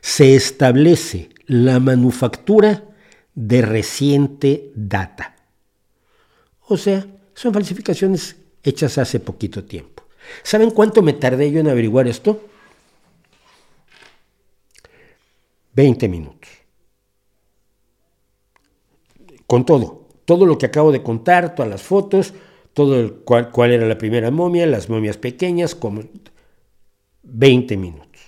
Se 0.00 0.34
establece 0.34 1.28
la 1.44 1.78
manufactura 1.78 2.84
de 3.34 3.60
reciente 3.60 4.72
data. 4.74 5.36
O 6.68 6.78
sea, 6.78 7.06
son 7.34 7.52
falsificaciones 7.52 8.36
hechas 8.62 8.96
hace 8.96 9.20
poquito 9.20 9.64
tiempo. 9.64 10.04
¿Saben 10.42 10.70
cuánto 10.70 11.02
me 11.02 11.12
tardé 11.12 11.52
yo 11.52 11.60
en 11.60 11.68
averiguar 11.68 12.08
esto? 12.08 12.46
20 15.72 16.08
minutos. 16.08 16.50
Con 19.46 19.64
todo, 19.64 20.08
todo 20.24 20.46
lo 20.46 20.58
que 20.58 20.66
acabo 20.66 20.92
de 20.92 21.02
contar, 21.02 21.54
todas 21.54 21.70
las 21.70 21.82
fotos, 21.82 22.34
todo 22.72 23.00
el, 23.00 23.14
cuál, 23.14 23.72
era 23.72 23.86
la 23.86 23.98
primera 23.98 24.30
momia, 24.30 24.66
las 24.66 24.88
momias 24.88 25.16
pequeñas, 25.16 25.74
como 25.74 26.02
20 27.22 27.76
minutos. 27.76 28.20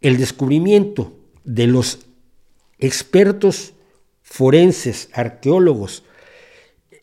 El 0.00 0.18
descubrimiento 0.18 1.12
de 1.44 1.66
los 1.66 2.00
expertos 2.78 3.74
forenses, 4.22 5.08
arqueólogos, 5.12 6.04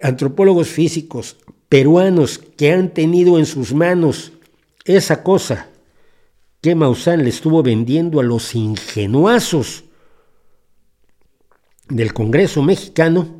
antropólogos 0.02 0.70
físicos 0.70 1.38
peruanos 1.68 2.40
que 2.40 2.72
han 2.72 2.94
tenido 2.94 3.38
en 3.38 3.46
sus 3.46 3.74
manos 3.74 4.34
esa 4.86 5.24
cosa 5.24 5.70
que 6.62 6.76
Maussan 6.76 7.24
le 7.24 7.30
estuvo 7.30 7.64
vendiendo 7.64 8.20
a 8.20 8.24
los 8.24 8.54
ingenuazos 8.56 9.86
del 11.88 12.14
Congreso 12.14 12.62
mexicano, 12.62 13.38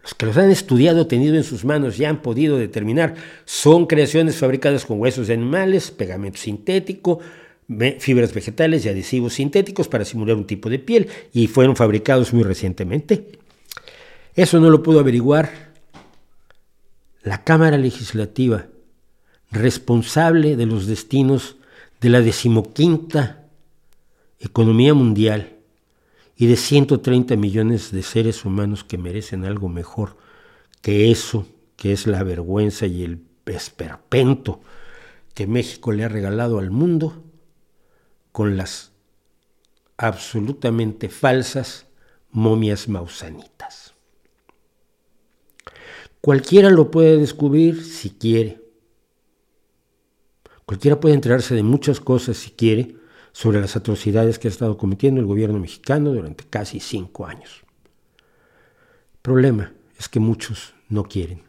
los 0.00 0.14
que 0.14 0.26
los 0.26 0.36
han 0.36 0.50
estudiado, 0.50 1.08
tenido 1.08 1.34
en 1.34 1.42
sus 1.42 1.64
manos 1.64 1.98
y 1.98 2.04
han 2.04 2.22
podido 2.22 2.58
determinar, 2.58 3.16
son 3.44 3.86
creaciones 3.86 4.36
fabricadas 4.36 4.86
con 4.86 5.00
huesos 5.00 5.26
de 5.26 5.34
animales, 5.34 5.90
pegamento 5.90 6.38
sintético, 6.38 7.18
fibras 7.98 8.32
vegetales 8.32 8.84
y 8.84 8.88
adhesivos 8.88 9.34
sintéticos 9.34 9.88
para 9.88 10.04
simular 10.04 10.36
un 10.36 10.46
tipo 10.46 10.70
de 10.70 10.78
piel 10.78 11.08
y 11.32 11.48
fueron 11.48 11.74
fabricados 11.74 12.32
muy 12.32 12.44
recientemente. 12.44 13.40
Eso 14.36 14.60
no 14.60 14.70
lo 14.70 14.82
pudo 14.82 15.00
averiguar 15.00 15.74
la 17.24 17.42
Cámara 17.42 17.76
Legislativa 17.76 18.68
responsable 19.50 20.56
de 20.56 20.66
los 20.66 20.86
destinos 20.86 21.56
de 22.00 22.10
la 22.10 22.20
decimoquinta 22.20 23.46
economía 24.38 24.94
mundial 24.94 25.56
y 26.36 26.46
de 26.46 26.56
130 26.56 27.36
millones 27.36 27.90
de 27.90 28.02
seres 28.02 28.44
humanos 28.44 28.84
que 28.84 28.98
merecen 28.98 29.44
algo 29.44 29.68
mejor 29.68 30.16
que 30.82 31.10
eso, 31.10 31.46
que 31.76 31.92
es 31.92 32.06
la 32.06 32.22
vergüenza 32.22 32.86
y 32.86 33.02
el 33.02 33.22
esperpento 33.46 34.60
que 35.34 35.46
México 35.46 35.92
le 35.92 36.04
ha 36.04 36.08
regalado 36.08 36.58
al 36.58 36.70
mundo 36.70 37.24
con 38.32 38.56
las 38.56 38.92
absolutamente 39.96 41.08
falsas 41.08 41.86
momias 42.30 42.88
mausanitas. 42.88 43.94
Cualquiera 46.20 46.70
lo 46.70 46.90
puede 46.90 47.16
descubrir 47.18 47.84
si 47.84 48.10
quiere. 48.10 48.65
Cualquiera 50.66 50.98
puede 50.98 51.14
enterarse 51.14 51.54
de 51.54 51.62
muchas 51.62 52.00
cosas 52.00 52.36
si 52.38 52.50
quiere 52.50 52.96
sobre 53.30 53.60
las 53.60 53.76
atrocidades 53.76 54.40
que 54.40 54.48
ha 54.48 54.50
estado 54.50 54.76
cometiendo 54.76 55.20
el 55.20 55.26
gobierno 55.26 55.60
mexicano 55.60 56.12
durante 56.12 56.42
casi 56.42 56.80
cinco 56.80 57.24
años. 57.24 57.62
El 58.18 59.20
problema 59.22 59.72
es 59.96 60.08
que 60.08 60.18
muchos 60.18 60.74
no 60.88 61.04
quieren. 61.04 61.42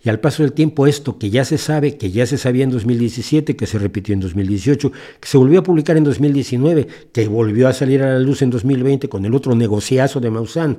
Y 0.00 0.10
al 0.10 0.20
paso 0.20 0.44
del 0.44 0.52
tiempo 0.52 0.86
esto 0.86 1.18
que 1.18 1.28
ya 1.28 1.44
se 1.44 1.58
sabe, 1.58 1.98
que 1.98 2.12
ya 2.12 2.24
se 2.24 2.38
sabía 2.38 2.62
en 2.62 2.70
2017, 2.70 3.56
que 3.56 3.66
se 3.66 3.80
repitió 3.80 4.12
en 4.14 4.20
2018, 4.20 4.92
que 4.92 5.28
se 5.28 5.38
volvió 5.38 5.58
a 5.58 5.64
publicar 5.64 5.96
en 5.96 6.04
2019, 6.04 6.86
que 7.12 7.26
volvió 7.26 7.66
a 7.66 7.72
salir 7.72 8.00
a 8.04 8.12
la 8.12 8.20
luz 8.20 8.42
en 8.42 8.50
2020 8.50 9.08
con 9.08 9.24
el 9.24 9.34
otro 9.34 9.56
negociazo 9.56 10.20
de 10.20 10.30
Maussan, 10.30 10.78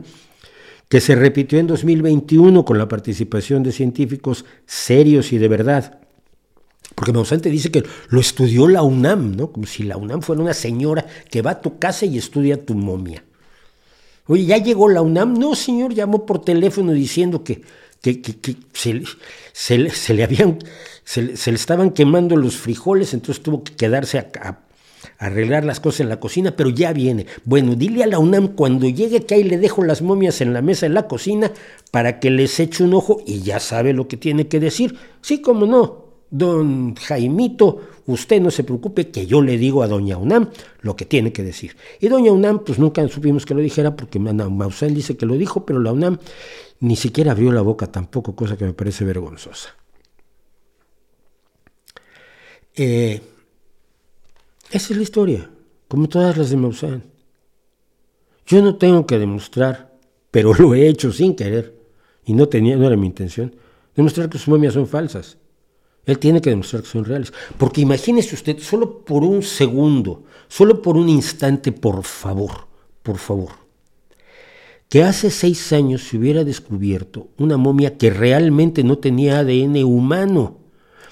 que 0.87 1.01
se 1.01 1.15
repitió 1.15 1.59
en 1.59 1.67
2021 1.67 2.63
con 2.63 2.77
la 2.77 2.87
participación 2.87 3.61
de 3.63 3.73
científicos 3.73 4.45
serios 4.65 5.33
y 5.33 5.37
de 5.37 5.49
verdad, 5.49 6.06
porque 6.95 7.13
Mausante 7.13 7.49
dice 7.49 7.71
que 7.71 7.83
lo 8.09 8.19
estudió 8.19 8.67
la 8.67 8.81
UNAM, 8.81 9.35
¿no? 9.35 9.51
Como 9.51 9.67
si 9.67 9.83
la 9.83 9.97
UNAM 9.97 10.21
fuera 10.21 10.41
una 10.41 10.53
señora 10.53 11.05
que 11.29 11.41
va 11.41 11.51
a 11.51 11.61
tu 11.61 11.77
casa 11.77 12.05
y 12.05 12.17
estudia 12.17 12.65
tu 12.65 12.73
momia. 12.73 13.23
Oye, 14.25 14.45
¿ya 14.45 14.57
llegó 14.57 14.89
la 14.89 15.01
UNAM? 15.01 15.35
No, 15.35 15.55
señor, 15.55 15.93
llamó 15.93 16.25
por 16.25 16.43
teléfono 16.43 16.91
diciendo 16.91 17.43
que, 17.43 17.61
que, 18.01 18.55
se, 18.73 20.13
le 20.13 20.23
habían, 20.23 20.59
se, 21.03 21.21
le 21.21 21.33
estaban 21.33 21.91
quemando 21.91 22.35
los 22.35 22.57
frijoles, 22.57 23.13
entonces 23.13 23.43
tuvo 23.43 23.63
que 23.63 23.75
quedarse 23.75 24.17
a, 24.17 24.27
a, 24.41 24.59
arreglar 25.19 25.65
las 25.65 25.79
cosas 25.79 26.01
en 26.01 26.09
la 26.09 26.19
cocina, 26.19 26.55
pero 26.55 26.69
ya 26.69 26.93
viene. 26.93 27.25
Bueno, 27.45 27.75
dile 27.75 28.03
a 28.03 28.07
la 28.07 28.19
UNAM 28.19 28.49
cuando 28.49 28.87
llegue 28.89 29.25
que 29.25 29.35
ahí 29.35 29.43
le 29.43 29.57
dejo 29.57 29.83
las 29.83 30.01
momias 30.01 30.41
en 30.41 30.53
la 30.53 30.61
mesa 30.61 30.85
en 30.85 30.93
la 30.93 31.07
cocina 31.07 31.51
para 31.91 32.19
que 32.19 32.29
les 32.31 32.59
eche 32.59 32.83
un 32.83 32.93
ojo 32.95 33.21
y 33.25 33.41
ya 33.41 33.59
sabe 33.59 33.93
lo 33.93 34.07
que 34.07 34.17
tiene 34.17 34.47
que 34.47 34.59
decir. 34.59 34.97
Sí, 35.21 35.41
como 35.41 35.65
no, 35.65 36.06
Don 36.29 36.95
Jaimito, 36.95 37.81
usted 38.05 38.41
no 38.41 38.51
se 38.51 38.63
preocupe 38.63 39.09
que 39.09 39.25
yo 39.27 39.41
le 39.41 39.57
digo 39.57 39.81
a 39.81 39.87
doña 39.87 40.17
UNAM 40.17 40.49
lo 40.81 40.95
que 40.95 41.05
tiene 41.05 41.31
que 41.31 41.43
decir. 41.43 41.77
Y 42.01 42.09
doña 42.09 42.31
UNAM, 42.31 42.65
pues 42.65 42.79
nunca 42.79 43.07
supimos 43.07 43.45
que 43.45 43.53
lo 43.53 43.61
dijera 43.61 43.95
porque 43.95 44.19
Maussan 44.19 44.93
dice 44.93 45.15
que 45.15 45.25
lo 45.25 45.35
dijo, 45.35 45.65
pero 45.65 45.79
la 45.79 45.93
UNAM 45.93 46.19
ni 46.81 46.95
siquiera 46.95 47.31
abrió 47.31 47.51
la 47.51 47.61
boca 47.61 47.91
tampoco, 47.91 48.35
cosa 48.35 48.57
que 48.57 48.65
me 48.65 48.73
parece 48.73 49.05
vergonzosa. 49.05 49.69
Eh, 52.75 53.21
esa 54.69 54.93
es 54.93 54.97
la 54.97 55.03
historia, 55.03 55.49
como 55.87 56.09
todas 56.09 56.37
las 56.37 56.49
de 56.49 56.57
Maussan. 56.57 57.03
Yo 58.45 58.61
no 58.61 58.75
tengo 58.75 59.07
que 59.07 59.17
demostrar, 59.17 59.97
pero 60.29 60.53
lo 60.53 60.75
he 60.75 60.87
hecho 60.87 61.11
sin 61.11 61.35
querer, 61.35 61.73
y 62.25 62.33
no, 62.33 62.49
tenía, 62.49 62.75
no 62.75 62.85
era 62.85 62.97
mi 62.97 63.07
intención, 63.07 63.55
demostrar 63.95 64.29
que 64.29 64.37
sus 64.37 64.49
momias 64.49 64.73
son 64.73 64.87
falsas. 64.87 65.37
Él 66.07 66.17
tiene 66.19 66.41
que 66.41 66.49
demostrar 66.49 66.81
que 66.81 66.89
son 66.89 67.05
reales. 67.05 67.33
Porque 67.57 67.81
imagínese 67.81 68.33
usted, 68.33 68.57
solo 68.59 69.01
por 69.01 69.23
un 69.23 69.43
segundo, 69.43 70.23
solo 70.47 70.81
por 70.81 70.97
un 70.97 71.09
instante, 71.09 71.71
por 71.73 72.03
favor, 72.05 72.67
por 73.03 73.17
favor, 73.17 73.51
que 74.89 75.03
hace 75.03 75.29
seis 75.29 75.73
años 75.73 76.07
se 76.07 76.17
hubiera 76.17 76.45
descubierto 76.45 77.27
una 77.37 77.57
momia 77.57 77.97
que 77.97 78.09
realmente 78.09 78.85
no 78.85 78.97
tenía 78.99 79.39
ADN 79.39 79.83
humano, 79.83 80.59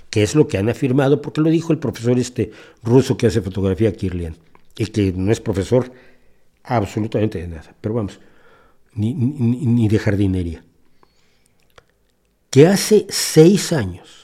que 0.10 0.24
es 0.24 0.34
lo 0.34 0.48
que 0.48 0.58
han 0.58 0.70
afirmado, 0.70 1.22
porque 1.22 1.42
lo 1.42 1.50
dijo 1.50 1.74
el 1.74 1.80
profesor 1.80 2.18
este 2.18 2.52
ruso 2.82 3.18
que 3.18 3.28
hace 3.28 3.42
fotografía 3.42 3.92
Kirlian, 3.92 4.38
y 4.78 4.86
que 4.86 5.12
no 5.12 5.30
es 5.30 5.42
profesor 5.42 5.92
absolutamente 6.64 7.42
de 7.42 7.50
nada, 7.50 7.76
pero 7.82 7.96
vamos, 7.96 8.22
ni, 8.94 9.90
de 9.90 10.00
jardinería. 10.00 10.64
Que 12.50 12.68
hace 12.68 13.06
seis 13.10 13.74
años 13.74 14.15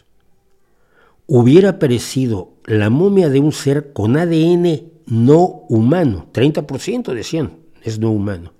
hubiera 1.34 1.70
aparecido 1.70 2.58
la 2.66 2.90
momia 2.90 3.30
de 3.30 3.40
un 3.40 3.54
ser 3.54 3.94
con 3.94 4.18
ADN 4.18 4.92
no 5.06 5.64
humano, 5.70 6.28
30% 6.34 7.14
decían, 7.14 7.54
es 7.84 8.00
no 8.00 8.12
humano. 8.12 8.52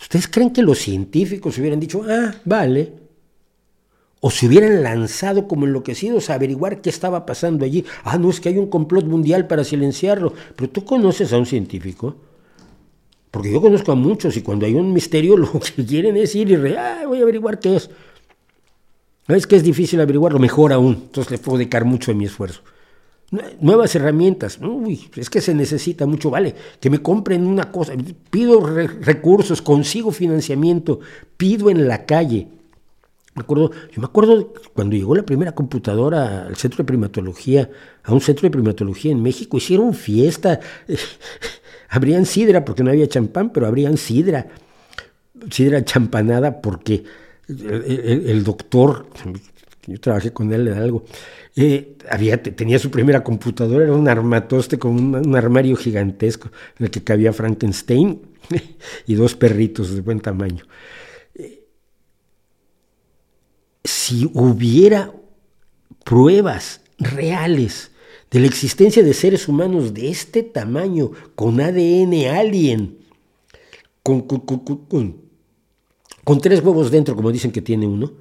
¿Ustedes 0.00 0.26
creen 0.26 0.54
que 0.54 0.62
los 0.62 0.78
científicos 0.78 1.58
hubieran 1.58 1.80
dicho, 1.80 2.02
ah, 2.08 2.34
vale? 2.46 2.94
O 4.20 4.30
se 4.30 4.46
hubieran 4.46 4.82
lanzado 4.82 5.46
como 5.46 5.66
enloquecidos 5.66 6.30
a 6.30 6.34
averiguar 6.34 6.80
qué 6.80 6.88
estaba 6.88 7.26
pasando 7.26 7.66
allí. 7.66 7.84
Ah, 8.02 8.16
no, 8.16 8.30
es 8.30 8.40
que 8.40 8.48
hay 8.48 8.56
un 8.56 8.68
complot 8.68 9.04
mundial 9.04 9.46
para 9.46 9.64
silenciarlo. 9.64 10.32
Pero 10.56 10.70
tú 10.70 10.84
conoces 10.86 11.34
a 11.34 11.38
un 11.38 11.44
científico. 11.44 12.16
Porque 13.30 13.52
yo 13.52 13.60
conozco 13.60 13.92
a 13.92 13.96
muchos 13.96 14.34
y 14.38 14.42
cuando 14.42 14.64
hay 14.64 14.74
un 14.74 14.94
misterio 14.94 15.36
lo 15.36 15.60
que 15.60 15.84
quieren 15.84 16.16
es 16.16 16.34
ir 16.34 16.48
y 16.48 16.54
ah, 16.54 17.02
voy 17.06 17.18
a 17.18 17.22
averiguar 17.22 17.58
qué 17.58 17.76
es. 17.76 17.90
Es 19.28 19.46
que 19.46 19.56
es 19.56 19.62
difícil 19.62 20.00
averiguarlo, 20.00 20.38
mejor 20.38 20.72
aún. 20.72 20.94
Entonces 21.06 21.30
le 21.30 21.38
puedo 21.38 21.58
dedicar 21.58 21.84
mucho 21.84 22.12
de 22.12 22.16
mi 22.16 22.26
esfuerzo. 22.26 22.62
Nuevas 23.60 23.94
herramientas. 23.96 24.58
Uy, 24.60 25.10
es 25.16 25.28
que 25.28 25.40
se 25.40 25.52
necesita 25.52 26.06
mucho, 26.06 26.30
vale. 26.30 26.54
Que 26.78 26.90
me 26.90 27.00
compren 27.00 27.44
una 27.46 27.72
cosa. 27.72 27.94
Pido 28.30 28.60
recursos, 28.60 29.60
consigo 29.62 30.12
financiamiento, 30.12 31.00
pido 31.36 31.70
en 31.70 31.88
la 31.88 32.06
calle. 32.06 32.48
Me 33.34 33.42
acuerdo, 33.42 33.70
yo 33.92 34.00
me 34.00 34.06
acuerdo 34.06 34.54
cuando 34.72 34.96
llegó 34.96 35.14
la 35.14 35.24
primera 35.24 35.52
computadora 35.52 36.46
al 36.46 36.56
centro 36.56 36.78
de 36.78 36.84
primatología, 36.84 37.68
a 38.04 38.14
un 38.14 38.20
centro 38.20 38.42
de 38.42 38.50
primatología 38.50 39.12
en 39.12 39.22
México, 39.22 39.56
hicieron 39.56 39.92
fiesta. 39.92 40.60
habrían 41.88 42.26
sidra, 42.26 42.64
porque 42.64 42.84
no 42.84 42.90
había 42.90 43.08
champán, 43.08 43.50
pero 43.50 43.66
habrían 43.66 43.96
sidra. 43.96 44.46
Sidra 45.50 45.84
champanada 45.84 46.62
porque 46.62 47.04
el, 47.48 48.44
doctor, 48.44 49.06
yo 49.86 50.00
trabajé 50.00 50.32
con 50.32 50.52
él 50.52 50.68
en 50.68 50.74
algo. 50.74 51.04
Eh, 51.54 51.96
tenía 52.56 52.78
su 52.78 52.90
primera 52.90 53.22
computadora, 53.22 53.84
era 53.84 53.92
un 53.92 54.08
armatoste 54.08 54.78
con 54.78 55.14
un, 55.14 55.36
armario 55.36 55.76
gigantesco 55.76 56.50
en 56.78 56.86
el 56.86 56.90
que 56.90 57.02
cabía 57.02 57.32
Frankenstein 57.32 58.20
y 59.06 59.14
dos 59.14 59.34
perritos 59.34 59.94
de 59.94 60.00
buen 60.00 60.20
tamaño. 60.20 60.64
Eh, 61.34 61.64
si 63.84 64.30
hubiera 64.34 65.12
pruebas 66.04 66.80
reales 66.98 67.90
de 68.30 68.40
la 68.40 68.46
existencia 68.46 69.02
de 69.02 69.14
seres 69.14 69.48
humanos 69.48 69.94
de 69.94 70.08
este 70.08 70.42
tamaño, 70.42 71.12
con 71.34 71.60
ADN 71.60 72.26
alien, 72.26 72.98
con, 74.02 74.22
con, 74.22 74.40
con 74.40 75.25
tres 76.40 76.60
huevos 76.60 76.90
dentro, 76.90 77.14
como 77.14 77.30
dicen 77.30 77.52
que 77.52 77.62
tiene 77.62 77.86
uno, 77.86 78.12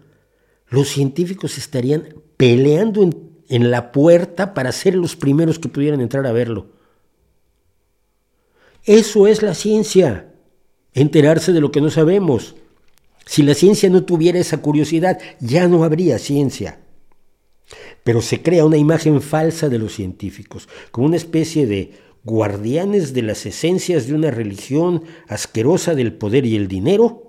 los 0.69 0.89
científicos 0.89 1.57
estarían 1.57 2.21
peleando 2.37 3.09
en, 3.49 3.71
la 3.71 3.91
puerta 3.91 4.53
para 4.53 4.71
ser 4.71 4.95
los 4.95 5.15
primeros 5.15 5.57
que 5.57 5.69
pudieran 5.69 6.01
entrar 6.01 6.25
a 6.27 6.31
verlo. 6.31 6.67
Eso 8.83 9.25
es 9.25 9.41
la 9.41 9.55
ciencia, 9.55 10.33
enterarse 10.93 11.51
de 11.51 11.61
lo 11.61 11.71
que 11.71 11.81
no 11.81 11.89
sabemos. 11.89 12.55
Si 13.25 13.41
la 13.41 13.55
ciencia 13.55 13.89
no 13.89 14.03
tuviera 14.03 14.37
esa 14.37 14.61
curiosidad, 14.61 15.19
ya 15.39 15.67
no 15.67 15.83
habría 15.83 16.19
ciencia. 16.19 16.79
Pero 18.03 18.21
se 18.21 18.43
crea 18.43 18.65
una 18.65 18.77
imagen 18.77 19.19
falsa 19.21 19.67
de 19.67 19.79
los 19.79 19.93
científicos, 19.93 20.69
como 20.91 21.07
una 21.07 21.17
especie 21.17 21.65
de 21.65 21.93
guardianes 22.23 23.13
de 23.13 23.23
las 23.23 23.45
esencias 23.47 24.07
de 24.07 24.13
una 24.13 24.29
religión 24.29 25.03
asquerosa 25.27 25.95
del 25.95 26.13
poder 26.13 26.45
y 26.45 26.55
el 26.55 26.67
dinero. 26.67 27.24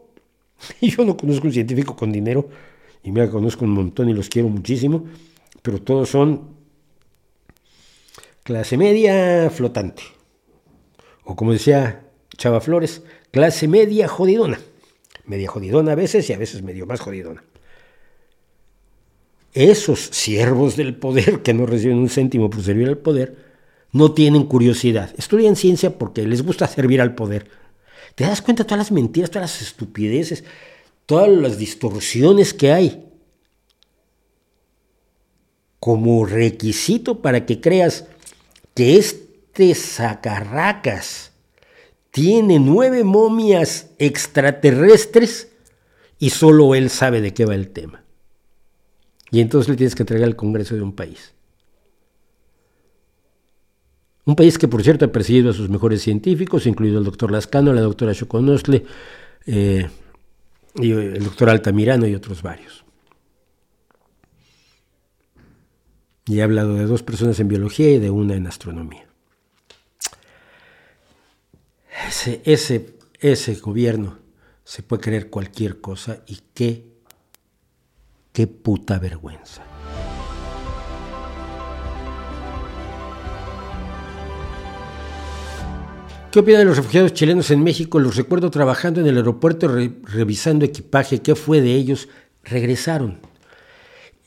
Y 0.81 0.91
yo 0.91 1.05
no 1.05 1.17
conozco 1.17 1.47
un 1.47 1.53
científico 1.53 1.97
con 1.97 2.13
dinero 2.13 2.49
y 3.03 3.13
me 3.13 3.29
conozco 3.29 3.65
un 3.65 3.73
montón 3.73 4.09
y 4.09 4.15
los 4.15 4.29
quiero 4.29 4.49
muchísimo, 4.49 5.05
pero 5.63 5.81
todos 5.81 6.09
son 6.09 6.57
clase 8.43 8.77
media 8.77 9.51
flotante. 9.51 10.03
O 11.25 11.35
como 11.35 11.53
decía 11.53 12.05
Chava 12.37 12.61
Flores, 12.61 13.03
clase 13.31 13.69
media 13.69 14.09
jodidona. 14.09 14.61
Media 15.25 15.49
jodidona 15.49 15.93
a 15.93 15.97
veces 15.97 16.29
y 16.31 16.33
a 16.33 16.39
veces 16.39 16.63
medio 16.63 16.87
más 16.87 17.01
jodidona. 17.01 17.45
Esos 19.53 20.01
siervos 20.01 20.77
del 20.77 20.97
poder 20.97 21.41
que 21.45 21.55
no 21.55 21.67
reciben 21.67 21.99
un 21.99 22.09
céntimo 22.09 22.51
por 22.51 22.63
servir 22.63 22.89
al 22.89 22.99
poder, 22.99 23.37
no 23.93 24.13
tienen 24.13 24.45
curiosidad. 24.45 25.13
Estudian 25.17 25.57
ciencia 25.57 25.99
porque 25.99 26.27
les 26.27 26.43
gusta 26.43 26.69
servir 26.69 27.01
al 27.01 27.15
poder. 27.15 27.49
¿Te 28.17 28.25
das 28.25 28.43
cuenta 28.43 28.65
de 28.65 28.67
todas 28.67 28.79
las 28.79 28.93
mentiras, 28.93 29.31
todas 29.31 29.53
las 29.53 29.63
estupideces? 29.63 30.43
todas 31.07 31.31
las 31.31 31.57
distorsiones 31.57 32.53
que 32.53 32.73
hay 32.73 33.05
como 35.79 36.27
requisito 36.27 37.23
para 37.23 37.47
que 37.47 37.61
creas 37.61 38.07
que 38.75 38.97
este 38.97 39.75
sacarracas 39.75 41.33
tiene 42.11 42.59
nueve 42.59 43.05
momias 43.05 43.91
extraterrestres 43.99 45.53
y 46.19 46.31
solo 46.31 46.75
él 46.75 46.91
sabe 46.91 47.21
de 47.21 47.33
qué 47.33 47.45
va 47.45 47.55
el 47.55 47.71
tema. 47.71 48.03
Y 49.31 49.41
entonces 49.41 49.69
le 49.69 49.77
tienes 49.77 49.95
que 49.95 50.03
entregar 50.03 50.27
al 50.27 50.37
Congreso 50.37 50.75
de 50.75 50.83
un 50.83 50.95
país. 50.95 51.35
Un 54.27 54.35
país 54.35 54.59
que, 54.59 54.67
por 54.67 54.83
cierto, 54.83 55.05
ha 55.05 55.13
perseguido 55.13 55.51
a 55.51 55.55
sus 55.55 55.69
mejores 55.69 56.03
científicos, 56.03 56.67
incluido 56.67 56.99
el 56.99 57.05
doctor 57.05 57.31
Lascano, 57.31 57.73
la 57.73 57.81
doctora 57.81 58.13
Choconosle, 58.13 58.85
eh, 59.47 59.89
y 60.75 60.91
el 60.91 61.25
doctor 61.25 61.49
Altamirano 61.49 62.07
y 62.07 62.15
otros 62.15 62.43
varios. 62.43 62.85
Y 66.27 66.41
he 66.41 66.43
hablado 66.43 66.75
de 66.75 66.87
dos 66.87 67.05
personas 67.05 67.39
en 67.39 67.47
biología 67.47 67.89
y 67.89 68.01
de 68.01 68.11
una 68.11 68.35
en 68.35 68.49
astronomía. 68.49 69.07
Ese, 72.09 72.43
ese, 72.45 72.97
ese 73.21 73.55
gobierno 73.55 74.19
se 74.65 74.83
puede 74.83 75.03
creer 75.03 75.31
cualquier 75.31 75.81
cosa 75.81 76.25
y 76.27 76.41
qué, 76.53 76.85
qué 78.33 78.49
puta 78.49 78.99
vergüenza. 78.99 79.76
¿Qué 86.37 86.41
opina 86.41 86.59
de 86.59 86.67
los 86.67 86.77
refugiados 86.77 87.15
chilenos 87.15 87.51
en 87.51 87.65
México? 87.65 87.99
Los 87.99 88.15
recuerdo 88.15 88.51
trabajando 88.51 89.01
en 89.01 89.07
el 89.07 89.17
aeropuerto 89.17 89.69
revisando 89.69 90.67
equipaje. 90.67 91.23
¿Qué 91.23 91.35
fue 91.35 91.63
de 91.63 91.73
ellos? 91.73 92.11
Regresaron. 92.45 93.21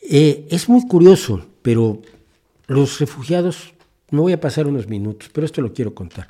Eh, 0.02 0.48
es 0.50 0.70
muy 0.70 0.88
curioso, 0.88 1.46
pero 1.62 2.02
los 2.66 3.00
refugiados, 3.00 3.76
me 4.10 4.22
voy 4.22 4.34
a 4.34 4.42
pasar 4.42 4.66
unos 4.66 4.88
minutos, 4.88 5.30
pero 5.32 5.46
esto 5.46 5.62
lo 5.62 5.72
quiero 5.72 5.94
contar. 5.94 6.30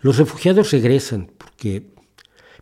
Los 0.00 0.16
refugiados 0.16 0.70
regresan 0.70 1.28
porque 1.36 1.82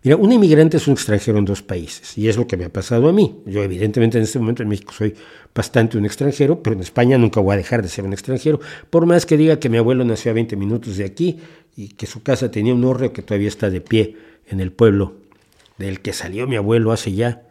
Mira, 0.03 0.17
un 0.17 0.33
inmigrante 0.33 0.77
es 0.77 0.87
un 0.87 0.93
extranjero 0.93 1.39
en 1.39 1.47
dos 1.47 1.63
países 1.63 2.19
y 2.19 2.29
es 2.29 2.37
lo 2.37 2.47
que 2.47 2.59
me 2.59 2.67
ha 2.67 2.73
pasado 2.73 3.09
a 3.09 3.13
mí. 3.13 3.41
Yo 3.47 3.63
evidentemente 3.63 4.19
en 4.19 4.25
este 4.25 4.39
momento 4.39 4.63
en 4.63 4.69
México 4.69 4.93
soy 4.93 5.15
bastante 5.55 5.97
un 5.97 6.05
extranjero, 6.05 6.63
pero 6.63 6.75
en 6.75 6.83
España 6.83 7.17
nunca 7.19 7.41
voy 7.41 7.55
a 7.55 7.57
dejar 7.57 7.83
de 7.83 7.89
ser 7.89 8.05
un 8.05 8.13
extranjero, 8.13 8.61
por 8.91 9.07
más 9.07 9.27
que 9.27 9.37
diga 9.37 9.59
que 9.59 9.69
mi 9.69 9.79
abuelo 9.79 10.05
nació 10.05 10.33
a 10.33 10.35
20 10.35 10.57
minutos 10.57 10.97
de 10.97 11.05
aquí 11.05 11.39
y 11.77 11.89
que 11.89 12.07
su 12.07 12.23
casa 12.23 12.51
tenía 12.51 12.75
un 12.75 12.85
hórreo 12.85 13.13
que 13.13 13.23
todavía 13.23 13.49
está 13.49 13.71
de 13.71 13.81
pie 13.81 14.17
en 14.47 14.61
el 14.61 14.73
pueblo 14.73 15.17
del 15.79 16.01
que 16.01 16.13
salió 16.13 16.47
mi 16.47 16.57
abuelo 16.57 16.93
hace 16.93 17.13
ya 17.13 17.43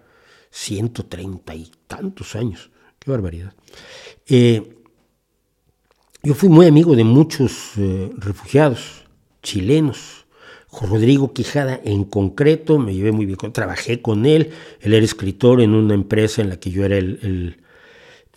130 0.51 1.56
y 1.56 1.72
tantos 1.88 2.35
años. 2.35 2.72
Qué 2.99 3.11
barbaridad. 3.11 3.53
Eh, 4.27 4.77
yo 6.22 6.33
fui 6.33 6.48
muy 6.48 6.67
amigo 6.67 6.95
de 6.95 7.03
muchos 7.03 7.72
eh, 7.77 8.11
refugiados 8.17 9.03
chilenos 9.41 10.23
Rodrigo 10.82 11.33
Quijada 11.33 11.80
en 11.83 12.03
concreto, 12.03 12.80
me 12.80 12.93
llevé 12.93 13.11
muy 13.11 13.25
bien, 13.25 13.38
trabajé 13.53 14.01
con 14.01 14.25
él, 14.25 14.51
él 14.82 14.93
era 14.93 15.06
escritor 15.06 15.61
en 15.61 15.73
una 15.73 15.93
empresa 15.93 16.41
en 16.41 16.49
la 16.49 16.57
que 16.57 16.72
yo 16.72 16.85
era 16.85 16.98
el, 16.98 17.57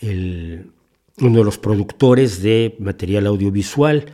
uno 0.03 1.39
de 1.39 1.45
los 1.45 1.59
productores 1.59 2.43
de 2.43 2.77
material 2.79 3.27
audiovisual, 3.27 4.07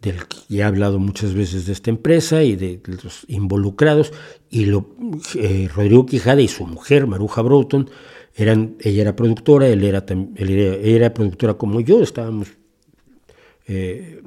del 0.00 0.26
que 0.26 0.56
he 0.56 0.62
hablado 0.62 0.98
muchas 0.98 1.32
veces 1.34 1.66
de 1.66 1.72
esta 1.72 1.90
empresa 1.90 2.42
y 2.42 2.56
de, 2.56 2.80
los 3.02 3.24
involucrados, 3.28 4.12
y 4.50 4.66
lo, 4.66 4.90
eh, 5.36 5.68
Rodrigo 5.72 6.06
Quijada 6.06 6.40
y 6.40 6.48
su 6.48 6.66
mujer, 6.66 7.06
Maruja 7.06 7.42
Broughton, 7.42 7.88
eran, 8.34 8.76
ella 8.80 9.02
era 9.02 9.16
productora, 9.16 9.68
él 9.68 9.84
era, 9.84 10.04
él 10.08 10.50
era, 10.50 11.14
productora 11.14 11.54
como 11.54 11.80
yo, 11.80 12.02
estábamos... 12.02 12.48
Eh, 13.66 14.22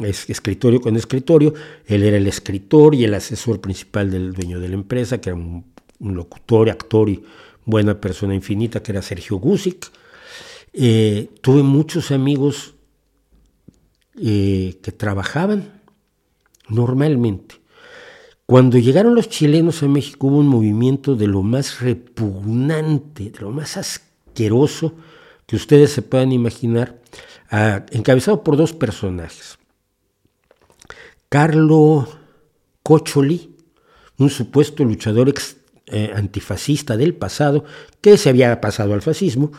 es 0.00 0.28
escritorio 0.28 0.80
con 0.82 0.96
escritorio, 0.96 1.54
él 1.86 2.02
era 2.02 2.18
el 2.18 2.26
escritor 2.26 2.94
y 2.94 3.04
el 3.04 3.14
asesor 3.14 3.60
principal 3.60 4.10
del 4.10 4.34
dueño 4.34 4.60
de 4.60 4.68
la 4.68 4.74
empresa, 4.74 5.18
que 5.18 5.30
era 5.30 5.36
un, 5.36 5.64
locutor, 6.00 6.68
actor 6.68 7.08
y 7.08 7.24
buena 7.68 8.00
persona 8.00 8.34
infinita, 8.34 8.82
que 8.82 8.92
era 8.92 9.02
Sergio 9.02 9.36
Gusic. 9.36 9.90
Eh, 10.72 11.28
tuve 11.42 11.62
muchos 11.62 12.10
amigos 12.10 12.74
eh, 14.16 14.78
que 14.82 14.90
trabajaban 14.90 15.82
normalmente. 16.68 17.56
Cuando 18.46 18.78
llegaron 18.78 19.14
los 19.14 19.28
chilenos 19.28 19.82
a 19.82 19.88
México 19.88 20.28
hubo 20.28 20.38
un 20.38 20.48
movimiento 20.48 21.14
de 21.14 21.26
lo 21.26 21.42
más 21.42 21.80
repugnante, 21.80 23.30
de 23.30 23.40
lo 23.40 23.50
más 23.50 23.76
asqueroso 23.76 24.94
que 25.46 25.56
ustedes 25.56 25.92
se 25.92 26.00
puedan 26.00 26.32
imaginar, 26.32 27.02
encabezado 27.90 28.42
por 28.42 28.56
dos 28.56 28.72
personajes. 28.72 29.58
Carlo 31.28 32.08
Cocholi, 32.82 33.54
un 34.16 34.30
supuesto 34.30 34.82
luchador 34.84 35.28
eh, 35.90 36.12
antifascista 36.14 36.96
del 36.96 37.14
pasado 37.14 37.64
que 38.00 38.16
se 38.16 38.28
había 38.28 38.60
pasado 38.60 38.94
al 38.94 39.02
fascismo, 39.02 39.52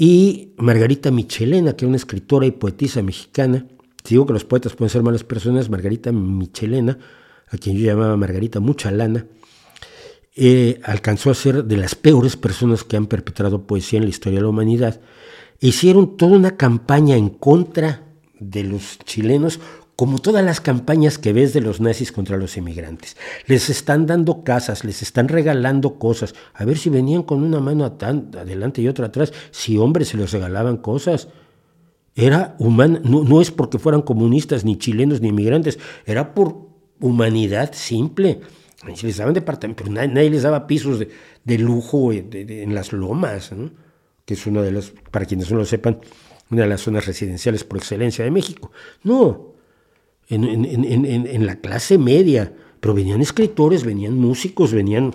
y 0.00 0.52
Margarita 0.58 1.10
Michelena, 1.10 1.72
que 1.72 1.84
era 1.84 1.88
una 1.88 1.96
escritora 1.96 2.46
y 2.46 2.52
poetisa 2.52 3.02
mexicana. 3.02 3.66
Si 4.04 4.14
digo 4.14 4.26
que 4.26 4.32
los 4.32 4.44
poetas 4.44 4.74
pueden 4.74 4.90
ser 4.90 5.02
malas 5.02 5.24
personas, 5.24 5.68
Margarita 5.68 6.12
Michelena, 6.12 6.98
a 7.50 7.58
quien 7.58 7.76
yo 7.76 7.86
llamaba 7.86 8.16
Margarita 8.16 8.60
Muchalana, 8.60 9.26
eh, 10.36 10.80
alcanzó 10.84 11.30
a 11.30 11.34
ser 11.34 11.64
de 11.64 11.76
las 11.76 11.96
peores 11.96 12.36
personas 12.36 12.84
que 12.84 12.96
han 12.96 13.06
perpetrado 13.06 13.66
poesía 13.66 13.98
en 13.98 14.04
la 14.04 14.10
historia 14.10 14.38
de 14.38 14.42
la 14.42 14.48
humanidad. 14.48 15.00
hicieron 15.58 16.16
toda 16.16 16.36
una 16.36 16.56
campaña 16.56 17.16
en 17.16 17.30
contra 17.30 18.04
de 18.38 18.62
los 18.62 19.00
chilenos 19.00 19.58
como 19.98 20.20
todas 20.20 20.44
las 20.44 20.60
campañas 20.60 21.18
que 21.18 21.32
ves 21.32 21.52
de 21.52 21.60
los 21.60 21.80
nazis 21.80 22.12
contra 22.12 22.36
los 22.36 22.56
inmigrantes. 22.56 23.16
Les 23.46 23.68
están 23.68 24.06
dando 24.06 24.44
casas, 24.44 24.84
les 24.84 25.02
están 25.02 25.26
regalando 25.26 25.98
cosas. 25.98 26.36
A 26.54 26.64
ver 26.64 26.78
si 26.78 26.88
venían 26.88 27.24
con 27.24 27.42
una 27.42 27.58
mano 27.58 27.84
adelante 27.84 28.80
y 28.80 28.86
otra 28.86 29.06
atrás, 29.06 29.32
si 29.50 29.76
hombres 29.76 30.06
se 30.06 30.16
les 30.16 30.30
regalaban 30.30 30.76
cosas. 30.76 31.26
Era 32.14 32.54
humano, 32.60 33.00
no, 33.02 33.40
es 33.40 33.50
porque 33.50 33.80
fueran 33.80 34.02
comunistas, 34.02 34.64
ni 34.64 34.78
chilenos, 34.78 35.20
ni 35.20 35.30
inmigrantes, 35.30 35.80
era 36.06 36.32
por 36.32 36.68
humanidad 37.00 37.72
simple. 37.72 38.38
Les 39.02 39.16
daban 39.16 39.34
departamentos, 39.34 39.84
pero 39.84 40.06
nadie, 40.06 40.30
les 40.30 40.42
daba 40.42 40.68
pisos 40.68 41.00
de, 41.00 41.58
lujo 41.58 42.12
en 42.12 42.72
las 42.72 42.92
lomas. 42.92 43.50
que 44.24 44.34
es 44.34 44.46
una 44.46 44.62
de 44.62 44.70
las, 44.70 44.92
para 45.10 45.26
quienes 45.26 45.50
no 45.50 45.58
lo 45.58 45.64
sepan, 45.64 45.98
una 46.52 46.62
de 46.62 46.68
las 46.68 46.82
zonas 46.82 47.04
residenciales 47.04 47.64
por 47.64 47.78
excelencia 47.78 48.24
de 48.24 48.30
México. 48.30 48.70
No, 49.02 49.47
en, 50.28 50.64
en 50.64 51.46
la 51.46 51.56
clase 51.56 51.98
media, 51.98 52.52
pero 52.80 52.94
venían 52.94 53.20
escritores, 53.20 53.84
venían 53.84 54.18
músicos, 54.18 54.72
venían 54.72 55.14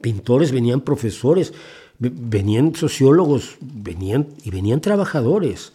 pintores, 0.00 0.52
venían 0.52 0.80
profesores, 0.80 1.52
venían 1.98 2.74
sociólogos, 2.74 3.56
venían 3.60 4.28
y 4.44 4.50
venían 4.50 4.80
trabajadores 4.80 5.72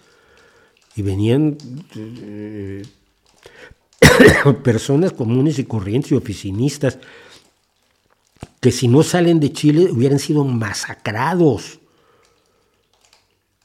y 0.96 1.02
venían 1.02 1.58
eh, 1.96 2.84
personas 4.64 5.12
comunes 5.12 5.60
y 5.60 5.66
corrientes 5.66 6.12
y 6.12 6.16
oficinistas 6.16 7.00
que 8.60 8.72
si 8.72 8.88
no 8.88 9.04
salen 9.04 9.40
de 9.40 9.52
Chile 9.52 9.90
hubieran 9.92 10.20
sido 10.20 10.46
masacrados, 10.46 11.80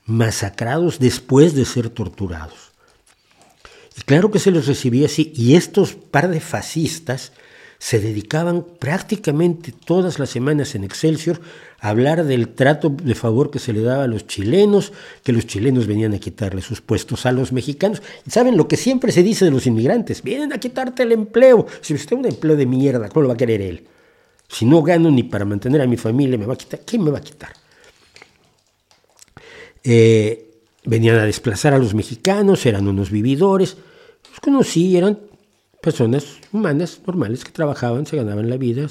masacrados 0.07 0.99
después 0.99 1.55
de 1.55 1.65
ser 1.65 1.91
torturados. 1.91 2.68
Y 3.99 4.03
claro 4.03 4.31
que 4.31 4.39
se 4.39 4.53
los 4.53 4.67
recibía 4.67 5.07
así, 5.07 5.33
y 5.35 5.57
estos 5.57 5.95
par 5.95 6.29
de 6.29 6.41
fascistas 6.41 7.33
se 7.79 8.01
dedicaban 8.01 8.65
prácticamente 8.79 9.73
todas 9.73 10.19
las 10.19 10.31
semanas 10.31 10.75
en 10.75 10.85
Excelsior 10.85 11.41
a 11.81 11.91
hablar 11.91 12.25
del 12.25 12.49
trato 12.49 12.91
de 12.91 13.15
favor 13.15 13.51
que 13.51 13.61
se 13.61 13.73
le 13.73 13.83
daba 13.83 14.05
a 14.05 14.09
los 14.09 14.27
chilenos, 14.27 14.93
que 15.23 15.33
los 15.33 15.47
chilenos 15.47 15.87
venían 15.87 16.13
a 16.13 16.19
quitarle 16.19 16.61
sus 16.61 16.81
puestos 16.81 17.25
a 17.25 17.33
los 17.33 17.53
mexicanos. 17.53 18.03
¿Saben 18.29 18.57
lo 18.57 18.67
que 18.67 18.77
siempre 18.77 19.13
se 19.13 19.23
dice 19.23 19.45
de 19.45 19.53
los 19.53 19.67
inmigrantes? 19.67 20.23
Vienen 20.23 20.53
a 20.53 20.59
quitarte 20.59 21.05
el 21.05 21.13
empleo. 21.13 21.67
Si 21.81 21.95
usted 21.95 22.17
un 22.17 22.27
empleo 22.27 22.57
de 22.57 22.67
mierda, 22.67 23.09
¿cómo 23.09 23.23
lo 23.23 23.29
va 23.29 23.35
a 23.35 23.39
querer 23.39 23.63
él? 23.63 23.87
Si 24.49 24.65
no 24.65 24.83
gano 24.83 25.11
ni 25.11 25.23
para 25.23 25.45
mantener 25.45 25.81
a 25.81 25.87
mi 25.87 25.97
familia, 25.97 26.37
me 26.37 26.47
va 26.47 26.55
a 26.55 26.59
quitar. 26.59 26.81
¿Quién 26.85 27.05
me 27.05 27.11
va 27.11 27.19
a 27.19 27.23
quitar? 27.23 27.53
Eh, 29.85 30.51
venían 30.85 31.17
a 31.17 31.25
desplazar 31.25 31.75
a 31.75 31.79
los 31.79 31.95
mexicanos, 31.95 32.67
eran 32.67 32.89
unos 32.89 33.11
vividores. 33.11 33.77
Conocí, 34.41 34.97
eran 34.97 35.19
personas 35.81 36.39
humanas 36.53 37.01
normales 37.07 37.45
que 37.45 37.53
trabajaban, 37.53 38.07
se 38.07 38.17
ganaban 38.17 38.51
la 38.51 38.57
vida, 38.57 38.87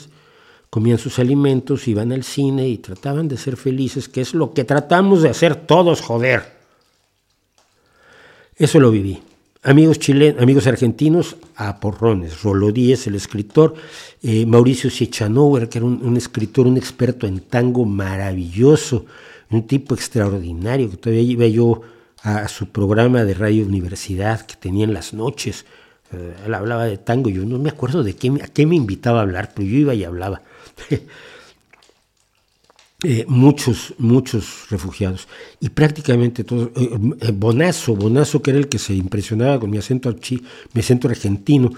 comían 0.69 0.98
sus 0.98 1.19
alimentos, 1.19 1.88
iban 1.88 2.11
al 2.11 2.24
cine 2.24 2.67
y 2.67 2.77
trataban 2.77 3.27
de 3.27 3.38
ser 3.38 3.58
felices, 3.58 4.09
que 4.09 4.22
es 4.22 4.34
lo 4.34 4.53
que 4.53 4.64
tratamos 4.64 5.22
de 5.22 5.30
hacer 5.30 5.56
todos, 5.56 6.01
joder. 6.01 6.58
Eso 8.56 8.80
lo 8.80 8.92
viví. 8.92 9.22
Amigos 9.64 10.00
chilenos, 10.00 10.42
amigos 10.42 10.66
argentinos, 10.67 11.35
a 11.56 11.80
porrones. 11.80 12.42
Rolo 12.42 12.72
Díez, 12.72 13.08
el 13.08 13.16
escritor, 13.16 13.76
eh, 14.24 14.45
Mauricio 14.45 14.90
Siechanauer, 14.90 15.67
que 15.67 15.80
era 15.80 15.85
un, 15.85 16.00
un, 16.03 16.16
escritor, 16.16 16.67
un 16.67 16.77
experto 16.77 17.27
en 17.27 17.42
tango 17.42 17.85
maravilloso, 17.85 19.06
un 19.50 19.67
tipo 19.67 19.93
extraordinario, 19.93 20.90
que 20.90 20.98
todavía 20.98 21.22
iba 21.22 21.48
yo 21.48 21.82
a 22.24 22.48
su 22.48 22.70
programa 22.70 23.24
de 23.24 23.34
Radio 23.34 23.66
Universidad 23.66 24.46
que 24.46 24.56
tenía 24.56 24.86
en 24.86 24.94
las 24.94 25.14
noches, 25.14 25.66
eh, 26.12 26.36
él 26.46 26.54
hablaba 26.54 26.86
de 26.86 26.98
tango, 26.98 27.30
yo 27.30 27.46
no 27.46 27.60
me 27.60 27.70
acuerdo 27.70 28.04
de 28.04 28.16
qué, 28.16 28.30
a 28.42 28.48
qué 28.48 28.66
me 28.66 28.76
invitaba 28.76 29.20
a 29.20 29.24
hablar, 29.24 29.52
pero 29.54 29.68
yo 29.68 29.78
iba 29.78 29.94
y 29.94 30.04
hablaba. 30.04 30.42
Eh, 33.04 33.26
muchos, 33.28 33.94
muchos 34.00 34.72
refugiados. 34.72 35.28
Y 35.60 35.70
prácticamente 35.70 36.44
todos. 36.44 36.72
Eh, 36.76 37.32
Bonazo, 37.32 37.96
Bonazo, 37.96 38.42
que 38.42 38.50
era 38.50 38.60
el 38.60 38.70
que 38.70 38.80
se 38.80 38.96
impresionaba 38.96 39.60
con 39.60 39.70
mi 39.70 39.78
acento, 39.78 40.16
mi 40.74 40.80
acento 40.80 41.08
argentino, 41.08 41.70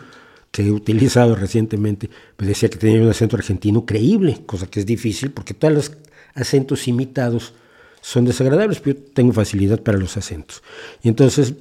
que 0.52 0.64
he 0.64 0.72
utilizado 0.72 1.36
recientemente, 1.36 2.10
pues 2.36 2.48
decía 2.48 2.70
que 2.70 2.78
tenía 2.78 3.02
un 3.02 3.10
acento 3.10 3.36
argentino 3.36 3.86
creíble, 3.86 4.42
cosa 4.46 4.68
que 4.68 4.80
es 4.80 4.86
difícil 4.86 5.32
porque 5.32 5.54
todos 5.54 5.74
los 5.74 5.92
acentos 6.34 6.88
imitados 6.88 7.54
son 8.02 8.26
desagradables, 8.26 8.80
pero 8.80 8.98
yo 8.98 9.06
tengo 9.14 9.34
facilidad 9.34 9.82
para 9.82 9.98
los 9.98 10.18
acentos. 10.18 10.64
Y 11.04 11.10
entonces, 11.10 11.54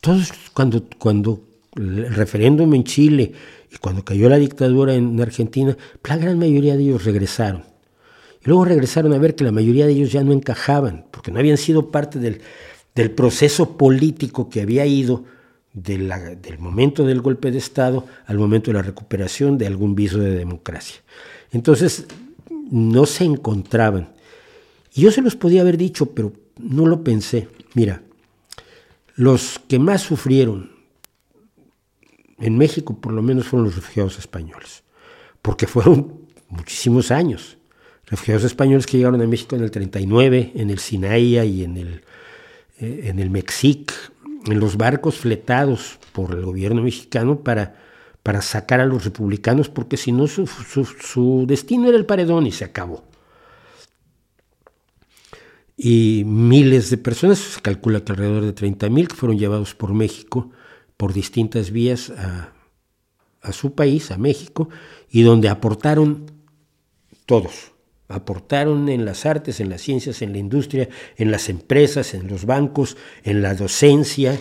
todos 0.00 0.32
cuando, 0.54 0.84
cuando 0.98 1.42
el 1.76 2.14
referéndum 2.14 2.74
en 2.74 2.84
Chile 2.84 3.32
y 3.72 3.76
cuando 3.78 4.04
cayó 4.04 4.28
la 4.28 4.38
dictadura 4.38 4.94
en 4.94 5.20
Argentina, 5.20 5.76
la 6.04 6.16
gran 6.16 6.38
mayoría 6.38 6.76
de 6.76 6.84
ellos 6.84 7.04
regresaron. 7.04 7.64
Y 8.42 8.48
luego 8.48 8.64
regresaron 8.64 9.12
a 9.12 9.18
ver 9.18 9.34
que 9.34 9.44
la 9.44 9.52
mayoría 9.52 9.86
de 9.86 9.92
ellos 9.92 10.12
ya 10.12 10.24
no 10.24 10.32
encajaban, 10.32 11.04
porque 11.10 11.30
no 11.30 11.38
habían 11.38 11.58
sido 11.58 11.90
parte 11.90 12.18
del, 12.18 12.40
del 12.94 13.10
proceso 13.10 13.76
político 13.76 14.48
que 14.48 14.62
había 14.62 14.86
ido 14.86 15.24
del 15.72 16.58
momento 16.58 17.04
del 17.06 17.20
golpe 17.20 17.52
de 17.52 17.58
Estado 17.58 18.04
al 18.26 18.38
momento 18.38 18.70
de 18.70 18.78
la 18.78 18.82
recuperación 18.82 19.56
de 19.56 19.66
algún 19.66 19.94
viso 19.94 20.18
de 20.18 20.30
democracia. 20.30 20.96
Entonces, 21.52 22.06
no 22.70 23.06
se 23.06 23.24
encontraban. 23.24 24.10
Y 24.92 25.02
yo 25.02 25.10
se 25.10 25.22
los 25.22 25.36
podía 25.36 25.60
haber 25.60 25.76
dicho, 25.76 26.06
pero 26.06 26.32
no 26.58 26.86
lo 26.86 27.04
pensé. 27.04 27.48
Mira, 27.74 28.02
los 29.14 29.60
que 29.68 29.78
más 29.78 30.02
sufrieron 30.02 30.72
en 32.38 32.56
México 32.56 32.98
por 33.00 33.12
lo 33.12 33.22
menos 33.22 33.46
fueron 33.46 33.66
los 33.66 33.76
refugiados 33.76 34.18
españoles, 34.18 34.82
porque 35.42 35.66
fueron 35.66 36.20
muchísimos 36.48 37.10
años. 37.10 37.56
Refugiados 38.06 38.44
españoles 38.44 38.86
que 38.86 38.96
llegaron 38.96 39.20
a 39.20 39.26
México 39.26 39.54
en 39.54 39.62
el 39.62 39.70
39, 39.70 40.52
en 40.56 40.70
el 40.70 40.80
Sinaí 40.80 41.38
y 41.38 41.62
en 41.62 41.76
el, 41.76 42.02
eh, 42.78 43.02
en 43.04 43.20
el 43.20 43.30
Mexic, 43.30 43.92
en 44.46 44.58
los 44.58 44.76
barcos 44.76 45.16
fletados 45.16 45.98
por 46.12 46.34
el 46.34 46.44
gobierno 46.44 46.82
mexicano 46.82 47.40
para, 47.40 47.76
para 48.24 48.42
sacar 48.42 48.80
a 48.80 48.86
los 48.86 49.04
republicanos, 49.04 49.68
porque 49.68 49.96
si 49.96 50.10
no 50.10 50.26
su, 50.26 50.46
su 50.46 51.44
destino 51.46 51.88
era 51.88 51.96
el 51.96 52.06
paredón 52.06 52.48
y 52.48 52.52
se 52.52 52.64
acabó. 52.64 53.04
Y 55.82 56.24
miles 56.26 56.90
de 56.90 56.98
personas, 56.98 57.38
se 57.38 57.60
calcula 57.62 58.04
que 58.04 58.12
alrededor 58.12 58.44
de 58.44 58.54
30.000 58.54 59.08
que 59.08 59.14
fueron 59.14 59.38
llevados 59.38 59.74
por 59.74 59.94
México 59.94 60.50
por 60.98 61.14
distintas 61.14 61.70
vías 61.70 62.10
a, 62.10 62.52
su 63.54 63.74
país, 63.74 64.10
a 64.10 64.18
México, 64.18 64.68
y 65.10 65.22
donde 65.22 65.48
aportaron 65.48 66.30
todos, 67.24 67.72
aportaron 68.08 68.90
en 68.90 69.06
las 69.06 69.24
artes, 69.24 69.58
en 69.58 69.70
las 69.70 69.80
ciencias, 69.80 70.20
en 70.20 70.32
la 70.32 70.38
industria, 70.38 70.90
en 71.16 71.30
las 71.30 71.48
empresas, 71.48 72.12
en 72.12 72.28
los 72.28 72.44
bancos, 72.44 72.98
en 73.24 73.40
la 73.40 73.54
docencia, 73.54 74.38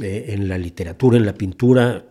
eh, 0.00 0.24
en 0.28 0.48
la 0.48 0.56
literatura, 0.56 1.18
en 1.18 1.26
la 1.26 1.34
pintura, 1.34 2.06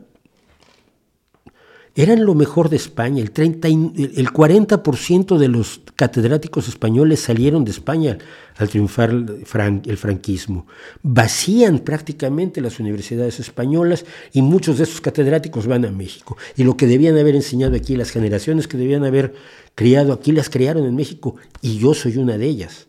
eran 1.97 2.25
lo 2.25 2.35
mejor 2.35 2.69
de 2.69 2.75
España. 2.75 3.23
El, 3.23 3.31
30, 3.31 3.67
el 3.67 4.27
40% 4.27 5.37
de 5.39 5.47
los 5.47 5.81
catedráticos 5.95 6.67
españoles 6.67 7.21
salieron 7.21 7.65
de 7.65 7.71
España 7.71 8.19
al 8.57 8.69
triunfar 8.69 9.09
el 9.09 9.97
franquismo. 9.97 10.67
Vacían 11.01 11.79
prácticamente 11.79 12.61
las 12.61 12.79
universidades 12.79 13.39
españolas 13.39 14.05
y 14.31 14.43
muchos 14.43 14.77
de 14.77 14.83
esos 14.83 15.01
catedráticos 15.01 15.65
van 15.65 15.85
a 15.85 15.91
México. 15.91 16.37
Y 16.55 16.65
lo 16.65 16.77
que 16.77 16.85
debían 16.85 17.17
haber 17.17 17.35
enseñado 17.35 17.75
aquí, 17.75 17.95
las 17.95 18.11
generaciones 18.11 18.67
que 18.67 18.77
debían 18.77 19.03
haber 19.03 19.33
criado 19.73 20.13
aquí, 20.13 20.31
las 20.31 20.51
criaron 20.51 20.85
en 20.85 20.95
México. 20.95 21.37
Y 21.63 21.79
yo 21.79 21.95
soy 21.95 22.17
una 22.17 22.37
de 22.37 22.45
ellas. 22.45 22.85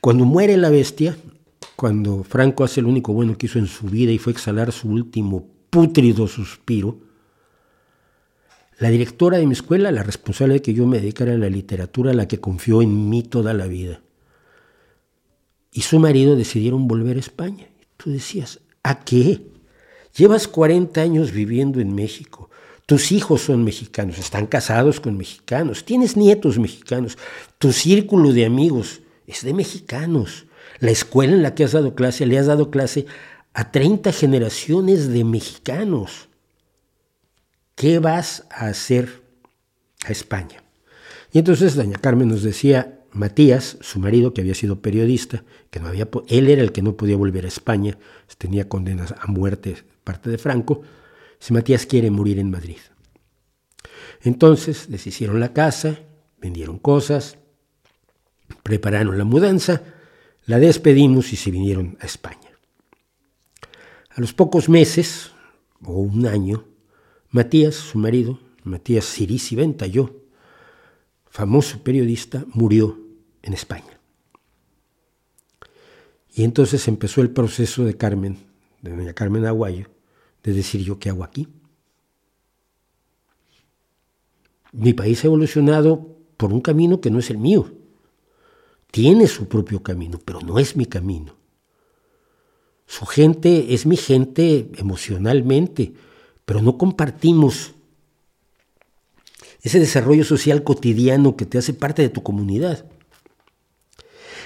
Cuando 0.00 0.24
muere 0.24 0.56
la 0.56 0.70
bestia, 0.70 1.16
cuando 1.76 2.24
Franco 2.24 2.64
hace 2.64 2.82
lo 2.82 2.88
único 2.88 3.12
bueno 3.12 3.38
que 3.38 3.46
hizo 3.46 3.60
en 3.60 3.68
su 3.68 3.86
vida 3.86 4.10
y 4.10 4.18
fue 4.18 4.32
exhalar 4.32 4.72
su 4.72 4.88
último 4.88 5.53
pútrido 5.74 6.28
suspiro, 6.28 7.00
la 8.78 8.90
directora 8.90 9.38
de 9.38 9.46
mi 9.48 9.54
escuela, 9.54 9.90
la 9.90 10.04
responsable 10.04 10.54
de 10.54 10.62
que 10.62 10.72
yo 10.72 10.86
me 10.86 11.00
dedicara 11.00 11.32
a 11.32 11.36
la 11.36 11.48
literatura, 11.48 12.14
la 12.14 12.28
que 12.28 12.38
confió 12.38 12.80
en 12.80 13.10
mí 13.10 13.24
toda 13.24 13.52
la 13.54 13.66
vida, 13.66 14.00
y 15.72 15.80
su 15.80 15.98
marido 15.98 16.36
decidieron 16.36 16.86
volver 16.86 17.16
a 17.16 17.20
España. 17.20 17.66
tú 17.96 18.12
decías, 18.12 18.60
¿a 18.84 19.00
qué? 19.00 19.48
Llevas 20.16 20.46
40 20.46 21.00
años 21.00 21.32
viviendo 21.32 21.80
en 21.80 21.92
México. 21.92 22.50
Tus 22.86 23.10
hijos 23.10 23.40
son 23.40 23.64
mexicanos, 23.64 24.18
están 24.18 24.46
casados 24.46 25.00
con 25.00 25.16
mexicanos, 25.16 25.84
tienes 25.84 26.16
nietos 26.16 26.56
mexicanos, 26.56 27.18
tu 27.58 27.72
círculo 27.72 28.32
de 28.32 28.44
amigos 28.44 29.00
es 29.26 29.42
de 29.42 29.52
mexicanos. 29.52 30.46
La 30.78 30.92
escuela 30.92 31.32
en 31.32 31.42
la 31.42 31.56
que 31.56 31.64
has 31.64 31.72
dado 31.72 31.96
clase, 31.96 32.26
le 32.26 32.38
has 32.38 32.46
dado 32.46 32.70
clase 32.70 33.06
a 33.54 33.70
30 33.70 34.12
generaciones 34.12 35.08
de 35.08 35.24
mexicanos. 35.24 36.28
¿Qué 37.76 37.98
vas 38.00 38.44
a 38.50 38.66
hacer 38.66 39.22
a 40.04 40.12
España? 40.12 40.62
Y 41.32 41.38
entonces 41.38 41.74
doña 41.74 41.98
Carmen 41.98 42.28
nos 42.28 42.42
decía, 42.42 43.00
Matías, 43.12 43.78
su 43.80 44.00
marido, 44.00 44.34
que 44.34 44.40
había 44.40 44.54
sido 44.54 44.80
periodista, 44.80 45.44
que 45.70 45.78
no 45.78 45.86
había, 45.86 46.08
él 46.28 46.50
era 46.50 46.62
el 46.62 46.72
que 46.72 46.82
no 46.82 46.96
podía 46.96 47.16
volver 47.16 47.44
a 47.44 47.48
España, 47.48 47.96
tenía 48.38 48.68
condenas 48.68 49.14
a 49.18 49.26
muerte 49.28 49.84
parte 50.02 50.30
de 50.30 50.38
Franco, 50.38 50.82
si 51.38 51.52
Matías 51.52 51.86
quiere 51.86 52.10
morir 52.10 52.38
en 52.38 52.50
Madrid. 52.50 52.78
Entonces 54.22 54.90
deshicieron 54.90 55.40
la 55.40 55.52
casa, 55.52 56.00
vendieron 56.38 56.78
cosas, 56.78 57.38
prepararon 58.62 59.16
la 59.16 59.24
mudanza, 59.24 59.82
la 60.46 60.58
despedimos 60.58 61.32
y 61.32 61.36
se 61.36 61.50
vinieron 61.50 61.96
a 62.00 62.06
España. 62.06 62.43
A 64.14 64.20
los 64.20 64.32
pocos 64.32 64.68
meses, 64.68 65.32
o 65.84 65.94
un 65.94 66.26
año, 66.26 66.64
Matías, 67.30 67.74
su 67.74 67.98
marido, 67.98 68.38
Matías 68.62 69.04
Cirisi 69.04 69.56
Venta, 69.56 69.86
yo, 69.86 70.10
famoso 71.28 71.82
periodista, 71.82 72.44
murió 72.54 72.96
en 73.42 73.54
España. 73.54 73.98
Y 76.32 76.44
entonces 76.44 76.86
empezó 76.86 77.22
el 77.22 77.30
proceso 77.30 77.84
de 77.84 77.96
Carmen, 77.96 78.38
de 78.82 78.94
doña 78.94 79.14
Carmen 79.14 79.46
Aguayo, 79.46 79.88
de 80.44 80.52
decir 80.52 80.82
yo 80.82 80.98
qué 81.00 81.10
hago 81.10 81.24
aquí. 81.24 81.48
Mi 84.70 84.92
país 84.92 85.24
ha 85.24 85.26
evolucionado 85.26 86.16
por 86.36 86.52
un 86.52 86.60
camino 86.60 87.00
que 87.00 87.10
no 87.10 87.18
es 87.18 87.30
el 87.30 87.38
mío. 87.38 87.72
Tiene 88.92 89.26
su 89.26 89.48
propio 89.48 89.82
camino, 89.82 90.20
pero 90.24 90.40
no 90.40 90.60
es 90.60 90.76
mi 90.76 90.86
camino. 90.86 91.34
Su 92.96 93.06
gente 93.06 93.74
es 93.74 93.86
mi 93.86 93.96
gente 93.96 94.70
emocionalmente, 94.76 95.94
pero 96.44 96.62
no 96.62 96.78
compartimos 96.78 97.72
ese 99.62 99.80
desarrollo 99.80 100.22
social 100.22 100.62
cotidiano 100.62 101.34
que 101.34 101.44
te 101.44 101.58
hace 101.58 101.74
parte 101.74 102.02
de 102.02 102.08
tu 102.08 102.22
comunidad. 102.22 102.84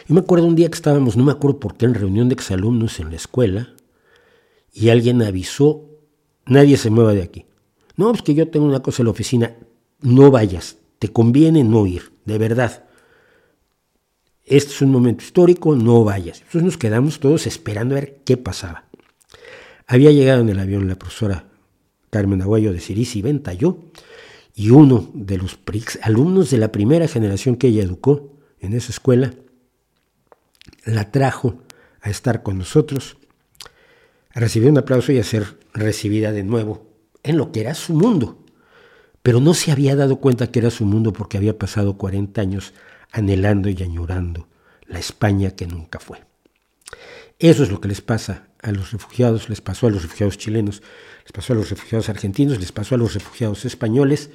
Yo 0.07 0.15
me 0.15 0.21
acuerdo 0.21 0.47
un 0.47 0.55
día 0.57 0.71
que 0.71 0.77
estábamos, 0.77 1.15
no 1.15 1.25
me 1.25 1.33
acuerdo 1.33 1.61
por 1.61 1.77
qué, 1.77 1.85
en 1.85 1.93
reunión 1.93 2.31
de 2.31 2.37
exalumnos 2.37 3.01
en 3.01 3.11
la 3.11 3.17
escuela, 3.17 3.75
y 4.73 4.89
alguien 4.89 5.21
avisó, 5.21 5.85
nadie 6.47 6.79
se 6.79 6.89
mueva 6.89 7.13
de 7.13 7.25
aquí. 7.25 7.45
No, 7.97 8.15
es 8.15 8.23
que 8.23 8.33
yo 8.33 8.49
tengo 8.49 8.65
una 8.65 8.81
cosa 8.81 9.03
en 9.03 9.09
la 9.09 9.11
oficina, 9.11 9.57
no 10.01 10.31
vayas, 10.31 10.79
te 10.99 11.09
conviene 11.09 11.65
no 11.65 11.87
ir, 11.87 12.13
de 12.25 12.39
verdad. 12.39 12.88
Este 14.49 14.73
es 14.73 14.83
un 14.83 14.91
momento 14.91 15.25
histórico, 15.25 15.77
no 15.77 16.05
vayas. 16.05 16.39
Entonces 16.39 16.63
nos 16.63 16.79
quedamos 16.79 17.21
todos 17.21 17.47
esperando 17.47 17.95
a 17.95 18.01
ver 18.01 18.21
qué 18.25 18.37
pasaba. 18.37 18.85
Había 19.87 20.11
llegado 20.11 20.41
en 20.41 20.49
el 20.49 20.59
avión 20.59 20.89
la 20.89 20.97
profesora 20.97 21.49
Carmen 22.11 22.43
Aguayo 22.43 22.73
de 22.73 22.81
Cirisi 22.81 23.21
Ventayó 23.23 23.79
y 24.55 24.71
uno 24.71 25.11
de 25.15 25.39
los 25.39 25.59
alumnos 26.03 26.51
de 26.51 26.59
la 26.59 26.73
primera 26.73 27.09
generación 27.09 27.57
que 27.57 27.69
ella 27.69 27.83
educó 27.83 28.39
en 28.59 28.73
esa 28.73 28.91
escuela 28.91 29.35
la 30.85 31.11
trajo 31.11 31.63
a 32.01 32.11
estar 32.11 32.43
con 32.43 32.59
nosotros 32.59 33.19
recibió 34.35 34.71
un 34.71 34.79
aplauso 34.79 35.13
y 35.13 35.19
a 35.19 35.25
ser 35.25 35.59
recibida 35.75 36.33
de 36.33 36.45
nuevo 36.45 36.87
en 37.23 37.37
lo 37.37 37.53
que 37.53 37.61
era 37.61 37.75
su 37.75 37.93
mundo. 37.93 38.45
Pero 39.23 39.41
no 39.41 39.53
se 39.55 39.73
había 39.73 39.97
dado 39.97 40.17
cuenta 40.21 40.51
que 40.51 40.61
era 40.61 40.71
su 40.71 40.85
mundo 40.85 41.13
porque 41.13 41.37
había 41.37 41.59
pasado 41.59 41.99
40 41.99 42.41
años 42.41 42.73
anhelando 43.13 43.69
y 43.69 43.83
añorando 43.83 44.49
la 44.87 44.99
España 44.99 45.53
que 45.53 45.67
nunca 45.67 45.99
fue. 45.99 46.23
Eso 47.39 47.63
es 47.63 47.71
lo 47.71 47.81
que 47.81 47.89
les 47.89 48.01
pasa 48.01 48.49
a 48.63 48.73
los 48.73 48.93
refugiados, 48.93 49.49
les 49.49 49.61
pasó 49.61 49.87
a 49.87 49.91
los 49.91 50.03
refugiados 50.03 50.39
chilenos, 50.39 50.83
les 51.23 51.33
pasó 51.33 51.53
a 51.53 51.57
los 51.57 51.71
refugiados 51.71 52.09
argentinos, 52.09 52.59
les 52.59 52.73
pasó 52.73 52.95
a 52.95 52.99
los 52.99 53.15
refugiados 53.15 53.65
españoles, 53.65 54.31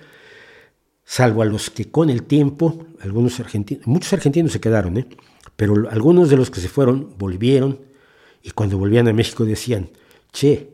salvo 1.03 1.42
a 1.42 1.45
los 1.45 1.69
que 1.69 1.92
con 1.92 2.10
el 2.10 2.24
tiempo, 2.24 2.85
algunos 3.02 3.40
argentinos, 3.40 3.85
muchos 3.88 4.14
argentinos 4.14 4.53
se 4.53 4.61
quedaron, 4.61 4.98
¿eh? 4.98 5.08
pero 5.56 5.90
algunos 5.90 6.30
de 6.30 6.38
los 6.38 6.50
que 6.50 6.61
se 6.61 6.69
fueron 6.69 7.16
volvieron 7.18 7.80
y 8.42 8.52
cuando 8.52 8.77
volvían 8.77 9.08
a 9.08 9.14
México 9.14 9.45
decían, 9.45 9.90
che, 10.32 10.74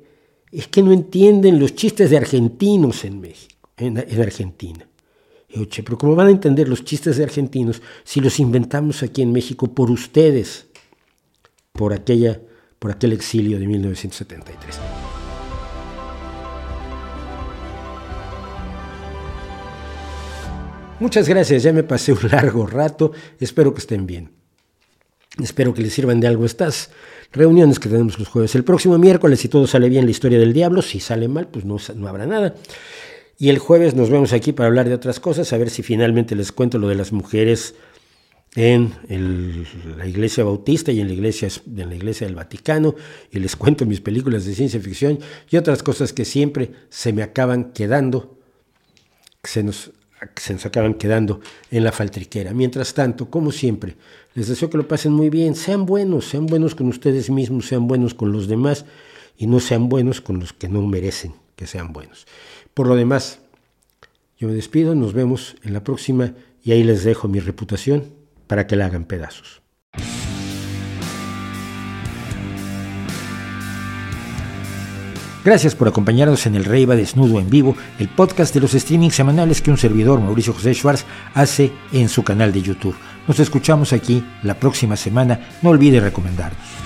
es 0.51 0.67
que 0.67 0.81
no 0.81 0.91
entienden 0.91 1.59
los 1.59 1.75
chistes 1.75 2.09
de 2.09 2.17
argentinos 2.17 3.05
en 3.05 3.21
México, 3.21 3.69
en, 3.77 3.97
Argentina. 3.97 4.87
Pero 5.51 5.97
¿cómo 5.97 6.15
van 6.15 6.27
a 6.27 6.31
entender 6.31 6.69
los 6.69 6.83
chistes 6.83 7.17
de 7.17 7.23
argentinos 7.23 7.81
si 8.03 8.21
los 8.21 8.39
inventamos 8.39 9.01
aquí 9.01 9.21
en 9.21 9.31
México 9.31 9.73
por 9.73 9.89
ustedes, 9.89 10.67
por, 11.73 11.93
aquella, 11.93 12.39
por 12.77 12.91
aquel 12.91 13.13
exilio 13.13 13.59
de 13.59 13.65
1973? 13.67 14.79
Muchas 20.99 21.29
gracias, 21.29 21.63
ya 21.63 21.71
me 21.71 21.83
pasé 21.83 22.11
un 22.11 22.19
largo 22.29 22.67
rato, 22.67 23.13
espero 23.39 23.73
que 23.73 23.79
estén 23.79 24.05
bien. 24.05 24.31
Espero 25.41 25.73
que 25.73 25.81
les 25.81 25.93
sirvan 25.93 26.19
de 26.19 26.27
algo 26.27 26.45
estas 26.45 26.89
reuniones 27.31 27.79
que 27.79 27.87
tenemos 27.87 28.19
los 28.19 28.27
jueves. 28.27 28.55
El 28.55 28.65
próximo 28.65 28.97
miércoles, 28.97 29.39
si 29.39 29.47
todo 29.47 29.67
sale 29.67 29.87
bien, 29.87 30.05
la 30.05 30.11
historia 30.11 30.37
del 30.37 30.51
diablo. 30.51 30.81
Si 30.81 30.99
sale 30.99 31.27
mal, 31.27 31.47
pues 31.47 31.63
no, 31.63 31.77
no 31.95 32.07
habrá 32.07 32.25
nada. 32.25 32.55
Y 33.41 33.47
el 33.47 33.57
jueves 33.57 33.95
nos 33.95 34.09
vemos 34.09 34.33
aquí 34.33 34.51
para 34.51 34.67
hablar 34.67 34.89
de 34.89 34.93
otras 34.93 35.21
cosas, 35.21 35.53
a 35.53 35.57
ver 35.57 35.69
si 35.69 35.81
finalmente 35.81 36.35
les 36.35 36.51
cuento 36.51 36.77
lo 36.77 36.89
de 36.89 36.95
las 36.95 37.13
mujeres 37.13 37.73
en 38.55 38.93
la 39.97 40.05
iglesia 40.07 40.43
bautista 40.43 40.91
y 40.91 40.99
en 40.99 41.07
la 41.07 41.13
iglesia, 41.13 41.47
la 41.73 41.95
iglesia 41.95 42.27
del 42.27 42.35
Vaticano, 42.35 42.95
y 43.31 43.39
les 43.39 43.55
cuento 43.55 43.85
mis 43.85 44.01
películas 44.01 44.43
de 44.43 44.53
ciencia 44.53 44.81
ficción 44.81 45.19
y 45.49 45.55
otras 45.55 45.83
cosas 45.83 46.11
que 46.11 46.25
siempre 46.25 46.71
se 46.89 47.13
me 47.13 47.23
acaban 47.23 47.71
quedando, 47.71 48.37
se 49.41 49.63
nos 49.63 49.91
se 50.35 50.51
nos 50.51 50.65
acaban 50.65 50.95
quedando 50.95 51.39
en 51.71 51.85
la 51.85 51.93
faltriquera. 51.93 52.53
Mientras 52.53 52.93
tanto, 52.93 53.29
como 53.29 53.53
siempre, 53.53 53.95
les 54.33 54.49
deseo 54.49 54.69
que 54.69 54.75
lo 54.75 54.85
pasen 54.85 55.13
muy 55.13 55.29
bien, 55.29 55.55
sean 55.55 55.85
buenos, 55.85 56.25
sean 56.25 56.45
buenos 56.45 56.75
con 56.75 56.87
ustedes 56.87 57.29
mismos, 57.29 57.67
sean 57.67 57.87
buenos 57.87 58.13
con 58.13 58.33
los 58.33 58.49
demás 58.49 58.83
y 59.37 59.47
no 59.47 59.61
sean 59.61 59.87
buenos 59.87 60.19
con 60.19 60.41
los 60.41 60.51
que 60.51 60.67
no 60.67 60.81
merecen 60.81 61.35
que 61.59 61.67
sean 61.67 61.91
buenos. 61.91 62.25
Por 62.73 62.87
lo 62.87 62.95
demás, 62.95 63.39
yo 64.37 64.47
me 64.47 64.53
despido, 64.53 64.95
nos 64.95 65.13
vemos 65.13 65.55
en 65.63 65.73
la 65.73 65.83
próxima 65.83 66.33
y 66.63 66.71
ahí 66.71 66.83
les 66.83 67.03
dejo 67.03 67.27
mi 67.27 67.39
reputación 67.39 68.13
para 68.47 68.67
que 68.67 68.75
la 68.75 68.85
hagan 68.85 69.05
pedazos. 69.05 69.61
Gracias 75.43 75.73
por 75.73 75.87
acompañarnos 75.87 76.45
en 76.45 76.55
El 76.55 76.65
Rey 76.65 76.85
va 76.85 76.95
desnudo 76.95 77.39
en 77.39 77.49
vivo, 77.49 77.75
el 77.97 78.09
podcast 78.09 78.53
de 78.53 78.59
los 78.59 78.71
streamings 78.73 79.15
semanales 79.15 79.61
que 79.61 79.71
un 79.71 79.77
servidor, 79.77 80.19
Mauricio 80.19 80.53
José 80.53 80.73
Schwartz, 80.73 81.05
hace 81.33 81.71
en 81.93 82.09
su 82.09 82.23
canal 82.23 82.51
de 82.51 82.61
YouTube. 82.61 82.95
Nos 83.27 83.39
escuchamos 83.39 83.93
aquí 83.93 84.23
la 84.43 84.55
próxima 84.55 84.95
semana. 84.97 85.39
No 85.61 85.69
olvide 85.69 85.99
recomendarnos. 86.01 86.78